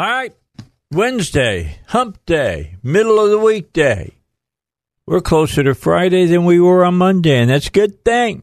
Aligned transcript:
All 0.00 0.06
right. 0.06 0.34
Wednesday, 0.90 1.76
hump 1.88 2.24
day, 2.24 2.76
middle 2.82 3.22
of 3.22 3.30
the 3.30 3.38
weekday. 3.38 4.14
We're 5.04 5.20
closer 5.20 5.62
to 5.62 5.74
Friday 5.74 6.24
than 6.24 6.46
we 6.46 6.58
were 6.58 6.86
on 6.86 6.94
Monday, 6.94 7.36
and 7.36 7.50
that's 7.50 7.68
a 7.68 7.70
good 7.70 8.02
thing. 8.02 8.42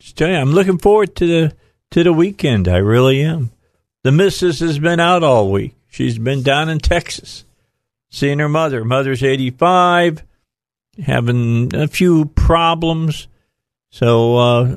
Just 0.00 0.16
tell 0.16 0.30
you, 0.30 0.36
I'm 0.36 0.52
looking 0.52 0.78
forward 0.78 1.14
to 1.16 1.26
the 1.26 1.56
to 1.90 2.02
the 2.02 2.14
weekend. 2.14 2.66
I 2.66 2.78
really 2.78 3.20
am. 3.20 3.50
The 4.04 4.10
missus 4.10 4.60
has 4.60 4.78
been 4.78 4.98
out 4.98 5.22
all 5.22 5.52
week. 5.52 5.74
She's 5.90 6.16
been 6.16 6.42
down 6.42 6.70
in 6.70 6.78
Texas, 6.78 7.44
seeing 8.08 8.38
her 8.38 8.48
mother. 8.48 8.82
Mother's 8.82 9.22
85, 9.22 10.22
having 11.04 11.74
a 11.74 11.88
few 11.88 12.24
problems. 12.24 13.28
So, 13.90 14.36
uh, 14.38 14.76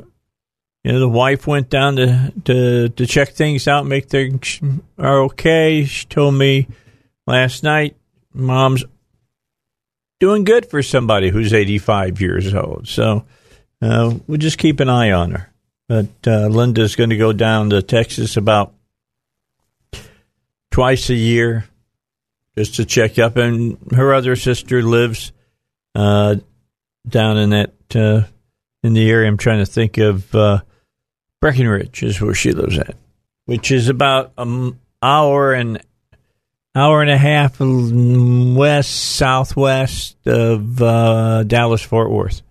you 0.83 0.91
know, 0.91 0.99
the 0.99 1.09
wife 1.09 1.45
went 1.45 1.69
down 1.69 1.97
to, 1.97 2.33
to, 2.45 2.89
to 2.89 3.05
check 3.05 3.29
things 3.29 3.67
out, 3.67 3.85
make 3.85 4.07
things 4.07 4.61
are 4.97 5.23
okay. 5.23 5.85
She 5.85 6.05
told 6.05 6.35
me 6.35 6.67
last 7.27 7.63
night, 7.63 7.97
mom's 8.33 8.83
doing 10.19 10.43
good 10.43 10.65
for 10.65 10.81
somebody 10.81 11.29
who's 11.29 11.53
85 11.53 12.21
years 12.21 12.53
old. 12.53 12.87
So, 12.87 13.25
uh, 13.81 14.15
we'll 14.27 14.37
just 14.37 14.57
keep 14.57 14.79
an 14.79 14.89
eye 14.89 15.11
on 15.11 15.31
her. 15.31 15.53
But 15.87 16.09
uh, 16.27 16.47
Linda's 16.47 16.95
going 16.95 17.09
to 17.09 17.17
go 17.17 17.33
down 17.33 17.71
to 17.71 17.81
Texas 17.81 18.37
about 18.37 18.73
twice 20.71 21.09
a 21.09 21.15
year 21.15 21.65
just 22.57 22.75
to 22.75 22.85
check 22.85 23.17
up. 23.17 23.37
And 23.37 23.77
her 23.93 24.13
other 24.13 24.35
sister 24.35 24.83
lives 24.83 25.31
uh, 25.95 26.35
down 27.07 27.37
in 27.37 27.49
that 27.49 27.73
uh, 27.95 28.27
in 28.83 28.93
the 28.93 29.09
area. 29.09 29.27
I'm 29.27 29.37
trying 29.37 29.59
to 29.59 29.65
think 29.65 29.97
of 29.97 30.33
uh, 30.35 30.61
Breckenridge 31.41 32.03
is 32.03 32.21
where 32.21 32.33
she 32.33 32.51
lives 32.51 32.77
at, 32.77 32.95
which 33.45 33.71
is 33.71 33.89
about 33.89 34.33
an 34.37 34.79
hour 35.01 35.53
and 35.53 35.81
hour 36.75 37.01
and 37.01 37.11
a 37.11 37.17
half 37.17 37.57
west 37.59 39.15
southwest 39.15 40.17
of 40.27 40.81
uh, 40.81 41.43
Dallas 41.43 41.81
Fort 41.81 42.11
Worth. 42.11 42.41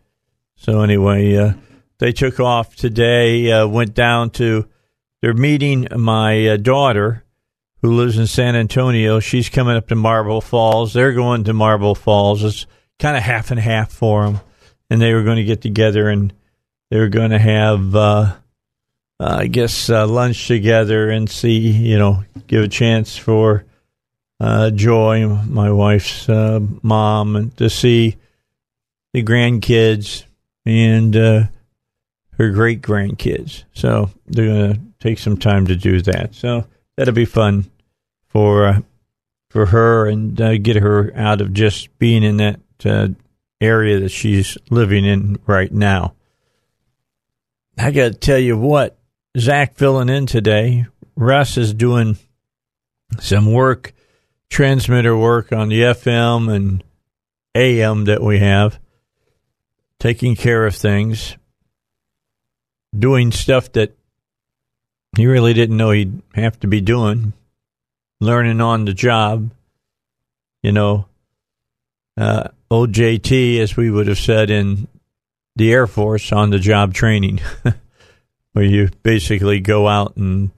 So 0.56 0.80
anyway, 0.80 1.36
uh, 1.36 1.52
they 1.98 2.12
took 2.12 2.40
off 2.40 2.74
today. 2.74 3.50
Uh, 3.50 3.66
went 3.66 3.94
down 3.94 4.30
to 4.30 4.68
they're 5.20 5.34
meeting 5.34 5.88
my 5.96 6.46
uh, 6.46 6.56
daughter 6.56 7.24
who 7.82 7.94
lives 7.94 8.18
in 8.18 8.26
San 8.26 8.56
Antonio. 8.56 9.20
She's 9.20 9.48
coming 9.48 9.76
up 9.76 9.88
to 9.88 9.94
Marble 9.94 10.40
Falls. 10.40 10.92
They're 10.92 11.12
going 11.12 11.44
to 11.44 11.52
Marble 11.52 11.94
Falls. 11.94 12.42
It's 12.42 12.66
kind 12.98 13.16
of 13.16 13.22
half 13.22 13.50
and 13.50 13.60
half 13.60 13.92
for 13.92 14.24
them, 14.24 14.40
and 14.90 15.00
they 15.00 15.14
were 15.14 15.22
going 15.22 15.36
to 15.36 15.44
get 15.44 15.60
together 15.60 16.08
and 16.08 16.32
they 16.90 16.98
were 16.98 17.08
going 17.08 17.30
to 17.30 17.38
have, 17.38 17.94
uh, 17.94 18.34
I 19.20 19.46
guess, 19.48 19.90
uh, 19.90 20.06
lunch 20.06 20.46
together 20.46 21.10
and 21.10 21.28
see, 21.28 21.58
you 21.58 21.98
know, 21.98 22.24
give 22.46 22.62
a 22.62 22.68
chance 22.68 23.16
for 23.16 23.64
uh, 24.40 24.70
Joy, 24.70 25.26
my 25.26 25.72
wife's 25.72 26.28
uh, 26.28 26.60
mom, 26.82 27.34
and 27.36 27.56
to 27.56 27.68
see 27.68 28.16
the 29.12 29.22
grandkids 29.22 30.24
and 30.64 31.16
uh, 31.16 31.42
her 32.32 32.50
great 32.50 32.80
grandkids. 32.80 33.64
So 33.72 34.10
they're 34.26 34.46
going 34.46 34.74
to 34.74 34.80
take 35.00 35.18
some 35.18 35.36
time 35.36 35.66
to 35.66 35.76
do 35.76 36.00
that. 36.02 36.34
So 36.34 36.66
that'll 36.96 37.14
be 37.14 37.24
fun 37.24 37.70
for 38.28 38.66
uh, 38.66 38.80
for 39.50 39.66
her 39.66 40.06
and 40.06 40.40
uh, 40.40 40.58
get 40.58 40.76
her 40.76 41.12
out 41.16 41.40
of 41.40 41.52
just 41.52 41.98
being 41.98 42.22
in 42.22 42.36
that 42.36 42.60
uh, 42.84 43.08
area 43.60 44.00
that 44.00 44.10
she's 44.10 44.58
living 44.70 45.04
in 45.04 45.38
right 45.46 45.72
now. 45.72 46.14
I 47.78 47.90
got 47.90 48.12
to 48.12 48.18
tell 48.18 48.38
you 48.38 48.58
what, 48.58 48.97
Zach 49.36 49.76
filling 49.76 50.08
in 50.08 50.26
today. 50.26 50.86
Russ 51.16 51.56
is 51.56 51.74
doing 51.74 52.16
some 53.20 53.52
work, 53.52 53.92
transmitter 54.50 55.16
work 55.16 55.52
on 55.52 55.68
the 55.68 55.82
FM 55.82 56.52
and 56.54 56.84
AM 57.54 58.04
that 58.04 58.22
we 58.22 58.38
have, 58.38 58.78
taking 59.98 60.36
care 60.36 60.66
of 60.66 60.76
things, 60.76 61.36
doing 62.96 63.32
stuff 63.32 63.72
that 63.72 63.96
he 65.16 65.26
really 65.26 65.54
didn't 65.54 65.76
know 65.76 65.90
he'd 65.90 66.22
have 66.34 66.60
to 66.60 66.66
be 66.66 66.80
doing, 66.80 67.32
learning 68.20 68.60
on 68.60 68.84
the 68.84 68.94
job. 68.94 69.50
You 70.62 70.72
know, 70.72 71.06
uh, 72.16 72.48
OJT, 72.70 73.58
as 73.60 73.76
we 73.76 73.90
would 73.90 74.08
have 74.08 74.18
said 74.18 74.50
in 74.50 74.88
the 75.56 75.72
Air 75.72 75.86
Force, 75.86 76.32
on 76.32 76.50
the 76.50 76.58
job 76.58 76.94
training, 76.94 77.40
where 78.58 78.66
you 78.66 78.88
basically 79.04 79.60
go 79.60 79.86
out 79.86 80.16
and 80.16 80.50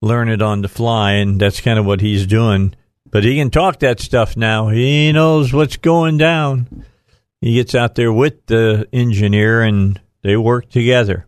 learn 0.00 0.28
it 0.28 0.40
on 0.40 0.62
the 0.62 0.68
fly, 0.68 1.14
and 1.14 1.40
that's 1.40 1.60
kind 1.60 1.76
of 1.76 1.84
what 1.84 2.00
he's 2.00 2.24
doing. 2.24 2.72
But 3.10 3.24
he 3.24 3.34
can 3.34 3.50
talk 3.50 3.80
that 3.80 3.98
stuff 3.98 4.36
now. 4.36 4.68
He 4.68 5.10
knows 5.10 5.52
what's 5.52 5.76
going 5.76 6.18
down. 6.18 6.84
He 7.40 7.54
gets 7.54 7.74
out 7.74 7.96
there 7.96 8.12
with 8.12 8.46
the 8.46 8.86
engineer, 8.92 9.62
and 9.62 10.00
they 10.22 10.36
work 10.36 10.68
together, 10.68 11.26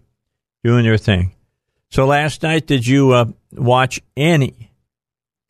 doing 0.63 0.85
their 0.85 0.99
thing. 0.99 1.35
So 1.91 2.07
last 2.07 2.45
night, 2.45 2.69
did 2.69 2.87
you 2.87 3.11
uh, 3.11 3.25
watch 3.51 4.01
any 4.17 4.71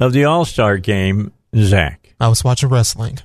of 0.00 0.14
the 0.14 0.24
All 0.24 0.46
Star 0.46 0.78
game, 0.78 1.30
Zach? 1.54 2.14
I 2.18 2.28
was 2.28 2.42
watching 2.42 2.70
wrestling. 2.70 3.18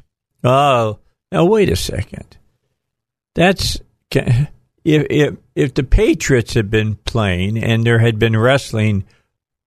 Oh, 0.43 0.99
now 1.31 1.45
wait 1.45 1.69
a 1.69 1.77
second. 1.77 2.35
That's 3.33 3.79
if 4.83 5.07
if 5.09 5.35
if 5.55 5.73
the 5.73 5.83
Patriots 5.83 6.53
had 6.53 6.69
been 6.69 6.95
playing 7.05 7.57
and 7.63 7.85
there 7.85 7.99
had 7.99 8.19
been 8.19 8.35
wrestling, 8.37 9.05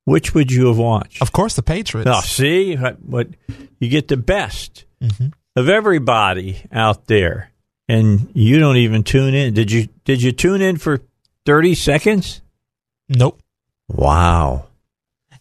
which 0.04 0.34
would 0.34 0.50
you 0.52 0.66
have 0.66 0.78
watched? 0.78 1.22
Of 1.22 1.32
course, 1.32 1.54
the 1.54 1.62
Patriots. 1.62 2.10
Oh, 2.12 2.20
see 2.20 2.74
what 2.76 3.28
you 3.80 3.88
get 3.88 4.08
the 4.08 4.16
best 4.16 4.84
Mhm. 5.02 5.32
of 5.56 5.68
everybody 5.68 6.62
out 6.72 7.06
there, 7.06 7.50
and 7.88 8.30
you 8.34 8.58
don't 8.58 8.76
even 8.76 9.02
tune 9.02 9.34
in. 9.34 9.54
Did 9.54 9.70
you? 9.70 9.88
Did 10.04 10.22
you 10.22 10.32
tune 10.32 10.60
in 10.62 10.76
for 10.76 11.00
thirty 11.44 11.74
seconds? 11.74 12.40
Nope. 13.08 13.40
Wow. 13.88 14.66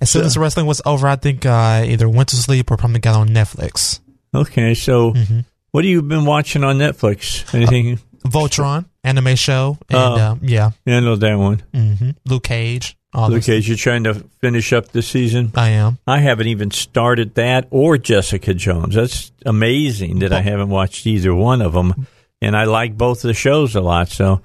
As 0.02 0.09
soon 0.09 0.24
So- 0.24 0.25
as 0.28 0.34
the 0.36 0.40
wrestling 0.42 0.66
was 0.68 0.81
over, 0.86 1.07
I 1.07 1.16
think 1.16 1.46
I 1.46 1.86
either 1.88 2.07
went 2.07 2.30
to 2.30 2.36
sleep 2.36 2.69
or 2.69 2.78
probably 2.78 3.00
got 3.00 3.16
on 3.16 3.30
Netflix. 3.30 4.00
Okay, 4.34 4.74
so 4.74 5.13
Mhm. 5.13 5.46
what 5.72 5.84
have 5.86 5.90
you 5.90 6.02
been 6.02 6.25
watching 6.25 6.63
on 6.63 6.78
Netflix? 6.78 7.52
Anything? 7.56 8.00
Voltron 8.25 8.86
anime 9.06 9.36
show, 9.36 9.78
and 9.90 9.98
Oh. 9.98 10.16
um, 10.32 10.40
yeah, 10.44 10.72
yeah, 10.86 10.98
I 10.98 11.00
know 11.00 11.16
that 11.16 11.36
one. 11.36 11.62
hmm 11.74 12.10
Luke 12.26 12.44
Cage. 12.44 12.98
All 13.14 13.30
Luke 13.30 13.44
Cage, 13.44 13.68
you're 13.70 13.78
trying 13.78 14.04
to 14.04 14.14
finish 14.42 14.74
up 14.74 14.90
the 14.90 15.02
season. 15.02 15.54
I 15.56 15.70
am. 15.70 16.00
I 16.06 16.20
haven't 16.20 16.48
even 16.48 16.70
started 16.72 17.36
that 17.36 17.66
or 17.72 17.98
Jessica 17.98 18.54
Jones. 18.54 18.96
That's 18.96 19.32
amazing 19.46 20.20
that 20.20 20.34
I 20.34 20.42
haven't 20.42 20.68
watched 20.68 21.08
either 21.08 21.34
one 21.34 21.62
of 21.62 21.72
them, 21.72 22.08
and 22.42 22.58
I 22.58 22.66
like 22.66 22.98
both 22.98 23.22
the 23.22 23.34
shows 23.34 23.74
a 23.76 23.80
lot. 23.82 24.10
So, 24.10 24.42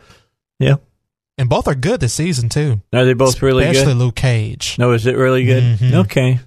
yeah, 0.61 0.77
And 1.37 1.49
both 1.49 1.67
are 1.67 1.75
good 1.75 1.99
this 1.99 2.15
season 2.15 2.49
too. 2.49 2.81
are 2.93 3.05
they 3.05 3.15
both 3.15 3.43
really 3.43 3.65
good? 3.65 3.73
Especially? 3.75 3.95
Luke 3.95 4.15
Cage. 4.15 4.77
No, 4.79 4.93
is 4.93 5.05
it 5.07 5.17
really 5.17 5.45
good? 5.45 5.65
Mhm. 5.81 5.95
Okay, 6.05 6.39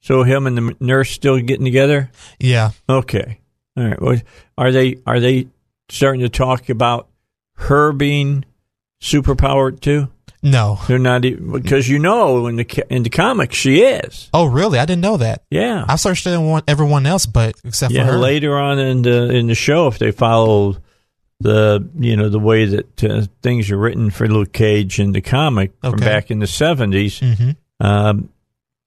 so 0.00 0.22
him 0.22 0.46
and 0.46 0.56
the 0.56 0.76
nurse 0.80 1.10
still 1.10 1.38
getting 1.40 1.66
together. 1.66 2.10
Yeah. 2.40 2.70
Okay, 2.88 3.38
all 3.76 3.84
right. 3.84 4.00
Well, 4.00 4.16
are 4.56 4.72
they 4.72 4.96
are 5.06 5.20
they 5.20 5.48
starting 5.90 6.22
to 6.22 6.30
talk 6.30 6.70
about 6.70 7.08
her 7.56 7.92
being 7.92 8.44
superpowered 9.00 9.80
too? 9.80 10.08
No. 10.42 10.78
They're 10.86 10.98
not 10.98 11.24
even, 11.24 11.52
because 11.52 11.88
you 11.88 11.98
know 11.98 12.46
in 12.46 12.56
the 12.56 12.86
in 12.88 13.02
the 13.02 13.10
comics 13.10 13.56
she 13.56 13.82
is. 13.82 14.30
Oh, 14.32 14.46
really? 14.46 14.78
I 14.78 14.84
didn't 14.84 15.02
know 15.02 15.16
that. 15.16 15.42
Yeah. 15.50 15.84
I've 15.88 16.00
searched 16.00 16.26
everyone, 16.26 16.62
everyone 16.68 17.06
else, 17.06 17.26
but 17.26 17.56
except 17.64 17.92
yeah, 17.92 18.06
for 18.06 18.12
her. 18.12 18.18
later 18.18 18.56
on 18.56 18.78
in 18.78 19.02
the 19.02 19.30
in 19.34 19.48
the 19.48 19.54
show, 19.54 19.88
if 19.88 19.98
they 19.98 20.12
follow 20.12 20.76
the 21.40 21.86
you 21.98 22.16
know 22.16 22.28
the 22.28 22.38
way 22.38 22.64
that 22.64 23.04
uh, 23.04 23.26
things 23.42 23.70
are 23.70 23.76
written 23.76 24.10
for 24.10 24.26
Luke 24.28 24.52
Cage 24.52 24.98
in 24.98 25.12
the 25.12 25.20
comic 25.20 25.72
from 25.82 25.98
back 25.98 26.30
in 26.30 26.38
the 26.38 26.46
70s 26.46 27.36
hmm 27.36 27.50
um, 27.78 28.30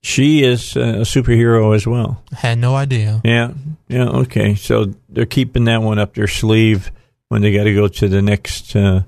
she 0.02 0.44
is 0.44 0.76
a 0.76 1.02
superhero 1.02 1.76
as 1.76 1.86
well. 1.86 2.24
Had 2.32 2.58
no 2.58 2.76
idea. 2.76 3.22
Yeah, 3.24 3.52
yeah, 3.88 4.06
okay. 4.06 4.56
So 4.56 4.94
they're 5.10 5.26
keeping 5.26 5.66
that 5.66 5.82
one 5.82 6.00
up 6.00 6.14
their 6.14 6.28
sleeve 6.28 6.92
when 7.30 7.42
they 7.42 7.54
got 7.54 7.64
to 7.64 7.74
go 7.74 7.88
to 7.88 8.08
the 8.08 8.22
next 8.22 8.76
uh, 8.76 9.04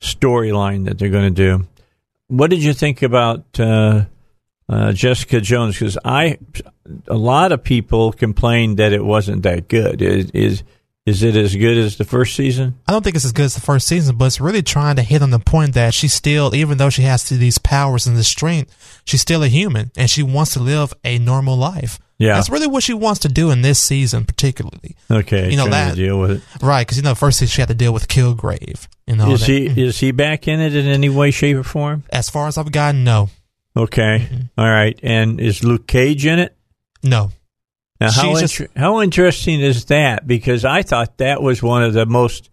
storyline 0.00 0.86
that 0.86 0.98
they're 0.98 1.10
going 1.10 1.34
to 1.34 1.58
do. 1.58 1.66
What 2.28 2.50
did 2.50 2.62
you 2.62 2.72
think 2.72 3.02
about 3.02 3.44
uh, 3.60 4.06
uh, 4.68 4.92
Jessica 4.92 5.40
Jones? 5.40 5.78
Because 5.78 5.98
I 6.04 6.38
a 7.08 7.14
lot 7.14 7.52
of 7.52 7.62
people 7.62 8.12
complained 8.12 8.78
that 8.78 8.92
it 8.92 9.04
wasn't 9.04 9.42
that 9.42 9.68
good. 9.68 10.02
Is 10.02 10.30
is, 10.30 10.62
is 11.04 11.22
it 11.22 11.36
as 11.36 11.54
good 11.54 11.78
as 11.78 11.96
the 11.96 12.04
first 12.04 12.34
season? 12.34 12.78
I 12.88 12.92
don't 12.92 13.02
think 13.02 13.14
it's 13.14 13.24
as 13.24 13.32
good 13.32 13.44
as 13.44 13.54
the 13.54 13.60
first 13.60 13.86
season, 13.86 14.16
but 14.16 14.26
it's 14.26 14.40
really 14.40 14.62
trying 14.62 14.96
to 14.96 15.02
hit 15.02 15.22
on 15.22 15.30
the 15.30 15.38
point 15.38 15.74
that 15.74 15.94
she's 15.94 16.12
still, 16.12 16.52
even 16.54 16.78
though 16.78 16.90
she 16.90 17.02
has 17.02 17.28
these 17.28 17.58
powers 17.58 18.08
and 18.08 18.16
this 18.16 18.26
strength, 18.26 19.00
she's 19.04 19.20
still 19.20 19.44
a 19.44 19.48
human 19.48 19.92
and 19.96 20.10
she 20.10 20.24
wants 20.24 20.54
to 20.54 20.60
live 20.60 20.92
a 21.04 21.18
normal 21.20 21.56
life. 21.56 22.00
Yeah. 22.18 22.34
That's 22.34 22.48
really 22.48 22.66
what 22.66 22.82
she 22.82 22.94
wants 22.94 23.20
to 23.20 23.28
do 23.28 23.50
in 23.50 23.60
this 23.62 23.78
season, 23.78 24.24
particularly. 24.24 24.96
Okay, 25.10 25.50
You 25.50 25.56
know, 25.58 25.68
that- 25.68 25.96
deal 25.96 26.18
with 26.18 26.30
it. 26.30 26.42
Right, 26.62 26.86
because 26.86 26.96
you 26.96 27.02
know, 27.02 27.14
first 27.14 27.46
she 27.46 27.60
had 27.60 27.68
to 27.68 27.74
deal 27.74 27.92
with 27.92 28.08
Kilgrave. 28.08 28.88
You 29.06 29.16
know, 29.16 29.32
Is 29.32 29.40
that- 29.40 29.46
he 29.46 29.66
is 29.66 30.00
he 30.00 30.12
back 30.12 30.48
in 30.48 30.60
it 30.60 30.74
in 30.74 30.86
any 30.86 31.08
way, 31.10 31.30
shape, 31.30 31.56
or 31.56 31.62
form? 31.62 32.04
as 32.10 32.30
far 32.30 32.48
as 32.48 32.56
I've 32.58 32.72
gotten, 32.72 33.04
no, 33.04 33.28
Okay, 33.76 34.26
Mm-hmm. 34.30 34.60
All 34.60 34.70
right. 34.70 34.98
And 35.02 35.38
is 35.38 35.62
Luke 35.62 35.86
Cage 35.86 36.24
in 36.24 36.38
it? 36.38 36.56
no. 37.02 37.32
Now, 38.00 38.10
how 38.10 38.38
just- 38.38 38.60
inter- 38.60 38.72
how 38.80 39.00
interesting 39.02 39.60
is 39.60 39.84
that? 39.86 40.26
Because 40.26 40.64
I 40.64 40.82
thought 40.82 41.18
that 41.18 41.42
was 41.42 41.62
one 41.62 41.82
of 41.82 41.92
the 41.94 42.04
most 42.06 42.48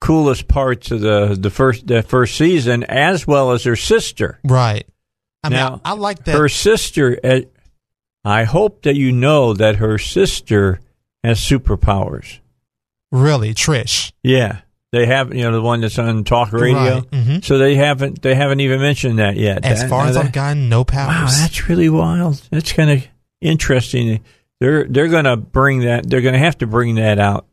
coolest 0.00 0.48
parts 0.48 0.90
of 0.90 1.00
the 1.00 1.36
the 1.38 1.50
first 1.50 1.86
the 1.86 2.02
first 2.02 2.36
season, 2.36 2.84
as 2.84 3.26
well 3.26 3.52
as 3.52 3.64
her 3.64 3.76
sister. 3.76 4.38
Right. 4.44 4.86
I 5.42 5.48
mean, 5.48 5.56
Now, 5.58 5.80
I, 5.84 5.90
I 5.90 5.94
like 5.94 6.24
that. 6.24 6.36
Her 6.36 6.48
sister. 6.48 7.18
I 8.24 8.44
hope 8.44 8.82
that 8.82 8.96
you 8.96 9.12
know 9.12 9.54
that 9.54 9.76
her 9.76 9.96
sister 9.98 10.80
has 11.24 11.38
superpowers. 11.40 12.38
really, 13.12 13.54
Trish. 13.54 14.12
Yeah, 14.22 14.60
they 14.92 15.06
have. 15.06 15.34
You 15.34 15.42
know, 15.44 15.52
the 15.52 15.62
one 15.62 15.80
that's 15.80 15.98
on 15.98 16.24
talk 16.24 16.52
radio. 16.52 16.96
Right, 16.96 17.10
mhm. 17.10 17.44
So 17.44 17.58
they 17.58 17.74
haven't. 17.76 18.22
They 18.22 18.34
haven't 18.34 18.60
even 18.60 18.80
mentioned 18.80 19.18
that 19.18 19.36
yet. 19.36 19.64
As 19.64 19.80
That- 19.80 19.88
far 19.90 20.06
as 20.06 20.14
that- 20.14 20.26
I've 20.26 20.32
gotten, 20.32 20.68
no 20.68 20.84
powers. 20.84 21.32
Wow, 21.32 21.38
that's 21.40 21.68
really 21.68 21.88
wild. 21.88 22.40
That's 22.50 22.72
kind 22.72 22.90
of 22.90 23.04
interesting. 23.40 24.20
They're 24.60 24.84
they're 24.84 25.08
going 25.08 25.24
to 25.24 25.36
bring 25.36 25.80
that. 25.80 26.08
They're 26.08 26.20
going 26.20 26.34
to 26.34 26.38
have 26.38 26.58
to 26.58 26.66
bring 26.66 26.96
that 26.96 27.18
out. 27.18 27.46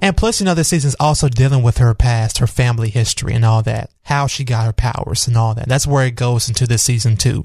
And 0.00 0.16
plus, 0.16 0.40
you 0.40 0.46
know, 0.46 0.54
this 0.54 0.68
season's 0.68 0.96
also 0.98 1.28
dealing 1.28 1.62
with 1.62 1.76
her 1.76 1.92
past, 1.92 2.38
her 2.38 2.46
family 2.46 2.88
history, 2.88 3.34
and 3.34 3.44
all 3.44 3.62
that. 3.64 3.90
How 4.04 4.26
she 4.26 4.42
got 4.42 4.64
her 4.64 4.72
powers 4.72 5.28
and 5.28 5.36
all 5.36 5.54
that. 5.54 5.68
That's 5.68 5.86
where 5.86 6.06
it 6.06 6.14
goes 6.16 6.48
into 6.48 6.66
this 6.66 6.82
season 6.82 7.18
too. 7.18 7.44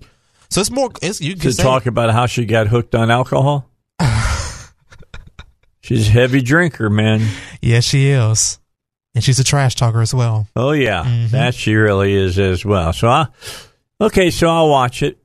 So 0.50 0.62
it's 0.62 0.72
more. 0.72 0.90
It's, 1.02 1.20
you 1.22 1.36
To 1.36 1.52
say, 1.52 1.62
talk 1.64 1.86
about 1.86 2.12
how 2.12 2.26
she 2.26 2.46
got 2.46 2.68
hooked 2.68 2.96
on 2.96 3.12
alcohol. 3.12 3.70
She's 5.82 6.10
a 6.10 6.12
heavy 6.12 6.42
drinker, 6.42 6.90
man. 6.90 7.26
Yeah, 7.62 7.80
she 7.80 8.08
is, 8.10 8.60
and 9.16 9.24
she's 9.24 9.40
a 9.40 9.44
trash 9.44 9.76
talker 9.76 10.02
as 10.02 10.14
well. 10.14 10.48
Oh 10.56 10.72
yeah, 10.72 11.04
Mhm. 11.06 11.30
that 11.30 11.56
she 11.56 11.76
really 11.76 12.14
is 12.14 12.38
as 12.38 12.66
well. 12.66 12.92
So 12.92 13.08
I, 13.08 13.28
okay, 14.02 14.30
so 14.30 14.50
I'll 14.50 14.68
watch 14.70 15.02
it, 15.02 15.18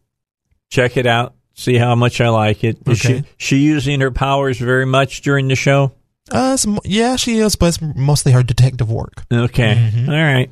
check 0.71 0.97
it 0.97 1.07
out, 1.07 1.35
see 1.55 1.77
how 1.79 1.97
much 1.97 2.21
I 2.21 2.29
like 2.29 2.63
it. 2.63 2.79
Is 2.87 3.05
Okay. 3.05 3.25
she 3.39 3.57
she 3.57 3.57
using 3.59 4.01
her 4.01 4.13
powers 4.13 4.59
very 4.59 4.87
much 4.87 5.23
during 5.23 5.49
the 5.49 5.57
show? 5.57 5.93
Uh, 6.31 6.57
yeah, 6.85 7.17
she 7.17 7.39
is, 7.39 7.57
but 7.57 7.67
it's 7.67 7.81
mostly 7.83 8.31
her 8.31 8.45
detective 8.45 8.89
work. 8.91 9.25
Okay. 9.33 9.91
Mhm. 9.93 10.09
All 10.09 10.15
right. 10.15 10.51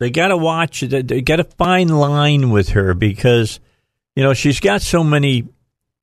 They 0.00 0.10
got 0.10 0.28
to 0.28 0.36
watch 0.36 0.82
it. 0.82 1.06
They 1.08 1.20
got 1.22 1.36
to 1.36 1.44
fine 1.44 1.88
line 1.88 2.50
with 2.50 2.70
her 2.70 2.92
because, 2.94 3.60
you 4.16 4.22
know, 4.22 4.34
she's 4.34 4.60
got 4.60 4.82
so 4.82 5.02
many 5.04 5.44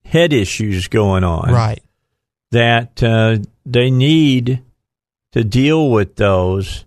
head 0.06 0.32
issues 0.34 0.88
going 0.88 1.24
on 1.24 1.52
Right. 1.52 1.82
that 2.52 3.02
uh, 3.04 3.38
they 3.66 3.90
need 3.92 4.62
to 5.34 5.44
deal 5.44 5.90
with 5.90 6.16
those 6.16 6.86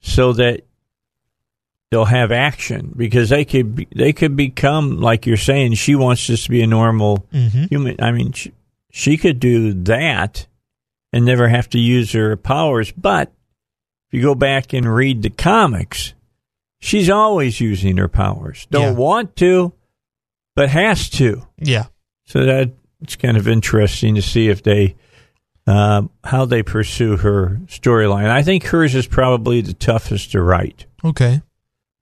so 0.00 0.32
that 0.34 0.62
they'll 1.90 2.04
have 2.06 2.32
action 2.32 2.92
because 2.96 3.28
they 3.28 3.44
could 3.44 3.74
be, 3.76 3.88
they 3.94 4.12
could 4.12 4.36
become 4.36 4.98
like 5.00 5.26
you're 5.26 5.36
saying 5.36 5.74
she 5.74 5.94
wants 5.94 6.26
just 6.26 6.44
to 6.44 6.50
be 6.50 6.62
a 6.62 6.66
normal 6.66 7.26
hmm 7.32 7.64
human. 7.70 7.96
I 8.00 8.12
mean, 8.12 8.32
she, 8.32 8.52
she 8.90 9.16
could 9.16 9.40
do 9.40 9.72
that 9.84 10.46
and 11.12 11.24
never 11.24 11.48
have 11.48 11.68
to 11.70 11.78
use 11.78 12.12
her 12.12 12.36
powers. 12.36 12.92
But 12.92 13.28
if 14.08 14.14
you 14.18 14.22
go 14.22 14.34
back 14.34 14.72
and 14.72 14.92
read 14.92 15.22
the 15.22 15.30
comics, 15.30 16.14
she's 16.80 17.08
always 17.08 17.60
using 17.60 17.96
her 17.98 18.08
powers. 18.08 18.66
Don't 18.70 18.82
Yeah. 18.82 18.98
want 18.98 19.36
to, 19.36 19.72
but 20.54 20.68
has 20.68 21.08
to. 21.10 21.46
Yeah. 21.58 21.86
So 22.24 22.44
that 22.44 22.70
it's 23.00 23.16
kind 23.16 23.36
of 23.36 23.48
interesting 23.48 24.14
to 24.14 24.22
see 24.22 24.48
if 24.48 24.62
they 24.62 24.96
um, 25.66 26.10
how 26.24 26.44
they 26.44 26.62
pursue 26.62 27.16
her 27.18 27.60
storyline. 27.66 28.28
I 28.28 28.42
think 28.42 28.64
hers 28.64 28.94
is 28.94 29.06
probably 29.06 29.60
the 29.60 29.74
toughest 29.74 30.32
to 30.32 30.42
write. 30.42 30.86
Okay. 31.04 31.42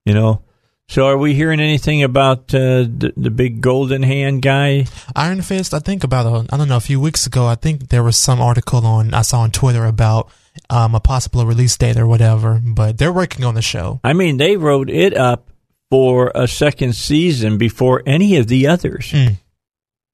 You 0.05 0.15
know. 0.15 0.43
So 0.89 1.07
are 1.07 1.17
we 1.17 1.35
hearing 1.35 1.61
anything 1.61 2.03
about 2.03 2.53
uh, 2.53 2.83
the, 2.83 3.13
the 3.17 3.31
big 3.31 3.61
golden 3.61 4.03
hand 4.03 4.43
guy? 4.43 4.87
Iron 5.15 5.41
Fist. 5.41 5.73
I 5.73 5.79
think 5.79 6.03
about 6.03 6.27
a, 6.27 6.53
I 6.53 6.57
don't 6.57 6.69
know 6.69 6.79
a 6.79 6.81
few 6.81 7.01
weeks 7.01 7.27
ago. 7.27 7.47
I 7.47 7.55
think 7.55 7.91
there 7.91 8.03
was 8.03 8.17
some 8.17 8.41
article 8.41 8.85
on 8.85 9.15
I 9.15 9.23
saw 9.23 9.41
on 9.43 9.53
Twitter 9.53 9.85
about 9.85 10.31
um, 10.69 10.97
a 10.97 11.01
possible 11.01 11.47
release 11.47 11.77
date 11.77 11.97
or 11.97 12.09
whatever. 12.09 12.61
But 12.65 12.99
they're 12.99 13.13
working 13.13 13.45
on 13.45 13.55
the 13.55 13.63
show. 13.63 14.01
I 14.03 14.15
mean, 14.15 14.39
they 14.39 14.57
wrote 14.57 14.91
it 14.91 15.17
up 15.17 15.50
for 15.91 16.31
a 16.35 16.47
second 16.47 16.95
season 16.95 17.59
before 17.59 18.03
any 18.07 18.37
of 18.37 18.47
the 18.47 18.67
others. 18.67 19.11
Mm. 19.13 19.39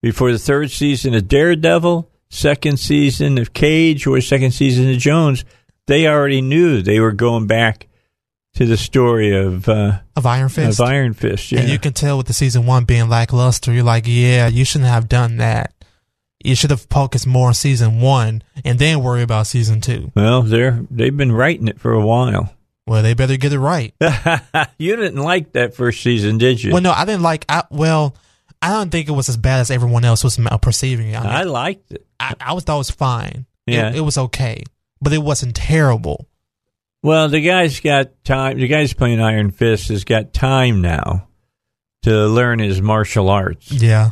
Before 0.03 0.33
the 0.33 0.39
third 0.39 0.71
season 0.71 1.15
of 1.15 1.29
Daredevil, 1.29 2.11
second 2.31 2.79
season 2.79 3.39
of 3.39 3.53
Cage, 3.53 4.07
or 4.07 4.21
second 4.21 4.53
season 4.53 4.91
of 4.91 4.99
Jones, 4.99 5.45
they 5.87 6.07
already 6.07 6.41
knew 6.41 6.83
they 6.83 7.01
were 7.01 7.13
going 7.13 7.47
back 7.47 7.89
to 8.55 8.65
the 8.67 8.77
story 8.77 9.37
of, 9.37 9.69
uh, 9.69 9.99
Of 10.17 10.25
Iron 10.25 10.49
Fist. 10.49 10.81
of 10.81 10.87
Iron 10.87 11.13
Fist. 11.13 11.53
Yeah. 11.53 11.61
And 11.61 11.69
you 11.69 11.79
can 11.79 11.93
tell 11.93 12.17
with 12.17 12.27
the 12.27 12.33
season 12.33 12.65
one 12.67 12.85
being 12.85 13.09
lackluster, 13.09 13.73
you're 13.73 13.85
like, 13.85 14.05
yeah, 14.07 14.49
you 14.49 14.65
shouldn't 14.65 14.89
have 14.91 15.09
done 15.09 15.37
that. 15.39 15.73
You 16.43 16.55
should 16.55 16.71
have 16.71 16.83
focused 16.83 17.27
more 17.27 17.49
on 17.49 17.55
season 17.55 18.01
one 18.01 18.43
and 18.65 18.79
then 18.79 19.03
worry 19.03 19.23
about 19.23 19.47
season 19.47 19.81
two. 19.81 20.13
well, 20.15 20.43
they're 20.43 20.85
they've 20.91 21.17
been 21.17 21.33
writing 21.33 21.67
it 21.69 21.81
for 21.81 21.93
a 21.93 22.05
while. 22.07 22.55
Well, 22.87 23.03
they 23.03 23.15
better 23.15 23.37
get 23.37 23.53
it 23.53 23.59
right. 23.59 23.93
you 24.79 24.95
didn't 24.97 25.21
like 25.21 25.53
that 25.53 25.75
first 25.75 26.03
season, 26.03 26.39
did 26.39 26.63
you? 26.63 26.73
Well, 26.73 26.83
no, 26.83 26.93
I 26.93 27.05
didn't 27.05 27.23
like. 27.23 27.45
I, 27.49 27.65
well, 27.71 28.15
I 28.63 28.71
don't 28.71 28.91
think 28.91 29.09
it 29.09 29.13
was 29.13 29.29
as 29.29 29.37
bad 29.37 29.61
as 29.61 29.71
everyone 29.71 30.05
else 30.05 30.23
was 30.23 30.39
perceiving 30.63 31.11
it. 31.11 31.17
I, 31.17 31.21
mean, 31.23 31.31
I 31.31 31.41
I, 31.41 31.43
liked 31.45 31.93
it. 31.93 32.07
I, 32.21 32.53
was 32.53 32.65
thought 32.65 32.77
it 32.77 32.79
was 32.79 32.91
fine. 32.91 33.47
It- 33.67 33.75
Yeah. 33.75 33.93
it, 33.93 34.01
was 34.03 34.17
okay, 34.19 34.63
but 35.01 35.13
it 35.13 35.19
wasn't 35.19 35.57
terrible. 35.57 36.29
Well, 37.03 37.29
the 37.29 37.41
guy's 37.41 37.81
got 37.81 38.25
time. 38.25 38.59
The 38.59 38.69
guy's 38.69 38.93
playing 38.93 39.21
Iron 39.21 39.51
Fist 39.51 39.89
has 39.89 40.05
got 40.05 40.33
time 40.33 40.81
now 40.81 41.29
to 42.03 42.27
learn 42.27 42.59
his 42.61 42.81
martial 42.81 43.29
arts. 43.29 43.71
Yeah, 43.71 44.11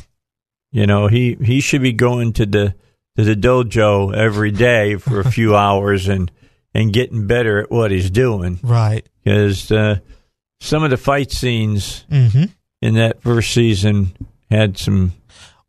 You 0.73 0.87
know, 0.87 1.07
he 1.09 1.37
he 1.43 1.61
should 1.61 1.83
be 1.83 1.93
going 1.93 2.33
to 2.35 2.47
the 2.47 2.75
to 3.17 3.25
the 3.25 3.35
dojo 3.37 4.15
every 4.15 4.51
day 4.51 4.97
for 4.97 5.21
a 5.21 5.31
few 5.31 5.57
hours 5.65 6.09
and 6.09 6.31
and 6.75 6.93
getting 6.93 7.27
better 7.27 7.61
at 7.61 7.71
what 7.71 7.91
he's 7.91 8.11
doing 8.11 8.59
right. 8.63 9.07
because 9.23 9.71
uh, 9.71 9.99
some 10.61 10.83
of 10.85 10.91
the 10.91 10.97
fight 10.97 11.31
scenes 11.33 12.05
Mm-hmm. 12.11 12.45
in 12.83 12.95
that 12.95 13.23
first 13.23 13.53
season 13.53 14.15
had 14.51 14.77
some 14.79 15.13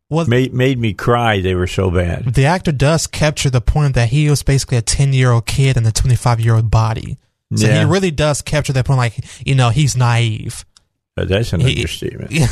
Well, 0.09 0.25
made 0.27 0.53
made 0.53 0.77
me 0.79 0.93
cry. 0.93 1.41
They 1.41 1.55
were 1.55 1.67
so 1.67 1.89
bad. 1.91 2.33
the 2.33 2.45
actor 2.45 2.71
does 2.71 3.07
capture 3.07 3.49
the 3.49 3.61
point 3.61 3.95
that 3.95 4.09
he 4.09 4.29
was 4.29 4.43
basically 4.43 4.77
a 4.77 4.81
ten 4.81 5.13
year 5.13 5.31
old 5.31 5.45
kid 5.45 5.77
in 5.77 5.85
a 5.85 5.91
twenty 5.91 6.15
five 6.15 6.39
year 6.39 6.55
old 6.55 6.69
body. 6.71 7.17
So 7.55 7.67
Yeah. 7.67 7.79
he 7.79 7.85
really 7.85 8.11
does 8.11 8.41
capture 8.41 8.73
that 8.73 8.85
point. 8.85 8.97
Like 8.97 9.13
you 9.45 9.55
know, 9.55 9.69
he's 9.69 9.95
naive. 9.95 10.65
But 11.15 11.29
that's 11.29 11.53
an 11.53 11.61
He- 11.61 11.75
understatement. 11.77 12.31
Yeah. 12.31 12.47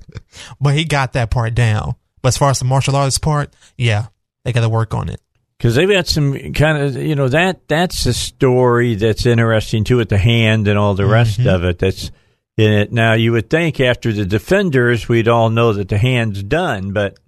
but 0.60 0.74
he 0.74 0.84
got 0.84 1.12
that 1.12 1.30
part 1.30 1.54
down. 1.54 1.94
But 2.22 2.28
as 2.28 2.38
far 2.38 2.50
as 2.50 2.58
the 2.58 2.64
martial 2.64 2.96
arts 2.96 3.18
part, 3.18 3.52
yeah, 3.76 4.06
they 4.44 4.52
got 4.52 4.62
to 4.62 4.68
work 4.68 4.94
on 4.94 5.08
it. 5.08 5.20
Because 5.58 5.74
they've 5.74 5.88
got 5.90 6.06
some 6.06 6.52
kind 6.54 6.78
of 6.82 6.96
you 6.96 7.14
know 7.14 7.28
that 7.28 7.66
that's 7.68 8.06
a 8.06 8.14
story 8.14 8.94
that's 8.94 9.26
interesting 9.26 9.84
too 9.84 9.96
with 9.96 10.08
the 10.08 10.18
hand 10.18 10.68
and 10.68 10.78
all 10.78 10.94
the 10.94 11.06
rest 11.06 11.38
Mm-hmm. 11.40 11.48
of 11.48 11.64
it 11.64 11.78
that's 11.78 12.10
in 12.56 12.72
it 12.72 12.92
now 12.92 13.12
you 13.14 13.32
would 13.32 13.50
think 13.50 13.80
after 13.80 14.12
the 14.12 14.24
defenders 14.24 15.08
we'd 15.08 15.28
all 15.28 15.50
know 15.50 15.72
that 15.72 15.88
the 15.88 15.98
hand's 15.98 16.42
done 16.42 16.92
but 16.92 17.18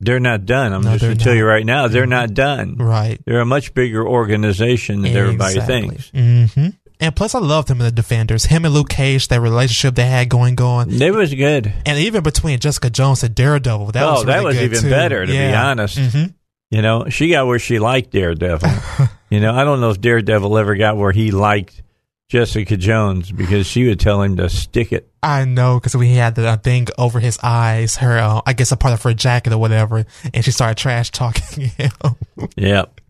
they're 0.00 0.20
not 0.20 0.44
done 0.46 0.72
i'm 0.72 0.82
No, 0.82 0.92
just 0.92 1.02
going 1.04 1.16
to 1.16 1.24
tell 1.24 1.34
you 1.34 1.44
right 1.46 1.64
now 1.66 1.88
they're 1.88 2.06
not 2.06 2.34
done 2.34 2.76
Right. 2.76 3.20
they're 3.26 3.40
a 3.40 3.46
much 3.46 3.74
bigger 3.74 4.06
organization 4.06 5.02
than 5.02 5.16
everybody 5.16 5.60
thinks 5.60 6.10
hmm 6.10 6.46
And 6.98 7.14
plus, 7.14 7.34
I 7.34 7.40
loved 7.40 7.68
him 7.70 7.78
in 7.80 7.84
the 7.84 7.92
Defenders. 7.92 8.46
Him 8.46 8.64
and 8.64 8.72
Luke 8.72 8.88
Cage, 8.88 9.28
that 9.28 9.38
relationship 9.42 9.96
they 9.96 10.06
had 10.06 10.30
going 10.30 10.58
on, 10.62 10.90
it 10.90 11.12
was 11.14 11.34
good 11.34 11.70
and 11.84 11.98
even 11.98 12.22
between 12.22 12.58
Jessica 12.58 12.88
Jones 12.90 13.22
and 13.22 13.34
Daredevil, 13.34 13.92
that 13.92 14.02
oh 14.02 14.12
was 14.14 14.24
really 14.24 14.34
that 14.38 14.44
was 14.44 14.56
even 14.62 14.80
too. 14.82 14.88
better 14.90 15.26
to 15.26 15.30
be 15.30 15.36
Yeah. 15.36 15.68
honest 15.68 15.98
Mhm. 15.98 16.32
You 16.70 16.82
know 16.82 17.08
she 17.08 17.30
got 17.30 17.46
where 17.46 17.58
she 17.58 17.78
liked 17.78 18.10
daredevil 18.10 18.68
you 19.30 19.40
know 19.40 19.54
i 19.54 19.64
don't 19.64 19.80
know 19.80 19.90
if 19.90 20.00
daredevil 20.00 20.56
ever 20.58 20.74
got 20.76 20.96
where 20.96 21.12
he 21.12 21.30
liked 21.30 21.82
jessica 22.28 22.76
jones 22.76 23.30
because 23.30 23.66
she 23.66 23.86
would 23.86 24.00
tell 24.00 24.20
him 24.22 24.36
to 24.36 24.48
stick 24.48 24.92
it 24.92 25.08
I 25.22 25.44
know 25.44 25.80
because 25.80 25.96
we 25.96 26.10
had 26.10 26.36
the 26.36 26.56
thing 26.62 26.86
over 26.98 27.18
his 27.18 27.36
eyes, 27.42 27.96
her, 27.96 28.16
uh, 28.16 28.42
I 28.46 28.52
guess 28.52 28.70
a 28.70 28.76
part 28.76 28.94
of 28.94 29.02
her 29.02 29.12
jacket 29.12 29.52
or 29.52 29.58
whatever, 29.58 30.04
and 30.32 30.44
she 30.44 30.52
started 30.52 30.76
trash 30.76 31.10
talking 31.10 31.66
him. 31.76 31.90
Yep. 32.56 33.00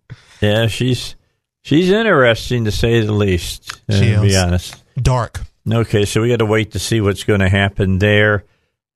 Yeah, 0.40 0.66
she's 0.68 1.14
she's 1.60 1.90
interesting 1.90 2.64
to 2.64 2.70
say 2.70 3.00
the 3.02 3.12
least. 3.12 3.78
uh, 3.90 3.98
She 4.00 4.14
to 4.14 4.22
be 4.22 4.34
honest. 4.34 4.82
Dark. 4.96 5.42
Okay, 5.70 6.06
so 6.06 6.22
we 6.22 6.30
got 6.30 6.38
to 6.38 6.46
wait 6.46 6.70
to 6.72 6.78
see 6.78 7.02
what's 7.02 7.24
going 7.24 7.40
to 7.40 7.50
happen 7.50 7.98
there. 7.98 8.44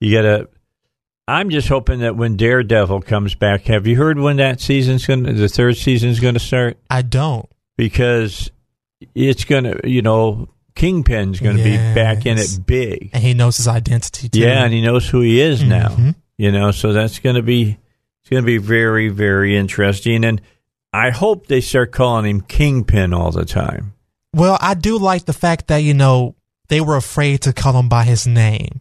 You 0.01 0.17
got 0.17 0.23
to. 0.23 0.49
I'm 1.31 1.51
just 1.51 1.69
hoping 1.69 2.01
that 2.01 2.17
when 2.17 2.37
Daredevil 2.37 3.03
comes 3.03 3.35
back, 3.35 3.63
have 3.67 3.87
you 3.87 3.97
heard 3.97 4.19
when 4.19 4.37
that 4.39 4.61
season's 4.61 5.07
going 5.07 5.25
to, 5.25 5.33
the 5.33 5.49
third 5.49 5.77
season's 5.77 6.19
going 6.21 6.35
to 6.35 6.41
start? 6.41 6.79
I 6.91 7.03
don't. 7.03 7.49
Because 7.77 8.51
it's 9.15 9.45
going 9.45 9.65
to, 9.65 9.81
you 9.89 10.03
know, 10.03 10.49
Kingpin's 10.75 11.41
going 11.41 11.57
to 11.57 11.63
Yes. 11.69 11.95
be 11.95 11.95
back 11.95 12.27
in 12.27 12.39
it 12.39 12.59
big. 12.67 13.11
And 13.13 13.23
he 13.23 13.35
knows 13.35 13.57
his 13.59 13.69
identity 13.69 14.29
too. 14.29 14.41
Yeah, 14.41 14.65
and 14.65 14.73
he 14.73 14.81
knows 14.81 15.09
who 15.09 15.21
he 15.21 15.41
is 15.41 15.63
now. 15.63 15.89
Mhm. 15.89 16.15
You 16.39 16.53
know, 16.53 16.71
so 16.71 16.93
that's 16.93 17.19
going 17.19 17.37
to 17.37 17.43
be 17.43 17.79
it's 18.23 18.31
going 18.31 18.43
to 18.43 18.47
be 18.47 18.59
very 18.59 19.09
very 19.09 19.57
interesting 19.57 20.25
and 20.25 20.41
I 20.93 21.11
hope 21.11 21.47
they 21.47 21.61
start 21.61 21.93
calling 21.93 22.25
him 22.29 22.41
Kingpin 22.41 23.15
all 23.15 23.31
the 23.31 23.45
time. 23.45 23.93
Well, 24.35 24.59
I 24.61 24.75
do 24.75 24.99
like 24.99 25.25
the 25.25 25.33
fact 25.33 25.69
that, 25.69 25.79
you 25.79 25.95
know, 25.95 26.35
they 26.69 26.81
were 26.81 26.97
afraid 26.97 27.43
to 27.43 27.53
call 27.53 27.79
him 27.79 27.89
by 27.89 28.05
his 28.05 28.27
name. 28.27 28.81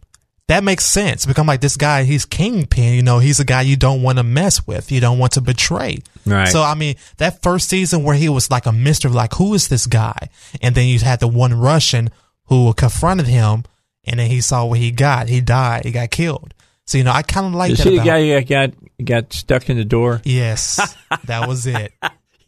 That 0.50 0.64
makes 0.64 0.84
sense 0.84 1.26
because 1.26 1.40
I'm 1.40 1.46
like, 1.46 1.60
this 1.60 1.76
guy, 1.76 2.02
he's 2.02 2.24
kingpin, 2.24 2.94
you 2.94 3.02
know, 3.04 3.20
he's 3.20 3.38
a 3.38 3.44
guy 3.44 3.62
you 3.62 3.76
don't 3.76 4.02
want 4.02 4.18
to 4.18 4.24
mess 4.24 4.66
with. 4.66 4.90
You 4.90 5.00
don't 5.00 5.16
want 5.20 5.34
to 5.34 5.40
betray. 5.40 5.98
Right. 6.26 6.48
So, 6.48 6.60
I 6.60 6.74
mean, 6.74 6.96
that 7.18 7.40
first 7.40 7.68
season 7.68 8.02
where 8.02 8.16
he 8.16 8.28
was 8.28 8.50
like 8.50 8.66
a 8.66 8.72
mystery, 8.72 9.12
like, 9.12 9.34
who 9.34 9.54
is 9.54 9.68
this 9.68 9.86
guy? 9.86 10.28
And 10.60 10.74
then 10.74 10.88
you 10.88 10.98
had 10.98 11.20
the 11.20 11.28
one 11.28 11.54
Russian 11.54 12.10
who 12.46 12.74
confronted 12.74 13.28
him 13.28 13.62
and 14.02 14.18
then 14.18 14.28
he 14.28 14.40
saw 14.40 14.64
what 14.64 14.80
he 14.80 14.90
got. 14.90 15.28
He 15.28 15.40
died. 15.40 15.84
He 15.84 15.92
got 15.92 16.10
killed. 16.10 16.52
So, 16.84 16.98
you 16.98 17.04
know, 17.04 17.12
I 17.12 17.22
kind 17.22 17.46
of 17.46 17.54
like 17.54 17.70
You 17.70 17.76
that. 17.76 17.84
the 17.84 17.96
guy 17.98 18.20
who 18.20 18.42
got 18.42 18.70
got 19.04 19.32
stuck 19.32 19.70
in 19.70 19.76
the 19.76 19.84
door? 19.84 20.20
Yes, 20.24 20.80
that 21.26 21.46
was 21.46 21.64
it. 21.68 21.92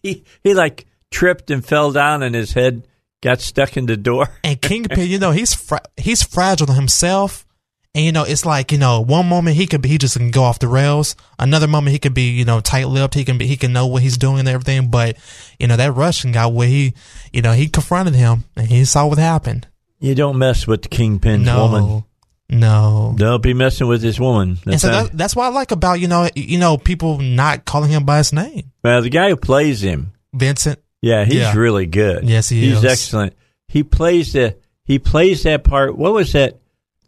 He 0.02 0.25
he 0.42 0.54
like 0.54 0.87
tripped 1.12 1.52
and 1.52 1.64
fell 1.64 1.92
down 1.92 2.25
and 2.25 2.35
his 2.35 2.52
head 2.52 2.88
got 3.23 3.40
stuck 3.40 3.76
in 3.76 3.87
the 3.87 3.97
door. 3.97 4.28
And 4.42 4.61
Kingpin, 4.61 5.06
you 5.06 5.21
know, 5.21 5.30
he's 5.30 5.54
fra- 5.54 5.85
he's 5.97 6.25
fragile 6.25 6.73
himself. 6.73 7.47
And 7.94 8.04
you 8.06 8.12
know, 8.12 8.22
it's 8.22 8.46
like 8.46 8.72
you 8.72 8.78
know, 8.78 9.00
one 9.02 9.28
moment 9.28 9.56
he 9.56 9.66
could 9.66 9.82
be 9.82 9.88
he 9.90 9.99
just 9.99 10.16
can 10.16 10.30
go 10.30 10.44
off 10.44 10.58
the 10.58 10.68
rails. 10.68 11.14
Another 11.38 11.68
moment 11.68 11.92
he 11.92 11.99
could 11.99 12.14
be 12.14 12.30
you 12.30 12.44
know 12.46 12.61
tight 12.61 12.88
lipped. 12.88 13.14
He 13.14 13.25
can 13.25 13.37
be 13.37 13.46
he 13.46 13.56
can 13.58 13.72
know 13.75 13.87
what 13.87 14.02
he's 14.02 14.16
doing 14.16 14.38
and 14.40 14.49
everything. 14.49 14.88
But 14.90 15.16
you 15.58 15.66
know 15.66 15.76
that 15.76 15.92
Russian 15.92 16.32
guy 16.32 16.46
where 16.46 16.68
he 16.68 16.94
you 17.32 17.42
know 17.42 17.52
he 17.52 17.68
confronted 17.68 18.14
him 18.14 18.44
and 18.56 18.66
he 18.68 18.84
saw 18.87 19.06
what 19.06 19.18
happened. 19.18 19.66
You 20.00 20.14
don't 20.14 20.38
mess 20.38 20.66
with 20.66 20.82
the 20.82 20.88
Kingpin's 20.88 21.44
no, 21.44 21.66
woman. 21.66 22.04
no. 22.49 23.14
Don't 23.16 23.42
be 23.42 23.54
messing 23.54 23.87
with 23.88 24.00
this 24.02 24.18
woman. 24.18 24.58
And 24.64 24.72
That's 24.72 24.82
so 24.82 24.88
that, 24.88 25.12
that's 25.16 25.37
what 25.37 25.44
I 25.44 25.49
like 25.50 25.70
about 25.70 26.00
you 26.00 26.08
know 26.08 26.28
you 26.34 26.58
know 26.58 26.78
people 26.78 27.18
not 27.18 27.64
calling 27.66 27.90
him 27.90 28.04
by 28.04 28.18
his 28.18 28.32
name. 28.32 28.72
well, 28.82 29.02
the 29.02 29.11
guy 29.11 29.28
who 29.28 29.37
plays 29.37 29.82
him, 29.82 30.12
Vincent. 30.32 30.78
yeah, 31.02 31.25
he's 31.26 31.34
Yeah. 31.34 31.54
really 31.54 31.84
good. 31.87 32.25
Yes, 32.25 32.49
he 32.49 32.61
he's 32.68 32.78
is. 32.78 32.84
excellent. 32.87 33.34
He 33.68 33.82
plays 33.82 34.32
the 34.32 34.56
he 34.84 34.99
plays 34.99 35.42
that 35.42 35.62
part. 35.62 35.96
What 35.96 36.14
was 36.14 36.32
that 36.32 36.58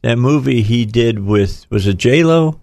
that 0.04 0.16
movie 0.18 0.62
he 0.62 0.84
did 0.86 1.18
with 1.18 1.66
was 1.70 1.86
it 1.88 1.96
J 1.96 2.22
Lo 2.22 2.60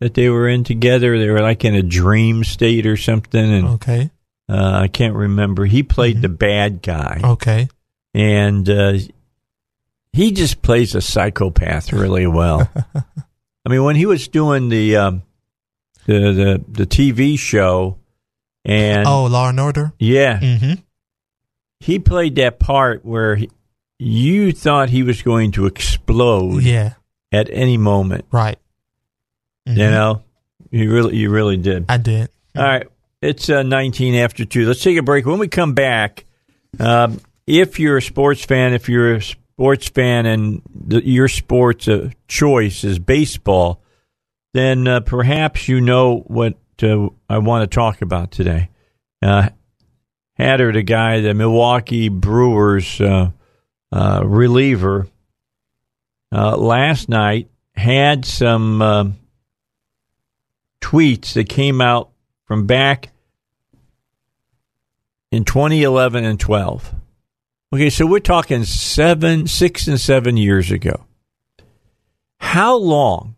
that 0.00 0.14
they 0.14 0.28
were 0.28 0.48
in 0.48 0.64
together? 0.64 1.18
They 1.18 1.28
were 1.30 1.40
like 1.42 1.64
in 1.64 1.74
a 1.74 1.82
dream 1.82 2.42
state 2.44 2.86
or 2.86 2.96
something, 2.96 3.52
and 3.52 3.66
Okay. 3.68 4.10
uh, 4.48 4.80
I 4.82 4.88
can't 4.88 5.14
remember. 5.14 5.66
He 5.66 5.82
played 5.82 6.16
Mhm. 6.18 6.22
the 6.22 6.28
bad 6.30 6.82
guy, 6.82 7.20
Okay. 7.22 7.68
and 8.14 8.68
uh, 8.68 8.94
he 10.12 10.32
just 10.32 10.62
plays 10.62 10.94
a 10.94 11.00
psychopath 11.00 11.92
really 11.92 12.26
well. 12.26 12.68
I 12.94 13.68
mean, 13.70 13.84
when 13.84 13.96
he 13.96 14.06
was 14.06 14.26
doing 14.28 14.68
the 14.70 14.96
um, 14.96 15.22
the 16.06 16.32
the 16.32 16.64
the 16.68 16.86
TV 16.86 17.38
show, 17.38 17.98
and 18.64 19.06
oh, 19.06 19.26
Law 19.26 19.50
and 19.50 19.60
Order. 19.60 19.92
yeah, 19.98 20.40
Mm-hmm. 20.40 20.72
he 21.80 21.98
played 21.98 22.36
that 22.36 22.58
part 22.58 23.04
where 23.04 23.36
he, 23.36 23.50
you 23.98 24.52
thought 24.52 24.90
he 24.90 25.02
was 25.02 25.22
going 25.22 25.50
to 25.52 25.66
explode 25.66 26.62
Yeah. 26.62 26.94
at 27.32 27.48
any 27.50 27.76
moment. 27.76 28.24
Right. 28.30 28.58
You 29.66 29.74
Mhm. 29.74 29.90
know, 29.90 30.22
you 30.70 30.92
really, 30.92 31.16
you 31.16 31.30
really 31.30 31.56
did. 31.56 31.84
I 31.88 31.96
did. 31.98 32.28
All 32.56 32.64
right, 32.64 32.86
it's 33.20 33.48
uh, 33.50 33.62
19 33.62 34.14
after 34.14 34.44
two. 34.44 34.66
Let's 34.66 34.82
take 34.82 34.96
a 34.96 35.02
break. 35.02 35.26
When 35.26 35.38
we 35.38 35.48
come 35.48 35.74
back, 35.74 36.24
um, 36.80 37.20
if 37.46 37.78
you're 37.78 37.98
a 37.98 38.02
sports 38.02 38.44
fan, 38.44 38.72
if 38.74 38.88
you're 38.88 39.14
a 39.16 39.22
sports 39.22 39.88
fan 39.88 40.26
and 40.26 40.62
the, 40.74 41.06
your 41.06 41.28
sports 41.28 41.88
uh, 41.88 42.10
choice 42.28 42.84
is 42.84 42.98
baseball, 42.98 43.82
then 44.54 44.86
uh, 44.88 45.00
perhaps 45.00 45.68
you 45.68 45.80
know 45.80 46.20
what 46.26 46.54
uh, 46.82 47.08
I 47.28 47.38
want 47.38 47.68
to 47.70 47.74
talk 47.74 48.00
about 48.02 48.30
today. 48.30 48.70
Uh, 49.20 49.48
Hader, 50.38 50.72
the 50.72 50.82
guy, 50.82 51.20
the 51.20 51.34
Milwaukee 51.34 52.08
Brewers 52.08 53.00
uh, 53.92 54.20
uh, 54.20 54.22
reliever, 54.24 55.08
uh, 56.32 56.56
last 56.56 57.08
night 57.08 57.48
had 57.74 58.24
some 58.24 58.82
um 58.82 59.16
tweets 60.80 61.34
that 61.34 61.48
came 61.48 61.80
out 61.80 62.10
from 62.46 62.66
back 62.66 63.10
in 65.30 65.44
2011 65.44 66.24
and 66.24 66.40
12. 66.40 66.94
Okay, 67.72 67.90
so 67.90 68.06
we're 68.06 68.20
talking 68.20 68.64
seven, 68.64 69.46
six, 69.46 69.86
and 69.86 70.00
seven 70.00 70.36
years 70.38 70.70
ago. 70.70 71.04
How 72.40 72.76
long, 72.76 73.36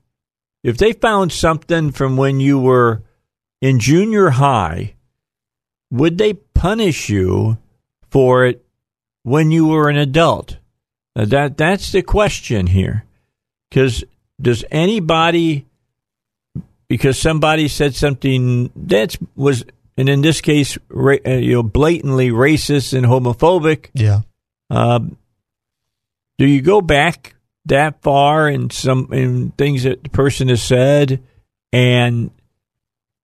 if 0.63 0.79
they 0.79 0.93
found 0.93 1.33
something 1.33 1.91
from 1.91 2.17
when 2.17 2.39
you 2.39 2.59
were 2.61 3.03
in 3.61 3.81
junior 3.81 4.31
high, 4.31 4.95
would 5.91 6.19
they 6.19 6.35
punish 6.35 7.09
you 7.09 7.59
for 8.09 8.45
it 8.45 8.65
when 9.31 9.51
you 9.51 9.67
were 9.67 9.89
an 9.89 9.97
adult? 9.97 10.57
Now 11.15 11.25
that 11.25 11.57
that's 11.57 11.93
the 11.93 12.03
question 12.03 12.67
here, 12.67 13.05
because 13.69 14.05
does 14.41 14.65
anybody 14.71 15.67
because 16.91 17.21
somebody 17.21 17.69
said 17.69 17.95
something 17.95 18.73
that 18.75 19.17
was, 19.37 19.65
and 19.97 20.09
in 20.09 20.23
this 20.23 20.41
case, 20.41 20.77
ra- 20.89 21.25
uh, 21.25 21.35
you 21.35 21.53
know, 21.53 21.63
blatantly 21.63 22.31
racist 22.31 22.93
and 22.93 23.07
homophobic. 23.07 23.91
Yeah. 23.95 24.23
Um, 24.71 25.17
do 26.37 26.47
you 26.47 26.61
go 26.61 26.81
back 26.81 27.37
that 27.67 28.03
far 28.03 28.49
in 28.49 28.71
some 28.71 29.13
in 29.13 29.53
things 29.53 29.85
that 29.85 30.03
the 30.03 30.11
person 30.11 30.49
has 30.49 30.63
said, 30.63 31.23
and 31.73 32.33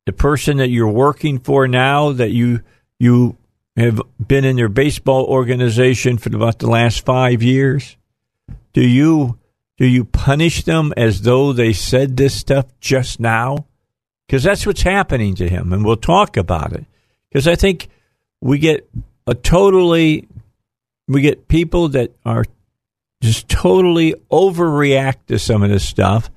the 0.05 0.13
person 0.13 0.59
that 0.59 0.69
you're 0.69 0.89
working 0.89 1.41
for 1.41 1.67
now 1.67 2.13
that 2.13 2.31
you 2.31 2.63
you 3.01 3.37
have 3.77 4.01
been 4.25 4.45
in 4.45 4.57
their 4.57 4.69
baseball 4.69 5.25
organization 5.25 6.19
for 6.19 6.35
about 6.35 6.59
the 6.59 6.71
last 6.71 7.05
five 7.05 7.43
years? 7.43 7.97
Do 8.73 8.87
you 8.87 9.39
do 9.77 9.87
you 9.87 10.05
punish 10.05 10.65
them 10.65 10.95
as 10.97 11.23
though 11.23 11.53
they 11.53 11.73
said 11.73 12.17
this 12.17 12.35
stuff 12.35 12.67
just 12.81 13.21
now? 13.21 13.67
Because 14.27 14.43
that's 14.43 14.67
what's 14.67 14.83
happening 14.83 15.35
to 15.37 15.49
him, 15.49 15.73
and 15.73 15.85
we'll 15.85 15.97
talk 15.97 16.37
about 16.37 16.73
it. 16.73 16.85
Because 17.31 17.47
I 17.47 17.55
think 17.55 17.89
we 18.41 18.59
get 18.59 18.89
a 19.27 19.35
totally, 19.35 20.27
we 21.07 21.21
get 21.21 21.47
people 21.47 21.89
that 21.91 22.13
are 22.25 22.45
just 23.23 23.49
totally 23.49 24.15
overreact 24.31 25.27
to 25.29 25.39
some 25.39 25.63
of 25.63 25.71
this 25.71 25.87
stuff, 25.87 26.31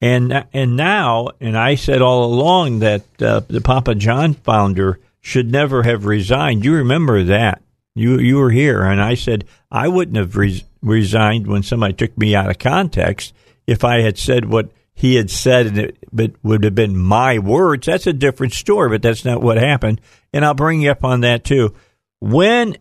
and 0.00 0.46
and 0.52 0.76
now, 0.76 1.30
and 1.40 1.58
I 1.58 1.74
said 1.74 2.00
all 2.02 2.24
along 2.24 2.78
that 2.80 3.02
uh, 3.20 3.40
the 3.48 3.60
Papa 3.60 3.96
John 3.96 4.34
founder 4.34 5.00
should 5.26 5.50
never 5.50 5.82
have 5.82 6.06
resigned. 6.06 6.64
You 6.64 6.74
remember 6.74 7.24
that? 7.24 7.60
You 7.96 8.16
you 8.20 8.36
were 8.36 8.52
here, 8.52 8.84
and 8.84 9.02
I 9.02 9.14
said 9.14 9.44
I 9.72 9.88
wouldn't 9.88 10.16
have 10.16 10.36
res- 10.36 10.62
resigned 10.82 11.48
when 11.48 11.64
somebody 11.64 11.94
took 11.94 12.16
me 12.16 12.36
out 12.36 12.48
of 12.48 12.60
context 12.60 13.34
if 13.66 13.82
I 13.82 14.02
had 14.02 14.18
said 14.18 14.44
what 14.44 14.70
he 14.94 15.16
had 15.16 15.28
said, 15.28 15.66
and 15.66 15.78
it 15.78 15.98
but 16.12 16.34
would 16.44 16.62
have 16.62 16.76
been 16.76 16.96
my 16.96 17.40
words. 17.40 17.86
That's 17.86 18.06
a 18.06 18.12
different 18.12 18.52
story, 18.52 18.88
but 18.88 19.02
that's 19.02 19.24
not 19.24 19.42
what 19.42 19.56
happened. 19.56 20.00
And 20.32 20.44
I'll 20.44 20.54
bring 20.54 20.80
you 20.80 20.92
up 20.92 21.02
on 21.02 21.22
that 21.22 21.42
too. 21.42 21.74
When 22.20 22.76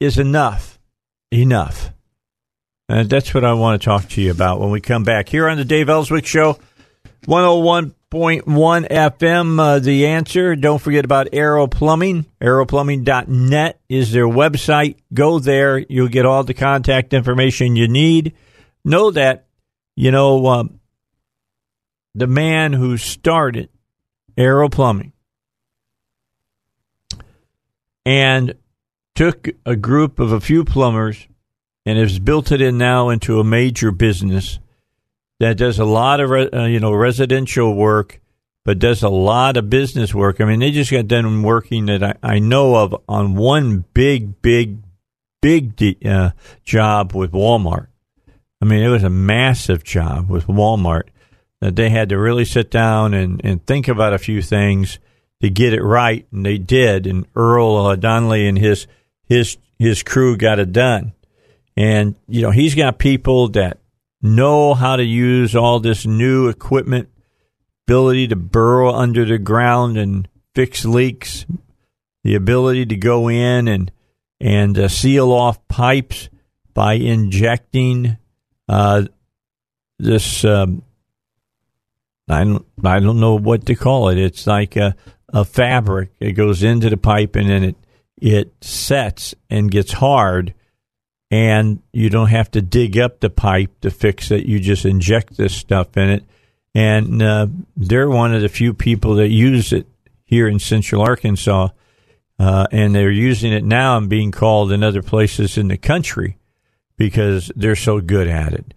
is 0.00 0.18
enough 0.18 0.78
enough? 1.30 1.92
And 2.88 3.10
that's 3.10 3.34
what 3.34 3.44
I 3.44 3.52
want 3.52 3.78
to 3.78 3.84
talk 3.84 4.08
to 4.08 4.22
you 4.22 4.30
about 4.30 4.58
when 4.58 4.70
we 4.70 4.80
come 4.80 5.04
back 5.04 5.28
here 5.28 5.46
on 5.50 5.58
the 5.58 5.66
Dave 5.66 5.90
Elswick 5.90 6.24
Show. 6.24 6.58
Oh 7.28 7.58
101.1 8.12 8.88
FM, 8.90 9.58
uh, 9.58 9.78
the 9.78 10.06
answer. 10.06 10.54
Don't 10.54 10.80
forget 10.80 11.04
about 11.04 11.28
Arrow 11.32 11.66
Plumbing. 11.66 12.26
ArrowPlumbing.net 12.42 13.80
is 13.88 14.12
their 14.12 14.26
website. 14.26 14.96
Go 15.14 15.38
there. 15.38 15.78
You'll 15.78 16.08
get 16.08 16.26
all 16.26 16.44
the 16.44 16.52
contact 16.52 17.14
information 17.14 17.74
you 17.74 17.88
need. 17.88 18.34
Know 18.84 19.10
that, 19.12 19.46
you 19.96 20.10
know, 20.10 20.46
um, 20.46 20.80
the 22.14 22.26
man 22.26 22.74
who 22.74 22.98
started 22.98 23.70
Arrow 24.36 24.68
Plumbing 24.68 25.14
and 28.04 28.54
took 29.14 29.48
a 29.64 29.74
group 29.74 30.18
of 30.18 30.32
a 30.32 30.40
few 30.40 30.64
plumbers 30.64 31.28
and 31.86 31.98
has 31.98 32.18
built 32.18 32.52
it 32.52 32.60
in 32.60 32.76
now 32.76 33.08
into 33.08 33.40
a 33.40 33.44
major 33.44 33.90
business 33.90 34.58
that 35.42 35.56
does 35.56 35.80
a 35.80 35.84
lot 35.84 36.20
of 36.20 36.30
uh, 36.30 36.62
you 36.66 36.78
know 36.78 36.92
residential 36.92 37.74
work, 37.74 38.20
but 38.64 38.78
does 38.78 39.02
a 39.02 39.08
lot 39.08 39.56
of 39.56 39.68
business 39.68 40.14
work. 40.14 40.40
I 40.40 40.44
mean, 40.44 40.60
they 40.60 40.70
just 40.70 40.92
got 40.92 41.08
done 41.08 41.42
working 41.42 41.86
that 41.86 42.04
I, 42.04 42.14
I 42.22 42.38
know 42.38 42.76
of 42.76 42.94
on 43.08 43.34
one 43.34 43.84
big, 43.92 44.40
big, 44.40 44.78
big 45.40 45.74
de- 45.74 45.98
uh, 46.08 46.30
job 46.64 47.12
with 47.12 47.32
Walmart. 47.32 47.88
I 48.60 48.66
mean, 48.66 48.84
it 48.84 48.88
was 48.88 49.02
a 49.02 49.10
massive 49.10 49.82
job 49.82 50.30
with 50.30 50.46
Walmart 50.46 51.08
that 51.60 51.74
they 51.74 51.90
had 51.90 52.10
to 52.10 52.18
really 52.20 52.44
sit 52.44 52.70
down 52.70 53.12
and, 53.12 53.40
and 53.42 53.66
think 53.66 53.88
about 53.88 54.12
a 54.12 54.18
few 54.18 54.42
things 54.42 55.00
to 55.40 55.50
get 55.50 55.72
it 55.72 55.82
right, 55.82 56.24
and 56.30 56.46
they 56.46 56.58
did. 56.58 57.04
And 57.04 57.26
Earl 57.34 57.76
uh, 57.78 57.96
Donnelly 57.96 58.46
and 58.46 58.56
his 58.56 58.86
his 59.24 59.56
his 59.76 60.04
crew 60.04 60.36
got 60.36 60.60
it 60.60 60.72
done. 60.72 61.14
And 61.76 62.14
you 62.28 62.42
know 62.42 62.52
he's 62.52 62.76
got 62.76 62.98
people 62.98 63.48
that 63.48 63.78
know 64.22 64.74
how 64.74 64.96
to 64.96 65.04
use 65.04 65.54
all 65.56 65.80
this 65.80 66.06
new 66.06 66.48
equipment, 66.48 67.08
ability 67.86 68.28
to 68.28 68.36
burrow 68.36 68.92
under 68.92 69.24
the 69.24 69.38
ground 69.38 69.96
and 69.96 70.28
fix 70.54 70.84
leaks, 70.84 71.44
the 72.24 72.34
ability 72.34 72.86
to 72.86 72.96
go 72.96 73.28
in 73.28 73.68
and 73.68 73.90
and 74.40 74.78
uh, 74.78 74.88
seal 74.88 75.30
off 75.32 75.66
pipes 75.68 76.28
by 76.74 76.94
injecting 76.94 78.16
uh, 78.68 79.04
this. 79.98 80.44
Um, 80.44 80.82
I 82.28 82.44
don't, 82.44 82.66
I 82.84 83.00
don't 83.00 83.20
know 83.20 83.34
what 83.34 83.66
to 83.66 83.74
call 83.74 84.08
it. 84.08 84.18
It's 84.18 84.46
like 84.46 84.76
a, 84.76 84.96
a 85.28 85.44
fabric. 85.44 86.12
It 86.20 86.32
goes 86.32 86.62
into 86.62 86.88
the 86.88 86.96
pipe 86.96 87.36
and 87.36 87.50
then 87.50 87.64
it 87.64 87.76
it 88.16 88.52
sets 88.60 89.34
and 89.50 89.70
gets 89.70 89.92
hard, 89.92 90.54
and 91.32 91.80
you 91.94 92.10
don't 92.10 92.28
have 92.28 92.50
to 92.50 92.60
dig 92.60 92.98
up 92.98 93.20
the 93.20 93.30
pipe 93.30 93.70
to 93.80 93.90
fix 93.90 94.30
it. 94.30 94.44
You 94.44 94.60
just 94.60 94.84
inject 94.84 95.38
this 95.38 95.54
stuff 95.54 95.96
in 95.96 96.10
it, 96.10 96.24
and 96.74 97.22
uh, 97.22 97.46
they're 97.74 98.10
one 98.10 98.34
of 98.34 98.42
the 98.42 98.50
few 98.50 98.74
people 98.74 99.14
that 99.14 99.30
use 99.30 99.72
it 99.72 99.86
here 100.24 100.46
in 100.46 100.58
Central 100.58 101.00
Arkansas, 101.00 101.68
uh, 102.38 102.66
and 102.70 102.94
they're 102.94 103.10
using 103.10 103.50
it 103.50 103.64
now 103.64 103.96
and 103.96 104.10
being 104.10 104.30
called 104.30 104.72
in 104.72 104.84
other 104.84 105.02
places 105.02 105.56
in 105.56 105.68
the 105.68 105.78
country 105.78 106.36
because 106.98 107.50
they're 107.56 107.76
so 107.76 108.02
good 108.02 108.28
at 108.28 108.52
it. 108.52 108.74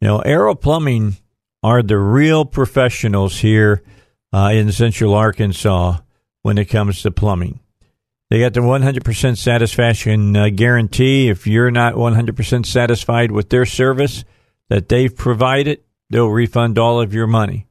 Know, 0.00 0.18
Arrow 0.18 0.56
Plumbing 0.56 1.18
are 1.62 1.84
the 1.84 1.98
real 1.98 2.44
professionals 2.44 3.38
here 3.38 3.80
uh, 4.32 4.50
in 4.52 4.72
Central 4.72 5.14
Arkansas 5.14 5.98
when 6.42 6.58
it 6.58 6.64
comes 6.64 7.02
to 7.02 7.12
plumbing. 7.12 7.60
They 8.32 8.40
got 8.40 8.54
the 8.54 8.60
100% 8.60 9.36
satisfaction 9.36 10.34
uh, 10.34 10.48
guarantee. 10.48 11.28
If 11.28 11.46
you're 11.46 11.70
not 11.70 11.96
100% 11.96 12.64
satisfied 12.64 13.30
with 13.30 13.50
their 13.50 13.66
service 13.66 14.24
that 14.70 14.88
they've 14.88 15.14
provided, 15.14 15.82
they'll 16.08 16.30
refund 16.30 16.78
all 16.78 17.02
of 17.02 17.12
your 17.12 17.26
money. 17.26 17.66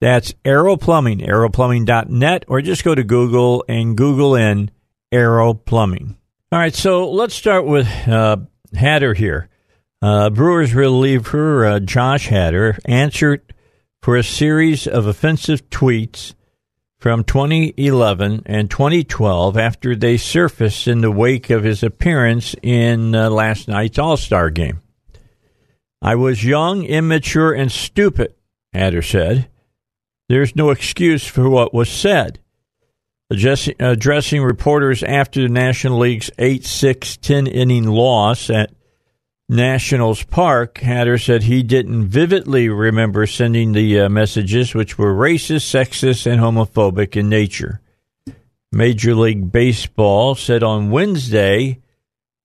That's 0.00 0.32
Arrow 0.42 0.78
Plumbing, 0.78 1.18
arrowplumbing.net, 1.18 2.46
or 2.48 2.62
just 2.62 2.82
go 2.82 2.94
to 2.94 3.04
Google 3.04 3.62
and 3.68 3.94
Google 3.94 4.36
in 4.36 4.70
Arrow 5.12 5.52
Plumbing. 5.52 6.16
All 6.50 6.60
right, 6.60 6.74
so 6.74 7.10
let's 7.10 7.34
start 7.34 7.66
with 7.66 7.86
uh, 8.08 8.38
Hader 8.74 9.14
here. 9.14 9.50
Uh, 10.00 10.30
Brewers 10.30 10.74
reliever 10.74 11.66
uh, 11.66 11.80
Josh 11.80 12.28
Hader 12.28 12.78
answered 12.86 13.52
for 14.00 14.16
a 14.16 14.24
series 14.24 14.86
of 14.86 15.06
offensive 15.06 15.68
tweets 15.68 16.32
from 17.06 17.22
2011 17.22 18.42
and 18.46 18.68
2012 18.68 19.56
after 19.56 19.94
they 19.94 20.16
surfaced 20.16 20.88
in 20.88 21.02
the 21.02 21.10
wake 21.12 21.50
of 21.50 21.62
his 21.62 21.84
appearance 21.84 22.56
in 22.64 23.14
uh, 23.14 23.30
last 23.30 23.68
night's 23.68 23.96
All 23.96 24.16
Star 24.16 24.50
game. 24.50 24.82
I 26.02 26.16
was 26.16 26.42
young, 26.42 26.82
immature, 26.82 27.52
and 27.52 27.70
stupid, 27.70 28.34
Hader 28.74 29.08
said. 29.08 29.48
There's 30.28 30.56
no 30.56 30.70
excuse 30.70 31.24
for 31.24 31.48
what 31.48 31.72
was 31.72 31.88
said. 31.88 32.40
Addressing, 33.30 33.76
addressing 33.78 34.42
reporters 34.42 35.04
after 35.04 35.42
the 35.42 35.48
National 35.48 36.00
League's 36.00 36.32
8 36.40 36.64
6 36.64 37.18
10 37.18 37.46
inning 37.46 37.86
loss 37.86 38.50
at 38.50 38.72
Nationals 39.48 40.24
Park, 40.24 40.74
Hader 40.76 41.22
said 41.22 41.44
he 41.44 41.62
didn't 41.62 42.08
vividly 42.08 42.68
remember 42.68 43.26
sending 43.26 43.72
the 43.72 44.00
uh, 44.00 44.08
messages, 44.08 44.74
which 44.74 44.98
were 44.98 45.14
racist, 45.14 45.66
sexist, 45.72 46.26
and 46.26 46.40
homophobic 46.40 47.16
in 47.16 47.28
nature. 47.28 47.80
Major 48.72 49.14
League 49.14 49.52
Baseball 49.52 50.34
said 50.34 50.64
on 50.64 50.90
Wednesday 50.90 51.80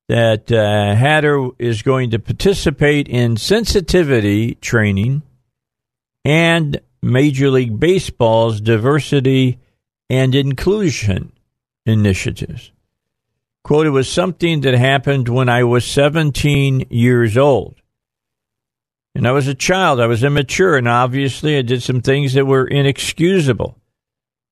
that 0.08 0.52
uh, 0.52 0.96
Hader 0.96 1.56
is 1.58 1.82
going 1.82 2.12
to 2.12 2.20
participate 2.20 3.08
in 3.08 3.36
sensitivity 3.36 4.56
training 4.56 5.24
and 6.24 6.80
Major 7.02 7.50
League 7.50 7.80
Baseball's 7.80 8.62
diversity 8.62 9.60
and 10.10 10.36
inclusion 10.36 11.32
initiatives. 11.86 12.72
Quote, 13.64 13.88
it 13.88 13.92
was 13.92 14.10
something 14.10 14.62
that 14.62 14.74
happened 14.74 15.30
when 15.30 15.50
I 15.50 15.64
was 15.64 15.86
17 15.86 16.88
years 16.90 17.38
old. 17.38 17.82
And 19.14 19.28
I 19.28 19.32
was 19.32 19.48
a 19.48 19.56
child. 19.56 20.00
I 20.00 20.08
was 20.08 20.24
immature, 20.24 20.78
and 20.78 20.88
obviously 20.88 21.58
I 21.58 21.62
did 21.62 21.84
some 21.84 22.02
things 22.02 22.34
that 22.34 22.46
were 22.46 22.66
inexcusable. 22.66 23.78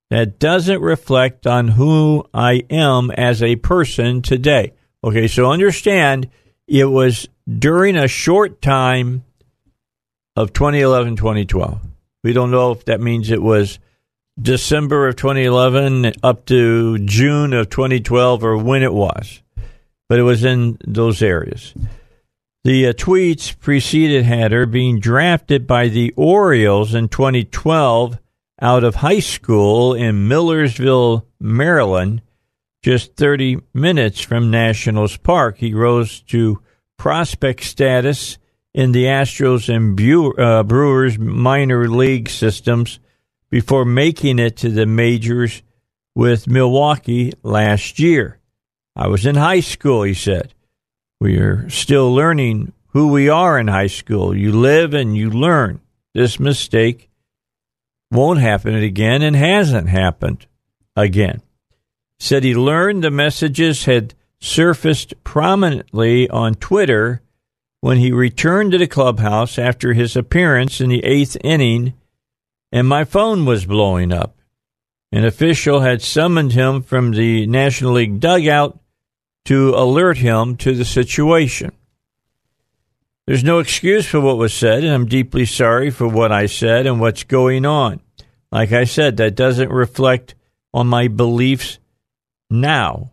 That 0.09 0.39
doesn't 0.39 0.81
reflect 0.81 1.47
on 1.47 1.69
who 1.69 2.25
I 2.33 2.63
am 2.69 3.11
as 3.11 3.41
a 3.41 3.55
person 3.57 4.21
today. 4.21 4.73
Okay, 5.03 5.27
so 5.27 5.51
understand 5.51 6.29
it 6.67 6.85
was 6.85 7.29
during 7.47 7.95
a 7.95 8.07
short 8.07 8.61
time 8.61 9.23
of 10.35 10.51
2011 10.53 11.15
2012. 11.15 11.79
We 12.23 12.33
don't 12.33 12.51
know 12.51 12.71
if 12.71 12.85
that 12.85 12.99
means 12.99 13.31
it 13.31 13.41
was 13.41 13.79
December 14.41 15.07
of 15.07 15.15
2011 15.15 16.13
up 16.23 16.45
to 16.45 16.97
June 16.99 17.53
of 17.53 17.69
2012 17.69 18.43
or 18.43 18.57
when 18.57 18.83
it 18.83 18.93
was, 18.93 19.41
but 20.07 20.19
it 20.19 20.23
was 20.23 20.43
in 20.43 20.77
those 20.85 21.21
areas. 21.21 21.73
The 22.63 22.87
uh, 22.87 22.93
tweets 22.93 23.57
preceded 23.57 24.25
Hader 24.25 24.69
being 24.69 24.99
drafted 24.99 25.65
by 25.65 25.87
the 25.87 26.13
Orioles 26.15 26.93
in 26.93 27.07
2012 27.07 28.19
out 28.61 28.83
of 28.83 28.95
high 28.95 29.19
school 29.19 29.93
in 29.93 30.27
Millersville, 30.27 31.25
Maryland, 31.39 32.21
just 32.81 33.15
30 33.15 33.61
minutes 33.73 34.21
from 34.21 34.51
Nationals 34.51 35.17
Park. 35.17 35.57
He 35.57 35.73
rose 35.73 36.21
to 36.23 36.61
prospect 36.97 37.63
status 37.63 38.37
in 38.73 38.91
the 38.91 39.05
Astros 39.05 39.73
and 39.73 39.99
uh, 40.39 40.63
Brewers 40.63 41.17
minor 41.17 41.87
league 41.87 42.29
systems 42.29 42.99
before 43.49 43.85
making 43.85 44.39
it 44.39 44.57
to 44.57 44.69
the 44.69 44.85
majors 44.85 45.61
with 46.15 46.47
Milwaukee 46.47 47.33
last 47.43 47.99
year. 47.99 48.39
I 48.95 49.07
was 49.07 49.25
in 49.25 49.35
high 49.35 49.61
school, 49.61 50.03
he 50.03 50.13
said. 50.13 50.53
We 51.19 51.37
are 51.37 51.69
still 51.69 52.13
learning 52.13 52.73
who 52.87 53.09
we 53.09 53.29
are 53.29 53.59
in 53.59 53.67
high 53.67 53.87
school. 53.87 54.35
You 54.35 54.51
live 54.51 54.93
and 54.93 55.15
you 55.15 55.29
learn. 55.29 55.81
This 56.13 56.39
mistake 56.39 57.09
won't 58.11 58.39
happen 58.39 58.75
again 58.75 59.21
and 59.21 59.35
hasn't 59.35 59.89
happened 59.89 60.47
again. 60.95 61.41
Said 62.19 62.43
he 62.43 62.55
learned 62.55 63.03
the 63.03 63.11
messages 63.11 63.85
had 63.85 64.13
surfaced 64.39 65.13
prominently 65.23 66.29
on 66.29 66.55
Twitter 66.55 67.21
when 67.81 67.97
he 67.97 68.11
returned 68.11 68.71
to 68.71 68.77
the 68.77 68.87
clubhouse 68.87 69.57
after 69.57 69.93
his 69.93 70.15
appearance 70.15 70.81
in 70.81 70.89
the 70.89 71.03
eighth 71.05 71.37
inning 71.43 71.93
and 72.71 72.87
my 72.87 73.03
phone 73.03 73.45
was 73.45 73.65
blowing 73.65 74.11
up. 74.11 74.35
An 75.11 75.25
official 75.25 75.79
had 75.79 76.01
summoned 76.01 76.53
him 76.53 76.83
from 76.83 77.11
the 77.11 77.47
National 77.47 77.93
League 77.93 78.19
dugout 78.19 78.79
to 79.45 79.69
alert 79.69 80.17
him 80.17 80.55
to 80.57 80.75
the 80.75 80.85
situation. 80.85 81.71
There's 83.25 83.43
no 83.43 83.59
excuse 83.59 84.07
for 84.07 84.19
what 84.19 84.37
was 84.37 84.53
said, 84.53 84.83
and 84.83 84.93
I'm 84.93 85.07
deeply 85.07 85.45
sorry 85.45 85.89
for 85.89 86.07
what 86.07 86.31
I 86.31 86.45
said 86.45 86.85
and 86.85 86.99
what's 86.99 87.23
going 87.23 87.65
on. 87.65 88.01
Like 88.51 88.71
I 88.71 88.83
said, 88.85 89.17
that 89.17 89.35
doesn't 89.35 89.71
reflect 89.71 90.35
on 90.73 90.87
my 90.87 91.07
beliefs 91.07 91.79
now. 92.49 93.11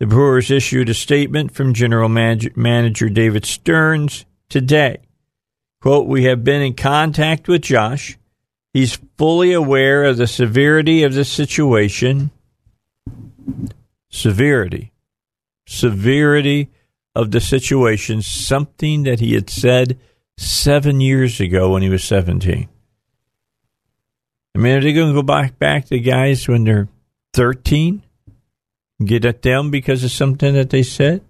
The 0.00 0.06
Brewers 0.06 0.50
issued 0.50 0.88
a 0.88 0.94
statement 0.94 1.52
from 1.52 1.74
General 1.74 2.08
Manager 2.08 3.08
David 3.08 3.44
Stearns 3.44 4.24
today. 4.48 4.98
Quote, 5.80 6.06
We 6.06 6.24
have 6.24 6.44
been 6.44 6.62
in 6.62 6.74
contact 6.74 7.46
with 7.46 7.62
Josh 7.62 8.18
He's 8.74 8.98
fully 9.16 9.52
aware 9.52 10.02
of 10.02 10.16
the 10.16 10.26
severity 10.26 11.04
of 11.04 11.14
the 11.14 11.24
situation. 11.24 12.32
Severity. 14.10 14.92
Severity 15.64 16.70
of 17.14 17.30
the 17.30 17.40
situation, 17.40 18.20
something 18.20 19.04
that 19.04 19.20
he 19.20 19.34
had 19.34 19.48
said 19.48 19.96
seven 20.36 21.00
years 21.00 21.40
ago 21.40 21.70
when 21.70 21.82
he 21.82 21.88
was 21.88 22.02
17. 22.02 22.68
I 24.56 24.58
mean, 24.58 24.76
are 24.76 24.80
they 24.80 24.92
going 24.92 25.08
to 25.08 25.14
go 25.14 25.22
back, 25.22 25.56
back 25.60 25.86
to 25.86 26.00
guys 26.00 26.48
when 26.48 26.64
they're 26.64 26.88
13? 27.34 28.02
Get 29.04 29.24
at 29.24 29.42
them 29.42 29.70
because 29.70 30.02
of 30.02 30.10
something 30.10 30.52
that 30.54 30.70
they 30.70 30.82
said? 30.82 31.22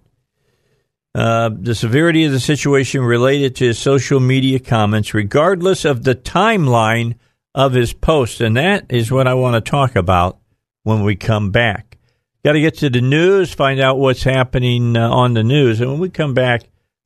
Uh, 1.13 1.51
the 1.53 1.75
severity 1.75 2.25
of 2.25 2.31
the 2.31 2.39
situation 2.39 3.01
related 3.01 3.55
to 3.57 3.65
his 3.65 3.77
social 3.77 4.19
media 4.19 4.59
comments, 4.59 5.13
regardless 5.13 5.85
of 5.85 6.03
the 6.03 6.15
timeline 6.15 7.15
of 7.55 7.73
his 7.73 7.93
post. 7.93 8.41
And 8.41 8.57
that 8.57 8.85
is 8.89 9.11
what 9.11 9.27
I 9.27 9.33
want 9.33 9.55
to 9.55 9.71
talk 9.71 9.95
about 9.95 10.37
when 10.83 11.03
we 11.03 11.15
come 11.15 11.49
back. 11.49 11.97
Got 12.43 12.51
to 12.51 12.61
get 12.61 12.77
to 12.79 12.91
the 12.91 13.01
news, 13.01 13.51
find 13.51 13.79
out 13.79 13.97
what's 13.97 14.23
happening 14.23 14.95
uh, 14.95 15.09
on 15.09 15.33
the 15.33 15.43
news. 15.43 15.81
And 15.81 15.89
when 15.89 15.99
we 15.99 16.09
come 16.09 16.35
back, 16.35 16.61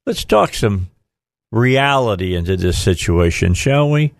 let's 0.05 0.25
talk 0.25 0.53
some 0.53 0.89
reality 1.51 2.35
into 2.35 2.57
this 2.57 2.81
situation, 2.81 3.53
shall 3.53 3.89
we? 3.89 4.13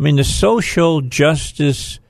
I 0.00 0.02
mean, 0.02 0.16
the 0.16 0.24
social 0.24 1.00
justice 1.00 2.00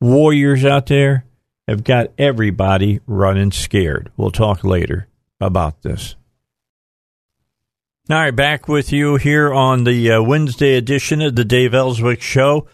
warriors 0.00 0.64
out 0.64 0.86
there 0.86 1.24
have 1.66 1.84
got 1.84 2.12
everybody 2.16 3.00
running 3.06 3.50
scared. 3.50 4.10
We'll 4.16 4.30
talk 4.30 4.64
later 4.64 5.08
about 5.40 5.82
this. 5.82 6.14
All 8.08 8.16
right, 8.16 8.34
back 8.34 8.68
with 8.68 8.90
you 8.90 9.16
here 9.16 9.52
on 9.52 9.84
the 9.84 10.12
uh, 10.12 10.22
Wednesday 10.22 10.76
edition 10.76 11.20
of 11.20 11.36
the 11.36 11.44
Dave 11.44 11.74
Elswick 11.74 12.22
Show. 12.22 12.66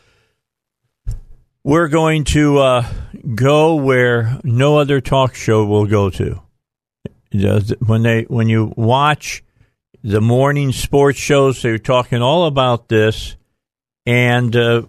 We're 1.67 1.89
going 1.89 2.25
to 2.25 2.59
uh, 2.59 2.87
go 3.35 3.77
where 3.77 4.39
no 4.45 4.77
other 4.77 5.01
talk 5.01 5.35
show 5.35 5.65
will 5.65 5.87
go 5.87 6.11
to. 6.11 6.43
When 7.81 8.03
they 8.03 8.25
when 8.25 8.51
you 8.51 8.75
watch 8.77 9.43
the 10.03 10.21
morning 10.21 10.73
sports 10.73 11.19
shows, 11.19 11.63
they're 11.63 11.79
talking 11.79 12.21
all 12.21 12.45
about 12.45 12.89
this, 12.89 13.37
and 14.05 14.55
uh, 14.55 14.83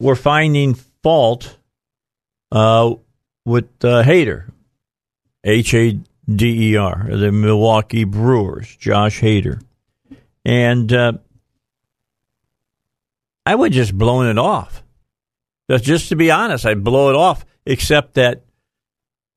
we're 0.00 0.14
finding 0.14 0.74
fault 1.02 1.58
uh, 2.50 2.94
with 3.44 3.68
uh, 3.84 4.02
Hader, 4.02 4.50
H 5.44 5.74
A 5.74 6.00
D 6.34 6.72
E 6.72 6.76
R, 6.78 7.08
the 7.10 7.30
Milwaukee 7.30 8.04
Brewers, 8.04 8.74
Josh 8.74 9.20
Hader, 9.20 9.60
and 10.46 10.90
uh, 10.94 11.12
I 13.44 13.54
would 13.54 13.72
just 13.72 13.96
blown 13.96 14.26
it 14.26 14.38
off. 14.38 14.82
Just 15.70 16.10
to 16.10 16.16
be 16.16 16.30
honest, 16.30 16.66
I'd 16.66 16.84
blow 16.84 17.10
it 17.10 17.16
off. 17.16 17.44
Except 17.68 18.14
that 18.14 18.42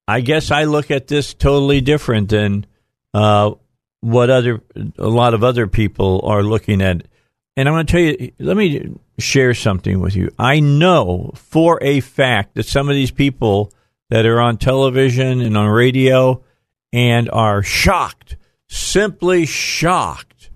I 0.07 0.21
guess 0.21 0.51
I 0.51 0.65
look 0.65 0.91
at 0.91 1.07
this 1.07 1.33
totally 1.33 1.81
different 1.81 2.29
than 2.29 2.65
uh, 3.13 3.51
what 4.01 4.29
other 4.29 4.61
a 4.97 5.07
lot 5.07 5.33
of 5.33 5.43
other 5.43 5.67
people 5.67 6.21
are 6.23 6.43
looking 6.43 6.81
at. 6.81 7.03
And 7.57 7.67
I'm 7.67 7.75
going 7.75 7.85
to 7.85 7.91
tell 7.91 8.01
you, 8.01 8.31
let 8.39 8.55
me 8.55 8.95
share 9.17 9.53
something 9.53 9.99
with 9.99 10.15
you. 10.15 10.31
I 10.39 10.59
know 10.59 11.31
for 11.35 11.77
a 11.81 11.99
fact 11.99 12.55
that 12.55 12.65
some 12.65 12.89
of 12.89 12.95
these 12.95 13.11
people 13.11 13.73
that 14.09 14.25
are 14.25 14.39
on 14.39 14.57
television 14.57 15.41
and 15.41 15.57
on 15.57 15.67
radio 15.67 16.43
and 16.93 17.29
are 17.29 17.61
shocked, 17.61 18.37
simply 18.67 19.45
shocked 19.45 20.49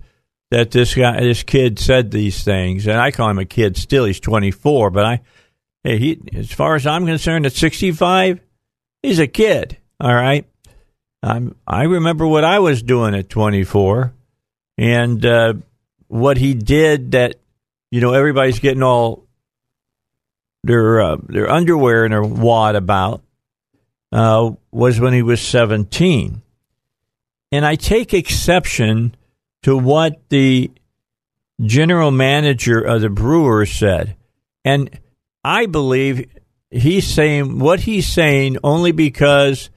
that 0.50 0.70
this 0.70 0.94
guy, 0.94 1.20
this 1.20 1.42
kid 1.42 1.78
said 1.78 2.10
these 2.10 2.42
things. 2.42 2.86
And 2.86 2.98
I 2.98 3.10
call 3.10 3.30
him 3.30 3.38
a 3.38 3.44
kid 3.44 3.76
still. 3.76 4.04
He's 4.04 4.20
24, 4.20 4.90
but 4.90 5.04
I, 5.04 5.20
he, 5.84 6.20
as 6.34 6.50
far 6.50 6.74
as 6.74 6.86
I'm 6.86 7.06
concerned, 7.06 7.46
at 7.46 7.52
65, 7.52 8.40
he's 9.02 9.18
a 9.18 9.26
kid. 9.26 9.76
All 10.00 10.14
right. 10.14 10.46
I'm, 11.22 11.56
I 11.66 11.84
remember 11.84 12.26
what 12.26 12.44
I 12.44 12.58
was 12.58 12.82
doing 12.82 13.14
at 13.14 13.28
24 13.28 14.12
and 14.76 15.24
uh, 15.24 15.54
what 16.08 16.36
he 16.36 16.54
did 16.54 17.12
that, 17.12 17.36
you 17.90 18.00
know, 18.00 18.12
everybody's 18.12 18.58
getting 18.58 18.82
all 18.82 19.24
their 20.62 21.00
uh, 21.00 21.16
their 21.28 21.50
underwear 21.50 22.04
in 22.04 22.10
their 22.10 22.22
wad 22.22 22.74
about 22.74 23.22
uh, 24.12 24.52
was 24.70 24.98
when 24.98 25.12
he 25.12 25.22
was 25.22 25.40
17. 25.40 26.42
And 27.52 27.66
I 27.66 27.76
take 27.76 28.14
exception 28.14 29.14
to 29.62 29.76
what 29.76 30.28
the 30.28 30.70
general 31.60 32.10
manager 32.10 32.80
of 32.80 33.00
the 33.00 33.10
Brewers 33.10 33.72
said. 33.72 34.16
And 34.64 34.90
I 35.44 35.66
believe 35.66 36.30
he's 36.70 37.06
saying 37.06 37.58
what 37.58 37.80
he's 37.80 38.06
saying 38.06 38.56
only 38.64 38.92
because 38.92 39.70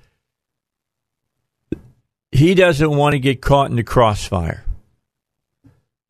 he 2.31 2.55
doesn't 2.55 2.89
want 2.89 3.13
to 3.13 3.19
get 3.19 3.41
caught 3.41 3.69
in 3.69 3.75
the 3.75 3.83
crossfire. 3.83 4.63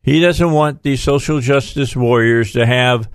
He 0.02 0.22
doesn't 0.22 0.52
want 0.52 0.84
the 0.84 0.96
social 0.96 1.42
justice 1.42 1.96
warriors 1.96 2.54
to 2.54 2.66
have, 2.66 3.10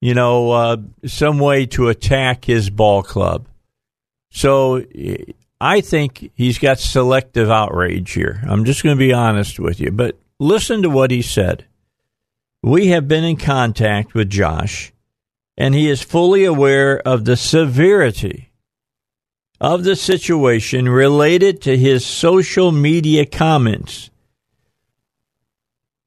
you 0.00 0.14
know, 0.14 0.50
uh, 0.52 0.76
some 1.04 1.38
way 1.38 1.66
to 1.66 1.88
attack 1.88 2.44
his 2.44 2.70
ball 2.70 3.02
club. 3.02 3.48
So 4.30 4.84
I 5.60 5.80
think 5.80 6.30
he's 6.34 6.58
got 6.58 6.78
selective 6.78 7.50
outrage 7.50 8.12
here. 8.12 8.42
I'm 8.46 8.64
just 8.64 8.82
going 8.82 8.96
to 8.96 8.98
be 8.98 9.12
honest 9.12 9.58
with 9.58 9.80
you. 9.80 9.90
But 9.90 10.18
listen 10.38 10.82
to 10.82 10.90
what 10.90 11.10
he 11.10 11.22
said. 11.22 11.66
We 12.62 12.88
have 12.88 13.08
been 13.08 13.24
in 13.24 13.36
contact 13.36 14.14
with 14.14 14.30
Josh, 14.30 14.92
and 15.60 15.74
he 15.74 15.90
is 15.90 16.02
fully 16.02 16.46
aware 16.46 17.06
of 17.06 17.26
the 17.26 17.36
severity 17.36 18.50
of 19.60 19.84
the 19.84 19.94
situation 19.94 20.88
related 20.88 21.60
to 21.60 21.76
his 21.76 22.04
social 22.04 22.72
media 22.72 23.26
comments, 23.26 24.08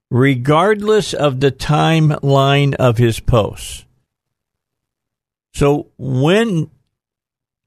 regardless 0.10 1.14
of 1.14 1.40
the 1.40 1.52
timeline 1.52 2.74
of 2.80 2.98
his 2.98 3.20
posts. 3.20 3.86
So 5.54 5.92
when 6.00 6.72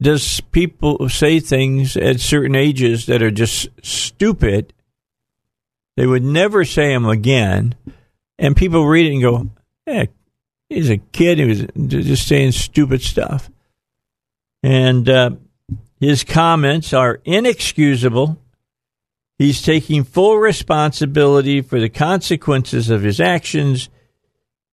does 0.03 0.41
people 0.51 1.09
say 1.09 1.39
things 1.39 1.97
at 1.97 2.19
certain 2.19 2.57
ages 2.57 3.07
that 3.07 3.23
are 3.23 3.31
just 3.31 3.69
stupid? 3.81 4.73
They 5.97 6.05
would 6.05 6.25
never 6.25 6.65
say 6.65 6.89
them 6.89 7.07
again, 7.07 7.77
and 8.41 8.57
people 8.57 8.89
read 8.89 9.07
it 9.07 9.13
and 9.13 9.23
go, 9.23 9.51
"Yeah, 9.87 10.07
he's 10.69 10.91
a 10.91 10.99
kid. 10.99 11.39
He 11.39 11.45
was 11.45 11.67
just 11.87 12.27
saying 12.27 12.53
stupid 12.53 13.03
stuff." 13.03 13.51
And 14.63 15.09
uh, 15.09 15.31
his 16.01 16.25
comments 16.25 16.93
are 16.93 17.21
inexcusable. 17.25 18.39
He's 19.39 19.63
taking 19.63 20.05
full 20.05 20.39
responsibility 20.39 21.61
for 21.61 21.79
the 21.79 21.89
consequences 21.89 22.91
of 22.91 23.03
his 23.03 23.21
actions. 23.21 23.89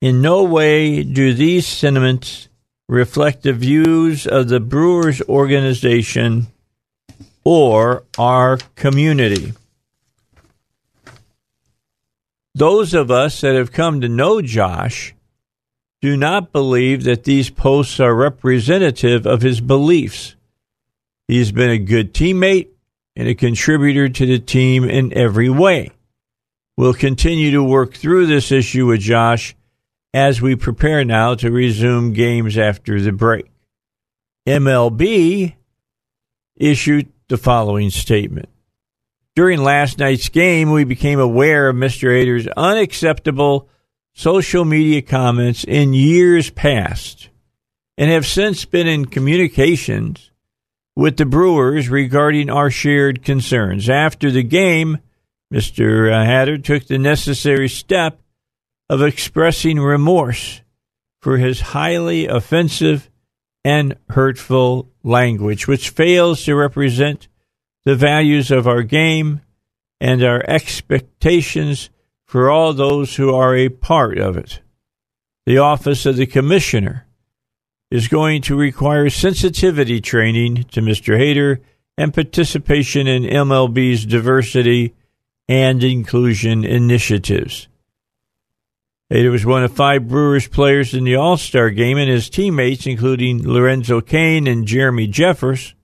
In 0.02 0.22
no 0.22 0.44
way 0.44 1.04
do 1.04 1.34
these 1.34 1.66
sentiments 1.68 2.50
reflect 2.88 3.44
the 3.44 3.54
views 3.54 4.28
of 4.28 4.50
the 4.50 4.60
Brewers 4.60 5.22
organization 5.24 6.48
or 7.44 8.04
our 8.18 8.58
community. 8.76 9.54
Those 12.56 12.94
of 12.94 13.10
us 13.10 13.42
that 13.42 13.56
have 13.56 13.72
come 13.72 14.02
to 14.02 14.10
know 14.10 14.42
Josh 14.42 15.13
do 16.04 16.18
not 16.18 16.52
believe 16.52 17.06
that 17.06 17.24
these 17.24 17.50
posts 17.50 17.98
are 17.98 18.14
representative 18.14 19.26
of 19.26 19.42
his 19.42 19.62
beliefs. 19.62 20.36
He's 21.30 21.54
been 21.54 21.70
a 21.70 21.78
good 21.78 22.14
teammate 22.14 22.68
and 23.16 23.30
a 23.30 23.34
contributor 23.34 24.10
to 24.10 24.26
the 24.26 24.40
team 24.40 24.84
in 24.84 25.18
every 25.18 25.50
way. 25.50 25.92
We'll 26.76 26.94
continue 26.94 27.52
to 27.52 27.64
work 27.64 27.94
through 27.94 28.26
this 28.26 28.52
issue 28.52 28.88
with 28.88 29.00
Josh 29.00 29.56
as 30.14 30.42
we 30.42 30.58
prepare 30.58 31.06
now 31.06 31.36
to 31.36 31.50
resume 31.50 32.12
games 32.12 32.58
after 32.58 33.00
the 33.00 33.14
break. 33.14 33.50
MLB 34.46 35.56
issued 36.58 37.14
the 37.30 37.38
following 37.38 37.92
statement. 37.92 38.50
During 39.38 39.64
last 39.64 40.00
night's 40.00 40.28
game, 40.28 40.72
we 40.72 40.84
became 40.84 41.22
aware 41.22 41.70
of 41.70 41.78
Mr. 41.78 42.10
Hader's 42.10 42.50
unacceptable 42.58 43.70
social 44.14 44.64
media 44.64 45.02
comments 45.02 45.64
in 45.64 45.94
years 45.94 46.50
past 46.50 47.30
and 47.98 48.10
have 48.10 48.26
since 48.26 48.66
been 48.66 48.88
in 48.88 49.06
communications 49.06 50.32
with 50.96 51.18
the 51.18 51.26
Brewers 51.26 51.90
regarding 51.90 52.50
our 52.50 52.70
shared 52.70 53.24
concerns. 53.24 53.90
After 53.90 54.32
the 54.32 54.44
game, 54.44 55.00
Mr. 55.52 56.12
Uh, 56.12 56.26
Hader 56.26 56.64
took 56.64 56.86
the 56.86 56.98
necessary 56.98 57.70
step 57.70 58.20
of 58.90 59.02
expressing 59.02 59.80
remorse 59.80 60.62
for 61.22 61.38
his 61.38 61.62
highly 61.62 62.28
offensive 62.28 63.10
and 63.64 63.96
hurtful 64.10 64.90
language, 65.04 65.68
which 65.68 65.90
fails 65.90 66.44
to 66.44 66.56
represent 66.56 67.28
the 67.86 67.96
values 67.96 68.52
of 68.52 68.68
our 68.68 68.84
game 68.84 69.42
and 70.02 70.24
our 70.24 70.44
expectations 70.48 71.90
for 72.34 72.50
all 72.50 72.74
those 72.74 73.18
who 73.18 73.32
are 73.32 73.56
a 73.56 73.70
part 73.70 74.18
of 74.18 74.36
it. 74.36 74.60
The 75.46 75.60
office 75.60 76.08
of 76.08 76.16
the 76.16 76.26
commissioner 76.26 77.06
is 77.92 78.08
going 78.08 78.42
to 78.42 78.58
require 78.58 79.12
sensitivity 79.12 80.02
training 80.02 80.64
to 80.72 80.82
Mr. 80.82 81.16
Hader 81.16 81.60
and 81.96 82.12
participation 82.12 83.06
in 83.06 83.22
MLB's 83.22 84.08
diversity 84.08 84.96
and 85.48 85.84
inclusion 85.84 86.66
initiatives. 86.66 87.68
Hader 89.12 89.30
was 89.30 89.46
one 89.46 89.64
of 89.64 89.72
five 89.72 90.08
Brewers 90.08 90.48
players 90.48 90.96
in 90.96 91.04
the 91.04 91.16
All 91.16 91.38
Star 91.38 91.70
game, 91.70 92.00
and 92.00 92.10
his 92.10 92.32
teammates, 92.32 92.88
including 92.88 93.48
Lorenzo 93.48 94.02
Cain 94.02 94.48
and 94.48 94.66
Jeremy 94.66 95.08
Jeffress, 95.08 95.76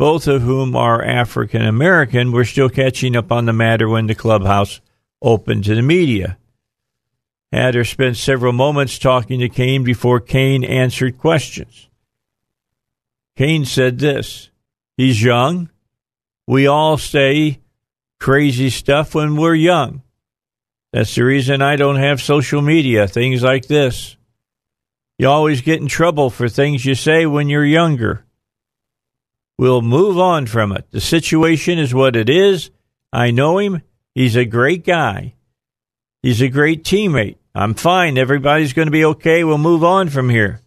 both 0.00 0.26
of 0.26 0.42
whom 0.42 0.74
are 0.74 1.00
African 1.00 1.62
American, 1.62 2.32
were 2.32 2.44
still 2.44 2.68
catching 2.68 3.14
up 3.14 3.30
on 3.30 3.44
the 3.44 3.52
matter 3.52 3.88
when 3.88 4.08
the 4.08 4.16
clubhouse 4.16 4.80
opened 5.22 5.64
to 5.64 5.74
the 5.74 5.82
media. 5.82 6.36
Hader 7.52 7.88
spent 7.88 8.16
several 8.16 8.52
moments 8.52 8.98
talking 8.98 9.40
to 9.40 9.48
Cain 9.48 9.84
before 9.84 10.20
Cain 10.20 10.64
answered 10.64 11.18
questions. 11.18 11.88
Cain 13.36 13.64
said 13.64 13.98
this 13.98 14.50
He's 14.96 15.22
young. 15.22 15.70
We 16.46 16.66
all 16.66 16.98
say 16.98 17.60
crazy 18.18 18.70
stuff 18.70 19.14
when 19.14 19.36
we're 19.36 19.54
young. 19.54 20.02
That's 20.92 21.14
the 21.14 21.24
reason 21.24 21.62
I 21.62 21.76
don't 21.76 21.96
have 21.96 22.20
social 22.20 22.60
media, 22.60 23.08
things 23.08 23.42
like 23.42 23.66
this. 23.66 24.16
You 25.18 25.28
always 25.28 25.62
get 25.62 25.80
in 25.80 25.88
trouble 25.88 26.30
for 26.30 26.48
things 26.48 26.84
you 26.84 26.94
say 26.94 27.26
when 27.26 27.48
you're 27.48 27.64
younger. 27.64 28.24
We'll 29.58 29.82
move 29.82 30.18
on 30.18 30.46
from 30.46 30.72
it. 30.72 30.90
The 30.90 31.00
situation 31.00 31.78
is 31.78 31.94
what 31.94 32.16
it 32.16 32.28
is. 32.28 32.70
I 33.12 33.30
know 33.30 33.58
him. 33.58 33.82
He's 34.14 34.36
a 34.36 34.44
great 34.44 34.84
guy. 34.84 35.34
He's 36.22 36.40
a 36.40 36.48
great 36.48 36.84
teammate. 36.84 37.36
I'm 37.54 37.74
fine. 37.74 38.16
Everybody's 38.16 38.72
going 38.72 38.86
to 38.86 38.92
be 38.92 39.04
okay. 39.04 39.44
We'll 39.44 39.58
move 39.58 39.84
on 39.84 40.08
from 40.08 40.28
here. 40.28 40.60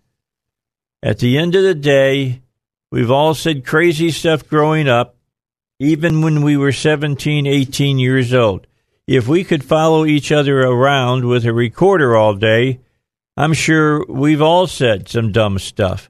At 1.02 1.20
the 1.20 1.38
end 1.38 1.56
of 1.56 1.64
the 1.64 1.76
day, 1.76 2.42
we've 2.92 3.12
all 3.12 3.34
said 3.34 3.66
crazy 3.66 4.12
stuff 4.12 4.48
growing 4.48 4.88
up, 4.88 5.16
even 5.80 6.22
when 6.22 6.42
we 6.42 6.58
were 6.58 6.72
17, 6.72 7.46
18 7.46 8.00
years 8.00 8.34
old. 8.34 8.68
If 9.08 9.28
we 9.28 9.44
could 9.44 9.64
follow 9.64 10.06
each 10.06 10.32
other 10.32 10.62
around 10.62 11.26
with 11.26 11.46
a 11.46 11.54
recorder 11.54 12.16
all 12.16 12.34
day, 12.34 12.80
I'm 13.38 13.54
sure 13.54 14.04
we've 14.08 14.42
all 14.42 14.66
said 14.66 15.08
some 15.08 15.32
dumb 15.32 15.60
stuff. 15.60 16.10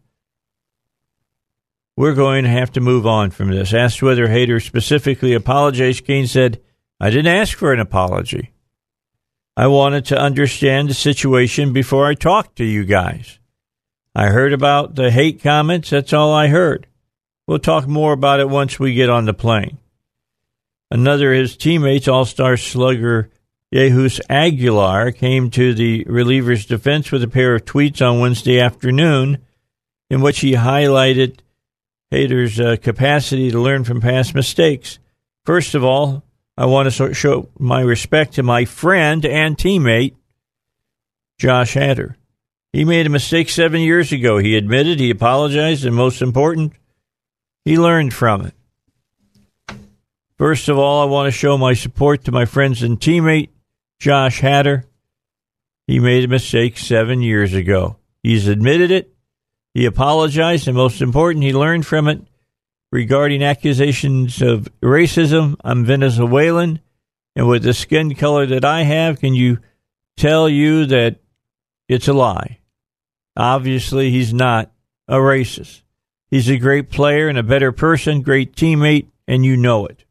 We're 1.97 2.13
going 2.13 2.43
to 2.43 2.49
have 2.49 2.71
to 2.73 2.81
move 2.81 3.05
on 3.05 3.31
from 3.31 3.49
this. 3.49 3.73
Asked 3.73 4.01
whether 4.01 4.27
Hader 4.27 4.63
specifically 4.63 5.33
apologized, 5.33 6.05
Cain 6.05 6.27
said, 6.27 6.61
I 6.99 7.09
didn't 7.09 7.33
ask 7.33 7.57
for 7.57 7.73
an 7.73 7.79
apology. 7.79 8.51
I 9.57 9.67
wanted 9.67 10.05
to 10.05 10.19
understand 10.19 10.89
the 10.89 10.93
situation 10.93 11.73
before 11.73 12.07
I 12.07 12.13
talked 12.13 12.57
to 12.57 12.65
you 12.65 12.83
guys. 12.83 13.39
I 14.13 14.27
heard 14.27 14.53
about 14.53 14.95
the 14.95 15.11
hate 15.11 15.41
comments. 15.41 15.89
That's 15.89 16.13
all 16.13 16.33
I 16.33 16.47
heard. 16.47 16.87
We'll 17.47 17.59
talk 17.59 17.87
more 17.87 18.13
about 18.13 18.39
it 18.39 18.49
once 18.49 18.79
we 18.79 18.93
get 18.93 19.09
on 19.09 19.25
the 19.25 19.33
plane. 19.33 19.77
Another 20.89 21.33
of 21.33 21.39
his 21.39 21.57
teammates, 21.57 22.07
All 22.07 22.25
Star 22.25 22.57
slugger 22.57 23.29
Jesús 23.73 24.21
Aguilar, 24.29 25.11
came 25.11 25.49
to 25.51 25.73
the 25.73 26.05
reliever's 26.07 26.65
defense 26.65 27.11
with 27.11 27.23
a 27.23 27.27
pair 27.27 27.55
of 27.55 27.65
tweets 27.65 28.01
on 28.01 28.19
Wednesday 28.19 28.59
afternoon 28.59 29.39
in 30.09 30.21
which 30.21 30.39
he 30.39 30.53
highlighted 30.53 31.39
Hader's 32.11 32.59
uh, 32.59 32.77
capacity 32.81 33.51
to 33.51 33.59
learn 33.59 33.83
from 33.83 33.99
past 33.99 34.33
mistakes. 34.35 34.99
First 35.43 35.75
of 35.75 35.83
all, 35.83 36.23
I 36.57 36.65
want 36.67 36.91
to 36.91 37.13
show 37.13 37.49
my 37.59 37.81
respect 37.81 38.35
to 38.35 38.43
my 38.43 38.63
friend 38.65 39.25
and 39.25 39.57
teammate, 39.57 40.15
Josh 41.37 41.75
Hader. 41.75 42.15
He 42.71 42.85
made 42.85 43.05
a 43.05 43.09
mistake 43.09 43.49
seven 43.49 43.81
years 43.81 44.11
ago. 44.11 44.37
He 44.37 44.55
admitted, 44.55 44.99
he 44.99 45.09
apologized, 45.09 45.85
and 45.85 45.95
most 45.95 46.21
important, 46.21 46.73
he 47.65 47.77
learned 47.77 48.13
from 48.13 48.45
it. 48.45 48.53
First 50.37 50.69
of 50.69 50.77
all, 50.77 51.01
I 51.01 51.11
want 51.11 51.27
to 51.27 51.31
show 51.31 51.57
my 51.57 51.73
support 51.73 52.25
to 52.25 52.31
my 52.31 52.45
friends 52.45 52.83
and 52.83 52.99
teammate, 52.99 53.49
Josh 53.99 54.41
Hader. 54.41 54.83
He 55.87 55.99
made 55.99 56.23
a 56.23 56.29
mistake 56.29 56.77
seven 56.77 57.21
years 57.21 57.53
ago. 57.53 57.97
He's 58.23 58.47
admitted 58.47 58.91
it. 58.91 59.13
He 59.73 59.85
apologized, 59.85 60.67
and 60.67 60.75
most 60.75 61.01
important, 61.01 61.43
he 61.43 61.53
learned 61.53 61.85
from 61.85 62.07
it. 62.07 62.21
Regarding 62.95 63.43
accusations 63.43 64.41
of 64.41 64.69
racism, 64.81 65.57
I'm 65.65 65.83
Venezuelan, 65.83 66.79
and 67.35 67.45
with 67.45 67.63
the 67.63 67.73
skin 67.73 68.15
color 68.15 68.45
that 68.45 68.63
I 68.63 68.83
have, 68.83 69.19
can 69.19 69.33
you 69.33 69.57
tell 70.15 70.47
you 70.47 70.85
that 70.85 71.17
it's 71.89 72.07
a 72.07 72.13
lie? 72.13 72.59
Obviously, 73.35 74.11
he's 74.11 74.33
not 74.33 74.71
a 75.09 75.17
racist. 75.17 75.81
He's 76.29 76.49
a 76.49 76.55
great 76.55 76.89
player 76.89 77.27
and 77.27 77.37
a 77.37 77.43
better 77.43 77.73
person, 77.73 78.21
great 78.21 78.55
teammate, 78.55 79.07
and 79.27 79.43
you 79.43 79.57
know 79.57 79.85
it. 79.87 80.05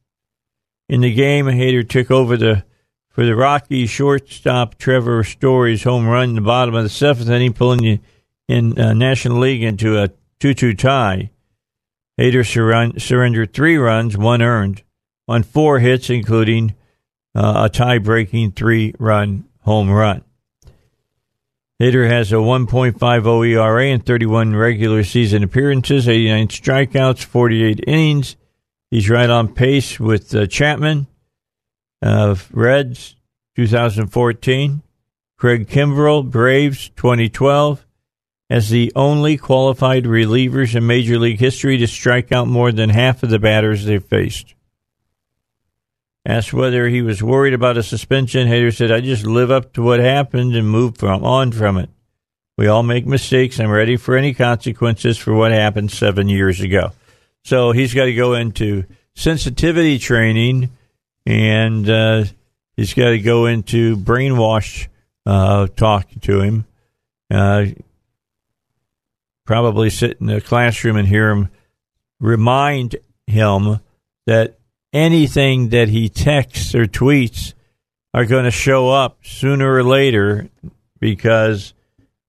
In 0.86 1.00
the 1.00 1.14
game, 1.14 1.46
Hader 1.46 1.88
took 1.88 2.10
over 2.10 2.36
the 2.36 2.64
for 3.08 3.24
the 3.24 3.34
Rocky 3.34 3.86
shortstop 3.86 4.76
Trevor 4.76 5.24
Story's 5.24 5.84
home 5.84 6.06
run 6.06 6.28
in 6.28 6.34
the 6.34 6.42
bottom 6.42 6.74
of 6.74 6.82
the 6.82 6.90
seventh 6.90 7.30
inning, 7.30 7.54
pulling 7.54 7.80
the 7.80 8.00
in 8.46 8.78
uh, 8.78 8.92
National 8.92 9.38
League 9.38 9.62
into 9.62 9.98
a 9.98 10.10
2-2 10.40 10.76
tie. 10.76 11.30
Hader 12.18 12.44
surren- 12.44 13.00
surrendered 13.00 13.52
three 13.52 13.76
runs, 13.76 14.16
one 14.16 14.42
earned, 14.42 14.82
on 15.26 15.42
four 15.42 15.80
hits, 15.80 16.10
including 16.10 16.74
uh, 17.34 17.64
a 17.64 17.68
tie-breaking 17.68 18.52
three-run 18.52 19.44
home 19.60 19.90
run. 19.90 20.22
Hader 21.80 22.08
has 22.08 22.30
a 22.30 22.36
1.50 22.36 23.48
ERA 23.48 23.86
and 23.86 24.06
31 24.06 24.54
regular 24.54 25.02
season 25.02 25.42
appearances, 25.42 26.08
89 26.08 26.48
strikeouts, 26.48 27.24
48 27.24 27.80
innings. 27.86 28.36
He's 28.90 29.10
right 29.10 29.28
on 29.28 29.52
pace 29.52 29.98
with 29.98 30.32
uh, 30.34 30.46
Chapman 30.46 31.08
of 32.00 32.48
Reds 32.52 33.16
2014, 33.56 34.82
Craig 35.36 35.68
Kimbrel, 35.68 36.30
Braves 36.30 36.90
2012, 36.90 37.84
as 38.50 38.68
the 38.68 38.92
only 38.94 39.36
qualified 39.36 40.04
relievers 40.04 40.74
in 40.74 40.86
Major 40.86 41.18
League 41.18 41.38
history 41.38 41.78
to 41.78 41.86
strike 41.86 42.30
out 42.30 42.46
more 42.46 42.72
than 42.72 42.90
half 42.90 43.22
of 43.22 43.30
the 43.30 43.38
batters 43.38 43.84
they 43.84 43.98
faced. 43.98 44.54
Asked 46.26 46.52
whether 46.52 46.88
he 46.88 47.02
was 47.02 47.22
worried 47.22 47.54
about 47.54 47.76
a 47.76 47.82
suspension, 47.82 48.48
Hader 48.48 48.74
said, 48.74 48.90
I 48.90 49.00
just 49.00 49.26
live 49.26 49.50
up 49.50 49.74
to 49.74 49.82
what 49.82 50.00
happened 50.00 50.56
and 50.56 50.68
move 50.68 50.96
from, 50.96 51.24
on 51.24 51.52
from 51.52 51.76
it. 51.76 51.90
We 52.56 52.66
all 52.66 52.82
make 52.82 53.04
mistakes. 53.04 53.58
I'm 53.58 53.70
ready 53.70 53.96
for 53.96 54.16
any 54.16 54.32
consequences 54.32 55.18
for 55.18 55.34
what 55.34 55.52
happened 55.52 55.90
seven 55.90 56.28
years 56.28 56.60
ago. 56.60 56.92
So 57.44 57.72
he's 57.72 57.92
got 57.92 58.04
to 58.04 58.14
go 58.14 58.34
into 58.34 58.84
sensitivity 59.14 59.98
training 59.98 60.70
and 61.26 61.88
uh, 61.88 62.24
he's 62.76 62.94
got 62.94 63.10
to 63.10 63.18
go 63.18 63.46
into 63.46 63.96
brainwash 63.96 64.88
uh, 65.26 65.66
talking 65.76 66.20
to 66.20 66.40
him. 66.40 66.64
Uh, 67.30 67.66
probably 69.44 69.90
sit 69.90 70.18
in 70.20 70.26
the 70.26 70.40
classroom 70.40 70.96
and 70.96 71.08
hear 71.08 71.30
him 71.30 71.48
remind 72.20 72.96
him 73.26 73.80
that 74.26 74.58
anything 74.92 75.70
that 75.70 75.88
he 75.88 76.08
texts 76.08 76.74
or 76.74 76.86
tweets 76.86 77.54
are 78.14 78.24
going 78.24 78.44
to 78.44 78.50
show 78.50 78.88
up 78.88 79.18
sooner 79.22 79.74
or 79.74 79.82
later 79.82 80.48
because 81.00 81.74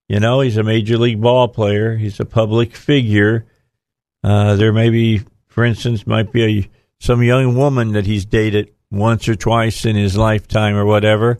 you 0.09 0.19
know 0.19 0.41
he's 0.41 0.57
a 0.57 0.63
major 0.63 0.97
league 0.97 1.21
ball 1.21 1.47
player. 1.47 1.95
He's 1.95 2.19
a 2.19 2.25
public 2.25 2.75
figure. 2.75 3.45
Uh, 4.23 4.55
there 4.55 4.73
may 4.73 4.89
be 4.89 5.21
for 5.47 5.63
instance 5.63 6.05
might 6.05 6.31
be 6.31 6.43
a, 6.43 6.69
some 6.99 7.23
young 7.23 7.55
woman 7.55 7.93
that 7.93 8.05
he's 8.05 8.25
dated 8.25 8.71
once 8.91 9.29
or 9.29 9.35
twice 9.35 9.85
in 9.85 9.95
his 9.95 10.17
lifetime 10.17 10.75
or 10.75 10.85
whatever 10.85 11.39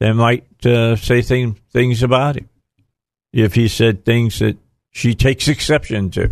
that 0.00 0.14
might 0.14 0.44
uh, 0.66 0.96
say 0.96 1.22
thing, 1.22 1.54
things 1.70 2.02
about 2.02 2.36
him. 2.36 2.48
If 3.32 3.54
he 3.54 3.68
said 3.68 4.04
things 4.04 4.38
that 4.38 4.56
she 4.94 5.14
takes 5.14 5.48
exception 5.48 6.08
to. 6.10 6.30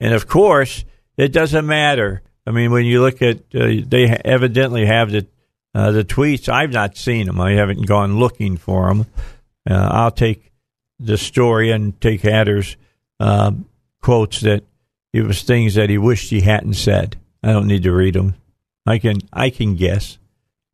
And 0.00 0.14
of 0.14 0.26
course, 0.26 0.84
it 1.16 1.32
doesn't 1.32 1.66
matter. 1.66 2.22
I 2.46 2.52
mean, 2.52 2.70
when 2.70 2.86
you 2.86 3.00
look 3.00 3.20
at, 3.20 3.38
uh, 3.54 3.82
they 3.86 4.06
evidently 4.24 4.86
have 4.86 5.10
the 5.10 5.26
uh, 5.74 5.90
the 5.90 6.04
tweets. 6.04 6.48
I've 6.48 6.72
not 6.72 6.96
seen 6.96 7.26
them. 7.26 7.40
I 7.40 7.52
haven't 7.52 7.86
gone 7.86 8.18
looking 8.18 8.56
for 8.56 8.86
them. 8.88 9.06
Uh, 9.68 9.88
I'll 9.90 10.12
take 10.12 10.52
the 11.00 11.18
story 11.18 11.72
and 11.72 12.00
take 12.00 12.22
Hader's 12.22 12.76
uh, 13.18 13.50
quotes 14.00 14.40
that 14.42 14.62
it 15.12 15.22
was 15.22 15.42
things 15.42 15.74
that 15.74 15.90
he 15.90 15.98
wished 15.98 16.30
he 16.30 16.42
hadn't 16.42 16.74
said. 16.74 17.16
I 17.42 17.50
don't 17.50 17.66
need 17.66 17.82
to 17.82 17.92
read 17.92 18.14
them. 18.14 18.36
I 18.86 18.98
can 18.98 19.18
I 19.32 19.50
can 19.50 19.74
guess. 19.74 20.18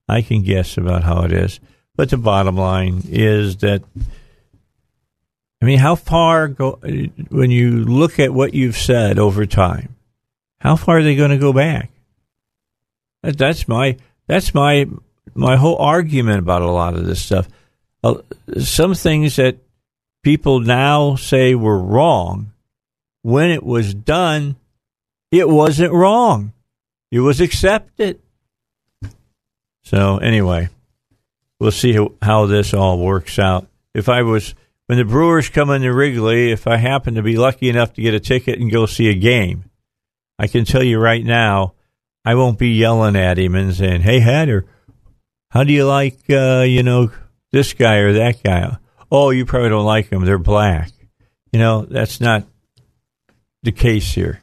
I 0.06 0.20
can 0.20 0.42
guess 0.42 0.76
about 0.76 1.04
how 1.04 1.22
it 1.22 1.32
is. 1.32 1.60
But 1.96 2.10
the 2.10 2.18
bottom 2.18 2.56
line 2.56 3.02
is 3.08 3.58
that 3.58 3.84
I 5.62 5.66
mean, 5.66 5.78
how 5.78 5.94
far 5.94 6.48
go 6.48 6.78
when 7.28 7.50
you 7.50 7.84
look 7.84 8.18
at 8.18 8.32
what 8.32 8.54
you've 8.54 8.78
said 8.78 9.18
over 9.18 9.44
time? 9.44 9.96
How 10.58 10.76
far 10.76 10.98
are 10.98 11.02
they 11.02 11.16
going 11.16 11.30
to 11.30 11.38
go 11.38 11.52
back? 11.52 11.90
That's 13.22 13.68
my 13.68 13.96
that's 14.26 14.54
my 14.54 14.86
my 15.34 15.56
whole 15.56 15.76
argument 15.76 16.38
about 16.38 16.62
a 16.62 16.70
lot 16.70 16.94
of 16.94 17.04
this 17.06 17.22
stuff. 17.22 17.48
Uh, 18.02 18.16
some 18.58 18.94
things 18.94 19.36
that 19.36 19.58
people 20.22 20.60
now 20.60 21.16
say 21.16 21.54
were 21.54 21.78
wrong, 21.78 22.52
when 23.22 23.50
it 23.50 23.62
was 23.62 23.92
done, 23.92 24.56
it 25.30 25.48
wasn't 25.48 25.92
wrong. 25.92 26.52
It 27.10 27.20
was 27.20 27.40
accepted. 27.40 28.20
So 29.82 30.18
anyway, 30.18 30.68
we'll 31.58 31.72
see 31.72 31.92
how, 31.92 32.12
how 32.22 32.46
this 32.46 32.72
all 32.72 32.98
works 32.98 33.38
out. 33.38 33.66
If 33.92 34.08
I 34.08 34.22
was 34.22 34.54
when 34.90 34.98
the 34.98 35.04
Brewers 35.04 35.48
come 35.48 35.70
into 35.70 35.94
Wrigley, 35.94 36.50
if 36.50 36.66
I 36.66 36.76
happen 36.76 37.14
to 37.14 37.22
be 37.22 37.36
lucky 37.36 37.68
enough 37.68 37.94
to 37.94 38.02
get 38.02 38.12
a 38.12 38.18
ticket 38.18 38.58
and 38.58 38.72
go 38.72 38.86
see 38.86 39.08
a 39.08 39.14
game, 39.14 39.70
I 40.36 40.48
can 40.48 40.64
tell 40.64 40.82
you 40.82 40.98
right 40.98 41.24
now, 41.24 41.74
I 42.24 42.34
won't 42.34 42.58
be 42.58 42.70
yelling 42.70 43.14
at 43.14 43.38
him 43.38 43.54
and 43.54 43.72
saying, 43.72 44.00
"Hey, 44.00 44.18
Hader, 44.18 44.64
how 45.50 45.62
do 45.62 45.72
you 45.72 45.86
like 45.86 46.18
uh, 46.28 46.64
you 46.66 46.82
know 46.82 47.12
this 47.52 47.72
guy 47.72 47.98
or 47.98 48.14
that 48.14 48.42
guy?" 48.42 48.78
Oh, 49.12 49.30
you 49.30 49.46
probably 49.46 49.68
don't 49.68 49.84
like 49.84 50.10
them; 50.10 50.24
they're 50.24 50.38
black. 50.38 50.90
You 51.52 51.60
know 51.60 51.82
that's 51.82 52.20
not 52.20 52.48
the 53.62 53.70
case 53.70 54.12
here. 54.12 54.42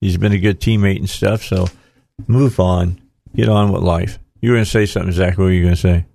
He's 0.00 0.16
been 0.16 0.32
a 0.32 0.38
good 0.38 0.60
teammate 0.60 0.96
and 0.96 1.10
stuff, 1.10 1.42
so 1.42 1.66
move 2.26 2.58
on, 2.58 3.02
get 3.36 3.50
on 3.50 3.70
with 3.70 3.82
life. 3.82 4.18
You 4.40 4.48
were 4.48 4.56
going 4.56 4.64
to 4.64 4.70
say 4.70 4.86
something, 4.86 5.12
Zach? 5.12 5.36
What 5.36 5.44
were 5.44 5.52
you 5.52 5.64
going 5.64 5.74
to 5.74 5.78
say? 5.78 6.06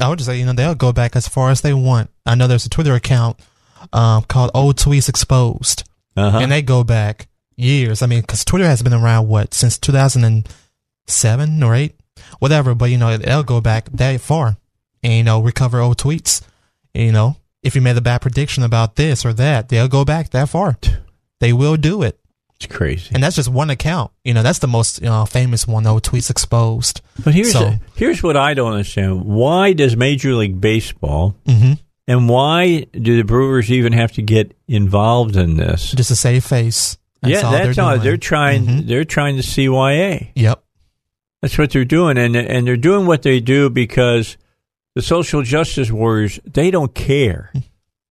I 0.00 0.08
would 0.08 0.18
just 0.18 0.26
say, 0.28 0.38
you 0.38 0.46
know, 0.46 0.52
they'll 0.52 0.74
go 0.74 0.92
back 0.92 1.16
as 1.16 1.26
far 1.28 1.50
as 1.50 1.60
they 1.62 1.72
want. 1.74 2.10
I 2.26 2.34
know 2.34 2.46
there's 2.46 2.66
a 2.66 2.70
Twitter 2.70 2.94
account 2.94 3.38
um, 3.92 4.24
called 4.24 4.50
Old 4.54 4.76
Tweets 4.76 5.08
Exposed, 5.08 5.84
Uh-huh. 6.16 6.38
and 6.38 6.50
they 6.52 6.62
go 6.62 6.84
back 6.84 7.28
years. 7.56 8.02
I 8.02 8.06
mean, 8.06 8.20
because 8.20 8.44
Twitter 8.44 8.66
has 8.66 8.82
been 8.82 8.92
around 8.94 9.28
what 9.28 9.54
since 9.54 9.78
2007 9.78 11.62
or 11.62 11.74
eight, 11.74 11.94
whatever. 12.38 12.74
But 12.74 12.90
you 12.90 12.98
know, 12.98 13.16
they'll 13.16 13.42
go 13.42 13.60
back 13.60 13.88
that 13.92 14.20
far, 14.20 14.56
and 15.02 15.12
you 15.12 15.22
know, 15.24 15.40
recover 15.40 15.80
old 15.80 15.98
tweets. 15.98 16.42
And, 16.94 17.04
you 17.04 17.12
know, 17.12 17.36
if 17.62 17.74
you 17.74 17.80
made 17.80 17.96
a 17.96 18.00
bad 18.02 18.22
prediction 18.22 18.62
about 18.64 18.96
this 18.96 19.24
or 19.24 19.32
that, 19.34 19.68
they'll 19.68 19.88
go 19.88 20.04
back 20.04 20.30
that 20.30 20.48
far. 20.48 20.78
They 21.40 21.52
will 21.52 21.76
do 21.76 22.02
it, 22.02 22.18
it's 22.56 22.66
crazy. 22.66 23.10
and 23.14 23.22
that's 23.22 23.36
just 23.36 23.48
one 23.48 23.70
account. 23.70 24.10
You 24.24 24.34
know, 24.34 24.42
that's 24.42 24.60
the 24.60 24.66
most 24.68 25.00
you 25.00 25.06
know, 25.08 25.24
famous 25.26 25.66
one. 25.66 25.86
Old 25.86 26.02
Tweets 26.02 26.30
Exposed. 26.30 27.00
But 27.24 27.34
here's 27.34 27.52
So- 27.52 27.60
the- 27.60 27.80
here's 27.96 28.22
what 28.22 28.36
I 28.36 28.54
don't 28.54 28.72
understand: 28.72 29.24
Why 29.24 29.72
does 29.72 29.96
Major 29.96 30.34
League 30.34 30.60
Baseball 30.60 31.34
hmm 31.46 31.72
and 32.08 32.28
why 32.28 32.86
do 32.92 33.16
the 33.16 33.24
Brewers 33.24 33.70
even 33.72 33.92
have 33.92 34.12
to 34.12 34.22
get 34.22 34.56
involved 34.68 35.34
in 35.36 35.56
this? 35.56 35.90
Just 35.90 36.08
to 36.10 36.16
save 36.16 36.44
face. 36.44 36.96
yeah, 37.24 37.40
all 37.40 37.50
that's 37.52 37.74
they're 37.76 37.84
all 37.84 37.92
doing. 37.94 38.04
they're 38.04 38.16
trying. 38.16 38.64
Mhm. 38.66 38.86
They're 38.86 39.04
trying 39.04 39.36
to 39.36 39.42
CYA. 39.42 40.28
Yep. 40.36 40.62
That's 41.42 41.58
what 41.58 41.70
they're 41.70 41.84
doing, 41.84 42.16
and 42.16 42.34
and 42.36 42.66
they're 42.66 42.76
doing 42.76 43.06
what 43.06 43.22
they 43.22 43.40
do 43.40 43.68
because 43.70 44.36
the 44.94 45.02
social 45.02 45.42
justice 45.42 45.90
warriors 45.90 46.38
they 46.46 46.70
don't 46.70 46.94
care. 46.94 47.52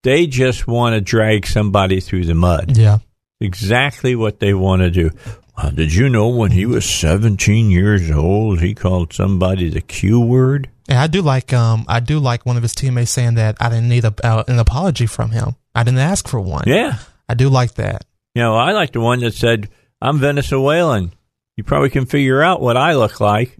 They 0.03 0.27
just 0.27 0.67
want 0.67 0.93
to 0.93 1.01
drag 1.01 1.47
somebody 1.47 1.99
through 1.99 2.25
the 2.25 2.35
mud. 2.35 2.77
Yeah. 2.77 2.99
Exactly 3.41 4.15
what 4.15 4.39
they 4.39 4.53
want 4.53 4.81
to 4.81 4.91
do. 4.91 5.11
Uh, 5.57 5.69
did 5.69 5.93
you 5.93 6.09
know 6.09 6.27
when 6.27 6.51
he 6.51 6.65
was 6.65 6.85
17 6.85 7.71
years 7.71 8.11
old, 8.11 8.59
he 8.59 8.73
called 8.73 9.13
somebody 9.13 9.69
the 9.69 9.81
Q 9.81 10.19
word? 10.19 10.69
And 10.87 10.99
I 10.99 11.07
do 11.07 11.21
like 11.21 11.51
um 11.53 11.85
I 11.87 11.99
do 11.99 12.19
like 12.19 12.45
one 12.45 12.57
of 12.57 12.63
his 12.63 12.75
teammates 12.75 13.11
saying 13.11 13.35
that 13.35 13.57
I 13.59 13.69
didn't 13.69 13.89
need 13.89 14.05
a, 14.05 14.13
uh, 14.23 14.43
an 14.47 14.59
apology 14.59 15.05
from 15.07 15.31
him. 15.31 15.55
I 15.73 15.83
didn't 15.83 15.99
ask 15.99 16.27
for 16.27 16.39
one. 16.39 16.65
Yeah. 16.67 16.99
I 17.27 17.33
do 17.33 17.49
like 17.49 17.75
that. 17.75 18.05
You 18.35 18.43
know, 18.43 18.55
I 18.55 18.71
like 18.73 18.91
the 18.91 18.99
one 18.99 19.21
that 19.21 19.33
said, 19.33 19.69
I'm 20.01 20.19
Venezuelan. 20.19 21.13
You 21.57 21.63
probably 21.63 21.89
can 21.89 22.05
figure 22.05 22.43
out 22.43 22.61
what 22.61 22.77
I 22.77 22.93
look 22.93 23.19
like. 23.19 23.57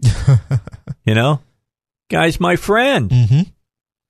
you 1.05 1.15
know? 1.15 1.41
Guy's 2.09 2.39
my 2.39 2.55
friend. 2.57 3.11
hmm 3.11 3.41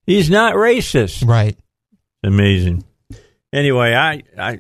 He's 0.06 0.30
not 0.30 0.54
racist. 0.56 1.26
Right. 1.28 1.58
Amazing. 2.24 2.84
Anyway, 3.54 3.94
I, 3.94 4.24
I 4.38 4.60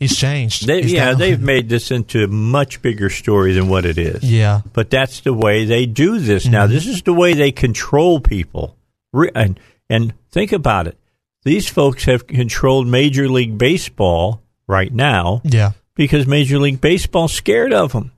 He's 0.00 0.16
changed. 0.16 0.66
they, 0.66 0.82
He's 0.82 0.92
yeah, 0.94 1.10
down. 1.10 1.18
they've 1.18 1.40
made 1.40 1.68
this 1.68 1.90
into 1.92 2.24
a 2.24 2.26
much 2.26 2.80
bigger 2.82 3.10
story 3.10 3.52
than 3.52 3.68
what 3.68 3.84
it 3.84 3.98
is. 3.98 4.24
Yeah. 4.24 4.62
But 4.72 4.88
that's 4.90 5.20
the 5.20 5.32
way 5.34 5.66
they 5.66 5.84
do 5.86 6.18
this 6.18 6.46
now. 6.46 6.64
Mm-hmm. 6.64 6.72
This 6.72 6.86
is 6.86 7.02
the 7.02 7.12
way 7.12 7.34
they 7.34 7.52
control 7.52 8.18
people. 8.18 8.76
And, 9.12 9.60
and 9.90 10.14
think 10.30 10.52
about 10.52 10.86
it. 10.88 10.96
These 11.44 11.68
folks 11.68 12.04
have 12.06 12.26
controlled 12.26 12.86
Major 12.88 13.28
League 13.28 13.58
Baseball 13.58 14.42
right 14.66 14.92
now 14.92 15.42
Yeah. 15.44 15.72
because 15.94 16.26
Major 16.26 16.58
League 16.58 16.80
Baseball's 16.80 17.32
scared 17.34 17.72
of 17.74 17.92
them. 17.92 18.10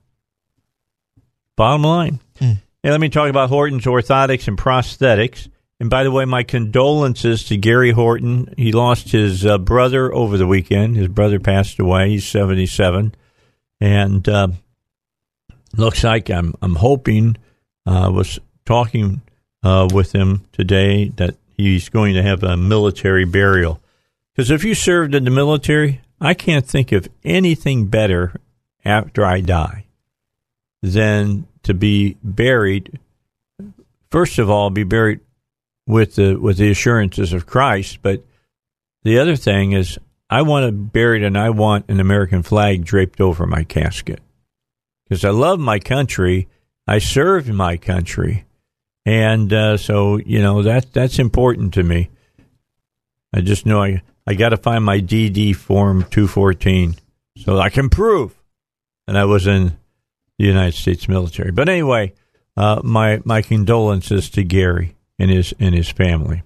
Bottom 1.57 1.83
line. 1.83 2.21
Mm. 2.40 2.59
Hey, 2.83 2.90
let 2.90 3.01
me 3.01 3.09
talk 3.09 3.29
about 3.29 3.49
Horton's 3.49 3.85
Orthotics 3.85 4.49
and 4.49 4.57
Prosthetics. 4.59 5.49
And 5.83 5.90
by 5.90 6.05
the 6.05 6.12
way, 6.12 6.25
my 6.27 6.45
condolences 6.45 7.42
to 7.47 7.57
Gary 7.57 7.90
Horton. 7.90 8.55
He 8.57 8.71
lost 8.71 9.11
his 9.11 9.45
uh, 9.45 9.59
brother 9.59 10.14
over 10.14 10.37
the 10.37 10.47
weekend. 10.47 10.97
His 10.97 11.09
brother 11.09 11.40
passed 11.40 11.81
away. 11.81 12.11
He's 12.11 12.25
77. 12.25 13.12
And 13.81 14.29
uh, 14.29 14.49
looks 15.77 16.05
like 16.05 16.31
I'm, 16.31 16.55
I'm 16.62 16.77
hoping, 16.77 17.37
uh, 17.85 18.12
was 18.14 18.38
talking 18.64 19.23
uh, 19.64 19.88
with 19.92 20.12
him 20.12 20.45
today 20.53 21.09
that 21.16 21.35
he's 21.57 21.88
going 21.88 22.14
to 22.14 22.23
have 22.23 22.45
a 22.45 22.57
military 22.57 23.25
burial. 23.25 23.83
Because 24.33 24.53
if 24.53 24.62
you 24.62 24.77
served 24.77 25.16
in 25.16 25.25
the 25.25 25.33
military, 25.33 26.01
I 26.21 26.35
can't 26.35 26.64
think 26.64 26.92
of 26.92 27.09
anything 27.25 27.87
better 27.87 28.37
after 28.85 29.25
I 29.25 29.40
die 29.40 29.87
than 30.81 31.49
to 31.64 31.75
be 31.75 32.18
buried. 32.23 33.01
First 34.12 34.38
of 34.38 34.49
all, 34.49 34.71
be 34.71 34.85
buried 34.85 35.18
with 35.87 36.14
the 36.16 36.37
with 36.37 36.59
the 36.59 36.71
assurances 36.71 37.33
of 37.33 37.47
Christ. 37.47 37.99
But 38.03 38.25
the 39.03 39.18
other 39.18 39.37
thing 39.37 39.73
is, 39.73 39.99
I 40.31 40.42
want 40.42 40.66
to 40.66 40.73
buried 40.73 41.23
and 41.23 41.37
I 41.37 41.51
want 41.51 41.88
an 41.88 42.01
American 42.01 42.42
flag 42.42 42.85
draped 42.85 43.21
over 43.21 43.47
my 43.47 43.64
casket 43.64 44.21
because 45.05 45.25
I 45.25 45.31
love 45.31 45.59
my 45.59 45.79
country. 45.79 46.49
I 46.87 46.99
served 46.99 47.53
my 47.53 47.77
country, 47.77 48.45
and 49.05 49.53
uh, 49.53 49.77
so 49.77 50.16
you 50.18 50.40
know 50.40 50.62
that 50.62 50.92
that's 50.92 51.18
important 51.18 51.75
to 51.75 51.83
me. 51.83 52.11
I 53.35 53.40
just 53.40 53.66
know 53.66 53.83
I 53.83 54.03
I 54.27 54.35
got 54.35 54.51
to 54.51 54.57
find 54.57 54.85
my 54.85 55.01
DD 55.01 55.55
form 55.55 56.05
214 56.05 56.97
so 57.38 57.59
I 57.59 57.71
can 57.71 57.88
prove 57.88 58.35
that 59.07 59.16
I 59.16 59.25
was 59.25 59.47
in 59.47 59.77
the 60.38 60.45
United 60.45 60.77
States 60.77 61.09
military. 61.09 61.51
But 61.51 61.68
anyway, 61.68 62.14
uh, 62.57 62.81
my 62.85 63.21
my 63.25 63.42
condolences 63.42 64.31
to 64.31 64.45
Gary 64.45 64.97
and 65.18 65.31
his 65.31 65.55
and 65.59 65.75
his 65.75 65.90
family. 65.90 66.42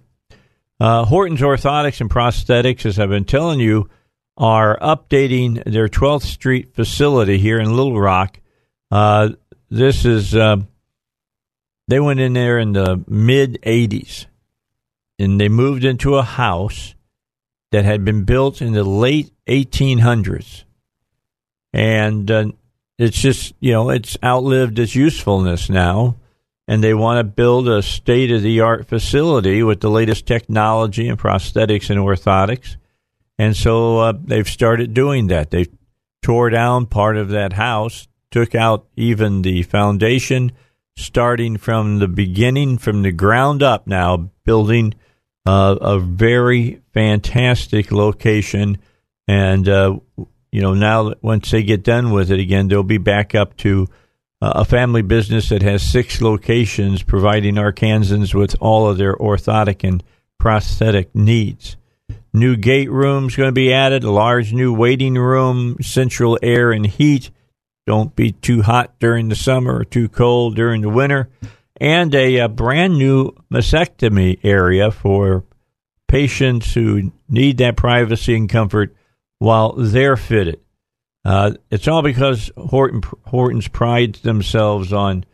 Uh, 0.78 1.04
Horton's 1.04 1.40
Orthotics 1.40 2.00
and 2.00 2.10
Prosthetics, 2.10 2.84
as 2.84 2.98
I've 2.98 3.08
been 3.08 3.24
telling 3.24 3.60
you, 3.60 3.88
are 4.36 4.78
updating 4.80 5.64
their 5.64 5.88
12th 5.88 6.24
Street 6.24 6.74
facility 6.74 7.38
here 7.38 7.58
in 7.58 7.74
Little 7.74 7.98
Rock. 7.98 8.38
Uh, 8.90 9.30
this 9.70 10.04
is 10.04 10.34
uh, 10.36 10.58
they 11.88 12.00
went 12.00 12.20
in 12.20 12.34
there 12.34 12.58
in 12.58 12.72
the 12.72 13.02
mid 13.08 13.58
80s, 13.62 14.26
and 15.18 15.40
they 15.40 15.48
moved 15.48 15.84
into 15.84 16.16
a 16.16 16.22
house 16.22 16.94
that 17.72 17.84
had 17.84 18.04
been 18.04 18.24
built 18.24 18.60
in 18.60 18.72
the 18.72 18.84
late 18.84 19.32
1800s, 19.46 20.64
and 21.72 22.30
uh, 22.30 22.46
it's 22.98 23.20
just 23.20 23.54
you 23.60 23.72
know 23.72 23.90
it's 23.90 24.16
outlived 24.22 24.78
its 24.78 24.94
usefulness 24.94 25.70
now 25.70 26.16
and 26.68 26.82
they 26.82 26.94
want 26.94 27.18
to 27.18 27.24
build 27.24 27.68
a 27.68 27.82
state 27.82 28.30
of 28.32 28.42
the 28.42 28.60
art 28.60 28.86
facility 28.86 29.62
with 29.62 29.80
the 29.80 29.90
latest 29.90 30.26
technology 30.26 31.08
and 31.08 31.18
prosthetics 31.18 31.90
and 31.90 32.00
orthotics. 32.00 32.76
And 33.38 33.56
so 33.56 33.98
uh, 33.98 34.12
they've 34.24 34.48
started 34.48 34.94
doing 34.94 35.28
that. 35.28 35.50
They 35.50 35.66
tore 36.22 36.50
down 36.50 36.86
part 36.86 37.16
of 37.16 37.28
that 37.28 37.52
house, 37.52 38.08
took 38.30 38.54
out 38.54 38.86
even 38.96 39.42
the 39.42 39.62
foundation, 39.62 40.52
starting 40.96 41.56
from 41.56 41.98
the 41.98 42.08
beginning, 42.08 42.78
from 42.78 43.02
the 43.02 43.12
ground 43.12 43.62
up 43.62 43.86
now, 43.86 44.30
building 44.44 44.94
uh, 45.44 45.76
a 45.80 45.98
very 46.00 46.82
fantastic 46.92 47.92
location. 47.92 48.78
And, 49.28 49.68
uh, 49.68 49.98
you 50.50 50.62
know, 50.62 50.74
now 50.74 51.12
once 51.22 51.50
they 51.50 51.62
get 51.62 51.84
done 51.84 52.10
with 52.10 52.30
it 52.30 52.40
again, 52.40 52.68
they'll 52.68 52.82
be 52.82 52.98
back 52.98 53.34
up 53.34 53.56
to 53.58 53.86
uh, 54.46 54.60
a 54.60 54.64
family 54.64 55.02
business 55.02 55.48
that 55.48 55.62
has 55.62 55.82
six 55.82 56.20
locations 56.20 57.02
providing 57.02 57.56
Arkansans 57.56 58.32
with 58.34 58.54
all 58.60 58.88
of 58.88 58.96
their 58.96 59.16
orthotic 59.16 59.86
and 59.86 60.04
prosthetic 60.38 61.14
needs. 61.14 61.76
New 62.32 62.56
gait 62.56 62.90
rooms 62.90 63.34
going 63.34 63.48
to 63.48 63.52
be 63.52 63.72
added, 63.72 64.04
a 64.04 64.10
large 64.10 64.52
new 64.52 64.72
waiting 64.72 65.14
room, 65.14 65.76
central 65.80 66.38
air 66.42 66.70
and 66.70 66.86
heat. 66.86 67.30
Don't 67.86 68.14
be 68.14 68.32
too 68.32 68.62
hot 68.62 68.98
during 69.00 69.28
the 69.28 69.36
summer 69.36 69.78
or 69.78 69.84
too 69.84 70.08
cold 70.08 70.54
during 70.54 70.82
the 70.82 70.88
winter. 70.88 71.28
And 71.80 72.14
a, 72.14 72.40
uh 72.40 72.48
brand 72.48 72.98
new 72.98 73.32
mastectomy 73.52 74.38
area 74.44 74.90
for 74.90 75.44
patients 76.08 76.72
who 76.72 77.12
need 77.28 77.58
that 77.58 77.76
privacy 77.76 78.36
and 78.36 78.48
comfort 78.48 78.94
while 79.38 79.72
they're 79.72 80.16
fitted. 80.16 80.60
Uh, 81.26 81.50
it's 81.72 81.88
all 81.88 82.02
because 82.02 82.52
Horton, 82.56 83.02
Hortons 83.24 83.66
prides 83.66 84.20
themselves 84.20 84.92
on 84.92 85.24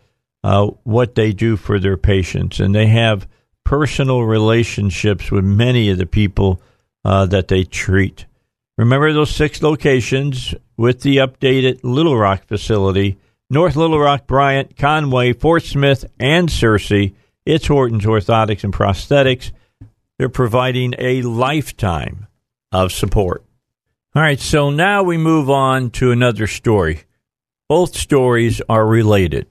uh, 0.43 0.69
what 0.85 1.15
they 1.17 1.35
do 1.35 1.59
for 1.59 1.79
their 1.79 1.99
patients, 1.99 2.61
and 2.61 2.75
they 2.75 2.87
have 2.87 3.29
personal 3.63 4.23
relationships 4.23 5.31
with 5.31 5.45
many 5.45 5.91
of 5.91 5.99
the 5.99 6.07
people 6.07 6.63
uh, 7.05 7.27
that 7.27 7.49
they 7.49 7.65
treat. 7.65 8.25
Remember 8.79 9.13
those 9.13 9.35
six 9.35 9.63
locations 9.63 10.55
with 10.79 11.03
the 11.03 11.19
updated 11.19 11.81
Little 11.83 12.17
Rock 12.17 12.47
facility 12.47 13.19
North 13.51 13.77
Little 13.77 13.99
Rock, 13.99 14.27
Bryant, 14.27 14.79
Conway, 14.79 15.35
Fort 15.35 15.63
Smith, 15.63 16.07
and 16.19 16.49
Searcy. 16.49 17.13
It's 17.45 17.67
Horton's 17.67 18.07
Orthotics 18.07 18.65
and 18.65 18.73
Prosthetics. 18.73 19.53
They're 20.19 20.31
providing 20.31 20.95
a 20.97 21.21
lifetime 21.21 22.29
of 22.73 22.93
support. 22.93 23.45
All 24.15 24.21
right, 24.21 24.39
so 24.39 24.69
now 24.69 25.03
we 25.03 25.17
move 25.17 25.49
on 25.49 25.89
to 25.93 26.13
another 26.13 26.47
story. 26.47 27.05
Both 27.67 27.97
stories 27.97 28.61
are 28.69 28.87
related. 28.87 29.47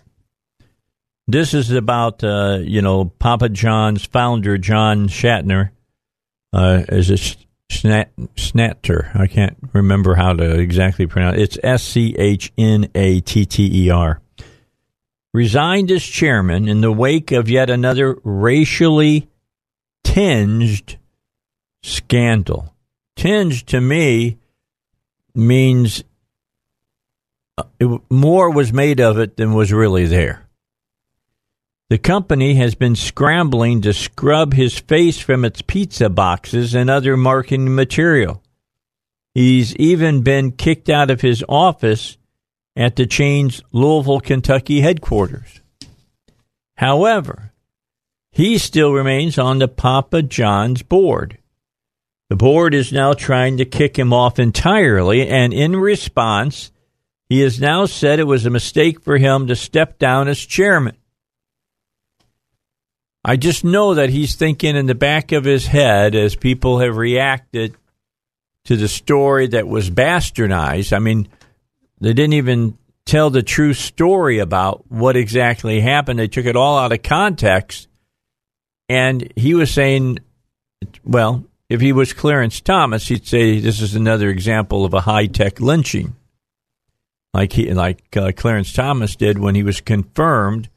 This 1.27 1.55
is 1.55 1.71
about, 1.71 2.23
uh, 2.23 2.59
you 2.61 2.83
know, 2.83 3.05
Papa 3.05 3.49
John's 3.49 4.05
founder, 4.05 4.59
John 4.59 5.07
Schnatter. 5.07 5.71
Uh, 6.53 6.83
is 6.89 7.09
it 7.09 7.37
Snat, 7.71 8.09
Snatter? 8.35 9.09
I 9.15 9.25
can't 9.25 9.57
remember 9.73 10.13
how 10.13 10.33
to 10.33 10.59
exactly 10.59 11.07
pronounce 11.07 11.37
it. 11.37 11.41
It's 11.41 11.57
S 11.63 11.81
C 11.83 12.15
H 12.15 12.53
N 12.55 12.87
A 12.93 13.19
T 13.21 13.45
T 13.47 13.85
E 13.85 13.89
R. 13.89 14.21
resigned 15.33 15.91
as 15.91 16.03
chairman 16.03 16.67
in 16.67 16.81
the 16.81 16.91
wake 16.91 17.31
of 17.31 17.49
yet 17.49 17.69
another 17.69 18.17
racially 18.23 19.27
tinged 20.03 20.97
scandal. 21.81 22.75
Tinged 23.15 23.65
to 23.67 23.81
me 23.81 24.37
means 25.35 26.03
uh, 27.57 27.63
it, 27.79 28.01
more 28.09 28.49
was 28.49 28.73
made 28.73 28.99
of 28.99 29.17
it 29.17 29.37
than 29.37 29.53
was 29.53 29.71
really 29.71 30.05
there. 30.05 30.47
The 31.89 31.97
company 31.97 32.53
has 32.55 32.73
been 32.73 32.95
scrambling 32.95 33.81
to 33.81 33.93
scrub 33.93 34.53
his 34.53 34.79
face 34.79 35.19
from 35.19 35.43
its 35.43 35.61
pizza 35.61 36.09
boxes 36.09 36.73
and 36.73 36.89
other 36.89 37.17
marketing 37.17 37.75
material. 37.75 38.41
He's 39.33 39.75
even 39.75 40.21
been 40.21 40.53
kicked 40.53 40.89
out 40.89 41.11
of 41.11 41.19
his 41.19 41.43
office 41.49 42.17
at 42.75 42.95
the 42.95 43.05
chain's 43.05 43.61
Louisville, 43.71 44.21
Kentucky 44.21 44.79
headquarters. 44.79 45.59
However, 46.77 47.51
he 48.31 48.57
still 48.57 48.93
remains 48.93 49.37
on 49.37 49.59
the 49.59 49.67
Papa 49.67 50.23
John's 50.23 50.83
board. 50.83 51.37
The 52.31 52.37
board 52.37 52.73
is 52.73 52.93
now 52.93 53.11
trying 53.11 53.57
to 53.57 53.65
kick 53.65 53.99
him 53.99 54.13
off 54.13 54.39
entirely, 54.39 55.27
and 55.27 55.53
in 55.53 55.75
response, 55.75 56.71
he 57.27 57.41
has 57.41 57.59
now 57.59 57.85
said 57.85 58.19
it 58.19 58.23
was 58.23 58.45
a 58.45 58.49
mistake 58.49 59.01
for 59.01 59.17
him 59.17 59.47
to 59.47 59.55
step 59.57 59.99
down 59.99 60.29
as 60.29 60.39
chairman. 60.39 60.95
I 63.25 63.35
just 63.35 63.65
know 63.65 63.95
that 63.95 64.11
he's 64.11 64.35
thinking 64.35 64.77
in 64.77 64.85
the 64.85 64.95
back 64.95 65.33
of 65.33 65.43
his 65.43 65.67
head 65.67 66.15
as 66.15 66.37
people 66.37 66.79
have 66.79 66.95
reacted 66.95 67.75
to 68.63 68.77
the 68.77 68.87
story 68.87 69.47
that 69.47 69.67
was 69.67 69.89
bastardized. 69.89 70.93
I 70.93 70.99
mean, 70.99 71.27
they 71.99 72.13
didn't 72.13 72.35
even 72.35 72.77
tell 73.05 73.29
the 73.29 73.43
true 73.43 73.73
story 73.73 74.39
about 74.39 74.89
what 74.89 75.17
exactly 75.17 75.81
happened. 75.81 76.17
They 76.17 76.29
took 76.29 76.45
it 76.45 76.55
all 76.55 76.77
out 76.77 76.93
of 76.93 77.03
context. 77.03 77.89
And 78.87 79.33
he 79.35 79.53
was 79.53 79.69
saying, 79.69 80.19
well, 81.03 81.43
if 81.71 81.79
he 81.79 81.93
was 81.93 82.11
Clarence 82.11 82.59
Thomas, 82.59 83.07
he'd 83.07 83.25
say 83.25 83.57
this 83.57 83.79
is 83.79 83.95
another 83.95 84.27
example 84.27 84.83
of 84.83 84.93
a 84.93 84.99
high 84.99 85.27
tech 85.27 85.61
lynching, 85.61 86.17
like 87.33 87.53
he, 87.53 87.73
like 87.73 88.17
uh, 88.17 88.33
Clarence 88.35 88.73
Thomas 88.73 89.15
did 89.15 89.39
when 89.39 89.55
he 89.55 89.63
was 89.63 89.79
confirmed 89.79 90.67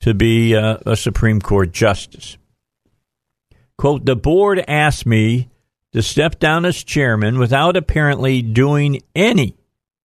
to 0.00 0.12
be 0.12 0.54
uh, 0.54 0.76
a 0.84 0.94
Supreme 0.94 1.40
Court 1.40 1.72
justice. 1.72 2.36
Quote, 3.78 4.04
the 4.04 4.14
board 4.14 4.62
asked 4.68 5.06
me 5.06 5.48
to 5.92 6.02
step 6.02 6.38
down 6.38 6.66
as 6.66 6.84
chairman 6.84 7.38
without 7.38 7.74
apparently 7.74 8.42
doing 8.42 9.00
any 9.14 9.56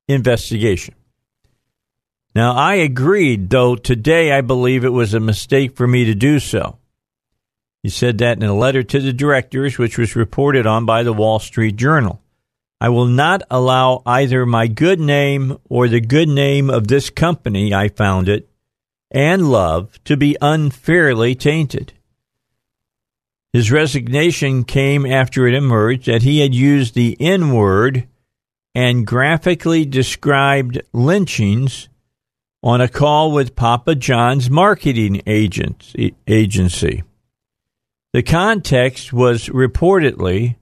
investigation. 0.08 0.96
Now, 2.34 2.54
I 2.54 2.76
agreed, 2.76 3.50
though 3.50 3.76
today 3.76 4.32
I 4.32 4.40
believe 4.40 4.86
it 4.86 4.94
was 4.94 5.14
a 5.14 5.20
mistake 5.20 5.76
for 5.76 5.88
me 5.88 6.06
to 6.06 6.16
do 6.16 6.40
so. 6.40 6.78
He 7.84 7.90
said 7.90 8.20
that 8.20 8.38
in 8.38 8.44
a 8.44 8.54
letter 8.54 8.84
to 8.84 9.00
the 9.00 9.14
directors, 9.14 9.78
which 9.78 9.98
was 9.98 10.16
reported 10.16 10.68
on 10.68 10.86
by 10.86 11.04
the 11.04 11.14
Wall 11.14 11.40
Street 11.40 11.76
Journal. 11.76 12.22
I 12.80 12.90
will 12.90 13.06
not 13.06 13.44
allow 13.50 14.02
either 14.06 14.46
my 14.46 14.68
good 14.68 15.00
name 15.00 15.58
or 15.70 15.88
the 15.88 16.02
good 16.02 16.30
name 16.30 16.70
of 16.70 16.88
this 16.88 17.10
company 17.10 17.74
I 17.74 17.90
founded 17.90 18.48
and 19.12 19.52
love 19.52 20.04
to 20.06 20.16
be 20.16 20.38
unfairly 20.42 21.36
tainted. 21.36 21.94
His 23.54 23.72
resignation 23.72 24.64
came 24.64 25.06
after 25.06 25.46
it 25.46 25.54
emerged 25.54 26.06
that 26.06 26.22
he 26.22 26.40
had 26.40 26.56
used 26.56 26.96
the 26.96 27.18
N 27.20 27.52
word 27.52 28.08
and 28.74 29.06
graphically 29.06 29.86
described 29.86 30.82
lynchings 30.94 31.90
on 32.64 32.80
a 32.80 32.88
call 32.88 33.32
with 33.32 33.56
Papa 33.56 33.96
John's 33.96 34.50
marketing 34.50 35.22
agency. 35.28 37.04
The 38.14 38.24
context 38.24 39.14
was 39.14 39.48
reportedly 39.48 40.56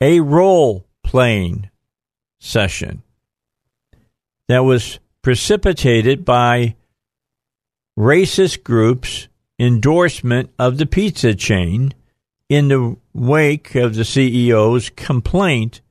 a 0.00 0.20
role 0.20 0.86
playing 1.02 1.68
session 2.40 3.02
that 4.48 4.60
was 4.60 4.98
precipitated 5.22 6.24
by 6.24 6.76
racist 7.98 8.62
groups' 8.62 9.28
endorsement 9.58 10.50
of 10.58 10.78
the 10.78 10.86
pizza 10.86 11.34
chain 11.34 11.92
in 12.48 12.68
the 12.68 12.96
wake 13.12 13.74
of 13.74 13.94
the 13.94 14.02
CEO's 14.02 14.88
complaint 14.90 15.82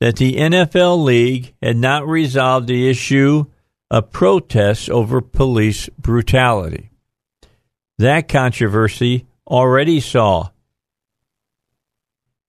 that 0.00 0.16
the 0.16 0.34
NFL 0.34 1.02
league 1.02 1.54
had 1.60 1.76
not 1.76 2.06
resolved 2.06 2.68
the 2.68 2.88
issue 2.88 3.46
of 3.90 4.12
protests 4.12 4.88
over 4.88 5.20
police 5.20 5.88
brutality. 5.98 6.90
That 7.98 8.28
controversy 8.28 9.26
already 9.48 10.00
saw 10.00 10.50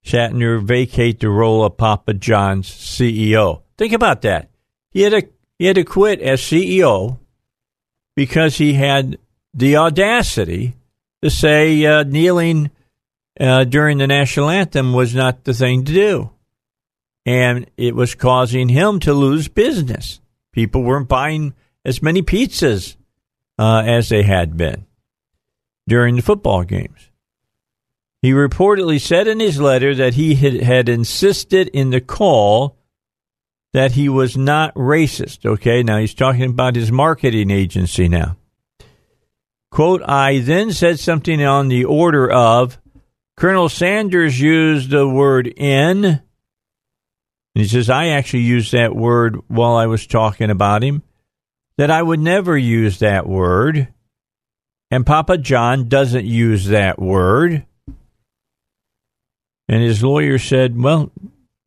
Schnatter 0.04 0.62
vacate 0.62 1.20
the 1.20 1.30
role 1.30 1.64
of 1.64 1.78
Papa 1.78 2.14
John's 2.14 2.70
CEO. 2.70 3.64
Think 3.78 3.94
about 3.94 4.22
that. 4.24 4.50
He 4.92 5.02
had 5.02 5.12
to 5.12 5.30
he 5.58 5.66
had 5.66 5.76
to 5.76 5.84
quit 5.84 6.22
as 6.22 6.42
CEO 6.42 7.20
because 8.16 8.58
he 8.58 8.74
had 8.74 9.18
the 9.54 9.78
audacity 9.78 10.76
to 11.22 11.30
say 11.30 11.86
uh, 11.86 12.04
kneeling 12.04 12.72
uh, 13.40 13.66
during 13.66 13.98
the 13.98 14.08
national 14.08 14.50
anthem 14.50 14.94
was 14.94 15.14
not 15.14 15.44
the 15.44 15.54
thing 15.54 15.86
to 15.86 15.94
do. 15.94 16.30
And 17.26 17.70
it 17.78 17.96
was 17.96 18.16
causing 18.16 18.70
him 18.70 19.00
to 19.02 19.14
lose 19.14 19.48
business. 19.48 20.22
People 20.54 20.82
weren't 20.84 21.10
buying 21.10 21.54
as 21.86 22.02
many 22.02 22.22
pizzas 22.22 22.96
uh, 23.60 23.84
as 23.86 24.10
they 24.10 24.24
had 24.24 24.58
been 24.58 24.86
during 25.90 26.16
the 26.16 26.22
football 26.22 26.64
games. 26.64 27.10
He 28.22 28.32
reportedly 28.32 29.00
said 29.00 29.28
in 29.28 29.40
his 29.40 29.60
letter 29.60 29.96
that 29.96 30.16
he 30.16 30.36
had, 30.36 30.90
insisted 30.90 31.70
in 31.70 31.90
the 31.90 32.02
call 32.02 32.78
that 33.74 33.94
he 33.94 34.10
was 34.10 34.36
not 34.36 34.74
racist. 34.76 35.46
Okay, 35.46 35.84
now 35.84 35.98
he's 35.98 36.14
talking 36.14 36.50
about 36.50 36.76
his 36.76 36.92
marketing 36.92 37.50
agency 37.50 38.08
now. 38.08 38.36
Quote, 39.72 40.02
I 40.04 40.40
then 40.40 40.72
said 40.72 41.00
something 41.00 41.44
on 41.44 41.68
the 41.68 41.86
order 41.86 42.30
of 42.30 42.80
Colonel 43.38 43.70
Sanders 43.70 44.40
used 44.40 44.90
the 44.90 45.08
word 45.08 45.48
in. 45.48 46.22
he 47.54 47.68
says, 47.68 47.90
I 47.90 48.08
actually 48.08 48.42
used 48.42 48.74
that 48.74 48.96
word 48.96 49.38
while 49.48 49.76
I 49.76 49.86
was 49.86 50.06
talking 50.06 50.50
about 50.50 50.84
him, 50.84 51.04
that 51.78 51.92
I 51.92 52.02
would 52.02 52.20
never 52.20 52.58
use 52.58 53.00
that 53.00 53.30
word. 53.30 53.94
And 54.92 55.06
Papa 55.06 55.38
John 55.38 55.88
doesn't 55.88 56.26
use 56.26 56.66
that 56.66 57.00
word. 57.00 57.66
And 59.68 59.84
his 59.84 60.04
lawyer 60.04 60.40
said, 60.40 60.82
well, 60.82 61.12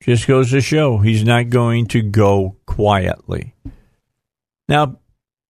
just 0.02 0.26
goes 0.26 0.50
to 0.50 0.60
show 0.60 0.98
he's 0.98 1.22
not 1.22 1.50
going 1.50 1.86
to 1.88 2.02
go 2.02 2.56
quietly. 2.66 3.54
Now, 4.68 4.98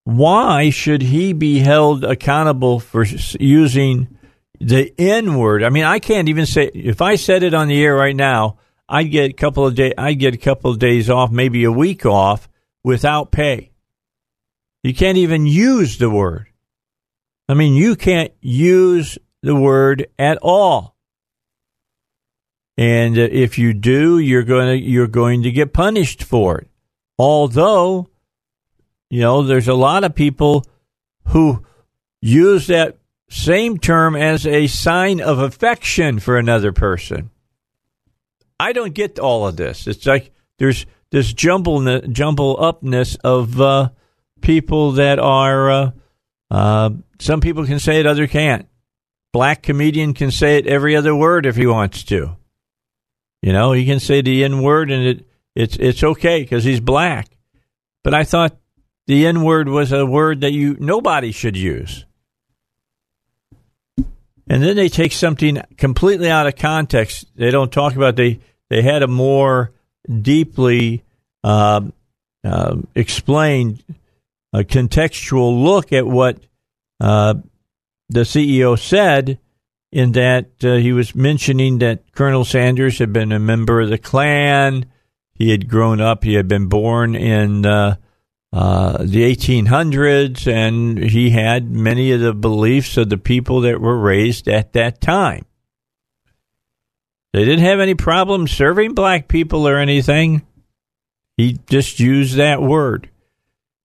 why 0.04 0.70
should 0.70 1.00
he 1.00 1.32
be 1.32 1.60
held 1.60 2.04
accountable 2.04 2.80
for 2.80 3.04
using 3.40 4.18
the 4.60 4.92
N 4.98 5.36
word? 5.36 5.62
I 5.62 5.70
mean, 5.70 5.84
I 5.84 5.98
can't 5.98 6.28
even 6.28 6.44
say 6.44 6.70
if 6.74 7.00
I 7.00 7.14
said 7.14 7.42
it 7.42 7.54
on 7.54 7.68
the 7.68 7.82
air 7.82 7.94
right 7.94 8.16
now, 8.16 8.58
I'd 8.88 9.10
get 9.10 9.30
a 9.30 9.34
couple 9.34 9.66
of 9.66 9.74
days. 9.74 9.94
I'd 9.96 10.18
get 10.18 10.34
a 10.34 10.38
couple 10.38 10.70
of 10.70 10.78
days 10.78 11.08
off, 11.08 11.30
maybe 11.30 11.64
a 11.64 11.72
week 11.72 12.04
off 12.04 12.48
without 12.84 13.30
pay. 13.30 13.70
You 14.82 14.92
can't 14.92 15.18
even 15.18 15.46
use 15.46 15.96
the 15.96 16.10
word. 16.10 16.48
I 17.52 17.54
mean, 17.54 17.74
you 17.74 17.96
can't 17.96 18.32
use 18.40 19.18
the 19.42 19.54
word 19.54 20.06
at 20.18 20.38
all. 20.40 20.96
And 22.78 23.18
uh, 23.18 23.28
if 23.30 23.58
you 23.58 23.74
do, 23.74 24.18
you're 24.18 24.42
going 24.42 24.68
to 24.68 24.82
you're 24.82 25.06
going 25.06 25.42
to 25.42 25.50
get 25.50 25.74
punished 25.74 26.24
for 26.24 26.60
it. 26.60 26.70
Although, 27.18 28.08
you 29.10 29.20
know, 29.20 29.42
there's 29.42 29.68
a 29.68 29.74
lot 29.74 30.02
of 30.02 30.14
people 30.14 30.64
who 31.26 31.62
use 32.22 32.68
that 32.68 32.96
same 33.28 33.76
term 33.76 34.16
as 34.16 34.46
a 34.46 34.66
sign 34.66 35.20
of 35.20 35.38
affection 35.38 36.20
for 36.20 36.38
another 36.38 36.72
person. 36.72 37.28
I 38.58 38.72
don't 38.72 38.94
get 38.94 39.18
all 39.18 39.46
of 39.46 39.58
this. 39.58 39.86
It's 39.86 40.06
like 40.06 40.32
there's 40.56 40.86
this 41.10 41.34
jumble 41.34 42.00
jumble 42.00 42.56
upness 42.58 43.14
of 43.16 43.60
uh, 43.60 43.90
people 44.40 44.92
that 44.92 45.18
are. 45.18 45.70
Uh, 45.70 45.90
uh, 46.52 46.90
some 47.18 47.40
people 47.40 47.64
can 47.64 47.78
say 47.78 47.98
it, 47.98 48.06
other 48.06 48.26
can't. 48.26 48.68
Black 49.32 49.62
comedian 49.62 50.12
can 50.12 50.30
say 50.30 50.58
it 50.58 50.66
every 50.66 50.94
other 50.94 51.16
word 51.16 51.46
if 51.46 51.56
he 51.56 51.66
wants 51.66 52.04
to. 52.04 52.36
You 53.40 53.54
know, 53.54 53.72
he 53.72 53.86
can 53.86 54.00
say 54.00 54.20
the 54.20 54.44
N 54.44 54.60
word 54.60 54.90
and 54.90 55.02
it 55.02 55.26
it's 55.56 55.76
it's 55.76 56.04
okay 56.04 56.42
because 56.42 56.62
he's 56.62 56.78
black. 56.78 57.38
But 58.04 58.12
I 58.12 58.24
thought 58.24 58.54
the 59.06 59.26
N 59.26 59.42
word 59.42 59.70
was 59.70 59.92
a 59.92 60.04
word 60.04 60.42
that 60.42 60.52
you 60.52 60.76
nobody 60.78 61.32
should 61.32 61.56
use. 61.56 62.04
And 64.46 64.62
then 64.62 64.76
they 64.76 64.90
take 64.90 65.12
something 65.12 65.62
completely 65.78 66.28
out 66.28 66.46
of 66.46 66.56
context. 66.56 67.24
They 67.34 67.50
don't 67.50 67.72
talk 67.72 67.96
about 67.96 68.16
they 68.16 68.40
they 68.68 68.82
had 68.82 69.02
a 69.02 69.08
more 69.08 69.72
deeply 70.06 71.02
uh, 71.42 71.80
uh, 72.44 72.76
explained 72.94 73.82
a 74.52 74.64
contextual 74.64 75.62
look 75.62 75.92
at 75.92 76.06
what 76.06 76.38
uh, 77.00 77.34
the 78.08 78.20
CEO 78.20 78.78
said, 78.78 79.38
in 79.92 80.12
that 80.12 80.64
uh, 80.64 80.76
he 80.76 80.92
was 80.92 81.14
mentioning 81.14 81.78
that 81.78 82.12
Colonel 82.12 82.44
Sanders 82.44 82.98
had 82.98 83.12
been 83.12 83.30
a 83.30 83.38
member 83.38 83.80
of 83.80 83.90
the 83.90 83.98
Klan. 83.98 84.86
He 85.34 85.50
had 85.50 85.68
grown 85.68 86.00
up, 86.00 86.24
he 86.24 86.34
had 86.34 86.48
been 86.48 86.68
born 86.68 87.14
in 87.14 87.66
uh, 87.66 87.96
uh, 88.52 88.98
the 88.98 89.34
1800s, 89.34 90.46
and 90.50 90.98
he 90.98 91.30
had 91.30 91.70
many 91.70 92.12
of 92.12 92.20
the 92.20 92.34
beliefs 92.34 92.96
of 92.96 93.10
the 93.10 93.18
people 93.18 93.62
that 93.62 93.80
were 93.80 93.98
raised 93.98 94.48
at 94.48 94.72
that 94.72 95.00
time. 95.00 95.44
They 97.32 97.44
didn't 97.44 97.64
have 97.64 97.80
any 97.80 97.94
problem 97.94 98.46
serving 98.46 98.94
black 98.94 99.26
people 99.26 99.66
or 99.66 99.78
anything. 99.78 100.42
He 101.36 101.58
just 101.66 101.98
used 101.98 102.36
that 102.36 102.60
word. 102.60 103.08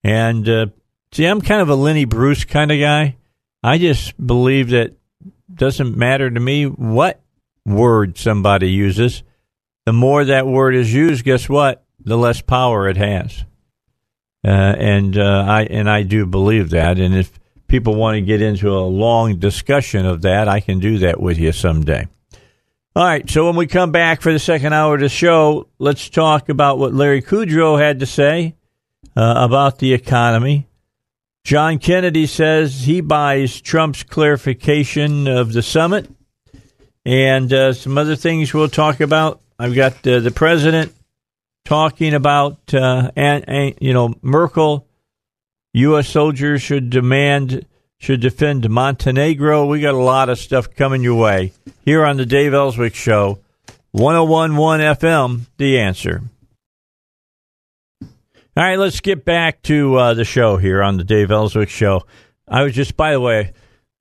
And 0.08 0.48
uh, 0.48 0.68
see, 1.12 1.26
I'm 1.26 1.42
kind 1.42 1.62
of 1.62 1.68
a 1.68 1.76
Lenny 1.76 2.06
Bruce 2.06 2.46
kind 2.46 2.72
of 2.72 2.80
guy. 2.80 3.18
I 3.62 3.78
just 3.78 4.16
believe 4.26 4.70
that 4.70 4.94
doesn't 5.54 5.98
matter 5.98 6.30
to 6.30 6.40
me 6.40 6.64
what 6.64 7.20
word 7.66 8.18
somebody 8.18 8.72
uses. 8.72 9.24
The 9.86 9.92
more 9.92 10.24
that 10.24 10.48
word 10.48 10.76
is 10.76 10.94
used, 10.94 11.26
guess 11.26 11.50
what? 11.50 11.84
The 12.00 12.18
less 12.18 12.40
power 12.40 12.88
it 12.88 12.96
has. 12.96 13.44
Uh, 14.46 14.50
and 14.50 15.18
uh, 15.18 15.44
I 15.46 15.64
and 15.64 15.90
I 15.90 16.04
do 16.04 16.26
believe 16.26 16.70
that. 16.70 17.00
And 17.00 17.14
if 17.14 17.38
people 17.68 17.96
want 17.96 18.16
to 18.16 18.22
get 18.22 18.42
into 18.42 18.74
a 18.74 18.80
long 18.80 19.40
discussion 19.40 20.06
of 20.06 20.22
that, 20.22 20.48
I 20.48 20.62
can 20.62 20.80
do 20.80 21.00
that 21.00 21.20
with 21.20 21.38
you 21.38 21.52
someday. 21.52 22.08
All 22.96 23.04
right. 23.04 23.30
So 23.30 23.46
when 23.46 23.58
we 23.58 23.68
come 23.68 23.92
back 23.92 24.22
for 24.22 24.32
the 24.32 24.40
second 24.40 24.72
hour 24.72 24.96
of 24.96 25.02
the 25.02 25.10
show, 25.10 25.68
let's 25.80 26.10
talk 26.10 26.48
about 26.48 26.80
what 26.80 26.94
Larry 26.94 27.22
Kudlow 27.22 27.78
had 27.78 28.00
to 28.00 28.06
say 28.06 28.56
uh, 29.16 29.34
about 29.38 29.80
the 29.80 29.94
economy. 29.94 30.68
John 31.44 31.80
Kennedy 31.80 32.26
says 32.26 32.82
he 32.82 33.00
buys 33.00 33.62
Trump's 33.62 34.04
clarification 34.04 35.28
of 35.28 35.54
the 35.54 35.62
summit, 35.62 36.10
and 37.06 37.54
uh, 37.54 37.72
some 37.72 37.98
other 37.98 38.18
things 38.18 38.54
we'll 38.54 38.68
talk 38.68 39.00
about. 39.00 39.42
I've 39.58 39.74
got 39.74 40.06
uh, 40.06 40.20
the 40.20 40.32
president 40.32 40.94
talking 41.64 42.14
about, 42.14 42.74
uh, 42.74 43.12
and, 43.16 43.46
and, 43.48 43.76
you 43.80 43.94
know, 43.94 44.14
Merkel, 44.22 44.88
U.S. 45.74 46.10
soldiers 46.10 46.62
should 46.62 46.90
demand, 46.90 47.66
should 47.98 48.20
defend 48.20 48.70
Montenegro. 48.70 49.66
We 49.66 49.82
got 49.82 49.94
a 49.94 49.98
lot 49.98 50.30
of 50.30 50.40
stuff 50.40 50.76
coming 50.76 51.02
your 51.02 51.16
way 51.16 51.54
here 51.86 52.06
on 52.06 52.18
the 52.18 52.26
Dave 52.26 52.54
Elswick 52.54 52.94
Show, 52.94 53.40
1011 53.92 54.98
FM, 54.98 55.42
The 55.58 55.80
Answer. 55.80 56.24
All 58.58 58.64
right, 58.64 58.80
let's 58.80 59.02
get 59.02 59.24
back 59.24 59.62
to 59.64 59.96
uh, 59.96 60.14
the 60.16 60.26
show 60.26 60.58
here 60.58 60.82
on 60.82 60.98
the 60.98 61.04
Dave 61.04 61.30
Elswick 61.30 61.70
Show. 61.70 62.08
I 62.48 62.64
was 62.64 62.74
just, 62.74 62.98
by 62.98 63.12
the 63.12 63.22
way, 63.22 63.54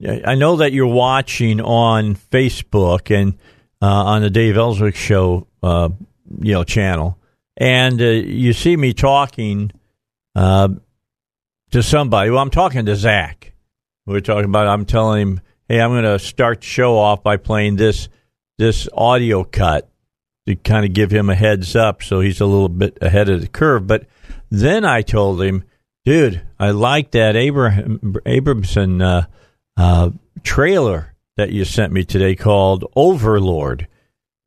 I 0.03 0.35
know 0.35 0.57
that 0.57 0.73
you're 0.73 0.87
watching 0.87 1.61
on 1.61 2.15
Facebook 2.15 3.15
and 3.15 3.35
uh, 3.83 3.87
on 3.87 4.23
the 4.23 4.31
Dave 4.31 4.57
Elswick 4.57 4.97
Show, 4.97 5.47
uh, 5.63 5.91
you 6.41 6.55
know, 6.55 6.65
channel 6.65 7.19
and 7.57 8.01
uh, 8.01 8.05
you 8.05 8.53
see 8.53 8.77
me 8.77 8.93
talking 8.93 9.73
uh, 10.35 10.69
to 11.71 11.83
somebody. 11.83 12.31
Well, 12.31 12.41
I'm 12.41 12.51
talking 12.51 12.87
to 12.87 12.97
Zach. 12.97 13.53
We're 14.05 14.21
talking 14.21 14.45
about. 14.45 14.69
I'm 14.69 14.85
telling 14.85 15.23
him, 15.23 15.41
"Hey, 15.69 15.81
I'm 15.81 15.91
going 15.91 16.05
to 16.05 16.19
start 16.19 16.61
the 16.61 16.67
show 16.67 16.99
off 16.99 17.23
by 17.23 17.37
playing 17.37 17.77
this 17.77 18.09
this 18.59 18.89
audio 18.93 19.45
cut 19.45 19.89
to 20.47 20.55
kind 20.55 20.85
of 20.85 20.93
give 20.93 21.11
him 21.11 21.31
a 21.31 21.35
heads 21.35 21.75
up, 21.75 22.03
so 22.03 22.21
he's 22.21 22.41
a 22.41 22.47
little 22.47 22.69
bit 22.69 22.99
ahead 23.01 23.29
of 23.29 23.41
the 23.41 23.49
curve." 23.49 23.87
But 23.87 24.07
then 24.51 24.85
I 24.85 25.03
told 25.03 25.43
him, 25.43 25.65
"Dude, 26.05 26.43
I 26.59 26.71
like 26.71 27.13
that 27.13 27.37
Abraham 27.37 27.99
Abramson 28.27 29.03
uh, 29.03 29.27
uh, 29.77 30.11
trailer 30.43 31.15
that 31.37 31.53
you 31.53 31.65
sent 31.65 31.93
me 31.93 32.05
today 32.05 32.35
called 32.35 32.85
Overlord." 32.95 33.89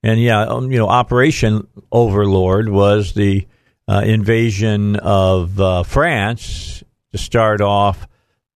And 0.01 0.21
yeah, 0.21 0.43
um, 0.43 0.71
you 0.71 0.77
know, 0.77 0.87
Operation 0.87 1.67
Overlord 1.91 2.69
was 2.69 3.13
the 3.13 3.47
uh, 3.87 4.01
invasion 4.05 4.95
of 4.97 5.59
uh, 5.59 5.83
France 5.83 6.83
to 7.11 7.17
start 7.17 7.59
off, 7.59 8.07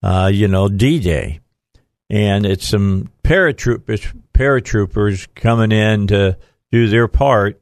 uh, 0.02 0.30
you 0.32 0.48
know, 0.48 0.70
D 0.70 1.00
Day. 1.00 1.40
And 2.10 2.46
it's 2.46 2.68
some 2.68 3.10
paratroopers, 3.24 4.14
paratroopers 4.34 5.28
coming 5.34 5.72
in 5.72 6.08
to 6.08 6.38
do 6.72 6.88
their 6.88 7.08
part. 7.08 7.60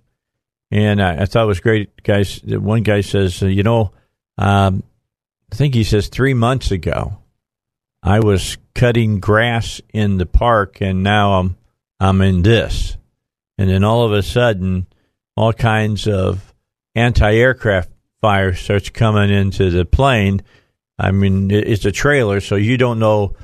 And 0.72 1.02
I, 1.02 1.24
I 1.24 1.26
thought 1.26 1.44
it 1.44 1.48
was 1.48 1.60
great. 1.60 2.02
Guys, 2.04 2.42
one 2.44 2.84
guy 2.84 3.02
says, 3.02 3.44
uh, 3.44 3.48
you 3.48 3.64
know, 3.64 3.92
um, 4.38 4.84
I 5.52 5.56
think 5.56 5.74
he 5.74 5.84
says 5.84 6.08
three 6.08 6.34
months 6.34 6.72
ago, 6.72 7.18
I 8.02 8.22
was 8.22 8.58
cutting 8.74 9.20
grass 9.20 9.82
in 9.94 10.18
the 10.18 10.26
park, 10.26 10.82
and 10.82 11.04
now 11.04 11.34
I'm 11.34 11.58
I'm 12.00 12.22
in 12.22 12.42
this 12.42 12.98
and 13.62 13.70
then 13.70 13.84
all 13.84 14.04
of 14.04 14.12
a 14.12 14.24
sudden, 14.24 14.88
all 15.38 15.54
kinds 15.54 16.08
of 16.08 16.52
anti-aircraft 16.96 17.92
fire 18.20 18.56
starts 18.56 18.90
coming 18.90 19.30
into 19.30 19.70
the 19.70 19.86
plane. 19.86 20.42
I 20.98 21.12
mean, 21.12 21.52
it's 21.52 21.86
a 21.86 21.92
trailer, 21.92 22.42
so 22.42 22.56
you 22.56 22.78
don't 22.78 22.98
know. 22.98 23.36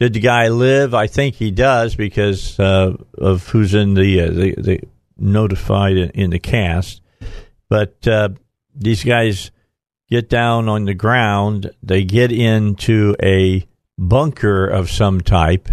Did 0.00 0.14
the 0.14 0.20
guy 0.20 0.48
live? 0.48 0.94
I 0.94 1.08
think 1.08 1.34
he 1.34 1.50
does 1.50 1.94
because 1.94 2.58
uh, 2.58 2.96
of 3.18 3.46
who's 3.48 3.74
in 3.74 3.92
the, 3.92 4.22
uh, 4.22 4.30
the, 4.30 4.54
the 4.56 4.80
notified 5.18 5.96
in 5.96 6.30
the 6.30 6.38
cast. 6.38 7.00
But 7.68 8.06
uh, 8.06 8.30
these 8.74 9.04
guys 9.04 9.50
get 10.08 10.28
down 10.28 10.68
on 10.68 10.84
the 10.84 10.94
ground. 10.94 11.70
They 11.82 12.04
get 12.04 12.32
into 12.32 13.16
a 13.22 13.66
bunker 13.98 14.66
of 14.66 14.90
some 14.90 15.20
type 15.20 15.68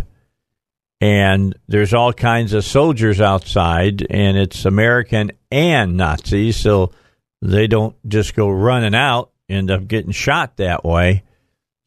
and 1.04 1.54
there's 1.68 1.94
all 1.94 2.14
kinds 2.14 2.54
of 2.54 2.64
soldiers 2.64 3.20
outside, 3.20 4.08
and 4.10 4.38
it's 4.38 4.64
American 4.64 5.34
and 5.52 5.98
Nazis, 5.98 6.56
so 6.56 6.94
they 7.42 7.68
don't 7.68 7.94
just 8.08 8.36
go 8.36 8.50
running 8.50 8.96
out, 8.96 9.30
end 9.50 9.70
up 9.70 9.86
getting 9.86 10.14
shot 10.14 10.56
that 10.56 10.86
way. 10.86 11.24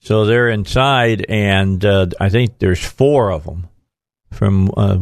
So 0.01 0.27
they're 0.27 0.51
inside, 0.51 1.25
and 1.31 1.83
uh, 1.83 2.09
I 2.21 2.29
think 2.29 2.59
there's 2.59 2.85
four 2.85 3.33
of 3.33 3.45
them 3.45 3.69
from 4.33 4.71
uh, 4.77 4.99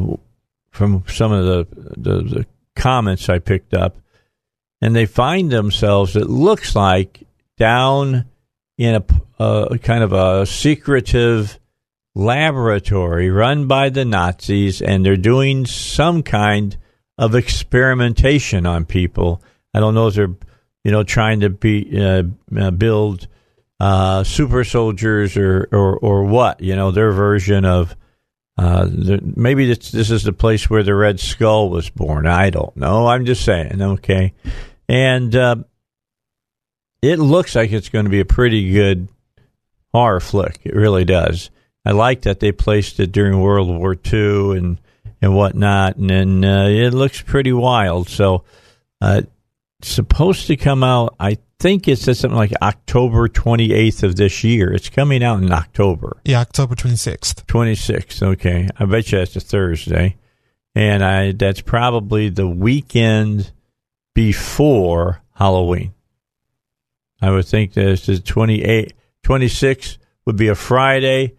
from 0.74 1.04
some 1.06 1.30
of 1.30 1.44
the, 1.46 1.66
the, 1.96 2.22
the 2.22 2.46
comments 2.74 3.28
I 3.28 3.38
picked 3.38 3.74
up, 3.74 3.96
and 4.80 4.94
they 4.94 5.06
find 5.06 5.50
themselves. 5.50 6.16
It 6.16 6.28
looks 6.28 6.74
like 6.74 7.22
down 7.56 8.24
in 8.76 9.02
a, 9.38 9.78
kind 9.78 10.02
of 10.02 10.12
a 10.12 10.44
secretive 10.44 11.60
laboratory 12.16 13.30
run 13.30 13.68
by 13.68 13.88
the 13.88 14.04
Nazis, 14.04 14.82
and 14.82 15.06
they're 15.06 15.16
doing 15.16 15.64
some 15.64 16.24
kind 16.24 16.76
of 17.16 17.36
experimentation 17.36 18.66
on 18.66 18.84
people. 18.84 19.40
I 19.72 19.78
don't 19.78 19.94
know 19.94 20.08
if 20.08 20.14
they're, 20.14 20.34
you 20.82 20.90
know, 20.90 21.04
trying 21.04 21.40
to 21.40 21.50
be 21.50 22.00
uh, 22.00 22.24
uh, 22.56 22.72
build 22.72 23.28
uh, 23.78 24.24
super 24.24 24.64
soldiers 24.64 25.36
or, 25.36 25.68
or 25.70 25.96
or 25.98 26.24
what. 26.24 26.60
You 26.60 26.74
know, 26.74 26.90
their 26.90 27.12
version 27.12 27.64
of. 27.64 27.96
Uh, 28.56 28.84
the, 28.84 29.20
maybe 29.36 29.66
this, 29.66 29.90
this 29.90 30.10
is 30.10 30.22
the 30.22 30.32
place 30.32 30.70
where 30.70 30.82
the 30.82 30.94
Red 30.94 31.18
Skull 31.18 31.70
was 31.70 31.90
born. 31.90 32.26
I 32.26 32.50
don't 32.50 32.76
know. 32.76 33.06
I'm 33.06 33.26
just 33.26 33.44
saying. 33.44 33.82
Okay, 33.82 34.32
and 34.88 35.34
uh, 35.34 35.56
it 37.02 37.18
looks 37.18 37.54
like 37.54 37.72
it's 37.72 37.88
going 37.88 38.04
to 38.04 38.10
be 38.10 38.20
a 38.20 38.24
pretty 38.24 38.72
good 38.72 39.08
horror 39.92 40.20
flick. 40.20 40.60
It 40.64 40.74
really 40.74 41.04
does. 41.04 41.50
I 41.84 41.92
like 41.92 42.22
that 42.22 42.40
they 42.40 42.52
placed 42.52 43.00
it 43.00 43.12
during 43.12 43.40
World 43.40 43.68
War 43.68 43.94
II 43.94 44.56
and 44.56 44.80
and 45.20 45.34
whatnot, 45.34 45.96
and, 45.96 46.10
and 46.10 46.44
uh, 46.44 46.66
it 46.68 46.92
looks 46.92 47.22
pretty 47.22 47.52
wild. 47.52 48.08
So, 48.08 48.44
uh, 49.00 49.22
supposed 49.82 50.46
to 50.48 50.56
come 50.56 50.84
out. 50.84 51.14
I 51.18 51.38
think 51.58 51.88
it 51.88 51.98
says 51.98 52.18
something 52.18 52.36
like 52.36 52.52
October 52.62 53.28
28th 53.28 54.02
of 54.02 54.16
this 54.16 54.44
year. 54.44 54.72
It's 54.72 54.88
coming 54.88 55.22
out 55.22 55.42
in 55.42 55.52
October. 55.52 56.18
Yeah, 56.24 56.40
October 56.40 56.74
26th. 56.74 57.44
26th. 57.46 58.22
Okay, 58.22 58.68
I 58.78 58.84
bet 58.84 59.10
you 59.12 59.18
that's 59.18 59.36
a 59.36 59.40
Thursday, 59.40 60.16
and 60.74 61.04
I 61.04 61.32
that's 61.32 61.60
probably 61.60 62.28
the 62.28 62.48
weekend 62.48 63.52
before 64.14 65.22
Halloween. 65.34 65.94
I 67.20 67.30
would 67.30 67.46
think 67.46 67.72
that 67.74 67.88
it's 67.88 68.06
the 68.06 68.14
28th, 68.14 68.92
26th 69.24 69.98
would 70.26 70.36
be 70.36 70.48
a 70.48 70.54
Friday 70.54 71.34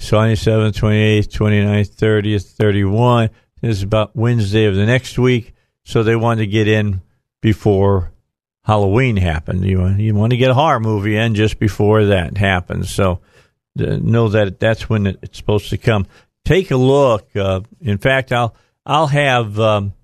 27th, 0.00 0.74
28th, 0.74 1.28
29th, 1.28 1.96
30th, 1.96 2.52
31. 2.52 3.30
This 3.60 3.78
is 3.78 3.82
about 3.82 4.14
Wednesday 4.14 4.64
of 4.66 4.76
the 4.76 4.86
next 4.86 5.18
week. 5.18 5.54
So 5.84 6.02
they 6.02 6.16
wanted 6.16 6.42
to 6.42 6.46
get 6.46 6.68
in 6.68 7.02
before 7.40 8.12
Halloween 8.68 9.16
happened. 9.16 9.64
You, 9.64 9.88
you 9.88 10.14
want 10.14 10.32
to 10.32 10.36
get 10.36 10.50
a 10.50 10.54
horror 10.54 10.78
movie 10.78 11.16
in 11.16 11.34
just 11.34 11.58
before 11.58 12.04
that 12.04 12.36
happens. 12.36 12.90
So 12.90 13.20
uh, 13.80 13.96
know 13.96 14.28
that 14.28 14.60
that's 14.60 14.90
when 14.90 15.06
it's 15.06 15.38
supposed 15.38 15.70
to 15.70 15.78
come. 15.78 16.06
Take 16.44 16.70
a 16.70 16.76
look. 16.76 17.34
Uh, 17.34 17.62
in 17.80 17.96
fact, 17.96 18.30
I'll 18.30 18.54
I'll 18.84 19.06
have 19.06 19.58
um, 19.58 19.94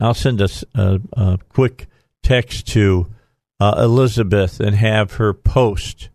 I'll 0.00 0.12
send 0.12 0.42
a, 0.42 0.48
a, 0.74 1.00
a, 1.14 1.38
quick 1.48 1.86
text 2.22 2.68
to 2.68 3.06
uh, 3.58 3.76
Elizabeth 3.78 4.60
and 4.60 4.76
have 4.76 5.14
her 5.14 5.32
post 5.32 6.10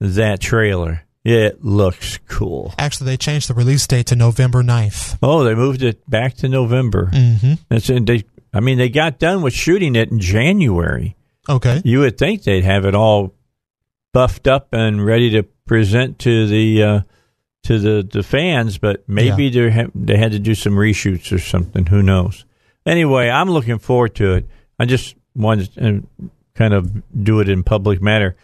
that 0.00 0.38
trailer. 0.38 1.04
It 1.24 1.64
looks 1.64 2.18
cool. 2.28 2.74
Actually, 2.76 3.06
they 3.06 3.16
changed 3.16 3.48
the 3.48 3.54
release 3.54 3.86
date 3.86 4.08
to 4.08 4.16
November 4.16 4.62
9th. 4.62 5.16
Oh, 5.22 5.44
they 5.44 5.54
moved 5.54 5.82
it 5.82 6.08
back 6.10 6.34
to 6.38 6.48
November. 6.48 7.06
Mm-hmm. 7.06 7.54
That's 7.70 7.86
they. 7.86 8.24
I 8.52 8.60
mean, 8.60 8.76
they 8.76 8.90
got 8.90 9.18
done 9.18 9.40
with 9.40 9.54
shooting 9.54 9.96
it 9.96 10.10
in 10.10 10.20
January. 10.20 11.16
Okay. 11.48 11.82
You 11.84 12.00
would 12.00 12.18
think 12.18 12.42
they'd 12.44 12.64
have 12.64 12.84
it 12.84 12.94
all 12.94 13.34
buffed 14.12 14.46
up 14.46 14.68
and 14.72 15.04
ready 15.04 15.30
to 15.30 15.42
present 15.66 16.18
to 16.20 16.46
the 16.46 16.82
uh, 16.82 17.00
to 17.64 17.78
the, 17.78 18.08
the 18.10 18.22
fans, 18.22 18.78
but 18.78 19.08
maybe 19.08 19.48
they 19.50 19.70
ha- 19.70 19.90
they 19.94 20.16
had 20.16 20.32
to 20.32 20.38
do 20.38 20.54
some 20.54 20.74
reshoots 20.74 21.32
or 21.32 21.38
something. 21.38 21.86
Who 21.86 22.02
knows? 22.02 22.44
Anyway, 22.84 23.28
I'm 23.28 23.50
looking 23.50 23.78
forward 23.78 24.14
to 24.16 24.34
it. 24.34 24.48
I 24.78 24.84
just 24.84 25.14
wanted 25.34 25.72
to 25.74 25.96
uh, 25.96 26.26
kind 26.54 26.74
of 26.74 27.02
do 27.24 27.40
it 27.40 27.48
in 27.48 27.62
public 27.62 28.02
manner. 28.02 28.36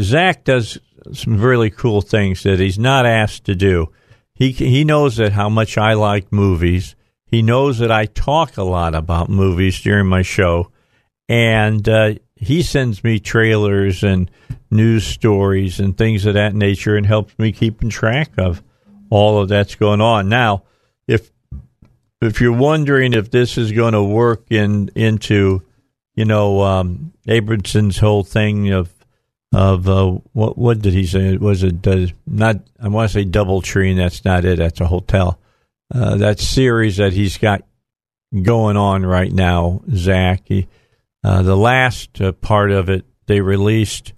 Zach 0.00 0.44
does 0.44 0.78
some 1.12 1.40
really 1.40 1.70
cool 1.70 2.00
things 2.00 2.42
that 2.42 2.58
he's 2.58 2.78
not 2.78 3.06
asked 3.06 3.44
to 3.44 3.54
do. 3.54 3.90
He 4.34 4.50
he 4.50 4.84
knows 4.84 5.16
that 5.16 5.32
how 5.32 5.48
much 5.48 5.78
I 5.78 5.94
like 5.94 6.32
movies. 6.32 6.96
He 7.26 7.42
knows 7.42 7.78
that 7.78 7.90
I 7.90 8.06
talk 8.06 8.56
a 8.56 8.62
lot 8.64 8.94
about 8.94 9.28
movies 9.28 9.80
during 9.80 10.06
my 10.06 10.22
show, 10.22 10.70
and 11.28 11.88
uh, 11.88 12.14
he 12.36 12.62
sends 12.62 13.04
me 13.04 13.18
trailers 13.20 14.02
and 14.02 14.30
news 14.70 15.06
stories 15.06 15.80
and 15.80 15.96
things 15.96 16.26
of 16.26 16.34
that 16.34 16.54
nature, 16.54 16.96
and 16.96 17.06
helps 17.06 17.38
me 17.38 17.52
keeping 17.52 17.90
track 17.90 18.30
of 18.38 18.62
all 19.10 19.40
of 19.40 19.48
that's 19.48 19.74
going 19.74 20.00
on. 20.00 20.28
Now, 20.28 20.64
if 21.06 21.30
if 22.20 22.40
you're 22.40 22.56
wondering 22.56 23.12
if 23.12 23.30
this 23.30 23.58
is 23.58 23.72
going 23.72 23.92
to 23.92 24.02
work 24.02 24.44
in 24.50 24.90
into 24.94 25.62
you 26.14 26.24
know 26.24 26.62
um, 26.62 27.12
Abronson's 27.26 27.98
whole 27.98 28.24
thing 28.24 28.70
of 28.72 28.92
of 29.54 29.88
uh, 29.88 30.10
what 30.32 30.58
what 30.58 30.80
did 30.80 30.92
he 30.92 31.06
say? 31.06 31.36
Was 31.36 31.62
it 31.62 31.86
uh, 31.86 32.06
not? 32.26 32.56
I 32.82 32.88
want 32.88 33.10
to 33.10 33.14
say 33.14 33.24
double 33.24 33.62
tree, 33.62 33.90
and 33.90 34.00
that's 34.00 34.24
not 34.24 34.44
it. 34.44 34.58
That's 34.58 34.80
a 34.80 34.86
hotel. 34.86 35.38
Uh, 35.94 36.16
that 36.16 36.40
series 36.40 36.96
that 36.96 37.12
he's 37.12 37.38
got 37.38 37.62
going 38.42 38.76
on 38.76 39.06
right 39.06 39.32
now, 39.32 39.82
Zach. 39.94 40.42
He, 40.46 40.66
uh, 41.24 41.42
the 41.42 41.56
last 41.56 42.20
uh, 42.20 42.32
part 42.32 42.70
of 42.70 42.88
it 42.90 43.04
they 43.26 43.40
released 43.40 44.12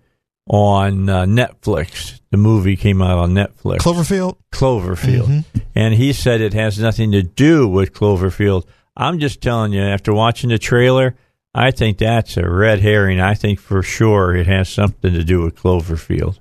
on 0.48 1.08
uh, 1.08 1.24
Netflix. 1.24 2.20
The 2.30 2.36
movie 2.36 2.76
came 2.76 3.00
out 3.02 3.18
on 3.18 3.32
Netflix. 3.32 3.78
Cloverfield. 3.78 4.36
Cloverfield, 4.52 5.26
Mm-hmm. 5.26 5.58
and 5.74 5.94
he 5.94 6.12
said 6.12 6.40
it 6.40 6.54
has 6.54 6.78
nothing 6.78 7.12
to 7.12 7.22
do 7.22 7.66
with 7.68 7.92
Cloverfield. 7.92 8.64
I'm 8.96 9.18
just 9.18 9.40
telling 9.40 9.72
you, 9.72 9.80
after 9.82 10.12
watching 10.12 10.50
the 10.50 10.58
trailer, 10.58 11.14
I 11.54 11.70
think 11.70 11.98
that's 11.98 12.36
a 12.36 12.48
red 12.48 12.80
herring. 12.80 13.20
I 13.20 13.34
think 13.34 13.58
for 13.60 13.82
sure 13.82 14.34
it 14.36 14.46
has 14.46 14.68
something 14.68 15.12
to 15.12 15.24
do 15.24 15.42
with 15.42 15.56
Cloverfield. 15.56 16.38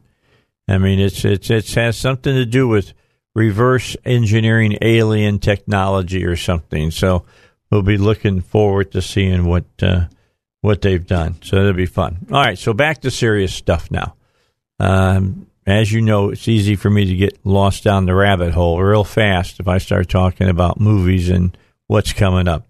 I 0.68 0.78
mean, 0.78 0.99
it's 0.99 1.24
it's 1.24 1.49
it 1.49 1.72
has 1.76 1.97
something 1.97 2.34
to 2.34 2.45
do 2.45 2.68
with 2.68 2.93
reverse 3.36 3.95
engineering 4.05 4.78
alien 4.82 5.39
technology 5.39 6.26
or 6.26 6.36
something. 6.36 6.91
So 6.91 7.26
we'll 7.70 7.82
be 7.84 7.97
looking 7.97 8.41
forward 8.41 8.91
to 8.93 9.01
seeing 9.01 9.45
what 9.45 9.66
uh, 9.82 10.05
what 10.66 10.82
they've 10.82 11.05
done. 11.05 11.36
So 11.43 11.57
that'll 11.57 11.74
be 11.74 11.86
fun. 11.86 12.28
All 12.32 12.41
right, 12.41 12.57
so 12.57 12.74
back 12.74 13.01
to 13.01 13.11
serious 13.11 13.53
stuff 13.53 13.91
now. 13.91 14.16
Um, 14.80 15.47
as 15.66 15.91
you 15.91 16.01
know, 16.01 16.30
it's 16.30 16.47
easy 16.47 16.76
for 16.76 16.89
me 16.89 17.05
to 17.05 17.16
get 17.16 17.39
lost 17.45 17.84
down 17.84 18.05
the 18.05 18.16
rabbit 18.16 18.53
hole 18.53 18.82
real 18.82 19.03
fast 19.03 19.59
if 19.59 19.68
I 19.68 19.78
start 19.78 20.09
talking 20.09 20.49
about 20.49 20.80
movies 20.80 21.30
and 21.30 21.57
what's 21.88 22.13
coming 22.13 22.47
up. 22.47 22.68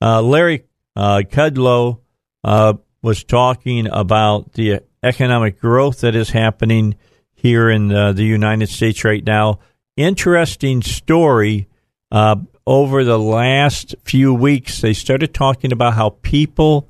Uh, 0.00 0.22
Larry 0.22 0.64
uh, 0.94 1.22
Kudlow 1.28 2.00
uh, 2.44 2.74
was 3.02 3.24
talking 3.24 3.88
about 3.88 4.52
the 4.52 4.80
economic 5.02 5.60
growth 5.60 6.00
that 6.00 6.14
is 6.14 6.30
happening 6.30 6.96
here 7.34 7.70
in 7.70 7.92
uh, 7.92 8.12
the 8.12 8.24
United 8.24 8.68
States 8.68 9.04
right 9.04 9.24
now. 9.24 9.60
Interesting 9.96 10.82
story. 10.82 11.68
Uh, 12.10 12.36
over 12.66 13.02
the 13.04 13.18
last 13.18 13.94
few 14.04 14.34
weeks, 14.34 14.80
they 14.80 14.92
started 14.92 15.32
talking 15.32 15.72
about 15.72 15.94
how 15.94 16.10
people 16.10 16.88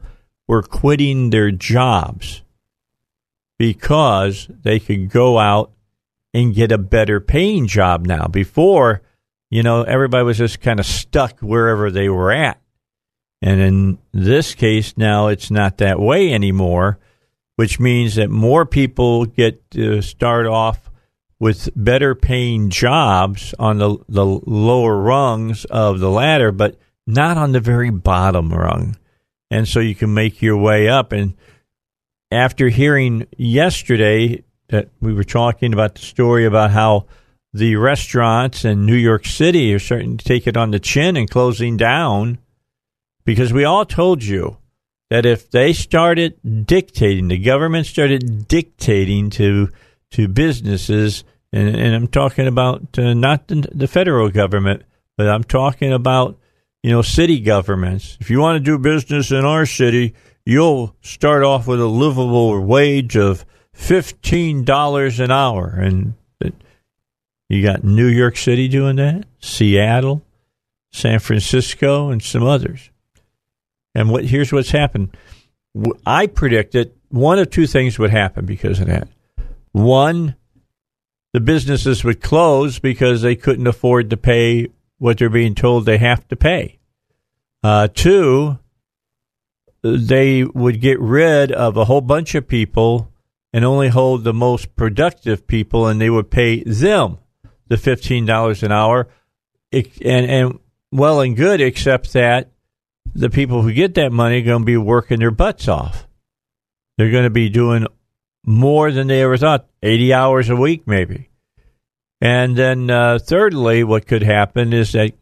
were 0.49 0.63
quitting 0.63 1.31
their 1.31 1.53
jobs 1.53 2.43
because 3.59 4.49
they 4.63 4.81
could 4.81 5.11
go 5.11 5.39
out 5.39 5.71
and 6.33 6.55
get 6.55 6.73
a 6.73 6.79
better 6.79 7.21
paying 7.21 7.67
job 7.67 8.07
now. 8.07 8.27
Before, 8.27 9.03
you 9.51 9.63
know, 9.63 9.83
everybody 9.83 10.25
was 10.25 10.39
just 10.39 10.61
kind 10.61 10.81
of 10.81 10.87
stuck 10.87 11.41
wherever 11.41 11.91
they 11.91 12.09
were 12.09 12.33
at. 12.33 12.61
And 13.41 13.61
in 13.61 13.99
this 14.13 14.55
case, 14.55 14.97
now 14.97 15.29
it's 15.29 15.51
not 15.51 15.79
that 15.79 16.01
way 16.01 16.33
anymore, 16.33 16.99
which 17.57 17.79
means 17.79 18.17
that 18.17 18.31
more 18.31 18.67
people 18.67 19.27
get 19.27 19.71
to 19.73 20.03
start 20.03 20.47
off 20.47 20.91
with 21.39 21.71
better 21.77 22.15
paying 22.15 22.69
jobs 22.69 23.55
on 23.59 23.79
the, 23.79 23.97
the 24.09 24.25
lower 24.25 24.97
rungs 24.97 25.65
of 25.67 26.01
the 26.01 26.11
ladder, 26.11 26.51
but 26.51 26.77
not 27.07 27.37
on 27.37 27.53
the 27.53 27.61
very 27.61 27.91
bottom 27.91 28.53
rung. 28.53 28.97
And 29.51 29.67
so 29.67 29.81
you 29.81 29.95
can 29.95 30.13
make 30.13 30.43
your 30.43 30.57
way 30.57 30.89
up. 30.89 31.13
And 31.13 31.35
after 32.31 32.69
hearing 32.69 33.27
yesterday 33.37 34.45
that 34.69 34.89
we 35.01 35.15
were 35.15 35.25
talking 35.25 35.73
about 35.73 35.95
the 35.95 36.03
story 36.03 36.45
about 36.45 36.71
how 36.71 37.07
the 37.55 37.77
restaurants 37.77 38.65
in 38.65 38.85
New 38.85 38.95
York 38.95 39.25
City 39.25 39.73
are 39.73 39.79
starting 39.79 40.19
to 40.19 40.25
take 40.25 40.47
it 40.47 40.57
on 40.57 40.71
the 40.71 40.79
chin 40.79 41.17
and 41.17 41.31
closing 41.31 41.79
down, 41.79 42.39
because 43.25 43.53
we 43.53 43.65
all 43.65 43.87
told 43.87 44.23
you 44.23 44.59
that 45.09 45.25
if 45.25 45.51
they 45.51 45.73
started 45.73 46.39
dictating, 46.67 47.29
the 47.29 47.39
government 47.39 47.87
started 47.87 48.47
dictating 48.47 49.31
to 49.31 49.71
to 50.11 50.29
businesses, 50.29 51.25
and, 51.53 51.75
and 51.75 51.95
I'm 51.95 52.09
talking 52.09 52.47
about 52.47 52.99
uh, 52.99 53.15
not 53.15 53.49
the, 53.49 53.67
the 53.75 53.89
federal 53.89 54.31
government, 54.31 54.83
but 55.17 55.29
I'm 55.29 55.45
talking 55.45 55.93
about 55.93 56.39
you 56.89 56.95
know 56.95 57.03
city 57.03 57.39
governments. 57.39 58.17
If 58.19 58.31
you 58.31 58.41
want 58.41 58.57
to 58.57 58.61
do 58.61 58.79
business 58.79 59.31
in 59.31 59.45
our 59.45 59.67
city, 59.67 60.15
you'll 60.47 60.97
start 61.03 61.43
off 61.43 61.67
with 61.67 61.83
a 61.83 61.87
livable 61.87 62.59
wage 62.65 63.15
of 63.15 63.45
fifteen 63.75 64.65
dollars 64.65 65.21
an 65.21 65.31
hour, 65.31 65.69
and 65.69 66.15
you 67.51 67.63
got 67.63 67.85
New 67.85 68.07
York 68.07 68.39
City 68.39 68.69
doing 68.69 68.97
that, 68.97 69.27
Seattle, 69.39 70.23
San 70.91 71.19
Francisco, 71.19 72.09
and 72.09 72.23
some 72.23 72.43
others. 72.43 72.89
And 73.95 74.09
what 74.09 74.25
here's 74.25 74.51
what's 74.51 74.71
happened. 74.71 75.15
I 76.07 76.27
predicted 76.27 76.95
one 77.11 77.39
of 77.39 77.51
two 77.51 77.67
things 77.67 77.99
would 77.99 78.13
happen 78.13 78.47
because 78.47 78.81
of 78.81 78.87
that. 78.87 79.09
One, 79.73 80.37
the 81.35 81.41
businesses 81.41 82.03
would 82.03 82.23
close 82.23 82.79
because 82.79 83.21
they 83.21 83.37
couldn't 83.37 83.67
afford 83.67 84.09
to 84.09 84.17
pay 84.17 84.69
what 84.97 85.19
they're 85.19 85.29
being 85.29 85.55
told 85.55 85.85
they 85.85 85.99
have 85.99 86.27
to 86.29 86.35
pay. 86.35 86.78
Uh, 87.63 87.89
two, 87.89 88.59
they 89.83 90.45
would 90.45 90.81
get 90.81 91.01
rid 91.01 91.53
of 91.53 91.77
a 91.77 91.85
whole 91.85 92.01
bunch 92.01 92.35
of 92.35 92.49
people 92.49 93.13
and 93.53 93.65
only 93.65 93.89
hold 93.89 94.25
the 94.25 94.35
most 94.35 94.77
productive 94.77 95.47
people, 95.47 95.87
and 95.87 96.01
they 96.01 96.11
would 96.11 96.31
pay 96.31 96.63
them 96.63 97.19
the 97.69 97.77
fifteen 97.77 98.27
dollars 98.27 98.63
an 98.63 98.73
hour. 98.73 99.09
It, 99.71 100.01
and 100.03 100.31
and 100.31 100.59
well 100.93 101.21
and 101.21 101.37
good, 101.37 101.61
except 101.61 102.13
that 102.13 102.51
the 103.15 103.31
people 103.31 103.63
who 103.63 103.73
get 103.73 103.95
that 103.95 104.13
money 104.13 104.41
are 104.41 104.45
going 104.45 104.63
to 104.63 104.67
be 104.67 104.77
working 104.77 105.19
their 105.19 105.31
butts 105.31 105.69
off. 105.69 106.07
They're 106.97 107.11
going 107.11 107.25
to 107.25 107.31
be 107.31 107.49
doing 107.49 107.87
more 108.45 108.91
than 108.91 109.07
they 109.07 109.23
ever 109.23 109.37
thought, 109.37 109.69
80 109.83 110.15
hours 110.15 110.51
a 110.51 110.57
week, 110.57 110.87
maybe. 110.87 111.29
And 112.21 112.57
then, 112.57 112.91
uh, 112.91 113.19
thirdly, 113.19 113.85
what 113.85 114.07
could 114.07 114.23
happen 114.23 114.73
is 114.73 114.93
that 114.93 115.13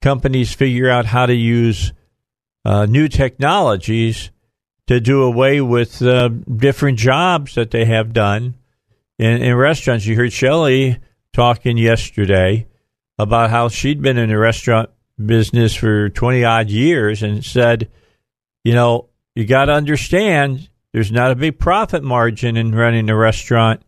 companies 0.00 0.54
figure 0.54 0.88
out 0.88 1.06
how 1.06 1.26
to 1.26 1.34
use 1.34 1.92
uh, 2.64 2.86
new 2.86 3.08
technologies 3.08 4.30
to 4.86 5.00
do 5.00 5.22
away 5.22 5.60
with 5.60 6.00
uh, 6.02 6.28
different 6.28 6.98
jobs 6.98 7.54
that 7.54 7.70
they 7.70 7.84
have 7.84 8.12
done 8.12 8.54
in, 9.18 9.42
in 9.42 9.54
restaurants. 9.54 10.06
You 10.06 10.16
heard 10.16 10.32
Shelley 10.32 10.98
talking 11.32 11.76
yesterday 11.76 12.66
about 13.18 13.50
how 13.50 13.68
she'd 13.68 14.00
been 14.00 14.18
in 14.18 14.30
the 14.30 14.38
restaurant 14.38 14.90
business 15.24 15.74
for 15.74 16.08
20 16.08 16.44
odd 16.44 16.70
years 16.70 17.22
and 17.22 17.44
said, 17.44 17.90
you 18.64 18.72
know, 18.72 19.08
you 19.34 19.46
got 19.46 19.66
to 19.66 19.72
understand 19.72 20.68
there's 20.92 21.12
not 21.12 21.30
a 21.30 21.36
big 21.36 21.58
profit 21.58 22.02
margin 22.02 22.56
in 22.56 22.74
running 22.74 23.10
a 23.10 23.16
restaurant. 23.16 23.82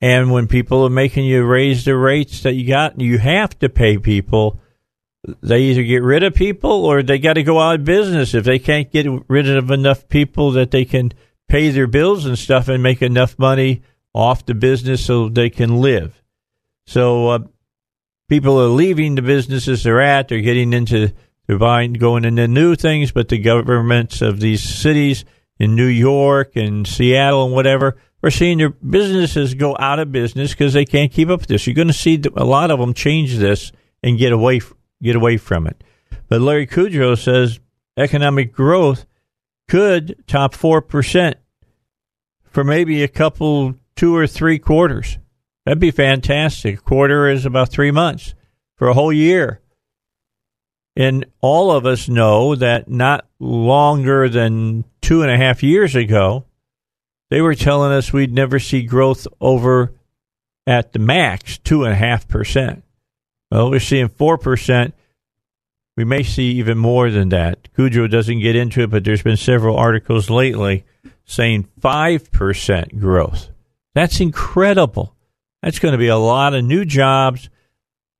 And 0.00 0.30
when 0.30 0.46
people 0.46 0.84
are 0.84 0.90
making 0.90 1.24
you 1.24 1.44
raise 1.44 1.84
the 1.84 1.96
rates 1.96 2.42
that 2.42 2.54
you 2.54 2.66
got, 2.66 3.00
you 3.00 3.18
have 3.18 3.58
to 3.60 3.68
pay 3.68 3.96
people. 3.98 4.60
They 5.42 5.62
either 5.62 5.82
get 5.82 6.02
rid 6.02 6.22
of 6.22 6.34
people 6.34 6.84
or 6.84 7.02
they 7.02 7.18
got 7.18 7.34
to 7.34 7.42
go 7.42 7.58
out 7.58 7.76
of 7.76 7.84
business 7.84 8.34
if 8.34 8.44
they 8.44 8.58
can't 8.58 8.90
get 8.90 9.06
rid 9.28 9.48
of 9.48 9.70
enough 9.70 10.08
people 10.08 10.50
that 10.52 10.70
they 10.70 10.84
can 10.84 11.12
pay 11.48 11.70
their 11.70 11.86
bills 11.86 12.26
and 12.26 12.38
stuff 12.38 12.68
and 12.68 12.82
make 12.82 13.00
enough 13.00 13.38
money 13.38 13.82
off 14.12 14.46
the 14.46 14.54
business 14.54 15.04
so 15.04 15.28
they 15.28 15.50
can 15.50 15.80
live. 15.80 16.22
So 16.86 17.28
uh, 17.28 17.38
people 18.28 18.60
are 18.60 18.68
leaving 18.68 19.14
the 19.14 19.22
businesses 19.22 19.82
they're 19.82 20.00
at. 20.00 20.28
They're 20.28 20.40
getting 20.40 20.72
into 20.72 21.12
they're 21.46 21.58
buying, 21.58 21.94
going 21.94 22.24
into 22.24 22.48
new 22.48 22.74
things. 22.74 23.12
But 23.12 23.28
the 23.28 23.38
governments 23.38 24.22
of 24.22 24.40
these 24.40 24.62
cities 24.62 25.24
in 25.58 25.74
New 25.74 25.86
York 25.86 26.56
and 26.56 26.86
Seattle 26.86 27.44
and 27.44 27.54
whatever 27.54 27.96
are 28.22 28.30
seeing 28.30 28.58
their 28.58 28.70
businesses 28.70 29.54
go 29.54 29.76
out 29.78 29.98
of 29.98 30.10
business 30.10 30.52
because 30.52 30.72
they 30.72 30.84
can't 30.84 31.12
keep 31.12 31.28
up 31.28 31.40
with 31.40 31.48
this. 31.48 31.66
You're 31.66 31.74
going 31.74 31.88
to 31.88 31.94
see 31.94 32.22
a 32.36 32.44
lot 32.44 32.70
of 32.70 32.78
them 32.78 32.94
change 32.94 33.36
this 33.36 33.70
and 34.02 34.18
get 34.18 34.32
away 34.32 34.60
get 35.04 35.16
away 35.16 35.36
from 35.36 35.66
it. 35.66 35.82
But 36.28 36.40
Larry 36.40 36.66
Kudlow 36.66 37.16
says 37.16 37.60
economic 37.96 38.52
growth 38.52 39.06
could 39.68 40.24
top 40.26 40.54
four 40.54 40.80
percent 40.82 41.36
for 42.44 42.64
maybe 42.64 43.02
a 43.02 43.08
couple, 43.08 43.74
two 43.96 44.16
or 44.16 44.26
three 44.26 44.58
quarters. 44.58 45.18
That'd 45.64 45.78
be 45.78 45.90
fantastic. 45.90 46.78
A 46.78 46.82
quarter 46.82 47.28
is 47.28 47.46
about 47.46 47.70
three 47.70 47.90
months 47.90 48.34
for 48.76 48.88
a 48.88 48.94
whole 48.94 49.12
year. 49.12 49.60
And 50.96 51.26
all 51.40 51.72
of 51.72 51.86
us 51.86 52.08
know 52.08 52.54
that 52.54 52.88
not 52.88 53.26
longer 53.40 54.28
than 54.28 54.84
two 55.00 55.22
and 55.22 55.30
a 55.30 55.36
half 55.36 55.62
years 55.62 55.96
ago, 55.96 56.44
they 57.30 57.40
were 57.40 57.54
telling 57.54 57.90
us 57.90 58.12
we'd 58.12 58.32
never 58.32 58.60
see 58.60 58.82
growth 58.82 59.26
over 59.40 59.92
at 60.66 60.92
the 60.92 60.98
max 60.98 61.58
two 61.58 61.84
and 61.84 61.92
a 61.92 61.96
half 61.96 62.28
percent. 62.28 62.84
Well, 63.54 63.70
we're 63.70 63.78
seeing 63.78 64.08
four 64.08 64.36
percent. 64.36 64.94
We 65.96 66.02
may 66.02 66.24
see 66.24 66.54
even 66.54 66.76
more 66.76 67.08
than 67.08 67.28
that. 67.28 67.72
Kudlow 67.78 68.10
doesn't 68.10 68.40
get 68.40 68.56
into 68.56 68.80
it, 68.80 68.90
but 68.90 69.04
there's 69.04 69.22
been 69.22 69.36
several 69.36 69.76
articles 69.76 70.28
lately 70.28 70.84
saying 71.24 71.68
five 71.80 72.32
percent 72.32 72.98
growth. 72.98 73.50
That's 73.94 74.18
incredible. 74.18 75.14
That's 75.62 75.78
going 75.78 75.92
to 75.92 75.98
be 75.98 76.08
a 76.08 76.16
lot 76.16 76.54
of 76.54 76.64
new 76.64 76.84
jobs, 76.84 77.48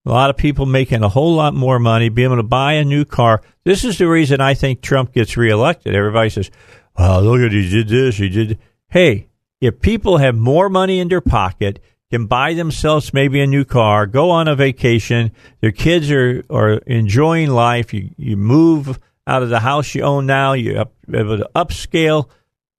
a 0.07 0.11
lot 0.11 0.31
of 0.31 0.37
people 0.37 0.67
making 0.67 1.03
a 1.03 1.09
whole 1.09 1.35
lot 1.35 1.53
more 1.53 1.81
money, 1.81 2.11
being 2.11 2.27
able 2.27 2.37
to 2.37 2.45
buy 2.45 2.75
a 2.75 2.85
new 2.85 3.05
car. 3.05 3.43
This 3.65 3.83
is 3.83 3.99
the 3.99 4.07
reason 4.07 4.41
I 4.41 4.55
think 4.55 4.83
Trump 4.83 5.13
gets 5.13 5.37
reelected. 5.37 5.97
Everybody 5.97 6.31
says, 6.31 6.49
"Well, 6.97 7.23
look 7.23 7.41
at 7.41 7.51
he 7.51 7.69
did 7.69 7.89
this, 7.89 8.19
he 8.19 8.29
did." 8.29 8.61
Hey, 8.89 9.27
if 9.61 9.81
people 9.81 10.19
have 10.19 10.37
more 10.37 10.69
money 10.69 11.01
in 11.01 11.09
their 11.09 11.21
pocket, 11.21 11.81
can 12.15 12.27
buy 12.27 12.55
themselves 12.55 13.13
maybe 13.13 13.41
a 13.41 13.47
new 13.47 13.65
car, 13.65 14.07
go 14.07 14.31
on 14.31 14.47
a 14.47 14.55
vacation, 14.55 15.33
their 15.61 15.73
kids 15.73 16.13
are 16.13 16.45
are 16.49 16.75
enjoying 16.87 17.51
life. 17.51 17.93
You 17.93 18.11
you 18.17 18.37
move 18.37 19.01
out 19.27 19.43
of 19.43 19.49
the 19.49 19.61
house 19.61 19.95
you 19.97 20.03
own 20.03 20.25
now, 20.25 20.53
you're 20.53 20.87
able 21.13 21.39
to 21.39 21.51
upscale. 21.57 22.29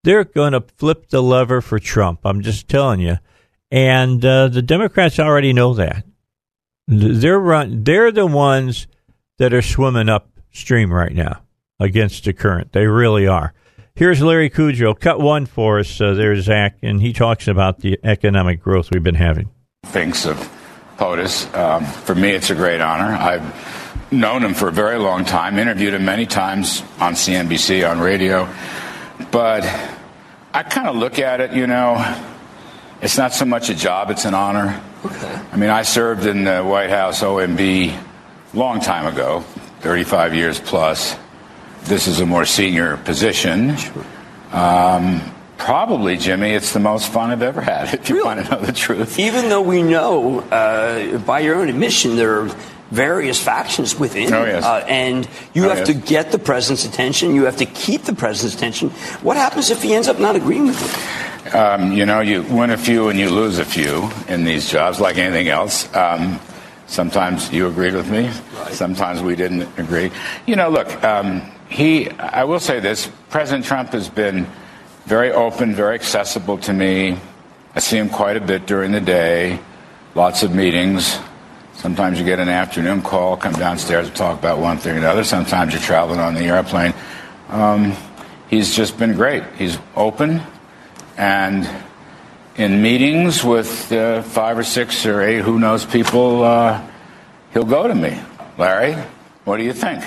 They're 0.05 0.23
going 0.23 0.53
to 0.53 0.63
flip 0.77 1.09
the 1.09 1.21
lever 1.21 1.59
for 1.59 1.79
Trump. 1.79 2.21
I'm 2.23 2.41
just 2.41 2.69
telling 2.69 3.01
you. 3.01 3.17
And 3.71 4.23
uh, 4.23 4.47
the 4.47 4.61
Democrats 4.61 5.19
already 5.19 5.51
know 5.51 5.73
that. 5.73 6.05
They're 6.87 7.39
run. 7.39 7.83
They're 7.83 8.11
the 8.11 8.27
ones 8.27 8.87
that 9.39 9.53
are 9.53 9.63
swimming 9.63 10.07
upstream 10.07 10.93
right 10.93 11.11
now 11.11 11.41
against 11.79 12.23
the 12.23 12.33
current. 12.33 12.71
They 12.71 12.85
really 12.85 13.27
are. 13.27 13.53
Here's 13.97 14.21
Larry 14.21 14.49
Kudlow. 14.49 14.99
Cut 14.99 15.21
one 15.21 15.45
for 15.45 15.79
us 15.79 16.01
uh, 16.01 16.15
there, 16.15 16.35
Zach, 16.41 16.75
and 16.81 17.01
he 17.01 17.13
talks 17.13 17.47
about 17.47 17.79
the 17.79 17.97
economic 18.03 18.61
growth 18.61 18.91
we've 18.91 19.01
been 19.01 19.15
having. 19.15 19.49
Thanks 19.85 20.25
of 20.25 20.37
POTUS. 20.97 21.55
Um, 21.55 21.85
for 21.85 22.13
me, 22.13 22.31
it's 22.31 22.49
a 22.49 22.55
great 22.55 22.81
honor. 22.81 23.15
I've 23.15 24.11
known 24.11 24.43
him 24.43 24.53
for 24.53 24.67
a 24.67 24.71
very 24.73 24.97
long 24.97 25.23
time, 25.23 25.57
interviewed 25.57 25.93
him 25.93 26.03
many 26.03 26.25
times 26.25 26.81
on 26.99 27.13
CNBC, 27.13 27.89
on 27.89 28.01
radio. 28.01 28.49
But 29.31 29.63
I 30.53 30.63
kind 30.63 30.89
of 30.89 30.97
look 30.97 31.17
at 31.17 31.39
it, 31.39 31.53
you 31.53 31.65
know, 31.65 31.95
it's 33.01 33.17
not 33.17 33.31
so 33.31 33.45
much 33.45 33.69
a 33.69 33.75
job, 33.75 34.11
it's 34.11 34.25
an 34.25 34.33
honor. 34.33 34.81
Okay. 35.05 35.41
I 35.53 35.55
mean, 35.55 35.69
I 35.69 35.83
served 35.83 36.25
in 36.25 36.43
the 36.43 36.61
White 36.63 36.89
House 36.89 37.21
OMB 37.21 37.97
long 38.53 38.81
time 38.81 39.07
ago, 39.07 39.39
35 39.79 40.35
years 40.35 40.59
plus. 40.59 41.15
This 41.85 42.07
is 42.07 42.19
a 42.19 42.25
more 42.25 42.45
senior 42.45 42.97
position. 42.97 43.77
Sure. 43.77 44.05
Um, 44.51 45.21
probably, 45.57 46.17
Jimmy, 46.17 46.51
it's 46.51 46.73
the 46.73 46.79
most 46.79 47.11
fun 47.11 47.29
I've 47.29 47.43
ever 47.43 47.61
had, 47.61 47.93
if 47.93 48.09
you 48.09 48.15
really? 48.15 48.25
want 48.25 48.45
to 48.45 48.51
know 48.51 48.61
the 48.61 48.73
truth. 48.73 49.19
Even 49.19 49.49
though 49.49 49.61
we 49.61 49.83
know, 49.83 50.39
uh, 50.39 51.19
by 51.19 51.41
your 51.41 51.55
own 51.55 51.69
admission, 51.69 52.15
there 52.15 52.41
are 52.41 52.55
various 52.89 53.39
factions 53.39 53.99
within. 53.99 54.33
Oh, 54.33 54.45
yes. 54.45 54.63
Uh, 54.63 54.83
and 54.87 55.27
you 55.53 55.65
oh, 55.65 55.69
have 55.69 55.79
yes. 55.79 55.87
to 55.87 55.93
get 55.93 56.31
the 56.31 56.39
president's 56.39 56.85
attention. 56.85 57.35
You 57.35 57.45
have 57.45 57.57
to 57.57 57.65
keep 57.65 58.03
the 58.03 58.15
president's 58.15 58.55
attention. 58.55 58.89
What 59.21 59.37
happens 59.37 59.69
if 59.69 59.83
he 59.83 59.93
ends 59.93 60.07
up 60.07 60.19
not 60.19 60.35
agreeing 60.35 60.65
with 60.65 60.81
you? 60.81 61.59
Um, 61.59 61.91
you 61.91 62.07
know, 62.07 62.21
you 62.21 62.41
win 62.43 62.71
a 62.71 62.77
few 62.77 63.09
and 63.09 63.19
you 63.19 63.29
lose 63.29 63.59
a 63.59 63.65
few 63.65 64.09
in 64.27 64.43
these 64.43 64.69
jobs, 64.69 64.99
like 64.99 65.19
anything 65.19 65.49
else. 65.49 65.93
Um, 65.95 66.39
sometimes 66.87 67.53
you 67.53 67.67
agreed 67.67 67.93
with 67.93 68.09
me. 68.09 68.31
Right. 68.57 68.73
Sometimes 68.73 69.21
we 69.21 69.35
didn't 69.35 69.67
agree. 69.77 70.09
You 70.47 70.55
know, 70.55 70.69
look, 70.69 71.03
um, 71.03 71.51
he. 71.75 72.09
I 72.09 72.45
will 72.45 72.59
say 72.59 72.79
this: 72.79 73.09
President 73.29 73.65
Trump 73.65 73.91
has 73.91 74.09
been 74.09 74.47
very 75.05 75.31
open, 75.31 75.75
very 75.75 75.95
accessible 75.95 76.57
to 76.59 76.73
me. 76.73 77.19
I 77.75 77.79
see 77.79 77.97
him 77.97 78.09
quite 78.09 78.37
a 78.37 78.41
bit 78.41 78.65
during 78.65 78.91
the 78.91 79.01
day. 79.01 79.59
Lots 80.15 80.43
of 80.43 80.55
meetings. 80.55 81.19
Sometimes 81.73 82.17
you 82.17 82.25
get 82.25 82.39
an 82.39 82.47
afternoon 82.47 83.01
call, 83.01 83.35
come 83.35 83.53
downstairs 83.53 84.07
and 84.07 84.15
talk 84.15 84.39
about 84.39 84.59
one 84.59 84.77
thing 84.77 84.95
or 84.95 84.97
another. 84.99 85.25
Sometimes 85.25 85.73
you're 85.73 85.81
traveling 85.81 86.19
on 86.19 86.33
the 86.33 86.45
airplane. 86.45 86.93
Um, 87.49 87.93
he's 88.49 88.73
just 88.73 88.97
been 88.97 89.13
great. 89.13 89.43
He's 89.57 89.77
open, 89.95 90.41
and 91.17 91.69
in 92.55 92.81
meetings 92.81 93.43
with 93.43 93.91
uh, 93.91 94.21
five 94.21 94.57
or 94.57 94.63
six 94.63 95.05
or 95.05 95.21
eight, 95.21 95.41
who 95.41 95.59
knows, 95.59 95.85
people, 95.85 96.43
uh, 96.43 96.81
he'll 97.51 97.65
go 97.65 97.85
to 97.85 97.93
me, 97.93 98.17
Larry, 98.57 98.93
what 99.43 99.57
do 99.57 99.63
you 99.63 99.73
think? 99.73 100.03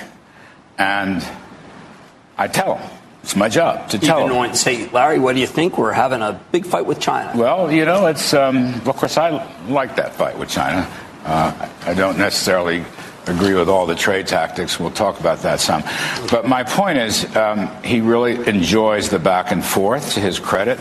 And 0.79 1.23
I 2.39 2.49
tell 2.49 2.77
him. 2.77 2.91
It's 3.23 3.37
my 3.37 3.49
job 3.49 3.91
to 3.91 3.99
tell 3.99 4.21
Even 4.21 4.33
him. 4.33 4.45
Even 4.45 4.57
say, 4.57 4.89
Larry, 4.91 5.19
what 5.19 5.35
do 5.35 5.41
you 5.41 5.47
think? 5.47 5.77
We're 5.77 5.93
having 5.93 6.23
a 6.23 6.41
big 6.53 6.65
fight 6.65 6.87
with 6.87 7.01
China. 7.01 7.33
Well, 7.37 7.71
you 7.71 7.85
know, 7.85 8.07
it's 8.07 8.33
um, 8.33 8.75
of 8.87 8.97
course 8.97 9.19
I 9.19 9.31
like 9.67 9.97
that 9.97 10.15
fight 10.15 10.39
with 10.39 10.49
China. 10.49 10.89
Uh, 11.25 11.69
I 11.85 11.95
don't 11.95 12.17
necessarily 12.17 12.85
agree 13.27 13.55
with 13.55 13.69
all 13.69 13.87
the 13.87 13.95
trade 13.95 14.27
tactics. 14.27 14.81
We'll 14.81 14.91
talk 14.91 15.21
about 15.21 15.41
that 15.41 15.61
some. 15.61 15.83
But 16.31 16.47
my 16.47 16.63
point 16.65 16.99
is, 16.99 17.37
um, 17.37 17.71
he 17.83 18.01
really 18.01 18.49
enjoys 18.49 19.11
the 19.11 19.19
back 19.19 19.51
and 19.51 19.63
forth, 19.63 20.15
to 20.15 20.21
his 20.21 20.39
credit. 20.39 20.81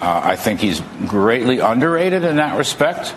Uh, 0.00 0.20
I 0.22 0.36
think 0.36 0.60
he's 0.60 0.80
greatly 1.06 1.58
underrated 1.58 2.22
in 2.22 2.36
that 2.36 2.56
respect. 2.58 3.14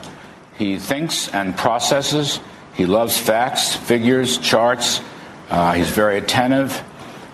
He 0.58 0.80
thinks 0.80 1.28
and 1.28 1.56
processes. 1.56 2.40
He 2.74 2.86
loves 2.86 3.18
facts, 3.18 3.76
figures, 3.76 4.38
charts. 4.38 5.02
Uh, 5.50 5.74
he's 5.74 5.90
very 5.90 6.18
attentive. 6.18 6.84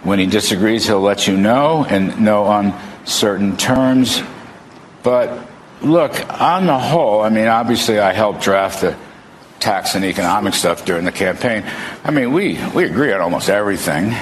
When 0.05 0.19
he 0.19 0.27
disagrees, 0.27 0.85
he'll 0.85 1.01
let 1.01 1.27
you 1.27 1.35
know 1.35 1.83
and 1.83 2.21
know 2.21 2.43
on 2.43 2.79
certain 3.05 3.57
terms. 3.57 4.21
But 5.01 5.49
look, 5.81 6.13
on 6.39 6.67
the 6.67 6.77
whole, 6.77 7.21
I 7.21 7.29
mean, 7.29 7.47
obviously, 7.47 7.97
I 7.97 8.13
helped 8.13 8.41
draft 8.41 8.81
the 8.81 8.95
tax 9.59 9.95
and 9.95 10.05
economic 10.05 10.53
stuff 10.53 10.85
during 10.85 11.05
the 11.05 11.11
campaign. 11.11 11.63
I 12.03 12.11
mean, 12.11 12.33
we, 12.33 12.59
we 12.75 12.83
agree 12.83 13.11
on 13.13 13.19
almost 13.19 13.49
everything. 13.49 14.13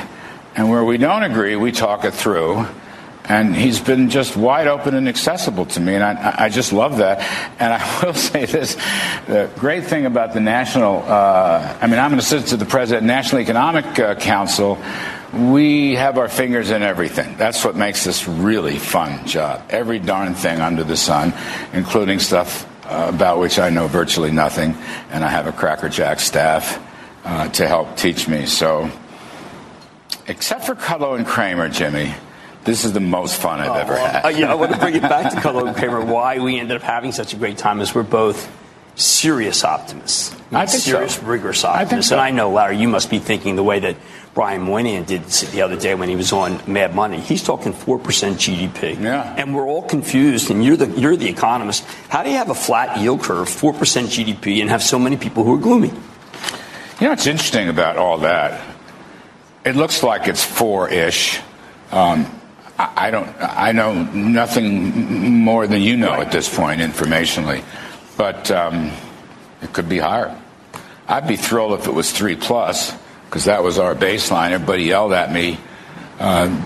And 0.56 0.70
where 0.70 0.86
we 0.86 0.98
don't 0.98 1.24
agree, 1.24 1.58
we 1.58 1.74
talk 1.74 2.06
it 2.06 2.14
through. 2.14 2.66
And 3.26 3.54
he's 3.54 3.82
been 3.82 4.10
just 4.10 4.38
wide 4.38 4.68
open 4.68 4.96
and 4.96 5.10
accessible 5.10 5.66
to 5.68 5.82
me, 5.82 5.96
and 5.96 6.04
I, 6.04 6.46
I 6.46 6.50
just 6.50 6.72
love 6.72 6.98
that. 6.98 7.20
And 7.60 7.74
I 7.74 8.02
will 8.06 8.14
say 8.14 8.46
this 8.46 8.78
the 9.28 9.50
great 9.58 9.84
thing 9.84 10.06
about 10.06 10.34
the 10.34 10.40
National, 10.40 11.04
uh, 11.04 11.78
I 11.82 11.88
mean, 11.88 12.00
I'm 12.00 12.14
an 12.14 12.20
assistant 12.20 12.48
to 12.52 12.58
the 12.58 12.66
President, 12.66 13.06
National 13.06 13.42
Economic 13.42 14.00
uh, 14.00 14.16
Council. 14.16 14.78
We 15.34 15.96
have 15.96 16.20
our 16.20 16.30
fingers 16.30 16.70
in 16.70 16.84
everything. 16.84 17.38
That's 17.38 17.66
what 17.66 17.76
makes 17.76 18.04
this 18.04 18.28
really 18.28 18.78
fun 18.78 19.26
job. 19.26 19.66
Every 19.70 19.98
darn 19.98 20.36
thing 20.36 20.62
under 20.62 20.84
the 20.84 20.96
sun, 20.96 21.34
including 21.74 22.20
stuff 22.20 22.70
uh, 22.86 23.08
about 23.10 23.40
which 23.40 23.58
I 23.58 23.72
know 23.72 23.88
virtually 23.88 24.32
nothing, 24.32 24.76
and 25.10 25.24
I 25.24 25.30
have 25.30 25.48
a 25.48 25.52
crackerjack 25.52 26.20
staff 26.20 26.80
uh, 27.26 27.50
to 27.50 27.68
help 27.68 27.98
teach 27.98 28.28
me. 28.28 28.46
So, 28.46 28.92
except 30.28 30.66
for 30.66 30.76
Kudlow 30.76 31.16
and 31.18 31.26
Cramer, 31.26 31.68
Jimmy, 31.68 32.14
this 32.64 32.86
is 32.86 32.94
the 32.94 33.00
most 33.00 33.42
fun 33.42 33.60
I've 33.60 33.72
oh, 33.72 33.74
ever 33.74 33.98
had. 33.98 34.26
Uh, 34.26 34.30
yeah, 34.30 34.52
I 34.52 34.56
want 34.56 34.72
to 34.74 34.78
bring 34.78 34.96
it 34.96 35.02
back 35.02 35.32
to 35.32 35.38
Kudlow 35.42 35.68
and 35.68 35.76
Cramer. 35.76 36.06
Why 36.06 36.40
we 36.40 36.60
ended 36.60 36.78
up 36.78 36.84
having 36.84 37.12
such 37.12 37.34
a 37.34 37.38
great 37.38 37.58
time 37.58 37.82
is 37.82 37.96
we're 37.96 38.04
both 38.04 38.52
serious 38.96 39.64
optimists. 39.64 40.36
I 40.52 40.66
think 40.66 40.84
serious, 40.84 41.16
so. 41.16 41.24
rigorous 41.24 41.64
optimists. 41.64 42.12
I 42.12 42.16
so. 42.16 42.16
And 42.16 42.22
I 42.22 42.32
know, 42.32 42.52
Larry, 42.52 42.78
you 42.78 42.88
must 42.88 43.10
be 43.10 43.20
thinking 43.20 43.56
the 43.56 43.64
way 43.64 43.80
that 43.80 43.96
Brian 44.34 44.62
Moynihan 44.62 45.04
did 45.04 45.24
the 45.26 45.62
other 45.62 45.76
day 45.76 45.96
when 45.96 46.10
he 46.10 46.16
was 46.16 46.32
on 46.32 46.60
Mad 46.72 46.96
Money. 46.96 47.20
He's 47.20 47.44
talking 47.44 47.74
four 47.74 48.00
percent 48.00 48.38
GDP. 48.38 49.00
Yeah. 49.00 49.36
And 49.38 49.56
we're 49.56 49.68
all 49.68 49.84
confused. 49.84 50.52
And 50.52 50.64
you're 50.64 50.78
the 50.78 50.90
you're 51.00 51.16
the 51.16 51.30
economist. 51.30 51.84
How 52.10 52.24
do 52.24 52.30
you 52.30 52.38
have 52.38 52.50
a 52.50 52.56
flat 52.56 53.00
yield 53.00 53.22
curve, 53.22 53.50
four 53.50 53.74
percent 53.74 54.10
GDP, 54.10 54.62
and 54.62 54.70
have 54.70 54.84
so 54.84 54.98
many 55.00 55.18
people 55.18 55.44
who 55.44 55.56
are 55.56 55.60
gloomy? 55.60 55.90
You 57.00 57.08
know 57.08 57.10
what's 57.10 57.28
interesting 57.28 57.70
about 57.70 57.98
all 57.98 58.20
that? 58.20 58.62
It 59.66 59.76
looks 59.76 60.04
like 60.04 60.28
it's 60.28 60.44
four-ish. 60.44 61.40
Um, 61.92 62.40
I 62.78 63.12
don't. 63.12 63.30
I 63.40 63.72
know 63.72 63.94
nothing 63.94 65.40
more 65.40 65.68
than 65.68 65.82
you 65.82 65.96
know 65.96 66.14
at 66.14 66.32
this 66.32 66.54
point, 66.54 66.82
informationally, 66.82 67.64
but 68.18 68.52
um, 68.52 68.92
it 69.62 69.74
could 69.74 69.90
be 69.90 69.98
higher. 69.98 70.38
I'd 71.08 71.28
be 71.28 71.36
thrilled 71.36 71.80
if 71.80 71.88
it 71.88 71.94
was 71.94 72.12
three 72.12 72.36
plus 72.36 72.94
because 73.26 73.46
that 73.46 73.64
was 73.64 73.80
our 73.80 73.96
baseline. 73.96 74.52
Everybody 74.52 74.84
yelled 74.84 75.14
at 75.14 75.32
me 75.32 75.58
uh, 76.20 76.66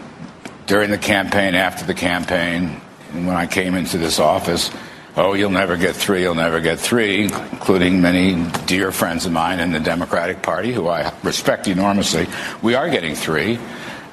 during 0.66 0.92
the 0.92 0.98
campaign, 0.98 1.56
after 1.56 1.86
the 1.86 1.94
campaign. 1.94 2.82
when 3.12 3.30
I 3.30 3.48
came 3.48 3.76
into 3.76 3.98
this 3.98 4.20
office, 4.20 4.70
oh, 5.16 5.34
you'll 5.34 5.50
never 5.50 5.78
get 5.78 5.96
three, 5.96 6.22
you'll 6.22 6.36
never 6.36 6.60
get 6.60 6.80
three, 6.80 7.24
including 7.24 8.02
many 8.02 8.50
dear 8.66 8.92
friends 8.92 9.26
of 9.26 9.32
mine 9.32 9.60
in 9.60 9.72
the 9.72 9.80
Democratic 9.80 10.42
Party 10.42 10.72
who 10.74 10.88
I 10.88 11.12
respect 11.24 11.68
enormously. 11.68 12.28
We 12.62 12.76
are 12.76 12.90
getting 12.90 13.16
three. 13.16 13.60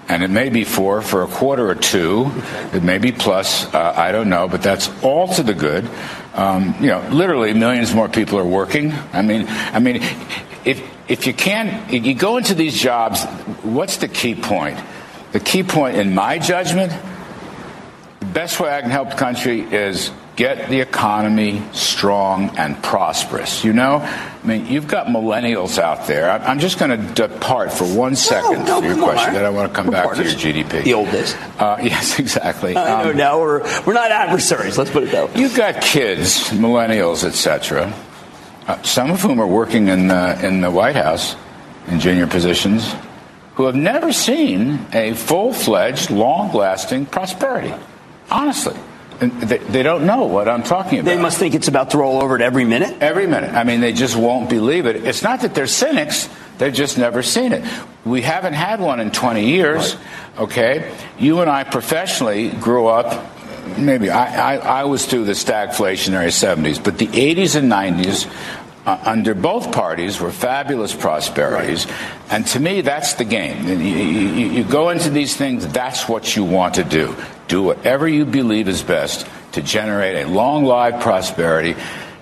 And 0.07 0.22
it 0.22 0.28
may 0.28 0.51
be 0.51 0.64
four 0.64 1.01
for 1.01 1.22
a 1.22 1.26
quarter 1.26 1.66
or 1.66 1.74
two. 1.74 2.30
It 2.74 2.82
may 2.82 2.99
be 2.99 3.11
plus. 3.11 3.72
Uh, 3.72 3.95
I 3.97 4.12
don't 4.12 4.28
know, 4.28 4.49
but 4.49 4.62
that's 4.62 4.91
all 5.03 5.28
to 5.28 5.43
the 5.43 5.55
good. 5.55 5.89
Um, 6.35 6.74
you 6.80 6.89
know, 6.89 7.01
literally 7.11 7.55
millions 7.55 7.95
more 7.95 8.09
people 8.09 8.39
are 8.39 8.45
working. 8.45 8.93
I 9.12 9.22
mean, 9.22 9.47
I 9.49 9.78
mean, 9.78 10.03
if 10.64 10.82
if 11.09 11.26
you 11.26 11.35
can't, 11.35 11.93
you 11.93 12.14
go 12.14 12.37
into 12.39 12.55
these 12.55 12.80
jobs, 12.80 13.24
what's 13.62 13.99
the 13.99 14.09
key 14.09 14.35
point? 14.35 14.78
The 15.32 15.41
key 15.41 15.62
point, 15.62 15.97
in 15.97 16.14
my 16.14 16.39
judgment, 16.39 16.93
best 18.35 18.61
way 18.61 18.74
I 18.76 18.82
can 18.82 18.91
help 18.91 19.11
the 19.11 19.16
country 19.16 19.61
is 19.61 20.11
get 20.37 20.68
the 20.68 20.80
economy 20.80 21.62
strong 21.72 22.59
and 22.59 22.80
prosperous. 22.82 23.64
You 23.64 23.72
know, 23.72 23.99
I 23.99 24.47
mean, 24.47 24.66
you've 24.66 24.89
got 24.89 25.07
millennials 25.07 25.78
out 25.78 26.07
there. 26.09 26.28
I'm 26.30 26.59
just 26.59 26.78
going 26.78 26.91
to 26.91 27.14
depart 27.14 27.72
for 27.72 27.85
one 27.85 28.16
second 28.16 28.64
no, 28.64 28.80
for 28.80 28.87
your 28.87 28.97
question. 28.99 29.28
on. 29.28 29.35
Then 29.35 29.45
I 29.45 29.51
want 29.51 29.72
to 29.72 29.74
come 29.74 29.91
back 29.91 30.14
to 30.16 30.22
your 30.24 30.32
GDP. 30.32 30.82
The 30.82 30.95
oldest. 30.95 31.37
Uh, 31.59 31.78
yes, 31.82 32.18
exactly. 32.18 32.76
I 32.76 33.05
know 33.05 33.11
Um, 33.11 33.16
now 33.16 33.41
we're 33.41 33.62
we're 33.87 33.95
not 33.95 34.11
adversaries. 34.11 34.76
Let's 34.76 34.91
put 34.91 35.05
it 35.05 35.12
that 35.12 35.32
way. 35.32 35.41
You've 35.41 35.57
got 35.57 35.80
kids, 35.80 36.51
millennials, 36.51 37.24
etc., 37.24 37.95
uh, 38.66 38.82
some 38.82 39.11
of 39.11 39.20
whom 39.20 39.41
are 39.41 39.47
working 39.47 39.89
in 39.89 40.09
the, 40.09 40.45
in 40.45 40.61
the 40.61 40.70
White 40.70 40.97
House 40.97 41.37
in 41.87 42.01
junior 42.01 42.26
positions, 42.26 42.95
who 43.55 43.66
have 43.66 43.76
never 43.76 44.11
seen 44.11 44.87
a 44.93 45.12
full-fledged, 45.12 46.11
long-lasting 46.11 47.05
prosperity. 47.07 47.72
Honestly, 48.31 48.77
and 49.20 49.33
they, 49.43 49.59
they 49.59 49.83
don't 49.83 50.07
know 50.07 50.25
what 50.25 50.49
I'm 50.49 50.62
talking 50.62 50.99
about. 50.99 51.09
They 51.09 51.20
must 51.20 51.39
think 51.39 51.55
it's 51.55 51.68
about 51.68 51.91
to 51.91 51.99
roll 51.99 52.22
over 52.22 52.35
at 52.35 52.41
every 52.41 52.64
minute. 52.64 52.97
Every 53.01 53.27
minute. 53.27 53.55
I 53.55 53.64
mean, 53.64 53.81
they 53.81 53.93
just 53.93 54.16
won't 54.16 54.51
believe 54.51 54.87
it. 54.87 54.97
It's 55.05 55.22
not 55.22 55.43
that 55.43 55.55
they're 55.55 55.66
cynics, 55.66 56.29
they've 56.59 56.75
just 56.75 56.99
never 56.99 57.22
seen 57.22 57.53
it. 57.53 57.64
We 58.05 58.22
haven't 58.22 58.55
had 58.55 58.81
one 58.81 59.01
in 59.01 59.11
20 59.11 59.49
years, 59.49 59.97
okay? 60.39 60.95
You 61.18 61.41
and 61.41 61.51
I 61.51 61.64
professionally 61.64 62.51
grew 62.51 62.87
up, 62.87 63.25
maybe 63.79 64.11
I, 64.11 64.57
I, 64.57 64.81
I 64.81 64.85
was 64.85 65.07
through 65.07 65.25
the 65.25 65.33
stagflationary 65.33 66.29
70s, 66.29 66.83
but 66.83 66.99
the 66.99 67.07
80s 67.09 67.57
and 67.57 67.70
90s. 67.70 68.31
Uh, 68.87 69.01
under 69.07 69.33
both 69.35 69.72
parties 69.72 70.20
were 70.20 70.31
fabulous 70.31 70.95
prosperities, 70.95 71.87
and 72.29 72.47
to 72.47 72.61
me, 72.61 72.83
that's 72.83 73.14
the 73.14 73.25
game. 73.25 73.66
You, 73.66 73.77
you, 73.77 74.51
you 74.51 74.64
go 74.64 74.91
into 74.91 75.09
these 75.09 75.35
things, 75.35 75.66
that's 75.68 76.07
what 76.07 76.37
you 76.37 76.45
want 76.45 76.75
to 76.75 76.85
do. 76.85 77.16
Do 77.49 77.62
whatever 77.62 78.09
you 78.09 78.24
believe 78.24 78.68
is 78.68 78.82
best 78.82 79.26
to 79.53 79.62
generate 79.62 80.26
a 80.26 80.28
long 80.28 80.64
lived 80.64 81.01
prosperity. 81.01 81.74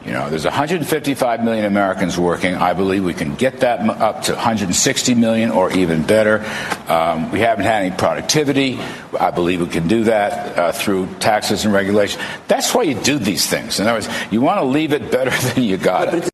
You 0.05 0.12
know, 0.12 0.29
there's 0.29 0.45
155 0.45 1.45
million 1.45 1.64
Americans 1.64 2.18
working. 2.18 2.57
I 2.57 2.73
believe 2.73 3.05
we 3.05 3.14
can 3.14 3.37
get 3.37 3.61
that 3.61 3.89
up 3.89 4.23
to 4.23 4.33
160 4.33 5.14
million 5.14 5.53
or 5.53 5.73
even 5.73 6.03
better. 6.03 6.45
Um, 6.89 7.31
we 7.31 7.39
haven't 7.39 7.64
had 7.66 7.85
any 7.85 7.97
productivity. 7.97 8.81
I 9.18 9.31
believe 9.31 9.61
we 9.61 9.68
can 9.68 9.87
do 9.87 10.05
that 10.05 10.59
uh, 10.59 10.73
through 10.73 11.07
taxes 11.20 11.64
and 11.64 11.73
regulation. 11.73 12.20
That's 12.49 12.75
why 12.75 12.83
you 12.83 12.95
do 12.95 13.18
these 13.18 13.47
things. 13.47 13.79
In 13.79 13.87
other 13.87 13.99
words, 13.99 14.09
you 14.33 14.41
want 14.41 14.59
to 14.59 14.64
leave 14.64 14.93
it 14.93 15.12
better 15.12 15.31
than 15.55 15.62
you 15.62 15.77
got 15.77 16.12
it. 16.14 16.29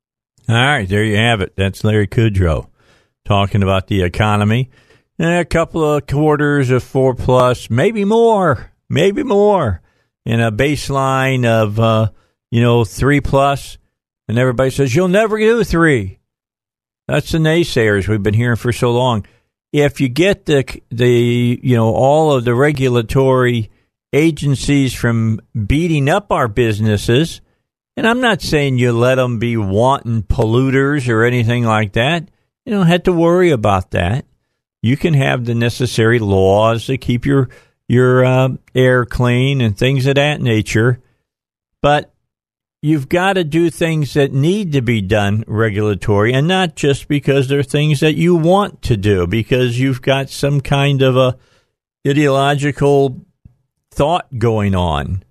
All 0.48 0.54
right, 0.54 0.88
there 0.88 1.04
you 1.04 1.16
have 1.16 1.42
it. 1.42 1.54
That's 1.56 1.84
Larry 1.84 2.06
Kudlow 2.06 2.68
talking 3.26 3.62
about 3.62 3.88
the 3.88 4.02
economy. 4.02 4.70
And 5.18 5.40
a 5.40 5.44
couple 5.44 5.84
of 5.84 6.06
quarters 6.06 6.70
of 6.70 6.82
four 6.82 7.14
plus, 7.14 7.68
maybe 7.68 8.04
more, 8.06 8.67
maybe 8.88 9.22
more, 9.22 9.82
in 10.24 10.40
a 10.40 10.52
baseline 10.52 11.46
of 11.46 11.78
uh, 11.80 12.10
you 12.50 12.62
know 12.62 12.84
three 12.84 13.20
plus, 13.20 13.78
and 14.28 14.38
everybody 14.38 14.70
says 14.70 14.94
you'll 14.94 15.08
never 15.08 15.38
do 15.38 15.64
three. 15.64 16.18
That's 17.06 17.32
the 17.32 17.38
naysayers 17.38 18.08
we've 18.08 18.22
been 18.22 18.34
hearing 18.34 18.56
for 18.56 18.72
so 18.72 18.92
long. 18.92 19.26
If 19.72 20.00
you 20.00 20.08
get 20.08 20.46
the 20.46 20.64
the 20.90 21.60
you 21.62 21.76
know 21.76 21.94
all 21.94 22.32
of 22.32 22.44
the 22.44 22.54
regulatory 22.54 23.70
agencies 24.12 24.94
from 24.94 25.40
beating 25.66 26.08
up 26.08 26.32
our 26.32 26.48
businesses 26.48 27.42
and 27.98 28.06
I'm 28.06 28.20
not 28.20 28.40
saying 28.42 28.78
you 28.78 28.92
let 28.92 29.16
them 29.16 29.40
be 29.40 29.56
wanton 29.56 30.22
polluters 30.22 31.08
or 31.08 31.24
anything 31.24 31.64
like 31.64 31.94
that. 31.94 32.28
You 32.64 32.72
don't 32.72 32.86
have 32.86 33.02
to 33.02 33.12
worry 33.12 33.50
about 33.50 33.90
that. 33.90 34.24
You 34.80 34.96
can 34.96 35.14
have 35.14 35.44
the 35.44 35.56
necessary 35.56 36.20
laws 36.20 36.86
to 36.86 36.96
keep 36.96 37.26
your 37.26 37.48
your 37.88 38.24
uh, 38.24 38.48
air 38.74 39.04
clean 39.06 39.60
and 39.60 39.76
things 39.76 40.06
of 40.06 40.16
that 40.16 40.40
nature, 40.40 41.00
but 41.80 42.12
you've 42.82 43.08
got 43.08 43.32
to 43.32 43.44
do 43.44 43.70
things 43.70 44.14
that 44.14 44.32
need 44.32 44.72
to 44.72 44.82
be 44.82 45.00
done 45.00 45.42
regulatory, 45.46 46.32
and 46.32 46.46
not 46.46 46.76
just 46.76 47.08
because 47.08 47.48
they're 47.48 47.62
things 47.62 48.00
that 48.00 48.14
you 48.14 48.34
want 48.34 48.82
to 48.82 48.96
do, 48.96 49.26
because 49.26 49.80
you've 49.80 50.02
got 50.02 50.30
some 50.30 50.60
kind 50.60 51.02
of 51.02 51.16
a 51.16 51.36
ideological 52.06 53.24
thought 53.90 54.38
going 54.38 54.74
on. 54.74 55.24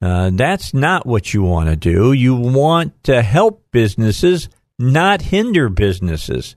Uh, 0.00 0.30
that's 0.32 0.74
not 0.74 1.06
what 1.06 1.32
you 1.32 1.42
want 1.42 1.68
to 1.68 1.76
do. 1.76 2.12
You 2.12 2.34
want 2.34 3.02
to 3.04 3.22
help 3.22 3.64
businesses, 3.70 4.48
not 4.78 5.22
hinder 5.22 5.68
businesses. 5.68 6.56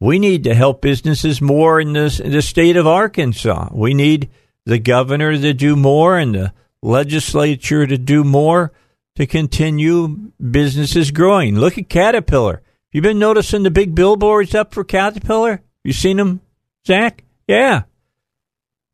We 0.00 0.18
need 0.18 0.44
to 0.44 0.54
help 0.54 0.82
businesses 0.82 1.40
more 1.40 1.80
in, 1.80 1.94
this, 1.94 2.20
in 2.20 2.32
the 2.32 2.42
state 2.42 2.76
of 2.76 2.86
Arkansas. 2.86 3.70
We 3.72 3.94
need 3.94 4.30
the 4.66 4.78
governor 4.78 5.32
to 5.32 5.54
do 5.54 5.76
more 5.76 6.18
and 6.18 6.34
the 6.34 6.52
legislature 6.82 7.86
to 7.86 7.96
do 7.96 8.22
more 8.24 8.72
to 9.14 9.26
continue 9.26 10.08
businesses 10.50 11.10
growing. 11.10 11.56
Look 11.56 11.78
at 11.78 11.88
Caterpillar. 11.88 12.62
You 12.92 13.00
been 13.00 13.18
noticing 13.18 13.62
the 13.62 13.70
big 13.70 13.94
billboards 13.94 14.54
up 14.54 14.74
for 14.74 14.84
Caterpillar? 14.84 15.62
You 15.84 15.92
seen 15.92 16.18
them, 16.18 16.40
Zach? 16.86 17.24
Yeah. 17.46 17.84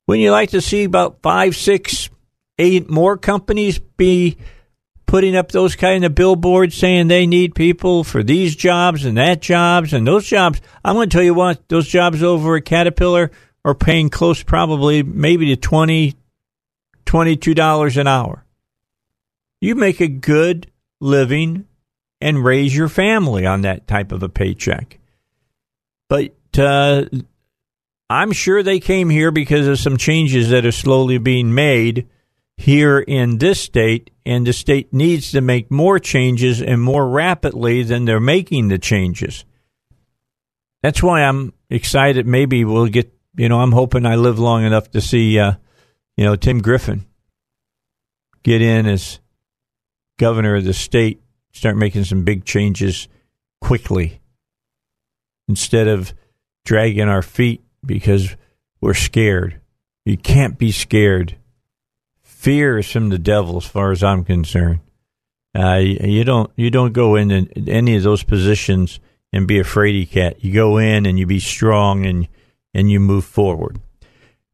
Wouldn't 0.06 0.22
you 0.22 0.30
like 0.30 0.50
to 0.50 0.60
see 0.60 0.84
about 0.84 1.22
five, 1.22 1.56
six, 1.56 2.10
eight 2.58 2.90
more 2.90 3.16
companies 3.16 3.78
be 3.78 4.36
putting 5.06 5.36
up 5.36 5.52
those 5.52 5.76
kind 5.76 6.04
of 6.04 6.14
billboards 6.14 6.74
saying 6.74 7.08
they 7.08 7.26
need 7.26 7.54
people 7.54 8.02
for 8.02 8.22
these 8.22 8.56
jobs 8.56 9.04
and 9.04 9.16
that 9.16 9.40
jobs 9.40 9.92
and 9.92 10.06
those 10.06 10.26
jobs. 10.26 10.60
I'm 10.84 10.96
going 10.96 11.08
to 11.08 11.14
tell 11.14 11.24
you 11.24 11.34
what, 11.34 11.68
those 11.68 11.86
jobs 11.86 12.22
over 12.22 12.56
at 12.56 12.64
Caterpillar 12.64 13.30
are 13.64 13.74
paying 13.74 14.10
close 14.10 14.42
probably 14.42 15.02
maybe 15.02 15.46
to 15.46 15.56
20 15.56 16.16
$22 17.04 17.96
an 17.96 18.06
hour. 18.06 18.44
You 19.60 19.74
make 19.74 20.00
a 20.00 20.08
good 20.08 20.70
living 21.00 21.66
and 22.20 22.44
raise 22.44 22.74
your 22.74 22.88
family 22.88 23.44
on 23.44 23.62
that 23.62 23.86
type 23.86 24.12
of 24.12 24.22
a 24.22 24.28
paycheck. 24.28 24.98
But 26.08 26.34
uh, 26.56 27.04
I'm 28.08 28.32
sure 28.32 28.62
they 28.62 28.80
came 28.80 29.10
here 29.10 29.30
because 29.30 29.66
of 29.66 29.78
some 29.78 29.96
changes 29.96 30.50
that 30.50 30.64
are 30.64 30.72
slowly 30.72 31.18
being 31.18 31.54
made 31.54 32.08
here 32.56 33.00
in 33.00 33.38
this 33.38 33.60
state, 33.60 34.10
and 34.24 34.46
the 34.46 34.52
state 34.52 34.92
needs 34.92 35.32
to 35.32 35.40
make 35.40 35.70
more 35.70 35.98
changes 35.98 36.62
and 36.62 36.80
more 36.80 37.08
rapidly 37.08 37.82
than 37.82 38.04
they're 38.04 38.20
making 38.20 38.68
the 38.68 38.78
changes. 38.78 39.44
That's 40.82 41.02
why 41.02 41.22
I'm 41.22 41.52
excited. 41.70 42.26
Maybe 42.26 42.64
we'll 42.64 42.86
get, 42.86 43.12
you 43.36 43.48
know, 43.48 43.60
I'm 43.60 43.72
hoping 43.72 44.06
I 44.06 44.16
live 44.16 44.38
long 44.38 44.64
enough 44.64 44.90
to 44.90 45.00
see, 45.00 45.38
uh, 45.38 45.54
you 46.16 46.24
know, 46.24 46.36
Tim 46.36 46.60
Griffin 46.60 47.06
get 48.42 48.60
in 48.60 48.86
as 48.86 49.20
governor 50.18 50.56
of 50.56 50.64
the 50.64 50.74
state, 50.74 51.22
start 51.52 51.76
making 51.76 52.04
some 52.04 52.24
big 52.24 52.44
changes 52.44 53.08
quickly 53.60 54.20
instead 55.48 55.88
of 55.88 56.12
dragging 56.64 57.08
our 57.08 57.22
feet 57.22 57.62
because 57.84 58.36
we're 58.80 58.94
scared. 58.94 59.60
You 60.04 60.16
can't 60.16 60.58
be 60.58 60.72
scared. 60.72 61.36
Fear 62.22 62.78
is 62.78 62.90
from 62.90 63.08
the 63.08 63.18
devil, 63.18 63.56
as 63.56 63.64
far 63.64 63.92
as 63.92 64.02
I'm 64.02 64.24
concerned. 64.24 64.80
Uh, 65.54 65.76
you 65.76 66.24
don't 66.24 66.50
you 66.56 66.70
don't 66.70 66.92
go 66.92 67.14
into 67.14 67.46
any 67.68 67.94
of 67.96 68.02
those 68.02 68.24
positions 68.24 69.00
and 69.32 69.46
be 69.46 69.58
a 69.58 69.64
fraidy 69.64 70.08
cat. 70.08 70.42
You 70.42 70.52
go 70.52 70.78
in 70.78 71.06
and 71.06 71.18
you 71.18 71.26
be 71.26 71.40
strong 71.40 72.06
and 72.06 72.26
and 72.74 72.90
you 72.90 73.00
move 73.00 73.24
forward. 73.24 73.80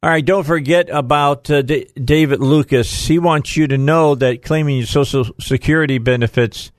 All 0.03 0.11
right, 0.11 0.25
don't 0.25 0.45
forget 0.45 0.89
about 0.91 1.51
uh, 1.51 1.63
D- 1.63 1.89
David 1.97 2.41
Lucas. 2.41 3.07
He 3.07 3.19
wants 3.19 3.57
you 3.57 3.67
to 3.67 3.77
know 3.77 4.15
that 4.15 4.43
claiming 4.43 4.77
your 4.77 4.87
Social 4.87 5.27
Security 5.41 5.99
benefits 5.99 6.71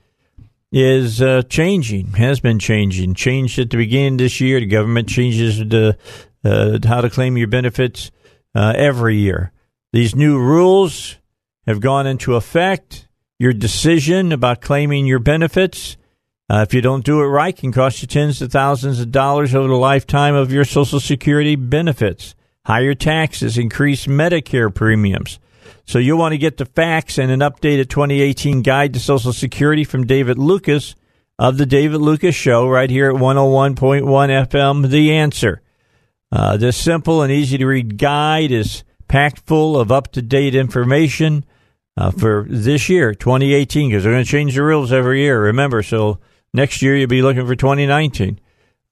is 0.72 1.20
uh, 1.20 1.42
changing, 1.42 2.12
has 2.12 2.40
been 2.40 2.58
changing. 2.58 3.14
Changed 3.14 3.58
at 3.58 3.70
the 3.70 3.76
beginning 3.76 4.14
of 4.14 4.18
this 4.18 4.40
year. 4.40 4.60
The 4.60 4.66
government 4.66 5.08
changes 5.08 5.58
the 5.58 5.98
uh, 6.44 6.78
how 6.86 7.02
to 7.02 7.10
claim 7.10 7.36
your 7.36 7.48
benefits 7.48 8.10
uh, 8.54 8.72
every 8.76 9.16
year. 9.16 9.52
These 9.92 10.14
new 10.14 10.38
rules 10.38 11.16
have 11.66 11.80
gone 11.80 12.06
into 12.06 12.36
effect. 12.36 13.06
Your 13.38 13.52
decision 13.52 14.32
about 14.32 14.60
claiming 14.60 15.06
your 15.06 15.18
benefits, 15.18 15.96
uh, 16.50 16.62
if 16.66 16.74
you 16.74 16.80
don't 16.80 17.04
do 17.04 17.20
it 17.20 17.26
right, 17.26 17.56
it 17.56 17.60
can 17.60 17.70
cost 17.70 18.02
you 18.02 18.08
tens 18.08 18.42
of 18.42 18.50
thousands 18.50 18.98
of 18.98 19.12
dollars 19.12 19.54
over 19.54 19.68
the 19.68 19.74
lifetime 19.74 20.34
of 20.34 20.50
your 20.50 20.64
Social 20.64 20.98
Security 20.98 21.54
benefits. 21.54 22.34
Higher 22.66 22.92
taxes, 22.94 23.56
increased 23.56 24.08
Medicare 24.08 24.74
premiums. 24.74 25.38
So 25.86 26.00
you'll 26.00 26.18
want 26.18 26.32
to 26.32 26.38
get 26.38 26.56
the 26.56 26.66
facts 26.66 27.18
and 27.18 27.30
an 27.30 27.38
updated 27.38 27.88
2018 27.88 28.62
guide 28.62 28.94
to 28.94 29.00
Social 29.00 29.32
Security 29.32 29.84
from 29.84 30.08
David 30.08 30.38
Lucas 30.38 30.96
of 31.38 31.56
the 31.56 31.66
David 31.66 32.00
Lucas 32.00 32.34
Show 32.34 32.68
right 32.68 32.90
here 32.90 33.10
at 33.10 33.14
101.1 33.14 34.02
FM. 34.48 34.88
The 34.90 35.12
answer. 35.12 35.62
Uh, 36.32 36.56
this 36.56 36.76
simple 36.76 37.22
and 37.22 37.30
easy 37.30 37.58
to 37.58 37.66
read 37.66 37.96
guide 37.96 38.50
is 38.50 38.82
packed 39.06 39.46
full 39.46 39.78
of 39.78 39.92
up 39.92 40.10
to 40.12 40.22
date 40.22 40.56
information 40.56 41.44
uh, 41.96 42.10
for 42.10 42.44
this 42.48 42.88
year, 42.88 43.14
2018, 43.14 43.90
because 43.90 44.02
they're 44.02 44.12
going 44.12 44.24
to 44.24 44.28
change 44.28 44.56
the 44.56 44.62
rules 44.64 44.92
every 44.92 45.20
year. 45.20 45.40
Remember, 45.40 45.84
so 45.84 46.18
next 46.52 46.82
year 46.82 46.96
you'll 46.96 47.08
be 47.08 47.22
looking 47.22 47.46
for 47.46 47.56
2019. 47.56 48.40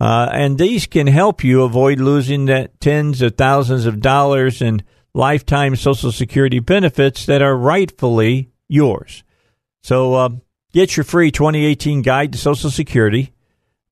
Uh, 0.00 0.28
and 0.32 0.58
these 0.58 0.86
can 0.86 1.08
help 1.08 1.42
you 1.42 1.62
avoid 1.62 1.98
losing 1.98 2.46
that 2.46 2.80
tens 2.80 3.20
of 3.20 3.36
thousands 3.36 3.84
of 3.84 4.00
dollars 4.00 4.62
in 4.62 4.82
lifetime 5.12 5.74
Social 5.74 6.12
Security 6.12 6.60
benefits 6.60 7.26
that 7.26 7.42
are 7.42 7.56
rightfully 7.56 8.50
yours. 8.68 9.24
So 9.82 10.14
uh, 10.14 10.28
get 10.72 10.96
your 10.96 11.04
free 11.04 11.30
2018 11.30 12.02
guide 12.02 12.32
to 12.32 12.38
Social 12.38 12.70
Security. 12.70 13.32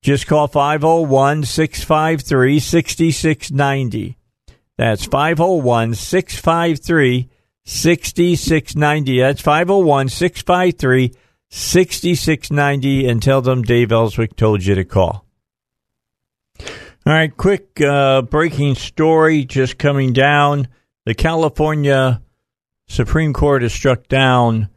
Just 0.02 0.28
call 0.28 0.46
501 0.46 1.44
653 1.44 2.60
6690. 2.60 4.16
That's 4.78 5.06
501 5.06 5.94
653 5.94 7.28
6690. 7.64 9.20
That's 9.20 9.40
501 9.40 10.08
653 10.08 11.12
6690 11.56 13.08
and 13.08 13.22
tell 13.22 13.40
them 13.40 13.62
Dave 13.62 13.90
Elswick 13.90 14.36
told 14.36 14.62
you 14.62 14.74
to 14.74 14.84
call. 14.84 15.24
All 16.60 17.12
right, 17.12 17.34
quick 17.34 17.80
uh, 17.80 18.22
breaking 18.22 18.74
story 18.74 19.44
just 19.44 19.78
coming 19.78 20.12
down. 20.12 20.68
The 21.06 21.14
California 21.14 22.20
Supreme 22.88 23.32
Court 23.32 23.62
has 23.62 23.72
struck 23.72 24.06
down 24.06 24.68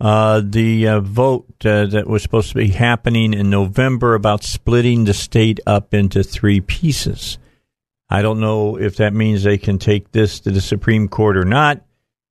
uh, 0.00 0.42
the 0.44 0.86
uh, 0.86 1.00
vote 1.00 1.46
uh, 1.64 1.86
that 1.86 2.06
was 2.06 2.22
supposed 2.22 2.50
to 2.50 2.54
be 2.54 2.68
happening 2.68 3.34
in 3.34 3.50
November 3.50 4.14
about 4.14 4.44
splitting 4.44 5.06
the 5.06 5.14
state 5.14 5.58
up 5.66 5.92
into 5.92 6.22
three 6.22 6.60
pieces. 6.60 7.38
I 8.08 8.22
don't 8.22 8.38
know 8.38 8.76
if 8.76 8.96
that 8.98 9.12
means 9.12 9.42
they 9.42 9.58
can 9.58 9.78
take 9.78 10.12
this 10.12 10.38
to 10.40 10.52
the 10.52 10.60
Supreme 10.60 11.08
Court 11.08 11.36
or 11.36 11.44
not, 11.44 11.84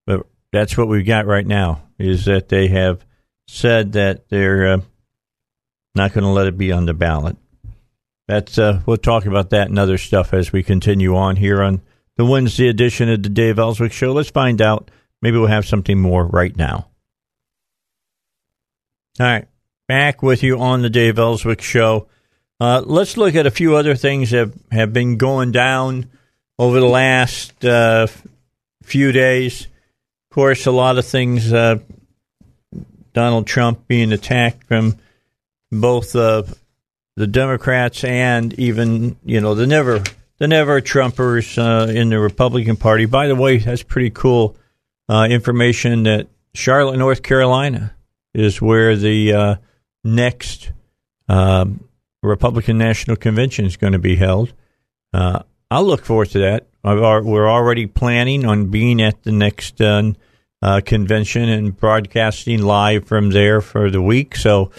but 0.05 0.26
that's 0.53 0.78
what 0.78 0.88
we've 0.88 1.05
got 1.05 1.26
right 1.26 1.45
now. 1.45 1.84
Is 1.99 2.24
that 2.26 2.47
they 2.47 2.68
have 2.70 3.05
said 3.48 3.93
that 3.93 4.30
they're 4.30 4.74
uh, 4.74 4.82
not 5.95 6.14
going 6.14 6.24
to 6.24 6.30
let 6.30 6.48
it 6.48 6.58
be 6.58 6.72
on 6.72 6.86
the 6.86 6.93
ballot. 6.93 7.38
That's 8.28 8.58
uh, 8.58 8.82
we'll 8.86 8.98
talk 8.98 9.26
about 9.26 9.52
that 9.52 9.70
and 9.70 9.80
other 9.80 9.98
stuff 9.98 10.34
as 10.34 10.52
we 10.52 10.62
continue 10.62 11.16
on 11.16 11.38
here 11.38 11.64
on 11.64 11.82
the 12.18 12.26
Wednesday 12.26 12.68
edition 12.68 13.10
of 13.10 13.24
the 13.24 13.30
Dave 13.30 13.58
Elswick 13.58 13.93
Show. 13.93 14.12
Let's 14.12 14.30
find 14.30 14.62
out. 14.62 14.91
Maybe 15.22 15.38
we'll 15.38 15.48
have 15.48 15.66
something 15.66 16.00
more 16.00 16.26
right 16.26 16.56
now. 16.56 16.89
All 19.20 19.26
right, 19.26 19.48
back 19.88 20.22
with 20.22 20.43
you 20.43 20.60
on 20.60 20.82
the 20.82 20.89
Dave 20.89 21.18
Elswick 21.18 21.62
Show. 21.62 22.08
Uh, 22.60 22.82
let's 22.86 23.18
look 23.18 23.36
at 23.36 23.45
a 23.45 23.52
few 23.52 23.76
other 23.76 23.95
things 23.95 24.32
that 24.32 24.52
have 24.72 24.91
been 24.91 25.18
going 25.18 25.52
down 25.52 26.10
over 26.60 26.80
the 26.80 26.88
last 26.88 27.64
uh, 27.64 28.08
few 28.84 29.12
days. 29.12 29.64
Of 30.30 30.36
course, 30.36 30.66
a 30.66 30.72
lot 30.72 30.98
of 30.98 31.06
things. 31.06 31.52
Uh, 31.52 31.80
Donald 33.18 33.47
Trump 33.47 33.88
being 33.88 34.11
attacked 34.11 34.63
from 34.65 34.95
both 35.72 36.15
uh, 36.15 36.43
the 37.15 37.26
Democrats 37.26 38.03
and 38.03 38.53
even 38.59 39.15
you 39.26 39.41
know 39.41 39.55
the 39.55 39.65
never 39.65 40.03
the 40.38 40.47
never 40.47 40.80
Trumpers 40.82 41.57
uh, 41.57 41.91
in 41.91 42.09
the 42.09 42.20
Republican 42.20 42.78
Party. 42.78 43.07
By 43.07 43.28
the 43.28 43.36
way, 43.36 43.57
that's 43.57 43.82
pretty 43.82 44.11
cool 44.11 44.55
uh, 45.09 45.28
information 45.28 46.03
that 46.03 46.28
Charlotte, 46.53 46.97
North 46.97 47.24
Carolina, 47.24 47.95
is 48.36 48.61
where 48.61 48.95
the 48.95 49.59
next. 50.03 50.72
Um, 51.28 51.84
Republican 52.22 52.78
National 52.78 53.15
Convention 53.15 53.65
is 53.65 53.78
going 53.78 53.93
to 53.93 53.99
be 53.99 54.15
held. 54.15 54.53
Uh, 55.13 55.41
I'll 55.72 55.86
look 55.86 56.05
forward 56.05 56.30
to 56.32 56.39
that. 56.39 56.68
we're 56.84 57.49
already 57.49 57.88
planning 57.88 58.45
on 58.45 58.68
being 58.68 59.01
at 59.01 59.24
the 59.24 59.32
next 59.32 59.82
uh, 60.68 60.78
uh, 60.78 60.82
convention 60.82 61.47
and 61.47 61.78
broadcasting 61.78 62.61
live 62.61 63.07
from 63.07 63.30
there 63.30 63.61
for 63.61 63.89
the 63.89 64.01
week. 64.01 64.36
So 64.36 64.72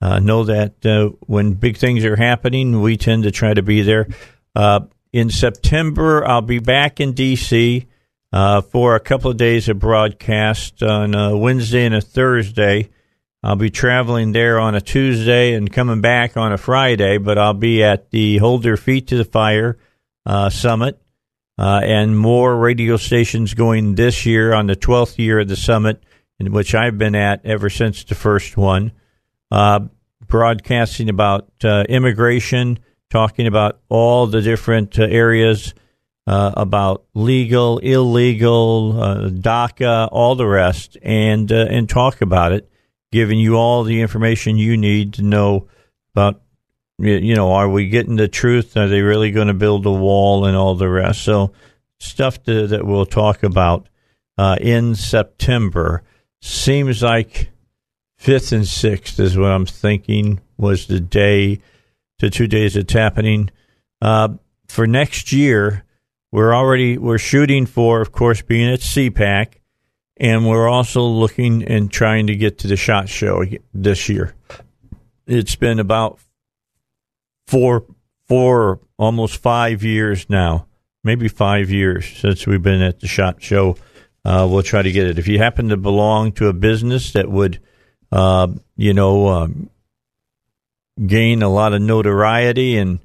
uh, 0.00 0.18
know 0.18 0.44
that 0.44 0.84
uh, 0.84 1.10
when 1.20 1.52
big 1.52 1.76
things 1.76 2.04
are 2.04 2.16
happening, 2.16 2.80
we 2.80 2.96
tend 2.96 3.22
to 3.22 3.30
try 3.30 3.54
to 3.54 3.62
be 3.62 3.82
there. 3.82 4.08
Uh, 4.56 4.80
in 5.12 5.30
September, 5.30 6.26
I'll 6.26 6.42
be 6.42 6.58
back 6.58 7.00
in 7.00 7.12
D.C. 7.12 7.86
for 8.32 8.96
a 8.96 9.00
couple 9.00 9.30
of 9.30 9.36
days 9.36 9.68
of 9.68 9.78
broadcast 9.78 10.82
on 10.82 11.14
a 11.14 11.36
Wednesday 11.36 11.86
and 11.86 11.94
a 11.94 12.00
Thursday. 12.00 12.90
I'll 13.42 13.56
be 13.56 13.70
traveling 13.70 14.32
there 14.32 14.58
on 14.58 14.74
a 14.74 14.80
Tuesday 14.80 15.54
and 15.54 15.72
coming 15.72 16.00
back 16.00 16.36
on 16.36 16.52
a 16.52 16.58
Friday, 16.58 17.18
but 17.18 17.38
I'll 17.38 17.54
be 17.54 17.84
at 17.84 18.10
the 18.10 18.38
Hold 18.38 18.64
Their 18.64 18.76
Feet 18.76 19.06
to 19.08 19.16
the 19.16 19.24
Fire 19.24 19.78
uh, 20.26 20.50
Summit 20.50 21.00
uh, 21.58 21.80
and 21.82 22.18
more 22.18 22.56
radio 22.56 22.96
stations 22.96 23.54
going 23.54 23.94
this 23.94 24.26
year 24.26 24.52
on 24.52 24.66
the 24.66 24.76
12th 24.76 25.18
year 25.18 25.40
of 25.40 25.48
the 25.48 25.56
summit, 25.56 26.02
in 26.38 26.52
which 26.52 26.74
I've 26.74 26.98
been 26.98 27.14
at 27.14 27.44
ever 27.44 27.70
since 27.70 28.04
the 28.04 28.14
first 28.14 28.56
one, 28.56 28.92
uh, 29.50 29.80
broadcasting 30.26 31.08
about 31.08 31.48
uh, 31.64 31.84
immigration, 31.88 32.78
talking 33.10 33.46
about 33.46 33.80
all 33.88 34.26
the 34.26 34.42
different 34.42 34.98
uh, 34.98 35.04
areas. 35.04 35.74
Uh, 36.28 36.52
about 36.56 37.04
legal, 37.14 37.78
illegal, 37.78 38.94
DACA, 38.94 40.08
all 40.10 40.34
the 40.34 40.44
rest, 40.44 40.96
and 41.00 41.52
and 41.52 41.88
talk 41.88 42.20
about 42.20 42.50
it 42.50 42.68
giving 43.12 43.38
you 43.38 43.54
all 43.54 43.82
the 43.82 44.00
information 44.00 44.56
you 44.56 44.76
need 44.76 45.14
to 45.14 45.22
know 45.22 45.66
about 46.14 46.42
you 46.98 47.34
know 47.34 47.52
are 47.52 47.68
we 47.68 47.88
getting 47.88 48.16
the 48.16 48.28
truth? 48.28 48.76
Are 48.76 48.88
they 48.88 49.02
really 49.02 49.30
going 49.30 49.48
to 49.48 49.54
build 49.54 49.86
a 49.86 49.92
wall 49.92 50.46
and 50.46 50.56
all 50.56 50.74
the 50.74 50.88
rest? 50.88 51.22
So 51.22 51.52
stuff 51.98 52.42
to, 52.44 52.66
that 52.68 52.86
we'll 52.86 53.06
talk 53.06 53.42
about 53.42 53.88
uh, 54.38 54.56
in 54.60 54.94
september. 54.94 56.02
Seems 56.40 57.02
like 57.02 57.50
fifth 58.16 58.52
and 58.52 58.66
sixth 58.66 59.18
is 59.18 59.36
what 59.36 59.50
i'm 59.50 59.66
thinking 59.66 60.40
was 60.56 60.86
the 60.86 61.00
day 61.00 61.60
to 62.18 62.30
two 62.30 62.46
days 62.46 62.76
it's 62.76 62.92
happening. 62.92 63.50
Uh, 64.00 64.28
for 64.68 64.86
next 64.86 65.32
year 65.32 65.84
we're 66.32 66.54
already 66.54 66.98
we're 66.98 67.18
shooting 67.18 67.66
for 67.66 68.00
of 68.00 68.12
course 68.12 68.42
being 68.42 68.70
at 68.70 68.80
cpac 68.80 69.54
and 70.16 70.46
we're 70.46 70.68
also 70.68 71.02
looking 71.02 71.62
and 71.64 71.90
trying 71.90 72.26
to 72.28 72.36
get 72.36 72.58
to 72.58 72.68
the 72.68 72.76
shot 72.76 73.08
show 73.08 73.44
this 73.74 74.08
year. 74.08 74.34
It's 75.26 75.56
been 75.56 75.78
about 75.78 76.18
four, 77.46 77.84
four, 78.26 78.80
almost 78.98 79.36
five 79.38 79.82
years 79.82 80.28
now, 80.28 80.66
maybe 81.04 81.28
five 81.28 81.70
years 81.70 82.06
since 82.06 82.46
we've 82.46 82.62
been 82.62 82.82
at 82.82 83.00
the 83.00 83.06
shot 83.06 83.42
show. 83.42 83.76
Uh, 84.24 84.46
we'll 84.50 84.62
try 84.62 84.82
to 84.82 84.92
get 84.92 85.06
it. 85.06 85.18
If 85.18 85.28
you 85.28 85.38
happen 85.38 85.68
to 85.68 85.76
belong 85.76 86.32
to 86.32 86.48
a 86.48 86.52
business 86.52 87.12
that 87.12 87.30
would, 87.30 87.60
uh, 88.10 88.48
you 88.76 88.92
know, 88.92 89.28
um, 89.28 89.70
gain 91.04 91.42
a 91.42 91.48
lot 91.48 91.72
of 91.72 91.82
notoriety 91.82 92.76
and 92.76 92.98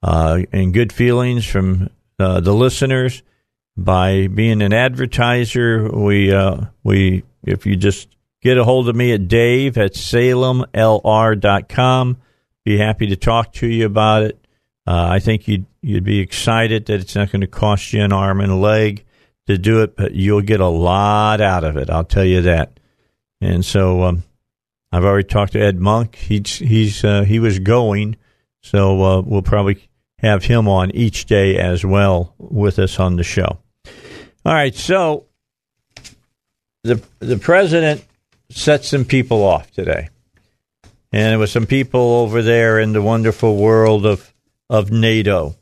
uh, 0.00 0.42
and 0.52 0.72
good 0.72 0.92
feelings 0.92 1.44
from 1.44 1.90
uh, 2.20 2.38
the 2.38 2.52
listeners, 2.52 3.22
by 3.78 4.26
being 4.26 4.60
an 4.60 4.74
advertiser. 4.74 5.88
We 5.88 6.32
uh, 6.34 6.62
we 6.82 7.22
if 7.44 7.64
you 7.64 7.76
just 7.76 8.08
get 8.42 8.58
a 8.58 8.64
hold 8.64 8.88
of 8.88 8.96
me 8.96 9.12
at 9.12 9.28
Dave 9.28 9.78
at 9.78 9.94
salemlr.com, 9.94 10.66
be 12.68 12.76
happy 12.76 13.06
to 13.06 13.16
talk 13.16 13.50
to 13.54 13.66
you 13.66 13.86
about 13.86 14.24
it. 14.24 14.38
Uh, 14.86 15.08
I 15.10 15.20
think 15.20 15.48
you'd 15.48 15.64
you'd 15.80 16.04
be 16.04 16.20
excited 16.20 16.84
that 16.86 17.00
it's 17.00 17.14
not 17.14 17.32
going 17.32 17.40
to 17.40 17.46
cost 17.46 17.94
you 17.94 18.02
an 18.02 18.12
arm 18.12 18.42
and 18.42 18.52
a 18.52 18.56
leg 18.56 19.06
to 19.46 19.56
do 19.56 19.82
it, 19.82 19.96
but 19.96 20.12
you'll 20.12 20.42
get 20.42 20.60
a 20.60 20.68
lot 20.68 21.40
out 21.40 21.64
of 21.64 21.78
it. 21.78 21.88
I'll 21.88 22.04
tell 22.04 22.26
you 22.26 22.42
that. 22.42 22.78
And 23.40 23.64
so 23.64 24.02
um, 24.02 24.22
I've 24.92 25.04
already 25.04 25.26
talked 25.26 25.52
to 25.52 25.60
Ed 25.60 25.78
Monk. 25.78 26.16
He's 26.16 26.58
he's 26.58 27.02
uh, 27.04 27.22
he 27.22 27.38
was 27.38 27.58
going, 27.58 28.16
so 28.62 29.02
uh, 29.02 29.20
we'll 29.22 29.40
probably 29.40 29.88
have 30.18 30.44
him 30.44 30.68
on 30.68 30.90
each 30.90 31.24
day 31.24 31.56
as 31.56 31.86
well 31.86 32.34
with 32.36 32.78
us 32.78 33.00
on 33.00 33.16
the 33.16 33.24
show. 33.24 33.60
All 34.44 34.52
right, 34.52 34.74
so 34.74 35.24
the 36.84 37.02
the 37.20 37.38
president 37.38 38.04
set 38.50 38.84
some 38.84 39.06
people 39.06 39.42
off 39.42 39.70
today, 39.70 40.10
and 41.12 41.34
it 41.34 41.36
was 41.36 41.52
some 41.52 41.66
people 41.66 42.00
over 42.00 42.42
there 42.42 42.78
in 42.78 42.92
the 42.92 43.02
wonderful 43.02 43.56
world 43.56 44.06
of 44.06 44.34
of 44.70 44.90
NATO, 44.90 45.56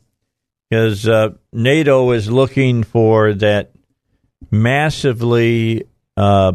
because 0.69 1.07
uh, 1.07 1.29
NATO 1.53 2.11
is 2.11 2.29
looking 2.29 2.83
for 2.83 3.33
that 3.33 3.71
massively 4.51 5.87
uh, 6.17 6.53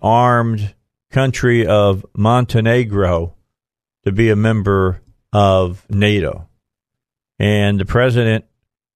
armed 0.00 0.74
country 1.10 1.66
of 1.66 2.06
Montenegro 2.16 3.34
to 4.04 4.12
be 4.12 4.30
a 4.30 4.36
member 4.36 5.02
of 5.32 5.84
NATO, 5.90 6.48
and 7.38 7.78
the 7.78 7.84
president 7.84 8.46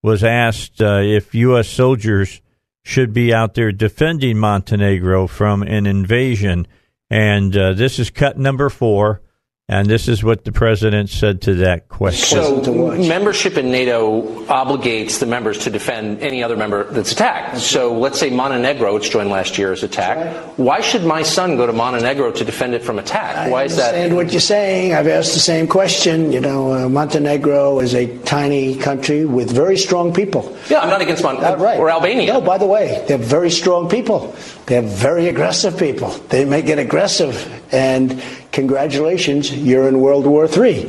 was 0.03 0.25
asked 0.25 0.81
uh, 0.81 1.01
if 1.03 1.35
U.S. 1.35 1.69
soldiers 1.69 2.41
should 2.83 3.13
be 3.13 3.33
out 3.33 3.55
there 3.55 3.71
defending 3.71 4.39
Montenegro 4.39 5.27
from 5.27 5.63
an 5.63 5.87
invasion. 5.87 6.67
And 7.13 7.55
uh, 7.55 7.75
this 7.75 7.99
is 7.99 8.09
cut 8.09 8.39
number 8.39 8.71
four. 8.71 9.21
And 9.69 9.87
this 9.89 10.09
is 10.09 10.25
what 10.25 10.45
the 10.45 10.51
president 10.51 11.09
said 11.09 11.43
to 11.43 11.55
that 11.55 11.89
question. 11.89 12.43
So, 12.43 12.91
membership 12.97 13.57
in 13.57 13.71
NATO 13.71 14.23
obligates 14.47 15.21
the 15.21 15.25
members 15.27 15.57
to 15.59 15.71
defend 15.71 16.21
any 16.21 16.43
other 16.43 16.57
member 16.57 16.85
that's 16.91 17.13
attacked. 17.13 17.59
So, 17.59 17.97
let's 17.97 18.19
say 18.19 18.29
Montenegro, 18.29 18.93
which 18.95 19.11
joined 19.13 19.31
last 19.31 19.57
year, 19.59 19.73
is 19.73 19.85
attacked. 19.85 20.59
Why 20.59 20.81
should 20.81 21.05
my 21.05 21.23
son 21.23 21.57
go 21.57 21.67
to 21.67 21.73
Montenegro 21.73 22.33
to 22.33 22.45
defend 22.45 22.75
it 22.75 22.83
from 22.83 22.99
attack? 22.99 23.51
Why 23.53 23.63
is 23.65 23.77
that? 23.77 23.95
I 23.95 23.99
understand 24.03 24.17
what 24.17 24.33
you're 24.33 24.41
saying. 24.41 24.95
I've 24.95 25.07
asked 25.07 25.33
the 25.33 25.41
same 25.41 25.69
question. 25.69 26.33
You 26.33 26.41
know, 26.41 26.73
uh, 26.75 26.89
Montenegro 26.89 27.79
is 27.79 27.95
a 27.95 28.19
tiny 28.25 28.75
country 28.77 29.25
with 29.25 29.53
very 29.53 29.79
strong 29.79 30.13
people. 30.13 30.55
Yeah, 30.71 30.81
I'm 30.81 30.91
not 30.91 31.01
against 31.01 31.23
Montenegro 31.23 31.61
Uh, 31.61 31.65
right. 31.65 31.79
or 31.79 31.89
Albania. 31.89 32.33
No, 32.33 32.41
by 32.41 32.59
the 32.59 32.67
way, 32.67 33.05
they're 33.07 33.17
very 33.17 33.51
strong 33.51 33.89
people. 33.89 34.35
They're 34.67 34.83
very 34.83 35.29
aggressive 35.29 35.79
people. 35.79 36.09
They 36.31 36.45
may 36.45 36.63
get 36.63 36.81
aggressive, 36.81 37.49
and 37.73 38.21
congratulations, 38.53 39.53
you're 39.53 39.88
in 39.88 40.00
World 40.00 40.26
War 40.26 40.46
III. 40.46 40.88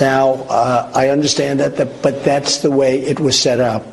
Now, 0.00 0.34
uh, 0.48 0.90
I 0.94 1.08
understand 1.08 1.60
that, 1.60 1.76
the, 1.76 1.86
but 1.86 2.22
that's 2.24 2.58
the 2.58 2.70
way 2.70 3.00
it 3.00 3.18
was 3.18 3.38
set 3.38 3.60
up. 3.60 3.86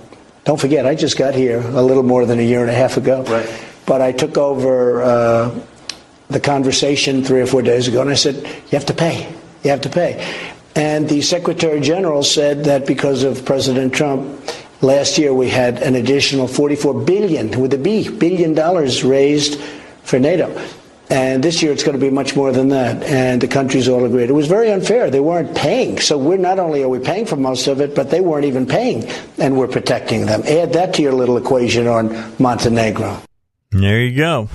Don't 0.44 0.60
forget, 0.60 0.86
I 0.86 0.96
just 0.96 1.18
got 1.18 1.36
here 1.36 1.60
a 1.60 1.82
little 1.82 2.04
more 2.04 2.26
than 2.26 2.40
a 2.40 2.44
year 2.44 2.62
and 2.62 2.70
a 2.70 2.74
half 2.74 2.98
ago. 2.98 3.24
Right. 3.24 3.66
But 3.86 4.02
I 4.02 4.12
took 4.12 4.38
over 4.38 5.02
uh, 5.02 5.60
the 6.30 6.40
conversation 6.40 7.24
three 7.24 7.42
or 7.42 7.48
four 7.48 7.62
days 7.62 7.88
ago, 7.88 8.02
and 8.02 8.10
I 8.10 8.14
said, 8.14 8.36
"You 8.36 8.78
have 8.78 8.86
to 8.86 8.94
pay. 8.94 9.28
You 9.64 9.72
have 9.72 9.82
to 9.82 9.90
pay." 9.90 10.26
And 10.76 11.10
the 11.10 11.22
Secretary 11.22 11.82
General 11.82 12.24
said 12.24 12.66
that 12.66 12.86
because 12.86 13.24
of 13.24 13.44
President 13.46 13.94
Trump, 13.94 14.40
last 14.82 15.18
year 15.18 15.34
we 15.34 15.50
had 15.50 15.82
an 15.82 15.96
additional 15.96 16.48
44 16.48 17.02
billion 17.04 17.60
with 17.60 17.74
a 17.74 17.78
B 17.78 18.10
billion 18.10 18.54
dollars 18.54 19.04
raised 19.04 19.60
for 20.04 20.20
NATO. 20.20 20.56
And 21.10 21.44
this 21.44 21.64
year 21.64 21.72
it's 21.72 21.84
going 21.84 21.98
to 21.98 22.04
be 22.04 22.12
much 22.12 22.36
more 22.36 22.52
than 22.52 22.70
that. 22.70 23.02
And 23.04 23.42
the 23.42 23.48
countries 23.48 23.88
all 23.88 24.06
agreed. 24.06 24.30
It 24.30 24.34
was 24.34 24.48
very 24.48 24.72
unfair. 24.72 25.10
They 25.10 25.20
weren't 25.20 25.56
paying. 25.56 26.00
So 26.00 26.18
we're 26.18 26.38
not 26.38 26.60
only 26.60 26.84
are 26.84 26.90
we 26.90 27.00
paying 27.00 27.26
for 27.26 27.36
most 27.36 27.68
of 27.68 27.82
it, 27.82 27.96
but 27.96 28.12
they 28.12 28.22
weren't 28.22 28.46
even 28.46 28.68
paying. 28.68 29.10
And 29.40 29.58
we're 29.58 29.68
protecting 29.68 30.28
them. 30.28 30.44
Add 30.46 30.74
that 30.74 30.94
to 30.96 31.02
your 31.02 31.14
little 31.14 31.38
equation 31.38 31.88
on 31.88 32.36
Montenegro. 32.38 33.22
There 33.72 34.02
you 34.02 34.16
go. 34.16 34.50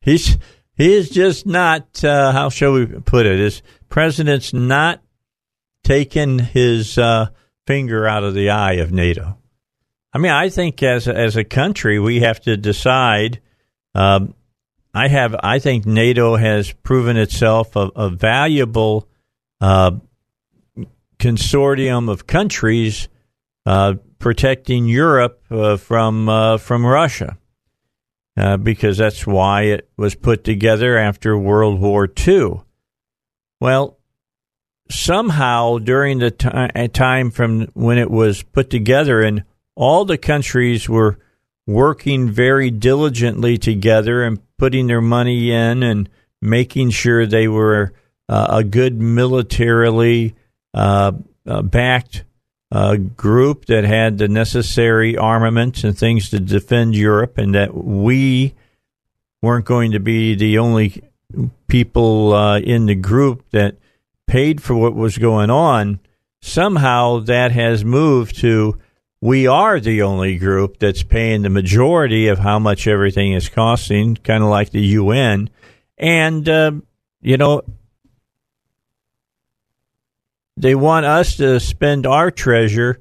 He's 0.00 0.38
he 0.74 0.94
is 0.94 1.10
just 1.10 1.44
not. 1.44 2.02
Uh, 2.02 2.32
how 2.32 2.48
shall 2.48 2.72
we 2.72 2.86
put 2.86 3.26
it? 3.26 3.38
His 3.38 3.62
president's 3.90 4.54
not 4.54 5.02
taking 5.84 6.38
his 6.38 6.96
uh, 6.96 7.28
finger 7.66 8.06
out 8.06 8.24
of 8.24 8.32
the 8.32 8.50
eye 8.50 8.74
of 8.74 8.90
NATO. 8.90 9.36
I 10.12 10.18
mean, 10.18 10.32
I 10.32 10.48
think 10.48 10.82
as 10.82 11.06
as 11.06 11.36
a 11.36 11.44
country, 11.44 11.98
we 11.98 12.20
have 12.20 12.40
to 12.42 12.56
decide. 12.56 13.40
Um, 13.94 14.34
I 14.92 15.08
have. 15.08 15.36
I 15.40 15.58
think 15.58 15.86
NATO 15.86 16.36
has 16.36 16.72
proven 16.72 17.16
itself 17.16 17.76
a, 17.76 17.90
a 17.94 18.10
valuable 18.10 19.08
uh, 19.60 19.92
consortium 21.18 22.10
of 22.10 22.26
countries 22.26 23.08
uh, 23.66 23.94
protecting 24.18 24.86
Europe 24.86 25.44
uh, 25.50 25.76
from 25.76 26.28
uh, 26.28 26.58
from 26.58 26.84
Russia 26.84 27.38
uh, 28.36 28.56
because 28.56 28.98
that's 28.98 29.26
why 29.26 29.62
it 29.62 29.88
was 29.96 30.14
put 30.14 30.44
together 30.44 30.96
after 30.96 31.36
World 31.36 31.80
War 31.80 32.08
II. 32.26 32.60
Well, 33.60 33.98
somehow 34.90 35.78
during 35.78 36.18
the 36.18 36.30
ti- 36.30 36.88
time 36.88 37.30
from 37.30 37.66
when 37.74 37.98
it 37.98 38.10
was 38.10 38.42
put 38.42 38.70
together, 38.70 39.22
and 39.22 39.44
all 39.76 40.04
the 40.04 40.18
countries 40.18 40.88
were 40.88 41.18
working 41.70 42.30
very 42.30 42.70
diligently 42.70 43.56
together 43.56 44.22
and 44.22 44.40
putting 44.58 44.86
their 44.86 45.00
money 45.00 45.50
in 45.50 45.82
and 45.82 46.08
making 46.42 46.90
sure 46.90 47.26
they 47.26 47.48
were 47.48 47.92
uh, 48.28 48.46
a 48.50 48.64
good 48.64 49.00
militarily 49.00 50.34
uh, 50.74 51.12
uh, 51.46 51.62
backed 51.62 52.24
uh, 52.72 52.96
group 52.96 53.66
that 53.66 53.84
had 53.84 54.18
the 54.18 54.28
necessary 54.28 55.16
armaments 55.16 55.82
and 55.82 55.98
things 55.98 56.30
to 56.30 56.38
defend 56.38 56.94
Europe, 56.94 57.38
and 57.38 57.54
that 57.54 57.74
we 57.74 58.54
weren't 59.42 59.64
going 59.64 59.90
to 59.90 59.98
be 59.98 60.34
the 60.34 60.58
only 60.58 61.02
people 61.66 62.32
uh, 62.32 62.58
in 62.60 62.86
the 62.86 62.94
group 62.94 63.44
that 63.50 63.76
paid 64.26 64.62
for 64.62 64.74
what 64.74 64.94
was 64.94 65.18
going 65.18 65.50
on. 65.50 65.98
Somehow 66.42 67.18
that 67.20 67.52
has 67.52 67.84
moved 67.84 68.38
to 68.40 68.78
we 69.20 69.46
are 69.46 69.78
the 69.80 70.02
only 70.02 70.38
group 70.38 70.78
that's 70.78 71.02
paying 71.02 71.42
the 71.42 71.50
majority 71.50 72.28
of 72.28 72.38
how 72.38 72.58
much 72.58 72.86
everything 72.86 73.32
is 73.32 73.48
costing, 73.48 74.16
kind 74.16 74.42
of 74.42 74.48
like 74.48 74.70
the 74.70 74.80
UN. 74.80 75.50
And, 75.98 76.48
uh, 76.48 76.72
you 77.20 77.36
know, 77.36 77.62
they 80.56 80.74
want 80.74 81.04
us 81.04 81.36
to 81.36 81.60
spend 81.60 82.06
our 82.06 82.30
treasure, 82.30 83.00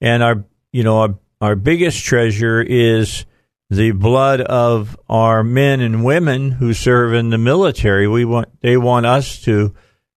and 0.00 0.22
our, 0.22 0.44
you 0.72 0.82
know, 0.82 0.98
our, 0.98 1.18
our 1.40 1.56
biggest 1.56 2.04
treasure 2.04 2.60
is 2.60 3.24
the 3.70 3.92
blood 3.92 4.42
of 4.42 4.98
our 5.08 5.42
men 5.42 5.80
and 5.80 6.04
women 6.04 6.52
who 6.52 6.74
serve 6.74 7.14
in 7.14 7.30
the 7.30 7.38
military. 7.38 8.06
We 8.06 8.26
want, 8.26 8.60
they 8.60 8.76
want 8.76 9.06
us 9.06 9.40
to 9.42 9.74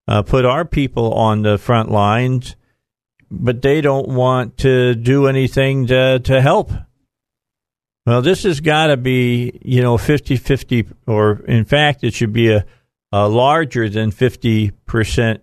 uh, 0.07 0.21
put 0.23 0.43
our 0.43 0.65
people 0.65 1.13
on 1.13 1.43
the 1.43 1.57
front 1.57 1.89
lines 1.89 2.55
but 3.31 3.61
they 3.61 3.81
don't 3.81 4.07
want 4.07 4.57
to 4.59 4.95
do 4.95 5.27
anything 5.27 5.87
to, 5.87 6.19
to 6.19 6.41
help. 6.41 6.71
Well, 8.05 8.21
this 8.21 8.43
has 8.43 8.59
got 8.59 8.87
to 8.87 8.97
be, 8.97 9.59
you 9.63 9.81
know, 9.81 9.97
50 9.97 10.35
50, 10.37 10.87
or 11.05 11.41
in 11.45 11.65
fact, 11.65 12.03
it 12.03 12.13
should 12.13 12.33
be 12.33 12.51
a, 12.51 12.65
a 13.11 13.27
larger 13.27 13.87
than 13.89 14.11
50% 14.11 15.39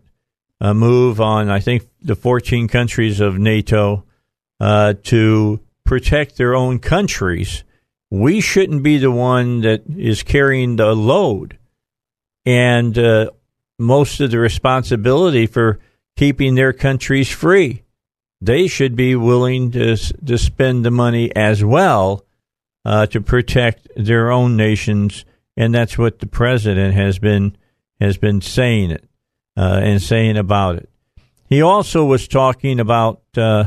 uh, 0.61 0.75
move 0.75 1.21
on, 1.21 1.49
I 1.49 1.61
think, 1.61 1.87
the 2.03 2.17
14 2.17 2.67
countries 2.69 3.21
of 3.21 3.39
NATO 3.39 4.05
uh, 4.59 4.95
to 5.05 5.61
protect 5.85 6.37
their 6.37 6.55
own 6.55 6.79
countries. 6.79 7.63
We 8.11 8.41
shouldn't 8.41 8.83
be 8.83 8.99
the 8.99 9.11
one 9.11 9.61
that 9.61 9.83
is 9.97 10.23
carrying 10.23 10.77
the 10.77 10.95
load 10.95 11.59
and 12.45 12.97
uh, 12.97 13.31
most 13.79 14.21
of 14.21 14.31
the 14.31 14.39
responsibility 14.39 15.47
for 15.47 15.79
keeping 16.17 16.55
their 16.55 16.73
countries 16.73 17.31
free. 17.31 17.83
They 18.41 18.67
should 18.67 18.97
be 18.97 19.15
willing 19.15 19.71
to 19.73 19.97
to 19.97 20.39
spend 20.39 20.85
the 20.85 20.91
money 20.91 21.35
as 21.35 21.65
well 21.65 22.25
uh, 22.85 23.07
to 23.07 23.21
protect 23.21 23.89
their 23.97 24.31
own 24.31 24.57
nations, 24.57 25.25
and 25.57 25.75
that's 25.75 25.97
what 25.97 26.19
the 26.19 26.27
president 26.27 26.95
has 26.95 27.19
been 27.19 27.57
has 28.01 28.19
been 28.19 28.41
saying 28.41 28.91
it 28.91 29.05
uh, 29.57 29.81
and 29.83 30.03
saying 30.03 30.37
about 30.37 30.77
it. 30.77 30.89
He 31.49 31.63
also 31.63 32.05
was 32.05 32.29
talking 32.29 32.79
about 32.79 33.23
uh, 33.37 33.67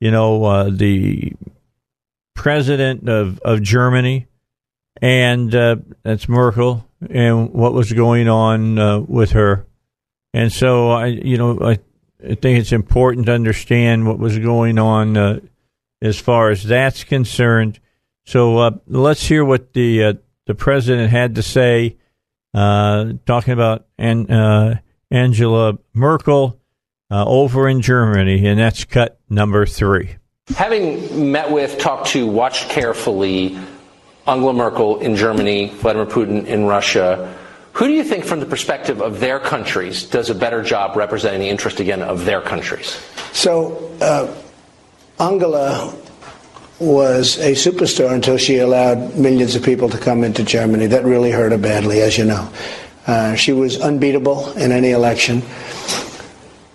you 0.00 0.10
know 0.10 0.44
uh, 0.44 0.70
the 0.70 1.32
president 2.34 3.08
of 3.08 3.38
of 3.40 3.62
Germany, 3.62 4.26
and 5.00 5.54
uh, 5.54 5.76
that's 6.02 6.28
Merkel, 6.28 6.86
and 7.08 7.52
what 7.52 7.72
was 7.72 7.92
going 7.92 8.28
on 8.28 8.78
uh, 8.78 9.00
with 9.00 9.32
her. 9.32 9.66
And 10.34 10.52
so 10.52 10.90
I, 10.90 11.06
you 11.06 11.36
know, 11.36 11.58
I, 11.60 11.78
I 12.24 12.34
think 12.34 12.58
it's 12.58 12.72
important 12.72 13.26
to 13.26 13.32
understand 13.32 14.06
what 14.06 14.18
was 14.18 14.38
going 14.38 14.78
on 14.78 15.16
uh, 15.16 15.40
as 16.00 16.18
far 16.18 16.50
as 16.50 16.64
that's 16.64 17.04
concerned. 17.04 17.80
So 18.24 18.58
uh, 18.58 18.70
let's 18.86 19.26
hear 19.26 19.44
what 19.44 19.72
the 19.72 20.04
uh, 20.04 20.12
the 20.46 20.54
president 20.54 21.10
had 21.10 21.34
to 21.36 21.42
say, 21.42 21.96
uh, 22.54 23.12
talking 23.26 23.52
about 23.52 23.86
an, 23.98 24.30
uh, 24.30 24.80
Angela 25.10 25.78
Merkel 25.92 26.58
uh, 27.10 27.24
over 27.26 27.68
in 27.68 27.82
Germany, 27.82 28.46
and 28.46 28.58
that's 28.58 28.84
cut 28.84 29.20
number 29.28 29.66
three. 29.66 30.16
Having 30.56 31.30
met 31.30 31.50
with, 31.50 31.78
talked 31.78 32.08
to, 32.08 32.26
watched 32.26 32.70
carefully 32.70 33.58
Angela 34.26 34.52
Merkel 34.52 35.00
in 35.00 35.16
Germany, 35.16 35.68
Vladimir 35.68 36.06
Putin 36.06 36.46
in 36.46 36.64
Russia, 36.64 37.36
who 37.72 37.86
do 37.86 37.94
you 37.94 38.04
think, 38.04 38.24
from 38.24 38.40
the 38.40 38.46
perspective 38.46 39.00
of 39.00 39.18
their 39.20 39.40
countries, 39.40 40.04
does 40.04 40.28
a 40.28 40.34
better 40.34 40.62
job 40.62 40.96
representing 40.96 41.40
the 41.40 41.48
interest 41.48 41.80
again 41.80 42.02
of 42.02 42.24
their 42.24 42.40
countries? 42.40 43.00
So, 43.32 43.90
uh, 44.00 44.34
Angela 45.18 45.94
was 46.78 47.38
a 47.38 47.52
superstar 47.52 48.12
until 48.12 48.36
she 48.36 48.58
allowed 48.58 49.16
millions 49.16 49.54
of 49.54 49.62
people 49.62 49.88
to 49.88 49.98
come 49.98 50.24
into 50.24 50.42
Germany. 50.42 50.86
That 50.86 51.04
really 51.04 51.30
hurt 51.30 51.52
her 51.52 51.58
badly, 51.58 52.02
as 52.02 52.18
you 52.18 52.24
know. 52.24 52.52
Uh, 53.06 53.34
she 53.36 53.52
was 53.52 53.80
unbeatable 53.80 54.52
in 54.52 54.70
any 54.70 54.90
election. 54.90 55.42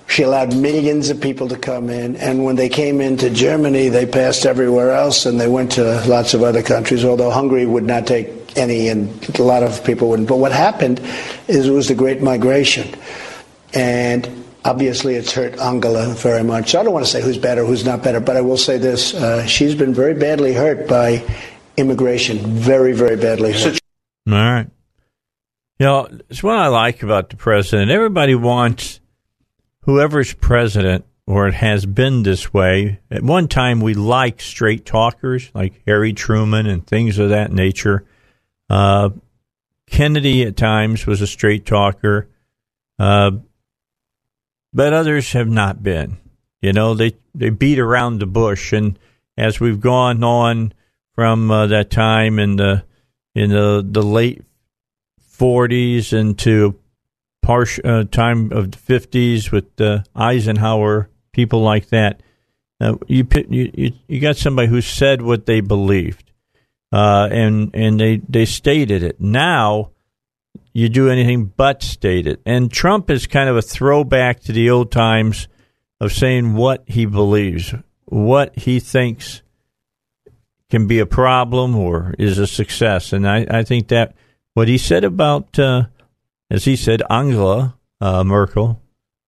She 0.08 0.24
allowed 0.24 0.56
millions 0.56 1.10
of 1.10 1.22
people 1.22 1.48
to 1.50 1.58
come 1.58 1.90
in, 1.90 2.16
and 2.16 2.44
when 2.44 2.56
they 2.56 2.70
came 2.70 3.02
into 3.02 3.30
Germany, 3.30 3.90
they 3.90 4.06
passed 4.06 4.46
everywhere 4.46 4.92
else 4.92 5.26
and 5.26 5.40
they 5.40 5.48
went 5.48 5.74
to 5.74 6.04
lots 6.08 6.34
of 6.34 6.42
other 6.42 6.64
countries, 6.64 7.06
although 7.06 7.30
Hungary 7.30 7.66
would 7.66 7.84
not 7.84 8.08
take 8.08 8.47
any, 8.58 8.90
and 8.90 9.40
a 9.40 9.44
lot 9.44 9.64
of 9.64 9.84
people 9.84 10.10
wouldn't. 10.10 10.28
But 10.28 10.38
what 10.38 10.52
happened 10.52 11.00
is 11.48 11.68
it 11.68 11.72
was 11.72 11.88
the 11.88 11.96
Great 11.96 12.22
Migration. 12.22 12.94
And 13.74 14.46
obviously 14.66 15.16
it's 15.16 15.32
hurt 15.32 15.58
Angela 15.60 16.14
very 16.14 16.44
much. 16.44 16.72
So 16.72 16.80
I 16.80 16.84
don't 16.84 16.94
want 16.94 17.06
to 17.06 17.12
say 17.12 17.22
who's 17.22 17.38
better, 17.38 17.66
who's 17.66 17.86
not 17.86 18.04
better, 18.04 18.20
but 18.20 18.36
I 18.36 18.42
will 18.42 18.58
say 18.58 18.78
this. 18.78 19.14
Uh, 19.14 19.46
she's 19.46 19.76
been 19.76 19.94
very 19.94 20.14
badly 20.14 20.54
hurt 20.54 20.88
by 20.88 21.24
immigration 21.78 22.40
very, 22.40 22.92
very 22.92 23.16
badly 23.16 23.54
hurt. 23.54 23.80
All 24.28 24.34
right. 24.34 24.68
You 25.80 25.86
know, 25.86 26.10
it's 26.30 26.42
what 26.42 26.58
I 26.58 26.68
like 26.68 27.04
about 27.04 27.30
the 27.30 27.36
president. 27.36 27.92
Everybody 27.92 28.34
wants 28.34 29.00
whoever's 29.82 30.34
president, 30.34 31.06
or 31.28 31.48
it 31.48 31.54
has 31.54 31.86
been 31.86 32.24
this 32.24 32.52
way. 32.52 33.00
At 33.12 33.22
one 33.22 33.48
time, 33.48 33.80
we 33.80 33.94
liked 33.94 34.42
straight 34.42 34.86
talkers 34.86 35.52
like 35.54 35.82
Harry 35.86 36.14
Truman 36.14 36.66
and 36.66 36.86
things 36.86 37.20
of 37.20 37.30
that 37.30 37.52
nature. 37.52 38.06
Uh, 38.70 39.10
Kennedy 39.88 40.44
at 40.44 40.58
times 40.58 41.06
was 41.06 41.22
a 41.22 41.28
straight 41.28 41.66
talker, 41.66 42.28
uh, 43.00 43.32
but 44.74 44.94
others 44.94 45.32
have 45.34 45.48
not 45.48 45.82
been. 45.82 46.18
You 46.62 46.74
know, 46.74 46.94
they, 46.94 47.14
they 47.34 47.50
beat 47.50 47.80
around 47.80 48.20
the 48.20 48.26
bush, 48.26 48.74
and 48.74 49.00
as 49.38 49.60
we've 49.60 49.80
gone 49.80 50.24
on 50.24 50.74
from 51.16 51.50
uh, 51.50 51.68
that 51.68 51.90
time 51.90 52.40
in 52.40 52.58
the 52.58 52.84
in 53.36 53.52
the, 53.52 53.86
the 53.88 54.02
late 54.02 54.44
40s 55.38 56.12
into 56.12 56.80
part, 57.44 57.80
uh, 57.86 58.04
time 58.06 58.52
of 58.52 58.72
the 58.72 58.78
50s 58.78 59.52
with 59.52 59.80
uh, 59.80 60.00
Eisenhower, 60.16 61.10
people 61.34 61.62
like 61.62 61.90
that. 61.90 62.22
Uh, 62.82 62.96
you, 63.08 63.28
you 63.50 63.92
you 64.08 64.20
got 64.20 64.38
somebody 64.38 64.68
who 64.68 64.82
said 64.82 65.22
what 65.22 65.46
they 65.46 65.62
believed, 65.62 66.27
uh, 66.92 67.28
and 67.32 67.72
and 67.74 68.00
they 68.00 68.22
they 68.30 68.46
stated 68.46 69.04
it. 69.04 69.20
Now 69.20 69.92
you 70.74 70.90
do 70.90 71.10
anything 71.10 71.52
but 71.58 71.82
state 71.82 72.28
it. 72.28 72.40
And 72.46 72.72
Trump 72.72 73.10
is 73.10 73.26
kind 73.26 73.50
of 73.50 73.58
a 73.58 73.64
throwback 73.64 74.42
to 74.42 74.52
the 74.52 74.70
old 74.70 74.92
times 74.92 75.48
of 76.00 76.14
saying 76.14 76.54
what 76.54 76.84
he 76.86 77.08
believes, 77.08 77.74
what 78.06 78.56
he 78.56 78.80
thinks 78.80 79.42
can 80.70 80.86
be 80.86 81.00
a 81.00 81.06
problem 81.08 81.76
or 81.76 82.14
is 82.20 82.38
a 82.38 82.46
success. 82.46 83.12
And 83.12 83.28
I, 83.28 83.48
I 83.50 83.64
think 83.64 83.88
that 83.88 84.16
what 84.54 84.68
he 84.68 84.78
said 84.78 85.04
about, 85.04 85.58
uh, 85.58 85.86
as 86.52 86.66
he 86.66 86.76
said, 86.76 87.02
Angela 87.10 87.76
uh, 88.00 88.24
Merkel, 88.24 88.80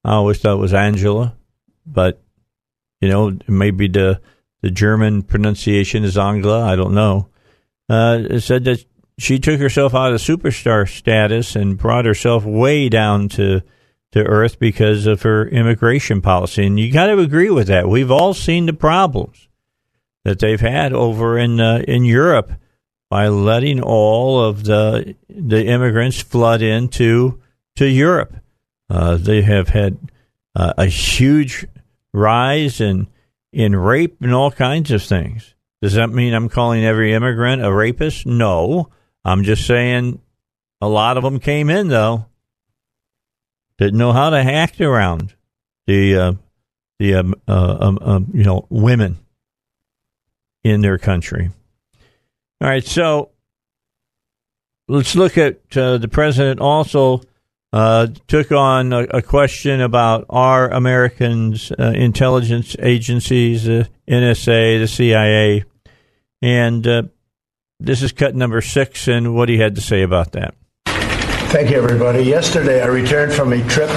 I 0.04 0.14
always 0.14 0.40
thought 0.40 0.54
it 0.54 0.62
was 0.62 0.74
Angela, 0.74 1.36
but 1.86 2.22
you 3.02 3.10
know 3.10 3.38
maybe 3.48 3.88
the 3.88 4.22
the 4.62 4.70
German 4.70 5.24
pronunciation 5.24 6.04
is 6.04 6.18
Angela. 6.18 6.64
I 6.64 6.76
don't 6.76 6.94
know. 6.94 7.30
Uh, 7.90 8.40
said 8.40 8.66
that 8.66 8.86
she 9.18 9.40
took 9.40 9.60
herself 9.60 9.96
out 9.96 10.14
of 10.14 10.22
superstar 10.22 10.88
status 10.88 11.56
and 11.56 11.78
brought 11.78 12.06
herself 12.06 12.46
way 12.46 12.88
down 12.88 13.28
to 13.30 13.62
to 14.12 14.24
earth 14.24 14.60
because 14.60 15.06
of 15.06 15.22
her 15.22 15.48
immigration 15.48 16.22
policy. 16.22 16.66
And 16.66 16.80
you 16.80 16.92
got 16.92 17.08
to 17.08 17.20
agree 17.20 17.50
with 17.50 17.68
that. 17.68 17.88
We've 17.88 18.10
all 18.10 18.34
seen 18.34 18.66
the 18.66 18.74
problems 18.74 19.48
that 20.24 20.40
they've 20.40 20.60
had 20.60 20.94
over 20.94 21.38
in 21.38 21.60
uh, 21.60 21.84
in 21.88 22.06
Europe 22.06 22.52
by 23.10 23.28
letting 23.28 23.82
all 23.82 24.44
of 24.44 24.64
the 24.64 25.16
the 25.28 25.66
immigrants 25.66 26.22
flood 26.22 26.62
into 26.62 27.42
to 27.76 27.86
Europe. 27.86 28.36
Uh, 28.90 29.18
they 29.18 29.42
have 29.42 29.70
had 29.70 29.98
uh, 30.56 30.74
a 30.78 30.86
huge 30.86 31.66
rise 32.14 32.82
in 32.82 33.08
in 33.52 33.76
rape 33.76 34.22
and 34.22 34.34
all 34.34 34.52
kinds 34.52 34.92
of 34.92 35.04
things. 35.04 35.56
Does 35.82 35.94
that 35.94 36.10
mean 36.10 36.34
I'm 36.34 36.50
calling 36.50 36.84
every 36.84 37.14
immigrant 37.14 37.64
a 37.64 37.72
rapist? 37.72 38.26
No, 38.26 38.90
I'm 39.24 39.44
just 39.44 39.66
saying 39.66 40.22
a 40.82 40.88
lot 40.88 41.18
of 41.18 41.24
them 41.24 41.40
came 41.40 41.70
in 41.70 41.88
though. 41.88 42.26
Didn't 43.78 43.98
know 43.98 44.12
how 44.12 44.30
to 44.30 44.38
act 44.38 44.82
around 44.82 45.36
the 45.88 46.18
uh, 46.18 46.34
the 47.00 47.16
um, 47.16 47.36
uh, 47.48 47.78
um, 47.80 48.00
um, 48.02 48.32
you 48.34 48.44
know 48.44 48.68
women 48.70 49.18
in 50.64 50.82
their 50.82 50.98
country. 50.98 51.50
All 52.62 52.68
right, 52.68 52.84
so 52.84 53.30
let's 54.90 55.16
look 55.16 55.38
at 55.38 55.78
uh, 55.78 55.98
the 55.98 56.10
president 56.10 56.60
also 56.60 57.22
uh, 57.72 58.08
took 58.28 58.52
on 58.52 58.94
a, 58.94 59.04
a, 59.04 59.22
question 59.22 59.82
about 59.82 60.26
our 60.30 60.70
Americans' 60.70 61.72
uh, 61.72 61.94
intelligence 61.96 62.76
agencies, 62.80 63.66
the 63.66 63.88
NSA, 64.08 64.80
the 64.80 64.88
CIA, 64.88 65.66
and 66.42 66.88
uh, 66.88 67.04
this 67.80 68.02
is 68.02 68.12
cut 68.12 68.36
number 68.36 68.62
six, 68.62 69.08
and 69.08 69.36
what 69.36 69.50
he 69.50 69.58
had 69.58 69.76
to 69.76 69.82
say 69.82 70.02
about 70.02 70.32
that. 70.32 70.56
Thank 71.52 71.70
you, 71.70 71.78
everybody. 71.78 72.24
Yesterday, 72.24 72.82
I 72.82 72.88
returned 72.88 73.34
from 73.34 73.54
a 73.54 73.64
trip 73.68 73.90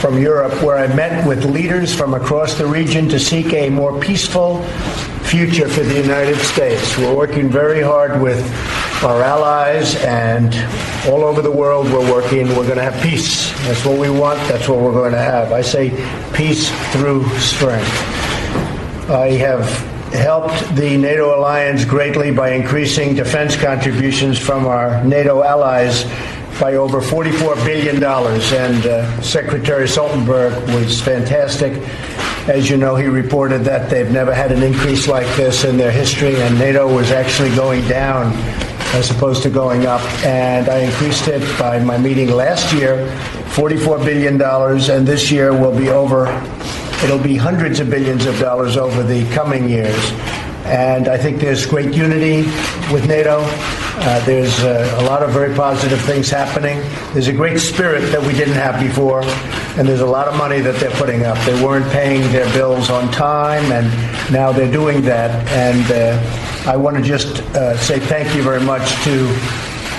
from 0.00 0.16
Europe 0.18 0.62
where 0.62 0.76
I 0.76 0.86
met 0.94 1.26
with 1.26 1.44
leaders 1.44 1.94
from 1.94 2.14
across 2.14 2.54
the 2.54 2.66
region 2.66 3.08
to 3.08 3.18
seek 3.18 3.52
a 3.52 3.68
more 3.68 3.98
peaceful 4.00 4.62
future 5.24 5.68
for 5.68 5.80
the 5.80 6.00
United 6.00 6.36
States. 6.36 6.96
We're 6.96 7.14
working 7.14 7.48
very 7.48 7.82
hard 7.82 8.22
with 8.22 8.40
our 9.02 9.22
allies 9.22 9.96
and 10.04 10.54
all 11.08 11.24
over 11.24 11.42
the 11.42 11.50
world 11.50 11.86
we're 11.86 12.12
working. 12.12 12.48
We're 12.48 12.64
going 12.64 12.76
to 12.76 12.82
have 12.82 13.02
peace. 13.02 13.52
That's 13.66 13.84
what 13.84 13.98
we 13.98 14.08
want. 14.08 14.38
That's 14.48 14.68
what 14.68 14.78
we're 14.78 14.92
going 14.92 15.12
to 15.12 15.18
have. 15.18 15.52
I 15.52 15.62
say 15.62 15.90
peace 16.32 16.70
through 16.92 17.28
strength. 17.38 17.90
I 19.10 19.32
have 19.32 19.68
helped 20.12 20.74
the 20.76 20.96
NATO 20.96 21.38
alliance 21.38 21.84
greatly 21.84 22.30
by 22.30 22.50
increasing 22.50 23.14
defense 23.14 23.56
contributions 23.56 24.38
from 24.38 24.66
our 24.66 25.02
NATO 25.04 25.42
allies 25.42 26.04
by 26.60 26.74
over 26.74 27.00
$44 27.00 27.64
billion. 27.64 28.02
And 28.02 28.86
uh, 28.86 29.22
Secretary 29.22 29.86
Stoltenberg 29.86 30.52
was 30.74 31.00
fantastic. 31.00 31.72
As 32.48 32.68
you 32.68 32.76
know, 32.76 32.96
he 32.96 33.06
reported 33.06 33.64
that 33.64 33.90
they've 33.90 34.10
never 34.10 34.34
had 34.34 34.52
an 34.52 34.62
increase 34.62 35.06
like 35.06 35.26
this 35.36 35.64
in 35.64 35.76
their 35.76 35.92
history, 35.92 36.34
and 36.36 36.58
NATO 36.58 36.92
was 36.92 37.10
actually 37.10 37.54
going 37.54 37.86
down 37.88 38.32
as 38.94 39.10
opposed 39.10 39.42
to 39.42 39.50
going 39.50 39.86
up. 39.86 40.00
And 40.24 40.68
I 40.68 40.78
increased 40.78 41.28
it 41.28 41.42
by 41.58 41.78
my 41.78 41.98
meeting 41.98 42.30
last 42.30 42.72
year, 42.72 43.06
$44 43.50 44.04
billion, 44.04 44.40
and 44.40 45.06
this 45.06 45.30
year 45.30 45.52
will 45.52 45.76
be 45.76 45.90
over, 45.90 46.26
it'll 47.04 47.18
be 47.18 47.36
hundreds 47.36 47.80
of 47.80 47.90
billions 47.90 48.24
of 48.24 48.38
dollars 48.38 48.76
over 48.76 49.02
the 49.02 49.28
coming 49.34 49.68
years. 49.68 50.12
And 50.68 51.08
I 51.08 51.16
think 51.16 51.40
there's 51.40 51.64
great 51.64 51.94
unity 51.94 52.42
with 52.92 53.08
NATO. 53.08 53.38
Uh, 53.40 54.24
there's 54.26 54.60
uh, 54.60 54.98
a 55.00 55.04
lot 55.04 55.22
of 55.22 55.30
very 55.30 55.54
positive 55.54 56.00
things 56.02 56.28
happening. 56.28 56.78
There's 57.14 57.28
a 57.28 57.32
great 57.32 57.58
spirit 57.58 58.12
that 58.12 58.22
we 58.22 58.32
didn't 58.34 58.54
have 58.54 58.78
before, 58.78 59.22
and 59.76 59.88
there's 59.88 60.02
a 60.02 60.06
lot 60.06 60.28
of 60.28 60.36
money 60.36 60.60
that 60.60 60.76
they're 60.76 60.90
putting 60.92 61.24
up. 61.24 61.38
They 61.46 61.64
weren't 61.64 61.90
paying 61.90 62.20
their 62.32 62.44
bills 62.52 62.90
on 62.90 63.10
time, 63.10 63.72
and 63.72 63.86
now 64.32 64.52
they're 64.52 64.70
doing 64.70 65.02
that. 65.02 65.30
And 65.48 65.90
uh, 65.90 66.70
I 66.70 66.76
want 66.76 66.96
to 66.96 67.02
just 67.02 67.40
uh, 67.56 67.76
say 67.78 67.98
thank 67.98 68.36
you 68.36 68.42
very 68.42 68.60
much 68.60 68.88
to 69.04 69.34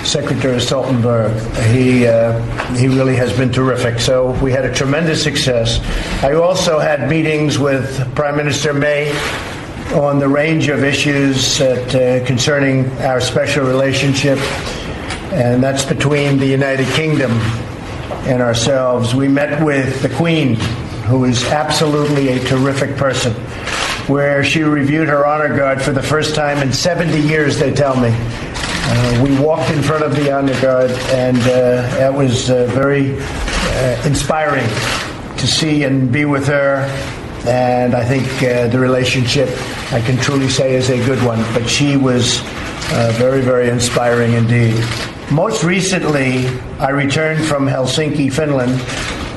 Secretary 0.04 0.58
Stoltenberg. 0.58 1.34
He 1.72 2.06
uh, 2.06 2.40
he 2.74 2.88
really 2.88 3.16
has 3.16 3.36
been 3.36 3.52
terrific. 3.52 3.98
So 3.98 4.32
we 4.42 4.52
had 4.52 4.64
a 4.64 4.72
tremendous 4.72 5.22
success. 5.22 5.80
I 6.22 6.34
also 6.34 6.78
had 6.78 7.08
meetings 7.10 7.58
with 7.58 8.14
Prime 8.14 8.36
Minister 8.36 8.72
May 8.72 9.12
on 9.92 10.20
the 10.20 10.28
range 10.28 10.68
of 10.68 10.84
issues 10.84 11.60
uh, 11.60 12.22
concerning 12.24 12.88
our 12.98 13.20
special 13.20 13.66
relationship, 13.66 14.38
and 15.32 15.62
that's 15.62 15.84
between 15.84 16.38
the 16.38 16.46
United 16.46 16.86
Kingdom 16.94 17.32
and 18.26 18.40
ourselves. 18.40 19.14
We 19.14 19.26
met 19.26 19.64
with 19.64 20.00
the 20.00 20.08
Queen, 20.10 20.54
who 21.06 21.24
is 21.24 21.42
absolutely 21.44 22.28
a 22.28 22.38
terrific 22.44 22.96
person, 22.96 23.32
where 24.06 24.44
she 24.44 24.62
reviewed 24.62 25.08
her 25.08 25.26
honor 25.26 25.56
guard 25.56 25.82
for 25.82 25.90
the 25.90 26.02
first 26.02 26.36
time 26.36 26.58
in 26.58 26.72
70 26.72 27.20
years, 27.20 27.58
they 27.58 27.72
tell 27.72 27.98
me. 27.98 28.10
Uh, 28.12 29.22
we 29.24 29.36
walked 29.40 29.70
in 29.72 29.82
front 29.82 30.04
of 30.04 30.14
the 30.14 30.30
honor 30.30 30.60
guard, 30.60 30.90
and 31.10 31.38
uh, 31.38 31.82
that 31.98 32.14
was 32.14 32.48
uh, 32.48 32.66
very 32.66 33.16
uh, 33.18 34.02
inspiring 34.06 34.66
to 35.36 35.46
see 35.48 35.82
and 35.82 36.12
be 36.12 36.24
with 36.24 36.46
her 36.46 36.86
and 37.46 37.94
I 37.94 38.04
think 38.04 38.26
uh, 38.42 38.68
the 38.68 38.78
relationship 38.78 39.48
I 39.92 40.00
can 40.00 40.16
truly 40.18 40.48
say 40.48 40.74
is 40.74 40.90
a 40.90 41.04
good 41.06 41.22
one. 41.24 41.40
But 41.54 41.68
she 41.68 41.96
was 41.96 42.40
uh, 42.92 43.12
very, 43.16 43.40
very 43.40 43.68
inspiring 43.68 44.34
indeed. 44.34 44.84
Most 45.30 45.62
recently, 45.62 46.48
I 46.78 46.90
returned 46.90 47.44
from 47.44 47.66
Helsinki, 47.66 48.32
Finland, 48.32 48.72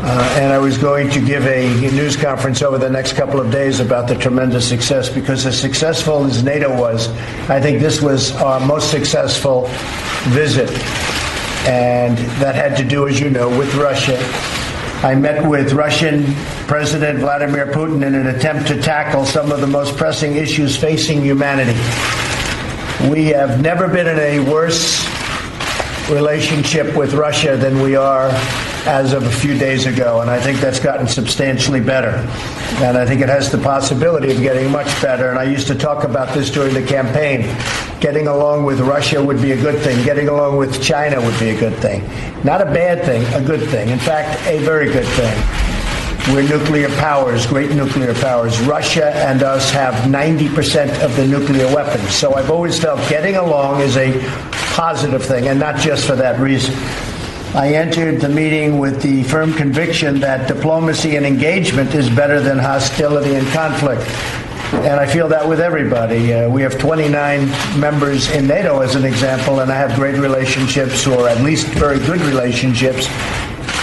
uh, 0.05 0.37
and 0.39 0.51
I 0.51 0.57
was 0.57 0.77
going 0.77 1.09
to 1.11 1.21
give 1.23 1.45
a 1.45 1.69
news 1.91 2.17
conference 2.17 2.61
over 2.61 2.77
the 2.77 2.89
next 2.89 3.13
couple 3.13 3.39
of 3.39 3.51
days 3.51 3.79
about 3.79 4.07
the 4.07 4.15
tremendous 4.15 4.67
success 4.67 5.07
because 5.07 5.45
as 5.45 5.57
successful 5.59 6.25
as 6.25 6.43
NATO 6.43 6.77
was, 6.77 7.07
I 7.49 7.61
think 7.61 7.79
this 7.79 8.01
was 8.01 8.31
our 8.33 8.59
most 8.59 8.91
successful 8.91 9.67
visit. 10.29 10.69
And 11.67 12.17
that 12.41 12.55
had 12.55 12.75
to 12.77 12.83
do, 12.83 13.07
as 13.07 13.19
you 13.19 13.29
know, 13.29 13.47
with 13.57 13.73
Russia 13.75 14.17
I 15.03 15.15
met 15.15 15.45
with 15.45 15.73
Russian 15.73 16.33
President 16.65 17.19
Vladimir 17.19 17.67
Putin 17.67 18.07
in 18.07 18.15
an 18.15 18.27
attempt 18.27 18.69
to 18.69 18.81
tackle 18.81 19.25
some 19.25 19.51
of 19.51 19.59
the 19.59 19.67
most 19.67 19.97
pressing 19.97 20.37
issues 20.37 20.77
facing 20.77 21.21
humanity. 21.21 21.77
We 23.09 23.25
have 23.25 23.61
never 23.61 23.89
been 23.89 24.07
in 24.07 24.17
a 24.17 24.39
worse 24.49 25.05
relationship 26.09 26.95
with 26.95 27.15
Russia 27.15 27.57
than 27.57 27.81
we 27.81 27.97
are 27.97 28.29
as 28.85 29.13
of 29.13 29.23
a 29.23 29.31
few 29.31 29.57
days 29.57 29.85
ago, 29.85 30.21
and 30.21 30.29
I 30.29 30.39
think 30.39 30.59
that's 30.59 30.79
gotten 30.79 31.07
substantially 31.07 31.79
better. 31.79 32.11
And 32.83 32.97
I 32.97 33.05
think 33.05 33.21
it 33.21 33.29
has 33.29 33.51
the 33.51 33.57
possibility 33.57 34.31
of 34.31 34.41
getting 34.41 34.71
much 34.71 34.87
better. 35.01 35.29
And 35.29 35.39
I 35.39 35.43
used 35.43 35.67
to 35.67 35.75
talk 35.75 36.03
about 36.03 36.33
this 36.33 36.49
during 36.49 36.73
the 36.73 36.85
campaign. 36.85 37.41
Getting 37.99 38.27
along 38.27 38.65
with 38.65 38.79
Russia 38.81 39.23
would 39.23 39.41
be 39.41 39.51
a 39.51 39.61
good 39.61 39.81
thing. 39.81 40.03
Getting 40.03 40.27
along 40.27 40.57
with 40.57 40.81
China 40.81 41.21
would 41.21 41.39
be 41.39 41.49
a 41.49 41.59
good 41.59 41.75
thing. 41.75 42.03
Not 42.43 42.61
a 42.61 42.65
bad 42.65 43.05
thing, 43.05 43.23
a 43.33 43.45
good 43.45 43.69
thing. 43.69 43.89
In 43.89 43.99
fact, 43.99 44.39
a 44.47 44.59
very 44.59 44.91
good 44.91 45.07
thing. 45.07 46.33
We're 46.33 46.47
nuclear 46.47 46.89
powers, 46.97 47.45
great 47.45 47.71
nuclear 47.71 48.13
powers. 48.13 48.59
Russia 48.61 49.13
and 49.13 49.43
us 49.43 49.69
have 49.71 49.93
90% 50.05 51.03
of 51.03 51.15
the 51.15 51.27
nuclear 51.27 51.73
weapons. 51.73 52.09
So 52.15 52.33
I've 52.35 52.49
always 52.49 52.79
felt 52.79 52.99
getting 53.09 53.35
along 53.35 53.81
is 53.81 53.97
a 53.97 54.19
positive 54.73 55.23
thing, 55.23 55.47
and 55.47 55.59
not 55.59 55.77
just 55.77 56.05
for 56.05 56.15
that 56.15 56.39
reason. 56.39 56.73
I 57.55 57.75
entered 57.75 58.19
the 58.19 58.29
meeting 58.29 58.79
with 58.79 59.03
the 59.03 59.21
firm 59.25 59.53
conviction 59.53 60.19
that 60.21 60.47
diplomacy 60.47 61.17
and 61.17 61.25
engagement 61.25 61.93
is 61.93 62.09
better 62.09 62.39
than 62.39 62.57
hostility 62.57 63.35
and 63.35 63.45
conflict. 63.49 64.01
And 64.81 64.99
I 64.99 65.05
feel 65.05 65.27
that 65.27 65.47
with 65.47 65.59
everybody. 65.59 66.33
Uh, 66.33 66.49
we 66.49 66.63
have 66.63 66.79
29 66.79 67.45
members 67.79 68.31
in 68.31 68.47
NATO, 68.47 68.79
as 68.79 68.95
an 68.95 69.05
example, 69.05 69.59
and 69.59 69.71
I 69.71 69.75
have 69.75 69.93
great 69.93 70.17
relationships, 70.17 71.05
or 71.05 71.29
at 71.29 71.41
least 71.41 71.67
very 71.67 71.99
good 71.99 72.21
relationships, 72.21 73.07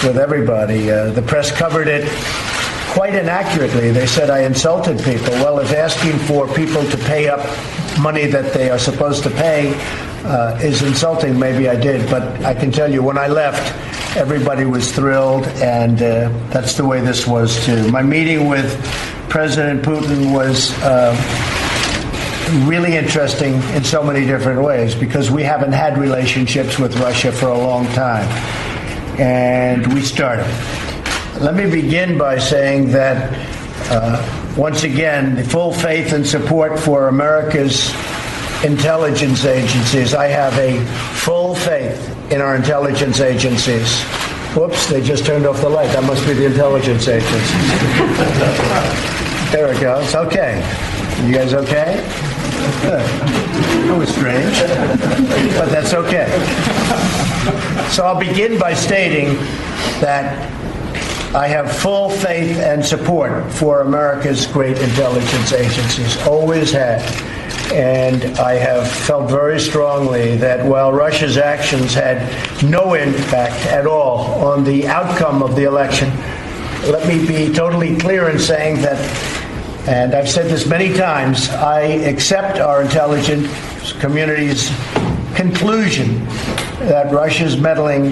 with 0.03 0.19
everybody. 0.19 0.91
Uh, 0.91 1.13
the 1.13 1.23
press 1.23 1.53
covered 1.53 1.87
it 1.87 2.09
quite 2.89 3.15
inaccurately. 3.15 3.93
They 3.93 4.07
said 4.07 4.31
I 4.31 4.41
insulted 4.41 4.99
people. 5.05 5.31
Well, 5.35 5.61
if 5.61 5.73
asking 5.73 6.19
for 6.19 6.49
people 6.55 6.85
to 6.91 6.97
pay 6.97 7.29
up 7.29 7.39
money 8.01 8.27
that 8.27 8.53
they 8.53 8.69
are 8.69 8.81
supposed 8.81 9.23
to 9.23 9.31
pay 9.31 9.75
uh, 10.25 10.59
is 10.63 10.83
insulting, 10.83 11.39
maybe 11.39 11.69
I 11.69 11.77
did. 11.77 12.09
But 12.11 12.23
I 12.45 12.55
can 12.55 12.71
tell 12.71 12.91
you, 12.91 13.03
when 13.03 13.19
I 13.19 13.29
left, 13.29 14.17
everybody 14.17 14.65
was 14.65 14.93
thrilled, 14.93 15.47
and 15.63 16.03
uh, 16.03 16.29
that's 16.51 16.75
the 16.75 16.85
way 16.85 17.01
this 17.01 17.27
was 17.27 17.65
too. 17.65 17.91
My 17.91 18.03
meeting 18.03 18.49
with 18.49 18.71
President 19.29 19.83
Putin 19.83 20.33
was. 20.33 20.73
Uh, 20.83 21.17
really 22.65 22.97
interesting 22.97 23.55
in 23.75 23.85
so 23.85 24.03
many 24.03 24.27
different 24.27 24.61
ways 24.61 24.93
because 24.93 25.31
we 25.31 25.41
haven't 25.41 25.71
had 25.71 25.97
relationships 25.97 26.81
with 26.81 26.97
Russia 26.99 27.31
for 27.31 27.47
a 27.47 27.57
long 27.57 27.87
time 27.93 28.27
and 29.21 29.93
we 29.93 30.01
started. 30.01 30.47
Let 31.41 31.55
me 31.55 31.71
begin 31.71 32.19
by 32.19 32.39
saying 32.39 32.91
that 32.91 33.31
uh, 33.91 34.55
once 34.57 34.83
again, 34.83 35.37
the 35.37 35.45
full 35.45 35.73
faith 35.73 36.13
and 36.13 36.27
support 36.27 36.79
for 36.79 37.09
America's 37.09 37.93
intelligence 38.65 39.45
agencies. 39.45 40.15
I 40.15 40.27
have 40.27 40.57
a 40.59 40.85
full 41.17 41.55
faith 41.55 42.33
in 42.33 42.41
our 42.41 42.57
intelligence 42.57 43.21
agencies. 43.21 44.03
Whoops, 44.55 44.89
they 44.89 45.03
just 45.03 45.25
turned 45.25 45.47
off 45.47 45.61
the 45.61 45.69
light. 45.69 45.93
That 45.93 46.05
must 46.05 46.27
be 46.27 46.35
the 46.35 46.47
intelligence 46.47 47.09
agencies. 47.09 47.61
there 49.53 49.73
it 49.73 49.81
goes. 49.81 50.15
Okay. 50.15 50.59
You 51.27 51.33
guys 51.33 51.55
okay? 51.55 51.97
Good. 52.83 53.01
That 53.01 53.97
was 53.97 54.09
strange, 54.09 54.59
but 55.59 55.71
that's 55.71 55.95
okay. 55.95 56.29
So 57.91 58.05
I'll 58.05 58.19
begin 58.19 58.59
by 58.59 58.75
stating 58.75 59.35
that 60.01 60.51
I 61.35 61.47
have 61.47 61.71
full 61.71 62.11
faith 62.11 62.59
and 62.59 62.85
support 62.85 63.53
for 63.53 63.81
America's 63.81 64.47
great 64.47 64.79
intelligence 64.79 65.53
agencies, 65.53 66.17
always 66.27 66.73
had. 66.73 67.01
And 67.73 68.25
I 68.39 68.55
have 68.55 68.91
felt 68.91 69.31
very 69.31 69.61
strongly 69.61 70.37
that 70.37 70.67
while 70.67 70.93
Russia's 70.93 71.39
actions 71.39 71.95
had 71.95 72.19
no 72.65 72.95
impact 72.95 73.67
at 73.67 73.87
all 73.87 74.45
on 74.45 74.65
the 74.65 74.89
outcome 74.89 75.43
of 75.43 75.55
the 75.55 75.65
election, 75.65 76.11
let 76.91 77.07
me 77.07 77.25
be 77.25 77.53
totally 77.55 77.97
clear 77.97 78.29
in 78.29 78.39
saying 78.39 78.83
that, 78.83 78.99
and 79.87 80.15
I've 80.15 80.29
said 80.29 80.51
this 80.51 80.67
many 80.67 80.93
times, 80.95 81.49
I 81.51 81.83
accept 81.83 82.59
our 82.59 82.83
intelligence 82.83 83.93
community's 84.01 84.69
conclusion 85.37 86.25
that 86.89 87.13
Russia's 87.13 87.57
meddling 87.57 88.07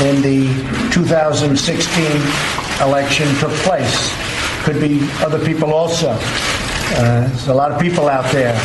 in 0.00 0.22
the 0.22 0.46
2016 0.92 2.04
election 2.80 3.26
took 3.36 3.52
place. 3.64 4.14
Could 4.64 4.80
be 4.80 5.00
other 5.20 5.44
people 5.44 5.74
also. 5.74 6.16
Uh, 6.96 7.26
there's 7.28 7.48
a 7.48 7.54
lot 7.54 7.72
of 7.72 7.80
people 7.80 8.08
out 8.08 8.30
there. 8.32 8.58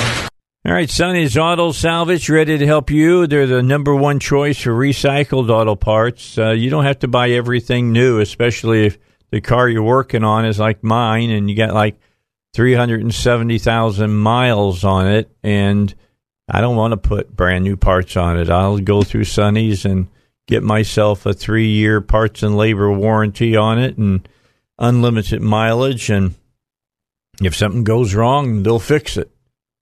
All 0.66 0.72
right, 0.72 0.90
Sonny's 0.90 1.38
Auto 1.38 1.74
Salvage 1.74 2.30
ready 2.30 2.58
to 2.58 2.66
help 2.66 2.90
you. 2.90 3.28
They're 3.28 3.48
the 3.48 3.62
number 3.62 3.94
one 3.94 4.20
choice 4.20 4.62
for 4.62 4.72
recycled 4.72 5.50
auto 5.50 5.76
parts. 5.76 6.38
Uh, 6.38 6.52
you 6.52 6.70
don't 6.70 6.86
have 6.86 7.00
to 7.00 7.10
buy 7.10 7.32
everything 7.32 7.91
new, 7.91 8.22
especially 8.22 8.86
if 8.86 8.98
the 9.30 9.41
car 9.41 9.68
you're 9.68 9.84
working 9.84 10.24
on 10.24 10.45
is 10.45 10.60
like 10.60 10.82
mine 10.82 11.32
and 11.32 11.50
you 11.50 11.58
got 11.58 11.74
like 11.74 12.00
370,000 12.54 14.14
miles 14.14 14.84
on 14.86 15.08
it. 15.08 15.30
And 15.44 15.94
I 16.48 16.62
don't 16.62 16.78
want 16.78 16.91
to 16.91 16.98
put 16.98 17.36
brand 17.36 17.64
new 17.64 17.76
parts 17.76 18.16
on 18.16 18.40
it. 18.40 18.50
I'll 18.50 18.78
go 18.80 19.04
through 19.04 19.26
Sonny's 19.26 19.84
and 19.84 20.08
get 20.48 20.64
myself 20.64 21.26
a 21.26 21.34
three 21.34 21.70
year 21.70 22.00
parts 22.00 22.41
and 22.41 22.56
labor 22.56 22.91
warranty 22.91 23.56
on 23.56 23.80
it 23.80 23.98
and 23.98 24.28
unlimited 24.80 25.41
mileage. 25.41 26.10
And 26.10 26.36
if 27.41 27.55
something 27.55 27.84
goes 27.84 28.14
wrong, 28.14 28.64
they'll 28.64 28.80
fix 28.80 29.18
it. 29.18 29.31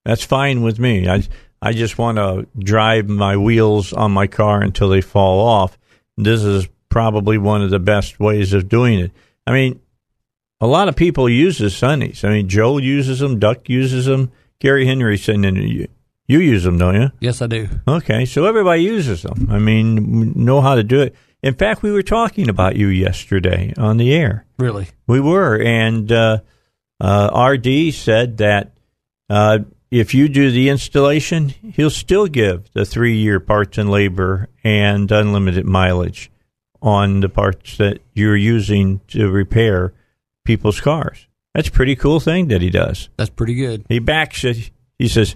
That's 0.06 0.24
fine 0.24 0.62
with 0.62 0.80
me. 0.80 1.08
I, 1.08 1.24
I 1.62 1.74
just 1.74 1.98
want 1.98 2.18
to 2.18 2.48
drive 2.58 3.08
my 3.08 3.38
wheels 3.38 3.94
on 3.94 4.12
my 4.12 4.28
car 4.28 4.62
until 4.62 4.90
they 4.90 5.02
fall 5.02 5.46
off. 5.46 5.78
This 6.18 6.44
is 6.44 6.68
probably 6.90 7.38
one 7.38 7.62
of 7.62 7.70
the 7.70 7.80
best 7.80 8.20
ways 8.20 8.54
of 8.54 8.70
doing 8.70 9.00
it. 9.00 9.12
I 9.46 9.52
mean, 9.52 9.80
a 10.60 10.68
lot 10.68 10.88
of 10.88 10.96
people 10.96 11.30
use 11.30 11.58
the 11.58 11.70
Sonny's. 11.70 12.24
I 12.24 12.30
mean, 12.30 12.48
Joe 12.48 12.78
uses 12.78 13.20
them, 13.20 13.40
Duck 13.40 13.70
uses 13.70 14.06
them. 14.06 14.32
Gary 14.60 14.86
Henry 14.86 15.18
said, 15.18 15.44
you 15.44 15.88
you 16.28 16.40
use 16.40 16.64
them, 16.64 16.78
don't 16.78 16.96
you? 16.96 17.12
Yes, 17.20 17.42
I 17.42 17.48
do. 17.48 17.68
Okay, 17.88 18.26
so 18.26 18.46
everybody 18.46 18.84
uses 18.84 19.24
them. 19.24 19.50
I 19.52 19.60
mean, 19.60 20.34
know 20.36 20.62
how 20.62 20.76
to 20.76 20.84
do 20.84 21.02
it. 21.02 21.16
In 21.44 21.56
fact, 21.56 21.82
we 21.82 21.92
were 21.92 22.04
talking 22.04 22.48
about 22.48 22.76
you 22.76 22.88
yesterday 22.88 23.74
on 23.76 23.98
the 23.98 24.14
air. 24.14 24.46
Really? 24.58 24.88
We 25.08 25.20
were, 25.20 25.60
and 25.60 26.10
uh, 26.12 26.42
uh, 27.02 27.50
RD 27.50 27.94
said 27.94 28.38
that 28.38 28.72
uh, 29.30 29.60
if 29.90 30.14
you 30.14 30.30
do 30.30 30.52
the 30.52 30.70
installation, 30.70 31.50
he'll 31.50 31.90
still 31.90 32.28
give 32.28 32.72
the 32.74 32.86
three-year 32.86 33.40
parts 33.40 33.78
and 33.78 33.90
labor 33.90 34.48
and 34.64 35.12
unlimited 35.12 35.66
mileage 35.66 36.32
on 36.82 37.20
the 37.20 37.30
parts 37.30 37.78
that 37.78 38.02
you're 38.14 38.36
using 38.36 39.02
to 39.08 39.30
repair 39.30 39.94
people's 40.46 40.80
cars. 40.80 41.28
That's 41.56 41.68
a 41.68 41.72
pretty 41.72 41.96
cool 41.96 42.20
thing 42.20 42.48
that 42.50 42.62
he 42.62 42.70
does. 42.70 43.10
That's 43.18 43.30
pretty 43.30 43.56
good. 43.56 43.86
He 43.90 44.00
backs 44.00 44.44
it. 44.44 44.70
He 44.98 45.08
says, 45.08 45.36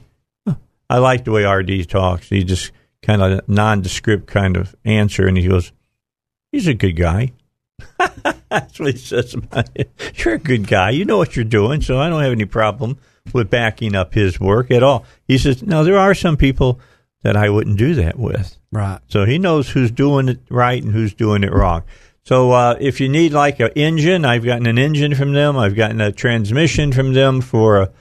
I 0.90 1.00
like 1.00 1.26
the 1.26 1.32
way 1.32 1.46
RD 1.46 1.90
talks. 1.90 2.30
He 2.30 2.44
just 2.44 2.72
kind 3.02 3.22
of 3.22 3.48
nondescript 3.50 4.28
kind 4.28 4.56
of 4.56 4.76
answer, 4.86 5.28
and 5.28 5.38
he 5.38 5.48
goes, 5.48 5.72
"He's 6.52 6.68
a 6.68 6.74
good 6.74 6.94
guy." 6.94 7.34
That's 8.50 8.80
what 8.80 8.94
he 8.94 8.98
says 8.98 9.34
about 9.34 9.70
it. 9.76 9.92
You're 10.16 10.36
a 10.36 10.40
good 10.40 10.68
guy. 10.68 10.92
You 10.92 11.06
know 11.06 11.18
what 11.18 11.36
you're 11.36 11.46
doing, 11.46 11.82
so 11.82 12.00
I 12.00 12.10
don't 12.10 12.24
have 12.24 12.32
any 12.32 12.46
problem 12.46 12.98
with 13.34 13.50
backing 13.50 13.96
up 13.96 14.14
his 14.14 14.40
work 14.40 14.72
at 14.72 14.84
all. 14.84 15.06
He 15.28 15.38
says, 15.38 15.64
"Now 15.64 15.84
there 15.84 15.98
are 15.98 16.14
some 16.14 16.38
people 16.38 16.80
that 17.24 17.36
I 17.36 17.50
wouldn't 17.50 17.78
do 17.78 17.96
that 17.96 18.18
with." 18.18 18.58
Right. 18.72 19.00
So 19.08 19.26
he 19.26 19.38
knows 19.38 19.70
who's 19.70 19.92
doing 19.92 20.30
it 20.30 20.40
right 20.50 20.82
and 20.82 20.94
who's 20.94 21.14
doing 21.14 21.44
it 21.44 21.54
wrong. 21.54 21.84
So 22.24 22.52
uh, 22.52 22.76
if 22.80 23.00
you 23.00 23.08
need 23.08 23.34
like 23.34 23.60
an 23.60 23.72
engine, 23.76 24.26
I've 24.26 24.44
gotten 24.44 24.66
an 24.66 24.80
engine 24.80 25.14
from 25.14 25.34
them. 25.34 25.58
I've 25.58 25.76
gotten 25.76 26.02
a 26.02 26.12
transmission 26.12 26.92
from 26.92 27.14
them 27.14 27.40
for 27.42 27.82
a, 27.82 27.92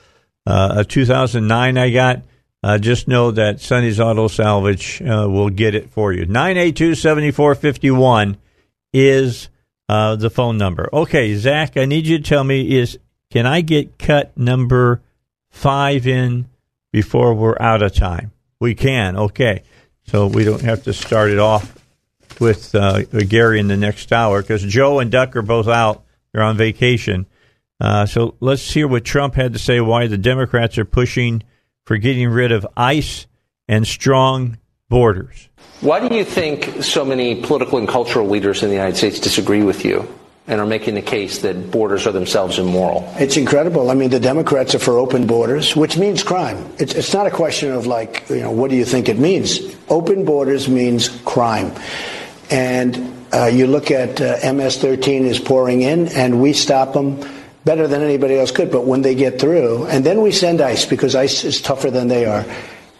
uh, 0.46 0.74
a 0.78 0.84
2009 0.84 1.76
I 1.76 1.90
got. 1.90 2.22
Uh, 2.62 2.78
just 2.78 3.06
know 3.06 3.30
that 3.30 3.60
Sonny's 3.60 4.01
Auto 4.01 4.26
Salvage 4.26 5.02
uh, 5.02 5.28
will 5.28 5.51
get 5.51 5.74
it 5.74 5.90
for 5.90 6.14
you. 6.14 6.24
982 6.24 6.94
7451 6.94 8.38
is 8.94 9.51
uh, 9.89 10.16
the 10.16 10.31
phone 10.31 10.59
number. 10.59 10.89
Okay, 10.93 11.35
Zach, 11.36 11.77
I 11.77 11.85
need 11.85 12.06
you 12.06 12.19
to 12.19 12.24
tell 12.24 12.44
me 12.44 12.77
is 12.78 12.98
can 13.31 13.47
I 13.47 13.61
get 13.61 13.98
cut 13.98 14.36
number 14.36 15.02
five 15.51 16.06
in 16.06 16.47
before 16.93 17.35
we're 17.35 17.56
out 17.61 17.82
of 17.82 17.94
time? 17.94 18.32
We 18.61 18.74
can, 18.74 19.16
okay. 19.16 19.62
So 20.06 20.27
we 20.27 20.44
don't 20.44 20.62
have 20.62 20.85
to 20.85 20.93
start 20.93 21.31
it 21.31 21.39
off 21.39 21.78
with 22.40 22.74
uh, 22.74 23.02
Gary 23.02 23.59
in 23.59 23.69
the 23.69 23.77
next 23.77 24.12
hour 24.12 24.43
because 24.43 24.62
Joe 24.62 24.98
and 24.98 25.11
Duck 25.11 25.35
are 25.36 25.43
both 25.43 25.69
out. 25.69 26.05
They're 26.32 26.43
on 26.43 26.56
vacation. 26.56 27.27
Uh, 27.81 28.06
so 28.06 28.36
let's 28.40 28.73
hear 28.73 28.86
what 28.86 29.05
Trump 29.05 29.35
had 29.35 29.52
to 29.52 29.59
say 29.59 29.81
why 29.81 30.06
the 30.06 30.19
Democrats 30.19 30.78
are 30.78 30.85
pushing– 30.85 31.43
for 31.85 31.97
getting 31.97 32.28
rid 32.28 32.52
of 32.52 32.66
ICE 32.77 33.27
and 33.69 33.86
strong 33.86 34.59
borders. 34.94 35.48
Why 35.80 36.06
do 36.06 36.14
you 36.14 36.24
think 36.24 36.82
so 36.82 37.04
many 37.04 37.42
political 37.42 37.78
and 37.78 37.88
cultural 37.88 38.28
leaders 38.28 38.62
in 38.62 38.68
the 38.70 38.74
United 38.74 38.96
States 38.96 39.18
disagree 39.18 39.62
with 39.62 39.84
you? 39.84 40.06
and 40.46 40.60
are 40.60 40.66
making 40.66 40.92
the 40.92 41.00
case 41.00 41.38
that 41.38 41.70
borders 41.70 42.06
are 42.06 42.12
themselves 42.12 42.58
immoral. 42.58 43.10
It's 43.16 43.38
incredible. 43.38 43.90
I 43.90 43.94
mean, 43.94 44.10
the 44.10 44.20
Democrats 44.20 44.74
are 44.74 44.78
for 44.78 44.98
open 44.98 45.26
borders, 45.26 45.74
which 45.74 45.96
means 45.96 46.22
crime. 46.22 46.70
It's, 46.76 46.92
it's, 46.92 47.14
not 47.14 47.26
a 47.26 47.30
question 47.30 47.72
of 47.72 47.86
like, 47.86 48.28
you 48.28 48.40
know, 48.40 48.50
what 48.50 48.68
do 48.68 48.76
you 48.76 48.84
think 48.84 49.08
it 49.08 49.18
means? 49.18 49.58
Open 49.88 50.26
borders 50.26 50.68
means 50.68 51.08
crime. 51.24 51.72
And 52.50 53.14
Uh, 53.34 53.46
you 53.46 53.66
look 53.66 53.90
at 53.90 54.20
uh, 54.20 54.38
MS-13 54.52 55.22
is 55.22 55.40
pouring 55.40 55.82
in, 55.82 56.06
and 56.14 56.40
we 56.40 56.52
stop 56.52 56.92
them 56.92 57.18
better 57.64 57.88
than 57.88 58.00
anybody 58.00 58.38
else 58.38 58.52
could. 58.52 58.70
But 58.70 58.86
when 58.86 59.02
they 59.02 59.16
get 59.16 59.40
through, 59.40 59.86
and 59.86 60.06
then 60.06 60.22
we 60.22 60.30
send 60.30 60.60
ICE 60.60 60.86
because 60.86 61.16
ICE 61.16 61.42
is 61.42 61.60
tougher 61.60 61.90
than 61.90 62.06
they 62.06 62.26
are. 62.26 62.44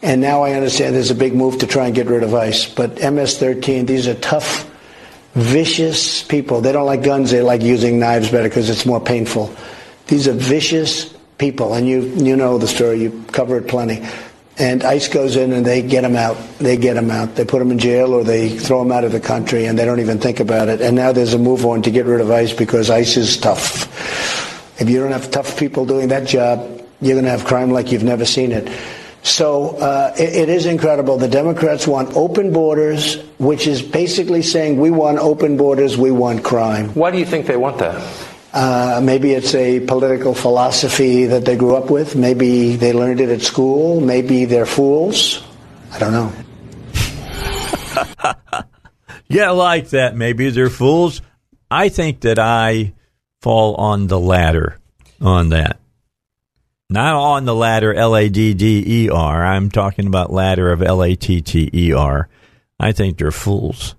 And 0.05 0.21
now 0.21 0.43
I 0.43 0.53
understand 0.53 0.95
there's 0.95 1.11
a 1.11 1.15
big 1.15 1.35
move 1.35 1.61
to 1.61 1.67
try 1.67 1.87
and 1.87 1.95
get 1.95 2.09
rid 2.09 2.23
of 2.23 2.35
ICE. 2.35 2.67
But 2.75 2.97
MS-13, 2.97 3.87
these 3.87 4.07
are 4.07 4.15
tough, 4.15 4.71
vicious 5.33 6.23
people. 6.23 6.61
They 6.61 6.73
don't 6.73 6.85
like 6.85 7.03
guns. 7.03 7.31
They 7.31 7.41
like 7.41 7.63
using 7.63 7.99
knives 7.99 8.31
better 8.31 8.51
because 8.51 8.69
it's 8.69 8.85
more 8.85 9.01
painful. 9.01 9.57
These 10.07 10.29
are 10.29 10.35
vicious 10.35 11.09
people, 11.39 11.73
and 11.73 11.89
you 11.89 12.03
you 12.03 12.37
know 12.37 12.59
the 12.59 12.69
story. 12.69 13.01
You 13.01 13.25
cover 13.33 13.57
it 13.57 13.67
plenty. 13.67 14.07
And 14.59 14.85
ICE 14.85 15.09
goes 15.09 15.37
in 15.37 15.53
and 15.53 15.65
they 15.65 15.81
get 15.81 16.03
them 16.03 16.17
out. 16.17 16.37
They 16.59 16.77
get 16.77 16.95
them 16.95 17.11
out. 17.11 17.35
They 17.35 17.47
put 17.47 17.59
them 17.59 17.73
in 17.73 17.79
jail 17.79 18.13
or 18.13 18.23
they 18.23 18.51
throw 18.51 18.81
them 18.85 18.93
out 18.93 19.03
of 19.03 19.11
the 19.11 19.19
country 19.19 19.65
and 19.67 19.77
they 19.77 19.85
don't 19.85 19.99
even 19.99 20.19
think 20.21 20.39
about 20.39 20.69
it. 20.69 20.81
And 20.81 20.95
now 20.95 21.11
there's 21.11 21.35
a 21.35 21.39
move 21.39 21.67
on 21.67 21.83
to 21.83 21.91
get 21.91 22.07
rid 22.07 22.21
of 22.21 22.31
ICE 22.31 22.53
because 22.53 22.89
ICE 22.89 23.17
is 23.17 23.37
tough. 23.37 24.81
If 24.81 24.89
you 24.89 25.01
don't 25.01 25.11
have 25.11 25.33
tough 25.33 25.59
people 25.59 25.87
doing 25.87 26.07
that 26.09 26.29
job, 26.29 26.61
you're 27.01 27.15
going 27.15 27.25
to 27.25 27.33
have 27.33 27.45
crime 27.45 27.73
like 27.73 27.91
you've 27.91 28.05
never 28.05 28.25
seen 28.25 28.53
it. 28.53 28.69
So 29.25 29.71
uh, 29.79 30.15
it, 30.17 30.35
it 30.35 30.49
is 30.49 30.67
incredible. 30.67 31.17
The 31.17 31.29
Democrats 31.29 31.87
want 31.87 32.15
open 32.15 32.53
borders, 32.53 33.21
which 33.39 33.67
is 33.67 33.83
basically 33.83 34.43
saying 34.43 34.79
we 34.79 34.91
want 34.91 35.19
open 35.19 35.57
borders, 35.57 35.97
we 35.97 36.13
want 36.13 36.45
crime. 36.45 36.91
Why 36.91 37.11
do 37.11 37.19
you 37.19 37.27
think 37.27 37.47
they 37.47 37.57
want 37.57 37.79
that? 37.79 38.01
Uh, 38.53 39.01
maybe 39.03 39.33
it's 39.33 39.53
a 39.55 39.81
political 39.81 40.33
philosophy 40.35 41.27
that 41.27 41.45
they 41.45 41.57
grew 41.57 41.75
up 41.75 41.91
with. 41.91 42.15
Maybe 42.15 42.77
they 42.77 42.93
learned 42.93 43.21
it 43.21 43.29
at 43.31 43.43
school. 43.43 44.01
Maybe 44.01 44.45
they're 44.45 44.67
fools. 44.67 45.43
I 45.91 45.99
don't 45.99 46.13
know. 46.13 46.33
Yeah, 49.29 49.51
like 49.51 49.91
that. 49.91 50.15
Maybe 50.15 50.51
they're 50.51 50.71
fools. 50.71 51.23
I 51.71 51.89
think 51.89 52.21
that 52.21 52.39
I 52.39 52.95
fall 53.41 53.75
on 53.77 54.07
the 54.07 54.21
latter 54.21 54.79
on 55.21 55.49
that. 55.49 55.81
Not 56.91 57.15
on 57.15 57.45
the 57.45 57.55
ladder, 57.55 57.95
L 57.95 58.15
A 58.15 58.29
D 58.29 58.55
D 58.55 58.85
E 58.87 59.09
R. 59.11 59.45
I'm 59.45 59.71
talking 59.71 60.07
about 60.07 60.33
ladder 60.33 60.71
of 60.71 60.83
L 60.83 61.03
A 61.03 61.15
T 61.15 61.41
T 61.41 61.71
E 61.73 61.93
R. 61.93 62.29
I 62.79 62.93
think 62.93 63.19
they're 63.19 63.31
fools. 63.31 63.95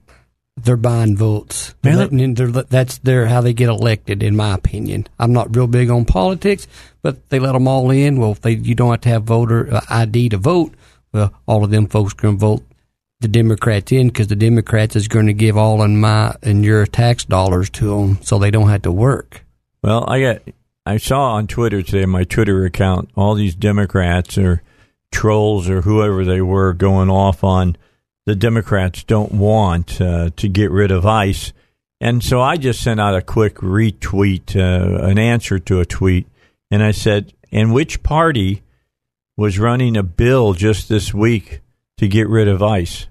They're 0.57 0.77
buying 0.77 1.17
votes. 1.17 1.75
They're 1.81 2.01
in- 2.07 2.33
they're 2.35 2.47
that's 2.47 2.99
their 2.99 3.25
how 3.25 3.41
they 3.41 3.53
get 3.53 3.69
elected, 3.69 4.23
in 4.23 4.35
my 4.35 4.53
opinion. 4.53 5.07
I'm 5.19 5.33
not 5.33 5.55
real 5.55 5.67
big 5.67 5.89
on 5.89 6.05
politics, 6.05 6.67
but 7.01 7.29
they 7.29 7.39
let 7.39 7.53
them 7.53 7.67
all 7.67 7.91
in. 7.91 8.19
Well, 8.19 8.31
if 8.31 8.41
they 8.41 8.51
you 8.51 8.75
don't 8.75 8.91
have 8.91 9.01
to 9.01 9.09
have 9.09 9.23
voter 9.23 9.73
uh, 9.73 9.81
ID 9.89 10.29
to 10.29 10.37
vote. 10.37 10.73
Well, 11.11 11.33
all 11.45 11.63
of 11.63 11.71
them 11.71 11.87
folks 11.87 12.13
can 12.13 12.37
vote 12.37 12.63
the 13.19 13.27
Democrats 13.27 13.91
in 13.91 14.07
because 14.07 14.27
the 14.27 14.35
Democrats 14.35 14.95
is 14.95 15.07
going 15.07 15.27
to 15.27 15.33
give 15.33 15.57
all 15.57 15.81
in 15.83 15.99
my 15.99 16.35
and 16.43 16.63
your 16.63 16.85
tax 16.85 17.25
dollars 17.25 17.69
to 17.71 17.89
them, 17.99 18.19
so 18.21 18.37
they 18.37 18.51
don't 18.51 18.69
have 18.69 18.83
to 18.83 18.91
work. 18.91 19.43
Well, 19.81 20.05
I 20.07 20.21
got 20.21 20.41
I 20.85 20.97
saw 20.97 21.33
on 21.33 21.47
Twitter 21.47 21.81
today, 21.81 22.05
my 22.05 22.23
Twitter 22.23 22.63
account, 22.65 23.09
all 23.15 23.33
these 23.33 23.55
Democrats 23.55 24.37
or 24.37 24.61
trolls 25.11 25.69
or 25.69 25.81
whoever 25.81 26.23
they 26.23 26.41
were 26.41 26.73
going 26.73 27.09
off 27.09 27.43
on 27.43 27.75
the 28.25 28.35
Democrats 28.35 29.03
don't 29.03 29.31
want 29.31 29.99
uh, 29.99 30.29
to 30.35 30.47
get 30.47 30.69
rid 30.71 30.91
of 30.91 31.05
ICE. 31.05 31.53
And 32.01 32.23
so 32.23 32.41
I 32.41 32.57
just 32.57 32.81
sent 32.83 32.99
out 32.99 33.15
a 33.15 33.21
quick 33.21 33.55
retweet, 33.55 34.55
uh, 34.55 35.05
an 35.05 35.17
answer 35.17 35.57
to 35.59 35.79
a 35.79 35.85
tweet, 35.85 36.27
and 36.69 36.83
I 36.83 36.91
said, 36.91 37.33
"And 37.51 37.73
which 37.73 38.03
party 38.03 38.61
was 39.37 39.59
running 39.59 39.95
a 39.95 40.03
bill 40.03 40.53
just 40.53 40.89
this 40.89 41.13
week 41.13 41.61
to 41.97 42.07
get 42.07 42.27
rid 42.27 42.47
of 42.47 42.61
ICE? 42.61 43.07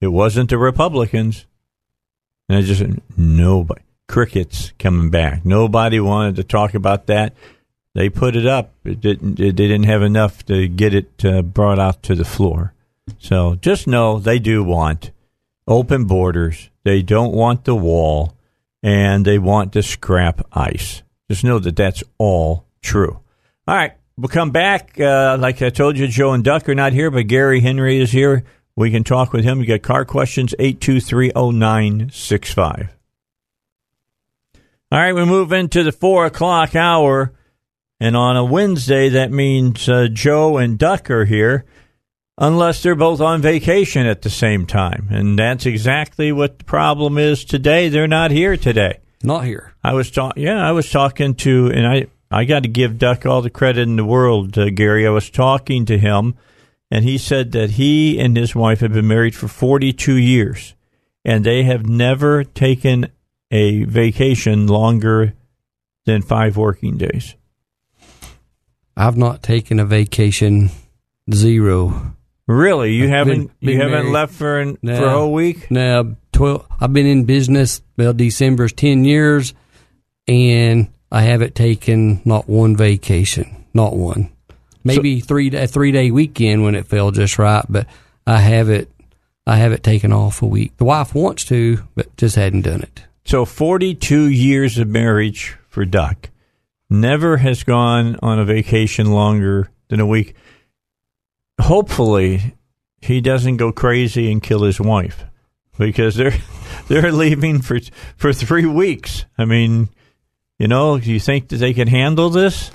It 0.00 0.08
wasn't 0.08 0.50
the 0.50 0.58
Republicans." 0.58 1.46
And 2.48 2.58
I 2.58 2.62
just 2.62 2.80
said, 2.80 3.00
nobody, 3.16 3.82
crickets 4.08 4.72
coming 4.78 5.10
back. 5.10 5.44
Nobody 5.44 6.00
wanted 6.00 6.36
to 6.36 6.44
talk 6.44 6.74
about 6.74 7.06
that. 7.06 7.34
They 7.94 8.10
put 8.10 8.36
it 8.36 8.46
up. 8.46 8.72
It 8.84 9.00
didn't. 9.00 9.40
It, 9.40 9.56
they 9.56 9.66
didn't 9.66 9.86
have 9.86 10.02
enough 10.02 10.44
to 10.46 10.68
get 10.68 10.94
it 10.94 11.24
uh, 11.24 11.42
brought 11.42 11.78
out 11.78 12.02
to 12.04 12.14
the 12.14 12.24
floor. 12.24 12.74
So 13.18 13.54
just 13.54 13.86
know 13.86 14.18
they 14.18 14.38
do 14.38 14.62
want 14.62 15.12
open 15.66 16.04
borders. 16.04 16.70
They 16.84 17.02
don't 17.02 17.32
want 17.32 17.64
the 17.64 17.74
wall, 17.74 18.34
and 18.82 19.24
they 19.24 19.38
want 19.38 19.72
to 19.72 19.82
scrap 19.82 20.46
ICE. 20.52 21.02
Just 21.30 21.42
know 21.42 21.58
that 21.58 21.76
that's 21.76 22.04
all 22.18 22.66
true. 22.82 23.20
All 23.66 23.74
right, 23.74 23.92
we'll 24.16 24.28
come 24.28 24.50
back. 24.50 25.00
Uh, 25.00 25.36
like 25.40 25.62
I 25.62 25.70
told 25.70 25.98
you, 25.98 26.06
Joe 26.06 26.32
and 26.32 26.44
Duck 26.44 26.68
are 26.68 26.74
not 26.74 26.92
here, 26.92 27.10
but 27.10 27.26
Gary 27.26 27.60
Henry 27.60 27.98
is 28.00 28.12
here. 28.12 28.44
We 28.76 28.90
can 28.90 29.04
talk 29.04 29.32
with 29.32 29.44
him. 29.44 29.60
You 29.60 29.66
got 29.66 29.82
car 29.82 30.04
questions 30.04 30.54
eight 30.58 30.80
two 30.80 31.00
three 31.00 31.30
zero 31.30 31.50
nine 31.50 32.10
six 32.12 32.52
five. 32.52 32.95
All 34.92 35.00
right, 35.00 35.14
we 35.16 35.24
move 35.24 35.50
into 35.52 35.82
the 35.82 35.90
four 35.90 36.26
o'clock 36.26 36.76
hour, 36.76 37.32
and 37.98 38.16
on 38.16 38.36
a 38.36 38.44
Wednesday, 38.44 39.08
that 39.08 39.32
means 39.32 39.88
uh, 39.88 40.06
Joe 40.12 40.58
and 40.58 40.78
Duck 40.78 41.10
are 41.10 41.24
here, 41.24 41.64
unless 42.38 42.84
they're 42.84 42.94
both 42.94 43.20
on 43.20 43.42
vacation 43.42 44.06
at 44.06 44.22
the 44.22 44.30
same 44.30 44.64
time, 44.64 45.08
and 45.10 45.36
that's 45.36 45.66
exactly 45.66 46.30
what 46.30 46.60
the 46.60 46.64
problem 46.64 47.18
is 47.18 47.44
today. 47.44 47.88
They're 47.88 48.06
not 48.06 48.30
here 48.30 48.56
today. 48.56 49.00
Not 49.24 49.44
here. 49.44 49.74
I 49.82 49.94
was 49.94 50.08
talking. 50.08 50.44
Yeah, 50.44 50.64
I 50.64 50.70
was 50.70 50.88
talking 50.88 51.34
to, 51.34 51.66
and 51.74 51.84
I 51.84 52.06
I 52.30 52.44
got 52.44 52.62
to 52.62 52.68
give 52.68 52.96
Duck 52.96 53.26
all 53.26 53.42
the 53.42 53.50
credit 53.50 53.82
in 53.82 53.96
the 53.96 54.04
world, 54.04 54.56
uh, 54.56 54.70
Gary. 54.70 55.04
I 55.04 55.10
was 55.10 55.30
talking 55.30 55.84
to 55.86 55.98
him, 55.98 56.36
and 56.92 57.04
he 57.04 57.18
said 57.18 57.50
that 57.52 57.70
he 57.70 58.20
and 58.20 58.36
his 58.36 58.54
wife 58.54 58.78
have 58.80 58.92
been 58.92 59.08
married 59.08 59.34
for 59.34 59.48
42 59.48 60.14
years, 60.14 60.76
and 61.24 61.44
they 61.44 61.64
have 61.64 61.88
never 61.88 62.44
taken 62.44 63.10
a 63.50 63.84
vacation 63.84 64.66
longer 64.66 65.34
than 66.04 66.22
five 66.22 66.56
working 66.56 66.96
days. 66.96 67.34
I've 68.96 69.16
not 69.16 69.42
taken 69.42 69.78
a 69.78 69.84
vacation. 69.84 70.70
Zero. 71.32 72.14
Really, 72.46 72.92
you 72.94 73.04
I've 73.04 73.10
haven't 73.10 73.50
been- 73.60 73.68
you 73.70 73.76
haven't 73.80 73.92
married. 74.04 74.12
left 74.12 74.34
for 74.34 74.60
an, 74.60 74.78
No. 74.82 74.96
for 74.96 75.04
a 75.06 75.10
whole 75.10 75.32
week? 75.32 75.68
Now, 75.70 76.14
twelve. 76.32 76.64
I've 76.80 76.92
been 76.92 77.06
in 77.06 77.24
business. 77.24 77.82
Well, 77.96 78.12
December's 78.12 78.72
ten 78.72 79.04
years, 79.04 79.52
and 80.28 80.88
I 81.10 81.22
haven't 81.22 81.54
taken 81.56 82.20
not 82.24 82.48
one 82.48 82.76
vacation, 82.76 83.64
not 83.74 83.96
one. 83.96 84.30
Maybe 84.84 85.18
three 85.18 85.48
a 85.56 85.66
three 85.66 85.90
day 85.90 86.12
weekend 86.12 86.62
when 86.62 86.76
it 86.76 86.86
fell 86.86 87.10
just 87.10 87.38
right, 87.38 87.64
but 87.68 87.86
I 88.26 88.38
haven't. 88.38 88.88
I 89.48 89.56
haven't 89.56 89.82
taken 89.82 90.12
off 90.12 90.42
a 90.42 90.46
week. 90.46 90.76
The 90.76 90.84
wife 90.84 91.14
wants 91.14 91.44
to, 91.46 91.80
but 91.96 92.16
just 92.16 92.36
hadn't 92.36 92.62
done 92.62 92.82
it. 92.82 93.02
So 93.26 93.44
42 93.44 94.26
years 94.26 94.78
of 94.78 94.86
marriage 94.86 95.56
for 95.68 95.84
Duck. 95.84 96.30
Never 96.88 97.38
has 97.38 97.64
gone 97.64 98.16
on 98.22 98.38
a 98.38 98.44
vacation 98.44 99.10
longer 99.10 99.68
than 99.88 99.98
a 99.98 100.06
week. 100.06 100.36
Hopefully, 101.60 102.54
he 103.00 103.20
doesn't 103.20 103.56
go 103.56 103.72
crazy 103.72 104.30
and 104.30 104.40
kill 104.40 104.62
his 104.62 104.80
wife 104.80 105.24
because 105.76 106.14
they're 106.14 106.38
they're 106.88 107.10
leaving 107.10 107.62
for 107.62 107.80
for 108.16 108.32
3 108.32 108.64
weeks. 108.66 109.24
I 109.36 109.44
mean, 109.44 109.88
you 110.60 110.68
know, 110.68 111.00
do 111.00 111.12
you 111.12 111.18
think 111.18 111.48
that 111.48 111.56
they 111.56 111.74
can 111.74 111.88
handle 111.88 112.30
this? 112.30 112.70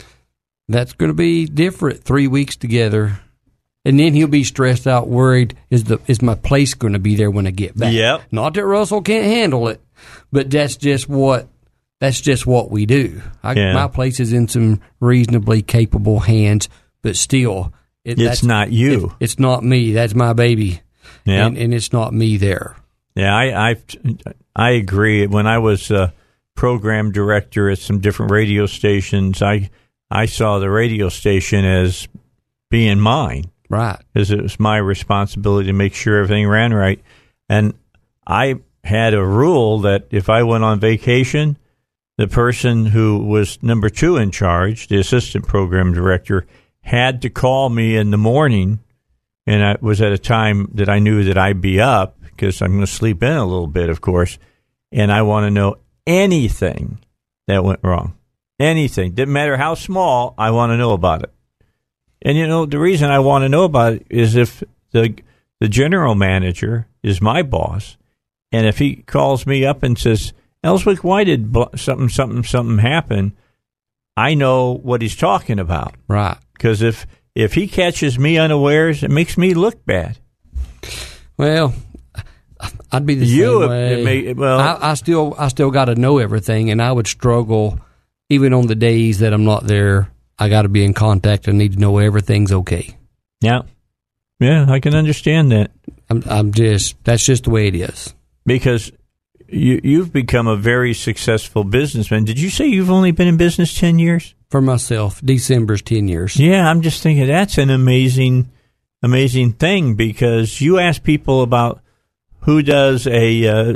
That's 0.68 0.92
going 0.92 1.12
to 1.12 1.16
be 1.16 1.46
different. 1.46 2.04
Three 2.04 2.28
weeks 2.28 2.58
together, 2.58 3.22
and 3.86 3.98
then 3.98 4.14
he'll 4.14 4.28
be 4.28 4.44
stressed 4.44 4.86
out, 4.86 5.08
worried. 5.08 5.58
Is 5.70 5.86
the 5.86 6.00
is 6.08 6.22
my 6.22 6.36
place 6.36 6.74
going 6.74 6.94
to 6.94 7.00
be 7.00 7.16
there 7.16 7.32
when 7.32 7.48
I 7.48 7.52
get 7.52 7.78
back? 7.78 7.94
Yep. 7.94 8.24
Not 8.34 8.56
that 8.56 8.66
Russell 8.66 9.02
can't 9.02 9.24
handle 9.26 9.70
it, 9.70 9.80
but 10.32 10.50
that's 10.50 10.78
just 10.78 11.08
what 11.10 11.48
that's 12.00 12.20
just 12.22 12.48
what 12.48 12.72
we 12.72 12.86
do. 12.86 13.22
I, 13.44 13.54
Yeah. 13.54 13.74
My 13.74 13.88
place 13.88 14.20
is 14.20 14.34
in 14.34 14.48
some 14.48 14.82
reasonably 15.00 15.62
capable 15.62 16.20
hands, 16.20 16.68
but 17.04 17.16
still, 17.16 17.74
it, 18.04 18.20
It's 18.20 18.44
not 18.44 18.72
you. 18.72 19.06
it- 19.20 19.26
it's 19.26 19.40
not 19.40 19.64
me. 19.64 19.92
That's 19.94 20.16
my 20.16 20.34
baby, 20.34 20.82
Yeah. 21.26 21.46
and, 21.48 21.58
and 21.58 21.74
it's 21.74 21.94
not 21.94 22.14
me 22.14 22.38
there. 22.38 22.76
Yeah, 23.16 23.36
I 23.36 23.72
I 23.72 23.76
I 24.56 24.70
agree. 24.72 25.28
When 25.28 25.46
I 25.48 25.58
was 25.60 25.92
a 25.92 26.14
program 26.56 27.12
director 27.12 27.70
at 27.70 27.80
some 27.80 28.00
different 28.00 28.32
radio 28.32 28.66
stations, 28.66 29.42
I 29.42 29.70
I 30.10 30.26
saw 30.26 30.60
the 30.60 30.70
radio 30.72 31.10
station 31.10 31.64
as 31.66 32.08
being 32.70 33.00
mine 33.00 33.46
Right. 33.70 34.00
because 34.14 34.32
it 34.32 34.42
was 34.42 34.60
my 34.60 34.78
responsibility 34.78 35.68
to 35.68 35.74
make 35.74 35.94
sure 35.94 36.18
everything 36.24 36.48
ran 36.48 36.74
right. 36.74 37.02
And 37.50 37.74
I 38.26 38.56
had 38.84 39.14
a 39.14 39.26
rule 39.26 39.80
that 39.80 40.08
if 40.12 40.30
I 40.30 40.44
went 40.44 40.64
on 40.64 40.80
vacation, 40.80 41.58
the 42.18 42.28
person 42.28 42.88
who 42.88 43.20
was 43.26 43.62
number 43.64 43.90
two 43.90 44.18
in 44.18 44.32
charge, 44.32 44.88
the 44.88 45.00
assistant 45.00 45.48
program 45.48 45.94
director, 45.94 46.46
had 46.82 47.22
to 47.22 47.30
call 47.30 47.70
me 47.70 47.96
in 47.96 48.12
the 48.12 48.18
morning. 48.18 48.80
And 49.48 49.64
I 49.64 49.78
was 49.82 50.02
at 50.02 50.12
a 50.12 50.18
time 50.18 50.70
that 50.74 50.90
I 50.90 51.00
knew 51.00 51.24
that 51.24 51.38
I'd 51.38 51.62
be 51.62 51.80
up 51.80 52.22
because 52.22 52.62
I'm 52.62 52.72
going 52.72 52.82
to 52.82 52.88
sleep 52.88 53.24
in 53.24 53.34
a 53.34 53.46
little 53.46 53.68
bit, 53.68 53.90
of 53.90 54.02
course. 54.02 54.38
And 54.92 55.12
I 55.12 55.22
want 55.22 55.46
to 55.46 55.52
know 55.52 55.78
anything 56.06 57.00
that 57.48 57.64
went 57.64 57.80
wrong. 57.84 58.18
Anything. 58.60 59.14
Didn't 59.14 59.34
matter 59.34 59.58
how 59.58 59.74
small, 59.76 60.36
I 60.38 60.52
want 60.52 60.72
to 60.72 60.78
know 60.78 60.94
about 60.94 61.24
it. 61.24 61.32
And 62.22 62.38
you 62.38 62.48
know, 62.48 62.66
the 62.66 62.80
reason 62.80 63.10
I 63.10 63.20
want 63.20 63.44
to 63.44 63.50
know 63.50 63.64
about 63.64 63.94
it 63.94 64.08
is 64.10 64.36
if 64.36 64.64
the 64.92 65.16
the 65.60 65.68
general 65.68 66.16
manager 66.16 66.88
is 67.04 67.22
my 67.22 67.42
boss 67.42 67.98
And 68.52 68.66
if 68.66 68.78
he 68.80 68.98
calls 68.98 69.46
me 69.48 69.66
up 69.66 69.84
and 69.84 69.98
says, 69.98 70.34
Elswick, 70.64 71.04
why 71.04 71.24
did 71.24 71.52
bl- 71.52 71.64
something, 71.76 72.10
something, 72.10 72.44
something 72.44 72.78
happen? 72.80 73.34
I 74.18 74.34
know 74.34 74.74
what 74.74 75.02
he's 75.02 75.16
talking 75.16 75.58
about. 75.60 75.96
Right. 76.08 76.38
Because 76.54 76.82
if, 76.82 77.08
if 77.34 77.54
he 77.54 77.68
catches 77.68 78.20
me 78.20 78.38
unawares, 78.38 79.04
it 79.04 79.10
makes 79.12 79.38
me 79.38 79.54
look 79.54 79.86
bad. 79.86 80.18
Well, 81.38 81.74
I'd 82.92 83.06
be 83.06 83.16
the 83.16 83.26
You, 83.26 83.62
same 83.62 83.70
way. 83.70 84.02
it 84.02 84.04
may- 84.06 84.34
well- 84.34 84.60
I, 84.60 84.92
I 84.92 84.94
still, 84.96 85.34
I 85.38 85.48
still 85.48 85.72
got 85.72 85.86
to 85.86 85.96
know 85.96 86.18
everything, 86.20 86.70
and 86.70 86.82
I 86.82 86.92
would 86.92 87.08
struggle 87.08 87.80
even 88.30 88.54
on 88.54 88.68
the 88.68 88.76
days 88.76 89.20
that 89.20 89.34
I'm 89.34 89.46
not 89.46 89.66
there. 89.66 90.10
I 90.38 90.50
got 90.50 90.64
to 90.64 90.70
be 90.70 90.84
in 90.84 90.94
contact. 90.94 91.48
I 91.48 91.52
need 91.52 91.74
to 91.74 91.80
know 91.80 91.98
everything's 92.00 92.52
okay. 92.52 92.96
Yeah. 93.42 93.62
Yeah, 94.40 94.66
I 94.70 94.80
can 94.80 94.96
understand 94.96 95.52
that. 95.52 95.72
I'm, 96.10 96.24
I'm 96.28 96.52
just 96.52 97.02
that's 97.04 97.24
just 97.26 97.44
the 97.46 97.50
way 97.52 97.68
it 97.68 97.76
is. 97.76 98.14
Because 98.46 98.92
you 99.48 99.82
you've 99.84 100.14
become 100.14 100.48
a 100.48 100.56
very 100.56 100.94
successful 100.94 101.64
businessman. 101.64 102.24
Did 102.24 102.40
you 102.40 102.50
say 102.50 102.68
you've 102.68 102.92
only 102.92 103.12
been 103.12 103.28
in 103.28 103.38
business 103.38 103.78
ten 103.78 104.00
years? 104.00 104.36
For 104.50 104.62
myself, 104.62 105.22
December's 105.24 105.82
ten 105.82 106.08
years. 106.08 106.38
Yeah, 106.38 106.70
I'm 106.70 106.82
just 106.82 107.04
thinking 107.04 107.28
that's 107.28 107.58
an 107.58 107.70
amazing, 107.70 108.52
amazing 109.02 109.54
thing 109.54 109.96
because 109.96 110.62
you 110.62 110.80
ask 110.80 111.04
people 111.04 111.42
about 111.42 111.82
who 112.42 112.62
does 112.62 113.08
a 113.08 113.48
uh, 113.48 113.74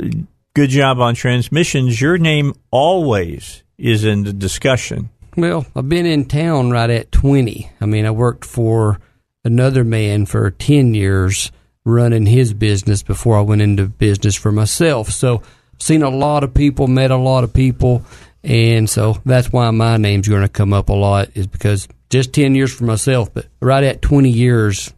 good 0.54 0.70
job 0.70 1.00
on 1.00 1.14
transmissions. 1.14 2.00
Your 2.00 2.18
name 2.18 2.54
always 2.70 3.62
is 3.78 4.04
in 4.04 4.24
the 4.24 4.32
discussion. 4.32 5.10
Well, 5.36 5.66
I've 5.76 5.88
been 5.88 6.06
in 6.06 6.24
town 6.24 6.70
right 6.70 6.88
at 6.88 7.12
20. 7.12 7.70
I 7.80 7.86
mean, 7.86 8.06
I 8.06 8.10
worked 8.10 8.44
for 8.44 8.98
another 9.44 9.84
man 9.84 10.24
for 10.24 10.50
10 10.50 10.94
years 10.94 11.52
running 11.86 12.26
his 12.26 12.52
business 12.52 13.02
before 13.02 13.38
I 13.38 13.42
went 13.42 13.62
into 13.62 13.86
business 13.86 14.34
for 14.34 14.52
myself. 14.52 15.08
So, 15.10 15.40
seen 15.78 16.02
a 16.02 16.10
lot 16.10 16.44
of 16.44 16.52
people, 16.52 16.88
met 16.88 17.10
a 17.10 17.16
lot 17.16 17.44
of 17.44 17.52
people, 17.54 18.02
and 18.42 18.90
so 18.90 19.18
that's 19.24 19.52
why 19.52 19.70
my 19.70 19.96
name's 19.96 20.28
going 20.28 20.42
to 20.42 20.48
come 20.48 20.72
up 20.72 20.88
a 20.88 20.92
lot 20.94 21.30
is 21.34 21.46
because 21.46 21.88
just 22.10 22.32
10 22.32 22.54
years 22.54 22.72
for 22.74 22.84
myself, 22.84 23.32
but 23.32 23.46
right 23.60 23.84
at 23.84 24.02
20 24.02 24.28
years 24.28 24.92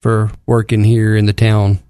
for 0.00 0.30
working 0.46 0.84
here 0.84 1.16
in 1.16 1.26
the 1.26 1.32
town. 1.32 1.80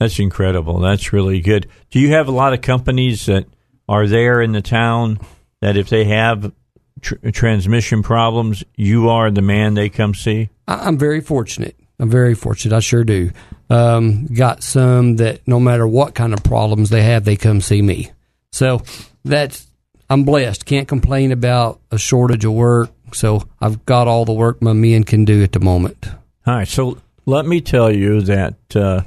That's 0.00 0.18
incredible. 0.18 0.80
That's 0.80 1.12
really 1.12 1.40
good. 1.40 1.68
Do 1.90 2.00
you 2.00 2.10
have 2.12 2.28
a 2.28 2.32
lot 2.32 2.52
of 2.52 2.62
companies 2.62 3.26
that 3.26 3.46
are 3.88 4.06
there 4.06 4.40
in 4.40 4.52
the 4.52 4.62
town 4.62 5.18
that 5.60 5.76
if 5.76 5.88
they 5.88 6.04
have 6.04 6.52
tr- 7.00 7.30
transmission 7.30 8.02
problems, 8.02 8.64
you 8.76 9.08
are 9.08 9.30
the 9.30 9.42
man 9.42 9.74
they 9.74 9.88
come 9.88 10.14
see? 10.14 10.50
I- 10.66 10.86
I'm 10.86 10.98
very 10.98 11.20
fortunate. 11.20 11.76
I'm 11.98 12.10
very 12.10 12.34
fortunate. 12.34 12.76
I 12.76 12.80
sure 12.80 13.04
do. 13.04 13.30
Um, 13.70 14.26
got 14.26 14.62
some 14.62 15.16
that 15.16 15.46
no 15.46 15.60
matter 15.60 15.86
what 15.86 16.14
kind 16.14 16.32
of 16.32 16.42
problems 16.42 16.90
they 16.90 17.02
have, 17.02 17.24
they 17.24 17.36
come 17.36 17.60
see 17.60 17.80
me. 17.80 18.10
So 18.52 18.82
that's 19.24 19.66
I'm 20.10 20.24
blessed. 20.24 20.66
Can't 20.66 20.88
complain 20.88 21.32
about 21.32 21.80
a 21.90 21.98
shortage 21.98 22.44
of 22.44 22.52
work. 22.52 22.90
So 23.12 23.42
I've 23.60 23.84
got 23.86 24.08
all 24.08 24.24
the 24.24 24.32
work 24.32 24.60
my 24.60 24.72
men 24.72 25.04
can 25.04 25.24
do 25.24 25.42
at 25.42 25.52
the 25.52 25.60
moment. 25.60 26.06
All 26.46 26.54
right, 26.54 26.68
so 26.68 26.98
let 27.26 27.46
me 27.46 27.60
tell 27.60 27.90
you 27.90 28.20
that 28.22 28.54
uh, 28.76 29.02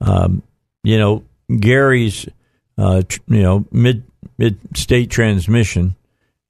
um, 0.00 0.42
you 0.82 0.98
know 0.98 1.24
Gary's 1.58 2.28
uh, 2.76 3.02
tr- 3.08 3.20
you 3.28 3.42
know 3.42 3.64
mid 3.70 4.02
mid 4.38 4.58
state 4.76 5.10
transmission 5.10 5.96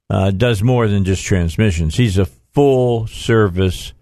uh, 0.09 0.31
does 0.31 0.61
more 0.61 0.87
than 0.87 1.05
just 1.05 1.23
transmissions. 1.23 1.95
He's 1.95 2.17
a 2.17 2.25
full 2.25 3.07
service 3.07 3.93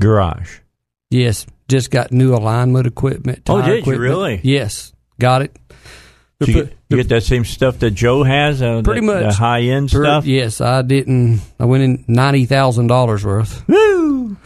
garage. 0.00 0.58
Yes, 1.10 1.46
just 1.68 1.90
got 1.90 2.12
new 2.12 2.34
alignment 2.34 2.86
equipment. 2.86 3.42
Oh, 3.48 3.62
did 3.62 3.86
you 3.86 3.98
really? 3.98 4.40
Yes, 4.42 4.92
got 5.20 5.42
it. 5.42 5.56
So 6.42 6.48
you, 6.48 6.54
get, 6.64 6.76
you 6.88 6.96
get 6.96 7.08
that 7.10 7.22
same 7.22 7.44
stuff 7.44 7.78
that 7.80 7.92
Joe 7.92 8.22
has, 8.24 8.60
uh, 8.62 8.82
Pretty 8.82 9.00
that- 9.00 9.06
much. 9.06 9.22
the 9.24 9.32
high 9.38 9.60
end 9.62 9.90
stuff. 9.90 10.24
Yes, 10.26 10.60
I 10.60 10.82
didn't. 10.82 11.40
I 11.60 11.66
went 11.66 11.84
in 11.84 12.04
ninety 12.08 12.46
thousand 12.46 12.88
dollars 12.88 13.24
worth. 13.24 13.66
Woo! 13.68 14.36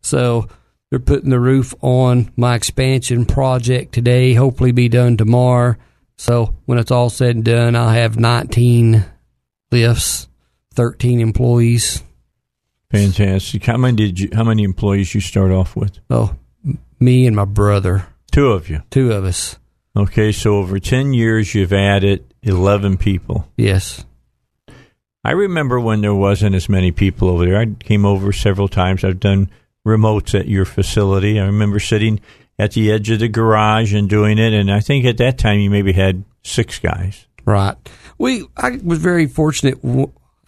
So 0.00 0.48
they're 0.90 0.98
putting 0.98 1.30
the 1.30 1.40
roof 1.40 1.74
on 1.82 2.32
my 2.36 2.54
expansion 2.54 3.26
project 3.26 3.92
today. 3.92 4.32
Hopefully, 4.34 4.72
be 4.72 4.88
done 4.88 5.16
tomorrow. 5.16 5.74
So 6.16 6.54
when 6.66 6.78
it's 6.78 6.90
all 6.90 7.10
said 7.10 7.34
and 7.36 7.44
done, 7.44 7.74
I'll 7.76 7.88
have 7.90 8.18
nineteen 8.18 9.04
lifts, 9.70 10.28
thirteen 10.74 11.20
employees. 11.20 12.02
Fantastic. 12.92 13.64
How 13.64 13.76
many 13.76 13.96
did 13.96 14.20
you? 14.20 14.28
How 14.32 14.44
many 14.44 14.62
employees 14.64 15.14
you 15.14 15.20
start 15.20 15.50
off 15.50 15.74
with? 15.74 15.98
Oh, 16.10 16.36
me 17.00 17.26
and 17.26 17.34
my 17.34 17.44
brother, 17.46 18.06
Two 18.30 18.52
of 18.52 18.68
you. 18.68 18.82
two 18.90 19.12
of 19.12 19.24
us. 19.24 19.58
Okay, 19.96 20.30
so 20.32 20.56
over 20.56 20.78
ten 20.78 21.12
years, 21.12 21.54
you've 21.54 21.72
added 21.72 22.24
eleven 22.42 22.96
people. 22.96 23.48
Yes. 23.56 24.04
I 25.24 25.30
remember 25.32 25.78
when 25.80 26.00
there 26.00 26.14
wasn't 26.14 26.54
as 26.56 26.68
many 26.68 26.90
people 26.90 27.28
over 27.28 27.44
there. 27.44 27.56
I 27.58 27.66
came 27.66 28.04
over 28.04 28.32
several 28.32 28.68
times. 28.68 29.04
I've 29.04 29.20
done 29.20 29.50
remotes 29.86 30.38
at 30.38 30.48
your 30.48 30.64
facility. 30.64 31.38
I 31.38 31.44
remember 31.46 31.78
sitting 31.78 32.20
at 32.58 32.72
the 32.72 32.90
edge 32.92 33.08
of 33.10 33.20
the 33.20 33.28
garage 33.28 33.94
and 33.94 34.08
doing 34.08 34.38
it, 34.38 34.52
and 34.52 34.70
I 34.70 34.80
think 34.80 35.04
at 35.06 35.18
that 35.18 35.38
time 35.38 35.60
you 35.60 35.70
maybe 35.70 35.92
had 35.92 36.24
six 36.42 36.78
guys. 36.78 37.26
Right. 37.44 37.76
We 38.18 38.44
I 38.56 38.78
was 38.82 38.98
very 38.98 39.26
fortunate. 39.26 39.78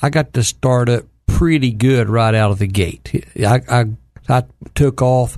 I 0.02 0.10
got 0.10 0.32
to 0.34 0.42
start 0.44 0.88
up 0.88 1.04
pretty 1.44 1.72
good 1.72 2.08
right 2.08 2.34
out 2.34 2.50
of 2.52 2.58
the 2.58 2.66
gate. 2.66 3.26
I 3.38 3.60
I, 3.68 3.84
I 4.30 4.44
took 4.74 5.02
off 5.02 5.36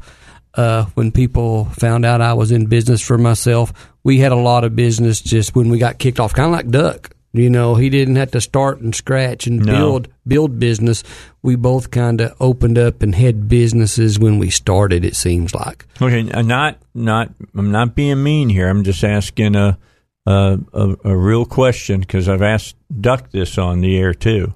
uh, 0.55 0.85
when 0.95 1.11
people 1.11 1.65
found 1.67 2.05
out 2.05 2.21
I 2.21 2.35
was 2.35 2.53
in 2.53 2.67
business 2.67 3.01
for 3.03 3.19
myself. 3.19 3.73
We 4.05 4.19
had 4.21 4.31
a 4.31 4.37
lot 4.37 4.63
of 4.63 4.77
business 4.77 5.21
just 5.21 5.57
when 5.57 5.69
we 5.69 5.79
got 5.79 5.99
kicked 5.99 6.21
off, 6.21 6.33
kind 6.33 6.47
of 6.47 6.53
like 6.53 6.71
Duck. 6.71 7.11
You 7.33 7.51
know, 7.51 7.75
he 7.75 7.91
didn't 7.91 8.17
have 8.17 8.31
to 8.31 8.41
start 8.41 8.79
and 8.81 8.95
scratch 8.95 9.49
and 9.49 9.59
No. 9.59 9.73
build 9.75 10.09
build 10.29 10.61
business. 10.61 11.03
We 11.43 11.57
both 11.57 11.91
kind 11.91 12.21
of 12.21 12.35
opened 12.41 12.79
up 12.79 13.03
and 13.03 13.13
had 13.15 13.49
businesses 13.49 14.17
when 14.17 14.39
we 14.39 14.49
started. 14.51 15.05
It 15.05 15.17
seems 15.17 15.55
like. 15.57 15.87
Okay, 16.01 16.31
uh, 16.31 16.43
not 16.43 16.79
not. 16.95 17.33
I'm 17.57 17.73
not 17.73 17.97
being 17.97 18.23
mean 18.23 18.49
here. 18.49 18.69
I'm 18.69 18.85
just 18.85 19.03
asking 19.03 19.57
a 19.57 19.77
a, 20.25 20.59
a, 20.73 20.97
a 21.05 21.17
real 21.17 21.45
question 21.45 21.99
because 22.01 22.29
I've 22.29 22.43
asked 22.43 22.77
Duck 23.01 23.33
this 23.33 23.59
on 23.59 23.81
the 23.81 23.99
air 23.99 24.15
too. 24.15 24.55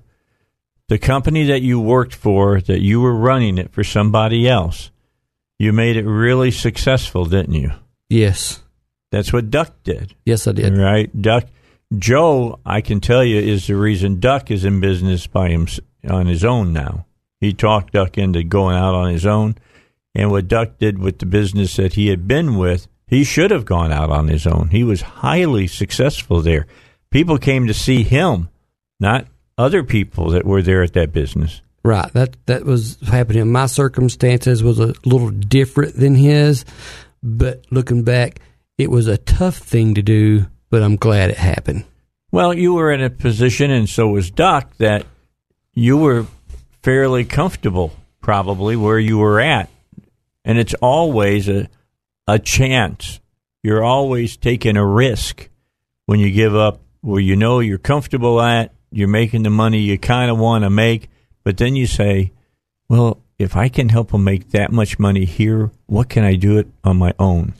The 0.91 0.99
company 0.99 1.45
that 1.45 1.63
you 1.63 1.79
worked 1.79 2.17
for, 2.17 2.61
that 2.63 2.81
you 2.81 3.01
were 3.01 3.15
running 3.15 3.59
it 3.59 3.71
for 3.71 3.85
somebody 3.85 4.49
else, 4.49 4.91
you 5.57 5.73
made 5.73 5.97
it 5.97 6.05
really 6.05 6.51
successful, 6.51 7.27
didn't 7.27 7.55
you? 7.55 7.71
Yes. 8.09 8.61
That's 9.13 9.33
what 9.33 9.51
Duck 9.51 9.73
did, 9.85 10.17
Yes, 10.25 10.49
I 10.49 10.53
did. 10.53 10.77
right? 10.77 11.09
Duck, 11.23 11.45
Joe, 11.97 12.59
I 12.67 12.81
can 12.81 12.99
tell 12.99 13.23
you, 13.23 13.37
is 13.39 13.69
the 13.69 13.77
reason 13.77 14.19
Duck 14.19 14.51
is 14.51 14.65
in 14.65 14.81
business 14.81 15.29
by 15.29 15.51
him 15.51 15.69
on 16.09 16.27
his 16.27 16.45
own 16.45 16.73
now. 16.73 17.07
He 17.41 17.53
talked 17.53 17.93
Duck 17.93 18.19
into 18.19 18.43
going 18.43 18.75
out 18.77 18.97
on 18.97 19.13
his 19.13 19.27
own, 19.27 19.55
and 20.13 20.33
what 20.33 20.49
Duck 20.49 20.79
did 20.79 20.99
with 20.99 21.21
the 21.21 21.27
business 21.27 21.77
that 21.77 21.93
he 21.93 22.09
had 22.09 22.27
been 22.27 22.57
with, 22.57 22.89
he 23.07 23.23
should 23.23 23.53
have 23.53 23.65
gone 23.65 23.93
out 23.93 24.11
on 24.11 24.27
his 24.27 24.45
own. 24.45 24.71
He 24.71 24.83
was 24.83 25.03
highly 25.03 25.69
successful 25.69 26.41
there. 26.43 26.67
People 27.13 27.39
came 27.39 27.69
to 27.69 27.75
see 27.75 28.03
him, 28.03 28.49
not 28.99 29.29
other 29.61 29.85
people 29.85 30.31
that 30.31 30.47
were 30.47 30.63
there 30.63 30.83
at 30.83 30.95
that 30.95 31.13
business. 31.13 31.61
Right. 31.83 32.13
That 32.13 32.37
that 32.47 32.65
was 32.65 32.99
happening. 33.01 33.53
My 33.53 33.67
circumstances 33.67 34.63
was 34.63 34.79
a 34.79 34.95
little 35.05 35.31
different 35.31 35.97
than 35.97 36.15
his, 36.15 36.65
but 37.23 37.65
looking 37.71 38.03
back, 38.03 38.41
it 38.79 38.91
was 38.91 39.07
a 39.07 39.19
tough 39.19 39.57
thing 39.57 39.95
to 39.95 40.03
do. 40.03 40.47
But 40.71 40.83
I'm 40.83 40.97
glad 40.97 41.31
it 41.31 41.39
happened. 41.39 41.85
Well, 42.33 42.55
you 42.55 42.75
were 42.75 42.93
in 42.93 43.03
a 43.03 43.11
position, 43.11 43.71
and 43.71 43.89
so 43.89 44.09
was 44.09 44.31
Doc, 44.31 44.77
that 44.79 45.05
you 45.75 45.97
were 45.97 46.27
fairly 46.83 47.25
comfortable, 47.25 47.93
probably 48.21 48.77
where 48.77 48.99
you 48.99 49.19
were 49.19 49.41
at, 49.41 49.69
and 50.45 50.59
it's 50.59 50.75
always 50.75 51.49
a 51.49 51.69
a 52.27 52.39
chance. 52.39 53.21
You're 53.63 53.85
always 53.85 54.37
taking 54.37 54.77
a 54.77 54.87
risk 54.87 55.49
when 56.07 56.21
you 56.21 56.31
give 56.31 56.55
up 56.55 56.81
where 57.01 57.21
you 57.21 57.37
know 57.37 57.61
you're 57.61 57.79
comfortable 57.79 58.41
at. 58.41 58.73
You're 58.91 59.09
making 59.09 59.45
the 59.45 59.51
money 59.51 59.79
you 59.81 59.99
kind 59.99 60.31
of 60.31 60.39
want 60.39 60.65
to 60.65 60.71
make, 60.71 61.09
but 61.45 61.57
then 61.57 61.77
you 61.77 61.87
say, 61.87 62.33
"Well, 62.89 63.19
if 63.39 63.57
I 63.57 63.69
can 63.69 63.89
help 63.89 64.11
them 64.11 64.25
make 64.25 64.51
that 64.51 64.73
much 64.73 64.99
money 64.99 65.25
here, 65.25 65.71
what 65.87 66.09
can 66.09 66.25
I 66.25 66.35
do 66.35 66.59
it 66.59 66.69
on 66.85 66.99
my 66.99 67.15
own?" 67.19 67.55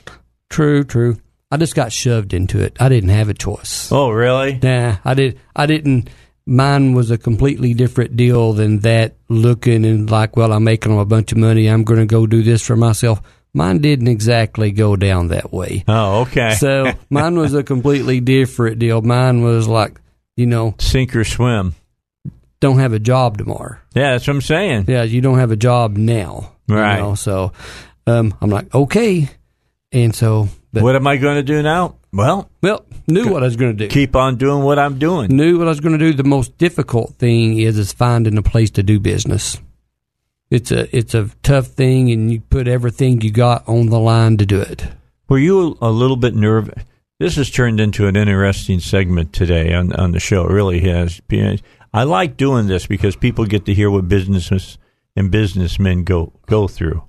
True, 0.49 0.83
true. 0.83 1.17
I 1.49 1.57
just 1.57 1.75
got 1.75 1.91
shoved 1.91 2.33
into 2.33 2.59
it. 2.61 2.77
I 2.79 2.89
didn't 2.89 3.09
have 3.09 3.29
a 3.29 3.33
choice. 3.33 3.91
Oh, 3.91 4.09
really? 4.09 4.59
Nah, 4.61 4.97
I 5.03 5.13
did. 5.13 5.39
I 5.55 5.65
didn't. 5.65 6.09
Mine 6.45 6.93
was 6.93 7.11
a 7.11 7.17
completely 7.17 7.73
different 7.73 8.17
deal 8.17 8.53
than 8.53 8.79
that. 8.79 9.15
Looking 9.29 9.85
and 9.85 10.09
like, 10.09 10.35
well, 10.35 10.51
I'm 10.51 10.63
making 10.63 10.97
a 10.97 11.05
bunch 11.05 11.31
of 11.31 11.37
money. 11.37 11.67
I'm 11.67 11.83
going 11.83 11.99
to 11.99 12.05
go 12.05 12.25
do 12.27 12.41
this 12.41 12.65
for 12.65 12.75
myself. 12.75 13.21
Mine 13.53 13.79
didn't 13.79 14.07
exactly 14.07 14.71
go 14.71 14.95
down 14.95 15.27
that 15.29 15.51
way. 15.51 15.83
Oh, 15.87 16.21
okay. 16.21 16.55
So 16.55 16.93
mine 17.09 17.37
was 17.37 17.53
a 17.53 17.63
completely 17.63 18.19
different 18.21 18.79
deal. 18.79 19.01
Mine 19.01 19.41
was 19.41 19.67
like, 19.67 20.00
you 20.41 20.47
know, 20.47 20.75
Sink 20.79 21.15
or 21.15 21.23
swim. 21.23 21.75
don't 22.59 22.79
have 22.79 22.93
a 22.93 22.99
job 22.99 23.37
tomorrow. 23.37 23.77
Yeah, 23.95 24.11
that's 24.13 24.27
what 24.27 24.35
I'm 24.35 24.41
saying. 24.41 24.85
Yeah, 24.87 25.03
you 25.03 25.21
don't 25.21 25.37
have 25.39 25.51
a 25.51 25.55
job 25.55 25.95
now. 25.97 26.51
you 26.67 26.75
Right. 26.75 26.99
know, 26.99 27.15
so 27.15 27.53
um, 28.07 28.33
I'm 28.41 28.49
like, 28.49 28.73
okay. 28.73 29.29
And 29.91 30.15
so 30.15 30.47
But, 30.73 30.83
what 30.83 30.95
am 30.95 31.05
I 31.07 31.17
going 31.17 31.35
to 31.35 31.43
do 31.43 31.61
now? 31.61 31.95
Well, 32.13 32.49
well, 32.61 32.85
knew 33.07 33.31
what 33.31 33.41
I 33.43 33.45
was 33.45 33.55
going 33.55 33.75
to 33.77 33.87
do. 33.87 33.87
keep 33.87 34.15
on 34.15 34.35
doing 34.37 34.63
what 34.63 34.77
I'm 34.79 34.99
doing. 34.99 35.35
Knew 35.35 35.57
what 35.57 35.67
I 35.67 35.69
was 35.69 35.79
going 35.79 35.97
to 35.97 36.05
do. 36.05 36.13
The 36.13 36.23
most 36.25 36.57
difficult 36.57 37.15
thing 37.15 37.57
is 37.59 37.77
is 37.77 37.93
finding 37.93 38.37
a 38.37 38.41
place 38.41 38.69
to 38.71 38.83
do 38.83 38.99
business. 38.99 39.59
It's 40.49 40.71
a 40.71 40.93
it's 40.95 41.13
a 41.13 41.29
tough 41.43 41.67
thing, 41.67 42.11
and 42.11 42.29
you 42.31 42.41
put 42.41 42.67
everything 42.67 43.21
you 43.21 43.31
got 43.31 43.63
on 43.67 43.85
the 43.87 43.99
line 43.99 44.35
to 44.37 44.45
do 44.45 44.59
it. 44.59 44.85
Were 45.29 45.39
you 45.39 45.77
a 45.81 45.89
little 45.89 46.17
bit 46.17 46.35
nervous? 46.35 46.83
This 47.21 47.35
has 47.35 47.51
turned 47.51 47.79
into 47.79 48.07
an 48.07 48.15
interesting 48.15 48.79
segment 48.79 49.31
today 49.31 49.75
on 49.75 49.93
on 49.93 50.11
the 50.11 50.19
show. 50.19 50.47
It 50.47 50.53
really 50.53 50.79
has. 50.79 51.21
I 51.93 52.03
like 52.03 52.35
doing 52.35 52.65
this 52.65 52.87
because 52.87 53.15
people 53.15 53.45
get 53.45 53.65
to 53.65 53.75
hear 53.75 53.91
what 53.91 54.09
businesses 54.09 54.79
and 55.15 55.29
businessmen 55.29 56.03
go 56.03 56.33
go 56.47 56.67
through. 56.67 57.03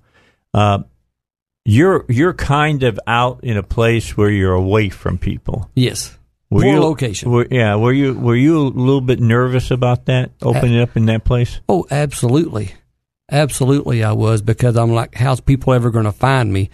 Uh, 0.53 0.81
you're 1.65 2.05
you're 2.11 2.35
kind 2.35 2.83
of 2.83 3.01
out 3.07 3.43
in 3.43 3.57
a 3.57 3.63
place 3.63 4.15
where 4.15 4.29
you're 4.29 4.53
away 4.53 4.91
from 4.91 5.17
people. 5.17 5.71
Yes. 5.75 6.19
Were 6.51 6.61
Poor 6.61 6.75
you, 6.75 6.81
location. 6.81 7.31
Were, 7.31 7.47
yeah. 7.51 7.77
Were 7.77 7.95
you 7.95 8.13
were 8.13 8.37
you 8.37 8.59
a 8.59 8.69
little 8.69 9.01
bit 9.01 9.19
nervous 9.19 9.71
about 9.71 10.05
that 10.07 10.33
opening 10.43 10.79
up 10.79 10.95
in 10.95 11.07
that 11.07 11.25
place? 11.25 11.61
Oh, 11.71 11.87
absolutely, 11.91 12.75
absolutely. 13.31 14.05
I 14.05 14.13
was 14.13 14.43
because 14.43 14.77
I'm 14.77 14.93
like, 14.93 15.15
how's 15.15 15.41
people 15.41 15.73
ever 15.73 15.91
going 15.91 16.05
to 16.05 16.13
find 16.13 16.53
me? 16.53 16.69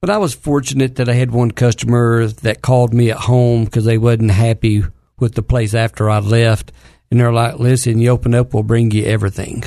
But 0.00 0.10
I 0.10 0.16
was 0.16 0.32
fortunate 0.34 0.96
that 0.96 1.10
I 1.10 1.12
had 1.12 1.30
one 1.30 1.50
customer 1.50 2.26
that 2.26 2.62
called 2.62 2.94
me 2.94 3.10
at 3.10 3.18
home 3.18 3.66
because 3.66 3.84
they 3.84 3.98
wasn't 3.98 4.30
happy 4.30 4.82
with 5.18 5.34
the 5.34 5.42
place 5.42 5.74
after 5.74 6.08
I 6.08 6.20
left, 6.20 6.72
and 7.10 7.20
they're 7.20 7.32
like, 7.32 7.58
"Listen, 7.58 7.98
you 7.98 8.08
open 8.10 8.34
up, 8.34 8.54
we'll 8.54 8.62
bring 8.62 8.90
you 8.92 9.04
everything." 9.04 9.62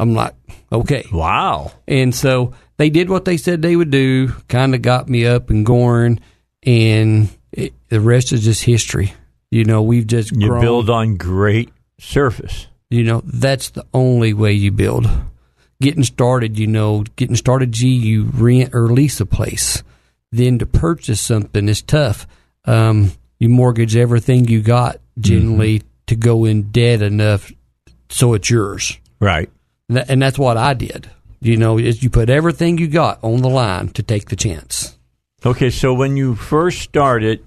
I'm 0.00 0.14
like, 0.14 0.34
okay. 0.72 1.06
Wow. 1.12 1.70
And 1.86 2.12
so 2.12 2.52
they 2.78 2.90
did 2.90 3.08
what 3.08 3.24
they 3.24 3.36
said 3.36 3.62
they 3.62 3.76
would 3.76 3.92
do, 3.92 4.32
kind 4.48 4.74
of 4.74 4.82
got 4.82 5.08
me 5.08 5.24
up 5.24 5.50
and 5.50 5.64
going, 5.64 6.18
and 6.64 7.28
it, 7.52 7.74
the 7.90 8.00
rest 8.00 8.32
is 8.32 8.42
just 8.44 8.64
history. 8.64 9.14
You 9.52 9.64
know, 9.64 9.82
we've 9.82 10.08
just 10.08 10.32
You 10.32 10.48
grown. 10.48 10.60
build 10.60 10.90
on 10.90 11.16
great 11.16 11.70
surface. 12.00 12.66
You 12.90 13.04
know, 13.04 13.22
that's 13.24 13.70
the 13.70 13.86
only 13.94 14.34
way 14.34 14.52
you 14.52 14.72
build. 14.72 15.08
Getting 15.80 16.04
started, 16.04 16.58
you 16.58 16.66
know, 16.66 17.02
getting 17.16 17.36
started, 17.36 17.72
gee, 17.72 17.88
you 17.88 18.24
rent 18.32 18.74
or 18.74 18.88
lease 18.88 19.20
a 19.20 19.26
place. 19.26 19.82
Then 20.32 20.58
to 20.60 20.66
purchase 20.66 21.20
something 21.20 21.68
is 21.68 21.82
tough. 21.82 22.26
Um, 22.64 23.12
you 23.38 23.48
mortgage 23.48 23.96
everything 23.96 24.46
you 24.46 24.62
got 24.62 24.96
generally 25.18 25.82
to 26.06 26.16
go 26.16 26.44
in 26.44 26.70
debt 26.70 27.02
enough 27.02 27.52
so 28.08 28.34
it's 28.34 28.48
yours. 28.50 28.98
Right. 29.20 29.50
And 29.88 29.96
that- 29.98 30.10
and 30.10 30.22
that's 30.22 30.38
what 30.38 30.56
I 30.56 30.74
did. 30.74 31.08
You 31.40 31.56
know, 31.56 31.78
is 31.78 32.02
you 32.02 32.08
put 32.08 32.30
everything 32.30 32.78
you 32.78 32.86
got 32.88 33.18
on 33.22 33.42
the 33.42 33.50
line 33.50 33.88
to 33.88 34.02
take 34.02 34.28
the 34.30 34.36
chance. 34.36 34.96
Okay, 35.44 35.68
so 35.70 35.92
when 35.92 36.16
you 36.16 36.34
first 36.36 36.80
started, 36.80 37.44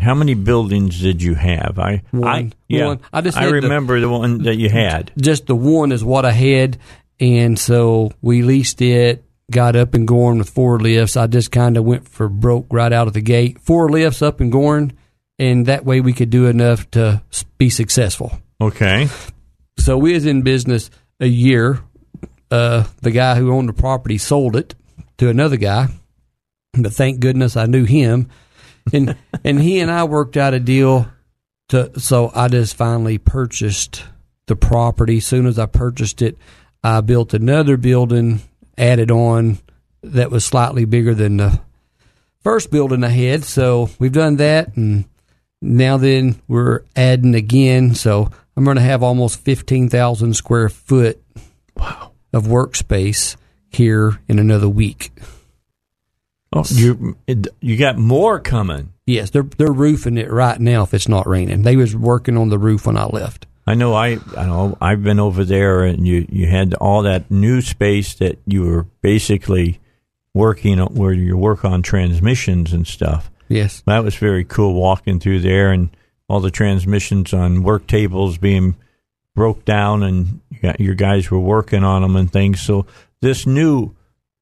how 0.00 0.14
many 0.14 0.34
buildings 0.34 1.00
did 1.00 1.22
you 1.22 1.34
have? 1.34 1.78
I 1.78 2.02
One. 2.10 2.28
I 2.28 2.50
yeah, 2.68 2.86
One. 2.88 3.00
I 3.12 3.20
just 3.22 3.38
I 3.38 3.42
had 3.44 3.50
the- 3.50 3.54
remember 3.62 4.00
the 4.00 4.10
one 4.10 4.42
that 4.42 4.56
you 4.56 4.68
had. 4.68 5.12
Just 5.18 5.46
the 5.46 5.54
one 5.56 5.92
is 5.92 6.04
what 6.04 6.26
I 6.26 6.32
had, 6.32 6.76
and 7.22 7.56
so 7.56 8.10
we 8.20 8.42
leased 8.42 8.82
it. 8.82 9.24
Got 9.48 9.76
up 9.76 9.94
and 9.94 10.08
going 10.08 10.38
with 10.38 10.50
four 10.50 10.80
lifts. 10.80 11.16
I 11.16 11.28
just 11.28 11.52
kind 11.52 11.76
of 11.76 11.84
went 11.84 12.08
for 12.08 12.28
broke 12.28 12.66
right 12.70 12.92
out 12.92 13.06
of 13.06 13.12
the 13.12 13.20
gate. 13.20 13.60
Four 13.60 13.88
lifts 13.90 14.22
up 14.22 14.40
and 14.40 14.50
going, 14.50 14.98
and 15.38 15.66
that 15.66 15.84
way 15.84 16.00
we 16.00 16.14
could 16.14 16.30
do 16.30 16.46
enough 16.46 16.90
to 16.92 17.22
be 17.58 17.70
successful. 17.70 18.32
Okay. 18.60 19.08
So 19.78 19.96
we 19.98 20.14
was 20.14 20.26
in 20.26 20.42
business 20.42 20.90
a 21.20 21.26
year. 21.26 21.80
Uh, 22.50 22.86
the 23.02 23.12
guy 23.12 23.36
who 23.36 23.52
owned 23.52 23.68
the 23.68 23.72
property 23.72 24.18
sold 24.18 24.56
it 24.56 24.74
to 25.18 25.28
another 25.28 25.56
guy, 25.56 25.88
but 26.74 26.92
thank 26.92 27.20
goodness 27.20 27.56
I 27.56 27.66
knew 27.66 27.84
him, 27.84 28.30
and 28.92 29.16
and 29.44 29.60
he 29.60 29.78
and 29.78 29.92
I 29.92 30.04
worked 30.04 30.36
out 30.36 30.54
a 30.54 30.60
deal. 30.60 31.08
To 31.68 32.00
so 32.00 32.32
I 32.34 32.48
just 32.48 32.74
finally 32.74 33.18
purchased 33.18 34.02
the 34.46 34.56
property. 34.56 35.20
Soon 35.20 35.46
as 35.46 35.58
I 35.58 35.66
purchased 35.66 36.20
it, 36.20 36.36
I 36.84 37.00
built 37.00 37.34
another 37.34 37.76
building, 37.76 38.40
added 38.76 39.10
on 39.10 39.58
that 40.02 40.30
was 40.30 40.44
slightly 40.44 40.84
bigger 40.84 41.14
than 41.14 41.36
the 41.36 41.60
first 42.40 42.70
building 42.70 43.04
I 43.04 43.08
had. 43.08 43.44
So 43.44 43.90
we've 43.98 44.12
done 44.12 44.36
that, 44.36 44.76
and 44.76 45.04
now 45.60 45.96
then 45.96 46.40
we're 46.48 46.82
adding 46.96 47.34
again. 47.34 47.94
So 47.94 48.30
I'm 48.56 48.64
going 48.64 48.76
to 48.76 48.82
have 48.82 49.02
almost 49.02 49.40
15,000 49.40 50.34
square 50.34 50.68
foot 50.68 51.22
of 51.76 52.44
workspace 52.44 53.36
here 53.70 54.20
in 54.28 54.38
another 54.38 54.68
week. 54.68 55.10
Oh, 56.54 56.64
you 56.68 57.16
you 57.62 57.78
got 57.78 57.96
more 57.96 58.38
coming. 58.38 58.92
Yes, 59.06 59.30
they're 59.30 59.42
they're 59.42 59.72
roofing 59.72 60.18
it 60.18 60.30
right 60.30 60.60
now 60.60 60.82
if 60.82 60.92
it's 60.92 61.08
not 61.08 61.26
raining. 61.26 61.62
They 61.62 61.76
was 61.76 61.96
working 61.96 62.36
on 62.36 62.50
the 62.50 62.58
roof 62.58 62.86
when 62.86 62.98
I 62.98 63.06
left. 63.06 63.46
I 63.72 63.74
know. 63.74 63.94
I 63.94 64.18
I 64.36 64.44
know. 64.44 64.76
I've 64.82 65.02
been 65.02 65.18
over 65.18 65.44
there, 65.46 65.82
and 65.84 66.06
you 66.06 66.26
you 66.28 66.46
had 66.46 66.74
all 66.74 67.02
that 67.02 67.30
new 67.30 67.62
space 67.62 68.12
that 68.16 68.38
you 68.46 68.64
were 68.64 68.82
basically 69.00 69.80
working 70.34 70.78
on, 70.78 70.94
where 70.94 71.14
you 71.14 71.38
work 71.38 71.64
on 71.64 71.80
transmissions 71.80 72.74
and 72.74 72.86
stuff. 72.86 73.30
Yes. 73.48 73.82
That 73.86 74.04
was 74.04 74.14
very 74.14 74.44
cool 74.44 74.74
walking 74.74 75.20
through 75.20 75.40
there 75.40 75.72
and 75.72 75.88
all 76.28 76.40
the 76.40 76.50
transmissions 76.50 77.32
on 77.32 77.62
work 77.62 77.86
tables 77.86 78.36
being 78.36 78.76
broke 79.34 79.64
down 79.64 80.02
and 80.02 80.40
your 80.78 80.94
guys 80.94 81.30
were 81.30 81.40
working 81.40 81.82
on 81.82 82.02
them 82.02 82.16
and 82.16 82.30
things. 82.30 82.60
So 82.60 82.84
this 83.22 83.46
new 83.46 83.94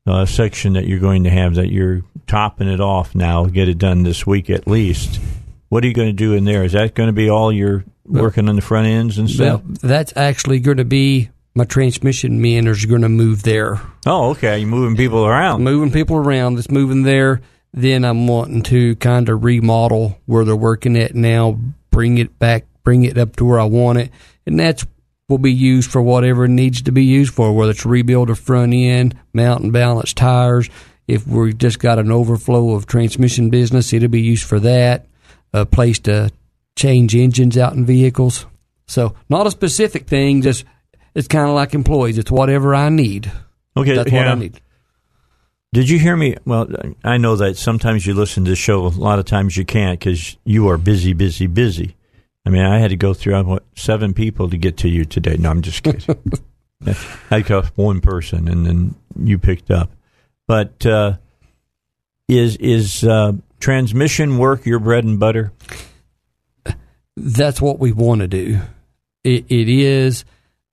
uh, 0.09 0.27
section 0.27 0.73
that 0.73 0.89
you're 0.89 0.98
going 0.98 1.23
to 1.23 1.31
have 1.31 1.55
that 1.55 1.70
you're 1.70 2.02
topping 2.27 2.69
it 2.69 2.81
off 2.81 3.15
now, 3.15 3.44
get 3.44 3.69
it 3.69 3.78
done 3.78 4.02
this 4.02 4.27
week 4.27 4.51
at 4.51 4.66
least. 4.66 5.20
What 5.69 5.85
are 5.85 5.86
you 5.86 5.94
going 5.94 6.09
to 6.09 6.12
do 6.12 6.35
in 6.35 6.44
there? 6.44 6.65
Is 6.65 6.73
that 6.73 6.94
going 6.94 7.09
to 7.09 7.12
be 7.12 7.31
all 7.31 7.52
you're 7.52 7.85
working 8.11 8.49
on 8.49 8.57
the 8.57 8.62
front 8.62 8.87
ends 8.87 9.19
and 9.19 9.31
stuff? 9.31 9.62
Well, 9.65 9.77
that's 9.82 10.12
actually 10.16 10.61
going 10.61 10.78
to 10.78 10.85
be 10.85 11.31
my 11.55 11.65
transmission 11.65 12.41
men 12.41 12.69
are 12.69 12.77
going 12.87 13.03
to 13.03 13.09
move 13.09 13.43
there. 13.43 13.81
Oh, 14.07 14.31
okay. 14.31 14.59
You're 14.59 14.69
moving 14.69 14.97
people 14.97 15.27
around. 15.27 15.62
Moving 15.62 15.91
people 15.91 16.16
around. 16.16 16.59
It's 16.59 16.70
moving 16.70 17.03
there. 17.03 17.41
Then 17.73 18.05
I'm 18.05 18.27
wanting 18.27 18.62
to 18.65 18.97
kind 18.97 19.28
of 19.28 19.45
remodel 19.45 20.19
where 20.27 20.45
they're 20.45 20.57
working 20.57 20.97
at 20.97 21.15
now, 21.15 21.59
bring 21.91 22.19
it 22.19 22.39
back, 22.39 22.65
bring 22.82 23.05
it 23.05 23.16
up 23.16 23.37
to 23.37 23.45
where 23.45 23.61
I 23.61 23.65
want 23.65 23.99
it, 23.99 24.11
and 24.47 24.59
that's 24.59 24.85
will 25.28 25.39
be 25.39 25.53
used 25.53 25.89
for 25.91 26.03
whatever 26.03 26.45
it 26.45 26.51
needs 26.51 26.82
to 26.82 26.91
be 26.91 27.05
used 27.05 27.32
for, 27.32 27.55
whether 27.55 27.70
it's 27.70 27.87
rebuild 27.87 28.28
a 28.31 28.35
front 28.35 28.74
end, 28.74 29.15
mount 29.32 29.62
and 29.62 29.73
balance 29.73 30.12
tires. 30.12 30.69
If 31.07 31.27
we 31.27 31.55
just 31.55 31.78
got 31.78 32.01
an 32.01 32.11
overflow 32.11 32.74
of 32.74 32.87
transmission 32.87 33.49
business, 33.49 33.93
it'll 33.93 34.09
be 34.09 34.20
used 34.20 34.45
for 34.45 34.59
that. 34.61 35.07
A 35.53 35.65
place 35.65 36.01
to 36.01 36.31
change 36.81 37.15
engines 37.15 37.59
out 37.59 37.74
in 37.74 37.85
vehicles. 37.85 38.47
So 38.89 39.15
not 39.28 39.47
a 39.47 39.51
specific 39.51 40.07
thing, 40.07 40.40
just 40.40 40.65
it's 41.15 41.28
kind 41.28 41.48
of 41.48 41.55
like 41.55 41.74
employees. 41.74 42.16
It's 42.16 42.31
whatever 42.31 42.74
I 42.74 42.89
need. 42.89 43.31
Okay, 43.77 43.94
That's 43.94 44.11
what. 44.11 44.27
I 44.27 44.35
need. 44.35 44.61
Did 45.73 45.89
you 45.89 45.98
hear 45.98 46.16
me? 46.16 46.36
Well, 46.44 46.69
I 47.05 47.19
know 47.19 47.36
that 47.36 47.57
sometimes 47.57 48.05
you 48.05 48.15
listen 48.15 48.44
to 48.44 48.51
the 48.51 48.57
show. 48.57 48.86
A 48.86 48.89
lot 48.89 49.20
of 49.20 49.24
times 49.24 49.57
you 49.57 49.65
can't 49.65 50.01
because 50.01 50.36
you 50.44 50.69
are 50.69 50.78
busy, 50.78 51.12
busy, 51.12 51.47
busy. 51.47 51.97
I 52.44 52.51
mean, 52.51 52.62
I 52.62 52.78
had 52.78 52.90
to 52.90 52.97
go 52.97 53.15
through 53.15 53.40
what 53.44 53.65
seven 53.77 54.15
people 54.15 54.48
to 54.51 54.57
get 54.57 54.78
to 54.78 54.89
you 54.89 55.05
today. 55.05 55.36
No, 55.39 55.51
I'm 55.51 55.62
just 55.62 55.82
kidding. 55.82 56.19
I 57.31 57.43
got 57.43 57.66
one 57.77 58.01
person, 58.01 58.48
and 58.48 58.66
then 58.66 58.94
you 59.23 59.39
picked 59.39 59.70
up. 59.70 59.90
But 60.48 60.85
uh, 60.86 61.19
is 62.27 62.57
is 62.57 63.05
uh, 63.05 63.32
transmission 63.61 64.39
work 64.39 64.66
your 64.66 64.81
bread 64.81 65.05
and 65.05 65.20
butter? 65.20 65.52
That's 67.23 67.61
what 67.61 67.79
we 67.79 67.93
want 67.93 68.23
to 68.23 68.29
do. 68.29 68.61
It, 69.25 69.45
it 69.49 69.69
is. 69.69 70.25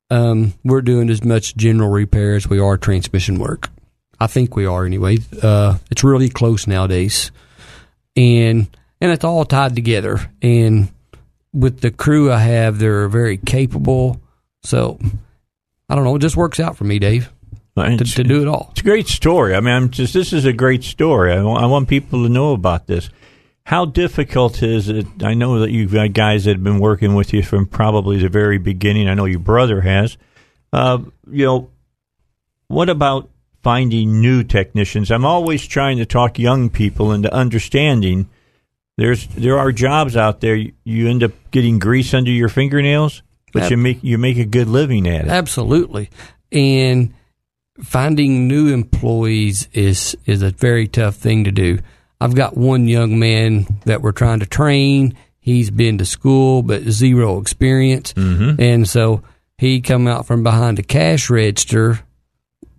Um, 0.09 0.53
we're 0.63 0.81
doing 0.81 1.09
as 1.09 1.23
much 1.23 1.55
general 1.57 1.89
repair 1.89 2.35
as 2.35 2.47
we 2.47 2.59
are 2.59 2.77
transmission 2.77 3.39
work. 3.39 3.69
I 4.19 4.27
think 4.27 4.55
we 4.55 4.65
are 4.65 4.85
anyway. 4.85 5.17
Uh, 5.41 5.77
it's 5.91 6.03
really 6.03 6.29
close 6.29 6.65
nowadays, 6.65 7.31
and 8.15 8.67
and 8.99 9.11
it's 9.11 9.23
all 9.23 9.45
tied 9.45 9.75
together. 9.75 10.19
And 10.41 10.87
with 11.53 11.81
the 11.81 11.91
crew 11.91 12.31
I 12.31 12.39
have, 12.39 12.79
they're 12.79 13.09
very 13.09 13.37
capable. 13.37 14.21
So 14.63 14.97
I 15.89 15.95
don't 15.95 16.03
know. 16.03 16.15
It 16.15 16.21
just 16.21 16.37
works 16.37 16.59
out 16.59 16.77
for 16.77 16.85
me, 16.85 16.99
Dave, 16.99 17.31
to, 17.75 17.97
to 17.97 18.23
do 18.23 18.41
it 18.41 18.47
all. 18.47 18.69
It's 18.71 18.81
a 18.81 18.85
great 18.85 19.07
story. 19.07 19.53
I 19.53 19.59
mean, 19.59 19.73
I'm 19.73 19.89
just 19.89 20.13
this 20.13 20.33
is 20.33 20.45
a 20.45 20.53
great 20.53 20.83
story. 20.83 21.33
I 21.33 21.43
want, 21.43 21.63
I 21.63 21.67
want 21.67 21.89
people 21.89 22.23
to 22.23 22.29
know 22.29 22.53
about 22.53 22.87
this. 22.87 23.09
How 23.67 23.83
difficult 23.83 24.63
is 24.63 24.87
it? 24.87 25.05
I 25.21 25.33
know 25.33 25.59
that 25.59 25.71
you've 25.71 25.91
got 25.91 26.13
guys 26.13 26.45
that 26.45 26.51
have 26.51 26.63
been 26.63 26.79
working 26.79 27.15
with 27.15 27.33
you 27.33 27.43
from 27.43 27.65
probably 27.65 28.17
the 28.17 28.29
very 28.29 28.57
beginning. 28.57 29.09
I 29.09 29.13
know 29.13 29.25
your 29.25 29.39
brother 29.39 29.81
has. 29.81 30.17
Uh, 30.71 30.99
you 31.29 31.45
know, 31.45 31.69
what 32.69 32.87
about 32.87 33.29
finding 33.63 34.21
new 34.21 34.45
technicians? 34.45 35.11
I'm 35.11 35.25
always 35.25 35.67
trying 35.67 35.97
to 35.97 36.05
talk 36.05 36.39
young 36.39 36.69
people 36.69 37.11
into 37.11 37.29
understanding. 37.33 38.29
There's 38.95 39.27
there 39.27 39.59
are 39.59 39.73
jobs 39.73 40.15
out 40.15 40.39
there 40.39 40.55
you 40.85 41.09
end 41.09 41.25
up 41.25 41.33
getting 41.51 41.77
grease 41.77 42.13
under 42.13 42.31
your 42.31 42.47
fingernails, 42.47 43.21
but 43.51 43.63
Ab- 43.63 43.71
you 43.71 43.77
make 43.77 44.01
you 44.01 44.17
make 44.17 44.37
a 44.37 44.45
good 44.45 44.69
living 44.69 45.09
at 45.09 45.25
it. 45.25 45.29
Absolutely. 45.29 46.09
And 46.53 47.13
finding 47.83 48.47
new 48.47 48.73
employees 48.73 49.67
is 49.73 50.15
is 50.25 50.41
a 50.41 50.51
very 50.51 50.87
tough 50.87 51.17
thing 51.17 51.43
to 51.43 51.51
do. 51.51 51.79
I've 52.19 52.35
got 52.35 52.57
one 52.57 52.87
young 52.87 53.19
man 53.19 53.67
that 53.85 54.01
we're 54.01 54.11
trying 54.11 54.39
to 54.39 54.45
train. 54.45 55.15
He's 55.39 55.69
been 55.69 55.97
to 55.99 56.05
school 56.05 56.61
but 56.63 56.83
zero 56.83 57.39
experience, 57.39 58.13
Mm-hmm. 58.13 58.61
and 58.61 58.87
so 58.87 59.21
he 59.57 59.81
come 59.81 60.07
out 60.07 60.25
from 60.27 60.43
behind 60.43 60.77
a 60.79 60.83
cash 60.83 61.29
register 61.29 61.99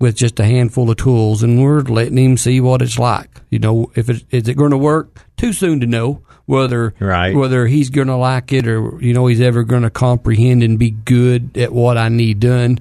with 0.01 0.17
just 0.17 0.39
a 0.39 0.45
handful 0.45 0.91
of 0.91 0.97
tools, 0.97 1.43
and 1.43 1.63
we're 1.63 1.81
letting 1.81 2.19
him 2.19 2.37
see 2.37 2.61
what 2.61 2.83
it's 2.83 2.99
like. 2.99 3.31
You 3.51 3.59
know, 3.59 3.91
if 3.95 4.09
it 4.11 4.25
is 4.31 4.49
it 4.49 4.57
going 4.57 4.71
to 4.73 4.79
work? 4.79 5.19
Too 5.37 5.53
soon 5.53 5.81
to 5.81 5.87
know 5.87 6.23
whether 6.47 6.95
Right. 7.01 7.35
whether 7.35 7.67
he's 7.67 7.91
going 7.91 8.07
to 8.09 8.17
like 8.17 8.53
it 8.53 8.67
or 8.67 8.99
you 9.03 9.13
know 9.15 9.27
he's 9.27 9.41
ever 9.41 9.63
going 9.65 9.83
to 9.83 9.91
comprehend 9.91 10.63
and 10.63 10.79
be 10.79 10.91
good 10.91 11.57
at 11.57 11.73
what 11.73 11.97
I 11.99 12.09
need 12.11 12.41
done. 12.41 12.79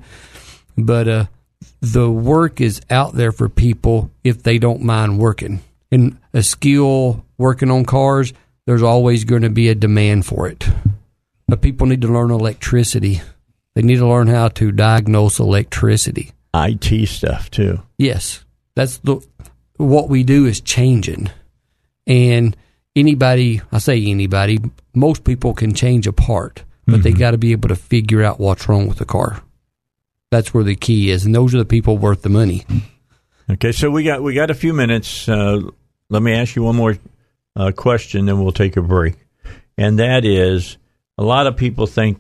But 0.78 1.08
uh, 1.08 1.26
the 1.82 2.10
work 2.12 2.62
is 2.62 2.82
out 2.90 3.14
there 3.14 3.32
for 3.32 3.48
people 3.50 4.12
if 4.24 4.44
they 4.44 4.58
don't 4.60 4.82
mind 4.84 5.18
working. 5.20 5.62
And 5.92 6.18
a 6.38 6.44
skill 6.44 7.26
working 7.38 7.72
on 7.72 7.84
cars, 7.84 8.32
there's 8.68 8.84
always 8.84 9.24
going 9.24 9.42
to 9.42 9.50
be 9.50 9.70
a 9.70 9.76
demand 9.76 10.26
for 10.26 10.48
it. 10.48 10.70
But 11.48 11.62
people 11.62 11.88
need 11.88 12.02
to 12.02 12.08
learn 12.08 12.32
electricity. 12.32 13.22
They 13.74 13.82
need 13.82 13.98
to 13.98 14.08
learn 14.08 14.28
how 14.28 14.50
to 14.50 14.72
diagnose 14.72 15.40
electricity. 15.40 16.32
IT 16.54 17.08
stuff 17.08 17.50
too. 17.50 17.82
Yes, 17.98 18.44
that's 18.76 18.98
the 19.00 19.26
what 19.78 20.10
we 20.10 20.24
do 20.24 20.46
is 20.46 20.60
changing, 20.60 21.30
and 22.08 22.58
anybody, 22.96 23.62
I 23.72 23.78
say 23.78 24.04
anybody, 24.06 24.60
most 24.96 25.24
people 25.24 25.54
can 25.54 25.76
change 25.76 26.08
a 26.08 26.14
part, 26.14 26.64
but 26.88 27.04
they 27.04 27.12
got 27.12 27.32
to 27.32 27.38
be 27.38 27.52
able 27.52 27.70
to 27.70 27.76
figure 27.76 28.24
out 28.24 28.40
what's 28.40 28.68
wrong 28.68 28.88
with 28.88 28.98
the 28.98 29.06
car. 29.06 29.42
That's 30.32 30.54
where 30.54 30.64
the 30.64 30.76
key 30.76 31.12
is, 31.12 31.26
and 31.26 31.36
those 31.36 31.54
are 31.54 31.60
the 31.60 31.66
people 31.66 31.98
worth 31.98 32.24
the 32.24 32.30
money. 32.30 32.66
Okay, 33.50 33.72
so 33.72 33.92
we 33.92 34.04
got 34.04 34.24
we 34.24 34.34
got 34.34 34.50
a 34.50 34.56
few 34.56 34.74
minutes. 34.74 35.30
Uh, 35.30 35.62
let 36.10 36.22
me 36.22 36.34
ask 36.34 36.56
you 36.56 36.64
one 36.64 36.76
more 36.76 36.98
uh, 37.56 37.72
question, 37.72 38.26
then 38.26 38.42
we'll 38.42 38.52
take 38.52 38.78
a 38.78 38.82
break. 38.82 39.16
And 39.78 40.00
that 40.00 40.26
is, 40.26 40.78
a 41.18 41.24
lot 41.24 41.48
of 41.48 41.58
people 41.58 41.88
think 41.88 42.20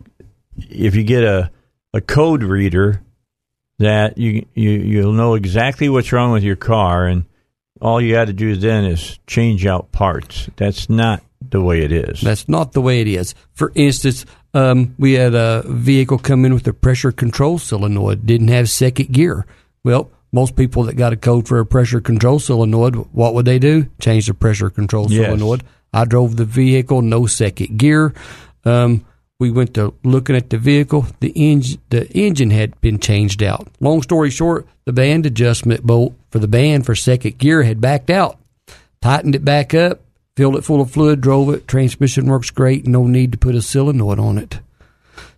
if 0.57 0.95
you 0.95 1.03
get 1.03 1.23
a 1.23 1.51
a 1.93 2.01
code 2.01 2.43
reader, 2.43 3.01
that 3.79 4.17
you 4.17 4.45
you 4.53 4.71
you'll 4.71 5.13
know 5.13 5.35
exactly 5.35 5.89
what's 5.89 6.11
wrong 6.11 6.31
with 6.31 6.43
your 6.43 6.55
car, 6.55 7.07
and 7.07 7.25
all 7.81 8.01
you 8.01 8.13
got 8.13 8.25
to 8.25 8.33
do 8.33 8.55
then 8.55 8.85
is 8.85 9.19
change 9.27 9.65
out 9.65 9.91
parts. 9.91 10.49
That's 10.55 10.89
not 10.89 11.23
the 11.41 11.61
way 11.61 11.81
it 11.81 11.91
is. 11.91 12.21
That's 12.21 12.49
not 12.49 12.73
the 12.73 12.81
way 12.81 13.01
it 13.01 13.07
is. 13.07 13.35
For 13.53 13.71
instance, 13.75 14.25
um, 14.53 14.95
we 14.97 15.13
had 15.13 15.35
a 15.35 15.63
vehicle 15.65 16.17
come 16.17 16.45
in 16.45 16.53
with 16.53 16.67
a 16.67 16.73
pressure 16.73 17.11
control 17.11 17.57
solenoid, 17.59 18.25
didn't 18.25 18.49
have 18.49 18.69
second 18.69 19.11
gear. 19.11 19.45
Well, 19.83 20.11
most 20.37 20.55
people 20.55 20.83
that 20.83 20.93
got 20.95 21.13
a 21.13 21.17
code 21.17 21.47
for 21.47 21.57
a 21.59 21.65
pressure 21.65 21.99
control 21.99 22.37
solenoid, 22.37 22.93
what 23.11 23.33
would 23.33 23.45
they 23.45 23.57
do? 23.57 23.87
Change 23.99 24.27
the 24.27 24.35
pressure 24.35 24.69
control 24.69 25.11
Yes. 25.11 25.25
solenoid. 25.25 25.63
I 25.91 26.05
drove 26.05 26.35
the 26.35 26.45
vehicle, 26.45 27.01
no 27.01 27.25
second 27.25 27.79
gear. 27.79 28.13
Um, 28.63 29.03
we 29.39 29.49
went 29.49 29.73
to 29.73 29.95
looking 30.03 30.35
at 30.35 30.51
the 30.51 30.59
vehicle. 30.59 31.07
The 31.21 31.29
engine, 31.29 31.79
the 31.89 32.07
engine 32.15 32.51
had 32.51 32.79
been 32.81 32.99
changed 32.99 33.41
out. 33.41 33.67
Long 33.79 34.03
story 34.03 34.29
short, 34.29 34.67
the 34.85 34.93
band 34.93 35.25
adjustment 35.25 35.81
bolt 35.83 36.13
for 36.29 36.37
the 36.37 36.47
band 36.47 36.85
for 36.85 36.93
second 36.93 37.39
gear 37.39 37.63
had 37.63 37.81
backed 37.81 38.11
out. 38.11 38.37
Tightened 39.01 39.33
it 39.35 39.43
back 39.45 39.73
up, 39.73 40.01
filled 40.35 40.55
it 40.55 40.63
full 40.63 40.81
of 40.81 40.91
fluid, 40.91 41.19
drove 41.21 41.49
it. 41.49 41.67
Transmission 41.67 42.27
works 42.27 42.51
great. 42.51 42.85
No 42.85 43.07
need 43.07 43.31
to 43.31 43.37
put 43.39 43.55
a 43.55 43.61
solenoid 43.61 44.19
on 44.19 44.37
it. 44.37 44.59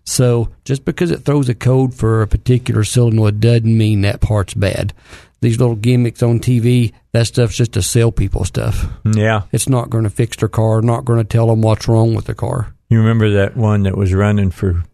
So 0.04 0.48
just 0.64 0.84
because 0.84 1.10
it 1.10 1.24
throws 1.24 1.48
a 1.48 1.54
code 1.54 1.94
for 1.94 2.22
a 2.22 2.26
particular 2.26 2.84
solenoid 2.84 3.40
doesn't 3.40 3.78
mean 3.78 4.00
that 4.02 4.20
part's 4.20 4.54
bad. 4.54 4.92
These 5.40 5.58
little 5.58 5.76
gimmicks 5.76 6.22
on 6.22 6.40
TV, 6.40 6.92
that 7.12 7.26
stuff's 7.26 7.56
just 7.56 7.72
to 7.72 7.82
sell 7.82 8.12
people 8.12 8.44
stuff. 8.44 8.86
yeah. 9.04 9.42
It's 9.52 9.68
not 9.68 9.88
going 9.88 10.04
to 10.04 10.10
fix 10.10 10.36
their 10.36 10.48
car, 10.48 10.82
not 10.82 11.04
going 11.04 11.18
to 11.18 11.24
tell 11.24 11.46
them 11.46 11.62
what's 11.62 11.88
wrong 11.88 12.14
with 12.14 12.26
the 12.26 12.34
car. 12.34 12.74
You 12.90 12.98
remember 12.98 13.30
that 13.30 13.56
one 13.56 13.84
that 13.84 13.96
was 13.96 14.12
running 14.12 14.50
for 14.50 14.70
a 14.70 14.84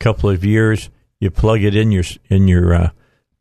couple 0.00 0.30
of 0.30 0.44
years? 0.44 0.88
You 1.20 1.30
plug 1.30 1.62
it 1.62 1.76
in 1.76 1.92
your 1.92 2.04
in 2.30 2.48
your 2.48 2.74
uh, 2.74 2.90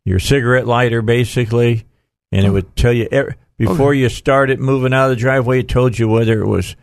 your 0.04 0.20
cigarette 0.20 0.68
lighter, 0.68 1.02
basically, 1.02 1.86
and 2.32 2.46
it 2.46 2.50
would 2.50 2.76
tell 2.76 2.94
you 2.94 3.08
every, 3.12 3.36
before 3.58 3.94
you 3.94 4.10
started 4.10 4.60
moving 4.60 4.94
out 4.94 5.06
of 5.06 5.10
the 5.12 5.16
driveway. 5.22 5.60
It 5.60 5.70
told 5.70 5.98
you 5.98 6.08
whether 6.08 6.42
it 6.42 6.48
was 6.48 6.76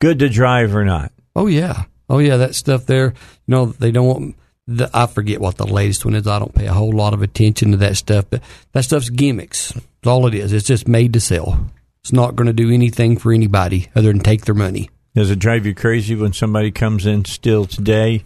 good 0.00 0.18
to 0.18 0.28
drive 0.28 0.74
or 0.74 0.84
not. 0.84 1.12
Oh 1.36 1.46
yeah, 1.46 1.84
oh 2.08 2.18
yeah, 2.18 2.36
that 2.38 2.54
stuff 2.54 2.86
there. 2.86 3.14
You 3.46 3.52
know, 3.54 3.66
they 3.66 3.90
don't 3.90 4.06
want. 4.06 4.36
The, 4.66 4.88
I 4.94 5.06
forget 5.06 5.40
what 5.40 5.58
the 5.58 5.66
latest 5.66 6.04
one 6.06 6.14
is. 6.14 6.26
I 6.26 6.38
don't 6.38 6.54
pay 6.54 6.66
a 6.66 6.72
whole 6.72 6.92
lot 6.92 7.12
of 7.12 7.20
attention 7.20 7.72
to 7.72 7.76
that 7.78 7.96
stuff, 7.96 8.24
but 8.30 8.42
that 8.72 8.84
stuff's 8.84 9.10
gimmicks. 9.10 9.72
That's 9.72 10.06
all 10.06 10.26
it 10.26 10.34
is. 10.34 10.52
It's 10.54 10.66
just 10.66 10.88
made 10.88 11.12
to 11.12 11.20
sell. 11.20 11.70
It's 12.00 12.12
not 12.12 12.34
going 12.34 12.46
to 12.46 12.52
do 12.52 12.70
anything 12.70 13.18
for 13.18 13.32
anybody 13.32 13.88
other 13.94 14.12
than 14.12 14.20
take 14.20 14.46
their 14.46 14.54
money. 14.54 14.90
Does 15.14 15.30
it 15.30 15.38
drive 15.38 15.64
you 15.66 15.74
crazy 15.74 16.14
when 16.14 16.32
somebody 16.32 16.70
comes 16.70 17.06
in 17.06 17.24
still 17.24 17.66
today 17.66 18.24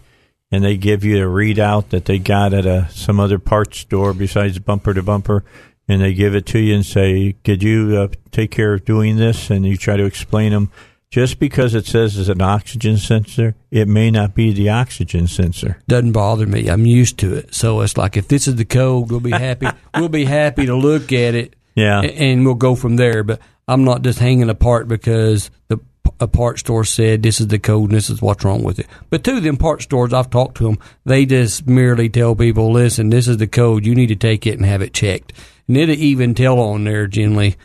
and 0.51 0.63
they 0.63 0.77
give 0.77 1.03
you 1.03 1.17
a 1.17 1.29
readout 1.29 1.89
that 1.89 2.05
they 2.05 2.19
got 2.19 2.53
at 2.53 2.65
a 2.65 2.89
some 2.91 3.19
other 3.19 3.39
parts 3.39 3.79
store 3.79 4.13
besides 4.13 4.59
bumper 4.59 4.93
to 4.93 5.03
bumper, 5.03 5.43
and 5.87 6.01
they 6.01 6.13
give 6.13 6.35
it 6.35 6.45
to 6.47 6.59
you 6.59 6.75
and 6.75 6.85
say, 6.85 7.35
"Could 7.43 7.63
you 7.63 7.97
uh, 7.97 8.07
take 8.31 8.51
care 8.51 8.73
of 8.73 8.85
doing 8.85 9.17
this?" 9.17 9.49
And 9.49 9.65
you 9.65 9.77
try 9.77 9.97
to 9.97 10.05
explain 10.05 10.51
them. 10.51 10.71
Just 11.11 11.39
because 11.39 11.73
it 11.73 11.87
says 11.87 12.17
it's 12.19 12.29
an 12.29 12.41
oxygen 12.41 12.97
sensor, 12.97 13.55
it 13.71 13.87
may 13.87 14.11
not 14.11 14.35
be 14.35 14.53
the 14.53 14.69
oxygen 14.69 15.27
sensor. 15.27 15.79
Doesn't 15.87 16.11
bother 16.11 16.45
me. 16.45 16.67
I'm 16.67 16.85
used 16.85 17.17
to 17.19 17.33
it. 17.33 17.55
So 17.55 17.81
it's 17.81 17.97
like 17.97 18.15
if 18.15 18.27
this 18.27 18.47
is 18.47 18.55
the 18.55 18.65
code, 18.65 19.09
we'll 19.09 19.19
be 19.19 19.31
happy. 19.31 19.67
we'll 19.95 20.09
be 20.09 20.25
happy 20.25 20.67
to 20.67 20.75
look 20.75 21.11
at 21.11 21.33
it. 21.33 21.55
Yeah. 21.73 22.01
and 22.01 22.45
we'll 22.45 22.55
go 22.55 22.75
from 22.75 22.97
there. 22.97 23.23
But 23.23 23.39
I'm 23.67 23.85
not 23.85 24.03
just 24.03 24.19
hanging 24.19 24.49
apart 24.49 24.87
because 24.87 25.49
the 25.67 25.79
a 26.19 26.27
part 26.27 26.59
store 26.59 26.83
said 26.83 27.23
this 27.23 27.39
is 27.39 27.47
the 27.47 27.59
code 27.59 27.89
and 27.89 27.97
this 27.97 28.09
is 28.09 28.21
what's 28.21 28.43
wrong 28.43 28.63
with 28.63 28.79
it. 28.79 28.87
But 29.09 29.23
two 29.23 29.37
of 29.37 29.43
them 29.43 29.57
part 29.57 29.81
stores, 29.81 30.13
I've 30.13 30.29
talked 30.29 30.57
to 30.57 30.65
them, 30.65 30.77
they 31.05 31.25
just 31.25 31.67
merely 31.67 32.09
tell 32.09 32.35
people, 32.35 32.71
listen, 32.71 33.09
this 33.09 33.27
is 33.27 33.37
the 33.37 33.47
code. 33.47 33.85
You 33.85 33.95
need 33.95 34.07
to 34.07 34.15
take 34.15 34.45
it 34.45 34.57
and 34.57 34.65
have 34.65 34.81
it 34.81 34.93
checked. 34.93 35.33
And 35.67 35.77
it'll 35.77 35.95
even 35.95 36.33
tell 36.33 36.59
on 36.59 36.83
there 36.83 37.07
generally 37.07 37.55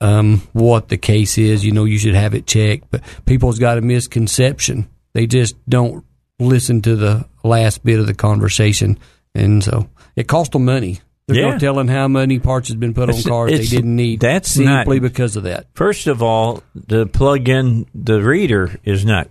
um, 0.00 0.42
what 0.52 0.88
the 0.88 0.96
case 0.98 1.38
is. 1.38 1.64
You 1.64 1.72
know, 1.72 1.84
you 1.84 1.98
should 1.98 2.14
have 2.14 2.34
it 2.34 2.46
checked. 2.46 2.90
But 2.90 3.02
people's 3.26 3.58
got 3.58 3.78
a 3.78 3.80
misconception. 3.82 4.88
They 5.14 5.26
just 5.26 5.56
don't 5.68 6.04
listen 6.38 6.82
to 6.82 6.94
the 6.96 7.26
last 7.42 7.84
bit 7.84 7.98
of 7.98 8.06
the 8.06 8.14
conversation. 8.14 8.98
And 9.34 9.62
so 9.62 9.88
it 10.16 10.28
cost 10.28 10.52
them 10.52 10.64
money. 10.64 11.00
There's 11.26 11.38
Yeah. 11.38 11.50
no 11.52 11.58
telling 11.58 11.88
how 11.88 12.08
many 12.08 12.38
parts 12.38 12.68
has 12.68 12.76
been 12.76 12.94
put 12.94 13.10
on 13.10 13.22
cars 13.22 13.50
they 13.50 13.64
didn't 13.64 13.94
need. 13.94 14.20
that's 14.20 14.50
simply 14.50 14.98
not- 15.00 15.02
because 15.02 15.36
of 15.36 15.42
that. 15.42 15.66
First 15.74 16.06
of 16.06 16.22
all, 16.22 16.62
the 16.74 17.06
plug 17.06 17.48
in 17.48 17.86
the 17.94 18.22
reader 18.22 18.78
is 18.84 19.04
not 19.04 19.28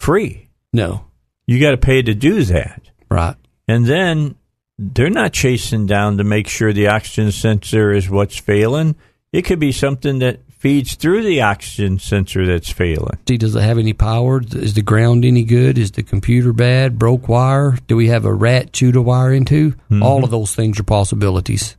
free. 0.00 0.48
No, 0.72 1.04
You 1.46 1.60
got 1.60 1.70
to 1.70 1.76
pay 1.76 2.02
to 2.02 2.14
do 2.14 2.42
that. 2.44 2.90
right. 3.10 3.36
And 3.68 3.86
then 3.86 4.34
they're 4.78 5.08
not 5.10 5.32
chasing 5.32 5.86
down 5.86 6.18
to 6.18 6.24
make 6.24 6.48
sure 6.48 6.72
the 6.72 6.88
oxygen 6.88 7.30
sensor 7.32 7.92
is 7.92 8.10
what's 8.10 8.36
failing. 8.36 8.96
It 9.36 9.44
could 9.44 9.58
be 9.58 9.70
something 9.70 10.20
that 10.20 10.40
feeds 10.50 10.94
through 10.94 11.22
the 11.22 11.42
oxygen 11.42 11.98
sensor 11.98 12.46
that's 12.46 12.72
failing. 12.72 13.18
See, 13.28 13.36
does 13.36 13.54
it 13.54 13.60
have 13.60 13.76
any 13.76 13.92
power? 13.92 14.40
Is 14.40 14.72
the 14.72 14.80
ground 14.80 15.26
any 15.26 15.44
good? 15.44 15.76
Is 15.76 15.90
the 15.90 16.02
computer 16.02 16.54
bad? 16.54 16.98
Broke 16.98 17.28
wire? 17.28 17.76
Do 17.86 17.96
we 17.96 18.08
have 18.08 18.24
a 18.24 18.32
rat 18.32 18.72
chewed 18.72 18.96
a 18.96 19.02
wire 19.02 19.34
into? 19.34 19.72
Mm-hmm. 19.72 20.02
All 20.02 20.24
of 20.24 20.30
those 20.30 20.54
things 20.54 20.80
are 20.80 20.84
possibilities. 20.84 21.76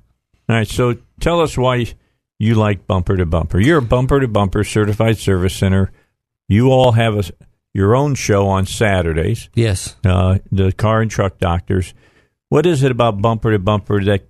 All 0.47 0.55
right, 0.55 0.67
so 0.67 0.97
tell 1.19 1.41
us 1.41 1.57
why 1.57 1.87
you 2.37 2.53
like 2.53 2.85
bumper 2.85 3.17
to 3.17 3.25
bumper. 3.25 3.59
You're 3.59 3.79
a 3.79 3.81
bumper 3.81 4.19
to 4.19 4.27
bumper 4.27 4.63
certified 4.63 5.17
service 5.17 5.55
center. 5.55 5.91
You 6.47 6.69
all 6.69 6.91
have 6.91 7.17
a, 7.17 7.23
your 7.73 7.95
own 7.95 8.13
show 8.13 8.47
on 8.49 8.67
Saturdays, 8.67 9.49
Yes. 9.55 9.95
uh, 10.05 10.37
the 10.51 10.71
car 10.71 11.01
and 11.01 11.09
truck 11.09 11.39
doctors. 11.39 11.95
What 12.49 12.67
is 12.67 12.83
it 12.83 12.91
about 12.91 13.19
bumper 13.19 13.51
to 13.51 13.57
bumper 13.59 14.03
that 14.03 14.27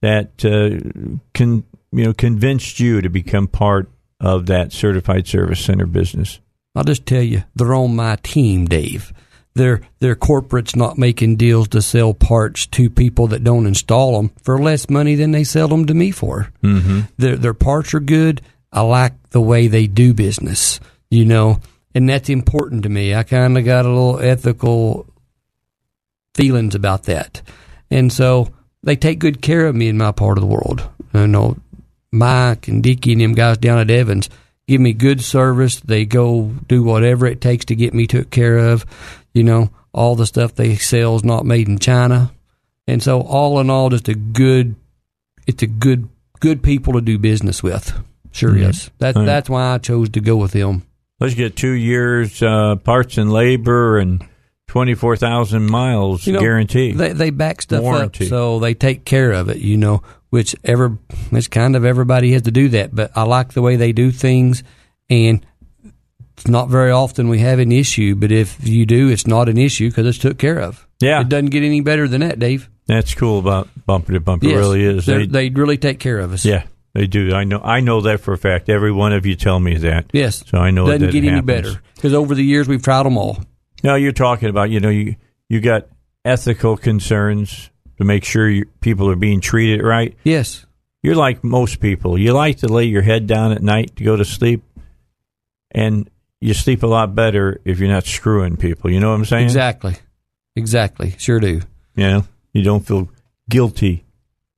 that 0.00 0.42
uh, 0.46 1.20
can 1.34 1.62
you 1.92 2.04
know 2.04 2.12
convinced 2.12 2.80
you 2.80 3.00
to 3.00 3.08
become 3.08 3.48
part 3.48 3.90
of 4.20 4.46
that 4.46 4.72
certified 4.72 5.26
service 5.26 5.64
center 5.64 5.86
business? 5.86 6.40
I'll 6.74 6.84
just 6.84 7.06
tell 7.06 7.22
you, 7.22 7.44
they're 7.54 7.74
on 7.74 7.96
my 7.96 8.16
team, 8.16 8.66
Dave. 8.66 9.12
They're, 9.54 9.80
they're 9.98 10.14
corporates 10.14 10.76
not 10.76 10.96
making 10.96 11.36
deals 11.36 11.68
to 11.68 11.82
sell 11.82 12.14
parts 12.14 12.66
to 12.68 12.88
people 12.88 13.26
that 13.28 13.42
don't 13.42 13.66
install 13.66 14.16
them 14.16 14.30
for 14.42 14.58
less 14.58 14.88
money 14.88 15.16
than 15.16 15.32
they 15.32 15.42
sell 15.42 15.66
them 15.66 15.86
to 15.86 15.94
me 15.94 16.12
for. 16.12 16.52
Mm-hmm. 16.62 17.00
Their, 17.18 17.36
their 17.36 17.54
parts 17.54 17.92
are 17.94 18.00
good. 18.00 18.42
I 18.72 18.82
like 18.82 19.30
the 19.30 19.40
way 19.40 19.66
they 19.66 19.88
do 19.88 20.14
business, 20.14 20.78
you 21.10 21.24
know, 21.24 21.58
and 21.94 22.08
that's 22.08 22.28
important 22.28 22.84
to 22.84 22.88
me. 22.88 23.14
I 23.14 23.24
kind 23.24 23.58
of 23.58 23.64
got 23.64 23.84
a 23.84 23.88
little 23.88 24.20
ethical 24.20 25.06
feelings 26.34 26.76
about 26.76 27.04
that. 27.04 27.42
And 27.90 28.12
so 28.12 28.52
they 28.84 28.94
take 28.94 29.18
good 29.18 29.42
care 29.42 29.66
of 29.66 29.74
me 29.74 29.88
in 29.88 29.98
my 29.98 30.12
part 30.12 30.38
of 30.38 30.42
the 30.42 30.48
world. 30.48 30.88
You 31.12 31.26
know, 31.26 31.56
Mike 32.12 32.68
and 32.68 32.82
Dickie 32.82 33.12
and 33.12 33.20
them 33.20 33.34
guys 33.34 33.58
down 33.58 33.78
at 33.78 33.90
Evans 33.90 34.28
give 34.66 34.80
me 34.80 34.92
good 34.92 35.20
service. 35.20 35.80
They 35.80 36.04
go 36.04 36.52
do 36.68 36.82
whatever 36.82 37.26
it 37.26 37.40
takes 37.40 37.64
to 37.66 37.74
get 37.74 37.92
me 37.94 38.06
took 38.06 38.30
care 38.30 38.56
of. 38.58 38.86
You 39.34 39.42
know, 39.44 39.70
all 39.92 40.14
the 40.16 40.26
stuff 40.26 40.54
they 40.54 40.76
sell 40.76 41.16
is 41.16 41.24
not 41.24 41.44
made 41.44 41.68
in 41.68 41.78
China. 41.78 42.32
And 42.86 43.02
so 43.02 43.20
all 43.20 43.60
in 43.60 43.68
all, 43.70 43.90
just 43.90 44.08
a 44.08 44.14
good, 44.14 44.74
it's 45.46 45.62
a 45.62 45.66
good, 45.66 46.08
good 46.40 46.62
people 46.62 46.92
to 46.94 47.00
do 47.00 47.18
business 47.18 47.62
with. 47.62 47.92
Sure 48.32 48.50
Mhm. 48.52 48.68
is. 48.70 48.90
That 48.98 49.14
that's 49.16 49.50
why 49.50 49.74
I 49.74 49.78
chose 49.78 50.08
to 50.10 50.20
go 50.20 50.36
with 50.36 50.52
them. 50.52 50.82
Let's 51.18 51.34
get 51.34 51.56
two 51.56 51.72
years 51.72 52.40
uh, 52.42 52.76
parts 52.76 53.18
and 53.18 53.32
labor 53.32 53.98
and 53.98 54.24
twenty 54.68 54.94
four 54.94 55.16
thousand 55.16 55.66
miles 55.66 56.26
You 56.28 56.34
know, 56.34 56.40
guarantee. 56.40 56.92
They 56.92 57.12
they 57.12 57.30
back 57.30 57.60
stuff 57.62 57.82
Warranty. 57.82 58.26
up, 58.26 58.30
so 58.30 58.58
they 58.60 58.74
take 58.74 59.04
care 59.04 59.32
of 59.32 59.48
it. 59.48 59.58
You 59.58 59.76
know, 59.76 60.02
which 60.30 60.56
ever 60.64 60.96
it's 61.32 61.48
kind 61.48 61.76
of 61.76 61.84
everybody 61.84 62.32
has 62.32 62.42
to 62.42 62.50
do 62.50 62.68
that. 62.70 62.94
But 62.94 63.10
I 63.16 63.22
like 63.24 63.52
the 63.52 63.62
way 63.62 63.76
they 63.76 63.92
do 63.92 64.10
things, 64.10 64.62
and 65.08 65.44
it's 66.36 66.48
not 66.48 66.68
very 66.68 66.90
often 66.90 67.28
we 67.28 67.40
have 67.40 67.58
an 67.58 67.72
issue. 67.72 68.14
But 68.14 68.32
if 68.32 68.66
you 68.66 68.86
do, 68.86 69.08
it's 69.08 69.26
not 69.26 69.48
an 69.48 69.58
issue 69.58 69.90
because 69.90 70.06
it's 70.06 70.18
took 70.18 70.38
care 70.38 70.58
of. 70.60 70.86
Yeah. 71.00 71.20
it 71.20 71.28
doesn't 71.28 71.50
get 71.50 71.62
any 71.62 71.80
better 71.80 72.08
than 72.08 72.20
that, 72.20 72.38
Dave. 72.38 72.68
That's 72.86 73.14
cool 73.14 73.38
about 73.38 73.68
bumper 73.86 74.12
to 74.12 74.20
bumper. 74.20 74.46
Yes, 74.46 74.56
really 74.56 74.84
is. 74.84 75.06
They, 75.06 75.26
They 75.26 75.48
really 75.50 75.78
take 75.78 76.00
care 76.00 76.18
of 76.18 76.32
us. 76.32 76.44
yeah, 76.44 76.64
they 76.92 77.06
do. 77.06 77.32
I 77.32 77.44
know. 77.44 77.60
I 77.62 77.80
know 77.80 78.00
that 78.02 78.20
for 78.20 78.32
a 78.32 78.38
fact. 78.38 78.68
Every 78.68 78.90
one 78.92 79.12
of 79.12 79.26
you 79.26 79.36
tell 79.36 79.60
me 79.60 79.76
that. 79.78 80.06
Yes. 80.12 80.42
So 80.48 80.58
I 80.58 80.70
know 80.70 80.86
it 80.86 80.98
doesn't 80.98 81.06
that 81.06 81.12
get 81.12 81.24
any 81.24 81.40
better 81.40 81.80
because 81.94 82.14
over 82.14 82.34
the 82.34 82.44
years 82.44 82.66
we've 82.68 82.82
tried 82.82 83.04
them 83.04 83.16
all. 83.16 83.38
Now 83.82 83.94
you're 83.94 84.12
talking 84.12 84.48
about. 84.48 84.70
You 84.70 84.80
know, 84.80 84.88
you 84.90 85.16
you 85.48 85.60
got 85.60 85.86
ethical 86.24 86.76
concerns 86.76 87.70
to 88.00 88.04
make 88.04 88.24
sure 88.24 88.48
you, 88.48 88.64
people 88.80 89.08
are 89.10 89.16
being 89.16 89.40
treated 89.42 89.84
right. 89.84 90.16
Yes. 90.24 90.64
You're 91.02 91.14
like 91.14 91.44
most 91.44 91.80
people. 91.80 92.18
You 92.18 92.32
like 92.32 92.56
to 92.58 92.68
lay 92.68 92.84
your 92.86 93.02
head 93.02 93.26
down 93.26 93.52
at 93.52 93.62
night 93.62 93.94
to 93.96 94.04
go 94.04 94.16
to 94.16 94.24
sleep, 94.24 94.62
and 95.70 96.08
you 96.40 96.54
sleep 96.54 96.82
a 96.82 96.86
lot 96.86 97.14
better 97.14 97.60
if 97.64 97.78
you're 97.78 97.88
not 97.88 98.04
screwing 98.06 98.56
people. 98.56 98.90
You 98.90 99.00
know 99.00 99.10
what 99.10 99.16
I'm 99.16 99.24
saying? 99.24 99.44
Exactly. 99.44 99.96
Exactly. 100.56 101.14
Sure 101.18 101.40
do. 101.40 101.60
Yeah. 101.94 102.22
you 102.52 102.62
don't 102.62 102.86
feel 102.86 103.10
guilty. 103.48 104.04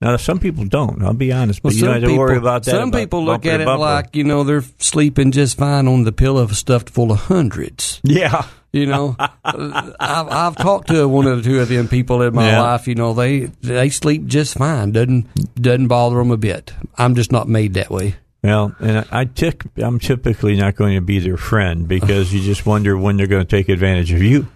Now, 0.01 0.17
some 0.17 0.41
people 0.41 0.65
don't. 0.65 1.03
I'll 1.03 1.15
be 1.15 1.33
honest, 1.33 1.63
but 1.63 1.69
Well, 1.71 1.75
you 1.77 1.81
don't 1.85 1.89
some 1.89 1.95
have 1.95 2.03
to 2.03 2.09
people, 2.09 2.19
worry 2.19 2.37
about 2.39 2.65
that. 2.65 2.71
Some 2.73 2.89
about 2.89 2.99
people 2.99 3.25
look 3.25 3.47
at 3.47 3.61
it 3.61 3.65
bumper. 3.67 3.79
like 3.81 4.17
you 4.17 4.25
know 4.25 4.43
they're 4.43 4.65
sleeping 4.79 5.31
just 5.31 5.57
fine 5.57 5.87
on 5.87 6.03
the 6.05 6.11
pillow 6.13 6.45
stuffed 6.49 6.91
full 6.91 7.13
of 7.13 7.19
hundreds. 7.21 8.01
yeah, 8.03 8.47
You 8.73 8.87
know, 8.87 9.17
I've, 9.45 9.95
I've 10.01 10.57
talked 10.57 10.89
to 10.89 11.07
one 11.07 11.27
or 11.27 11.43
two 11.43 11.61
of 11.61 11.69
them 11.69 11.89
people 11.89 12.23
in 12.23 12.35
my 12.35 12.49
Yeah. 12.53 12.63
life. 12.63 12.89
You 12.89 12.95
know, 12.95 13.13
they 13.13 13.41
they 13.61 13.91
sleep 13.91 14.27
just 14.27 14.57
fine. 14.57 14.93
Doesn't 14.93 15.27
doesn't 15.61 15.89
bother 15.89 16.17
them 16.17 16.31
a 16.31 16.37
bit. 16.39 16.73
I'm 16.97 17.15
just 17.15 17.33
not 17.33 17.49
made 17.49 17.75
that 17.75 17.91
way. 17.91 18.15
Well, 18.43 18.75
and 18.81 18.99
I, 18.99 19.07
I 19.21 19.25
tic, 19.27 19.63
I'm 19.77 19.99
typically 20.01 20.57
not 20.57 20.75
going 20.75 20.95
to 20.97 21.01
be 21.01 21.19
their 21.21 21.37
friend 21.37 21.87
because 21.87 22.33
you 22.33 22.41
just 22.41 22.67
wonder 22.67 22.97
when 22.99 23.17
they're 23.17 23.27
going 23.29 23.47
to 23.47 23.57
take 23.57 23.69
advantage 23.69 24.11
of 24.13 24.23
you. 24.23 24.49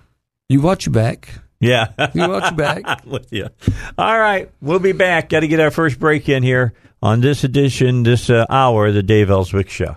You 0.49 0.61
watch 0.61 0.87
your 0.87 0.93
back. 0.93 1.29
Yeah. 1.61 1.89
You 2.13 2.29
watch 2.29 2.45
your 2.51 2.57
back. 2.57 3.05
With 3.07 3.33
you. 3.33 3.49
All 3.97 4.19
right. 4.19 4.51
We'll 4.61 4.79
be 4.81 4.93
back. 4.93 5.29
Got 5.29 5.41
to 5.41 5.49
get 5.49 5.61
our 5.61 5.71
first 5.71 6.01
break 6.01 6.29
in 6.29 6.43
here 6.43 6.73
on 7.03 7.21
this 7.21 7.45
edition, 7.45 8.03
this 8.03 8.29
uh, 8.29 8.45
hour 8.51 8.89
of 8.89 8.95
the 8.95 9.03
Dave 9.03 9.31
Elswick 9.31 9.69
Show. 9.71 9.97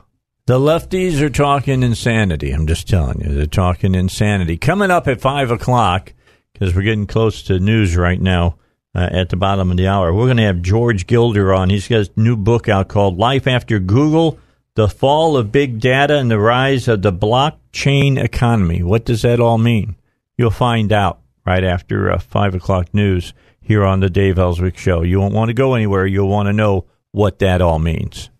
The 0.49 0.57
lefties 0.57 1.21
are 1.21 1.29
talking 1.29 1.83
insanity. 1.83 2.49
I'm 2.49 2.65
just 2.65 2.89
telling 2.89 3.21
you. 3.21 3.35
They're 3.35 3.45
talking 3.45 3.93
insanity. 3.93 4.57
Coming 4.57 4.89
up 4.89 5.07
at 5.07 5.21
5 5.21 5.51
o'clock, 5.51 6.11
because 6.51 6.73
we're 6.73 6.81
getting 6.81 7.05
close 7.05 7.43
to 7.43 7.59
news 7.59 7.95
right 7.95 8.19
now 8.19 8.57
uh, 8.95 9.09
at 9.11 9.29
the 9.29 9.35
bottom 9.35 9.69
of 9.69 9.77
the 9.77 9.85
hour, 9.85 10.11
we're 10.11 10.25
going 10.25 10.37
to 10.37 10.43
have 10.47 10.63
George 10.63 11.05
Gilder 11.05 11.53
on. 11.53 11.69
He's 11.69 11.87
got 11.87 12.07
a 12.07 12.19
new 12.19 12.35
book 12.35 12.67
out 12.67 12.87
called 12.87 13.19
Life 13.19 13.45
After 13.45 13.77
Google 13.77 14.39
The 14.73 14.89
Fall 14.89 15.37
of 15.37 15.51
Big 15.51 15.79
Data 15.79 16.17
and 16.17 16.31
the 16.31 16.39
Rise 16.39 16.87
of 16.87 17.03
the 17.03 17.13
Blockchain 17.13 18.17
Economy. 18.17 18.81
What 18.81 19.05
does 19.05 19.21
that 19.21 19.39
all 19.39 19.59
mean? 19.59 19.97
You'll 20.35 20.49
find 20.49 20.91
out 20.91 21.19
right 21.45 21.63
after 21.63 22.11
uh, 22.11 22.17
5 22.17 22.55
o'clock 22.55 22.91
news 22.91 23.35
here 23.61 23.85
on 23.85 23.99
the 23.99 24.09
Dave 24.09 24.39
Elswick 24.39 24.79
Show. 24.79 25.03
You 25.03 25.19
won't 25.19 25.35
want 25.35 25.49
to 25.49 25.53
go 25.53 25.75
anywhere. 25.75 26.07
You'll 26.07 26.27
want 26.27 26.47
to 26.47 26.53
know 26.53 26.85
what 27.11 27.37
that 27.37 27.61
all 27.61 27.77
means. 27.77 28.31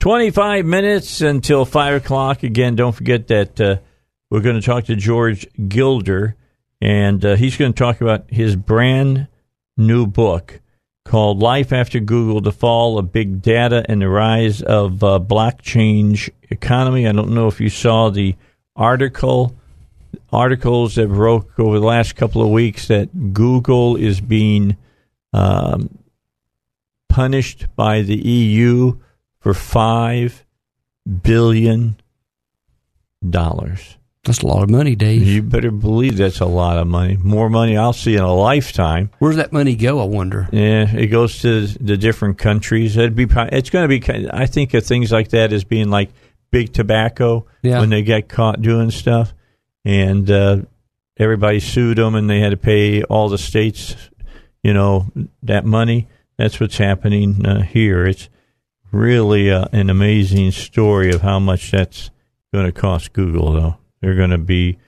25 0.00 0.64
minutes 0.64 1.20
until 1.20 1.66
5 1.66 2.02
o'clock. 2.02 2.42
Again, 2.42 2.74
don't 2.74 2.94
forget 2.94 3.28
that 3.28 3.60
uh, 3.60 3.76
we're 4.30 4.40
going 4.40 4.58
to 4.58 4.66
talk 4.66 4.84
to 4.84 4.96
George 4.96 5.46
Gilder, 5.68 6.36
and 6.80 7.22
uh, 7.22 7.36
he's 7.36 7.58
going 7.58 7.74
to 7.74 7.78
talk 7.78 8.00
about 8.00 8.24
his 8.30 8.56
brand 8.56 9.28
new 9.76 10.06
book 10.06 10.60
called 11.04 11.40
Life 11.40 11.70
After 11.70 12.00
Google 12.00 12.40
The 12.40 12.50
Fall 12.50 12.98
of 12.98 13.12
Big 13.12 13.42
Data 13.42 13.84
and 13.90 14.00
the 14.00 14.08
Rise 14.08 14.62
of 14.62 15.04
uh, 15.04 15.20
Blockchain 15.20 16.30
Economy. 16.48 17.06
I 17.06 17.12
don't 17.12 17.34
know 17.34 17.48
if 17.48 17.60
you 17.60 17.68
saw 17.68 18.08
the 18.08 18.36
article 18.74 19.54
articles 20.32 20.94
that 20.94 21.08
broke 21.08 21.58
over 21.58 21.78
the 21.78 21.86
last 21.86 22.16
couple 22.16 22.42
of 22.42 22.48
weeks 22.48 22.88
that 22.88 23.34
Google 23.34 23.96
is 23.96 24.20
being 24.20 24.76
um, 25.32 25.98
punished 27.08 27.66
by 27.76 28.02
the 28.02 28.16
EU 28.16 28.96
for 29.40 29.54
five 29.54 30.44
billion 31.22 31.96
dollars. 33.28 33.96
That's 34.24 34.42
a 34.42 34.46
lot 34.46 34.62
of 34.62 34.68
money, 34.68 34.94
Dave. 34.94 35.26
You 35.26 35.42
better 35.42 35.70
believe 35.70 36.18
that's 36.18 36.40
a 36.40 36.46
lot 36.46 36.76
of 36.76 36.86
money. 36.86 37.16
More 37.16 37.48
money 37.48 37.78
I'll 37.78 37.94
see 37.94 38.16
in 38.16 38.22
a 38.22 38.32
lifetime. 38.34 39.10
Where's 39.18 39.36
that 39.36 39.50
money 39.50 39.74
go? 39.76 39.98
I 39.98 40.04
wonder. 40.04 40.46
Yeah, 40.52 40.94
it 40.94 41.06
goes 41.06 41.40
to 41.40 41.66
the 41.66 41.96
different 41.96 42.36
countries. 42.36 42.98
It'd 42.98 43.16
be. 43.16 43.26
It's 43.30 43.70
going 43.70 43.88
to 43.88 44.00
be. 44.00 44.28
I 44.30 44.44
think 44.44 44.74
of 44.74 44.84
things 44.84 45.10
like 45.10 45.30
that 45.30 45.54
as 45.54 45.64
being 45.64 45.88
like 45.88 46.10
big 46.50 46.72
tobacco 46.74 47.46
Yeah. 47.62 47.80
when 47.80 47.88
they 47.88 48.02
get 48.02 48.28
caught 48.28 48.60
doing 48.60 48.90
stuff, 48.90 49.32
and 49.86 50.30
uh, 50.30 50.58
everybody 51.16 51.60
sued 51.60 51.96
them, 51.96 52.14
and 52.14 52.28
they 52.28 52.40
had 52.40 52.50
to 52.50 52.56
pay 52.58 53.02
all 53.04 53.30
the 53.30 53.38
states, 53.38 53.96
you 54.62 54.74
know, 54.74 55.06
that 55.44 55.64
money. 55.64 56.08
That's 56.36 56.60
what's 56.60 56.76
happening 56.76 57.46
uh, 57.46 57.62
here. 57.62 58.04
It's 58.06 58.28
really 58.92 59.50
uh, 59.50 59.66
an 59.72 59.90
amazing 59.90 60.50
story 60.52 61.10
of 61.12 61.20
how 61.22 61.38
much 61.38 61.70
that's 61.70 62.10
going 62.52 62.66
to 62.66 62.72
cost 62.72 63.12
Google, 63.12 63.52
though. 63.52 63.76
They're 64.00 64.14
going 64.16 64.30
to 64.30 64.38
be. 64.38 64.78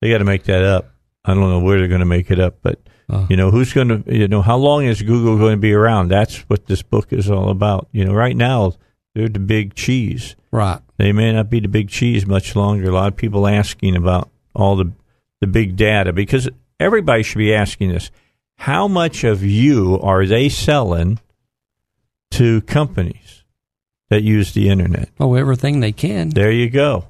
They 0.00 0.10
got 0.10 0.18
to 0.18 0.24
make 0.24 0.44
that 0.44 0.62
up. 0.64 0.94
I 1.24 1.34
don't 1.34 1.50
know 1.50 1.60
where 1.60 1.78
they're 1.78 1.88
going 1.88 2.00
to 2.00 2.06
make 2.06 2.30
it 2.30 2.38
up, 2.40 2.58
but 2.62 2.78
Uh. 3.10 3.26
you 3.28 3.36
know 3.36 3.50
who's 3.50 3.72
going 3.72 3.88
to. 3.88 4.16
You 4.16 4.28
know 4.28 4.42
how 4.42 4.56
long 4.56 4.84
is 4.84 5.02
Google 5.02 5.36
going 5.38 5.56
to 5.56 5.60
be 5.60 5.72
around? 5.72 6.08
That's 6.08 6.38
what 6.48 6.66
this 6.66 6.82
book 6.82 7.12
is 7.12 7.30
all 7.30 7.50
about. 7.50 7.88
You 7.92 8.04
know, 8.04 8.14
right 8.14 8.36
now 8.36 8.72
they're 9.14 9.28
the 9.28 9.38
big 9.40 9.74
cheese. 9.74 10.36
Right. 10.52 10.80
They 10.96 11.12
may 11.12 11.32
not 11.32 11.50
be 11.50 11.60
the 11.60 11.68
big 11.68 11.88
cheese 11.88 12.26
much 12.26 12.56
longer. 12.56 12.88
A 12.88 12.92
lot 12.92 13.08
of 13.08 13.16
people 13.16 13.46
asking 13.46 13.96
about 13.96 14.30
all 14.54 14.76
the 14.76 14.92
the 15.40 15.46
big 15.46 15.76
data 15.76 16.12
because 16.12 16.48
everybody 16.78 17.22
should 17.22 17.38
be 17.38 17.52
asking 17.54 17.90
this: 17.90 18.10
How 18.56 18.88
much 18.88 19.24
of 19.24 19.42
you 19.42 19.98
are 20.00 20.24
they 20.24 20.48
selling 20.48 21.18
to 22.32 22.60
companies 22.62 23.39
that 24.10 24.22
use 24.22 24.52
the 24.52 24.68
internet? 24.68 25.08
Oh, 25.18 25.34
everything 25.34 25.80
they 25.80 25.92
can. 25.92 26.28
There 26.28 26.52
you 26.52 26.68
go. 26.68 27.06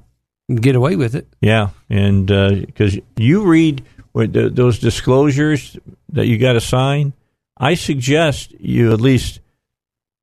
Get 0.53 0.75
away 0.75 0.95
with 0.95 1.15
it. 1.15 1.27
Yeah, 1.41 1.69
and 1.89 2.31
uh, 2.31 2.51
because 2.55 2.97
you 3.17 3.43
read 3.43 3.83
the, 4.13 4.49
those 4.51 4.79
disclosures 4.79 5.77
that 6.09 6.27
you 6.27 6.37
got 6.37 6.53
to 6.53 6.61
sign, 6.61 7.13
I 7.57 7.75
suggest 7.75 8.51
you 8.59 8.91
at 8.91 9.01
least 9.01 9.39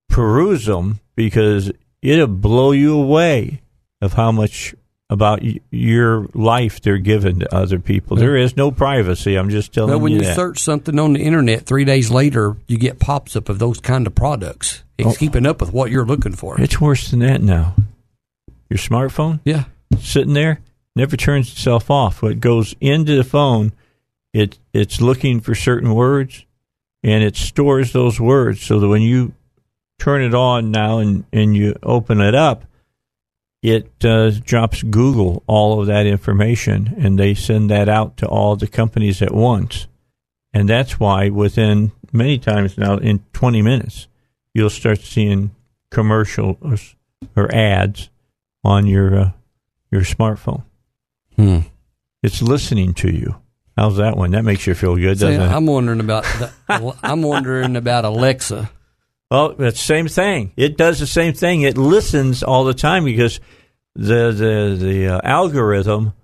peruse 0.09 0.67
them 0.67 1.01
because 1.15 1.71
it'll 2.03 2.27
blow 2.27 2.73
you 2.73 2.99
away 2.99 3.63
of 4.01 4.15
how 4.15 4.33
much 4.33 4.75
about 5.11 5.43
y- 5.43 5.61
your 5.71 6.29
life 6.35 6.81
they're 6.83 6.99
giving 6.99 7.41
to 7.41 7.55
other 7.55 7.79
people. 7.79 8.17
There 8.17 8.37
is 8.37 8.57
no 8.57 8.71
privacy. 8.71 9.37
I'm 9.37 9.49
just 9.51 9.73
telling 9.73 9.91
But 9.95 9.99
when 10.01 10.13
you 10.13 10.19
you 10.19 10.25
that. 10.25 10.37
search 10.37 10.59
something 10.59 10.99
on 10.99 11.15
the 11.15 11.21
internet, 11.21 11.65
three 11.67 11.85
days 11.85 12.11
later, 12.11 12.57
you 12.67 12.77
get 12.79 12.99
pops 12.99 13.35
up 13.35 13.49
of 13.49 13.59
those 13.59 13.81
kind 13.81 14.07
of 14.07 14.15
products. 14.15 14.85
It's 14.99 15.09
Oh. 15.09 15.15
keeping 15.15 15.47
up 15.47 15.61
with 15.61 15.73
what 15.73 15.91
you're 15.91 16.05
looking 16.05 16.35
for. 16.35 16.61
it's 16.61 16.81
worse 16.81 17.11
than 17.11 17.21
that 17.21 17.43
now. 17.43 17.75
Your 18.69 18.79
smartphone 18.79 19.41
yeah. 19.45 19.65
sitting 19.99 20.35
there 20.35 20.61
never 20.95 21.17
turns 21.17 21.51
itself 21.53 21.91
off. 21.91 22.21
What 22.23 22.41
goes 22.41 22.75
into 22.81 23.17
the 23.17 23.25
phone, 23.25 23.73
it 24.35 24.59
it's 24.75 25.01
looking 25.01 25.41
for 25.41 25.55
certain 25.55 25.95
words, 25.95 26.45
and 27.03 27.25
it 27.25 27.35
stores 27.37 27.93
those 27.93 28.21
words 28.21 28.61
so 28.61 28.79
that 28.81 28.89
when 28.89 29.01
you 29.01 29.33
turn 29.99 30.21
it 30.23 30.35
on 30.35 30.71
now 30.71 30.99
and 30.99 31.25
and 31.33 31.57
you 31.57 31.77
open 31.83 32.21
it 32.21 32.35
up, 32.35 32.65
it 33.63 33.91
uh, 34.05 34.31
drops 34.31 34.83
Google 34.83 35.43
all 35.47 35.81
of 35.81 35.87
that 35.87 36.07
information, 36.07 36.95
and 36.99 37.19
they 37.19 37.35
send 37.35 37.71
that 37.71 37.89
out 37.89 38.17
to 38.19 38.27
all 38.27 38.57
the 38.57 38.69
companies 38.69 39.21
at 39.21 39.35
once, 39.35 39.87
and 40.53 40.69
that's 40.69 41.01
why 41.01 41.29
within 41.29 41.93
many 42.13 42.39
times 42.39 42.79
now 42.79 42.97
in 42.97 43.23
20 43.35 43.61
minutes 43.63 44.09
you'll 44.55 44.71
start 44.71 45.01
seeing 45.01 45.55
commercials 45.91 46.97
or 47.37 47.55
ads 47.55 48.11
on 48.65 48.87
your 48.87 49.19
uh, 49.19 49.31
your 49.91 50.03
smartphone. 50.03 50.65
Hmm. 51.37 51.61
It's 52.23 52.43
listening 52.43 52.95
to 52.95 53.13
you. 53.13 53.37
How's 53.77 53.97
that 53.99 54.17
one? 54.17 54.33
That 54.33 54.45
makes 54.45 54.67
you 54.67 54.75
feel 54.75 54.97
good, 54.97 55.19
See, 55.19 55.27
doesn't 55.27 55.41
it? 55.41 55.47
I'm 55.47 55.67
wondering 55.67 56.01
about 56.01 56.25
the, 56.25 56.51
I'm 57.03 57.23
wondering 57.23 57.77
about 57.77 58.05
Alexa. 58.05 58.71
Well, 59.31 59.51
it's 59.59 59.79
the 59.79 59.85
same 59.85 60.09
thing. 60.09 60.53
It 60.57 60.77
does 60.77 61.01
the 61.01 61.07
same 61.07 61.35
thing. 61.35 61.63
It 61.63 61.77
listens 61.77 62.43
all 62.43 62.65
the 62.65 62.75
time 62.75 63.05
because 63.05 63.41
the 63.95 64.33
the 64.33 64.77
the 64.79 65.07
uh, 65.09 65.21
algorithm 65.23 66.15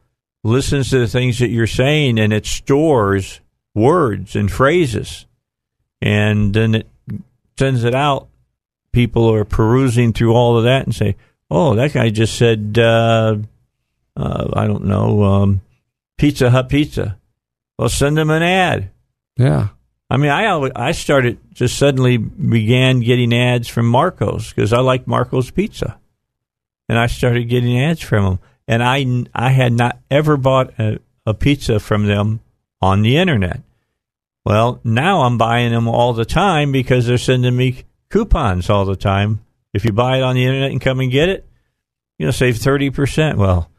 listens 0.42 0.90
to 0.90 0.98
the 0.98 1.08
things 1.08 1.38
that 1.38 1.48
you're 1.50 1.66
saying 1.66 2.18
and 2.18 2.32
it 2.32 2.46
stores 2.46 3.40
words 3.74 4.36
and 4.36 4.50
phrases, 4.50 5.26
and 6.00 6.54
then 6.54 6.74
it 6.76 6.88
sends 7.58 7.84
it 7.84 7.94
out 7.94 8.28
people 8.94 9.30
are 9.30 9.44
perusing 9.44 10.12
through 10.12 10.32
all 10.32 10.56
of 10.56 10.64
that 10.64 10.86
and 10.86 10.94
say, 10.94 11.16
"Oh, 11.50 11.74
that 11.74 11.92
guy 11.92 12.08
just 12.08 12.38
said, 12.38 12.78
uh, 12.78 13.36
uh, 14.16 14.48
I 14.54 14.66
don't 14.66 14.84
know, 14.84 15.22
um, 15.24 15.60
Pizza 16.16 16.48
Hut 16.48 16.70
pizza." 16.70 17.18
Well, 17.78 17.90
send 17.90 18.16
them 18.16 18.30
an 18.30 18.42
ad. 18.42 18.90
Yeah. 19.36 19.68
I 20.10 20.16
mean, 20.16 20.30
I 20.30 20.70
I 20.76 20.92
started 20.92 21.38
just 21.54 21.76
suddenly 21.78 22.16
began 22.18 23.00
getting 23.00 23.34
ads 23.34 23.68
from 23.68 23.86
Marco's 23.86 24.50
because 24.50 24.72
I 24.72 24.80
like 24.80 25.06
Marco's 25.06 25.50
pizza, 25.50 25.98
and 26.88 26.98
I 26.98 27.06
started 27.06 27.44
getting 27.48 27.80
ads 27.80 28.00
from 28.00 28.24
them. 28.24 28.38
And 28.68 28.82
I 28.82 29.24
I 29.34 29.50
had 29.50 29.72
not 29.72 29.98
ever 30.10 30.36
bought 30.36 30.78
a, 30.78 30.98
a 31.26 31.34
pizza 31.34 31.80
from 31.80 32.06
them 32.06 32.40
on 32.80 33.02
the 33.02 33.16
internet. 33.16 33.60
Well, 34.44 34.80
now 34.84 35.22
I'm 35.22 35.38
buying 35.38 35.72
them 35.72 35.88
all 35.88 36.12
the 36.12 36.26
time 36.26 36.70
because 36.70 37.06
they're 37.06 37.18
sending 37.18 37.56
me 37.56 37.84
coupons 38.10 38.68
all 38.68 38.84
the 38.84 38.96
time. 38.96 39.40
If 39.72 39.84
you 39.84 39.92
buy 39.92 40.18
it 40.18 40.22
on 40.22 40.34
the 40.34 40.44
internet 40.44 40.70
and 40.70 40.80
come 40.80 41.00
and 41.00 41.10
get 41.10 41.28
it, 41.30 41.46
you 42.18 42.26
know, 42.26 42.30
save 42.30 42.58
thirty 42.58 42.90
percent. 42.90 43.38
Well, 43.38 43.70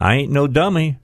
I 0.00 0.16
ain't 0.16 0.32
no 0.32 0.46
dummy. 0.46 0.98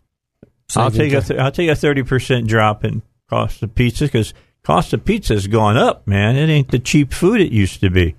I'll 0.76 0.90
take 0.90 1.12
a 1.12 1.20
ti- 1.20 1.28
th- 1.28 1.40
I'll 1.40 1.52
take 1.52 1.70
a 1.70 1.76
thirty 1.76 2.02
percent 2.02 2.48
drop 2.48 2.84
in 2.84 3.02
cost 3.30 3.62
of 3.62 3.74
pizza 3.74 4.04
because 4.04 4.34
cost 4.64 4.92
of 4.92 5.04
pizza 5.04 5.34
has 5.34 5.46
gone 5.46 5.76
up, 5.76 6.06
man. 6.06 6.36
It 6.36 6.50
ain't 6.50 6.70
the 6.70 6.78
cheap 6.78 7.12
food 7.12 7.40
it 7.40 7.52
used 7.52 7.80
to 7.80 7.90
be. 7.90 8.16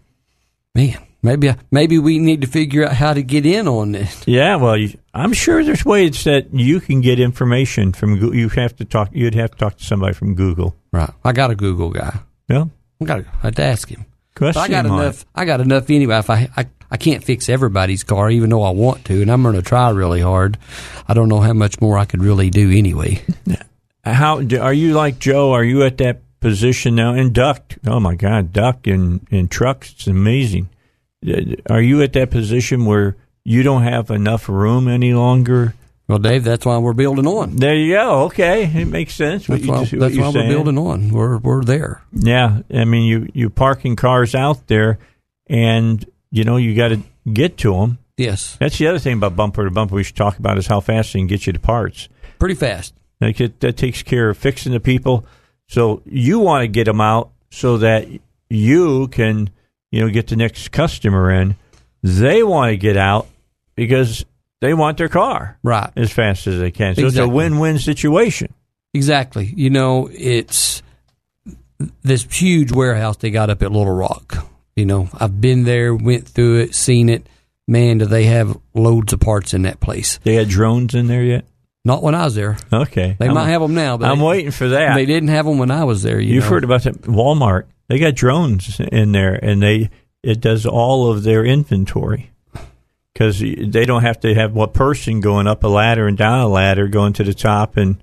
Man, 0.73 0.97
maybe 1.21 1.53
maybe 1.71 1.99
we 1.99 2.19
need 2.19 2.41
to 2.41 2.47
figure 2.47 2.85
out 2.85 2.93
how 2.93 3.13
to 3.13 3.23
get 3.23 3.45
in 3.45 3.67
on 3.67 3.91
this. 3.91 4.23
Yeah, 4.25 4.55
well, 4.55 4.77
you, 4.77 4.97
I'm 5.13 5.33
sure 5.33 5.63
there's 5.63 5.83
ways 5.85 6.23
that 6.23 6.53
you 6.53 6.79
can 6.79 7.01
get 7.01 7.19
information 7.19 7.91
from. 7.93 8.15
You 8.33 8.49
have 8.49 8.75
to 8.77 8.85
talk. 8.85 9.09
You'd 9.11 9.35
have 9.35 9.51
to 9.51 9.57
talk 9.57 9.77
to 9.77 9.83
somebody 9.83 10.13
from 10.13 10.35
Google. 10.35 10.75
Right. 10.91 11.09
I 11.23 11.31
got 11.31 11.51
a 11.51 11.55
Google 11.55 11.89
guy. 11.89 12.19
Yeah, 12.47 12.65
I 13.01 13.05
got. 13.05 13.17
to 13.17 13.25
I 13.27 13.47
had 13.47 13.55
to 13.57 13.63
ask 13.63 13.89
him. 13.89 14.05
question 14.35 14.61
I 14.61 14.67
got 14.67 14.85
mark. 14.85 15.01
enough. 15.01 15.25
I 15.33 15.45
got 15.45 15.61
enough 15.61 15.89
anyway. 15.89 16.19
If 16.19 16.29
I, 16.29 16.49
I 16.55 16.67
I 16.91 16.97
can't 16.97 17.23
fix 17.23 17.49
everybody's 17.49 18.03
car, 18.03 18.29
even 18.29 18.49
though 18.49 18.63
I 18.63 18.69
want 18.71 19.05
to, 19.05 19.21
and 19.21 19.31
I'm 19.31 19.41
going 19.43 19.55
to 19.55 19.61
try 19.61 19.89
really 19.89 20.21
hard. 20.21 20.57
I 21.07 21.13
don't 21.13 21.29
know 21.29 21.39
how 21.39 21.53
much 21.53 21.81
more 21.81 21.97
I 21.97 22.05
could 22.05 22.21
really 22.21 22.49
do 22.49 22.69
anyway. 22.71 23.23
How 24.05 24.37
are 24.37 24.73
you 24.73 24.93
like 24.93 25.17
Joe? 25.17 25.53
Are 25.53 25.63
you 25.63 25.81
at 25.81 25.97
that 25.97 26.24
position 26.45 26.93
now? 26.95 27.13
And 27.13 27.33
Duck, 27.33 27.73
oh 27.87 27.99
my 27.99 28.13
God, 28.15 28.53
Duck 28.53 28.85
in 28.87 29.25
in 29.31 29.47
trucks, 29.47 29.91
it's 29.91 30.07
amazing. 30.07 30.69
Uh, 31.27 31.55
Are 31.69 31.81
you 31.81 32.01
at 32.03 32.13
that 32.13 32.29
position 32.29 32.85
where 32.85 33.15
you 33.43 33.63
don't 33.63 33.81
have 33.83 34.11
enough 34.11 34.47
room 34.47 34.87
any 34.87 35.13
longer? 35.13 35.73
Well, 36.07 36.19
Dave, 36.19 36.43
that's 36.43 36.63
why 36.67 36.77
we're 36.77 36.93
building 36.93 37.25
on. 37.25 37.55
There 37.55 37.73
you 37.73 37.93
go. 37.95 38.25
Okay, 38.25 38.65
it 38.65 38.85
makes 38.85 39.15
sense. 39.15 39.47
That's 39.47 39.63
you 39.63 39.71
why, 39.71 39.79
what 39.79 39.89
that's 39.89 40.17
why 40.17 40.29
we're 40.29 40.47
building 40.49 40.77
on. 40.77 41.09
We're 41.09 41.37
we're 41.39 41.63
there. 41.63 42.03
Yeah, 42.13 42.61
I 42.71 42.85
mean, 42.85 43.05
you 43.05 43.27
you 43.33 43.49
parking 43.49 43.95
cars 43.95 44.35
out 44.35 44.67
there, 44.67 44.99
and 45.47 46.05
you 46.29 46.43
know 46.43 46.57
you 46.57 46.75
got 46.75 46.89
to 46.89 46.99
get 47.33 47.57
to 47.59 47.73
them. 47.73 47.97
Yes, 48.17 48.55
That's 48.61 48.77
the 48.77 48.87
other 48.87 48.99
thing 48.99 49.17
about 49.17 49.35
bumper 49.35 49.65
to 49.65 49.71
bumper 49.71 49.95
we 49.95 50.03
should 50.03 50.15
talk 50.15 50.37
about 50.39 50.57
is 50.57 50.67
how 50.67 50.79
fast 50.79 51.11
they 51.11 51.19
can 51.19 51.27
get 51.27 51.45
you 51.47 51.51
to 51.53 51.59
parts. 51.59 52.07
pretty 52.39 52.55
fast. 52.55 52.93
Like 53.19 53.41
it, 53.41 53.59
that 53.61 53.75
takes 53.75 54.03
care 54.03 54.29
of 54.29 54.37
fixing 54.37 54.71
the 54.73 54.79
people. 54.79 55.25
So 55.67 56.01
you 56.05 56.39
want 56.39 56.63
to 56.63 56.67
get 56.67 56.85
them 56.85 57.01
out 57.01 57.31
so 57.51 57.77
that 57.79 58.07
you 58.49 59.07
can, 59.09 59.49
you 59.91 60.01
know, 60.01 60.09
get 60.09 60.27
the 60.27 60.35
next 60.35 60.71
customer 60.71 61.31
in. 61.31 61.55
They 62.03 62.43
want 62.43 62.71
to 62.71 62.77
get 62.77 62.97
out 62.97 63.27
because 63.75 64.25
they 64.61 64.73
want 64.73 64.97
their 64.97 65.09
car 65.09 65.57
Right. 65.63 65.89
as 65.95 66.11
fast 66.11 66.47
as 66.47 66.59
they 66.59 66.71
can. 66.71 66.95
So 66.95 67.07
it's 67.07 67.17
a 67.17 67.27
win-win 67.27 67.79
situation. 67.79 68.53
Exactly. 68.93 69.51
You 69.55 69.69
know, 69.69 70.09
it's 70.13 70.81
this 72.03 72.23
huge 72.23 72.71
warehouse 72.71 73.17
they 73.17 73.31
got 73.31 73.49
up 73.49 73.61
at 73.63 73.71
Little 73.71 73.93
Rock. 73.93 74.47
You 74.75 74.85
know, 74.85 75.09
I've 75.13 75.41
been 75.41 75.63
there, 75.63 75.93
went 75.95 76.27
through 76.27 76.59
it, 76.59 76.75
seen 76.75 77.09
it. 77.09 77.27
Man, 77.67 77.97
do 77.97 78.05
they 78.05 78.25
have 78.25 78.57
loads 78.73 79.11
of 79.13 79.19
parts 79.19 79.53
in 79.53 79.63
that 79.63 79.79
place? 79.79 80.19
They 80.23 80.35
had 80.35 80.47
drones 80.49 80.93
in 80.93 81.07
there 81.07 81.23
yet? 81.23 81.45
Not 81.85 82.01
when 82.03 82.15
I 82.15 82.25
was 82.25 82.33
there. 82.35 82.57
Okay, 82.73 83.15
They 83.19 83.27
I'm, 83.27 83.33
might 83.35 83.47
have 83.49 83.61
them 83.61 83.75
now, 83.75 83.95
but 83.95 84.09
I'm 84.09 84.17
they, 84.19 84.25
waiting 84.25 84.51
for 84.51 84.67
that. 84.69 84.95
They 84.95 85.05
didn't 85.05 85.29
have 85.29 85.45
them 85.45 85.57
when 85.59 85.69
I 85.71 85.83
was 85.85 86.01
there. 86.03 86.19
You 86.19 86.33
You've 86.35 86.43
know. 86.45 86.49
heard 86.49 86.63
about 86.63 86.83
that 86.83 87.01
Walmart. 87.03 87.65
They 87.87 87.99
got 87.99 88.15
drones 88.15 88.79
in 88.79 89.11
there, 89.11 89.35
and 89.35 89.61
they 89.61 89.91
it 90.23 90.41
does 90.41 90.65
all 90.65 91.11
of 91.11 91.21
their 91.23 91.45
inventory 91.45 92.31
because 93.13 93.39
they 93.39 93.85
don't 93.85 94.01
have 94.01 94.19
to 94.21 94.33
have 94.33 94.53
one 94.53 94.71
person 94.71 95.19
going 95.21 95.45
up 95.47 95.63
a 95.63 95.67
ladder 95.67 96.07
and 96.07 96.17
down 96.17 96.39
a 96.39 96.47
ladder, 96.47 96.87
going 96.87 97.13
to 97.13 97.23
the 97.23 97.33
top 97.35 97.77
and 97.77 97.97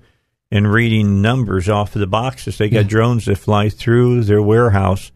and 0.49 0.71
reading 0.71 1.21
numbers 1.21 1.67
off 1.67 1.95
of 1.95 1.99
the 1.99 2.07
boxes. 2.07 2.57
They 2.57 2.69
got 2.69 2.83
Yeah. 2.83 2.87
drones 2.89 3.25
that 3.25 3.37
fly 3.37 3.69
through 3.69 4.23
their 4.23 4.41
warehouse 4.41 5.11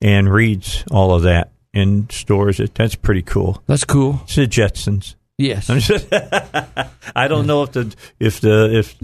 and 0.00 0.32
reads 0.32 0.82
all 0.90 1.14
of 1.14 1.22
that 1.22 1.52
and 1.74 2.10
stores 2.10 2.58
it. 2.58 2.74
That's 2.74 2.94
pretty 2.96 3.22
cool. 3.22 3.62
That's 3.66 3.84
cool. 3.84 4.20
It's 4.24 4.34
the 4.36 4.46
Jetsons. 4.48 5.14
Yes. 5.38 5.68
Just, 5.68 6.08
I 6.12 7.28
don't 7.28 7.46
know 7.46 7.62
if 7.62 7.72
the 7.72 7.94
if 8.18 8.40
the 8.40 8.76
if 8.76 8.96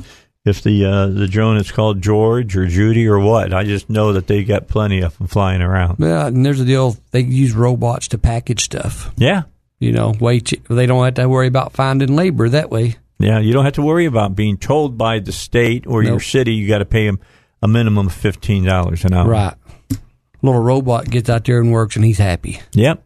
if 0.44 0.62
the 0.62 0.84
uh, 0.84 1.06
the 1.06 1.26
drone 1.28 1.56
is 1.56 1.70
called 1.70 2.02
George 2.02 2.56
or 2.56 2.66
Judy 2.66 3.06
or 3.06 3.18
what. 3.20 3.54
I 3.54 3.64
just 3.64 3.88
know 3.88 4.12
that 4.14 4.26
they 4.26 4.42
got 4.44 4.66
plenty 4.68 5.00
of 5.00 5.16
them 5.16 5.28
flying 5.28 5.62
around. 5.62 5.96
Yeah, 6.00 6.26
and 6.26 6.44
there's 6.44 6.58
the 6.58 6.64
deal. 6.64 6.96
They 7.12 7.20
use 7.20 7.52
robots 7.54 8.08
to 8.08 8.18
package 8.18 8.64
stuff. 8.64 9.12
Yeah, 9.16 9.44
You 9.78 9.92
know, 9.92 10.10
way 10.20 10.40
they 10.68 10.86
don't 10.86 11.04
have 11.04 11.14
to 11.14 11.28
worry 11.28 11.46
about 11.46 11.72
finding 11.72 12.16
labor 12.16 12.48
that 12.48 12.68
way. 12.68 12.96
yeah. 13.18 13.38
You 13.38 13.52
don't 13.52 13.64
have 13.64 13.74
to 13.74 13.82
worry 13.82 14.06
about 14.06 14.34
being 14.34 14.58
told 14.58 14.98
by 14.98 15.20
the 15.20 15.32
state 15.32 15.86
or 15.86 16.02
your 16.02 16.20
city 16.20 16.52
you 16.54 16.66
got 16.68 16.78
to 16.78 16.84
pay 16.84 17.06
them 17.06 17.20
a 17.62 17.68
minimum 17.68 18.08
of 18.08 18.12
fifteen 18.12 18.64
dollars 18.64 19.04
an 19.04 19.14
hour. 19.14 19.28
Right. 19.28 19.54
Little 20.42 20.60
robot 20.60 21.08
gets 21.08 21.30
out 21.30 21.44
there 21.44 21.60
and 21.60 21.72
works, 21.72 21.96
and 21.96 22.04
he's 22.04 22.18
happy. 22.18 22.60
Yep. 22.72 23.02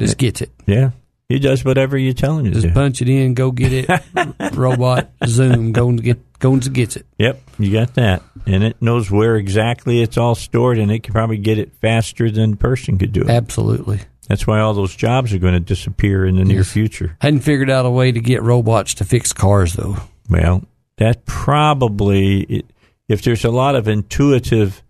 Just 0.00 0.18
gets 0.18 0.42
it. 0.42 0.50
Yeah. 0.66 0.90
He 1.32 1.38
does 1.38 1.64
whatever 1.64 1.96
you 1.96 2.12
tell 2.12 2.38
him 2.38 2.44
to 2.44 2.50
Just 2.50 2.66
do. 2.66 2.72
punch 2.74 3.00
it 3.00 3.08
in, 3.08 3.32
go 3.32 3.50
get 3.50 3.72
it. 3.72 4.54
robot, 4.54 5.10
zoom, 5.26 5.72
go 5.72 5.88
and 5.88 6.02
get, 6.02 6.38
go 6.38 6.52
and 6.52 6.74
gets 6.74 6.96
it. 6.96 7.06
Yep, 7.18 7.40
you 7.58 7.72
got 7.72 7.94
that, 7.94 8.22
and 8.46 8.62
it 8.62 8.76
knows 8.82 9.10
where 9.10 9.36
exactly 9.36 10.02
it's 10.02 10.18
all 10.18 10.34
stored, 10.34 10.78
and 10.78 10.92
it 10.92 11.02
can 11.02 11.12
probably 11.14 11.38
get 11.38 11.58
it 11.58 11.72
faster 11.80 12.30
than 12.30 12.52
a 12.52 12.56
person 12.56 12.98
could 12.98 13.12
do 13.12 13.22
it. 13.22 13.30
Absolutely. 13.30 14.00
That's 14.28 14.46
why 14.46 14.60
all 14.60 14.74
those 14.74 14.94
jobs 14.94 15.32
are 15.32 15.38
going 15.38 15.54
to 15.54 15.60
disappear 15.60 16.26
in 16.26 16.36
the 16.36 16.44
near 16.44 16.58
Yes. 16.58 16.70
future. 16.72 17.16
Hadn't 17.20 17.40
figured 17.40 17.70
out 17.70 17.86
a 17.86 17.90
way 17.90 18.12
to 18.12 18.20
get 18.20 18.42
robots 18.42 18.94
to 18.94 19.04
fix 19.04 19.32
cars 19.32 19.72
though. 19.72 19.96
Well, 20.28 20.64
that 20.98 21.24
probably, 21.24 22.64
if 23.08 23.22
there's 23.22 23.44
a 23.44 23.50
lot 23.50 23.74
of 23.74 23.88
intuitive 23.88 24.82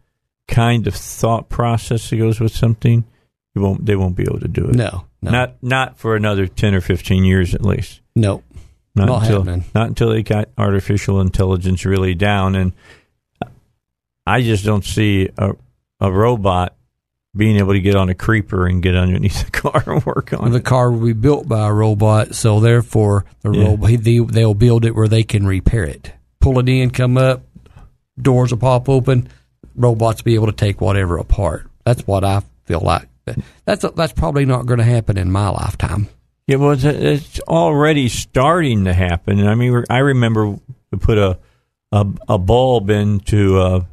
kind 0.49 0.87
of 0.87 0.95
thought 0.95 1.49
process 1.49 2.11
that 2.11 2.17
goes 2.17 2.41
with 2.41 2.53
something, 2.55 3.05
you 3.55 3.63
won't. 3.63 3.87
They 3.87 3.97
won't 3.97 4.17
be 4.17 4.25
able 4.25 4.41
to 4.41 4.49
do 4.49 4.67
it. 4.67 4.75
No, 4.75 5.07
no, 5.23 5.31
Not 5.31 5.55
not 5.63 5.99
for 5.99 6.17
another 6.17 6.47
ten 6.47 6.75
or 6.75 6.81
fifteen 6.81 7.25
years 7.25 7.55
at 7.55 7.63
least. 7.65 8.01
no. 8.17 8.43
Not, 8.95 9.07
Not 9.07 9.23
until 9.23 9.39
happening. 9.45 9.65
not 9.75 9.89
until 9.89 10.11
they 10.11 10.23
got 10.23 10.51
artificial 10.59 11.21
intelligence 11.23 11.87
really 11.87 12.15
down, 12.15 12.55
and 12.55 12.73
I 14.27 14.43
just 14.43 14.65
don't 14.65 14.85
see 14.85 15.31
a 15.39 15.53
a 16.01 16.11
robot 16.13 16.75
being 17.35 17.57
able 17.57 17.73
to 17.73 17.81
get 17.81 17.95
on 17.95 18.09
a 18.11 18.15
creeper 18.15 18.67
and 18.67 18.83
get 18.83 18.95
underneath 18.95 19.45
the 19.47 19.51
car 19.63 19.83
and 19.87 20.05
work 20.05 20.33
on 20.35 20.41
The 20.51 20.57
it. 20.57 20.59
The 20.59 20.61
car 20.61 20.91
will 20.91 21.07
be 21.07 21.13
built 21.15 21.49
by 21.49 21.69
a 21.69 21.73
robot, 21.73 22.35
so 22.35 22.61
therefore 22.61 23.25
the 23.43 23.53
Yeah. 23.53 23.65
robot 23.69 23.91
they, 24.03 24.19
they'll 24.19 24.53
build 24.55 24.85
it 24.85 24.95
where 24.95 25.09
they 25.09 25.23
can 25.23 25.47
repair 25.47 25.85
it. 25.85 26.13
Pull 26.41 26.59
it 26.59 26.69
in, 26.69 26.91
come 26.91 27.17
up, 27.17 27.45
doors 28.21 28.51
will 28.51 28.59
pop 28.59 28.89
open. 28.89 29.29
Robots 29.75 30.21
will 30.21 30.25
be 30.25 30.35
able 30.35 30.49
to 30.49 30.53
take 30.53 30.81
whatever 30.83 31.17
apart. 31.17 31.67
That's 31.85 32.07
what 32.07 32.25
I 32.25 32.43
feel 32.67 32.81
like. 32.81 33.09
That's 33.65 33.85
that's 33.95 34.13
probably 34.13 34.45
not 34.45 34.67
going 34.67 34.79
to 34.79 34.85
happen 34.85 35.17
in 35.17 35.31
my 35.31 35.49
lifetime. 35.49 36.09
Yeah, 36.47 36.57
well, 36.57 36.73
it's, 36.73 36.85
it's 36.85 37.41
already 37.41 38.09
starting 38.09 38.85
to 38.85 38.93
happen. 38.93 39.39
And 39.39 39.49
I 39.49 39.55
mean, 39.55 39.85
I 39.89 39.99
remember 39.99 40.49
we 40.49 40.99
put 40.99 41.19
a 41.19 41.39
a, 41.93 42.07
a 42.29 42.39
bulb 42.39 42.91
into 42.91 43.61
a, 43.61 43.87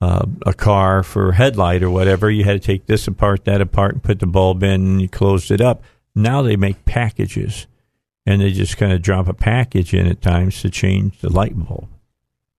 a 0.00 0.28
a 0.46 0.54
car 0.54 1.02
for 1.02 1.32
headlight 1.32 1.82
or 1.82 1.90
whatever. 1.90 2.30
You 2.30 2.44
had 2.44 2.60
to 2.60 2.66
take 2.66 2.86
this 2.86 3.06
apart, 3.06 3.44
that 3.44 3.60
apart, 3.60 3.92
and 3.94 4.02
put 4.02 4.20
the 4.20 4.26
bulb 4.26 4.62
in, 4.62 4.80
and 4.86 5.02
you 5.02 5.08
closed 5.08 5.50
it 5.50 5.60
up. 5.60 5.82
Now 6.14 6.42
they 6.42 6.56
make 6.56 6.84
packages, 6.84 7.66
and 8.26 8.40
they 8.40 8.50
just 8.52 8.76
kind 8.76 8.92
of 8.92 9.02
drop 9.02 9.28
a 9.28 9.34
package 9.34 9.94
in 9.94 10.06
at 10.06 10.22
times 10.22 10.62
to 10.62 10.70
change 10.70 11.20
the 11.20 11.30
light 11.30 11.56
bulb. 11.56 11.88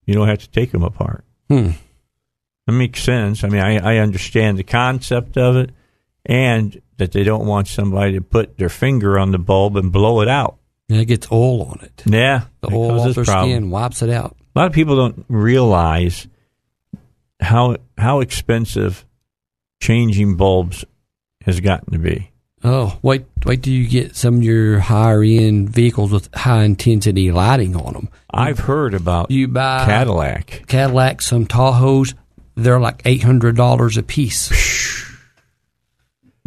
You 0.06 0.14
don't 0.14 0.28
have 0.28 0.40
to 0.40 0.50
take 0.50 0.72
them 0.72 0.82
apart. 0.82 1.24
Hmm. 1.48 1.70
It 2.66 2.72
makes 2.72 3.02
sense. 3.02 3.44
I 3.44 3.48
mean, 3.48 3.60
I, 3.60 3.96
I 3.96 3.98
understand 3.98 4.56
the 4.56 4.64
concept 4.64 5.36
of 5.36 5.56
it, 5.56 5.70
and 6.26 6.80
that 6.98 7.12
they 7.12 7.24
don't 7.24 7.46
want 7.46 7.68
somebody 7.68 8.12
to 8.14 8.20
put 8.20 8.58
their 8.58 8.68
finger 8.68 9.18
on 9.18 9.32
the 9.32 9.38
bulb 9.38 9.76
and 9.76 9.90
blow 9.92 10.20
it 10.20 10.28
out. 10.28 10.56
And 10.88 11.00
it 11.00 11.06
gets 11.06 11.26
oil 11.32 11.62
on 11.62 11.80
it. 11.82 12.02
Yeah, 12.06 12.42
The 12.60 12.68
it 12.68 12.74
oil 12.74 13.00
off 13.00 13.14
their 13.14 13.24
problem. 13.24 13.50
skin 13.50 13.70
wipes 13.70 14.02
it 14.02 14.10
out. 14.10 14.36
A 14.54 14.58
lot 14.58 14.66
of 14.66 14.72
people 14.72 14.96
don't 14.96 15.24
realize 15.28 16.28
how 17.40 17.76
how 17.98 18.20
expensive 18.20 19.04
changing 19.80 20.36
bulbs 20.36 20.84
has 21.44 21.60
gotten 21.60 21.92
to 21.92 21.98
be. 21.98 22.30
Oh, 22.64 22.96
wait, 23.02 23.24
wait 23.44 23.64
till 23.64 23.72
you 23.72 23.88
get 23.88 24.14
some 24.14 24.36
of 24.36 24.42
your 24.44 24.78
higher 24.78 25.22
end 25.24 25.70
vehicles 25.70 26.12
with 26.12 26.32
high 26.32 26.62
intensity 26.62 27.32
lighting 27.32 27.74
on 27.74 27.94
them. 27.94 28.08
I've 28.30 28.60
heard 28.60 28.94
about 28.94 29.32
You 29.32 29.48
buy 29.48 29.84
Cadillac. 29.84 30.64
Cadillac, 30.68 31.22
some 31.22 31.46
Tahoes, 31.46 32.14
they're 32.54 32.78
like 32.78 33.02
eight 33.04 33.22
hundred 33.24 33.56
dollars 33.56 33.96
a 33.96 34.02
piece. 34.04 34.50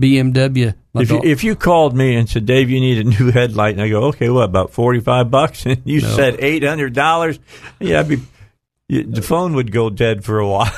BMW. 0.02 0.74
If 0.96 1.12
you, 1.12 1.22
if 1.24 1.44
you 1.44 1.56
called 1.56 1.96
me 1.96 2.16
and 2.16 2.30
said, 2.30 2.46
Dave, 2.46 2.70
you 2.70 2.80
need 2.80 3.00
a 3.00 3.04
new 3.04 3.32
headlight, 3.34 3.74
and 3.74 3.82
I 3.82 3.90
go, 3.90 4.04
okay, 4.06 4.30
what, 4.30 4.44
about 4.44 4.72
45 4.72 5.30
bucks? 5.32 5.66
And 5.66 5.82
you 5.86 6.02
No. 6.02 6.16
said 6.16 6.36
$800, 6.36 7.40
yeah, 7.80 8.00
I'd 8.00 8.08
be, 8.08 8.18
you, 8.88 9.04
the 9.04 9.22
phone 9.22 9.54
would 9.56 9.72
go 9.72 9.90
dead 9.90 10.24
for 10.24 10.40
a 10.40 10.48
while. 10.50 10.72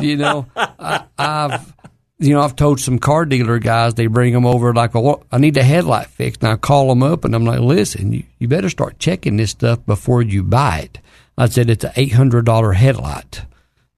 you 0.00 0.16
know, 0.16 0.46
I, 0.56 1.04
I've 1.18 1.72
you 2.18 2.34
know 2.34 2.42
I've 2.42 2.54
told 2.54 2.78
some 2.80 2.98
car 2.98 3.24
dealer 3.24 3.58
guys 3.58 3.94
they 3.94 4.06
bring 4.06 4.32
them 4.34 4.44
over 4.46 4.72
like, 4.74 4.94
well, 4.94 5.24
I 5.32 5.38
need 5.38 5.54
the 5.54 5.62
headlight 5.62 6.06
fixed, 6.08 6.42
and 6.42 6.52
I 6.52 6.56
call 6.56 6.88
them 6.88 7.02
up 7.02 7.24
and 7.24 7.34
I'm 7.34 7.44
like, 7.44 7.60
listen, 7.60 8.12
you, 8.12 8.24
you 8.38 8.46
better 8.46 8.68
start 8.70 8.98
checking 8.98 9.36
this 9.36 9.50
stuff 9.52 9.84
before 9.86 10.20
you 10.22 10.42
buy 10.42 10.80
it. 10.80 10.98
I 11.38 11.46
said 11.48 11.70
it's 11.70 11.82
an 11.84 11.92
eight 11.96 12.12
hundred 12.12 12.44
dollar 12.44 12.72
headlight. 12.72 13.42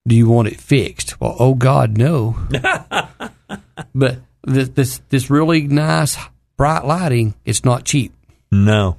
Do 0.07 0.15
you 0.17 0.29
want 0.29 0.49
it 0.49 0.61
fixed? 0.61 1.21
Well, 1.21 1.37
oh 1.39 1.55
God, 1.55 1.99
no. 1.99 2.37
but 3.95 4.19
this, 4.45 4.69
this 4.71 5.01
this 5.09 5.31
really 5.31 5.63
nice 5.63 6.17
bright 6.57 6.85
lighting, 6.85 7.35
it's 7.45 7.65
not 7.65 7.85
cheap. 7.85 8.13
no. 8.51 8.99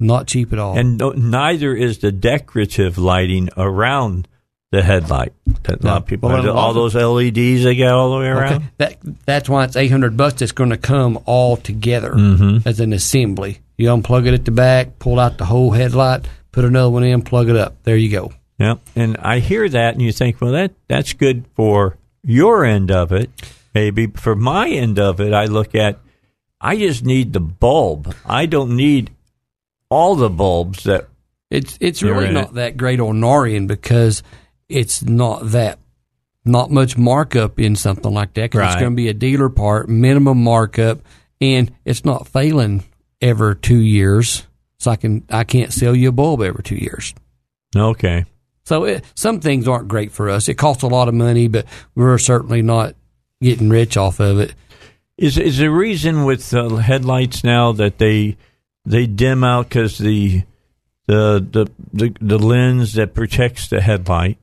Not 0.00 0.26
cheap 0.26 0.52
at 0.52 0.58
all. 0.58 0.76
And 0.76 0.98
no, 0.98 1.10
neither 1.10 1.72
is 1.74 1.98
the 1.98 2.10
decorative 2.10 2.98
lighting 2.98 3.48
around 3.56 4.26
the 4.72 4.82
headlight 4.82 5.32
that 5.62 5.84
a 5.84 5.86
lot 5.86 5.96
of 5.98 6.06
people 6.06 6.28
Well, 6.30 6.50
all 6.50 6.74
those 6.74 6.96
LEDs 6.96 7.62
they 7.62 7.76
got 7.76 7.92
all 7.92 8.10
the 8.12 8.18
way 8.18 8.26
around. 8.26 8.54
Okay. 8.54 8.64
That 8.78 8.96
that's 9.24 9.48
why 9.48 9.62
it's 9.64 9.76
eight 9.76 9.92
hundred 9.92 10.16
bucks. 10.16 10.42
It's 10.42 10.50
going 10.52 10.70
to 10.70 10.76
come 10.76 11.20
all 11.26 11.56
together 11.56 12.10
Mm-hmm. 12.12 12.68
as 12.68 12.80
an 12.80 12.92
assembly. 12.92 13.60
You 13.78 13.88
unplug 13.90 14.26
it 14.26 14.34
at 14.34 14.44
the 14.44 14.50
back, 14.50 14.98
pull 14.98 15.20
out 15.20 15.38
the 15.38 15.44
whole 15.44 15.70
headlight, 15.70 16.26
put 16.50 16.64
another 16.64 16.90
one 16.90 17.04
in, 17.04 17.22
plug 17.22 17.48
it 17.48 17.56
up. 17.56 17.76
There 17.84 17.96
you 17.96 18.10
go. 18.10 18.32
Yeah, 18.58 18.74
and 18.96 19.16
I 19.18 19.38
hear 19.38 19.68
that, 19.68 19.94
and 19.94 20.02
you 20.02 20.10
think, 20.10 20.40
well, 20.40 20.52
that 20.52 20.72
that's 20.88 21.12
good 21.12 21.44
for 21.54 21.96
your 22.24 22.64
end 22.64 22.90
of 22.90 23.12
it. 23.12 23.30
Maybe 23.74 24.06
for 24.06 24.36
my 24.36 24.68
end 24.68 24.98
of 24.98 25.20
it, 25.20 25.32
I 25.32 25.46
look 25.46 25.74
at, 25.74 26.00
I 26.60 26.76
just 26.76 27.04
need 27.04 27.32
the 27.32 27.40
bulb. 27.40 28.14
I 28.24 28.46
don't 28.46 28.76
need 28.76 29.10
all 29.90 30.14
the 30.16 30.30
bulbs 30.30 30.84
that. 30.84 31.08
It's 31.50 31.76
it's 31.80 32.02
really 32.02 32.30
not 32.32 32.48
it. 32.50 32.54
that 32.54 32.76
great 32.76 33.00
on 33.00 33.20
Narian 33.20 33.66
because 33.68 34.22
it's 34.68 35.02
not 35.02 35.50
that 35.50 35.78
not 36.44 36.70
much 36.70 36.96
markup 36.98 37.60
in 37.60 37.76
something 37.76 38.12
like 38.12 38.34
that. 38.34 38.50
'cause 38.50 38.60
it's 38.62 38.74
Right. 38.74 38.80
going 38.80 38.92
to 38.92 38.96
be 38.96 39.08
a 39.08 39.14
dealer 39.14 39.48
part, 39.48 39.88
minimum 39.88 40.42
markup, 40.42 41.00
and 41.40 41.70
it's 41.84 42.04
not 42.04 42.26
failing 42.28 42.82
ever 43.20 43.54
two 43.54 43.78
years. 43.80 44.46
So 44.78 44.90
I 44.90 44.96
can 44.96 45.22
I 45.30 45.44
can't 45.44 45.72
sell 45.72 45.94
you 45.94 46.08
a 46.08 46.12
bulb 46.12 46.42
every 46.42 46.62
two 46.62 46.76
years. 46.76 47.14
Okay, 47.76 48.24
So 48.64 48.84
it, 48.84 49.04
some 49.14 49.40
things 49.40 49.66
aren't 49.68 49.88
great 49.88 50.12
for 50.12 50.30
us. 50.30 50.48
It 50.48 50.54
costs 50.54 50.82
a 50.82 50.86
lot 50.88 51.08
of 51.08 51.14
money, 51.14 51.48
but 51.48 51.66
we're 51.94 52.18
certainly 52.18 52.62
not 52.62 52.94
getting 53.40 53.68
rich 53.68 53.96
off 53.96 54.20
of 54.20 54.38
it. 54.40 54.54
is 55.16 55.38
is 55.38 55.58
the 55.58 55.70
reason 55.70 56.24
with 56.24 56.52
uh, 56.54 56.76
headlights 56.76 57.44
now 57.44 57.72
that 57.72 57.98
they 57.98 58.36
they 58.84 59.06
dim 59.06 59.44
out 59.44 59.68
because 59.68 59.98
the, 59.98 60.42
the 61.06 61.44
the 61.50 61.70
the 61.92 62.16
the 62.20 62.38
lens 62.38 62.94
that 62.94 63.14
protects 63.14 63.68
the 63.68 63.80
headlight 63.80 64.38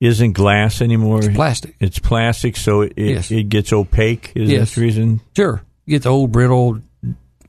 isn't 0.00 0.32
glass 0.32 0.80
anymore. 0.80 1.18
It's 1.18 1.34
plastic. 1.34 1.74
It's 1.80 1.98
plastic, 1.98 2.56
so 2.56 2.82
it 2.82 2.92
it, 2.96 3.10
Yes. 3.10 3.30
it 3.30 3.48
gets 3.48 3.72
opaque. 3.72 4.32
Is 4.34 4.50
Yes. 4.50 4.70
that 4.70 4.74
the 4.76 4.80
reason? 4.86 5.20
Sure. 5.34 5.62
Gets 5.88 6.06
old, 6.06 6.30
brittle, 6.32 6.80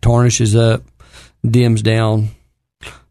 tarnishes 0.02 0.56
up, 0.56 0.84
dims 1.48 1.82
down. 1.82 2.30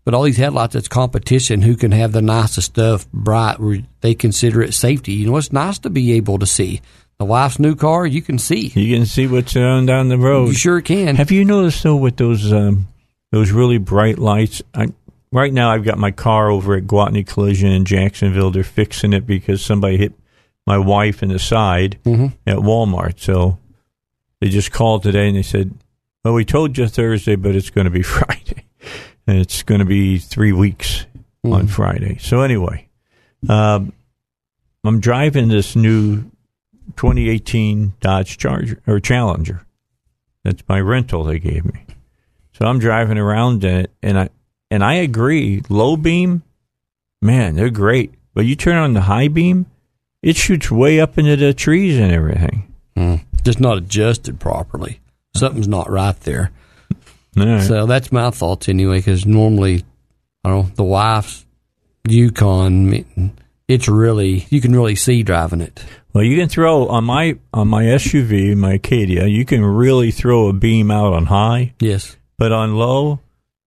But 0.05 0.15
all 0.15 0.23
these 0.23 0.39
headlights, 0.39 0.75
it's 0.75 0.89
competition. 0.89 1.61
Who 1.61 1.77
can 1.77 1.93
have 1.93 2.13
the 2.13 2.23
nicest 2.23 2.69
stuff 2.73 3.07
bright? 3.13 3.61
Where 3.61 3.81
they 4.01 4.15
consider 4.15 4.63
it 4.63 4.73
safety. 4.73 5.13
You 5.13 5.27
know, 5.31 5.37
it's 5.37 5.53
nice 5.53 5.79
to 5.81 5.91
be 5.91 6.13
able 6.13 6.39
to 6.39 6.47
see. 6.47 6.81
The 7.19 7.25
wife's 7.25 7.59
new 7.59 7.75
car, 7.75 8.07
you 8.07 8.23
can 8.23 8.39
see. 8.39 8.69
You 8.69 8.97
can 8.97 9.05
see 9.07 9.27
what's 9.27 9.57
on 9.57 9.87
down 9.87 10.09
the 10.09 10.19
road. 10.19 10.49
You 10.49 10.55
sure 10.55 10.81
can. 10.81 11.17
Have 11.17 11.31
you 11.33 11.45
noticed 11.45 11.83
though 11.83 11.97
with 11.97 12.17
those 12.17 12.53
um, 12.53 12.87
those 13.33 13.51
really 13.51 13.79
bright 13.79 14.19
lights? 14.19 14.63
I, 14.73 14.93
right 15.33 15.53
now, 15.53 15.71
I've 15.71 15.85
got 15.85 15.99
my 15.99 16.13
car 16.13 16.49
over 16.51 16.75
at 16.77 16.85
Gwatney 16.85 17.27
Collision 17.27 17.71
in 17.73 17.85
Jacksonville. 17.85 18.51
They're 18.53 18.63
fixing 18.63 19.13
it 19.13 19.27
because 19.27 19.65
somebody 19.65 19.97
hit 19.97 20.13
my 20.67 20.79
wife 20.79 21.23
in 21.23 21.31
the 21.31 21.39
side 21.41 21.99
Mhm. 22.05 22.35
at 22.47 22.59
Walmart. 22.59 23.19
So 23.19 23.59
they 24.41 24.49
just 24.49 24.71
called 24.71 25.03
today 25.03 25.27
and 25.27 25.37
they 25.37 25.43
said, 25.43 25.73
"Well, 26.25 26.35
we 26.35 26.45
told 26.45 26.79
you 26.79 26.87
Thursday, 26.87 27.35
but 27.35 27.57
it's 27.57 27.71
going 27.71 27.87
to 27.87 27.91
be 27.91 28.03
Friday, 28.17 28.65
and 29.27 29.39
it's 29.39 29.65
going 29.65 29.81
to 29.81 29.85
be 29.85 30.19
three 30.19 30.53
weeks 30.53 31.05
on 31.45 31.67
Friday." 31.67 32.19
So 32.21 32.43
anyway, 32.43 32.87
um, 33.49 33.93
I'm 34.85 35.01
driving 35.01 35.49
this 35.49 35.75
new 35.75 36.23
2018 36.97 37.95
Dodge 38.01 38.39
Charger 38.39 38.81
or 38.87 39.01
Challenger. 39.01 39.65
That's 40.45 40.63
my 40.69 40.81
rental 40.81 41.25
they 41.25 41.39
gave 41.39 41.65
me. 41.65 41.85
So 42.53 42.67
I'm 42.67 42.79
driving 42.79 43.19
around 43.19 43.65
in 43.65 43.77
it, 43.77 43.91
and 44.03 44.19
I 44.19 44.31
and 44.71 44.83
I 44.83 44.95
agree. 44.95 45.63
Low 45.69 45.97
beam, 45.97 46.43
man, 47.23 47.55
they're 47.55 47.71
great. 47.71 48.15
But 48.35 48.47
you 48.47 48.57
turn 48.57 48.77
on 48.77 48.95
the 48.95 49.03
high 49.03 49.29
beam, 49.29 49.67
it 50.23 50.37
shoots 50.37 50.71
way 50.71 51.01
up 51.01 51.19
into 51.19 51.37
the 51.37 51.55
trees 51.55 51.99
and 51.99 52.13
everything. 52.13 52.73
Mm. 52.97 53.25
Just 53.45 53.61
not 53.61 53.79
adjusted 53.79 54.41
properly. 54.41 55.01
Something's 55.37 55.69
not 55.69 55.91
right 55.91 56.19
there. 56.21 56.51
Right. 57.37 57.63
So 57.63 57.87
that's 57.87 58.11
my 58.11 58.31
thoughts 58.31 58.69
anyway. 58.69 58.99
Because 58.99 59.25
normally, 59.25 59.85
I 60.45 60.51
don't 60.51 60.69
know 60.69 60.75
the 60.75 60.85
wife's 60.85 61.47
Yukon. 62.09 63.33
It's 63.69 63.89
really 63.89 64.47
you 64.51 64.61
can 64.61 64.75
really 64.75 64.97
see 64.97 65.23
driving 65.23 65.61
it. 65.61 65.85
Well, 66.19 66.27
you 66.27 66.37
can 66.37 66.49
throw 66.49 66.89
on 66.89 67.05
my 67.05 67.39
on 67.53 67.69
my 67.69 67.85
SUV, 67.85 68.57
my 68.57 68.73
Acadia. 68.75 69.27
You 69.27 69.45
can 69.45 69.65
really 69.65 70.11
throw 70.11 70.49
a 70.49 70.53
beam 70.53 70.91
out 70.91 71.13
on 71.13 71.27
high, 71.27 71.75
Yes. 71.79 72.17
but 72.39 72.51
on 72.51 72.75
low, 72.75 73.21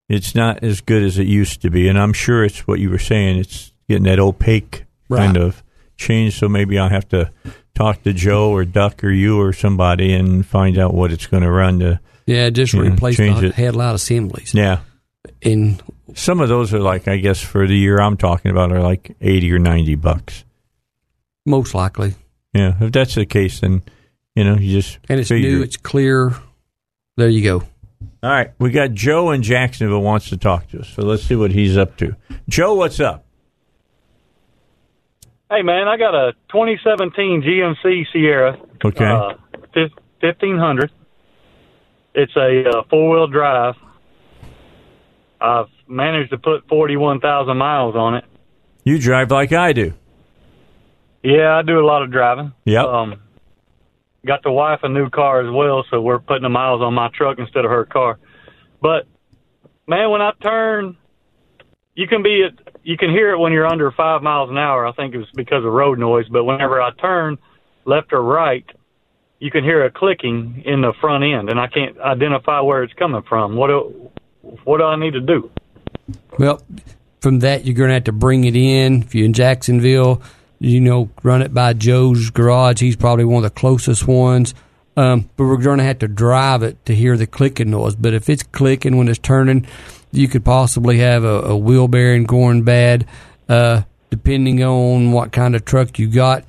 it's 0.09 0.35
not 0.35 0.61
as 0.63 0.81
good 0.81 1.01
as 1.01 1.17
it 1.17 1.27
used 1.27 1.61
to 1.61 1.69
be. 1.69 1.87
And 1.87 1.97
I'm 1.97 2.11
sure 2.11 2.43
it's 2.43 2.67
what 2.67 2.79
you 2.79 2.89
were 2.89 2.99
saying. 2.99 3.37
It's 3.37 3.71
getting 3.87 4.03
that 4.03 4.19
opaque 4.19 4.83
kind 5.09 5.37
of 5.37 5.63
change. 5.95 6.37
So 6.39 6.49
maybe 6.49 6.77
I'll 6.77 6.89
have 6.89 7.07
to 7.09 7.31
talk 7.73 8.03
to 8.03 8.11
Joe 8.11 8.51
or 8.51 8.65
Duck 8.65 9.01
or 9.03 9.11
you 9.11 9.39
or 9.39 9.53
somebody 9.53 10.13
and 10.13 10.45
find 10.45 10.77
out 10.77 10.93
what 10.93 11.13
it's 11.13 11.27
going 11.27 11.43
to 11.43 11.51
run 11.51 11.79
to. 11.79 11.99
Yeah, 12.25 12.49
just 12.49 12.73
replace 12.73 13.15
change 13.17 13.39
the 13.39 13.47
it. 13.47 13.55
headlight 13.55 13.95
assemblies. 13.95 14.53
Yeah. 14.53 14.79
And 15.41 15.81
Some 16.15 16.41
of 16.41 16.49
those 16.49 16.73
are 16.73 16.79
like, 16.79 17.07
I 17.07 17.15
guess, 17.17 17.39
for 17.41 17.65
the 17.65 17.77
year 17.77 17.99
I'm 18.01 18.17
talking 18.17 18.51
about, 18.51 18.71
are 18.73 18.81
like 18.81 19.15
80 19.21 19.53
or 19.53 19.59
90 19.59 19.95
bucks. 19.95 20.43
most 21.45 21.73
likely. 21.73 22.15
Yeah. 22.53 22.75
If 22.79 22.91
that's 22.91 23.15
the 23.15 23.25
case, 23.25 23.59
then, 23.61 23.83
you 24.35 24.43
know, 24.43 24.55
you 24.55 24.81
just. 24.81 24.99
And 25.09 25.19
it's 25.19 25.29
figure 25.29 25.49
new, 25.49 25.61
it's 25.61 25.77
clear. 25.77 26.35
There 27.17 27.29
you 27.29 27.43
go. 27.43 27.63
All 28.23 28.29
right. 28.29 28.51
We 28.59 28.71
got 28.71 28.91
Joe 28.93 29.31
in 29.31 29.41
Jacksonville 29.41 30.01
wants 30.01 30.29
to 30.29 30.37
talk 30.37 30.67
to 30.69 30.79
us. 30.81 30.89
So 30.89 31.03
let's 31.03 31.23
see 31.23 31.35
what 31.35 31.51
he's 31.51 31.77
up 31.77 31.97
to. 31.97 32.15
Joe, 32.47 32.75
what's 32.75 32.99
up? 32.99 33.25
Hey 35.49 35.63
man, 35.63 35.85
I 35.89 35.97
got 35.97 36.15
a 36.15 36.31
2017 36.49 37.41
GMC 37.41 38.05
Sierra. 38.13 38.57
Okay. 38.85 39.05
Uh, 39.05 39.33
fif- 39.73 39.91
1500. 40.21 40.89
It's 42.13 42.31
a 42.37 42.69
uh, 42.69 42.83
four 42.89 43.09
wheel 43.11 43.27
drive. 43.27 43.75
I've 45.41 45.67
managed 45.87 46.31
to 46.31 46.37
put 46.37 46.67
41,000 46.69 47.57
miles 47.57 47.95
on 47.95 48.15
it. 48.15 48.25
You 48.85 48.97
drive 48.97 49.31
like 49.31 49.51
I 49.51 49.73
do. 49.73 49.93
Yeah, 51.23 51.57
I 51.57 51.61
do 51.61 51.79
a 51.79 51.85
lot 51.85 52.01
of 52.01 52.11
driving. 52.11 52.53
Yep. 52.65 52.85
Um, 52.85 53.21
got 54.25 54.43
the 54.43 54.51
wife 54.51 54.79
a 54.83 54.89
new 54.89 55.09
car 55.09 55.41
as 55.45 55.53
well, 55.53 55.85
so 55.89 56.01
we're 56.01 56.19
putting 56.19 56.43
the 56.43 56.49
miles 56.49 56.81
on 56.81 56.93
my 56.93 57.09
truck 57.13 57.37
instead 57.39 57.65
of 57.65 57.71
her 57.71 57.85
car. 57.85 58.19
But 58.81 59.07
man, 59.87 60.09
when 60.09 60.21
I 60.21 60.31
turn, 60.41 60.97
you 61.95 62.07
can 62.07 62.23
be 62.23 62.43
at, 62.43 62.73
you 62.83 62.97
can 62.97 63.11
hear 63.11 63.31
it 63.31 63.37
when 63.37 63.51
you're 63.51 63.67
under 63.67 63.91
five 63.91 64.23
miles 64.23 64.49
an 64.49 64.57
hour. 64.57 64.87
I 64.87 64.93
think 64.93 65.13
it 65.13 65.17
was 65.17 65.29
because 65.35 65.63
of 65.63 65.71
road 65.71 65.99
noise. 65.99 66.25
But 66.29 66.45
whenever 66.45 66.81
I 66.81 66.91
turn 66.99 67.37
left 67.85 68.13
or 68.13 68.21
right, 68.23 68.65
you 69.39 69.51
can 69.51 69.63
hear 69.63 69.85
a 69.85 69.91
clicking 69.91 70.63
in 70.65 70.81
the 70.81 70.93
front 71.01 71.23
end, 71.23 71.49
and 71.49 71.59
I 71.59 71.67
can't 71.67 71.99
identify 71.99 72.61
where 72.61 72.83
it's 72.83 72.93
coming 72.93 73.23
from. 73.27 73.55
What 73.55 73.67
do, 73.67 74.11
what 74.63 74.77
do 74.77 74.83
I 74.83 74.95
need 74.95 75.13
to 75.13 75.21
do? 75.21 75.49
Well, 76.37 76.61
from 77.21 77.39
that, 77.39 77.65
you're 77.65 77.75
going 77.75 77.89
to 77.89 77.95
have 77.95 78.05
to 78.05 78.11
bring 78.11 78.43
it 78.43 78.55
in. 78.55 79.03
If 79.03 79.15
you're 79.15 79.25
in 79.25 79.33
Jacksonville, 79.33 80.21
you 80.61 80.79
know, 80.79 81.09
run 81.23 81.41
it 81.41 81.55
by 81.55 81.73
Joe's 81.73 82.29
garage. 82.29 82.81
He's 82.81 82.95
probably 82.95 83.25
one 83.25 83.43
of 83.43 83.51
the 83.51 83.59
closest 83.59 84.07
ones. 84.07 84.53
Um, 84.95 85.27
but 85.35 85.45
we're 85.45 85.57
going 85.57 85.79
to 85.79 85.83
have 85.83 85.99
to 85.99 86.07
drive 86.07 86.61
it 86.61 86.85
to 86.85 86.93
hear 86.93 87.17
the 87.17 87.25
clicking 87.25 87.71
noise. 87.71 87.95
But 87.95 88.13
if 88.13 88.29
it's 88.29 88.43
clicking 88.43 88.95
when 88.95 89.07
it's 89.07 89.17
turning, 89.17 89.65
you 90.11 90.27
could 90.27 90.45
possibly 90.45 90.99
have 90.99 91.23
a, 91.23 91.41
a 91.41 91.57
wheel 91.57 91.87
bearing 91.87 92.25
going 92.25 92.61
bad. 92.61 93.07
Uh, 93.49 93.81
depending 94.11 94.63
on 94.63 95.11
what 95.11 95.31
kind 95.31 95.55
of 95.55 95.65
truck 95.65 95.97
you 95.97 96.07
got, 96.07 96.43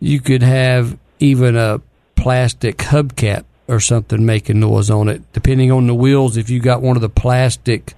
you 0.00 0.20
could 0.20 0.42
have 0.42 0.96
even 1.20 1.54
a 1.54 1.82
plastic 2.14 2.78
hubcap 2.78 3.44
or 3.66 3.80
something 3.80 4.24
making 4.24 4.60
noise 4.60 4.88
on 4.88 5.10
it. 5.10 5.30
Depending 5.34 5.70
on 5.70 5.86
the 5.86 5.94
wheels, 5.94 6.38
if 6.38 6.48
you 6.48 6.58
got 6.58 6.80
one 6.80 6.96
of 6.96 7.02
the 7.02 7.10
plastic 7.10 7.92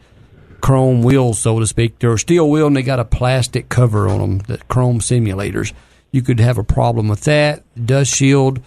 chrome 0.61 1.03
wheels, 1.03 1.39
so 1.39 1.59
to 1.59 1.67
speak. 1.67 1.99
They're 1.99 2.13
a 2.13 2.19
steel 2.19 2.49
wheel 2.49 2.67
and 2.67 2.77
they 2.77 2.83
got 2.83 3.01
a 3.01 3.05
plastic 3.05 3.69
cover 3.69 4.09
on 4.09 4.19
them, 4.21 4.39
the 4.41 4.59
chrome 4.69 5.01
simulators. 5.01 5.73
You 6.13 6.23
could 6.23 6.41
have 6.41 6.59
a 6.59 6.65
problem 6.65 7.09
with 7.09 7.23
that. 7.23 7.63
Dust 7.87 8.15
shield, 8.15 8.61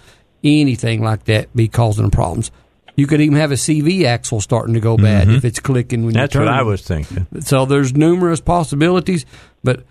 anything 0.43 1.01
like 1.01 1.25
that 1.25 1.53
be 1.55 1.67
causing 1.67 2.09
problems. 2.11 2.51
You 2.95 3.07
could 3.07 3.21
even 3.21 3.37
have 3.37 3.51
a 3.51 3.55
CV 3.57 4.05
axle 4.05 4.39
starting 4.39 4.75
to 4.75 4.79
go 4.79 4.97
bad 4.97 5.27
Mhm. 5.27 5.37
if 5.37 5.45
it's 5.45 5.59
clicking 5.59 6.05
when 6.05 6.13
That's 6.13 6.33
you 6.35 6.41
turn. 6.41 6.45
That's 6.45 6.53
what. 6.55 6.59
I 6.59 6.63
was 6.63 6.81
thinking. 6.83 7.25
So 7.39 7.65
there's 7.65 7.95
numerous 7.95 8.39
possibilities, 8.39 9.25
but 9.63 9.83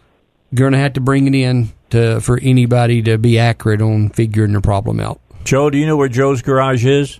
you're 0.50 0.60
going 0.70 0.72
to 0.72 0.78
have 0.78 0.92
to 0.92 1.00
bring 1.00 1.26
it 1.26 1.34
in 1.34 1.70
to 1.90 2.20
for 2.20 2.38
anybody 2.40 3.02
to 3.02 3.18
be 3.18 3.38
accurate 3.38 3.82
on 3.82 4.10
figuring 4.10 4.52
the 4.52 4.60
problem 4.60 5.00
out. 5.00 5.20
Joe, 5.44 5.68
do 5.68 5.78
you 5.78 5.86
know 5.86 5.96
where 5.96 6.08
Joe's 6.08 6.42
garage 6.42 6.86
is? 6.86 7.18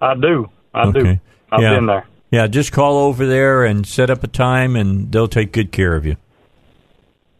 I 0.00 0.14
do. 0.14 0.48
I 0.72 0.90
do. 0.90 1.18
I've 1.52 1.60
yeah. 1.60 1.74
been 1.74 1.86
there. 1.86 2.06
Yeah, 2.30 2.46
just 2.46 2.72
call 2.72 2.98
over 2.98 3.26
there 3.26 3.64
and 3.64 3.86
set 3.86 4.10
up 4.10 4.22
a 4.22 4.26
time, 4.26 4.76
and 4.76 5.10
they'll 5.10 5.28
take 5.28 5.52
good 5.52 5.72
care 5.72 5.96
of 5.96 6.04
you. 6.04 6.16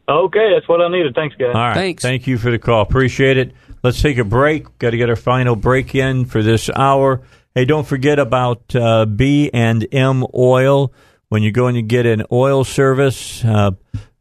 Okay, 0.09 0.53
that's 0.55 0.67
what 0.67 0.81
I 0.81 0.89
needed. 0.89 1.15
Thanks, 1.15 1.37
guys. 1.37 1.55
All 1.55 1.61
right. 1.61 1.75
Thanks. 1.75 2.03
Thank 2.03 2.27
you 2.27 2.39
for 2.39 2.51
the 2.51 2.59
call. 2.59 2.81
Appreciate 2.81 3.37
it. 3.37 3.53
Let's 3.83 4.01
take 4.01 4.17
a 4.17 4.25
break. 4.25 4.79
Got 4.79 4.91
to 4.91 4.97
get 4.97 5.11
our 5.11 5.17
final 5.17 5.55
break 5.55 5.95
in 5.95 6.25
for 6.25 6.43
this 6.43 6.71
hour. 6.75 7.21
Hey, 7.55 7.67
don't 7.67 7.87
forget 7.87 8.19
about 8.19 8.75
uh, 8.75 9.05
B 9.05 9.51
and 9.53 9.87
M 9.93 10.25
Oil. 10.35 10.93
When 11.29 11.43
you're 11.43 11.53
going 11.53 11.75
to 11.75 11.83
get 11.83 12.07
an 12.07 12.25
oil 12.33 12.65
service, 12.65 13.45
uh, 13.45 13.73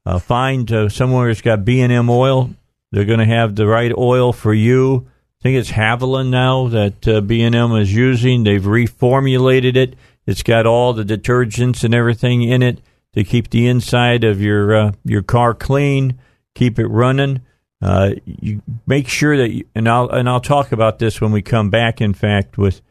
uh, 0.06 0.20
find 0.20 0.70
uh, 0.70 0.90
somewhere 0.90 1.30
that's 1.30 1.42
got 1.42 1.64
B 1.64 1.80
and 1.80 1.94
M 1.94 2.10
Oil. 2.10 2.50
They're 2.92 3.06
going 3.06 3.20
to 3.20 3.26
have 3.26 3.56
the 3.56 3.66
right 3.66 3.92
oil 3.98 4.34
for 4.34 4.54
you. 4.54 5.08
I 5.40 5.44
think 5.44 5.58
it's 5.58 5.72
Havoline 5.72 6.30
now 6.30 6.68
that 6.68 7.08
uh, 7.08 7.22
B 7.22 7.44
and 7.44 7.56
M 7.56 7.74
is 7.78 7.94
using. 7.94 8.44
They've 8.44 8.62
reformulated 8.62 9.78
it. 9.78 9.96
It's 10.28 10.44
got 10.44 10.68
all 10.68 10.94
the 10.94 11.04
detergents 11.04 11.84
and 11.84 11.96
everything 11.96 12.44
in 12.44 12.62
it 12.62 12.82
to 13.14 13.24
keep 13.24 13.50
the 13.50 13.68
inside 13.68 14.24
of 14.24 14.42
your 14.42 14.76
uh, 14.76 14.92
your 15.04 15.24
car 15.24 15.54
clean, 15.54 16.20
keep 16.54 16.78
it 16.78 16.88
running. 16.88 17.42
Uh, 17.82 18.12
you 18.26 18.62
make 18.86 19.08
sure 19.08 19.38
that, 19.38 19.52
you, 19.52 19.66
and 19.74 19.88
I'll 19.88 20.10
and 20.10 20.30
I'll 20.30 20.42
talk 20.42 20.72
about 20.72 21.00
this 21.00 21.22
when 21.22 21.32
we 21.32 21.42
come 21.42 21.70
back. 21.70 22.02
In 22.02 22.14
fact, 22.14 22.58
with 22.58 22.82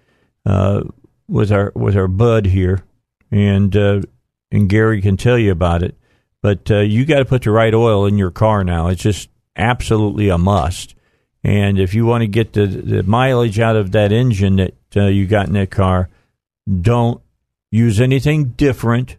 uh, 0.44 0.82
with 1.28 1.52
our 1.52 1.72
with 1.74 1.96
our 1.96 2.08
bud 2.08 2.46
here, 2.46 2.84
and 3.30 3.76
uh, 3.76 4.00
and 4.50 4.68
Gary 4.68 5.02
can 5.02 5.16
tell 5.16 5.38
you 5.38 5.52
about 5.52 5.82
it. 5.82 5.94
But 6.42 6.70
uh, 6.70 6.78
you 6.78 7.04
got 7.04 7.18
to 7.18 7.24
put 7.24 7.42
the 7.42 7.50
right 7.50 7.74
oil 7.74 8.06
in 8.06 8.16
your 8.16 8.30
car 8.30 8.64
now. 8.64 8.88
It's 8.88 9.02
just 9.02 9.28
absolutely 9.56 10.28
a 10.28 10.38
must. 10.38 10.94
And 11.42 11.78
if 11.78 11.94
you 11.94 12.06
want 12.06 12.22
to 12.22 12.28
get 12.28 12.54
the, 12.54 12.66
the 12.66 13.02
mileage 13.02 13.60
out 13.60 13.76
of 13.76 13.92
that 13.92 14.10
engine 14.12 14.56
that 14.56 14.74
uh, 14.96 15.06
you 15.06 15.26
got 15.26 15.46
in 15.46 15.52
that 15.54 15.70
car, 15.70 16.08
don't 16.80 17.20
use 17.70 18.00
anything 18.00 18.50
different 18.50 19.16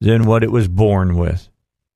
than 0.00 0.24
what 0.24 0.42
it 0.42 0.50
was 0.50 0.68
born 0.68 1.16
with. 1.16 1.48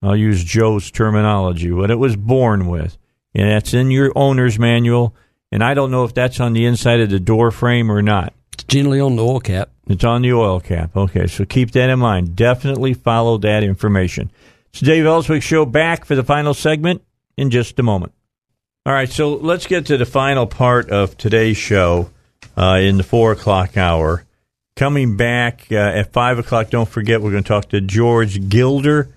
I'll 0.03 0.17
use 0.17 0.45
Joe's 0.45 0.91
terminology, 0.91 1.73
what 1.73 1.91
it 1.91 1.99
was 1.99 2.17
born 2.17 2.67
with. 2.67 2.99
And 3.35 3.51
that's 3.51 3.75
in 3.75 3.91
your 3.91 4.13
owner's 4.15 4.59
manual. 4.59 5.15
And 5.51 5.65
I 5.65 5.75
don't 5.75 5.91
know 5.91 6.05
if 6.05 6.15
that's 6.15 6.41
on 6.41 6.53
the 6.53 6.67
inside 6.67 7.01
of 7.01 7.11
the 7.11 7.21
door 7.21 7.51
frame 7.51 7.91
or 7.91 8.03
not. 8.03 8.35
It's 8.53 8.65
generally 8.65 9.01
on 9.01 9.17
the 9.17 9.23
oil 9.23 9.41
cap. 9.41 9.71
It's 9.87 10.05
on 10.05 10.23
the 10.23 10.33
oil 10.33 10.61
cap. 10.61 10.97
Okay, 10.97 11.27
so 11.27 11.45
keep 11.45 11.73
that 11.73 11.91
in 11.91 11.99
mind. 11.99 12.37
Definitely 12.37 12.95
follow 12.95 13.39
that 13.39 13.63
information. 13.63 14.31
It's 14.71 14.81
Dave 14.81 15.07
Elswick 15.07 15.43
Show 15.43 15.65
back 15.65 16.05
for 16.05 16.15
the 16.15 16.25
final 16.25 16.55
segment 16.55 17.03
in 17.37 17.51
just 17.51 17.79
a 17.79 17.83
moment. 17.83 18.13
All 18.87 18.93
right, 18.93 19.09
so 19.09 19.35
let's 19.35 19.67
get 19.67 19.87
to 19.87 19.97
the 19.97 20.07
final 20.07 20.47
part 20.47 20.91
of 20.91 21.17
today's 21.17 21.57
show 21.57 22.11
uh, 22.57 22.81
in 22.83 22.97
the 22.99 23.03
four 23.03 23.33
o'clock 23.33 23.77
hour. 23.77 24.24
Coming 24.77 25.17
back 25.17 25.69
uh, 25.71 25.77
at 25.77 26.13
five 26.13 26.37
o'clock, 26.41 26.69
don't 26.69 26.89
forget 26.89 27.23
we're 27.23 27.31
going 27.31 27.45
to 27.45 27.49
talk 27.49 27.69
to 27.69 27.81
George 27.81 28.49
Gilder 28.49 29.09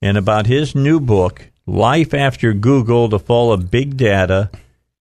and 0.00 0.16
about 0.16 0.46
his 0.46 0.76
new 0.76 1.00
book, 1.00 1.50
Life 1.66 2.14
After 2.14 2.52
Google 2.52 3.08
The 3.08 3.18
Fall 3.18 3.52
of 3.52 3.72
Big 3.72 3.96
Data 3.96 4.50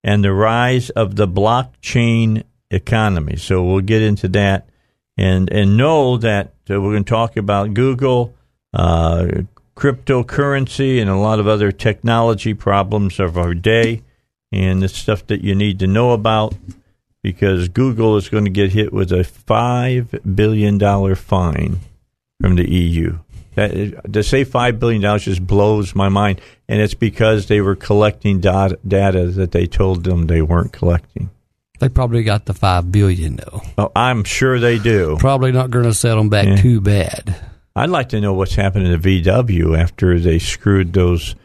and 0.03 0.23
the 0.23 0.33
Rise 0.33 0.89
of 0.89 1.15
the 1.15 1.27
Blockchain 1.27 2.43
Economy. 2.71 3.35
So 3.35 3.63
we'll 3.63 3.81
get 3.81 4.01
into 4.01 4.27
that 4.29 4.67
and, 5.15 5.47
and 5.51 5.77
know 5.77 6.17
that 6.17 6.53
uh, 6.67 6.81
we're 6.81 6.93
going 6.93 7.03
to 7.03 7.09
talk 7.09 7.37
about 7.37 7.75
Google, 7.75 8.33
uh, 8.73 9.27
cryptocurrency, 9.75 10.99
and 10.99 11.09
a 11.11 11.17
lot 11.17 11.39
of 11.39 11.47
other 11.47 11.71
technology 11.71 12.55
problems 12.55 13.19
of 13.19 13.37
our 13.37 13.53
day 13.53 14.01
and 14.51 14.81
the 14.81 14.89
stuff 14.89 15.27
that 15.27 15.43
you 15.43 15.53
need 15.53 15.77
to 15.77 15.85
know 15.87 16.13
about 16.13 16.55
because 17.23 17.69
Google 17.69 18.17
is 18.17 18.29
going 18.29 18.45
to 18.45 18.49
get 18.51 18.71
hit 18.71 18.93
with 18.93 19.11
a 19.11 19.23
five 19.23 20.13
billion 20.35 20.77
dollar 20.77 21.15
fine 21.15 21.79
from 22.41 22.55
the 22.55 22.69
EU. 22.69 23.17
That 23.55 24.13
to 24.13 24.23
say 24.23 24.43
five 24.43 24.79
billion 24.79 25.01
dollars 25.01 25.25
just 25.25 25.45
blows 25.45 25.95
my 25.95 26.07
mind, 26.09 26.39
and 26.67 26.79
it's 26.81 26.93
because 26.93 27.47
they 27.47 27.61
were 27.61 27.75
collecting 27.75 28.39
data, 28.39 28.79
data 28.87 29.27
that 29.27 29.51
they 29.51 29.65
told 29.65 30.03
them 30.03 30.27
they 30.27 30.41
weren't 30.41 30.71
collecting. 30.71 31.29
They 31.79 31.89
probably 31.89 32.23
got 32.23 32.45
the 32.45 32.53
five 32.53 32.91
billion 32.91 33.37
though. 33.37 33.61
Oh, 33.77 33.91
I'm 33.95 34.23
sure 34.23 34.59
they 34.59 34.79
do. 34.79 35.15
Probably 35.19 35.51
not 35.51 35.71
going 35.71 35.85
to 35.85 35.93
set 35.93 36.15
them 36.15 36.29
back 36.29 36.45
Yeah. 36.45 36.55
too 36.57 36.81
bad. 36.81 37.35
I'd 37.75 37.89
like 37.89 38.09
to 38.09 38.19
know 38.19 38.33
what's 38.33 38.55
happening 38.55 38.91
to 38.91 38.97
VW 38.99 39.77
after 39.77 40.19
they 40.19 40.39
screwed 40.39 40.91
those 40.91 41.35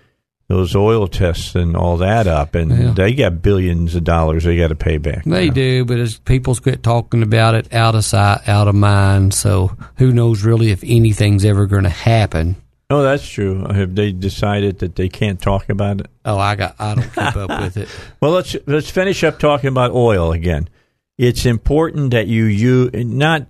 those 0.48 0.76
oil 0.76 1.06
tests 1.06 1.54
and 1.54 1.74
all 1.76 1.96
that 1.98 2.26
up, 2.26 2.54
and 2.54 2.70
Yeah. 2.70 2.90
they 2.92 3.14
got 3.14 3.40
billions 3.42 3.94
of 3.94 4.04
dollars 4.04 4.44
they 4.44 4.56
got 4.56 4.68
to 4.68 4.74
pay 4.74 4.98
back. 4.98 5.24
They 5.24 5.48
do, 5.50 5.84
but 5.84 5.98
as 5.98 6.18
people's 6.18 6.60
quit 6.60 6.82
talking 6.82 7.22
about 7.22 7.54
it, 7.54 7.72
out 7.72 7.94
of 7.94 8.04
sight, 8.04 8.46
out 8.46 8.68
of 8.68 8.74
mind. 8.74 9.32
So 9.34 9.76
who 9.96 10.12
knows 10.12 10.44
really 10.44 10.70
if 10.70 10.82
anything's 10.84 11.44
ever 11.44 11.66
going 11.66 11.84
to 11.84 11.88
happen? 11.88 12.56
Oh, 12.90 13.02
that's 13.02 13.26
true. 13.26 13.64
Have 13.66 13.94
they 13.94 14.12
decided 14.12 14.80
that 14.80 14.94
they 14.96 15.08
can't 15.08 15.40
talk 15.40 15.70
about 15.70 16.00
it? 16.00 16.06
Oh, 16.26 16.36
I 16.38 16.54
got. 16.54 16.76
I 16.78 16.94
don't 16.94 17.04
keep 17.14 17.36
up 17.36 17.62
with 17.62 17.76
it. 17.78 17.88
Well, 18.20 18.32
let's 18.32 18.54
let's 18.66 18.90
finish 18.90 19.24
up 19.24 19.38
talking 19.38 19.68
about 19.68 19.92
oil 19.92 20.32
again. 20.32 20.68
It's 21.16 21.46
important 21.46 22.10
that 22.10 22.26
you 22.26 22.44
you 22.44 22.90
not. 22.92 23.46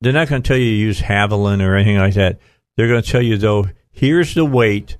They're 0.00 0.12
not 0.12 0.28
going 0.28 0.42
to 0.42 0.48
tell 0.48 0.56
you 0.56 0.70
to 0.70 0.76
use 0.76 1.00
Havoline 1.00 1.62
or 1.62 1.76
anything 1.76 1.98
like 1.98 2.14
that. 2.14 2.38
They're 2.76 2.88
going 2.88 3.02
to 3.02 3.08
tell 3.08 3.22
you 3.22 3.36
though. 3.36 3.66
Here's 3.90 4.34
the 4.34 4.44
weight. 4.44 4.96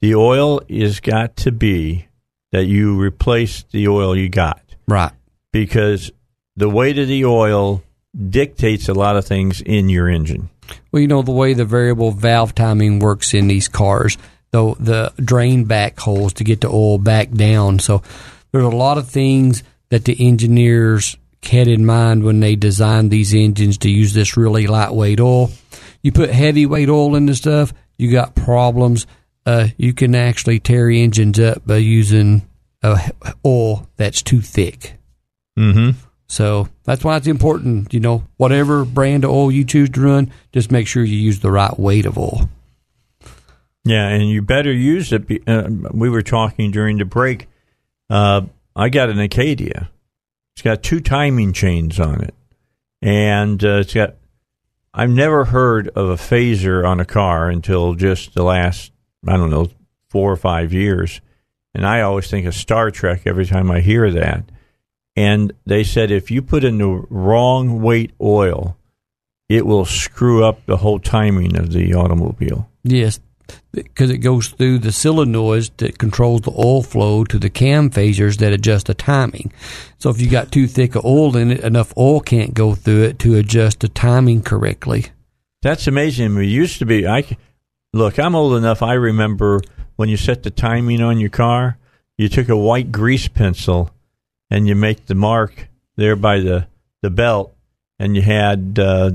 The 0.00 0.14
oil 0.14 0.60
is 0.68 1.00
got 1.00 1.36
to 1.38 1.52
be 1.52 2.06
that 2.52 2.64
you 2.64 2.98
replace 2.98 3.64
the 3.70 3.88
oil 3.88 4.16
you 4.16 4.28
got. 4.28 4.62
Right. 4.86 5.12
Because 5.52 6.10
the 6.56 6.68
weight 6.68 6.98
of 6.98 7.08
the 7.08 7.24
oil 7.24 7.82
dictates 8.16 8.88
a 8.88 8.94
lot 8.94 9.16
of 9.16 9.26
things 9.26 9.60
in 9.60 9.88
your 9.88 10.08
engine. 10.08 10.48
Well, 10.92 11.00
you 11.00 11.08
know 11.08 11.22
the 11.22 11.32
way 11.32 11.54
the 11.54 11.64
variable 11.64 12.10
valve 12.10 12.54
timing 12.54 12.98
works 12.98 13.34
in 13.34 13.48
these 13.48 13.68
cars, 13.68 14.16
though 14.50 14.76
the 14.78 15.12
drain 15.16 15.64
back 15.64 15.98
holes 15.98 16.32
to 16.34 16.44
get 16.44 16.60
the 16.60 16.68
oil 16.68 16.98
back 16.98 17.30
down. 17.30 17.78
So 17.78 18.02
there's 18.52 18.64
a 18.64 18.68
lot 18.68 18.98
of 18.98 19.08
things 19.08 19.62
that 19.90 20.04
the 20.04 20.16
engineers 20.26 21.16
had 21.42 21.68
in 21.68 21.86
mind 21.86 22.24
when 22.24 22.40
they 22.40 22.56
designed 22.56 23.10
these 23.10 23.34
engines 23.34 23.78
to 23.78 23.90
use 23.90 24.12
this 24.12 24.36
really 24.36 24.66
lightweight 24.66 25.20
oil. 25.20 25.50
You 26.02 26.12
put 26.12 26.30
heavyweight 26.30 26.88
oil 26.88 27.14
in 27.16 27.26
the 27.26 27.34
stuff, 27.34 27.72
you 27.96 28.10
got 28.10 28.34
problems. 28.34 29.06
Uh, 29.48 29.68
you 29.78 29.94
can 29.94 30.14
actually 30.14 30.58
tear 30.60 30.90
engines 30.90 31.40
up 31.40 31.66
by 31.66 31.76
using 31.78 32.46
uh, 32.82 32.98
oil 33.46 33.88
that's 33.96 34.20
too 34.20 34.42
thick. 34.42 34.94
Mm-hmm. 35.58 35.98
So 36.26 36.68
that's 36.84 37.02
why 37.02 37.16
it's 37.16 37.26
important, 37.26 37.94
you 37.94 38.00
know, 38.00 38.24
whatever 38.36 38.84
brand 38.84 39.24
of 39.24 39.30
oil 39.30 39.50
you 39.50 39.64
choose 39.64 39.88
to 39.90 40.00
run, 40.02 40.30
just 40.52 40.70
make 40.70 40.86
sure 40.86 41.02
you 41.02 41.16
use 41.16 41.40
the 41.40 41.50
right 41.50 41.78
weight 41.78 42.04
of 42.04 42.18
oil. 42.18 42.50
Yeah, 43.84 44.08
and 44.08 44.28
you 44.28 44.42
better 44.42 44.72
use 44.72 45.12
it. 45.14 45.26
be- 45.26 45.42
Uh, 45.46 45.70
we 45.92 46.10
were 46.10 46.20
talking 46.20 46.70
during 46.70 46.98
the 46.98 47.06
break. 47.06 47.46
Uh, 48.10 48.42
I 48.76 48.90
got 48.90 49.08
an 49.08 49.18
Acadia. 49.18 49.88
It's 50.54 50.62
got 50.62 50.82
two 50.82 51.00
timing 51.00 51.54
chains 51.54 51.98
on 51.98 52.22
it, 52.22 52.34
and 53.00 53.64
uh, 53.64 53.78
it's 53.78 53.94
got. 53.94 54.16
I've 54.92 55.10
never 55.10 55.46
heard 55.46 55.88
of 55.88 56.10
a 56.10 56.16
phaser 56.16 56.86
on 56.86 57.00
a 57.00 57.04
car 57.06 57.48
until 57.48 57.94
just 57.94 58.34
the 58.34 58.42
last, 58.42 58.92
I 59.26 59.36
don't 59.36 59.50
know, 59.50 59.70
four 60.08 60.32
or 60.32 60.36
five 60.36 60.72
years, 60.72 61.20
and 61.74 61.86
I 61.86 62.00
always 62.00 62.30
think 62.30 62.46
of 62.46 62.54
Star 62.54 62.90
Trek 62.90 63.22
every 63.26 63.46
time 63.46 63.70
I 63.70 63.80
hear 63.80 64.10
that. 64.10 64.44
And 65.16 65.52
they 65.66 65.82
said 65.84 66.10
if 66.10 66.30
you 66.30 66.42
put 66.42 66.64
in 66.64 66.78
the 66.78 67.04
wrong 67.10 67.82
weight 67.82 68.12
oil, 68.20 68.76
it 69.48 69.66
will 69.66 69.84
screw 69.84 70.44
up 70.44 70.64
the 70.66 70.76
whole 70.76 70.98
timing 70.98 71.56
of 71.56 71.72
the 71.72 71.94
automobile. 71.94 72.70
Yes, 72.84 73.18
because 73.72 74.10
it 74.10 74.18
goes 74.18 74.48
through 74.48 74.78
the 74.78 74.90
solenoids 74.90 75.70
that 75.78 75.98
controls 75.98 76.42
the 76.42 76.52
oil 76.52 76.82
flow 76.82 77.24
to 77.24 77.38
the 77.38 77.50
cam 77.50 77.90
phasers 77.90 78.38
that 78.38 78.52
adjust 78.52 78.86
the 78.86 78.94
timing. 78.94 79.52
So 79.98 80.10
if 80.10 80.20
you 80.20 80.28
got 80.28 80.52
too 80.52 80.66
thick 80.66 80.94
of 80.94 81.04
oil 81.04 81.36
in 81.36 81.50
it, 81.50 81.60
enough 81.60 81.92
oil 81.96 82.20
can't 82.20 82.54
go 82.54 82.74
through 82.74 83.04
it 83.04 83.18
to 83.20 83.36
adjust 83.36 83.80
the 83.80 83.88
timing 83.88 84.42
correctly. 84.42 85.06
That's 85.62 85.86
amazing. 85.86 86.34
We 86.34 86.46
used 86.46 86.78
to 86.78 86.86
be. 86.86 87.06
I 87.06 87.36
look. 87.98 88.18
I'm 88.18 88.34
old 88.34 88.54
enough. 88.56 88.82
I 88.82 88.94
remember 88.94 89.60
when 89.96 90.08
you 90.08 90.16
set 90.16 90.42
the 90.42 90.50
timing 90.50 91.02
on 91.02 91.18
your 91.20 91.30
car. 91.30 91.76
You 92.16 92.28
took 92.28 92.48
a 92.48 92.56
white 92.56 92.90
grease 92.90 93.28
pencil, 93.28 93.90
and 94.50 94.66
you 94.66 94.74
make 94.74 95.06
the 95.06 95.14
mark 95.14 95.68
there 95.96 96.16
by 96.16 96.40
the 96.40 96.66
the 97.02 97.10
belt, 97.10 97.54
and 97.98 98.16
you 98.16 98.22
had 98.22 98.78
uh, 98.80 99.10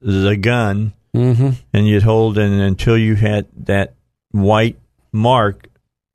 the 0.00 0.36
gun, 0.36 0.92
Mm-hmm. 1.12 1.50
and 1.72 1.88
you'd 1.88 2.04
hold 2.04 2.38
it 2.38 2.48
until 2.52 2.96
you 2.96 3.16
had 3.16 3.46
that 3.64 3.94
white 4.30 4.76
mark 5.10 5.66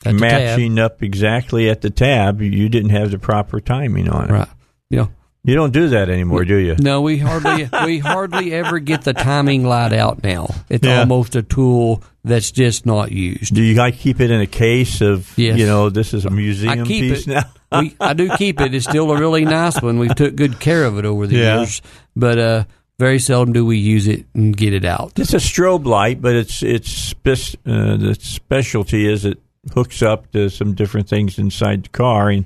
At 0.06 0.14
the 0.14 0.20
tab. 0.20 0.22
matching 0.22 0.80
up 0.80 1.04
exactly 1.04 1.70
at 1.70 1.82
the 1.82 1.90
tab, 1.90 2.42
you 2.42 2.70
didn't 2.70 2.92
have 2.92 3.12
the 3.12 3.20
proper 3.20 3.60
timing 3.60 4.08
on 4.08 4.30
it. 4.30 4.32
Right. 4.32 4.48
You 4.90 4.98
know, 5.00 5.12
You 5.46 5.54
don't 5.56 5.72
do 5.72 5.90
that 5.90 6.10
anymore, 6.10 6.44
do 6.44 6.56
you? 6.56 6.76
No, 6.80 7.02
we 7.02 7.18
hardly 7.20 7.70
we 7.86 8.00
hardly 8.00 8.52
ever 8.54 8.80
get 8.80 9.04
the 9.04 9.14
timing 9.14 9.64
light 9.64 9.94
out 9.94 10.24
now. 10.24 10.48
It's 10.70 10.86
Yeah. 10.88 11.02
almost 11.02 11.36
a 11.36 11.44
tool 11.44 12.02
that's 12.24 12.50
just 12.52 12.86
not 12.88 13.12
used. 13.12 13.54
Do 13.54 13.62
you 13.62 13.76
like 13.76 13.98
keep 14.00 14.20
it 14.20 14.32
in 14.32 14.42
a 14.42 14.48
case 14.48 15.02
of 15.02 15.32
Yes. 15.38 15.60
you 15.60 15.68
know 15.68 15.90
this 15.92 16.14
is 16.16 16.26
a 16.26 16.32
museum 16.32 16.84
keep 16.86 17.12
piece 17.14 17.28
it. 17.28 17.32
now? 17.32 17.44
we, 17.80 17.96
I 18.00 18.14
do 18.14 18.30
keep 18.38 18.60
it. 18.60 18.74
It's 18.74 18.86
still 18.86 19.12
a 19.12 19.20
really 19.20 19.46
nice 19.46 19.80
one. 19.82 20.00
We've 20.00 20.16
took 20.16 20.36
good 20.36 20.60
care 20.60 20.84
of 20.86 20.98
it 20.98 21.06
over 21.06 21.28
the 21.28 21.36
Yeah. 21.38 21.58
years, 21.60 21.82
but 22.16 22.40
uh, 22.40 22.64
very 22.98 23.20
seldom 23.20 23.54
do 23.54 23.64
we 23.66 23.78
use 23.78 24.08
it 24.08 24.26
and 24.34 24.58
get 24.58 24.74
it 24.74 24.84
out. 24.86 25.14
It's 25.20 25.34
a 25.34 25.38
strobe 25.38 25.86
light, 25.86 26.22
but 26.22 26.34
it's 26.36 26.64
it's 26.64 26.90
spec- 26.92 27.60
uh, 27.68 27.98
the 27.98 28.18
specialty 28.20 29.08
is 29.08 29.26
it 29.26 29.38
hooks 29.76 30.02
up 30.02 30.32
to 30.32 30.50
some 30.50 30.74
different 30.74 31.08
things 31.08 31.38
inside 31.38 31.84
the 31.84 31.90
car 31.90 32.30
and 32.32 32.46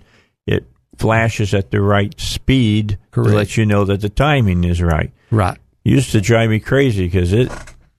flashes 0.99 1.53
at 1.53 1.71
the 1.71 1.81
right 1.81 2.19
speed 2.19 2.97
Correct. 3.11 3.29
to 3.29 3.35
let 3.35 3.57
you 3.57 3.65
know 3.65 3.85
that 3.85 4.01
the 4.01 4.09
timing 4.09 4.63
is 4.65 4.81
right. 4.81 5.11
Right. 5.31 5.57
Used 5.83 6.11
to 6.11 6.21
drive 6.21 6.49
me 6.49 6.59
crazy 6.59 7.05
because 7.05 7.33
it 7.33 7.51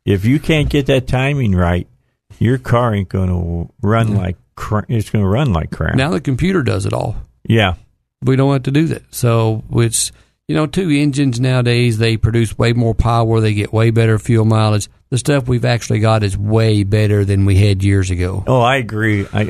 if 0.05 0.25
you 0.25 0.39
can't 0.39 0.69
get 0.69 0.87
that 0.87 1.07
timing 1.07 1.55
right, 1.55 1.89
your 2.39 2.59
car 2.59 2.95
ain't 2.95 3.09
going 3.09 3.29
to 3.29 3.73
run 3.83 4.15
like 4.15 4.37
cra- 4.55 4.87
it's 4.89 5.11
going 5.11 5.25
to 5.25 5.29
run 5.29 5.53
like 5.53 5.71
crap. 5.71 5.95
Now 5.95 6.11
the 6.11 6.21
computer 6.21 6.63
does 6.63 6.87
it 6.87 6.93
all. 6.93 7.17
yeah, 7.45 7.75
we 8.23 8.37
don't 8.37 8.53
have 8.53 8.65
to 8.65 8.71
do 8.71 8.87
that. 8.89 9.15
So 9.15 9.65
it's 9.73 10.13
you 10.47 10.57
know, 10.57 10.67
two 10.67 10.91
engines 10.91 11.39
nowadays 11.39 11.99
they 11.99 12.17
produce 12.17 12.59
way 12.59 12.73
more 12.73 12.93
power, 12.95 13.41
they 13.41 13.55
get 13.55 13.73
way 13.73 13.91
better 13.91 14.19
fuel 14.19 14.45
mileage. 14.45 14.89
The 15.11 15.19
stuff 15.19 15.49
we've 15.49 15.65
actually 15.65 16.01
got 16.01 16.23
is 16.25 16.37
way 16.37 16.83
better 16.83 17.25
than 17.25 17.45
we 17.45 17.57
had 17.57 17.83
years 17.85 18.11
ago. 18.11 18.43
Oh, 18.47 18.61
I 18.61 18.77
agree. 18.77 19.27
I 19.33 19.49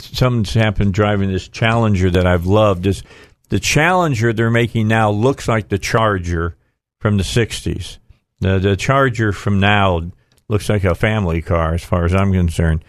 something's 0.00 0.54
happened 0.54 0.94
driving 0.94 1.30
this 1.30 1.48
Challenger 1.48 2.10
that 2.10 2.26
I've 2.26 2.46
loved 2.46 2.86
is 2.86 3.02
the 3.48 3.60
Challenger 3.60 4.32
they're 4.32 4.50
making 4.50 4.88
now 4.88 5.10
looks 5.10 5.48
like 5.48 5.68
the 5.68 5.78
Charger 5.78 6.56
from 7.00 7.16
the 7.16 7.22
'60s. 7.24 7.98
The 8.40 8.58
the 8.58 8.76
Charger 8.76 9.32
from 9.32 9.60
now 9.60 10.10
looks 10.48 10.68
like 10.68 10.84
a 10.84 10.94
family 10.94 11.42
car 11.42 11.74
as 11.74 11.84
far 11.84 12.04
as 12.04 12.14
I'm 12.14 12.32
concerned. 12.32 12.84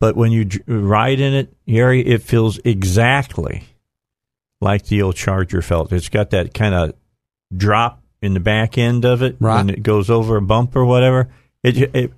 But 0.00 0.16
when 0.16 0.32
you 0.32 0.48
ride 0.66 1.20
in 1.20 1.32
it, 1.32 1.54
Gary, 1.66 2.00
it 2.04 2.22
feels 2.22 2.58
exactly 2.64 3.64
like 4.60 4.86
the 4.86 5.02
old 5.02 5.16
Charger 5.16 5.62
felt. 5.62 5.92
It's 5.92 6.08
got 6.08 6.30
that 6.30 6.54
kind 6.54 6.74
of 6.74 6.94
drop 7.56 8.02
in 8.20 8.34
the 8.34 8.40
back 8.40 8.78
end 8.78 9.04
of 9.04 9.22
it 9.22 9.36
Right. 9.40 9.56
when 9.56 9.70
it 9.70 9.82
goes 9.82 10.08
over 10.10 10.36
a 10.36 10.42
bump 10.42 10.74
or 10.76 10.84
whatever. 10.84 11.28
It, 11.62 11.94
it 11.94 12.12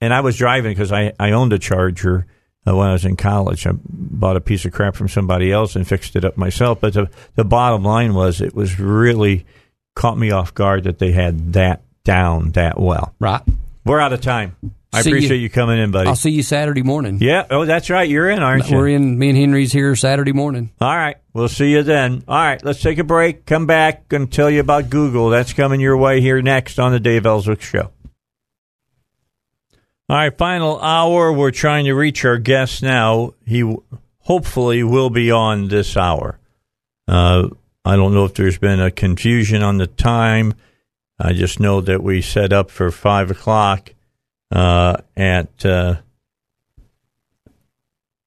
and 0.00 0.12
I 0.12 0.20
was 0.20 0.36
driving 0.36 0.72
because 0.72 0.92
I, 0.92 1.12
I 1.18 1.32
owned 1.32 1.52
a 1.52 1.58
Charger 1.58 2.26
uh, 2.66 2.74
when 2.76 2.88
I 2.88 2.92
was 2.92 3.04
in 3.04 3.16
college. 3.16 3.66
I 3.66 3.72
bought 3.84 4.36
a 4.36 4.40
piece 4.40 4.64
of 4.64 4.72
crap 4.72 4.94
from 4.94 5.08
somebody 5.08 5.50
else 5.52 5.76
and 5.76 5.86
fixed 5.86 6.16
it 6.16 6.24
up 6.24 6.36
myself. 6.36 6.80
But 6.80 6.94
the 6.94 7.10
the 7.34 7.44
bottom 7.44 7.82
line 7.84 8.14
was 8.14 8.40
it 8.40 8.54
was 8.54 8.78
really 8.78 9.46
caught 9.94 10.18
me 10.18 10.30
off 10.30 10.54
guard 10.54 10.84
that 10.84 10.98
they 10.98 11.12
had 11.12 11.52
that 11.54 11.82
down 12.04 12.52
that 12.52 12.78
well. 12.80 13.14
Right. 13.18 13.42
We're 13.84 14.00
out 14.00 14.12
of 14.12 14.20
time. 14.20 14.56
I 14.92 15.02
See 15.02 15.10
appreciate 15.10 15.38
you 15.38 15.48
coming 15.48 15.78
in, 15.78 15.92
buddy. 15.92 16.08
I'll 16.08 16.16
see 16.16 16.32
you 16.32 16.42
Saturday 16.42 16.82
morning. 16.82 17.18
yeah. 17.20 17.46
Oh, 17.48 17.64
that's 17.64 17.90
right. 17.90 18.08
You're 18.08 18.28
in, 18.28 18.42
aren't 18.42 18.68
you? 18.68 18.76
We're 18.76 18.88
in 18.88 19.16
me 19.18 19.28
and 19.28 19.38
Henry's 19.38 19.72
here 19.72 19.94
Saturday 19.94 20.32
morning. 20.32 20.70
All 20.80 20.96
right. 20.96 21.16
We'll 21.32 21.48
see 21.48 21.70
you 21.70 21.84
then. 21.84 22.24
All 22.26 22.36
right. 22.36 22.62
Let's 22.64 22.82
take 22.82 22.98
a 22.98 23.04
break. 23.04 23.46
Come 23.46 23.66
back 23.66 24.12
and 24.12 24.30
tell 24.32 24.50
you 24.50 24.58
about 24.58 24.90
Google. 24.90 25.28
That's 25.30 25.52
coming 25.52 25.80
your 25.80 25.96
way 25.96 26.20
here 26.20 26.42
next 26.42 26.80
on 26.80 26.90
the 26.90 26.98
Dave 26.98 27.24
Elswick 27.24 27.62
Show. 27.62 27.92
All 30.10 30.16
right. 30.16 30.36
Final 30.36 30.80
hour. 30.80 31.32
We're 31.32 31.52
trying 31.52 31.84
to 31.84 31.92
reach 31.92 32.24
our 32.24 32.36
guest 32.36 32.82
now. 32.82 33.34
He 33.46 33.76
hopefully 34.18 34.82
will 34.82 35.08
be 35.08 35.30
on 35.30 35.68
this 35.68 35.96
hour. 35.96 36.40
Uh, 37.06 37.50
I 37.84 37.94
don't 37.94 38.12
know 38.12 38.24
if 38.24 38.34
there's 38.34 38.58
been 38.58 38.80
a 38.80 38.90
confusion 38.90 39.62
on 39.62 39.78
the 39.78 39.86
time. 39.86 40.54
I 41.16 41.32
just 41.32 41.60
know 41.60 41.80
that 41.82 42.02
we 42.02 42.22
set 42.22 42.52
up 42.52 42.72
for 42.72 42.90
five 42.90 43.30
o'clock 43.30 43.94
uh, 44.50 44.96
at 45.16 45.64
uh, 45.64 45.98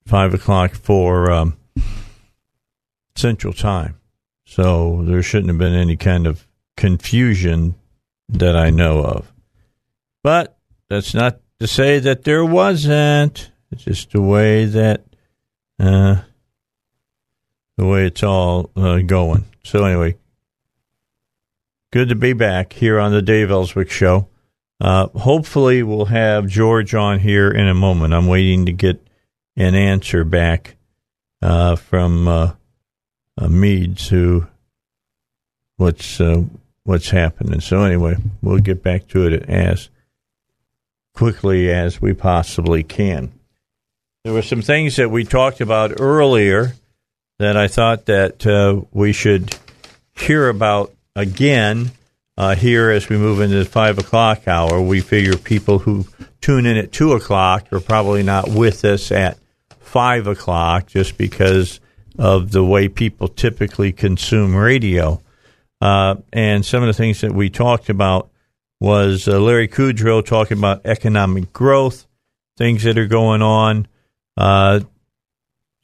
five 0.06 0.34
o'clock 0.34 0.76
for 0.76 1.34
um, 1.34 1.58
Central 3.18 3.52
Time. 3.52 4.00
So 4.46 5.04
there 5.04 5.22
shouldn't 5.22 5.50
have 5.50 5.58
been 5.58 5.76
any 5.76 5.98
kind 5.98 6.28
of 6.28 6.48
confusion 6.78 7.76
that 8.30 8.56
I 8.56 8.70
know 8.70 9.04
of. 9.04 9.34
But 10.24 10.58
that's 10.88 11.14
not 11.14 11.43
to 11.64 11.68
say 11.68 11.98
that 11.98 12.26
there 12.26 12.44
wasn't. 12.44 13.50
It's 13.72 13.86
just 13.86 14.12
the 14.12 14.22
way 14.22 14.66
that 14.66 15.02
uh, 15.80 16.18
the 17.78 17.86
way 17.86 18.06
it's 18.06 18.22
all 18.22 18.70
uh, 18.76 19.00
going. 19.00 19.46
So 19.64 19.86
anyway, 19.86 20.18
good 21.92 22.10
to 22.10 22.16
be 22.16 22.34
back 22.34 22.74
here 22.74 23.00
on 23.00 23.14
the 23.14 23.22
Dave 23.22 23.50
Elswick 23.50 23.90
Show. 23.90 24.28
Uh, 24.82 25.08
hopefully, 25.18 25.84
we'll 25.84 26.08
have 26.08 26.48
George 26.48 26.94
on 26.94 27.20
here 27.20 27.50
in 27.50 27.70
a 27.70 27.74
moment. 27.74 28.14
I'm 28.14 28.28
waiting 28.28 28.66
to 28.66 28.74
get 28.74 29.02
an 29.56 29.74
answer 29.74 30.26
back 30.26 30.76
uh, 31.42 31.78
from 31.78 32.28
uh, 32.28 32.52
uh, 33.38 33.48
Meads, 33.48 34.10
who 34.10 34.48
what's 35.78 36.20
what's 36.84 37.12
happening. 37.12 37.62
So 37.62 37.84
anyway, 37.84 38.18
we'll 38.42 38.60
get 38.60 38.84
back 38.84 39.08
to 39.08 39.28
it 39.28 39.50
as 39.50 39.88
quickly 41.14 41.72
as 41.72 42.02
we 42.02 42.14
possibly 42.14 42.84
can. 42.84 43.32
There 44.24 44.34
were 44.34 44.42
some 44.42 44.62
things 44.62 44.96
that 44.96 45.10
we 45.10 45.26
talked 45.26 45.62
about 45.62 46.00
earlier 46.00 46.74
that 47.40 47.58
I 47.58 47.68
thought 47.68 48.06
that 48.06 48.46
uh, 48.48 48.82
we 48.92 49.12
should 49.12 49.56
hear 50.16 50.48
about 50.50 50.94
again 51.16 51.92
uh, 52.38 52.56
here 52.56 52.90
as 52.90 53.10
we 53.10 53.18
move 53.18 53.42
into 53.42 53.58
the 53.58 53.66
five 53.66 53.98
o'clock 53.98 54.48
hour. 54.48 54.82
We 54.82 55.02
figure 55.02 55.38
people 55.38 55.80
who 55.80 56.06
tune 56.42 56.66
in 56.66 56.78
at 56.78 56.92
two 56.92 57.14
o'clock 57.14 57.72
are 57.72 57.80
probably 57.80 58.24
not 58.24 58.50
with 58.50 58.86
us 58.86 59.12
at 59.12 59.38
five 59.80 60.28
o'clock 60.28 60.88
just 60.88 61.18
because 61.18 61.80
of 62.18 62.52
the 62.52 62.64
way 62.64 62.88
people 62.88 63.28
typically 63.28 63.92
consume 63.92 64.56
radio. 64.56 65.22
Uh, 65.82 66.16
and 66.32 66.66
some 66.66 66.82
of 66.82 66.88
the 66.88 66.94
things 66.94 67.22
that 67.22 67.34
we 67.34 67.50
talked 67.50 67.90
about 67.90 68.30
was 68.84 69.30
uh, 69.30 69.40
Larry 69.40 69.70
Kudlow 69.70 70.26
talking 70.26 70.58
about 70.58 70.82
economic 70.84 71.54
growth, 71.54 72.06
things 72.58 72.84
that 72.84 72.98
are 72.98 73.08
going 73.08 73.42
on. 73.42 73.88
Uh, 74.36 74.82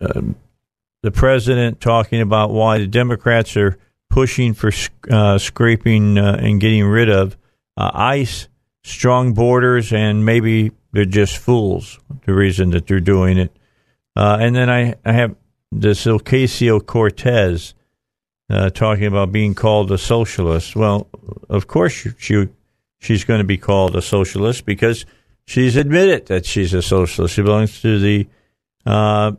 um, 0.01 0.35
the 1.01 1.09
president 1.09 1.79
talking 1.79 2.19
about 2.19 2.51
why 2.51 2.77
the 2.77 2.87
Democrats 2.87 3.55
are 3.55 3.77
pushing 4.09 4.53
for 4.53 4.73
uh, 5.09 5.37
scraping 5.37 6.17
uh, 6.17 6.39
and 6.41 6.59
getting 6.59 6.83
rid 6.83 7.09
of 7.09 7.37
uh, 7.77 7.89
ICE, 7.93 8.49
strong 8.83 9.33
borders, 9.33 9.93
and 9.93 10.25
maybe 10.25 10.73
they're 10.91 11.05
just 11.05 11.37
fools. 11.37 11.99
The 12.25 12.33
reason 12.33 12.71
that 12.71 12.85
they're 12.85 12.99
doing 12.99 13.37
it, 13.37 13.55
and 14.17 14.53
then 14.53 14.69
I, 14.69 14.95
I 15.05 15.13
have 15.13 15.37
this 15.71 16.03
Ocasio 16.03 16.85
Cortez 16.85 17.75
uh, 18.49 18.71
talking 18.71 19.05
about 19.05 19.31
being 19.31 19.55
called 19.55 19.89
a 19.89 19.97
socialist. 19.97 20.75
Well, 20.75 21.07
of 21.47 21.67
course 21.67 22.05
she 22.17 22.49
she's 22.99 23.23
going 23.23 23.39
to 23.39 23.45
be 23.45 23.57
called 23.57 23.95
a 23.95 24.01
socialist 24.01 24.65
because 24.65 25.05
she's 25.45 25.75
admitted 25.75 26.27
that 26.27 26.45
she's 26.45 26.73
a 26.73 26.81
socialist. 26.81 27.35
She 27.35 27.41
belongs 27.41 27.81
to 27.81 27.99
the 27.99 28.27
uh, 28.85 29.33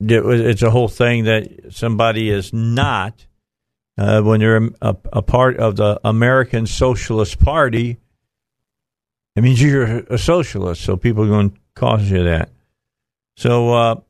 it 0.00 0.24
it's 0.24 0.62
a 0.62 0.70
whole 0.70 0.88
thing 0.88 1.24
that 1.24 1.72
somebody 1.72 2.30
is 2.30 2.52
not 2.52 3.26
uh, 3.96 4.20
when 4.22 4.40
you're 4.40 4.70
a, 4.80 4.96
a 5.12 5.22
part 5.22 5.56
of 5.58 5.76
the 5.76 6.00
American 6.04 6.66
Socialist 6.66 7.38
Party. 7.38 7.98
It 9.36 9.42
means 9.42 9.60
you're 9.60 9.98
a 9.98 10.18
socialist, 10.18 10.82
so 10.82 10.96
people 10.96 11.24
are 11.24 11.28
going 11.28 11.50
to 11.50 11.56
call 11.74 12.00
you 12.00 12.24
that. 12.24 12.50
So 13.36 13.72
uh, 13.72 14.00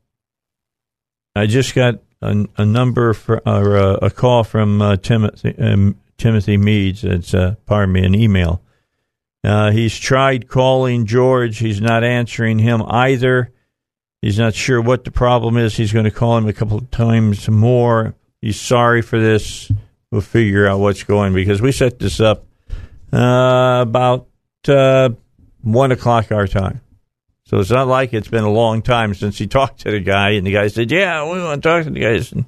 I 1.35 1.47
just 1.47 1.75
got 1.75 2.01
a, 2.21 2.47
a 2.57 2.65
number 2.65 3.15
for 3.15 3.47
or 3.49 3.77
a, 3.77 3.93
a 4.07 4.11
call 4.11 4.45
from 4.45 4.83
uh, 4.83 4.97
Timothy 4.97 5.55
um, 5.59 5.99
Timothy 6.25 6.57
Meads. 6.57 7.05
It's 7.05 7.35
uh, 7.35 7.57
pardon 7.67 7.93
me, 7.93 8.03
an 8.03 8.15
email. 8.15 8.63
Uh, 9.45 9.71
he's 9.73 9.95
tried 9.95 10.49
calling 10.49 11.05
George. 11.05 11.59
He's 11.59 11.83
not 11.83 12.03
answering 12.03 12.59
him 12.59 12.83
either. 12.89 13.53
He's 14.23 14.39
not 14.39 14.55
sure 14.55 14.81
what 14.81 15.05
the 15.05 15.11
problem 15.11 15.59
is. 15.59 15.77
He's 15.77 15.93
going 15.93 16.07
to 16.07 16.11
call 16.11 16.39
him 16.39 16.49
a 16.49 16.55
couple 16.55 16.79
of 16.79 16.91
times 16.91 17.47
more. 17.51 18.15
He's 18.41 18.59
sorry 18.59 19.03
for 19.03 19.21
this. 19.21 19.71
We'll 20.11 20.23
figure 20.23 20.67
out 20.67 20.81
what's 20.81 21.03
going 21.03 21.35
because 21.35 21.61
we 21.61 21.73
set 21.73 21.99
this 21.99 22.21
up 22.21 22.47
uh, 23.13 23.81
about 23.83 24.27
uh, 24.67 25.11
one 25.61 25.93
o'clock 25.93 26.33
our 26.33 26.47
time. 26.47 26.81
So 27.45 27.59
it's 27.59 27.71
not 27.71 27.87
like 27.87 28.15
it's 28.15 28.29
been 28.29 28.45
a 28.45 28.51
long 28.51 28.81
time 28.81 29.13
since 29.13 29.37
he 29.37 29.47
talked 29.47 29.81
to 29.81 29.91
the 29.91 30.01
guy, 30.01 30.31
and 30.31 30.47
the 30.47 30.53
guy 30.53 30.69
said, 30.69 30.91
"Yeah, 30.91 31.31
we 31.31 31.39
want 31.43 31.63
to 31.63 31.69
talk 31.69 31.85
to 31.85 31.91
the 31.91 32.01
guys 32.01 32.33
in, 32.33 32.47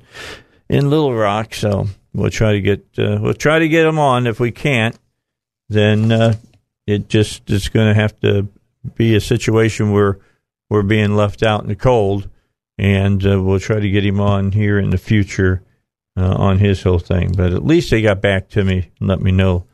in 0.71 0.89
Little 0.89 1.15
Rock." 1.15 1.53
So 1.53 1.89
we'll 2.17 2.31
try 2.31 2.53
to 2.53 2.61
get 2.61 2.81
uh, 2.99 3.19
we'll 3.21 3.35
try 3.35 3.59
to 3.59 3.69
get 3.69 3.87
him 3.87 3.99
on. 3.99 4.27
If 4.27 4.41
we 4.41 4.51
can't, 4.51 4.99
then 5.69 6.11
uh, 6.11 6.35
it 6.87 7.09
just 7.09 7.49
it's 7.51 7.69
going 7.69 7.89
to 7.89 8.01
have 8.01 8.19
to 8.21 8.49
be 8.95 9.15
a 9.15 9.21
situation 9.21 9.93
where 9.93 10.19
we're 10.71 10.83
being 10.83 11.15
left 11.15 11.43
out 11.43 11.63
in 11.63 11.69
the 11.69 11.77
cold, 11.77 12.29
and 12.79 13.25
uh, 13.25 13.43
we'll 13.43 13.61
try 13.61 13.79
to 13.79 13.91
get 13.91 14.05
him 14.05 14.21
on 14.21 14.53
here 14.53 14.79
in 14.79 14.91
the 14.91 14.99
future 14.99 15.63
uh, 16.17 16.35
on 16.35 16.59
his 16.59 16.83
whole 16.83 16.99
thing. 16.99 17.33
But 17.37 17.53
at 17.53 17.65
least 17.65 17.91
they 17.91 18.03
got 18.03 18.21
back 18.21 18.49
to 18.51 18.65
me 18.65 18.91
and 18.99 19.09
let 19.09 19.21
me 19.21 19.33
know 19.33 19.67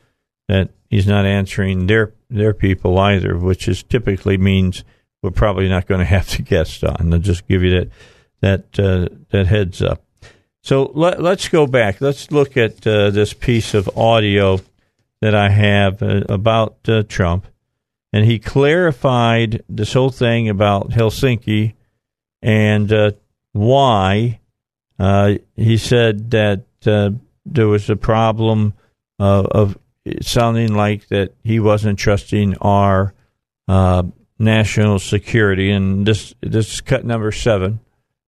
that 0.48 0.70
he's 0.90 1.06
not 1.06 1.24
answering 1.24 1.86
their 1.86 2.12
their 2.28 2.54
people 2.54 2.98
either, 2.98 3.36
which 3.36 3.68
is 3.68 3.82
typically 3.82 4.36
means 4.36 4.84
we're 5.22 5.30
probably 5.30 5.68
not 5.68 5.86
going 5.86 6.00
to 6.00 6.04
have 6.04 6.36
the 6.36 6.42
guest 6.42 6.82
on. 6.82 7.12
I'll 7.12 7.20
just 7.20 7.46
give 7.46 7.62
you 7.62 7.70
that 7.70 7.90
that 8.40 8.78
uh, 8.78 9.14
that 9.30 9.46
heads 9.46 9.80
up. 9.80 10.02
So 10.62 10.92
let, 10.94 11.20
us 11.20 11.48
go 11.48 11.66
back. 11.66 12.00
Let's 12.00 12.30
look 12.30 12.56
at 12.56 12.86
uh, 12.86 13.10
this 13.10 13.32
piece 13.32 13.74
of 13.74 13.90
audio 13.98 14.60
that 15.20 15.34
I 15.34 15.48
have 15.48 16.02
uh, 16.02 16.22
about 16.28 16.76
uh, 16.88 17.02
Trump, 17.02 17.46
and 18.12 18.24
he 18.24 18.38
clarified 18.38 19.64
this 19.68 19.92
whole 19.92 20.10
thing 20.10 20.48
about 20.48 20.90
Helsinki 20.90 21.74
and 22.42 22.92
uh, 22.92 23.12
why. 23.52 24.38
Uh, 25.00 25.34
he 25.56 25.76
said 25.76 26.30
that 26.30 26.64
there 26.80 27.68
was 27.68 27.90
a 27.90 27.96
problem 27.96 28.74
of 29.18 29.76
sounding 30.20 30.74
like 30.74 31.08
that 31.08 31.32
he 31.42 31.58
wasn't 31.58 31.98
trusting 31.98 32.56
our 32.58 33.14
national 34.38 35.00
security, 35.00 35.72
and 35.72 36.06
this 36.06 36.34
this 36.40 36.74
is 36.74 36.80
cut 36.80 37.04
number 37.04 37.32
seven. 37.32 37.80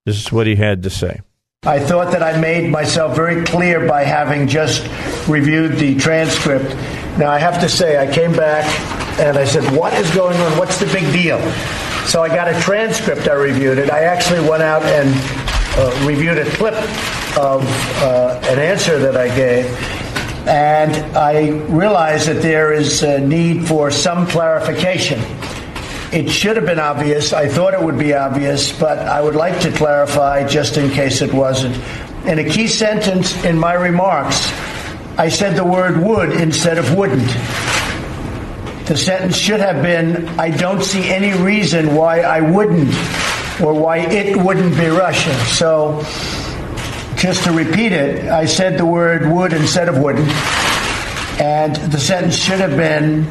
This 0.04 0.16
is 0.16 0.32
what 0.32 0.48
he 0.48 0.56
had 0.56 0.82
to 0.82 0.90
say. 0.90 1.20
I 1.66 1.80
thought 1.80 2.12
that 2.12 2.22
I 2.22 2.38
made 2.38 2.70
myself 2.70 3.16
very 3.16 3.42
clear 3.42 3.88
by 3.88 4.04
having 4.04 4.46
just 4.46 4.82
reviewed 5.26 5.78
the 5.78 5.94
transcript. 5.94 6.74
Now, 7.16 7.30
I 7.30 7.38
have 7.38 7.58
to 7.62 7.70
say, 7.70 7.96
I 7.96 8.12
came 8.12 8.32
back 8.32 8.66
and 9.18 9.38
I 9.38 9.46
said, 9.46 9.74
What 9.74 9.94
is 9.94 10.10
going 10.14 10.36
on? 10.36 10.58
What's 10.58 10.78
the 10.78 10.86
big 10.86 11.10
deal? 11.12 11.38
So 12.06 12.22
I 12.22 12.28
got 12.28 12.54
a 12.54 12.60
transcript, 12.60 13.28
I 13.28 13.32
reviewed 13.32 13.78
it. 13.78 13.90
I 13.90 14.00
actually 14.00 14.46
went 14.46 14.62
out 14.62 14.82
and 14.82 15.08
uh, 15.78 16.06
reviewed 16.06 16.36
a 16.36 16.44
clip 16.50 16.74
of 17.38 17.64
uh, 18.02 18.40
an 18.44 18.58
answer 18.58 18.98
that 18.98 19.16
I 19.16 19.34
gave. 19.34 19.64
And 20.46 20.94
I 21.16 21.48
realized 21.72 22.28
that 22.28 22.42
there 22.42 22.74
is 22.74 23.02
a 23.02 23.18
need 23.18 23.66
for 23.66 23.90
some 23.90 24.26
clarification. 24.26 25.18
It 26.12 26.28
should 26.28 26.56
have 26.56 26.66
been 26.66 26.78
obvious. 26.78 27.32
I 27.32 27.48
thought 27.48 27.74
it 27.74 27.82
would 27.82 27.98
be 27.98 28.14
obvious, 28.14 28.72
but 28.78 28.98
I 28.98 29.20
would 29.20 29.34
like 29.34 29.60
to 29.60 29.72
clarify 29.72 30.46
just 30.46 30.76
in 30.76 30.90
case 30.90 31.22
it 31.22 31.32
wasn't. 31.32 31.76
In 32.26 32.38
a 32.38 32.44
key 32.44 32.68
sentence 32.68 33.44
in 33.44 33.58
my 33.58 33.74
remarks, 33.74 34.50
I 35.18 35.28
said 35.28 35.56
the 35.56 35.64
word 35.64 35.96
would 35.98 36.32
instead 36.32 36.78
of 36.78 36.94
wouldn't. 36.94 37.28
The 38.86 38.96
sentence 38.96 39.36
should 39.36 39.60
have 39.60 39.82
been 39.82 40.28
I 40.38 40.50
don't 40.50 40.82
see 40.82 41.08
any 41.08 41.32
reason 41.32 41.94
why 41.94 42.20
I 42.20 42.40
wouldn't 42.40 42.94
or 43.60 43.72
why 43.74 43.98
it 43.98 44.36
wouldn't 44.36 44.76
be 44.76 44.86
Russia. 44.86 45.34
So, 45.46 46.02
just 47.16 47.44
to 47.44 47.52
repeat 47.52 47.92
it, 47.92 48.26
I 48.26 48.44
said 48.44 48.76
the 48.78 48.84
word 48.84 49.30
would 49.30 49.52
instead 49.52 49.88
of 49.88 49.98
wouldn't. 49.98 50.28
And 51.40 51.76
the 51.76 51.98
sentence 51.98 52.36
should 52.36 52.60
have 52.60 52.76
been 52.76 53.24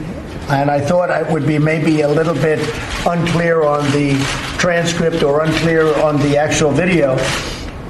and 0.50 0.70
I 0.70 0.80
thought 0.80 1.10
I 1.10 1.24
would 1.32 1.48
be 1.48 1.58
maybe 1.58 2.02
a 2.02 2.08
little 2.08 2.34
bit 2.34 2.60
unclear 3.06 3.64
on 3.64 3.84
the 3.92 4.14
transcript 4.58 5.24
or 5.24 5.44
unclear 5.44 5.94
on 6.02 6.18
the 6.20 6.38
actual 6.38 6.72
video. 6.72 7.16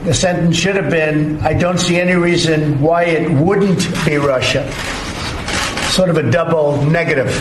The 0.03 0.13
sentence 0.13 0.55
should 0.55 0.75
have 0.75 0.89
been 0.89 1.39
I 1.39 1.53
don't 1.53 1.77
see 1.77 1.99
any 1.99 2.13
reason 2.13 2.81
why 2.81 3.03
it 3.05 3.29
wouldn't 3.29 3.87
be 4.05 4.17
Russia. 4.17 4.69
Sort 5.91 6.09
of 6.09 6.17
a 6.17 6.29
double 6.29 6.83
negative. 6.85 7.31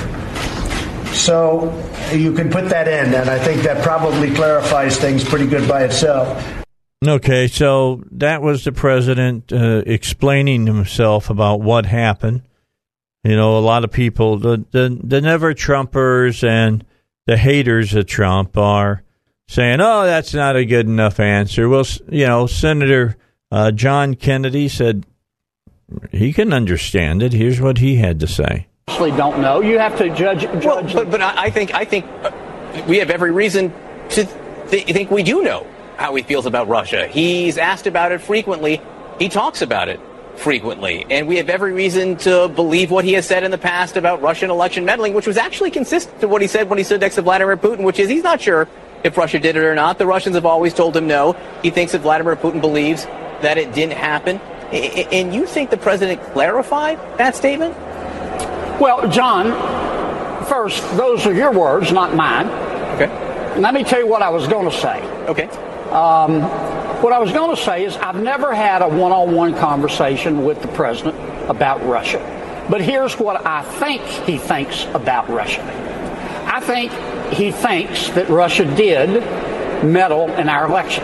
So 1.13 1.73
you 2.13 2.33
can 2.33 2.51
put 2.51 2.69
that 2.71 2.89
in, 2.89 3.15
and 3.15 3.29
I 3.29 3.39
think 3.39 3.63
that 3.63 3.83
probably 3.83 4.35
clarifies 4.35 4.99
things 4.99 5.25
pretty 5.25 5.47
good 5.47 5.69
by 5.69 5.85
itself. 5.85 6.63
Okay, 7.07 7.49
so 7.49 8.03
that 8.13 8.43
was 8.43 8.65
the 8.65 8.73
president 8.73 9.53
uh, 9.53 9.83
explaining 9.87 10.67
himself 10.67 11.31
about 11.31 11.61
what 11.61 11.85
happened. 11.87 12.43
You 13.25 13.37
know, 13.37 13.57
a 13.57 13.61
lot 13.61 13.85
of 13.85 13.93
people, 13.93 14.37
the, 14.39 14.65
the, 14.73 14.99
the 15.03 15.21
never 15.21 15.55
Trumpers 15.55 16.47
and 16.47 16.85
the 17.27 17.37
haters 17.37 17.95
of 17.95 18.07
Trump 18.07 18.57
are 18.57 19.03
saying, 19.47 19.81
oh, 19.81 20.05
that's 20.05 20.35
not 20.35 20.57
a 20.57 20.65
good 20.65 20.87
enough 20.87 21.21
answer. 21.21 21.69
Well, 21.69 21.85
you 22.09 22.27
know, 22.27 22.47
Senator 22.47 23.17
uh, 23.53 23.71
John 23.71 24.15
Kennedy 24.15 24.69
said 24.69 25.07
he 26.11 26.33
can 26.33 26.53
understand 26.53 27.23
it. 27.23 27.33
Here's 27.33 27.61
what 27.61 27.79
he 27.79 27.97
had 27.97 28.19
to 28.21 28.27
say. 28.27 28.67
Actually, 28.89 29.13
don't 29.13 29.41
know. 29.41 29.61
You 29.61 29.79
have 29.79 29.97
to 29.99 30.09
judge. 30.15 30.41
judge 30.41 30.65
well, 30.65 30.83
but, 30.83 31.11
but 31.11 31.23
I 31.23 31.51
think 31.51 31.73
I 31.75 31.85
think 31.85 32.07
uh, 32.23 32.33
we 32.89 32.99
have 32.99 33.11
every 33.11 33.31
reason 33.31 33.73
to 34.11 34.25
th- 34.69 34.87
think 34.87 35.11
we 35.11 35.23
do 35.23 35.43
know 35.43 35.67
how 35.97 36.15
he 36.15 36.23
feels 36.23 36.47
about 36.47 36.67
Russia. 36.69 37.07
He's 37.07 37.59
asked 37.59 37.87
about 37.87 38.11
it 38.11 38.21
frequently. 38.21 38.81
He 39.19 39.29
talks 39.29 39.63
about 39.63 39.89
it 39.89 40.01
frequently. 40.37 41.07
And 41.11 41.29
we 41.29 41.37
have 41.37 41.49
every 41.49 41.73
reason 41.73 42.17
to 42.19 42.49
believe 42.49 42.91
what 42.91 43.05
he 43.05 43.13
has 43.15 43.27
said 43.27 43.45
in 43.45 43.51
the 43.51 43.59
past 43.59 43.97
about 43.97 44.23
Russian 44.23 44.51
election 44.51 44.85
meddling, 44.85 45.15
which 45.15 45.27
was 45.27 45.37
actually 45.37 45.71
consistent 45.71 46.21
to 46.21 46.29
what 46.29 46.43
he 46.43 46.49
said 46.49 46.69
when 46.69 46.79
he 46.79 46.85
stood 46.85 47.01
next 47.01 47.17
to 47.17 47.23
Vladimir 47.23 47.57
Putin, 47.57 47.83
which 47.83 47.99
is 47.99 48.09
he's 48.09 48.23
not 48.23 48.41
sure 48.41 48.69
if 49.05 49.17
Russia 49.17 49.39
did 49.39 49.57
it 49.57 49.65
or 49.65 49.75
not. 49.75 49.99
The 49.99 50.07
Russians 50.07 50.35
have 50.35 50.47
always 50.47 50.75
told 50.75 50.97
him 50.97 51.07
no. 51.07 51.33
He 51.63 51.71
thinks 51.71 51.93
that 51.93 52.01
Vladimir 52.01 52.37
Putin 52.37 52.61
believes 52.61 53.05
that 53.43 53.59
it 53.59 53.73
didn't 53.75 53.97
happen. 53.97 54.39
And 54.73 55.35
you 55.35 55.47
think 55.47 55.71
the 55.71 55.77
president 55.77 56.23
clarified 56.33 56.99
that 57.19 57.37
statement? 57.37 57.77
Well, 58.81 59.09
John, 59.09 59.53
first, 60.47 60.83
those 60.97 61.27
are 61.27 61.35
your 61.35 61.53
words, 61.53 61.93
not 61.93 62.15
mine. 62.15 62.47
Okay. 62.95 63.61
Let 63.61 63.75
me 63.75 63.85
tell 63.85 64.01
you 64.01 64.07
what 64.07 64.23
I 64.23 64.31
was 64.31 64.47
going 64.49 64.71
to 64.71 64.77
say. 64.77 65.03
Okay. 65.27 65.49
Um, 65.91 66.41
what 67.03 67.13
I 67.13 67.19
was 67.19 67.33
going 67.33 67.55
to 67.55 67.61
say 67.61 67.85
is 67.85 67.97
I've 67.97 68.23
never 68.23 68.55
had 68.55 68.81
a 68.81 68.89
one 68.89 69.11
on 69.11 69.35
one 69.35 69.55
conversation 69.55 70.45
with 70.45 70.63
the 70.63 70.69
president 70.69 71.19
about 71.51 71.85
Russia. 71.85 72.21
But 72.71 72.81
here's 72.81 73.19
what 73.19 73.45
I 73.45 73.63
think 73.63 74.03
he 74.03 74.39
thinks 74.39 74.85
about 74.95 75.29
Russia. 75.29 75.63
I 76.47 76.61
think 76.61 76.93
he 77.33 77.51
thinks 77.51 78.09
that 78.11 78.29
Russia 78.29 78.65
did 78.77 79.21
meddle 79.85 80.31
in 80.31 80.49
our 80.49 80.67
election. 80.67 81.03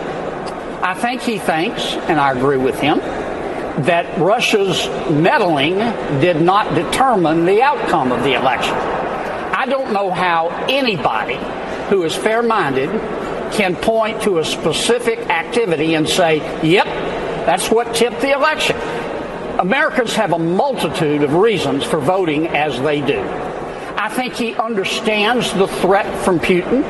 I 0.81 0.93
think 0.93 1.21
he 1.21 1.37
thinks, 1.37 1.83
and 1.93 2.17
I 2.17 2.31
agree 2.31 2.57
with 2.57 2.79
him, 2.79 2.99
that 3.83 4.17
Russia's 4.17 4.87
meddling 5.09 5.79
did 6.21 6.41
not 6.41 6.75
determine 6.75 7.45
the 7.45 7.61
outcome 7.61 8.13
of 8.13 8.23
the 8.23 8.35
election. 8.35 8.75
I 8.75 9.65
don't 9.65 9.91
know 9.91 10.11
how 10.11 10.47
anybody 10.69 11.37
who 11.89 12.03
is 12.03 12.15
fair 12.15 12.41
minded 12.41 12.89
can 13.51 13.75
point 13.75 14.21
to 14.23 14.39
a 14.39 14.45
specific 14.45 15.19
activity 15.29 15.95
and 15.95 16.07
say, 16.07 16.37
yep, 16.65 16.85
that's 17.45 17.69
what 17.69 17.95
tipped 17.95 18.21
the 18.21 18.31
election. 18.31 18.75
Americans 19.59 20.13
have 20.15 20.33
a 20.33 20.39
multitude 20.39 21.23
of 21.23 21.33
reasons 21.33 21.83
for 21.83 21.99
voting 21.99 22.47
as 22.47 22.79
they 22.81 23.01
do. 23.01 23.19
I 23.21 24.07
think 24.09 24.33
he 24.33 24.55
understands 24.55 25.51
the 25.53 25.67
threat 25.67 26.23
from 26.23 26.39
Putin. 26.39 26.83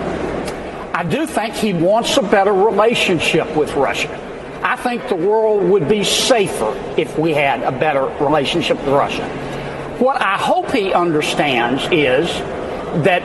I 0.94 1.04
do 1.04 1.26
think 1.26 1.56
he 1.56 1.74
wants 1.74 2.16
a 2.18 2.22
better 2.22 2.54
relationship 2.54 3.56
with 3.56 3.74
Russia. 3.74 4.10
I 4.64 4.76
think 4.76 5.08
the 5.08 5.16
world 5.16 5.64
would 5.64 5.88
be 5.88 6.04
safer 6.04 6.76
if 6.98 7.18
we 7.18 7.34
had 7.34 7.64
a 7.64 7.72
better 7.72 8.06
relationship 8.24 8.78
with 8.78 8.90
Russia. 8.90 9.28
What 9.98 10.22
I 10.22 10.38
hope 10.38 10.72
he 10.72 10.94
understands 10.94 11.84
is 11.92 12.28
that 13.04 13.24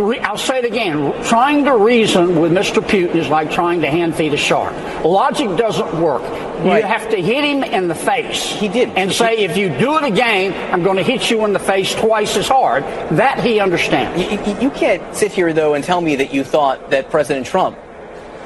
I'll 0.00 0.38
say 0.38 0.58
it 0.58 0.64
again. 0.64 1.12
Trying 1.24 1.64
to 1.64 1.76
reason 1.76 2.40
with 2.40 2.52
Mr. 2.52 2.82
Putin 2.82 3.14
is 3.14 3.28
like 3.28 3.50
trying 3.50 3.82
to 3.82 3.90
hand 3.90 4.14
feed 4.14 4.32
a 4.32 4.36
shark. 4.36 4.74
Logic 5.04 5.56
doesn't 5.56 6.00
work. 6.00 6.22
Right. 6.22 6.82
You 6.82 6.86
have 6.86 7.10
to 7.10 7.20
hit 7.20 7.44
him 7.44 7.62
in 7.62 7.88
the 7.88 7.94
face. 7.94 8.52
He 8.52 8.68
did. 8.68 8.90
And 8.90 9.12
say, 9.12 9.38
if 9.38 9.56
you 9.56 9.68
do 9.68 9.96
it 9.98 10.04
again, 10.04 10.52
I'm 10.72 10.82
going 10.82 10.96
to 10.96 11.02
hit 11.02 11.30
you 11.30 11.44
in 11.44 11.52
the 11.52 11.58
face 11.58 11.94
twice 11.94 12.36
as 12.36 12.48
hard. 12.48 12.82
That 13.16 13.44
he 13.44 13.60
understands. 13.60 14.20
You, 14.48 14.60
you 14.60 14.70
can't 14.70 15.14
sit 15.14 15.32
here, 15.32 15.52
though, 15.52 15.74
and 15.74 15.84
tell 15.84 16.00
me 16.00 16.16
that 16.16 16.32
you 16.32 16.44
thought 16.44 16.90
that 16.90 17.10
President 17.10 17.46
Trump 17.46 17.78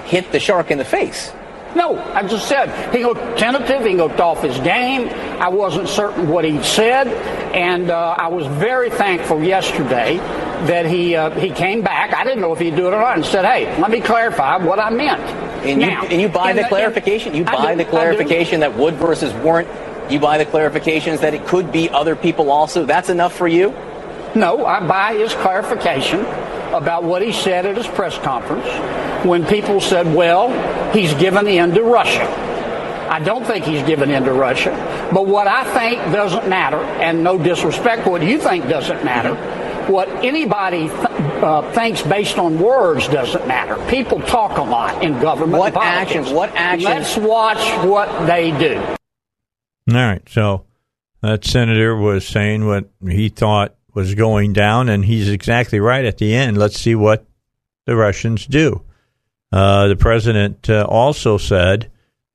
hit 0.06 0.31
the 0.32 0.40
shark 0.40 0.70
in 0.70 0.78
the 0.78 0.85
face. 0.85 1.32
No, 1.74 1.98
I 1.98 2.26
just 2.26 2.48
said 2.48 2.94
he 2.94 3.05
looked 3.05 3.36
tentative. 3.36 3.85
He 3.85 3.94
looked 3.94 4.20
off 4.20 4.43
his 4.43 4.56
game. 4.60 5.09
I 5.40 5.48
wasn't 5.48 5.89
certain 5.89 6.28
what 6.28 6.44
he'd 6.44 6.64
said, 6.64 7.09
and 7.52 7.90
uh, 7.90 8.14
I 8.16 8.28
was 8.28 8.47
very 8.47 8.90
thankful 8.90 9.43
yesterday 9.43 10.20
that 10.66 10.86
he 10.86 11.15
uh, 11.15 11.31
he 11.31 11.51
came 11.51 11.82
back. 11.82 12.15
I 12.15 12.24
didn't 12.24 12.41
know 12.41 12.53
if 12.53 12.59
he'd 12.59 12.77
do 12.77 12.86
it 12.86 12.95
or 12.95 13.01
not, 13.01 13.16
and 13.16 13.24
said, 13.24 13.45
"Hey, 13.45 13.81
let 13.81 13.91
me 13.91 14.01
clarify 14.01 14.57
what 14.57 14.78
I 14.78 14.91
meant." 14.91 15.20
And 15.65 15.81
now, 15.81 16.03
you, 16.03 16.09
and 16.09 16.20
you 16.20 16.28
buy 16.28 16.53
the, 16.53 16.62
the 16.62 16.69
clarification. 16.69 17.35
You 17.35 17.45
buy 17.45 17.74
do, 17.74 17.85
the 17.85 17.91
clarification 17.91 18.61
that 18.61 18.77
Wood 18.77 18.95
versus 18.95 19.32
Warrant. 19.35 19.69
You 20.11 20.20
buy 20.20 20.36
the 20.36 20.45
clarifications 20.45 21.20
that 21.20 21.32
it 21.32 21.47
could 21.47 21.73
be 21.73 21.89
other 21.89 22.15
people 22.15 22.51
also. 22.51 22.85
That's 22.85 23.09
enough 23.09 23.35
for 23.35 23.49
you. 23.49 23.70
No, 24.35 24.66
I 24.66 24.86
buy 24.86 25.15
his 25.15 25.32
clarification 25.32 26.20
about 26.74 27.05
what 27.05 27.23
he 27.23 27.32
said 27.32 27.66
at 27.66 27.77
his 27.77 27.86
press 27.86 28.19
conference 28.19 28.66
when 29.24 29.47
people 29.47 29.81
said, 29.81 30.12
well, 30.12 30.51
he's 30.93 31.15
given 31.15 31.47
in 31.47 31.73
to 31.73 31.82
Russia. 31.82 32.27
I 33.09 33.20
don't 33.20 33.45
think 33.47 33.65
he's 33.65 33.82
given 33.85 34.11
in 34.11 34.24
to 34.24 34.32
Russia. 34.32 34.70
But 35.12 35.27
what 35.27 35.47
I 35.47 35.65
think 35.73 36.01
doesn't 36.12 36.49
matter, 36.49 36.78
and 36.78 37.23
no 37.23 37.39
disrespect, 37.39 38.07
what 38.07 38.23
you 38.23 38.39
think 38.39 38.69
doesn't 38.69 39.05
matter, 39.05 39.36
what 39.89 40.09
anybody 40.24 40.89
th- 40.89 40.90
uh, 41.43 41.70
thinks 41.73 42.02
based 42.02 42.39
on 42.39 42.59
words 42.59 43.09
doesn't 43.09 43.47
matter. 43.47 43.77
People 43.90 44.20
talk 44.20 44.59
a 44.59 44.62
lot 44.62 45.02
in 45.02 45.20
government. 45.20 45.59
What 45.59 45.74
politics. 45.74 46.11
actions- 46.16 46.31
what 46.31 46.51
actions- 46.55 46.85
Let's 46.85 47.16
watch 47.16 47.86
what 47.86 48.27
they 48.27 48.51
do. 48.52 48.77
All 48.81 48.97
right. 49.97 50.23
So 50.28 50.65
that 51.23 51.44
senator 51.44 51.97
was 51.97 52.27
saying 52.27 52.66
what 52.66 52.89
he 53.06 53.28
thought 53.28 53.74
was 53.94 54.15
going 54.15 54.52
down, 54.52 54.89
and 54.89 55.05
he's 55.05 55.28
exactly 55.28 55.78
right 55.81 56.05
at 56.05 56.19
the 56.19 56.35
end. 56.35 56.59
Let's 56.59 56.78
see 56.81 56.94
what 56.94 57.24
the 57.86 57.94
Russians 57.97 58.47
do. 58.47 58.82
Uh, 59.52 59.86
the 59.89 59.97
president 59.97 60.69
uh, 60.69 60.85
also 60.89 61.39
said 61.39 61.90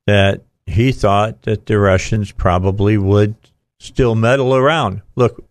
that 0.06 0.40
he 0.66 0.92
thought 0.92 1.42
that 1.42 1.66
the 1.66 1.78
Russians 1.78 2.32
probably 2.32 2.96
would 2.96 3.34
still 3.78 4.14
meddle 4.14 4.54
around. 4.54 5.02
Look, 5.16 5.44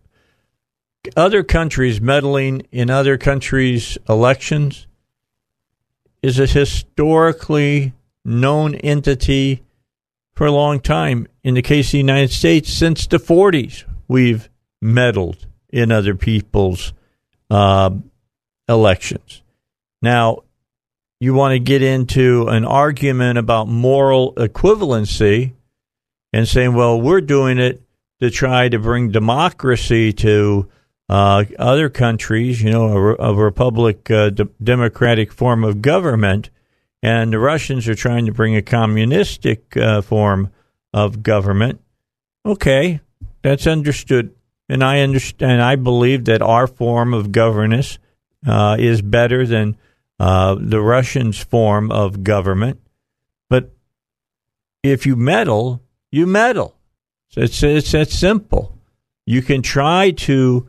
other 1.16 1.42
countries 1.42 2.00
meddling 2.00 2.66
in 2.70 2.90
other 2.90 3.16
countries' 3.16 3.96
elections 4.08 4.86
is 6.22 6.38
a 6.38 6.46
historically 6.46 7.94
known 8.24 8.74
entity 8.76 9.62
for 10.34 10.46
a 10.46 10.52
long 10.52 10.80
time. 10.80 11.26
In 11.42 11.54
the 11.54 11.62
case 11.62 11.88
of 11.88 11.92
the 11.92 11.98
United 11.98 12.30
States, 12.30 12.72
since 12.72 13.06
the 13.06 13.18
40s, 13.18 13.84
we've 14.08 14.48
meddled 14.82 15.46
in 15.70 15.90
other 15.90 16.14
people's 16.14 16.92
uh, 17.48 17.90
elections. 18.68 19.42
Now, 20.02 20.44
you 21.18 21.34
want 21.34 21.52
to 21.52 21.58
get 21.58 21.82
into 21.82 22.48
an 22.48 22.64
argument 22.64 23.38
about 23.38 23.68
moral 23.68 24.32
equivalency 24.34 25.52
and 26.32 26.48
saying, 26.48 26.74
well, 26.74 27.00
we're 27.00 27.20
doing 27.20 27.58
it 27.58 27.82
to 28.20 28.30
try 28.30 28.68
to 28.68 28.78
bring 28.78 29.10
democracy 29.10 30.12
to 30.14 30.68
uh, 31.10 31.44
other 31.58 31.88
countries, 31.88 32.62
you 32.62 32.70
know, 32.70 32.86
a, 32.96 33.30
a 33.30 33.34
republic, 33.34 34.08
uh, 34.12 34.30
d- 34.30 34.44
democratic 34.62 35.32
form 35.32 35.64
of 35.64 35.82
government, 35.82 36.50
and 37.02 37.32
the 37.32 37.38
Russians 37.40 37.88
are 37.88 37.96
trying 37.96 38.26
to 38.26 38.32
bring 38.32 38.54
a 38.54 38.62
communistic 38.62 39.76
uh, 39.76 40.02
form 40.02 40.52
of 40.94 41.24
government. 41.24 41.80
Okay, 42.46 43.00
that's 43.42 43.66
understood, 43.66 44.32
and 44.68 44.84
I 44.84 45.00
understand. 45.00 45.60
I 45.60 45.74
believe 45.74 46.26
that 46.26 46.42
our 46.42 46.68
form 46.68 47.12
of 47.12 47.32
governance 47.32 47.98
uh, 48.46 48.76
is 48.78 49.02
better 49.02 49.44
than 49.44 49.76
uh, 50.20 50.54
the 50.60 50.80
Russians' 50.80 51.38
form 51.38 51.90
of 51.90 52.22
government. 52.22 52.78
But 53.48 53.72
if 54.84 55.06
you 55.06 55.16
meddle, 55.16 55.82
you 56.12 56.28
meddle. 56.28 56.76
It's 57.36 57.64
it's 57.64 57.90
that 57.90 58.10
simple. 58.10 58.78
You 59.26 59.42
can 59.42 59.62
try 59.62 60.12
to, 60.12 60.68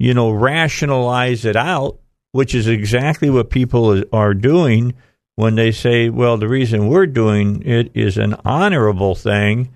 you 0.00 0.14
know, 0.14 0.30
rationalize 0.30 1.44
it 1.44 1.56
out, 1.56 1.98
which 2.32 2.54
is 2.54 2.66
exactly 2.66 3.28
what 3.28 3.50
people 3.50 4.02
are 4.14 4.32
doing 4.32 4.94
when 5.36 5.56
they 5.56 5.70
say, 5.70 6.08
"Well, 6.08 6.38
the 6.38 6.48
reason 6.48 6.88
we're 6.88 7.06
doing 7.06 7.62
it 7.66 7.90
is 7.92 8.16
an 8.16 8.34
honorable 8.42 9.14
thing. 9.14 9.68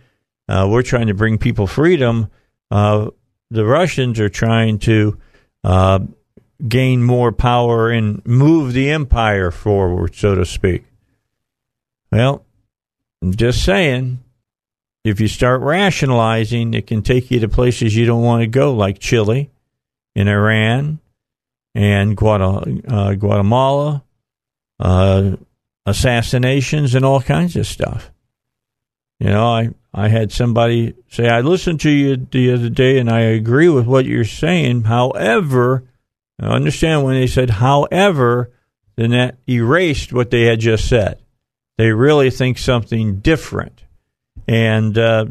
Uh, 0.49 0.67
we're 0.71 0.83
trying 0.83 1.09
to 1.09 1.15
bring 1.15 1.37
people 1.37 1.67
freedom." 1.67 2.29
Uh, 2.71 3.11
the 3.51 3.67
Russians 3.67 4.19
are 4.19 4.31
trying 4.31 4.79
to 4.79 5.19
uh, 5.63 5.99
gain 6.67 7.03
more 7.03 7.31
power 7.31 7.91
and 7.91 8.25
move 8.25 8.73
the 8.73 8.91
empire 8.91 9.51
forward, 9.51 10.15
so 10.15 10.35
to 10.35 10.47
speak. 10.47 10.85
Well, 12.11 12.47
I'm 13.21 13.35
just 13.35 13.63
saying, 13.63 14.21
if 15.05 15.21
you 15.21 15.29
start 15.29 15.61
rationalizing, 15.61 16.73
it 16.73 16.87
can 16.87 17.03
take 17.03 17.31
you 17.31 17.41
to 17.41 17.49
places 17.49 17.95
you 17.95 18.07
don't 18.07 18.23
want 18.23 18.41
to 18.41 18.47
go, 18.47 18.73
like 18.73 18.99
Chile, 18.99 19.51
in 20.15 20.29
Iran, 20.29 21.01
and 21.75 22.17
Guatemala, 22.17 22.65
uh, 22.89 23.15
Guatemala 23.15 24.05
uh, 24.81 25.37
assassinations, 25.87 26.95
and 26.95 27.05
all 27.05 27.21
kinds 27.21 27.57
of 27.57 27.67
stuff. 27.67 28.11
You 29.21 29.29
know, 29.29 29.47
I, 29.47 29.71
I 29.93 30.09
had 30.09 30.33
somebody 30.33 30.95
say, 31.09 31.29
I 31.29 31.41
listened 31.41 31.81
to 31.81 31.91
you 31.91 32.17
the 32.17 32.53
other 32.53 32.69
day 32.69 32.99
and 32.99 33.09
I 33.09 33.21
agree 33.21 33.69
with 33.69 33.87
what 33.87 34.07
you're 34.07 34.25
saying. 34.25 34.83
However, 34.83 35.85
I 36.41 36.47
understand 36.47 37.05
when 37.05 37.15
they 37.15 37.29
said, 37.29 37.51
however, 37.51 38.51
then 38.97 39.13
that 39.13 39.37
erased 39.49 40.13
what 40.13 40.31
they 40.31 40.43
had 40.43 40.61
just 40.61 40.89
said. 40.89 41.21
They 41.79 41.93
really 41.93 42.31
think 42.31 42.59
something 42.59 43.21
different. 43.21 43.85
And 44.47 44.99
uh, 44.99 45.27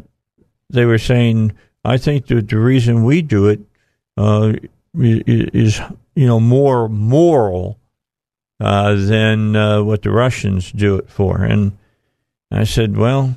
they 0.70 0.86
were 0.86 0.98
saying, 0.98 1.52
I 1.84 1.98
think 1.98 2.26
that 2.26 2.48
the 2.48 2.58
reason 2.58 3.04
we 3.04 3.22
do 3.22 3.48
it 3.48 3.60
uh, 4.16 4.54
is, 4.96 5.80
you 6.14 6.26
know, 6.26 6.40
more 6.40 6.88
moral 6.88 7.78
uh, 8.60 8.94
than 8.94 9.56
uh, 9.56 9.82
what 9.82 10.02
the 10.02 10.10
Russians 10.10 10.70
do 10.72 10.96
it 10.96 11.10
for. 11.10 11.42
And 11.42 11.76
I 12.50 12.64
said, 12.64 12.96
well, 12.96 13.36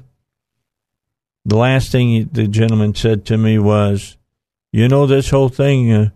the 1.46 1.58
last 1.58 1.92
thing 1.92 2.30
the 2.32 2.48
gentleman 2.48 2.94
said 2.94 3.26
to 3.26 3.38
me 3.38 3.58
was, 3.58 4.18
you 4.72 4.88
know, 4.88 5.08
this 5.08 5.30
whole 5.30 5.50
thing, 5.50 5.92
uh, 5.92 6.10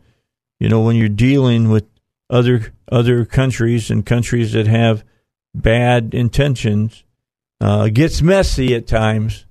you 0.60 0.70
know, 0.70 0.82
when 0.82 0.96
you're 0.96 1.10
dealing 1.10 1.70
with 1.70 1.86
other 2.30 2.74
other 2.92 3.26
countries 3.26 3.90
and 3.90 4.06
countries 4.06 4.52
that 4.52 4.68
have 4.68 5.04
bad 5.56 6.14
intentions, 6.14 7.04
uh, 7.60 7.88
gets 7.88 8.22
messy 8.22 8.76
at 8.76 8.88
times. 8.88 9.46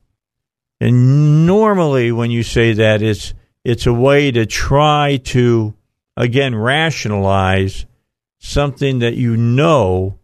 And 0.80 1.46
normally, 1.46 2.12
when 2.12 2.30
you 2.30 2.42
say 2.42 2.72
that, 2.74 3.02
it's 3.02 3.34
it's 3.64 3.86
a 3.86 3.92
way 3.92 4.30
to 4.30 4.46
try 4.46 5.16
to 5.24 5.74
again 6.20 6.54
rationalize 6.54 7.86
something 8.38 8.98
that 8.98 9.14
you 9.14 9.36
know 9.36 10.18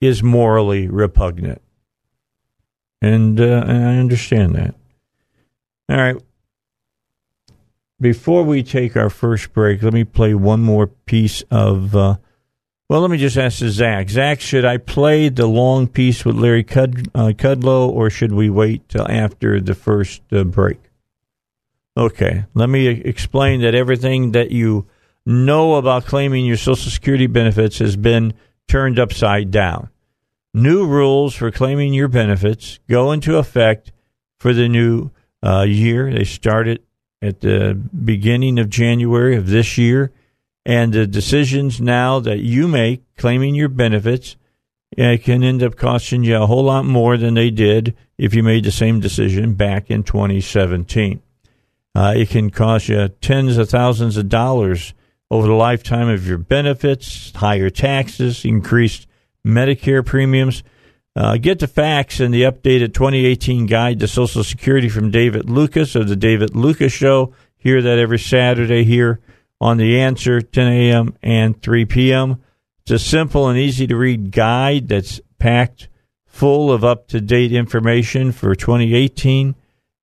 is 0.00 0.22
morally 0.22 0.88
repugnant. 0.88 1.62
And, 3.00 3.40
uh, 3.40 3.64
I 3.64 3.96
understand 3.96 4.56
that. 4.56 4.74
All 5.88 5.96
right. 5.96 6.16
Before 8.00 8.42
we 8.42 8.62
take 8.62 8.96
our 8.96 9.10
first 9.10 9.52
break, 9.52 9.82
let 9.82 9.92
me 9.92 10.04
play 10.04 10.34
one 10.34 10.60
more 10.60 10.88
piece 10.88 11.42
of. 11.50 11.96
Uh, 11.96 12.16
well, 12.88 13.00
let 13.00 13.10
me 13.10 13.18
just 13.18 13.36
ask 13.36 13.58
Zach. 13.58 14.08
Zach, 14.08 14.40
should 14.40 14.64
I 14.64 14.78
play 14.78 15.28
the 15.28 15.46
long 15.46 15.88
piece 15.88 16.24
with 16.24 16.36
Larry 16.36 16.64
Cud- 16.64 17.08
uh, 17.14 17.32
Kudlow, 17.36 17.88
or 17.88 18.08
should 18.08 18.32
we 18.32 18.50
wait 18.50 18.88
till 18.88 19.08
after 19.10 19.60
the 19.60 19.74
first 19.74 20.22
uh, 20.32 20.44
break? 20.44 20.78
Okay, 21.96 22.44
let 22.54 22.68
me 22.68 22.86
explain 22.86 23.60
that 23.62 23.74
everything 23.74 24.32
that 24.32 24.52
you 24.52 24.86
know 25.28 25.74
about 25.74 26.06
claiming 26.06 26.46
your 26.46 26.56
Social 26.56 26.90
Security 26.90 27.26
benefits 27.26 27.78
has 27.78 27.96
been 27.96 28.32
turned 28.66 28.98
upside 28.98 29.50
down. 29.50 29.90
New 30.54 30.86
rules 30.86 31.34
for 31.34 31.50
claiming 31.50 31.92
your 31.92 32.08
benefits 32.08 32.80
go 32.88 33.12
into 33.12 33.36
effect 33.36 33.92
for 34.38 34.54
the 34.54 34.68
new 34.68 35.10
uh, 35.42 35.66
year. 35.68 36.10
They 36.10 36.24
started 36.24 36.82
at 37.20 37.40
the 37.40 37.74
beginning 37.74 38.58
of 38.58 38.70
January 38.70 39.36
of 39.36 39.48
this 39.48 39.76
year, 39.76 40.12
and 40.64 40.94
the 40.94 41.06
decisions 41.06 41.78
now 41.78 42.20
that 42.20 42.38
you 42.38 42.66
make 42.66 43.02
claiming 43.16 43.54
your 43.54 43.68
benefits 43.68 44.36
uh, 44.98 45.18
can 45.22 45.42
end 45.44 45.62
up 45.62 45.76
costing 45.76 46.24
you 46.24 46.36
a 46.36 46.46
whole 46.46 46.64
lot 46.64 46.86
more 46.86 47.18
than 47.18 47.34
they 47.34 47.50
did 47.50 47.94
if 48.16 48.34
you 48.34 48.42
made 48.42 48.64
the 48.64 48.70
same 48.70 48.98
decision 48.98 49.54
back 49.54 49.90
in 49.90 50.02
2017. 50.02 51.20
Uh, 51.94 52.14
it 52.16 52.30
can 52.30 52.48
cost 52.48 52.88
you 52.88 53.08
tens 53.20 53.58
of 53.58 53.68
thousands 53.68 54.16
of 54.16 54.30
dollars 54.30 54.94
over 55.30 55.46
the 55.46 55.52
lifetime 55.52 56.08
of 56.08 56.26
your 56.26 56.38
benefits, 56.38 57.32
higher 57.34 57.70
taxes, 57.70 58.44
increased 58.44 59.06
Medicare 59.44 60.04
premiums. 60.04 60.62
Uh, 61.14 61.36
get 61.36 61.58
the 61.58 61.66
facts 61.66 62.20
in 62.20 62.30
the 62.30 62.42
updated 62.42 62.94
2018 62.94 63.66
guide 63.66 63.98
to 64.00 64.06
Social 64.06 64.44
Security 64.44 64.88
from 64.88 65.10
David 65.10 65.50
Lucas 65.50 65.94
of 65.94 66.08
the 66.08 66.16
David 66.16 66.54
Lucas 66.54 66.92
Show. 66.92 67.34
Hear 67.56 67.82
that 67.82 67.98
every 67.98 68.18
Saturday 68.18 68.84
here 68.84 69.20
on 69.60 69.78
The 69.78 70.00
Answer, 70.00 70.40
10 70.40 70.72
a.m. 70.72 71.16
and 71.22 71.60
3 71.60 71.84
p.m. 71.86 72.42
It's 72.82 72.90
a 72.92 72.98
simple 72.98 73.48
and 73.48 73.58
easy 73.58 73.86
to 73.88 73.96
read 73.96 74.30
guide 74.30 74.88
that's 74.88 75.20
packed 75.38 75.88
full 76.24 76.70
of 76.70 76.84
up 76.84 77.08
to 77.08 77.20
date 77.20 77.52
information 77.52 78.30
for 78.30 78.54
2018 78.54 79.56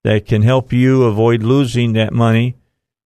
that 0.03 0.26
can 0.26 0.41
help 0.41 0.73
you 0.73 1.03
avoid 1.03 1.41
losing 1.41 1.93
that 1.93 2.14
money 2.14 2.56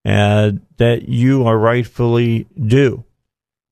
uh, 0.05 0.51
that 0.77 1.09
you 1.09 1.45
are 1.45 1.57
rightfully 1.57 2.47
due. 2.55 3.03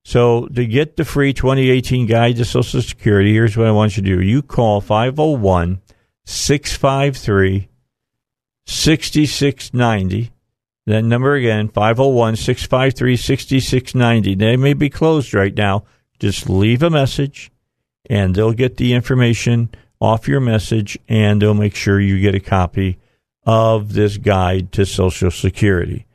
So, 0.04 0.46
to 0.46 0.64
get 0.64 0.96
the 0.96 1.04
free 1.04 1.34
2018 1.34 2.06
guide 2.06 2.36
to 2.36 2.44
Social 2.44 2.80
Security, 2.80 3.32
here's 3.32 3.56
what 3.56 3.66
I 3.66 3.72
want 3.72 3.96
you 3.96 4.02
to 4.02 4.16
do. 4.16 4.22
You 4.22 4.40
call 4.40 4.80
501 4.80 5.80
653 6.24 7.68
6690. 8.66 10.30
That 10.86 11.02
number 11.02 11.34
again, 11.34 11.68
501 11.68 12.36
653 12.36 13.16
6690. 13.16 14.34
They 14.34 14.56
may 14.56 14.72
be 14.72 14.88
closed 14.88 15.34
right 15.34 15.54
now. 15.54 15.84
Just 16.18 16.48
leave 16.48 16.82
a 16.82 16.88
message 16.88 17.50
and 18.08 18.34
they'll 18.34 18.52
get 18.52 18.78
the 18.78 18.94
information 18.94 19.68
off 20.00 20.28
your 20.28 20.40
message 20.40 20.98
and 21.08 21.42
they'll 21.42 21.52
make 21.52 21.74
sure 21.74 22.00
you 22.00 22.18
get 22.20 22.34
a 22.34 22.40
copy 22.40 22.98
of 23.44 23.92
this 23.92 24.16
guide 24.16 24.72
to 24.72 24.86
Social 24.86 25.30
Security. 25.30 26.06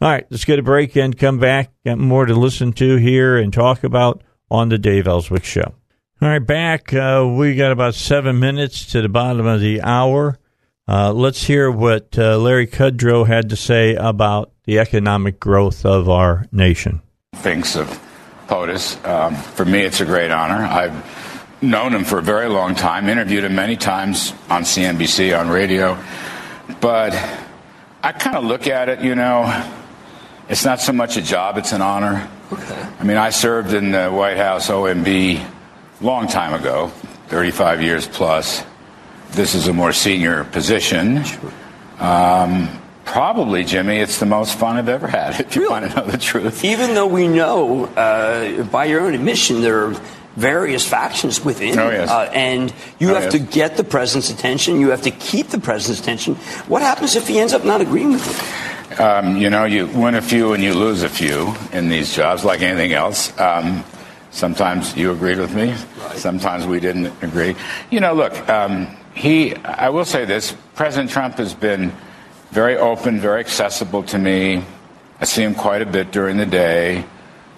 All 0.00 0.08
right, 0.08 0.24
let's 0.30 0.44
get 0.44 0.60
a 0.60 0.62
break 0.62 0.96
and 0.96 1.18
come 1.18 1.38
back. 1.38 1.72
Got 1.84 1.98
more 1.98 2.24
to 2.24 2.34
listen 2.34 2.72
to 2.74 2.96
here 2.96 3.36
and 3.36 3.52
talk 3.52 3.82
about 3.82 4.22
on 4.48 4.68
the 4.68 4.78
Dave 4.78 5.08
Elswick 5.08 5.42
Show. 5.42 5.74
All 6.22 6.28
right, 6.28 6.38
back. 6.38 6.94
Uh, 6.94 7.28
we 7.36 7.56
got 7.56 7.72
about 7.72 7.94
seven 7.94 8.38
minutes 8.38 8.86
to 8.92 9.02
the 9.02 9.08
bottom 9.08 9.44
of 9.46 9.60
the 9.60 9.82
hour. 9.82 10.38
Uh, 10.86 11.12
let's 11.12 11.44
hear 11.44 11.68
what 11.70 12.16
uh, 12.16 12.38
Larry 12.38 12.68
Kudlow 12.68 13.26
had 13.26 13.50
to 13.50 13.56
say 13.56 13.96
about 13.96 14.52
the 14.64 14.78
economic 14.78 15.40
growth 15.40 15.84
of 15.84 16.08
our 16.08 16.46
nation. 16.52 17.02
Thinks 17.34 17.74
of 17.74 17.88
POTUS. 18.46 19.04
Um, 19.04 19.34
for 19.34 19.64
me, 19.64 19.80
it's 19.80 20.00
a 20.00 20.06
great 20.06 20.30
honor. 20.30 20.64
I've 20.64 21.62
known 21.62 21.92
him 21.92 22.04
for 22.04 22.18
a 22.18 22.22
very 22.22 22.48
long 22.48 22.76
time, 22.76 23.08
interviewed 23.08 23.44
him 23.44 23.56
many 23.56 23.76
times 23.76 24.32
on 24.48 24.62
CNBC, 24.62 25.38
on 25.38 25.48
radio. 25.48 25.98
But 26.80 27.14
I 28.02 28.12
kind 28.12 28.36
of 28.36 28.44
look 28.44 28.68
at 28.68 28.88
it, 28.88 29.00
you 29.00 29.14
know, 29.14 29.44
it's 30.48 30.64
not 30.64 30.80
so 30.80 30.92
much 30.92 31.16
a 31.16 31.22
job, 31.22 31.58
it's 31.58 31.72
an 31.72 31.82
honor. 31.82 32.28
Okay. 32.52 32.88
I 32.98 33.04
mean, 33.04 33.16
I 33.16 33.30
served 33.30 33.74
in 33.74 33.90
the 33.90 34.08
White 34.08 34.38
House 34.38 34.68
OMB 34.68 35.44
long 36.00 36.26
time 36.26 36.54
ago, 36.54 36.88
35 37.28 37.82
years 37.82 38.08
plus. 38.08 38.64
This 39.32 39.54
is 39.54 39.68
a 39.68 39.72
more 39.72 39.92
senior 39.92 40.44
position. 40.44 41.22
Sure. 41.24 41.52
Um, 41.98 42.80
probably, 43.04 43.64
Jimmy, 43.64 43.98
it's 43.98 44.18
the 44.18 44.26
most 44.26 44.58
fun 44.58 44.76
I've 44.76 44.88
ever 44.88 45.06
had, 45.06 45.38
if 45.40 45.54
you 45.54 45.62
really? 45.62 45.72
want 45.72 45.90
to 45.90 45.96
know 45.96 46.06
the 46.06 46.18
truth. 46.18 46.64
Even 46.64 46.94
though 46.94 47.06
we 47.06 47.28
know, 47.28 47.84
uh, 47.84 48.62
by 48.64 48.86
your 48.86 49.02
own 49.02 49.14
admission, 49.14 49.60
there 49.60 49.88
are 49.88 50.00
various 50.36 50.86
factions 50.88 51.44
within. 51.44 51.78
Oh, 51.78 51.90
yes. 51.90 52.08
uh, 52.08 52.30
and 52.32 52.72
you 52.98 53.10
oh, 53.10 53.14
have 53.14 53.24
yes. 53.24 53.32
to 53.32 53.38
get 53.40 53.76
the 53.76 53.84
president's 53.84 54.30
attention. 54.30 54.80
You 54.80 54.90
have 54.90 55.02
to 55.02 55.10
keep 55.10 55.48
the 55.48 55.60
president's 55.60 56.00
attention. 56.00 56.36
What 56.68 56.80
happens 56.80 57.16
if 57.16 57.28
he 57.28 57.38
ends 57.38 57.52
up 57.52 57.64
not 57.64 57.80
agreeing 57.80 58.12
with 58.12 58.26
you? 58.26 58.67
Um, 58.98 59.36
you 59.36 59.48
know, 59.48 59.64
you 59.64 59.86
win 59.86 60.16
a 60.16 60.22
few 60.22 60.54
and 60.54 60.62
you 60.62 60.74
lose 60.74 61.04
a 61.04 61.08
few 61.08 61.54
in 61.72 61.88
these 61.88 62.14
jobs, 62.14 62.44
like 62.44 62.62
anything 62.62 62.92
else. 62.92 63.38
Um, 63.38 63.84
sometimes 64.30 64.96
you 64.96 65.12
agreed 65.12 65.38
with 65.38 65.54
me. 65.54 65.70
Right. 65.70 66.16
Sometimes 66.16 66.66
we 66.66 66.80
didn't 66.80 67.06
agree. 67.22 67.54
You 67.90 68.00
know, 68.00 68.12
look, 68.14 68.48
um, 68.48 68.88
he. 69.14 69.54
I 69.56 69.90
will 69.90 70.04
say 70.04 70.24
this: 70.24 70.54
President 70.74 71.10
Trump 71.10 71.36
has 71.38 71.54
been 71.54 71.92
very 72.50 72.76
open, 72.76 73.20
very 73.20 73.40
accessible 73.40 74.02
to 74.04 74.18
me. 74.18 74.64
I 75.20 75.24
see 75.24 75.42
him 75.42 75.54
quite 75.54 75.82
a 75.82 75.86
bit 75.86 76.10
during 76.10 76.36
the 76.36 76.46
day. 76.46 77.04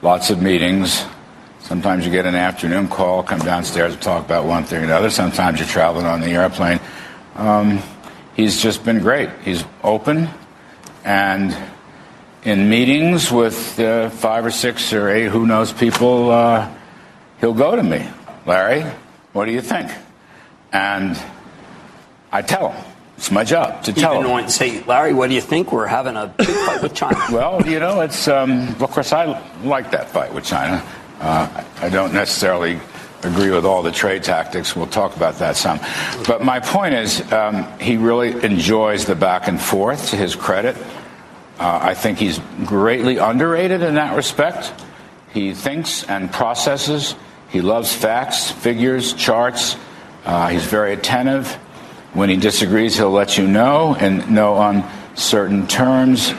Lots 0.03 0.31
of 0.31 0.43
meetings. 0.43 1.05
Sometimes 1.61 2.05
you 2.05 2.11
get 2.11 2.27
an 2.27 2.35
afternoon 2.35 2.89
call, 2.89 3.23
come 3.23 3.39
downstairs 3.41 3.93
and 3.93 4.03
talk 4.03 4.25
about 4.25 4.45
one 4.45 4.65
thing 4.65 4.81
or 4.81 4.85
another. 4.85 5.11
Sometimes 5.11 5.59
you're 5.59 5.69
traveling 5.69 6.07
on 6.07 6.21
the 6.21 6.31
airplane. 6.31 6.81
Um, 7.37 7.83
he's 8.35 8.61
just 8.61 8.85
been 8.85 8.99
great. 8.99 9.31
He's 9.45 9.63
open, 9.85 10.29
and 11.05 11.57
in 12.45 12.69
meetings 12.69 13.31
with 13.31 13.79
uh, 13.79 14.11
five 14.11 14.45
or 14.45 14.51
six 14.51 14.93
or 14.93 15.09
eight, 15.09 15.29
who 15.29 15.47
knows, 15.47 15.73
people, 15.73 16.31
uh, 16.31 16.71
he'll 17.41 17.55
go 17.55 17.77
to 17.77 17.83
me, 17.83 18.09
Larry, 18.47 18.83
what 19.33 19.45
do 19.45 19.53
you 19.53 19.61
think? 19.61 19.91
And 20.73 21.19
I 22.33 22.43
tell 22.43 22.71
him. 22.71 22.85
It's 23.17 23.31
my 23.31 23.45
job 23.45 23.83
to 23.83 23.93
tell 23.93 24.15
Even 24.15 24.27
him. 24.27 24.33
When, 24.33 24.49
say, 24.49 24.83
Larry, 24.85 25.13
what 25.13 25.29
do 25.29 25.35
you 25.35 25.43
think? 25.43 25.73
We're 25.73 25.87
having 25.87 26.17
a 26.17 26.27
big 26.27 26.47
fight 26.47 26.83
with 26.83 26.95
China. 26.95 27.19
well, 27.31 27.61
you 27.67 27.79
know, 27.79 28.01
it's 28.01 28.27
um, 28.29 28.69
of 28.81 28.91
course 28.91 29.13
I 29.13 29.39
like 29.63 29.91
that 29.91 30.09
fight 30.09 30.33
with 30.33 30.45
China. 30.45 30.83
Uh, 31.21 31.65
I 31.83 31.91
don't 31.91 32.15
necessarily 32.15 32.81
agree 33.23 33.51
with 33.51 33.65
all 33.65 33.83
the 33.83 33.93
trade 33.93 34.23
tactics. 34.23 34.75
We'll 34.75 34.87
talk 34.87 35.17
about 35.17 35.39
that 35.39 35.57
some. 35.57 35.81
But 36.27 36.43
my 36.43 36.61
point 36.61 36.95
is, 36.95 37.21
um, 37.33 37.67
he 37.79 37.97
really 37.97 38.31
enjoys 38.45 39.05
the 39.05 39.15
back 39.15 39.49
and 39.49 39.61
forth. 39.61 40.11
To 40.11 40.17
his 40.17 40.35
credit, 40.35 40.77
uh, 41.59 41.79
I 41.83 41.95
think 41.95 42.19
he's 42.19 42.41
greatly 42.65 43.19
underrated 43.19 43.83
in 43.83 43.95
that 43.95 44.17
respect. 44.17 44.73
He 45.33 45.55
thinks 45.55 46.05
and 46.05 46.33
processes. 46.33 47.15
He 47.51 47.61
loves 47.61 47.95
facts, 47.95 48.51
figures, 48.51 49.13
charts. 49.13 49.77
Uh, 50.25 50.49
he's 50.49 50.65
very 50.65 50.93
attentive. 50.93 51.53
When 52.13 52.29
he 52.29 52.37
disagrees, 52.37 52.97
he'll 52.97 53.11
let 53.11 53.39
you 53.39 53.47
know 53.47 53.95
and 53.95 54.31
know 54.31 54.55
on 54.55 54.89
certain 55.15 55.67
terms. 55.67 56.33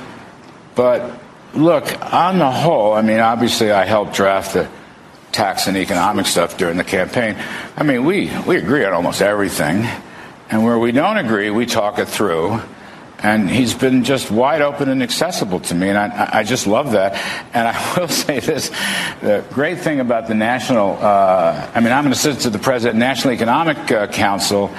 But 0.76 1.20
look, 1.54 2.14
on 2.14 2.40
the 2.40 2.52
whole, 2.52 2.94
I 2.94 3.02
mean, 3.02 3.20
obviously, 3.20 3.72
I 3.72 3.86
helped 3.86 4.14
draft 4.14 4.54
the 4.54 4.70
tax 5.32 5.68
and 5.68 5.78
economic 5.78 6.26
stuff 6.26 6.58
during 6.58 6.78
the 6.78 6.84
campaign. 6.84 7.38
I 7.76 7.84
mean, 7.84 8.06
we, 8.06 8.32
we 8.46 8.58
agree 8.58 8.84
on 8.86 8.94
almost 8.94 9.22
everything. 9.22 9.88
And 10.50 10.64
where 10.64 10.78
we 10.78 10.92
don't 10.92 11.18
agree, 11.18 11.50
we 11.50 11.66
talk 11.66 12.00
it 12.00 12.08
through. 12.08 12.60
And 13.24 13.50
he's 13.50 13.74
been 13.76 14.04
just 14.04 14.32
wide 14.32 14.62
open 14.62 14.90
and 14.90 15.04
accessible 15.04 15.60
to 15.60 15.76
me, 15.76 15.90
and 15.90 15.98
I, 15.98 16.40
I 16.40 16.44
just 16.44 16.66
love 16.66 16.94
that. 16.94 17.14
And 17.54 17.68
I 17.68 17.96
will 18.00 18.08
say 18.08 18.40
this 18.40 18.70
the 19.22 19.46
great 19.52 19.80
thing 19.80 20.00
about 20.00 20.28
the 20.28 20.34
National, 20.34 20.98
uh, 21.00 21.70
I 21.74 21.80
mean, 21.82 21.94
I'm 21.94 22.08
an 22.08 22.12
assistant 22.12 22.42
to 22.44 22.50
the 22.50 22.58
President, 22.58 22.98
National 22.98 23.34
Economic 23.34 23.92
uh, 23.92 24.08
Council 24.08 24.72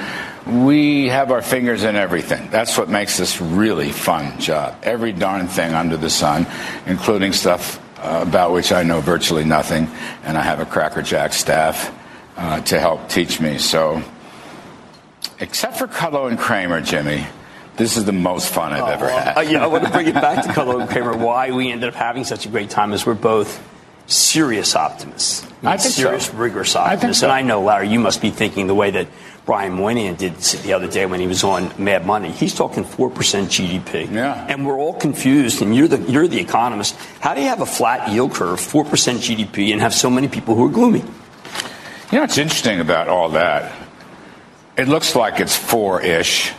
we 0.46 1.08
have 1.08 1.30
our 1.30 1.42
fingers 1.42 1.84
in 1.84 1.96
everything. 1.96 2.50
That's 2.50 2.76
what 2.76 2.88
makes 2.88 3.16
this 3.16 3.40
really 3.40 3.92
fun 3.92 4.40
job. 4.40 4.76
Every 4.82 5.12
darn 5.12 5.46
thing 5.46 5.72
under 5.74 5.96
the 5.96 6.10
sun, 6.10 6.46
including 6.86 7.32
stuff 7.32 7.80
uh, 8.02 8.24
about 8.26 8.52
which 8.52 8.72
I 8.72 8.82
know 8.82 9.00
virtually 9.00 9.44
nothing, 9.44 9.88
and 10.24 10.36
I 10.36 10.42
have 10.42 10.58
a 10.60 10.66
crackerjack 10.66 11.32
staff 11.32 11.94
uh, 12.36 12.60
to 12.62 12.80
help 12.80 13.08
teach 13.08 13.40
me. 13.40 13.58
So, 13.58 14.02
except 15.38 15.78
for 15.78 15.86
Kudlow 15.86 16.28
and 16.28 16.38
Cramer, 16.38 16.80
Jimmy, 16.80 17.26
this 17.76 17.96
is 17.96 18.04
the 18.04 18.12
most 18.12 18.52
fun 18.52 18.72
I've 18.72 18.82
oh, 18.82 18.86
ever 18.86 19.08
had. 19.08 19.38
uh, 19.38 19.40
yeah, 19.42 19.62
I 19.62 19.66
want 19.68 19.84
to 19.84 19.90
bring 19.90 20.08
it 20.08 20.14
back 20.14 20.44
to 20.44 20.52
Kudlow 20.52 20.80
and 20.80 20.90
Cramer. 20.90 21.16
Why 21.16 21.52
we 21.52 21.70
ended 21.70 21.88
up 21.88 21.94
having 21.94 22.24
such 22.24 22.44
a 22.44 22.48
great 22.48 22.70
time 22.70 22.92
is 22.92 23.06
we're 23.06 23.14
both 23.14 23.62
serious 24.06 24.74
optimists. 24.74 25.46
I 25.62 25.76
think 25.76 25.94
serious, 25.94 26.26
so. 26.26 26.36
rigorous 26.36 26.74
I 26.74 26.90
think 26.90 26.94
optimists. 26.94 27.20
so. 27.20 27.26
And 27.26 27.32
I 27.32 27.42
know, 27.42 27.62
Larry, 27.62 27.88
you 27.88 28.00
must 28.00 28.20
be 28.20 28.30
thinking 28.30 28.66
the 28.66 28.74
way 28.74 28.90
that 28.90 29.06
Brian 29.44 29.72
Moynihan 29.72 30.14
did 30.14 30.36
the 30.36 30.72
other 30.72 30.86
day 30.86 31.04
when 31.04 31.18
he 31.18 31.26
was 31.26 31.42
on 31.42 31.72
Mad 31.76 32.06
Money. 32.06 32.30
He's 32.30 32.54
talking 32.54 32.84
four 32.84 33.10
percent 33.10 33.48
GDP. 33.48 34.10
Yeah. 34.12 34.46
And 34.48 34.64
we're 34.64 34.78
all 34.78 34.94
confused. 34.94 35.62
And 35.62 35.74
you're 35.74 35.88
the 35.88 35.98
you're 36.10 36.28
the 36.28 36.38
economist. 36.38 36.94
How 37.20 37.34
do 37.34 37.40
you 37.40 37.48
have 37.48 37.60
a 37.60 37.66
flat 37.66 38.10
yield 38.10 38.34
curve, 38.34 38.60
four 38.60 38.84
percent 38.84 39.20
GDP, 39.20 39.72
and 39.72 39.80
have 39.80 39.94
so 39.94 40.08
many 40.08 40.28
people 40.28 40.54
who 40.54 40.66
are 40.66 40.70
gloomy? 40.70 41.00
You 41.00 42.18
know 42.18 42.20
what's 42.20 42.38
interesting 42.38 42.78
about 42.78 43.08
all 43.08 43.30
that? 43.30 43.72
It 44.76 44.86
looks 44.86 45.16
like 45.16 45.40
it's 45.40 45.56
four-ish. 45.56 46.52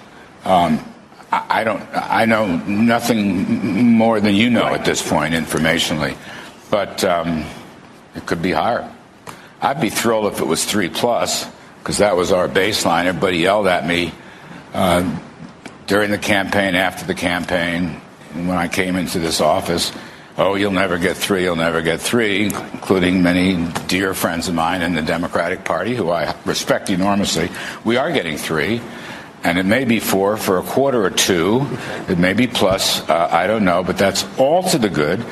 Um, 0.44 0.84
I, 1.32 1.62
I 1.62 1.64
don't. 1.64 1.84
I 1.94 2.26
know 2.26 2.58
nothing 2.58 3.96
more 3.96 4.20
than 4.20 4.36
you 4.36 4.50
know 4.50 4.66
at 4.66 4.84
this 4.84 5.08
point, 5.08 5.34
informationally, 5.34 6.18
but 6.70 7.02
um, 7.06 7.46
it 8.14 8.26
could 8.26 8.42
be 8.42 8.52
higher. 8.52 8.92
I'd 9.62 9.80
be 9.80 9.90
thrilled 9.90 10.34
if 10.34 10.42
it 10.42 10.48
was 10.48 10.66
three 10.66 10.90
plus 10.90 11.48
because 11.84 11.98
that 11.98 12.16
was 12.16 12.32
our 12.32 12.48
baseline. 12.48 13.06
Everybody 13.06 13.40
yelled 13.40 13.68
at 13.68 13.86
me 13.86 14.14
uh, 14.74 15.20
during 15.86 16.12
the 16.12 16.18
campaign, 16.18 16.76
after 16.76 17.06
the 17.06 17.14
campaign, 17.14 18.00
and 18.34 18.48
when 18.48 18.56
I 18.56 18.70
came 18.70 18.96
into 18.96 19.20
this 19.20 19.42
office. 19.42 19.92
Oh, 20.38 20.56
you'll 20.56 20.72
never 20.72 20.98
get 20.98 21.18
three, 21.18 21.44
you'll 21.44 21.58
never 21.58 21.82
get 21.82 22.00
three, 22.00 22.46
including 22.46 23.22
many 23.22 23.68
dear 23.88 24.14
friends 24.14 24.48
of 24.48 24.56
mine 24.56 24.82
in 24.82 24.96
the 24.96 25.02
Democratic 25.02 25.66
Party 25.66 25.94
who 25.94 26.10
I 26.10 26.34
respect 26.46 26.90
enormously. 26.90 27.50
We 27.84 27.98
are 27.98 28.12
getting 28.14 28.38
three, 28.38 28.82
and 29.44 29.60
it 29.60 29.66
may 29.66 29.84
be 29.84 30.00
four 30.00 30.38
for 30.38 30.58
a 30.58 30.64
quarter 30.64 31.04
or 31.04 31.12
two. 31.12 31.68
It 32.08 32.18
may 32.18 32.34
be 32.34 32.48
plus, 32.48 33.08
uh, 33.10 33.28
I 33.30 33.46
don't 33.46 33.66
know, 33.66 33.84
but 33.84 33.98
that's 33.98 34.26
all 34.40 34.64
to 34.70 34.78
the 34.78 34.90
good. 34.90 35.24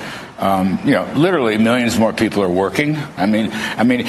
Um, 0.41 0.79
you 0.83 0.91
know, 0.91 1.03
literally 1.15 1.57
millions 1.59 1.99
more 1.99 2.13
people 2.13 2.41
are 2.41 2.49
working. 2.49 2.97
I 3.15 3.27
mean, 3.27 3.51
I 3.53 3.83
mean, 3.83 4.01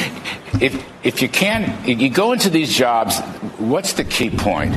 if 0.60 0.82
if 1.04 1.20
you 1.20 1.28
can, 1.28 1.86
you 1.86 2.08
go 2.08 2.32
into 2.32 2.48
these 2.48 2.74
jobs. 2.74 3.20
What's 3.58 3.92
the 3.92 4.04
key 4.04 4.30
point? 4.30 4.74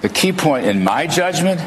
The 0.00 0.08
key 0.08 0.32
point, 0.32 0.66
in 0.66 0.82
my 0.82 1.06
judgment, 1.06 1.60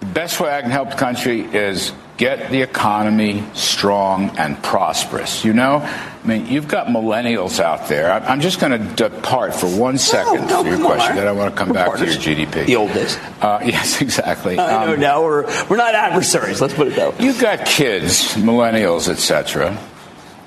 the 0.00 0.06
best 0.06 0.40
way 0.40 0.52
I 0.52 0.60
can 0.62 0.70
help 0.70 0.90
the 0.90 0.96
country 0.96 1.42
is 1.42 1.92
get 2.18 2.50
the 2.50 2.60
economy 2.62 3.44
strong 3.54 4.36
and 4.36 4.60
prosperous. 4.62 5.44
You 5.44 5.54
know, 5.54 5.76
I 5.78 6.26
mean, 6.26 6.46
you've 6.48 6.68
got 6.68 6.88
millennials 6.88 7.60
out 7.60 7.88
there. 7.88 8.12
I'm 8.12 8.40
just 8.40 8.60
going 8.60 8.72
to 8.72 8.94
depart 8.94 9.54
for 9.54 9.66
one 9.68 9.96
second 9.96 10.48
no, 10.48 10.62
to 10.62 10.68
your 10.68 10.78
on, 10.78 10.84
question. 10.84 11.14
Larry. 11.14 11.20
Then 11.20 11.28
I 11.28 11.32
want 11.32 11.54
to 11.54 11.58
come 11.58 11.68
We're 11.68 11.74
back 11.74 11.86
partners. 11.86 12.18
to 12.18 12.34
your 12.34 12.46
GDP. 12.46 12.66
The 12.66 12.76
old 12.76 12.92
days. 12.92 13.16
Uh, 13.40 13.60
yes, 13.64 14.02
exactly. 14.02 14.58
I 14.58 14.84
know 14.86 14.94
Um, 14.94 15.00
now 15.00 15.22
we're 15.22 15.44
we're 15.68 15.76
not 15.76 15.94
adversaries. 15.94 16.60
Let's 16.60 16.74
put 16.74 16.88
it 16.88 16.96
that 16.96 17.18
way. 17.18 17.24
You've 17.24 17.40
got 17.40 17.64
kids, 17.64 18.34
millennials, 18.34 19.08
etc., 19.08 19.78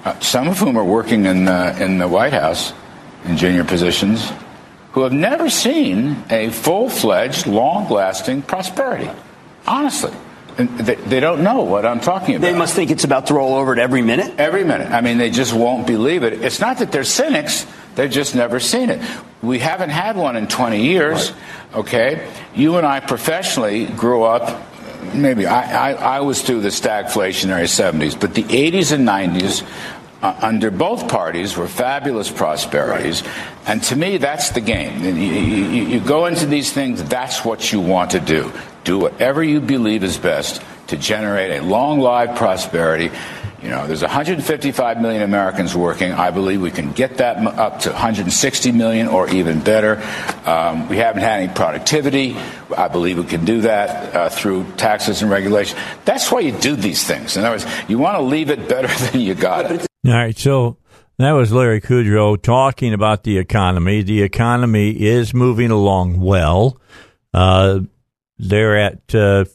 uh, 0.04 0.20
some 0.20 0.50
of 0.50 0.60
whom 0.60 0.78
are 0.78 0.84
working 0.84 1.26
in 1.26 1.46
the, 1.46 1.82
in 1.82 2.00
the 2.00 2.08
White 2.08 2.34
House 2.34 2.74
in 3.24 3.38
junior 3.38 3.64
positions, 3.64 4.32
who 4.94 5.04
have 5.04 5.14
never 5.14 5.50
seen 5.50 6.22
a 6.30 6.50
full-fledged, 6.50 7.46
long-lasting 7.48 8.42
prosperity. 8.42 9.10
Honestly, 9.68 10.12
they, 10.58 10.96
they 10.96 11.20
don't 11.20 11.44
know 11.44 11.62
what 11.62 11.86
I'm 11.86 12.00
talking 12.00 12.36
about. 12.36 12.46
They 12.46 12.58
must 12.58 12.76
think 12.76 12.92
it's 12.92 13.04
about 13.04 13.28
to 13.28 13.34
roll 13.34 13.56
over 13.56 13.74
at 13.74 13.80
every 13.80 14.02
minute. 14.02 14.34
Every 14.38 14.64
minute. 14.64 14.92
I 14.92 15.02
mean, 15.02 15.18
they 15.18 15.30
just 15.30 15.54
won't 15.54 15.88
believe 15.88 16.24
it. 16.24 16.34
It's 16.44 16.60
not 16.60 16.80
that 16.80 16.92
they're 16.92 17.04
cynics, 17.04 17.66
they've 17.96 18.12
just 18.12 18.36
never 18.36 18.60
seen 18.60 18.90
it. 18.90 19.02
We 19.42 19.60
haven't 19.60 19.90
had 19.90 20.16
one 20.16 20.36
in 20.36 20.48
20 20.48 20.84
years, 20.84 21.34
okay? 21.74 22.32
You 22.56 22.78
and 22.78 22.86
I 22.86 23.00
professionally 23.00 23.86
grew 23.86 24.24
up 24.24 24.68
maybe 25.14 25.46
I, 25.46 25.92
I, 25.92 26.18
I 26.18 26.20
was 26.22 26.42
through 26.42 26.62
the 26.62 26.70
stagflationary 26.70 27.64
70s, 27.64 28.20
but 28.20 28.34
the 28.34 28.44
80s 28.44 28.92
and 28.92 29.08
90s 29.08 29.68
uh, 30.22 30.38
under 30.42 30.70
both 30.72 31.08
parties 31.10 31.58
were 31.58 31.68
fabulous 31.68 32.30
prosperities. 32.30 33.24
And 33.66 33.82
to 33.84 33.96
me, 33.96 34.18
that's 34.18 34.50
the 34.50 34.62
game. 34.62 35.04
You, 35.04 35.14
you, 35.14 35.86
you 35.86 36.00
go 36.00 36.26
into 36.28 36.46
these 36.46 36.72
things, 36.72 37.04
that's 37.04 37.44
what 37.44 37.72
you 37.72 37.80
want 37.80 38.12
to 38.12 38.20
do. 38.20 38.52
Do 38.84 39.00
whatever 39.00 39.44
you 39.44 39.62
believe 39.62 40.04
is 40.04 40.18
best 40.18 40.62
to 40.88 40.98
generate 40.98 41.60
a 41.60 41.64
long 41.64 42.00
lived 42.00 42.36
prosperity. 42.38 43.12
You 43.62 43.70
know, 43.70 43.86
there's 43.86 44.02
155 44.02 45.02
million 45.02 45.22
Americans 45.22 45.76
working. 45.76 46.12
I 46.14 46.32
believe 46.32 46.62
we 46.62 46.72
can 46.72 46.94
get 46.94 47.18
that 47.18 47.38
up 47.38 47.82
to 47.82 47.92
160 47.92 48.72
million 48.72 49.08
or 49.08 49.30
even 49.30 49.60
better. 49.60 50.02
Um, 50.46 50.90
we 50.90 50.98
haven't 50.98 51.22
had 51.22 51.42
any 51.42 51.54
productivity. 51.54 52.36
I 52.76 52.88
believe 52.88 53.20
we 53.20 53.26
can 53.26 53.46
do 53.46 53.62
that 53.62 54.16
uh, 54.16 54.30
through 54.30 54.66
taxes 54.78 55.22
and 55.22 55.30
regulation. 55.30 55.78
That's 56.06 56.32
why 56.32 56.40
you 56.40 56.54
do 56.54 56.76
these 56.76 57.06
things. 57.06 57.38
In 57.38 57.44
other 57.44 57.54
words, 57.54 57.68
you 57.88 58.00
want 58.00 58.18
to 58.18 58.24
leave 58.24 58.50
it 58.50 58.68
better 58.68 58.88
than 59.12 59.22
you 59.22 59.36
got 59.36 59.72
it. 59.72 59.86
All 60.08 60.14
right, 60.14 60.38
so 60.38 60.78
that 61.20 61.34
was 61.34 61.52
Larry 61.52 61.82
Kudlow 61.82 62.42
talking 62.42 62.96
about 62.96 63.24
the 63.24 63.38
economy. 63.38 64.02
The 64.02 64.24
economy 64.24 64.90
is 64.90 65.36
moving 65.36 65.70
along 65.70 66.20
well. 66.20 66.82
Uh, 67.32 67.82
they're 68.42 68.78
at 68.78 69.16
uh, 69.16 69.46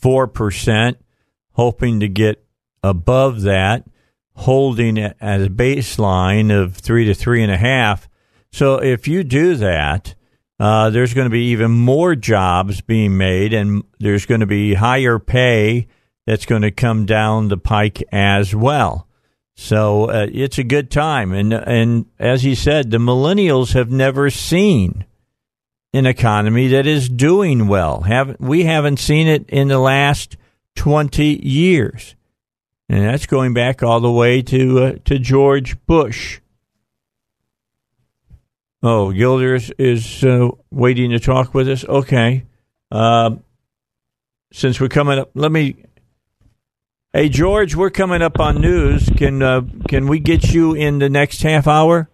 four 0.00 0.26
percent, 0.26 0.98
hoping 1.52 2.00
to 2.00 2.08
get 2.08 2.44
above 2.82 3.42
that, 3.42 3.84
holding 4.34 4.96
it 4.96 5.16
as 5.20 5.46
a 5.46 5.50
baseline 5.50 6.50
of 6.50 6.74
three 6.74 7.04
to 7.04 7.14
three 7.14 7.42
and 7.42 7.52
a 7.52 7.56
half. 7.56 8.08
So 8.50 8.82
if 8.82 9.06
you 9.06 9.22
do 9.22 9.54
that, 9.56 10.14
uh, 10.58 10.90
there's 10.90 11.14
going 11.14 11.26
to 11.26 11.30
be 11.30 11.50
even 11.50 11.70
more 11.70 12.14
jobs 12.14 12.80
being 12.80 13.16
made, 13.16 13.52
and 13.52 13.84
there's 13.98 14.26
going 14.26 14.40
to 14.40 14.46
be 14.46 14.74
higher 14.74 15.18
pay 15.18 15.86
that's 16.26 16.46
going 16.46 16.62
to 16.62 16.70
come 16.70 17.04
down 17.06 17.48
the 17.48 17.56
pike 17.56 18.02
as 18.12 18.54
well. 18.54 19.08
So 19.54 20.06
uh, 20.06 20.26
it's 20.32 20.58
a 20.58 20.64
good 20.64 20.90
time, 20.90 21.32
and 21.32 21.52
and 21.52 22.06
as 22.18 22.42
he 22.42 22.54
said, 22.54 22.90
the 22.90 22.98
millennials 22.98 23.74
have 23.74 23.90
never 23.90 24.30
seen 24.30 25.04
an 25.92 26.06
economy 26.06 26.68
that 26.68 26.86
is 26.86 27.08
doing 27.08 27.68
well. 27.68 28.02
Haven't 28.02 28.40
we 28.40 28.64
haven't 28.64 28.98
seen 28.98 29.28
it 29.28 29.48
in 29.48 29.68
the 29.68 29.78
last 29.78 30.36
twenty 30.74 31.46
years, 31.46 32.14
and 32.88 33.04
that's 33.04 33.26
going 33.26 33.54
back 33.54 33.82
all 33.82 34.00
the 34.00 34.10
way 34.10 34.42
to 34.42 34.78
uh, 34.78 34.92
to 35.04 35.18
George 35.18 35.76
Bush. 35.86 36.40
Oh, 38.82 39.12
Gilders 39.12 39.70
is 39.78 40.24
uh, 40.24 40.48
waiting 40.70 41.10
to 41.10 41.20
talk 41.20 41.54
with 41.54 41.68
us. 41.68 41.84
Okay, 41.84 42.44
uh, 42.90 43.36
since 44.52 44.80
we're 44.80 44.88
coming 44.88 45.18
up, 45.18 45.30
let 45.34 45.52
me 45.52 45.76
Hey 47.14 47.28
George, 47.28 47.76
we're 47.76 47.90
coming 47.90 48.22
up 48.22 48.40
on 48.40 48.62
news. 48.62 49.10
Can 49.18 49.42
uh, 49.42 49.60
can 49.86 50.06
we 50.06 50.18
get 50.18 50.54
you 50.54 50.72
in 50.72 50.98
the 50.98 51.10
next 51.10 51.42
half 51.42 51.68
hour? 51.68 52.08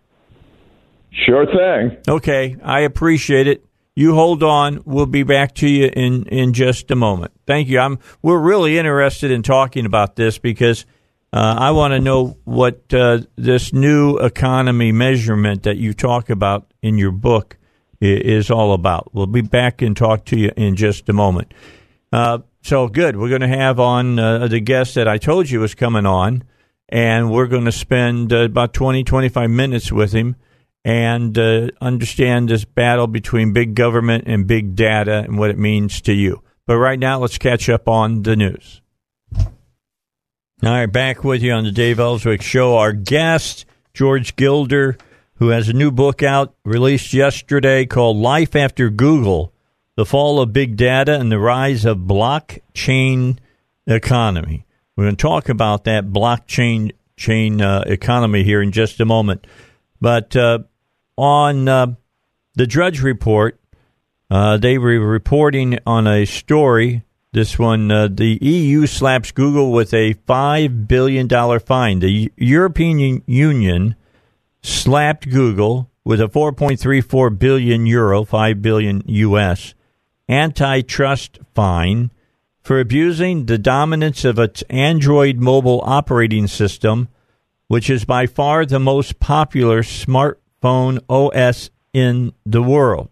Sure 1.12 1.47
thing. 1.47 1.98
Okay, 2.08 2.57
I 2.65 2.81
appreciate 2.81 3.47
it. 3.47 3.65
You 3.99 4.15
hold 4.15 4.44
on. 4.44 4.81
We'll 4.85 5.07
be 5.07 5.25
back 5.25 5.57
to 5.57 5.68
you 5.68 5.91
in, 5.93 6.25
in 6.27 6.52
just 6.52 6.89
a 6.93 6.94
moment. 6.94 7.33
Thank 7.49 7.67
you. 7.67 7.81
I'm 7.81 7.99
we're 8.23 8.39
really 8.39 8.78
interested 8.78 9.33
in 9.33 9.43
talking 9.43 9.86
about 9.86 10.15
this 10.15 10.39
because 10.39 10.86
uh, 11.33 11.57
I 11.59 11.73
want 11.73 11.94
to 11.94 11.99
know 11.99 12.36
what 12.44 12.94
uh, 12.94 13.23
this 13.35 13.73
new 13.73 14.17
economy 14.18 14.93
measurement 14.93 15.65
that 15.65 15.78
you 15.78 15.94
talk 15.94 16.31
about 16.31 16.73
in 16.81 16.97
your 16.97 17.10
book 17.10 17.59
is 18.01 18.52
all 18.52 18.73
about. 18.73 19.12
We'll 19.12 19.27
be 19.27 19.41
back 19.41 19.83
and 19.83 19.97
talk 19.97 20.25
to 20.27 20.39
you 20.39 20.52
in 20.57 20.77
just 20.77 21.09
a 21.09 21.12
moment. 21.12 21.52
Uh, 22.12 22.39
so 22.62 22.86
good. 22.86 23.17
We're 23.17 23.31
going 23.31 23.41
to 23.41 23.49
have 23.49 23.81
on 23.81 24.17
uh, 24.17 24.47
the 24.47 24.60
guest 24.60 24.94
that 24.94 25.09
I 25.09 25.18
told 25.18 25.51
you 25.51 25.59
was 25.59 25.75
coming 25.75 26.07
on, 26.07 26.44
and 26.89 27.33
we're 27.33 27.49
going 27.49 27.65
to 27.65 27.73
spend 27.73 28.33
uh, 28.33 28.44
about 28.44 28.75
20, 28.75 29.02
25 29.02 29.51
minutes 29.51 29.91
with 29.91 30.12
him 30.12 30.36
and 30.89 31.36
uh, 31.36 31.68
understand 31.83 32.49
this 32.49 32.65
battle 32.65 33.07
between 33.07 33.52
big 33.52 33.75
government 33.75 34.25
and 34.26 34.47
big 34.47 34.75
data 34.75 35.18
and 35.18 35.36
what 35.36 35.50
it 35.50 35.58
means 35.58 36.00
to 36.00 36.15
you. 36.15 36.42
But 36.65 36.78
right 36.78 36.99
now, 36.99 37.18
let's 37.18 37.36
catch 37.36 37.68
up 37.68 37.86
on 37.89 38.23
the 38.23 38.34
news. 38.34 38.81
All 39.36 39.50
right, 40.62 40.86
back 40.86 41.23
with 41.23 41.42
you 41.42 41.52
on 41.52 41.65
the 41.65 41.73
Dave 41.73 42.00
Elswick 42.00 42.41
Show. 42.41 42.78
Our 42.78 42.94
guest, 42.94 43.67
George 43.92 44.34
Gilder, 44.34 44.97
who 45.34 45.49
has 45.50 45.68
a 45.68 45.75
new 45.75 45.91
book 45.91 46.23
out 46.23 46.55
released 46.65 47.12
yesterday 47.12 47.84
called 47.84 48.17
Life 48.17 48.57
After 48.57 48.89
Google 48.89 49.52
the 49.94 50.07
fall 50.07 50.41
of 50.41 50.55
big 50.55 50.76
data 50.76 51.20
and 51.20 51.31
the 51.31 51.39
rise 51.39 51.84
of 51.84 51.99
blockchain 51.99 53.36
economy. 53.86 54.65
We're 54.97 55.05
going 55.05 55.17
to 55.17 55.23
talk 55.23 55.50
about 55.50 55.84
that 55.84 56.07
blockchain 56.07 56.92
chain 57.18 57.60
uh, 57.60 57.84
economy 57.86 58.42
here 58.42 58.62
in 58.62 58.73
just 58.73 59.00
a 59.00 59.05
moment. 59.05 59.47
But 60.00 60.36
uh, 60.36 60.60
on 61.19 61.69
uh, 61.69 61.95
the 62.55 62.67
Drudge 62.67 63.03
Report, 63.03 63.61
uh, 64.31 64.57
they 64.57 64.79
were 64.79 64.99
reporting 65.01 65.79
on 65.87 66.07
a 66.07 66.25
story. 66.25 67.05
This 67.33 67.59
one, 67.59 67.91
uh, 67.91 68.09
the 68.09 68.39
EU 68.41 68.87
slaps 68.87 69.33
Google 69.33 69.73
with 69.73 69.93
a 69.93 70.15
$5 70.15 70.89
billion 70.89 71.29
fine. 71.61 71.99
The 71.99 72.33
European 72.37 73.23
Union 73.27 73.97
slapped 74.63 75.29
Google 75.29 75.91
with 76.05 76.21
a 76.21 76.29
4.34 76.29 77.39
billion 77.39 77.85
euro, 77.85 78.25
5 78.25 78.63
billion 78.63 79.03
US 79.07 79.75
antitrust 80.29 81.39
fine 81.55 82.11
for 82.61 82.81
abusing 82.81 83.47
the 83.47 83.59
dominance 83.59 84.25
of 84.25 84.39
its 84.39 84.63
Android 84.69 85.37
mobile 85.39 85.81
operating 85.85 86.47
system, 86.47 87.09
which 87.67 87.89
is 87.89 88.05
by 88.05 88.27
far 88.27 88.67
the 88.67 88.79
most 88.79 89.19
popular 89.21 89.83
smartphone 90.62 91.01
OS 91.09 91.70
in 91.93 92.33
the 92.45 92.62
world. 92.62 93.09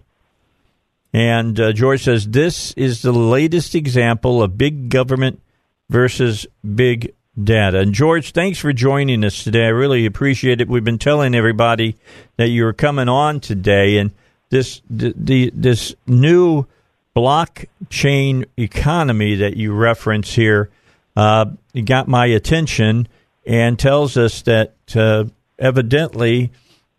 And 1.12 1.58
uh, 1.58 1.72
George 1.72 2.04
says 2.04 2.28
this 2.28 2.72
is 2.72 3.02
the 3.02 3.12
latest 3.12 3.74
example 3.74 4.42
of 4.42 4.58
big 4.58 4.90
government 4.90 5.40
versus 5.88 6.46
big 6.74 7.14
data. 7.42 7.78
And 7.78 7.94
George, 7.94 8.32
thanks 8.32 8.58
for 8.58 8.72
joining 8.72 9.24
us 9.24 9.44
today. 9.44 9.64
I 9.64 9.68
really 9.68 10.04
appreciate 10.04 10.60
it. 10.60 10.68
We've 10.68 10.84
been 10.84 10.98
telling 10.98 11.34
everybody 11.34 11.96
that 12.36 12.48
you 12.48 12.64
were 12.64 12.72
coming 12.72 13.08
on 13.08 13.40
today, 13.40 13.98
and 13.98 14.10
this 14.50 14.82
the, 14.90 15.14
the 15.16 15.50
this 15.54 15.94
new 16.06 16.66
blockchain 17.14 18.44
economy 18.58 19.36
that 19.36 19.56
you 19.56 19.72
reference 19.72 20.34
here 20.34 20.70
uh, 21.16 21.46
got 21.84 22.08
my 22.08 22.26
attention 22.26 23.08
and 23.46 23.78
tells 23.78 24.18
us 24.18 24.42
that 24.42 24.74
uh, 24.94 25.24
evidently 25.58 26.50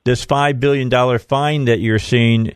this 0.08 0.26
$5 0.26 0.60
billion 0.60 1.20
fine 1.20 1.66
that 1.66 1.80
you're 1.80 2.00
seeing, 2.00 2.56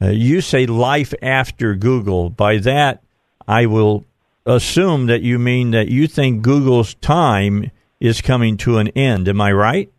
uh, 0.00 0.08
you 0.08 0.40
say 0.40 0.66
life 0.66 1.12
after 1.20 1.74
Google. 1.74 2.30
By 2.30 2.58
that, 2.58 3.02
I 3.46 3.66
will 3.66 4.06
assume 4.46 5.06
that 5.06 5.22
you 5.22 5.38
mean 5.38 5.72
that 5.72 5.88
you 5.88 6.06
think 6.06 6.42
Google's 6.42 6.94
time 6.94 7.70
is 8.00 8.20
coming 8.20 8.56
to 8.58 8.78
an 8.78 8.88
end. 8.88 9.28
Am 9.28 9.40
I 9.40 9.52
right? 9.52 9.92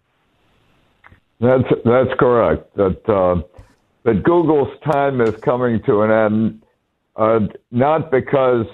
That's 1.39 1.67
that's 1.83 2.13
correct. 2.17 2.73
That 2.75 3.09
uh, 3.09 3.41
that 4.03 4.23
Google's 4.23 4.79
time 4.89 5.19
is 5.19 5.35
coming 5.37 5.81
to 5.83 6.01
an 6.03 6.11
end 6.11 6.63
uh, 7.15 7.39
not 7.71 8.11
because 8.11 8.65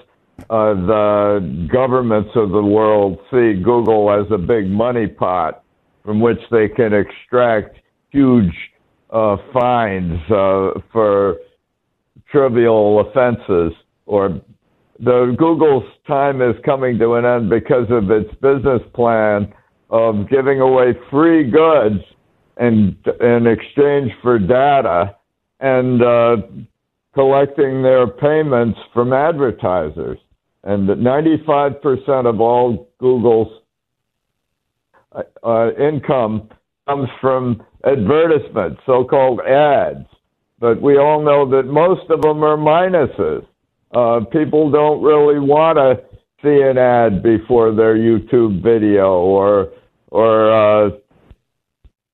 uh, 0.49 0.73
the 0.73 1.67
governments 1.71 2.31
of 2.35 2.51
the 2.51 2.63
world 2.63 3.19
see 3.31 3.61
Google 3.61 4.11
as 4.11 4.31
a 4.31 4.37
big 4.37 4.69
money 4.69 5.07
pot 5.07 5.63
from 6.03 6.19
which 6.19 6.39
they 6.51 6.69
can 6.69 6.93
extract 6.93 7.78
huge 8.11 8.53
uh, 9.11 9.37
fines 9.53 10.19
uh, 10.31 10.71
for 10.91 11.37
trivial 12.31 12.99
offenses 13.07 13.73
or 14.05 14.41
the 14.99 15.35
Google's 15.37 15.83
time 16.07 16.41
is 16.41 16.55
coming 16.65 16.99
to 16.99 17.13
an 17.13 17.25
end 17.25 17.49
because 17.49 17.87
of 17.89 18.11
its 18.11 18.29
business 18.41 18.81
plan 18.93 19.53
of 19.89 20.29
giving 20.29 20.59
away 20.59 20.93
free 21.09 21.49
goods 21.49 22.03
in, 22.59 22.95
in 23.21 23.47
exchange 23.47 24.11
for 24.21 24.37
data 24.37 25.15
and 25.61 26.03
uh, 26.03 26.37
collecting 27.13 27.81
their 27.81 28.07
payments 28.07 28.77
from 28.93 29.13
advertisers. 29.13 30.19
And 30.63 30.87
95% 30.89 32.27
of 32.27 32.41
all 32.41 32.89
Google's 32.99 33.61
uh, 35.43 35.69
income 35.75 36.49
comes 36.87 37.07
from 37.21 37.63
advertisements, 37.85 38.81
so 38.85 39.03
called 39.03 39.39
ads. 39.41 40.05
But 40.59 40.81
we 40.81 40.97
all 40.97 41.23
know 41.23 41.49
that 41.49 41.67
most 41.67 42.09
of 42.09 42.21
them 42.21 42.43
are 42.43 42.57
minuses. 42.57 43.45
Uh, 43.95 44.25
people 44.25 44.69
don't 44.69 45.01
really 45.01 45.39
want 45.39 45.77
to 45.77 46.03
see 46.43 46.61
an 46.61 46.77
ad 46.77 47.23
before 47.23 47.73
their 47.73 47.95
YouTube 47.95 48.61
video 48.61 49.19
or 49.19 49.69
or 50.07 50.51
uh, 50.51 50.89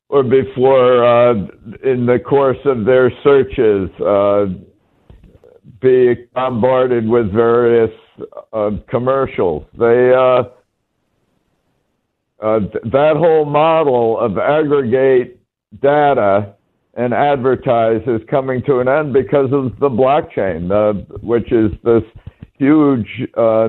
or 0.09 0.23
before 0.23 1.03
uh, 1.03 1.33
in 1.83 2.05
the 2.05 2.19
course 2.19 2.57
of 2.65 2.85
their 2.85 3.11
searches. 3.23 3.89
Uh, 3.99 4.45
be 5.81 6.15
bombarded 6.33 7.07
with 7.07 7.31
various 7.33 7.91
uh, 8.53 8.71
commercials. 8.89 9.65
They 9.77 10.13
uh, 10.13 10.43
that 12.39 13.15
whole 13.17 13.45
model 13.45 14.19
of 14.19 14.37
aggregate 14.37 15.39
data 15.81 16.53
and 16.95 17.13
advertise 17.13 18.01
is 18.07 18.21
coming 18.29 18.63
to 18.63 18.79
an 18.79 18.87
end 18.87 19.13
because 19.13 19.51
of 19.51 19.77
the 19.79 19.89
blockchain, 19.89 21.05
which 21.21 21.51
is 21.51 21.71
this 21.83 22.03
huge 22.57 23.07
uh, 23.35 23.67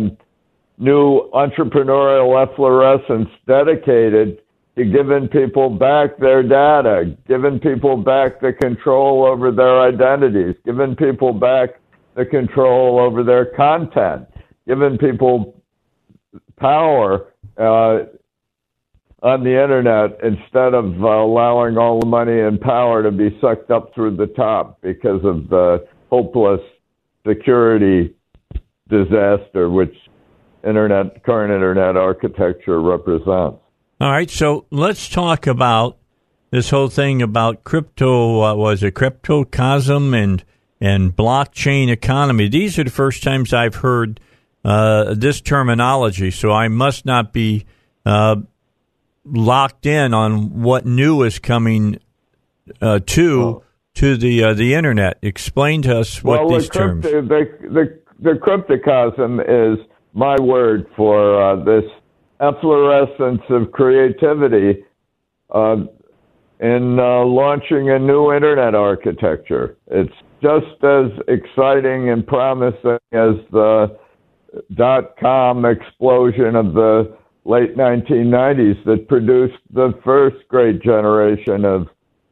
new 0.79 1.31
entrepreneurial 1.33 2.41
efflorescence 2.41 3.29
dedicated 3.47 4.39
to 4.77 4.85
giving 4.85 5.27
people 5.29 5.71
back 5.71 6.19
their 6.19 6.43
data, 6.43 7.17
giving 7.27 7.59
people 7.59 7.97
back 7.97 8.41
the 8.41 8.53
control 8.53 9.25
over 9.25 9.51
their 9.51 9.81
identities, 9.81 10.55
giving 10.65 10.95
people 10.95 11.33
back 11.33 11.81
the 12.15 12.25
control 12.25 13.01
over 13.01 13.25
their 13.25 13.47
content, 13.47 14.27
giving 14.69 14.99
people 14.99 15.63
power 16.59 17.33
uh, 17.59 18.05
on 19.23 19.45
the 19.45 19.63
internet 19.63 20.19
instead 20.23 20.75
of 20.75 21.03
uh, 21.03 21.07
allowing 21.07 21.79
all 21.79 22.01
the 22.01 22.07
money 22.07 22.41
and 22.41 22.61
power 22.61 23.03
to 23.03 23.11
be 23.11 23.37
sucked 23.41 23.71
up 23.71 23.95
through 23.95 24.17
the 24.17 24.27
top 24.27 24.81
because 24.83 25.25
of 25.25 25.49
the 25.49 25.87
hopeless 26.11 26.61
security 27.27 28.15
disaster 28.89 29.69
which 29.69 29.95
internet 30.65 31.25
current 31.25 31.53
internet 31.53 31.97
architecture 31.97 32.81
represents. 32.81 33.59
All 33.99 34.11
right, 34.11 34.29
so 34.29 34.67
let's 34.71 35.09
talk 35.09 35.47
about 35.47 35.97
this 36.51 36.71
whole 36.71 36.89
thing 36.89 37.23
about 37.23 37.65
crypto. 37.65 38.43
Uh, 38.43 38.55
was 38.55 38.83
it 38.83 38.95
cryptocosm 38.95 40.15
and 40.15 40.45
and 40.81 41.17
blockchain 41.17 41.89
economy? 41.89 42.49
These 42.49 42.79
are 42.79 42.85
the 42.85 42.91
first 42.91 43.23
times 43.23 43.55
I've 43.55 43.77
heard 43.77 44.21
uh, 44.65 45.15
this 45.15 45.41
terminology, 45.41 46.31
so 46.31 46.51
I 46.51 46.69
must 46.69 47.07
not 47.07 47.33
be 47.33 47.65
uh, 48.05 48.37
locked 49.27 49.87
in 49.87 50.15
on 50.15 50.63
what 50.63 50.87
new 50.87 51.23
is 51.23 51.39
coming 51.39 51.99
uh, 52.81 53.01
to 53.07 53.43
oh. 53.43 53.63
to 53.95 54.17
the 54.17 54.45
uh, 54.45 54.55
the 54.55 54.75
internet. 54.75 55.19
Explain 55.23 55.83
to 55.83 55.99
us 55.99 56.23
what 56.23 56.47
well, 56.47 56.59
these 56.59 56.69
the 56.69 56.79
terms. 56.79 57.05
the, 57.05 57.21
the, 57.71 58.01
the 58.21 58.33
cryptocosm 58.33 59.41
is 59.41 59.85
my 60.13 60.37
word 60.41 60.87
for 60.97 61.43
uh, 61.43 61.57
this 61.65 61.85
efflorescence 62.41 63.43
of 63.51 63.73
creativity 63.73 64.85
uh, 65.51 65.77
in 66.61 66.99
uh, 66.99 67.25
launching 67.25 67.91
a 67.91 67.99
new 67.99 68.33
internet 68.33 68.75
architecture. 68.75 69.77
It's 69.89 70.15
just 70.43 70.85
as 70.85 71.11
exciting 71.29 72.11
and 72.11 72.27
promising 72.27 72.99
as 73.13 73.35
the 73.53 73.99
dot 74.75 75.17
com 75.19 75.65
explosion 75.65 76.57
of 76.57 76.73
the 76.73 77.17
late 77.47 77.77
1990s 77.77 78.85
that 78.85 79.07
produced 79.09 79.59
the 79.73 79.93
first 80.05 80.37
great 80.49 80.83
generation 80.83 81.65
of 81.65 81.87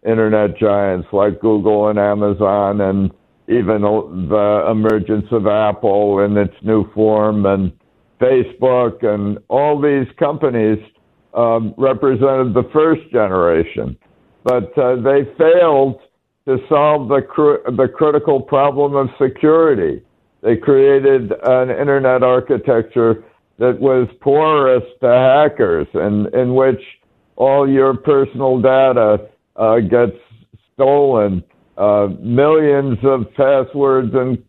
internet 0.05 0.59
giants 0.59 1.07
like 1.13 1.41
Google 1.41 1.89
and 1.89 1.99
Amazon 1.99 2.81
and 2.81 3.13
even 3.49 3.83
the 3.83 4.67
emergence 4.71 5.27
of 5.31 5.47
Apple 5.47 6.21
in 6.21 6.37
its 6.37 6.55
new 6.63 6.91
form 6.93 7.47
and 7.47 7.73
Facebook 8.21 9.05
and 9.05 9.39
all 9.49 9.81
these 9.81 10.07
companies 10.19 10.79
um, 11.35 11.75
represented 11.77 12.55
the 12.55 12.69
first 12.73 13.03
generation, 13.11 13.97
but 14.45 14.77
uh, 14.79 14.97
they 14.97 15.25
failed 15.37 16.01
to 16.47 16.59
solve 16.69 17.09
the 17.09 17.23
cr- 17.23 17.71
the 17.71 17.89
critical 17.89 18.41
problem 18.41 18.95
of 18.95 19.09
security. 19.21 20.03
They 20.43 20.57
created 20.57 21.33
an 21.45 21.71
internet 21.71 22.23
architecture 22.23 23.25
that 23.59 23.79
was 23.81 24.09
porous 24.21 24.83
to 25.01 25.07
hackers, 25.09 25.87
and 25.95 26.33
in 26.35 26.55
which 26.55 26.81
all 27.37 27.69
your 27.69 27.97
personal 27.97 28.61
data 28.61 29.29
uh, 29.57 29.79
gets 29.81 30.17
stolen. 30.73 31.43
Uh, 31.77 32.09
millions 32.21 32.99
of 33.03 33.33
passwords 33.35 34.11
and 34.15 34.43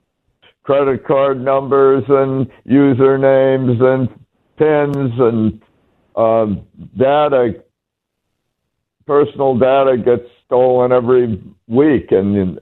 credit 0.63 1.05
card 1.05 1.43
numbers 1.43 2.03
and 2.07 2.47
usernames 2.67 3.81
and 3.81 4.09
pins 4.57 5.11
and 5.19 5.61
uh, 6.15 6.45
data, 6.97 7.63
personal 9.05 9.57
data 9.57 9.97
gets 9.97 10.29
stolen 10.45 10.91
every 10.91 11.41
week 11.67 12.11
and 12.11 12.59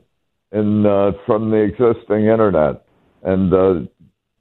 in, 0.52 0.86
uh, 0.86 1.12
from 1.26 1.50
the 1.50 1.58
existing 1.58 2.26
internet. 2.26 2.86
And 3.24 3.54
uh, 3.54 3.90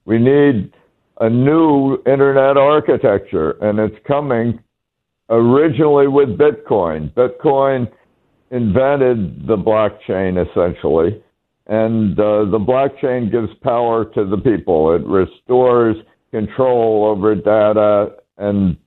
we 0.05 0.19
need 0.19 0.73
a 1.19 1.29
new 1.29 1.97
internet 2.05 2.57
architecture, 2.57 3.51
and 3.61 3.79
it's 3.79 3.95
coming 4.07 4.59
originally 5.29 6.07
with 6.07 6.37
Bitcoin. 6.37 7.11
Bitcoin 7.13 7.91
invented 8.51 9.47
the 9.47 9.55
blockchain 9.55 10.41
essentially 10.41 11.23
and 11.67 12.19
uh, 12.19 12.45
the 12.45 12.59
blockchain 12.59 13.31
gives 13.31 13.53
power 13.61 14.05
to 14.05 14.25
the 14.25 14.37
people. 14.37 14.93
It 14.93 15.05
restores 15.05 15.95
control 16.31 17.05
over 17.05 17.35
data 17.35 18.15
and 18.37 18.77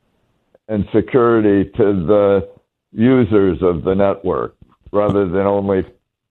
and 0.68 0.84
security 0.94 1.70
to 1.76 2.06
the 2.06 2.48
users 2.90 3.58
of 3.62 3.84
the 3.84 3.94
network 3.94 4.56
rather 4.92 5.28
than 5.28 5.46
only 5.46 5.82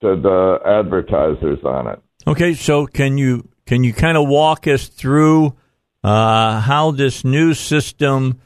to 0.01 0.19
the 0.21 0.59
advertisers 0.65 1.59
on 1.63 1.87
it. 1.87 2.01
Okay, 2.27 2.53
so 2.53 2.85
can 2.85 3.17
you 3.17 3.47
can 3.65 3.83
you 3.83 3.93
kind 3.93 4.17
of 4.17 4.27
walk 4.27 4.67
us 4.67 4.87
through 4.87 5.55
uh, 6.05 6.61
how 6.61 6.91
this 6.91 7.25
new 7.25 7.55
system 7.55 8.39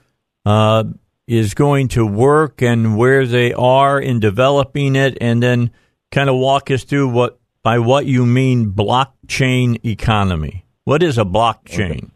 uh, 0.45 0.85
is 1.27 1.53
going 1.53 1.89
to 1.89 2.05
work 2.05 2.61
and 2.61 2.97
where 2.97 3.25
they 3.25 3.51
are 3.51 3.99
in 3.99 4.21
developing 4.21 4.95
it, 4.95 5.17
and 5.19 5.43
then 5.43 5.69
kind 6.09 6.29
of 6.29 6.37
walk 6.37 6.71
us 6.71 6.85
through 6.85 7.09
what 7.09 7.37
by 7.61 7.77
what 7.77 8.05
you 8.05 8.25
mean 8.25 8.71
blockchain 8.71 9.77
economy. 9.85 10.63
What 10.85 11.03
is 11.03 11.17
a 11.17 11.25
blockchain? 11.25 11.97
Okay. 11.97 12.07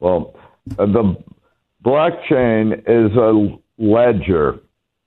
Well, 0.00 0.34
uh, 0.76 0.86
the 0.86 1.16
blockchain 1.84 2.80
is 2.80 3.16
a 3.16 3.56
ledger. 3.78 4.58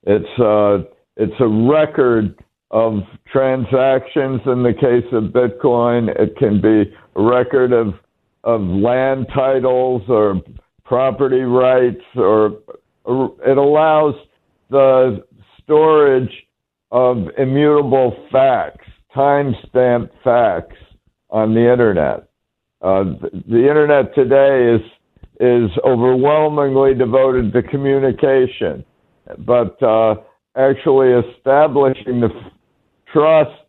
It's 0.04 0.40
a, 0.40 0.46
uh, 0.46 0.84
it's 1.18 1.40
a 1.42 1.48
record 1.48 2.42
of 2.72 3.00
transactions. 3.30 4.40
In 4.46 4.64
the 4.64 4.74
case 4.74 5.12
of 5.12 5.34
Bitcoin, 5.34 6.08
it 6.18 6.38
can 6.38 6.62
be 6.62 6.90
a 7.18 7.22
record 7.22 7.74
of 7.74 7.96
of 8.44 8.62
land 8.62 9.28
titles 9.34 10.02
or 10.08 10.42
property 10.84 11.42
rights, 11.42 12.02
or, 12.16 12.60
or 13.04 13.36
it 13.46 13.58
allows 13.58 14.16
the 14.70 15.24
storage 15.62 16.32
of 16.92 17.18
immutable 17.38 18.16
facts 18.32 18.86
time-stamped 19.14 20.14
facts 20.24 20.78
on 21.30 21.54
the 21.54 21.72
internet. 21.72 22.30
Uh, 22.82 23.04
the, 23.04 23.44
the 23.48 23.68
internet 23.68 24.14
today 24.16 24.76
is 24.76 24.82
is 25.42 25.70
overwhelmingly 25.86 26.94
devoted 26.94 27.54
to 27.54 27.64
communication, 27.64 28.84
but 29.46 29.82
uh, 29.82 30.16
actually 30.58 31.12
establishing 31.12 32.20
the 32.20 32.28
f- 32.28 32.52
trust 33.14 33.62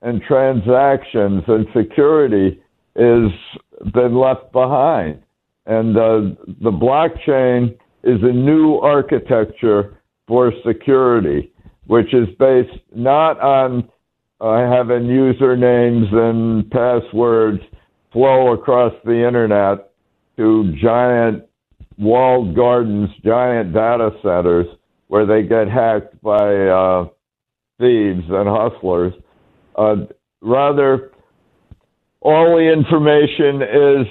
and 0.00 0.22
transactions 0.22 1.42
and 1.48 1.66
security 1.76 2.62
is 2.96 3.30
been 3.92 4.16
left 4.16 4.52
behind. 4.52 5.22
And 5.66 5.96
uh, 5.96 6.42
the 6.60 6.70
blockchain 6.70 7.76
is 8.04 8.20
a 8.22 8.32
new 8.32 8.76
architecture 8.76 9.98
for 10.26 10.52
security, 10.66 11.52
which 11.86 12.12
is 12.14 12.28
based 12.38 12.78
not 12.94 13.40
on 13.40 13.88
uh, 14.40 14.68
having 14.70 15.04
usernames 15.04 16.12
and 16.12 16.68
passwords 16.70 17.60
flow 18.12 18.52
across 18.52 18.92
the 19.04 19.26
internet 19.26 19.92
to 20.36 20.74
giant 20.82 21.44
walled 21.98 22.56
gardens, 22.56 23.08
giant 23.24 23.72
data 23.72 24.10
centers 24.22 24.66
where 25.08 25.26
they 25.26 25.46
get 25.46 25.68
hacked 25.68 26.20
by 26.22 26.66
uh, 26.66 27.04
thieves 27.78 28.24
and 28.28 28.48
hustlers. 28.48 29.12
Uh, 29.76 29.96
rather, 30.40 31.11
all 32.22 32.56
the 32.56 32.72
information 32.72 33.62
is 33.62 34.06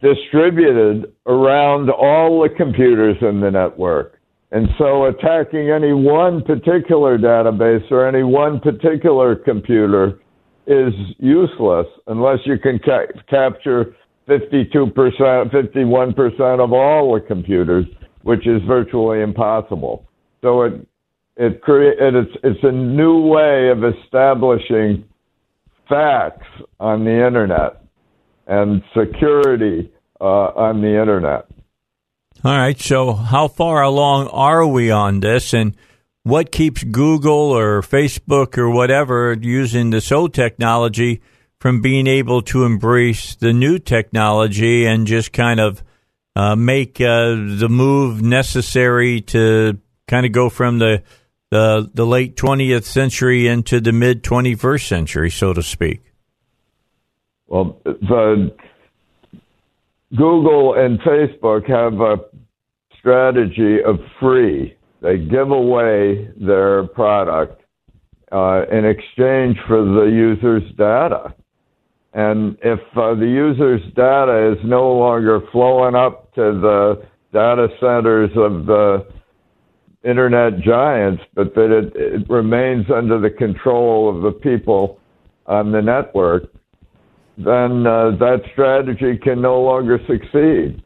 distributed 0.00 1.12
around 1.26 1.90
all 1.90 2.42
the 2.42 2.48
computers 2.48 3.16
in 3.20 3.40
the 3.40 3.50
network. 3.50 4.18
And 4.50 4.68
so 4.78 5.06
attacking 5.06 5.70
any 5.70 5.92
one 5.92 6.42
particular 6.42 7.18
database 7.18 7.90
or 7.90 8.06
any 8.06 8.22
one 8.22 8.60
particular 8.60 9.36
computer 9.36 10.20
is 10.66 10.92
useless 11.18 11.86
unless 12.06 12.38
you 12.46 12.58
can 12.58 12.78
ca- 12.78 13.06
capture 13.28 13.94
52%, 14.28 14.92
51% 14.94 16.64
of 16.64 16.72
all 16.72 17.14
the 17.14 17.20
computers, 17.20 17.86
which 18.22 18.46
is 18.46 18.62
virtually 18.66 19.20
impossible. 19.20 20.06
So 20.42 20.62
it, 20.62 20.86
it 21.36 21.60
crea- 21.60 21.96
it's, 21.98 22.36
it's 22.42 22.60
a 22.62 22.72
new 22.72 23.26
way 23.26 23.70
of 23.70 23.84
establishing 23.84 25.04
facts 25.88 26.46
on 26.78 27.04
the 27.04 27.26
internet. 27.26 27.82
and 28.46 28.82
security 28.96 29.92
uh, 30.20 30.24
on 30.24 30.80
the 30.80 31.00
internet. 31.00 31.46
All 32.44 32.56
right. 32.56 32.78
So, 32.78 33.12
how 33.12 33.48
far 33.48 33.82
along 33.82 34.28
are 34.28 34.66
we 34.66 34.90
on 34.90 35.20
this, 35.20 35.52
and 35.52 35.76
what 36.22 36.50
keeps 36.50 36.82
Google 36.84 37.50
or 37.50 37.82
Facebook 37.82 38.56
or 38.56 38.70
whatever 38.70 39.36
using 39.38 39.90
this 39.90 40.10
old 40.12 40.34
technology 40.34 41.20
from 41.60 41.82
being 41.82 42.06
able 42.06 42.42
to 42.42 42.64
embrace 42.64 43.34
the 43.34 43.52
new 43.52 43.78
technology 43.78 44.86
and 44.86 45.06
just 45.06 45.32
kind 45.32 45.58
of 45.58 45.82
uh, 46.36 46.54
make 46.54 47.00
uh, 47.00 47.34
the 47.34 47.68
move 47.68 48.22
necessary 48.22 49.20
to 49.20 49.78
kind 50.06 50.24
of 50.24 50.32
go 50.32 50.48
from 50.48 50.78
the 50.78 51.02
the, 51.50 51.90
the 51.94 52.06
late 52.06 52.36
20th 52.36 52.84
century 52.84 53.46
into 53.46 53.80
the 53.80 53.92
mid 53.92 54.22
21st 54.22 54.86
century, 54.86 55.30
so 55.30 55.52
to 55.52 55.62
speak? 55.62 56.02
Well, 57.46 57.80
the 57.84 58.54
Google 60.16 60.74
and 60.74 61.00
Facebook 61.00 61.68
have 61.68 62.00
a 62.00 62.16
strategy 62.98 63.78
of 63.84 63.98
free. 64.20 64.76
They 65.00 65.18
give 65.18 65.50
away 65.50 66.28
their 66.36 66.86
product 66.88 67.62
uh, 68.32 68.62
in 68.70 68.84
exchange 68.84 69.56
for 69.66 69.84
the 69.84 70.10
user's 70.12 70.70
data. 70.76 71.34
And 72.12 72.58
if 72.62 72.80
uh, 72.96 73.14
the 73.14 73.26
user's 73.26 73.82
data 73.94 74.52
is 74.52 74.58
no 74.64 74.92
longer 74.92 75.40
flowing 75.52 75.94
up 75.94 76.34
to 76.34 76.42
the 76.60 77.06
data 77.32 77.68
centers 77.80 78.30
of 78.36 78.66
the 78.66 79.06
internet 80.04 80.60
giants, 80.60 81.22
but 81.34 81.54
that 81.54 81.70
it, 81.76 81.92
it 81.96 82.30
remains 82.30 82.86
under 82.94 83.20
the 83.20 83.30
control 83.30 84.14
of 84.14 84.22
the 84.22 84.32
people 84.32 84.98
on 85.46 85.72
the 85.72 85.80
network, 85.80 86.44
then 87.36 87.86
uh, 87.86 88.10
that 88.18 88.40
strategy 88.52 89.16
can 89.16 89.40
no 89.40 89.60
longer 89.60 89.98
succeed. 90.06 90.82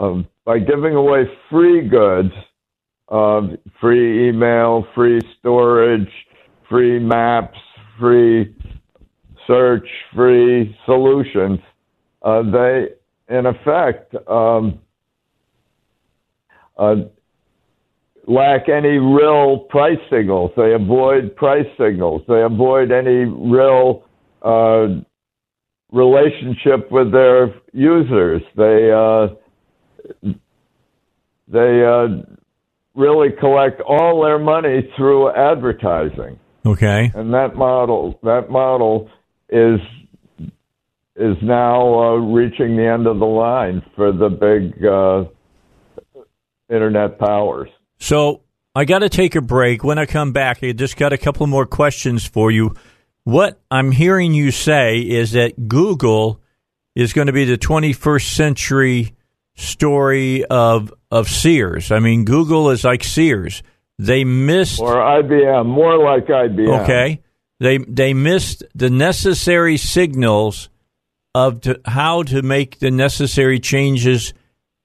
Um, 0.00 0.26
by 0.44 0.58
giving 0.58 0.94
away 0.94 1.24
free 1.50 1.88
goods, 1.88 2.32
uh, 3.08 3.42
free 3.80 4.28
email, 4.28 4.86
free 4.94 5.20
storage, 5.38 6.08
free 6.68 6.98
maps, 6.98 7.58
free 7.98 8.54
search, 9.46 9.88
free 10.14 10.76
solutions, 10.84 11.58
uh, 12.22 12.42
they, 12.42 12.88
in 13.28 13.46
effect, 13.46 14.14
um, 14.28 14.78
uh, 16.76 16.96
lack 18.28 18.68
any 18.68 18.98
real 18.98 19.60
price 19.70 19.98
signals. 20.10 20.52
They 20.56 20.74
avoid 20.74 21.34
price 21.34 21.66
signals. 21.78 22.22
They 22.28 22.42
avoid 22.42 22.92
any 22.92 23.24
real 23.24 24.04
uh, 24.42 25.00
relationship 25.90 26.92
with 26.92 27.10
their 27.10 27.54
users. 27.72 28.42
They 28.56 28.92
uh, 28.94 29.28
they 31.48 31.82
uh, 31.84 32.22
really 32.94 33.28
collect 33.40 33.80
all 33.80 34.22
their 34.22 34.38
money 34.38 34.88
through 34.96 35.34
advertising. 35.34 36.38
Okay. 36.66 37.10
And 37.14 37.32
that 37.32 37.56
model 37.56 38.20
that 38.22 38.50
model 38.50 39.08
is 39.48 39.80
is 41.16 41.36
now 41.42 41.98
uh, 41.98 42.16
reaching 42.16 42.76
the 42.76 42.86
end 42.86 43.06
of 43.06 43.18
the 43.18 43.24
line 43.24 43.82
for 43.96 44.12
the 44.12 44.28
big 44.28 44.84
uh, 44.84 45.24
internet 46.68 47.18
powers. 47.18 47.70
So 47.98 48.42
I 48.74 48.84
got 48.84 49.00
to 49.00 49.08
take 49.08 49.34
a 49.34 49.40
break. 49.40 49.84
When 49.84 49.98
I 49.98 50.06
come 50.06 50.32
back, 50.32 50.62
I 50.62 50.72
just 50.72 50.96
got 50.96 51.12
a 51.12 51.18
couple 51.18 51.46
more 51.46 51.66
questions 51.66 52.26
for 52.26 52.50
you. 52.50 52.74
What 53.24 53.60
I'm 53.70 53.92
hearing 53.92 54.32
you 54.34 54.50
say 54.50 55.00
is 55.00 55.32
that 55.32 55.68
Google 55.68 56.40
is 56.94 57.12
going 57.12 57.26
to 57.26 57.32
be 57.32 57.44
the 57.44 57.58
21st 57.58 58.34
century 58.34 59.14
story 59.54 60.44
of 60.44 60.92
of 61.10 61.28
Sears. 61.28 61.90
I 61.90 61.98
mean, 61.98 62.24
Google 62.24 62.70
is 62.70 62.84
like 62.84 63.02
Sears. 63.02 63.62
They 63.98 64.24
missed 64.24 64.80
or 64.80 64.94
IBM, 64.94 65.66
more 65.66 65.98
like 65.98 66.26
IBM. 66.26 66.82
Okay, 66.82 67.22
they 67.58 67.78
they 67.78 68.14
missed 68.14 68.62
the 68.74 68.90
necessary 68.90 69.76
signals 69.76 70.68
of 71.34 71.60
to, 71.62 71.80
how 71.84 72.22
to 72.24 72.42
make 72.42 72.78
the 72.78 72.90
necessary 72.90 73.58
changes 73.58 74.32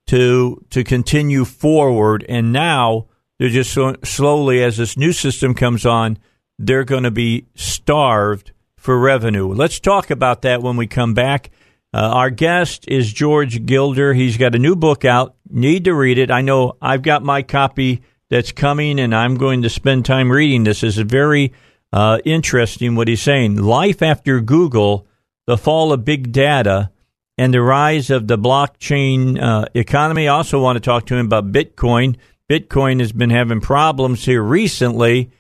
to 0.07 0.63
to 0.69 0.83
continue 0.83 1.45
forward. 1.45 2.25
And 2.27 2.51
now 2.51 3.07
they're 3.39 3.49
just 3.49 3.71
so, 3.71 3.95
slowly, 4.03 4.63
as 4.63 4.77
this 4.77 4.97
new 4.97 5.11
system 5.11 5.53
comes 5.53 5.85
on, 5.85 6.17
they're 6.59 6.83
going 6.83 7.03
to 7.03 7.11
be 7.11 7.45
starved 7.55 8.51
for 8.77 8.99
revenue. 8.99 9.47
Let's 9.53 9.79
talk 9.79 10.09
about 10.09 10.41
that 10.43 10.61
when 10.61 10.77
we 10.77 10.87
come 10.87 11.13
back. 11.13 11.49
Uh, 11.93 12.09
our 12.13 12.29
guest 12.29 12.85
is 12.87 13.13
George 13.13 13.65
Gilder. 13.65 14.13
He's 14.13 14.37
got 14.37 14.55
a 14.55 14.59
new 14.59 14.75
book 14.75 15.05
out. 15.05 15.35
Need 15.49 15.85
to 15.85 15.93
read 15.93 16.17
it. 16.17 16.31
I 16.31 16.41
know 16.41 16.75
I've 16.81 17.03
got 17.03 17.23
my 17.23 17.43
copy 17.43 18.01
that's 18.29 18.51
coming, 18.51 18.99
and 18.99 19.13
I'm 19.13 19.35
going 19.35 19.61
to 19.61 19.69
spend 19.69 20.05
time 20.05 20.31
reading 20.31 20.63
this. 20.63 20.83
Is 20.83 20.97
very 20.97 21.53
uh, 21.91 22.17
interesting 22.25 22.95
what 22.95 23.07
he's 23.07 23.21
saying. 23.21 23.57
Life 23.57 24.01
after 24.01 24.41
Google, 24.41 25.05
the 25.45 25.57
fall 25.57 25.93
of 25.93 26.03
big 26.03 26.31
data, 26.31 26.89
and 27.37 27.53
the 27.53 27.61
rise 27.61 28.09
of 28.09 28.27
the 28.27 28.37
blockchain 28.37 29.41
uh, 29.41 29.65
economy. 29.73 30.27
I 30.27 30.35
also 30.35 30.61
want 30.61 30.75
to 30.77 30.79
talk 30.79 31.05
to 31.07 31.15
him 31.15 31.25
about 31.25 31.51
Bitcoin. 31.51 32.17
Bitcoin 32.49 32.99
has 32.99 33.11
been 33.11 33.29
having 33.29 33.61
problems 33.61 34.25
here 34.25 34.43
recently, 34.43 35.31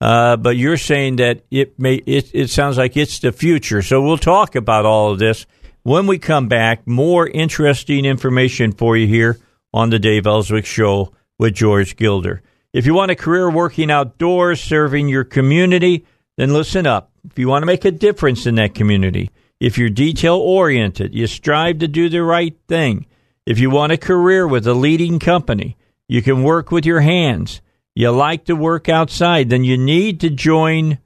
uh, 0.00 0.36
but 0.36 0.56
you're 0.56 0.76
saying 0.76 1.16
that 1.16 1.42
it 1.50 1.78
may. 1.78 1.94
It, 1.94 2.30
it 2.32 2.50
sounds 2.50 2.78
like 2.78 2.96
it's 2.96 3.18
the 3.18 3.32
future. 3.32 3.82
So 3.82 4.02
we'll 4.02 4.18
talk 4.18 4.54
about 4.54 4.86
all 4.86 5.12
of 5.12 5.18
this 5.18 5.46
when 5.82 6.06
we 6.06 6.18
come 6.18 6.48
back. 6.48 6.86
More 6.86 7.26
interesting 7.26 8.04
information 8.04 8.72
for 8.72 8.96
you 8.96 9.06
here 9.06 9.38
on 9.72 9.90
the 9.90 9.98
Dave 9.98 10.26
Elswick 10.26 10.66
Show 10.66 11.12
with 11.38 11.54
George 11.54 11.96
Gilder. 11.96 12.42
If 12.72 12.86
you 12.86 12.94
want 12.94 13.10
a 13.10 13.16
career 13.16 13.50
working 13.50 13.90
outdoors, 13.90 14.62
serving 14.62 15.08
your 15.08 15.24
community, 15.24 16.06
then 16.36 16.52
listen 16.52 16.86
up. 16.86 17.10
If 17.28 17.38
you 17.38 17.48
want 17.48 17.62
to 17.62 17.66
make 17.66 17.84
a 17.84 17.90
difference 17.90 18.46
in 18.46 18.54
that 18.56 18.74
community 18.74 19.30
if 19.60 19.76
you're 19.76 19.90
detail 19.90 20.36
oriented, 20.36 21.14
you 21.14 21.26
strive 21.26 21.78
to 21.78 21.88
do 21.88 22.08
the 22.08 22.22
right 22.22 22.56
thing. 22.66 23.06
If 23.44 23.58
you 23.58 23.68
want 23.68 23.92
a 23.92 23.98
career 23.98 24.48
with 24.48 24.66
a 24.66 24.74
leading 24.74 25.18
company, 25.18 25.76
you 26.08 26.22
can 26.22 26.42
work 26.42 26.72
with 26.72 26.86
your 26.86 27.00
hands. 27.00 27.60
You 27.94 28.10
like 28.10 28.46
to 28.46 28.56
work 28.56 28.88
outside, 28.88 29.50
then 29.50 29.64
you 29.64 29.76
need 29.76 30.18
to 30.20 30.30
join 30.30 30.98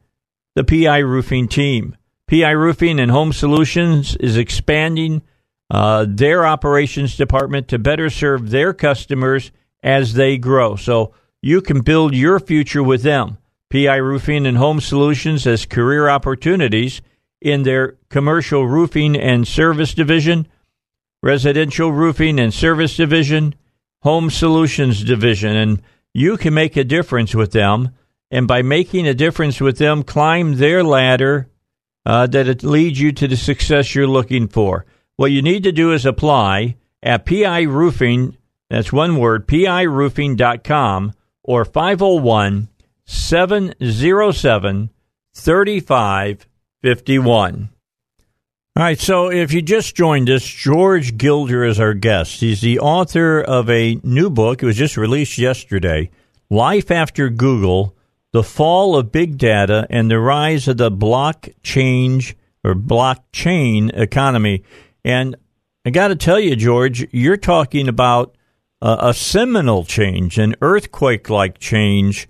the 0.55 0.65
PI 0.65 0.99
Roofing 0.99 1.49
team. 1.49 1.97
PI 2.29 2.51
Roofing 2.51 3.01
and 3.01 3.11
Home 3.11 3.33
Solutions 3.33 4.17
is 4.17 4.37
expanding 4.37 5.23
uh, 5.71 6.07
their 6.09 6.47
operations 6.47 7.17
department 7.17 7.69
to 7.69 7.79
better 7.79 8.09
serve 8.09 8.51
their 8.51 8.73
customers 8.73 9.51
as 9.83 10.15
they 10.15 10.39
grow. 10.39 10.77
So 10.77 11.13
you 11.43 11.61
can 11.61 11.81
build 11.81 12.15
your 12.15 12.39
future 12.39 12.83
with 12.83 13.03
them. 13.03 13.39
PI 13.71 13.97
Roofing 13.97 14.47
and 14.47 14.57
Home 14.57 14.81
Solutions 14.81 15.45
has 15.45 15.67
career 15.67 16.09
opportunities 16.09 17.03
in 17.45 17.63
their 17.63 17.97
commercial 18.09 18.67
roofing 18.67 19.15
and 19.15 19.47
service 19.47 19.93
division, 19.93 20.49
residential 21.23 21.93
roofing 21.93 22.41
and 22.41 22.53
service 22.53 22.97
division, 22.97 23.55
home 24.01 24.31
solutions 24.31 25.05
division. 25.05 25.55
And 25.55 25.83
you 26.15 26.39
can 26.39 26.55
make 26.55 26.77
a 26.77 26.85
difference 26.85 27.35
with 27.35 27.53
them. 27.53 27.91
And 28.31 28.49
by 28.49 28.63
making 28.63 29.07
a 29.07 29.15
difference 29.15 29.61
with 29.61 29.77
them, 29.77 30.03
climb 30.03 30.57
their 30.57 30.83
ladder 30.83 31.49
uh, 32.07 32.27
that 32.29 32.49
it 32.49 32.63
leads 32.65 32.99
you 32.99 33.13
to 33.13 33.29
the 33.29 33.37
success 33.37 33.95
you're 33.95 34.07
looking 34.07 34.49
for. 34.49 34.87
What 35.17 35.31
you 35.31 35.43
need 35.43 35.65
to 35.65 35.73
do 35.73 35.93
is 35.93 36.07
apply 36.07 36.77
at 37.03 37.27
PI 37.27 37.63
Roofing, 37.63 38.39
that's 38.71 38.93
one 38.93 39.19
word, 39.19 39.47
piroofing.com 39.47 41.13
or 41.43 41.65
501 41.67 42.69
707 43.05 44.91
35 45.35 46.47
51. 46.85 47.71
All 48.77 48.83
right, 48.83 48.99
so 48.99 49.31
if 49.31 49.55
you 49.55 49.63
just 49.63 49.97
joined 49.97 50.29
us, 50.29 50.45
George 50.45 51.17
Gilder 51.17 51.65
is 51.65 51.81
our 51.81 51.95
guest. 51.95 52.41
He's 52.41 52.61
the 52.61 52.79
author 52.79 53.41
of 53.41 53.71
a 53.71 53.99
new 54.03 54.29
book. 54.29 54.63
It 54.63 54.67
was 54.67 54.77
just 54.77 54.99
released 54.99 55.39
yesterday 55.39 56.11
Life 56.51 56.91
After 56.91 57.31
Google 57.31 57.97
The 58.33 58.43
Fall 58.43 58.99
of 58.99 59.11
Big 59.11 59.39
Data 59.39 59.87
and 59.89 60.11
the 60.11 60.21
Rise 60.21 60.69
of 60.69 60.77
the 60.77 60.91
Blockchain 60.91 62.35
or 62.63 62.75
Blockchain 62.75 63.91
Economy. 63.99 64.63
And 65.07 65.37
I 65.87 65.91
got 65.91 66.09
to 66.09 66.17
tell 66.17 66.39
you, 66.39 66.55
George, 66.55 67.09
you're 67.15 67.39
talking 67.39 67.89
about 67.89 68.37
uh, 68.83 68.99
a 69.01 69.15
seminal 69.15 69.87
change, 69.87 70.37
an 70.37 70.55
earthquake 70.61 71.31
like 71.31 71.59
change 71.59 72.29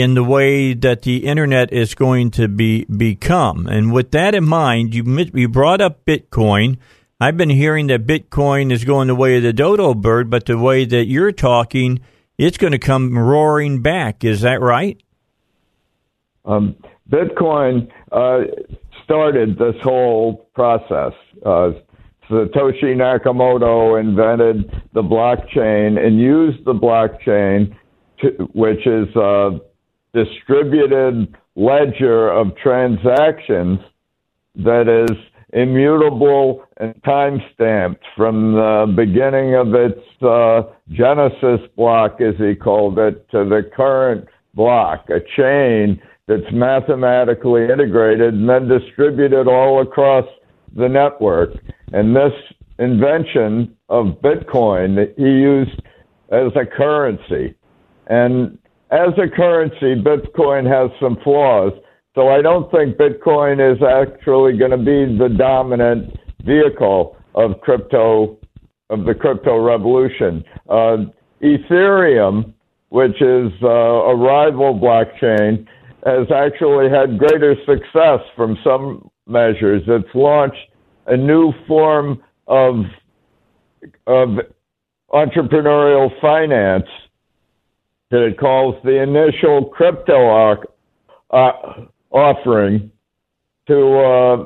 in 0.00 0.14
the 0.14 0.24
way 0.24 0.74
that 0.74 1.02
the 1.02 1.24
internet 1.24 1.72
is 1.72 1.94
going 1.94 2.30
to 2.32 2.48
be 2.48 2.84
become. 2.84 3.66
And 3.66 3.92
with 3.92 4.10
that 4.12 4.34
in 4.34 4.44
mind, 4.44 4.94
you 4.94 5.04
you 5.34 5.48
brought 5.48 5.80
up 5.80 6.04
Bitcoin. 6.04 6.78
I've 7.20 7.36
been 7.36 7.50
hearing 7.50 7.86
that 7.86 8.06
Bitcoin 8.06 8.70
is 8.70 8.84
going 8.84 9.08
the 9.08 9.14
way 9.14 9.38
of 9.38 9.42
the 9.42 9.52
dodo 9.52 9.94
bird, 9.94 10.28
but 10.28 10.46
the 10.46 10.58
way 10.58 10.84
that 10.84 11.06
you're 11.06 11.32
talking, 11.32 12.00
it's 12.36 12.58
going 12.58 12.72
to 12.72 12.78
come 12.78 13.16
roaring 13.16 13.80
back. 13.80 14.22
Is 14.22 14.42
that 14.42 14.60
right? 14.60 15.00
Um, 16.44 16.76
Bitcoin 17.10 17.90
uh, 18.12 18.40
started 19.04 19.58
this 19.58 19.76
whole 19.82 20.48
process 20.54 21.12
uh, 21.44 21.70
Satoshi 22.30 22.94
Nakamoto 22.96 24.00
invented 24.00 24.70
the 24.94 25.02
blockchain 25.02 25.98
and 26.04 26.18
used 26.18 26.64
the 26.64 26.74
blockchain, 26.74 27.76
to, 28.20 28.28
which 28.52 28.86
is 28.86 29.14
a 29.14 29.60
distributed 30.16 31.36
ledger 31.56 32.30
of 32.30 32.56
transactions 32.56 33.78
that 34.56 34.88
is 34.88 35.16
immutable 35.52 36.64
and 36.78 36.94
time 37.04 37.40
stamped 37.54 38.04
from 38.16 38.52
the 38.52 38.92
beginning 38.96 39.54
of 39.54 39.74
its 39.74 40.00
uh, 40.22 40.62
genesis 40.90 41.60
block, 41.76 42.20
as 42.20 42.34
he 42.38 42.54
called 42.54 42.98
it, 42.98 43.28
to 43.30 43.44
the 43.44 43.70
current 43.76 44.26
block, 44.54 45.06
a 45.10 45.20
chain 45.36 46.00
that's 46.26 46.50
mathematically 46.52 47.64
integrated 47.64 48.34
and 48.34 48.48
then 48.48 48.68
distributed 48.68 49.46
all 49.46 49.82
across 49.82 50.24
the 50.74 50.88
network. 50.88 51.50
And 51.92 52.16
this 52.16 52.32
invention 52.78 53.76
of 53.88 54.20
Bitcoin 54.22 54.96
that 54.96 55.14
he 55.16 55.22
used 55.22 55.80
as 56.30 56.52
a 56.56 56.66
currency. 56.66 57.54
And 58.08 58.58
as 58.90 59.10
a 59.18 59.28
currency, 59.28 60.00
Bitcoin 60.00 60.64
has 60.66 60.90
some 61.00 61.18
flaws. 61.24 61.72
So 62.14 62.28
I 62.28 62.40
don't 62.40 62.70
think 62.70 62.96
Bitcoin 62.96 63.60
is 63.60 63.82
actually 63.82 64.56
going 64.56 64.70
to 64.70 64.78
be 64.78 65.18
the 65.18 65.28
dominant 65.36 66.16
vehicle 66.44 67.16
of 67.34 67.60
crypto 67.60 68.38
of 68.88 69.04
the 69.04 69.14
crypto 69.14 69.58
revolution. 69.58 70.44
Uh, 70.68 70.96
Ethereum, 71.42 72.54
which 72.90 73.20
is 73.20 73.52
uh, 73.62 73.66
a 73.66 74.16
rival 74.16 74.78
blockchain, 74.78 75.66
has 76.04 76.30
actually 76.32 76.88
had 76.88 77.18
greater 77.18 77.56
success 77.66 78.20
from 78.36 78.56
some 78.62 79.10
measures. 79.26 79.82
It's 79.88 80.08
launched 80.14 80.56
a 81.06 81.16
new 81.16 81.52
form 81.66 82.22
of 82.46 82.76
of 84.06 84.28
entrepreneurial 85.12 86.08
finance 86.20 86.86
that 88.10 88.22
it 88.22 88.38
calls 88.38 88.74
the 88.84 89.02
initial 89.02 89.64
crypto 89.66 90.56
uh, 91.30 91.52
offering 92.10 92.90
to 93.66 93.98
uh, 93.98 94.44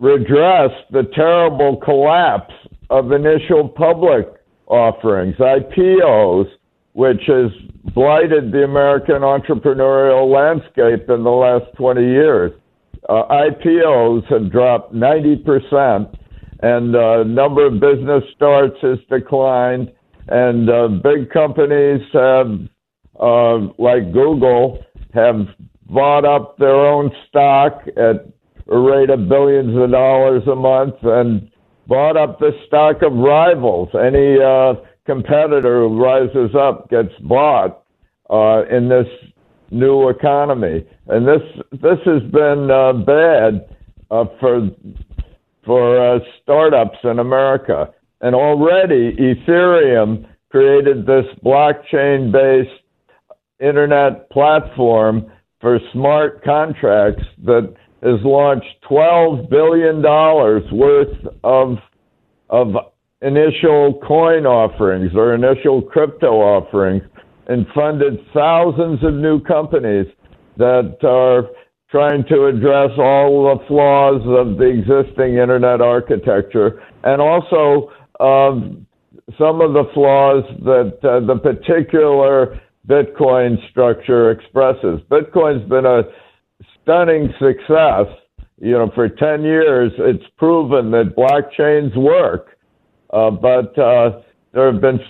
redress 0.00 0.70
the 0.90 1.04
terrible 1.14 1.76
collapse 1.76 2.52
of 2.90 3.12
initial 3.12 3.68
public 3.68 4.26
offerings, 4.66 5.36
IPOs, 5.36 6.46
which 6.92 7.20
has 7.26 7.50
blighted 7.94 8.52
the 8.52 8.64
American 8.64 9.22
entrepreneurial 9.22 10.32
landscape 10.32 11.08
in 11.08 11.22
the 11.22 11.30
last 11.30 11.64
20 11.76 12.00
years. 12.00 12.52
Uh, 13.08 13.22
IPOs 13.30 14.24
have 14.28 14.50
dropped 14.50 14.92
90%, 14.92 16.18
and 16.62 16.94
the 16.94 17.20
uh, 17.20 17.24
number 17.24 17.66
of 17.66 17.74
business 17.74 18.24
starts 18.34 18.76
has 18.82 18.98
declined, 19.08 19.92
and 20.28 20.68
uh, 20.68 20.88
big 20.88 21.30
companies 21.30 22.00
have, 22.12 22.46
uh, 23.20 23.58
like 23.78 24.12
Google, 24.12 24.84
have 25.14 25.46
bought 25.88 26.24
up 26.24 26.58
their 26.58 26.76
own 26.76 27.10
stock 27.28 27.82
at 27.96 28.26
a 28.68 28.78
rate 28.78 29.10
of 29.10 29.28
billions 29.28 29.76
of 29.80 29.90
dollars 29.90 30.42
a 30.50 30.54
month 30.56 30.94
and 31.02 31.50
bought 31.86 32.16
up 32.16 32.38
the 32.38 32.50
stock 32.66 33.02
of 33.02 33.12
rivals. 33.12 33.88
Any 33.94 34.36
uh, 34.42 34.74
competitor 35.06 35.88
who 35.88 36.02
rises 36.02 36.54
up 36.58 36.90
gets 36.90 37.14
bought 37.22 37.84
uh, 38.28 38.64
in 38.68 38.88
this 38.88 39.06
new 39.70 40.08
economy, 40.08 40.86
and 41.08 41.26
this 41.26 41.42
this 41.72 41.98
has 42.04 42.22
been 42.32 42.70
uh, 42.70 42.92
bad 42.92 43.68
uh, 44.10 44.24
for 44.40 44.68
for 45.64 46.20
startups 46.42 46.98
in 47.04 47.18
America. 47.18 47.92
And 48.26 48.34
already 48.34 49.14
Ethereum 49.14 50.26
created 50.50 51.06
this 51.06 51.26
blockchain-based 51.44 52.82
internet 53.60 54.28
platform 54.30 55.30
for 55.60 55.78
smart 55.92 56.42
contracts 56.42 57.22
that 57.44 57.72
has 58.02 58.18
launched 58.24 58.66
$12 58.90 59.48
billion 59.48 60.02
worth 60.02 61.36
of, 61.44 61.76
of 62.50 62.74
initial 63.22 64.00
coin 64.04 64.44
offerings 64.44 65.12
or 65.14 65.36
initial 65.36 65.80
crypto 65.80 66.32
offerings 66.40 67.04
and 67.46 67.64
funded 67.76 68.18
thousands 68.34 69.04
of 69.04 69.14
new 69.14 69.40
companies 69.44 70.06
that 70.56 70.96
are 71.04 71.44
trying 71.92 72.24
to 72.28 72.46
address 72.46 72.90
all 72.98 73.56
the 73.56 73.64
flaws 73.68 74.20
of 74.26 74.58
the 74.58 74.64
existing 74.64 75.36
internet 75.36 75.80
architecture 75.80 76.82
and 77.04 77.22
also 77.22 77.92
um, 78.20 78.86
some 79.38 79.60
of 79.60 79.72
the 79.72 79.84
flaws 79.94 80.44
that 80.64 80.98
uh, 81.02 81.20
the 81.26 81.38
particular 81.38 82.60
Bitcoin 82.86 83.56
structure 83.70 84.30
expresses. 84.30 85.00
Bitcoin's 85.10 85.68
been 85.68 85.86
a 85.86 86.02
stunning 86.82 87.32
success. 87.38 88.06
You 88.58 88.72
know, 88.72 88.90
for 88.94 89.08
10 89.08 89.42
years, 89.42 89.92
it's 89.98 90.24
proven 90.38 90.90
that 90.92 91.14
blockchains 91.16 91.94
work. 91.96 92.56
Uh, 93.12 93.30
but 93.30 93.76
uh, 93.78 94.20
there 94.52 94.72
have 94.72 94.80
been 94.80 95.00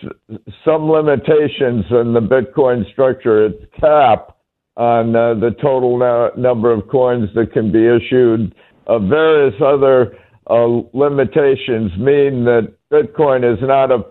some 0.64 0.90
limitations 0.90 1.84
in 1.90 2.12
the 2.12 2.20
Bitcoin 2.20 2.90
structure. 2.92 3.46
Its 3.46 3.62
cap 3.78 4.36
on 4.76 5.14
uh, 5.14 5.34
the 5.34 5.54
total 5.62 5.98
number 6.36 6.72
of 6.72 6.88
coins 6.88 7.28
that 7.34 7.52
can 7.52 7.70
be 7.70 7.86
issued. 7.86 8.54
Uh, 8.86 8.98
various 8.98 9.54
other 9.64 10.16
uh, 10.48 10.80
limitations 10.92 11.92
mean 11.98 12.44
that 12.44 12.75
Bitcoin 12.92 13.54
is 13.54 13.58
not 13.62 13.90
a 13.90 14.04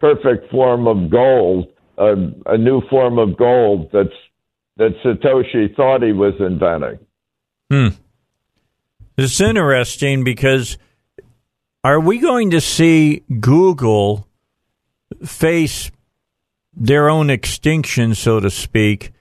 perfect 0.00 0.50
form 0.50 0.86
of 0.86 1.10
gold, 1.10 1.68
a 1.98 2.58
new 2.58 2.80
form 2.88 3.18
of 3.18 3.36
gold 3.36 3.90
that's 3.92 4.08
that 4.78 4.94
Satoshi 5.04 5.74
thought 5.76 6.02
he 6.02 6.12
was 6.12 6.34
inventing. 6.40 6.98
Hmm. 7.70 7.88
It's 9.18 9.40
interesting 9.40 10.24
because 10.24 10.78
are 11.84 12.00
we 12.00 12.18
going 12.18 12.50
to 12.50 12.60
see 12.60 13.22
Google 13.40 14.26
face 15.24 15.90
their 16.74 17.10
own 17.10 17.28
extinction, 17.28 18.14
so 18.14 18.40
to 18.40 18.50
speak, 18.50 19.12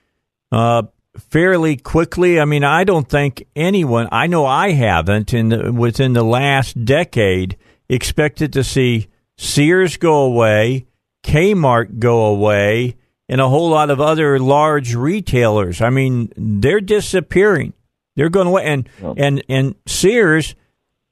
uh, 0.52 0.84
fairly 1.18 1.76
quickly? 1.76 2.40
I 2.40 2.46
mean, 2.46 2.64
I 2.64 2.86
don't 2.86 3.10
think 3.10 3.46
anyone, 3.56 4.08
I 4.12 4.28
know 4.28 4.46
I 4.46 4.72
haven't, 4.72 5.34
in 5.34 5.50
the, 5.50 5.74
within 5.74 6.14
the 6.14 6.24
last 6.24 6.86
decade, 6.86 7.58
expected 7.92 8.54
to 8.54 8.64
see 8.64 9.08
Sears 9.38 9.98
go 9.98 10.24
away, 10.24 10.88
Kmart 11.24 12.00
go 12.00 12.26
away, 12.26 12.96
and 13.28 13.42
a 13.42 13.50
whole 13.50 13.70
lot 13.70 13.90
of 13.90 14.02
other 14.02 14.40
large 14.40 14.96
retailers. 14.96 15.82
I 15.82 15.90
mean, 15.90 16.32
they're 16.36 16.82
disappearing. 16.82 17.74
They're 18.16 18.30
going 18.30 18.48
away, 18.48 18.66
and 18.66 18.90
yep. 19.02 19.14
and 19.18 19.44
and 19.48 19.76
Sears 19.86 20.56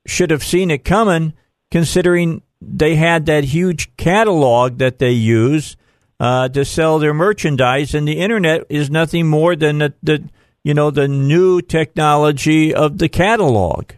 should 0.08 0.32
have 0.32 0.44
seen 0.44 0.72
it 0.72 0.84
coming, 0.84 1.34
considering 1.70 2.42
they 2.62 2.96
had 2.96 3.26
that 3.28 3.44
huge 3.46 3.96
catalog 3.98 4.80
that 4.80 5.00
they 5.00 5.12
use 5.12 5.78
uh, 6.20 6.50
to 6.50 6.66
sell 6.66 7.00
their 7.00 7.14
merchandise, 7.14 7.94
and 7.94 8.08
the 8.08 8.20
internet 8.20 8.66
is 8.70 8.90
nothing 8.90 9.28
more 9.28 9.56
than 9.56 9.80
the, 9.80 9.94
the 10.02 10.30
you 10.64 10.74
know 10.74 10.92
the 10.92 11.08
new 11.08 11.62
technology 11.62 12.74
of 12.74 12.98
the 12.98 13.10
catalog. 13.10 13.92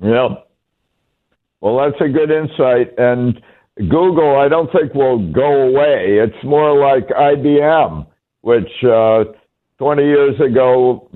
Yeah. 0.00 0.36
Well, 1.66 1.78
that's 1.78 2.00
a 2.00 2.08
good 2.08 2.30
insight, 2.30 2.94
and 2.96 3.42
Google, 3.76 4.38
I 4.38 4.46
don't 4.48 4.70
think 4.70 4.94
will 4.94 5.32
go 5.32 5.62
away. 5.62 6.20
It's 6.22 6.44
more 6.44 6.78
like 6.78 7.08
IBM, 7.08 8.06
which 8.42 8.70
uh, 8.84 9.24
20 9.78 10.02
years 10.04 10.40
ago, 10.40 11.10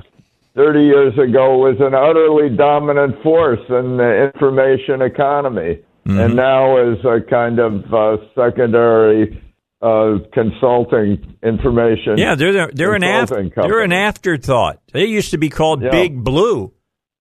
30 0.57 0.81
years 0.81 1.15
ago 1.15 1.57
was 1.59 1.77
an 1.79 1.95
utterly 1.95 2.57
dominant 2.57 3.23
force 3.23 3.61
in 3.69 3.97
the 3.97 4.33
information 4.35 5.03
economy, 5.03 5.85
mm-hmm. 6.05 6.19
and 6.19 6.35
now 6.35 6.95
is 6.95 6.99
a 7.05 7.21
kind 7.31 7.61
of 7.61 7.85
uh, 7.95 8.17
secondary 8.35 9.41
uh, 9.81 10.19
consulting 10.33 11.37
information. 11.45 12.19
Yeah, 12.19 12.35
they're 12.35 12.73
they're 12.73 12.95
an 12.97 13.05
af- 13.05 13.31
they're 13.55 13.85
an 13.85 13.93
afterthought. 13.93 14.81
They 14.93 15.05
used 15.05 15.31
to 15.31 15.39
be 15.39 15.49
called 15.49 15.81
yeah. 15.81 15.91
Big 15.91 16.25
Blue 16.25 16.73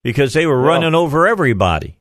because 0.02 0.32
they 0.32 0.46
were 0.46 0.60
running 0.60 0.94
yeah. 0.94 0.98
over 0.98 1.28
everybody. 1.28 1.96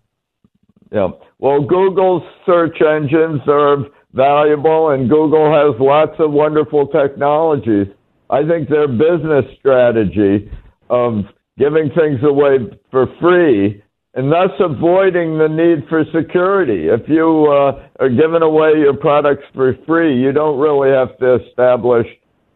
Yeah. 0.92 1.10
Well, 1.40 1.62
Google's 1.62 2.24
search 2.46 2.78
engines 2.82 3.42
are 3.48 3.78
valuable, 4.14 4.90
and 4.90 5.10
Google 5.10 5.52
has 5.52 5.80
lots 5.80 6.14
of 6.20 6.32
wonderful 6.32 6.88
technologies. 6.88 7.88
I 8.30 8.48
think 8.48 8.70
their 8.70 8.88
business 8.88 9.46
strategy 9.60 10.52
of 10.90 11.26
giving 11.58 11.90
things 11.96 12.20
away 12.24 12.58
for 12.92 13.08
free 13.20 13.84
and 14.16 14.32
thus 14.32 14.50
avoiding 14.60 15.38
the 15.38 15.48
need 15.48 15.88
for 15.88 16.04
security. 16.14 16.88
If 16.88 17.08
you 17.08 17.48
uh, 17.52 17.88
are 18.00 18.10
giving 18.10 18.42
away 18.42 18.72
your 18.78 18.96
products 18.96 19.44
for 19.54 19.78
free, 19.86 20.20
you 20.20 20.32
don't 20.32 20.60
really 20.60 20.90
have 20.90 21.18
to 21.20 21.46
establish 21.48 22.08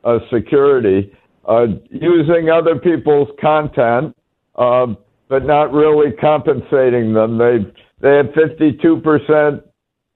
a 0.04 0.18
security. 0.34 1.12
Uh, 1.48 1.66
using 1.92 2.50
other 2.50 2.80
people's 2.80 3.28
content, 3.40 4.16
uh, 4.56 4.88
but 5.30 5.46
not 5.46 5.74
really 5.74 6.12
compensating 6.20 7.14
them. 7.14 7.38
They 7.38 7.58
they 8.04 8.18
have 8.18 8.28
52% 8.28 9.64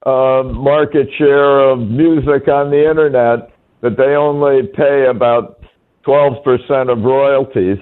uh, 0.05 0.43
market 0.43 1.07
share 1.17 1.69
of 1.69 1.79
music 1.79 2.49
on 2.49 2.69
the 2.69 2.87
internet, 2.87 3.49
but 3.79 3.95
they 3.95 4.15
only 4.15 4.67
pay 4.75 5.05
about 5.09 5.61
12% 6.05 6.91
of 6.91 7.01
royalties. 7.03 7.77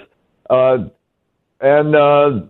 Uh, 0.48 0.78
and 1.60 1.96
uh, 1.96 2.42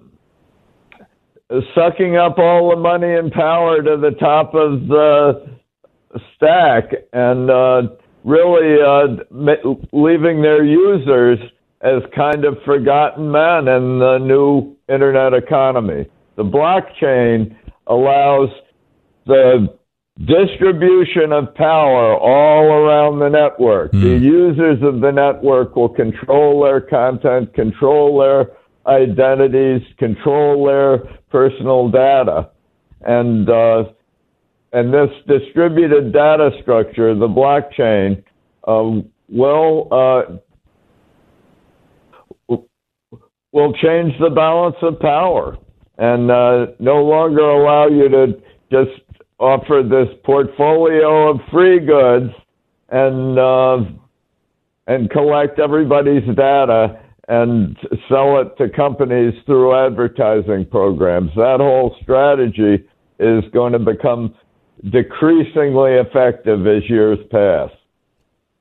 sucking 1.74 2.18
up 2.18 2.38
all 2.40 2.72
the 2.72 2.76
money 2.76 3.14
and 3.14 3.32
power 3.32 3.82
to 3.82 3.96
the 3.96 4.12
top 4.20 4.54
of 4.54 4.88
the 4.88 5.58
stack 6.36 6.92
and 7.14 7.50
uh, 7.50 7.84
really 8.26 8.82
uh, 8.82 9.16
leaving 9.94 10.42
their 10.42 10.66
users 10.66 11.40
as 11.80 12.02
kind 12.14 12.44
of 12.44 12.58
forgotten 12.66 13.32
men 13.32 13.70
in 13.70 14.00
the 14.00 14.18
new 14.18 14.76
internet 14.90 15.34
economy. 15.34 16.06
The 16.36 16.44
blockchain 16.44 17.56
allows 17.88 18.50
the 19.26 19.78
distribution 20.20 21.32
of 21.32 21.54
power 21.56 22.16
all 22.16 22.64
around 22.66 23.20
the 23.20 23.30
network. 23.30 23.92
Mm. 23.92 24.02
The 24.02 24.26
users 24.26 24.82
of 24.82 25.02
the 25.02 25.12
network 25.12 25.76
will 25.76 25.90
control 25.90 26.64
their 26.64 26.82
content, 26.82 27.54
control 27.54 28.20
their 28.20 28.52
identities, 28.88 29.82
control 29.98 30.66
their 30.66 31.00
personal 31.30 31.90
data. 31.90 32.50
And, 33.02 33.50
uh, 33.50 33.84
and 34.72 34.94
this 34.94 35.10
distributed 35.28 36.14
data 36.14 36.52
structure, 36.62 37.14
the 37.14 37.28
blockchain, 37.28 38.24
uh, 38.68 39.02
will, 39.30 39.88
uh, 39.92 40.38
will 43.52 43.74
change 43.74 44.14
the 44.20 44.30
balance 44.30 44.76
of 44.82 45.00
power 45.00 45.58
and 45.98 46.30
uh, 46.32 46.68
no 46.80 47.04
longer 47.04 47.42
allow 47.42 47.88
you 47.88 48.10
to 48.10 48.42
just 48.72 49.02
offer 49.40 49.84
this 49.84 50.08
portfolio 50.24 51.30
of 51.30 51.40
free 51.52 51.80
goods 51.80 52.34
and 52.90 53.40
uh, 53.40 53.78
and 54.88 55.10
collect 55.10 55.60
everybody's 55.60 56.26
data 56.36 57.02
and 57.28 57.76
sell 58.08 58.40
it 58.40 58.56
to 58.58 58.70
companies 58.70 59.34
through 59.46 59.76
advertising 59.76 60.66
programs. 60.70 61.32
That 61.36 61.58
whole 61.60 61.96
strategy 62.02 62.88
is 63.20 63.44
going 63.52 63.74
to 63.74 63.80
become 63.80 64.36
decreasingly 64.92 65.94
effective 65.94 66.68
as 66.68 66.88
years 66.90 67.18
pass. 67.32 67.72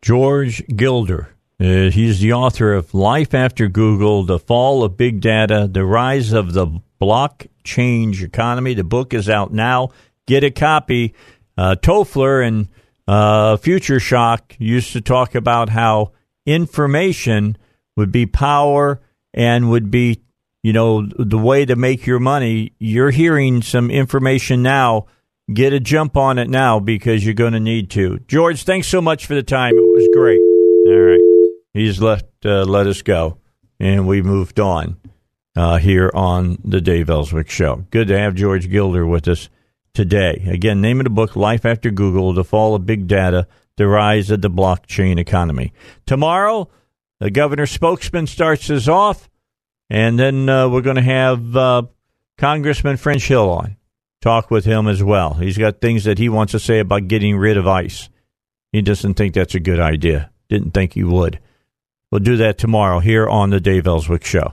George 0.00 0.66
Gilder. 0.68 1.28
Uh, 1.60 1.90
he's 1.90 2.20
the 2.20 2.32
author 2.32 2.72
of 2.72 2.94
Life 2.94 3.32
After 3.32 3.68
Google, 3.68 4.24
The 4.24 4.38
Fall 4.38 4.82
of 4.82 4.96
Big 4.96 5.20
Data, 5.20 5.68
The 5.70 5.84
Rise 5.84 6.32
of 6.32 6.52
the 6.52 6.80
Blockchain 7.05 8.18
Economy. 8.23 8.73
The 8.73 8.83
book 8.83 9.12
is 9.12 9.28
out 9.28 9.52
now. 9.52 9.91
Get 10.26 10.42
a 10.42 10.50
copy. 10.50 11.15
Uh, 11.57 11.76
Toffler 11.76 12.47
and 12.47 12.68
uh, 13.07 13.58
Future 13.58 14.00
Shock 14.00 14.57
used 14.58 14.92
to 14.94 15.02
talk 15.02 15.34
about 15.34 15.68
how 15.68 16.12
information 16.47 17.58
would 17.94 18.10
be 18.10 18.24
power 18.24 19.02
and 19.34 19.68
would 19.68 19.91
be, 19.91 20.23
you 20.62 20.73
know, 20.73 21.07
the 21.18 21.36
way 21.36 21.66
to 21.66 21.76
make 21.76 22.07
your 22.07 22.20
money. 22.20 22.73
You're 22.78 23.10
hearing 23.10 23.60
some 23.60 23.91
information 23.91 24.62
now. 24.62 25.05
Get 25.52 25.74
a 25.74 25.81
jump 25.81 26.16
on 26.16 26.39
it 26.39 26.49
now 26.49 26.81
because 26.81 27.23
you're 27.23 27.34
going 27.34 27.52
to 27.52 27.60
need 27.60 27.91
to. 27.91 28.18
George, 28.28 28.62
thanks 28.62 28.89
so 28.89 29.02
much 29.02 29.26
for 29.26 29.34
the 29.34 29.42
time. 29.42 29.74
It 29.76 29.81
was 29.81 30.08
great. 30.15 30.41
All 30.86 31.00
right. 31.00 31.20
He's 31.74 32.00
let, 32.00 32.31
uh, 32.47 32.65
let 32.65 32.86
us 32.86 33.02
go, 33.02 33.36
and 33.78 34.07
we 34.07 34.23
moved 34.23 34.58
on 34.58 34.97
uh, 35.57 35.78
here 35.78 36.10
on 36.15 36.58
the 36.65 36.81
Dave 36.81 37.10
Elswick 37.10 37.49
Show. 37.50 37.84
Good 37.91 38.08
to 38.08 38.18
have 38.18 38.34
George 38.34 38.70
Gilder 38.70 39.07
with 39.07 39.28
us 39.28 39.49
today. 39.92 40.44
Again, 40.49 40.81
name 40.81 41.00
of 41.00 41.05
the 41.05 41.10
book, 41.10 41.36
Life 41.36 41.65
After 41.65 41.91
Google, 41.91 42.33
The 42.33 42.44
Fall 42.44 42.74
of 42.74 42.86
Big 42.86 43.07
Data, 43.07 43.47
The 43.76 43.86
Rise 43.86 44.31
of 44.31 44.42
the 44.42 44.50
Blockchain 44.50 45.18
Economy. 45.18 45.73
Tomorrow, 46.07 46.68
the 47.20 47.31
governor's 47.31 47.70
spokesman 47.70 48.26
starts 48.26 48.68
us 48.70 48.89
off, 48.89 49.28
and 49.89 50.18
then 50.18 50.49
uh, 50.49 50.68
we're 50.68 50.81
going 50.81 50.97
to 50.97 51.02
have 51.02 51.57
uh, 51.57 51.83
Congressman 52.36 52.97
French 52.97 53.26
Hill 53.28 53.49
on. 53.50 53.76
Talk 54.20 54.50
with 54.50 54.65
him 54.65 54.89
as 54.89 55.02
well. 55.02 55.34
He's 55.34 55.58
got 55.58 55.81
things 55.81 56.05
that 56.05 56.18
he 56.18 56.28
wants 56.31 56.52
to 56.52 56.58
say 56.58 56.78
about 56.78 57.08
getting 57.08 57.36
rid 57.36 57.57
of 57.57 57.66
ICE. 57.66 58.08
He 58.73 58.83
doesn't 58.83 59.15
think 59.15 59.34
that's 59.34 59.55
a 59.55 59.60
good 59.60 59.78
idea. 59.78 60.31
Didn't 60.49 60.73
think 60.73 60.94
he 60.94 61.05
would. 61.05 61.39
We'll 62.10 62.20
do 62.20 62.36
that 62.39 62.58
tomorrow 62.58 63.00
here 63.00 63.28
on 63.28 63.50
the 63.50 63.60
Dave 63.60 63.86
Elswick 63.86 64.24
Show. 64.24 64.52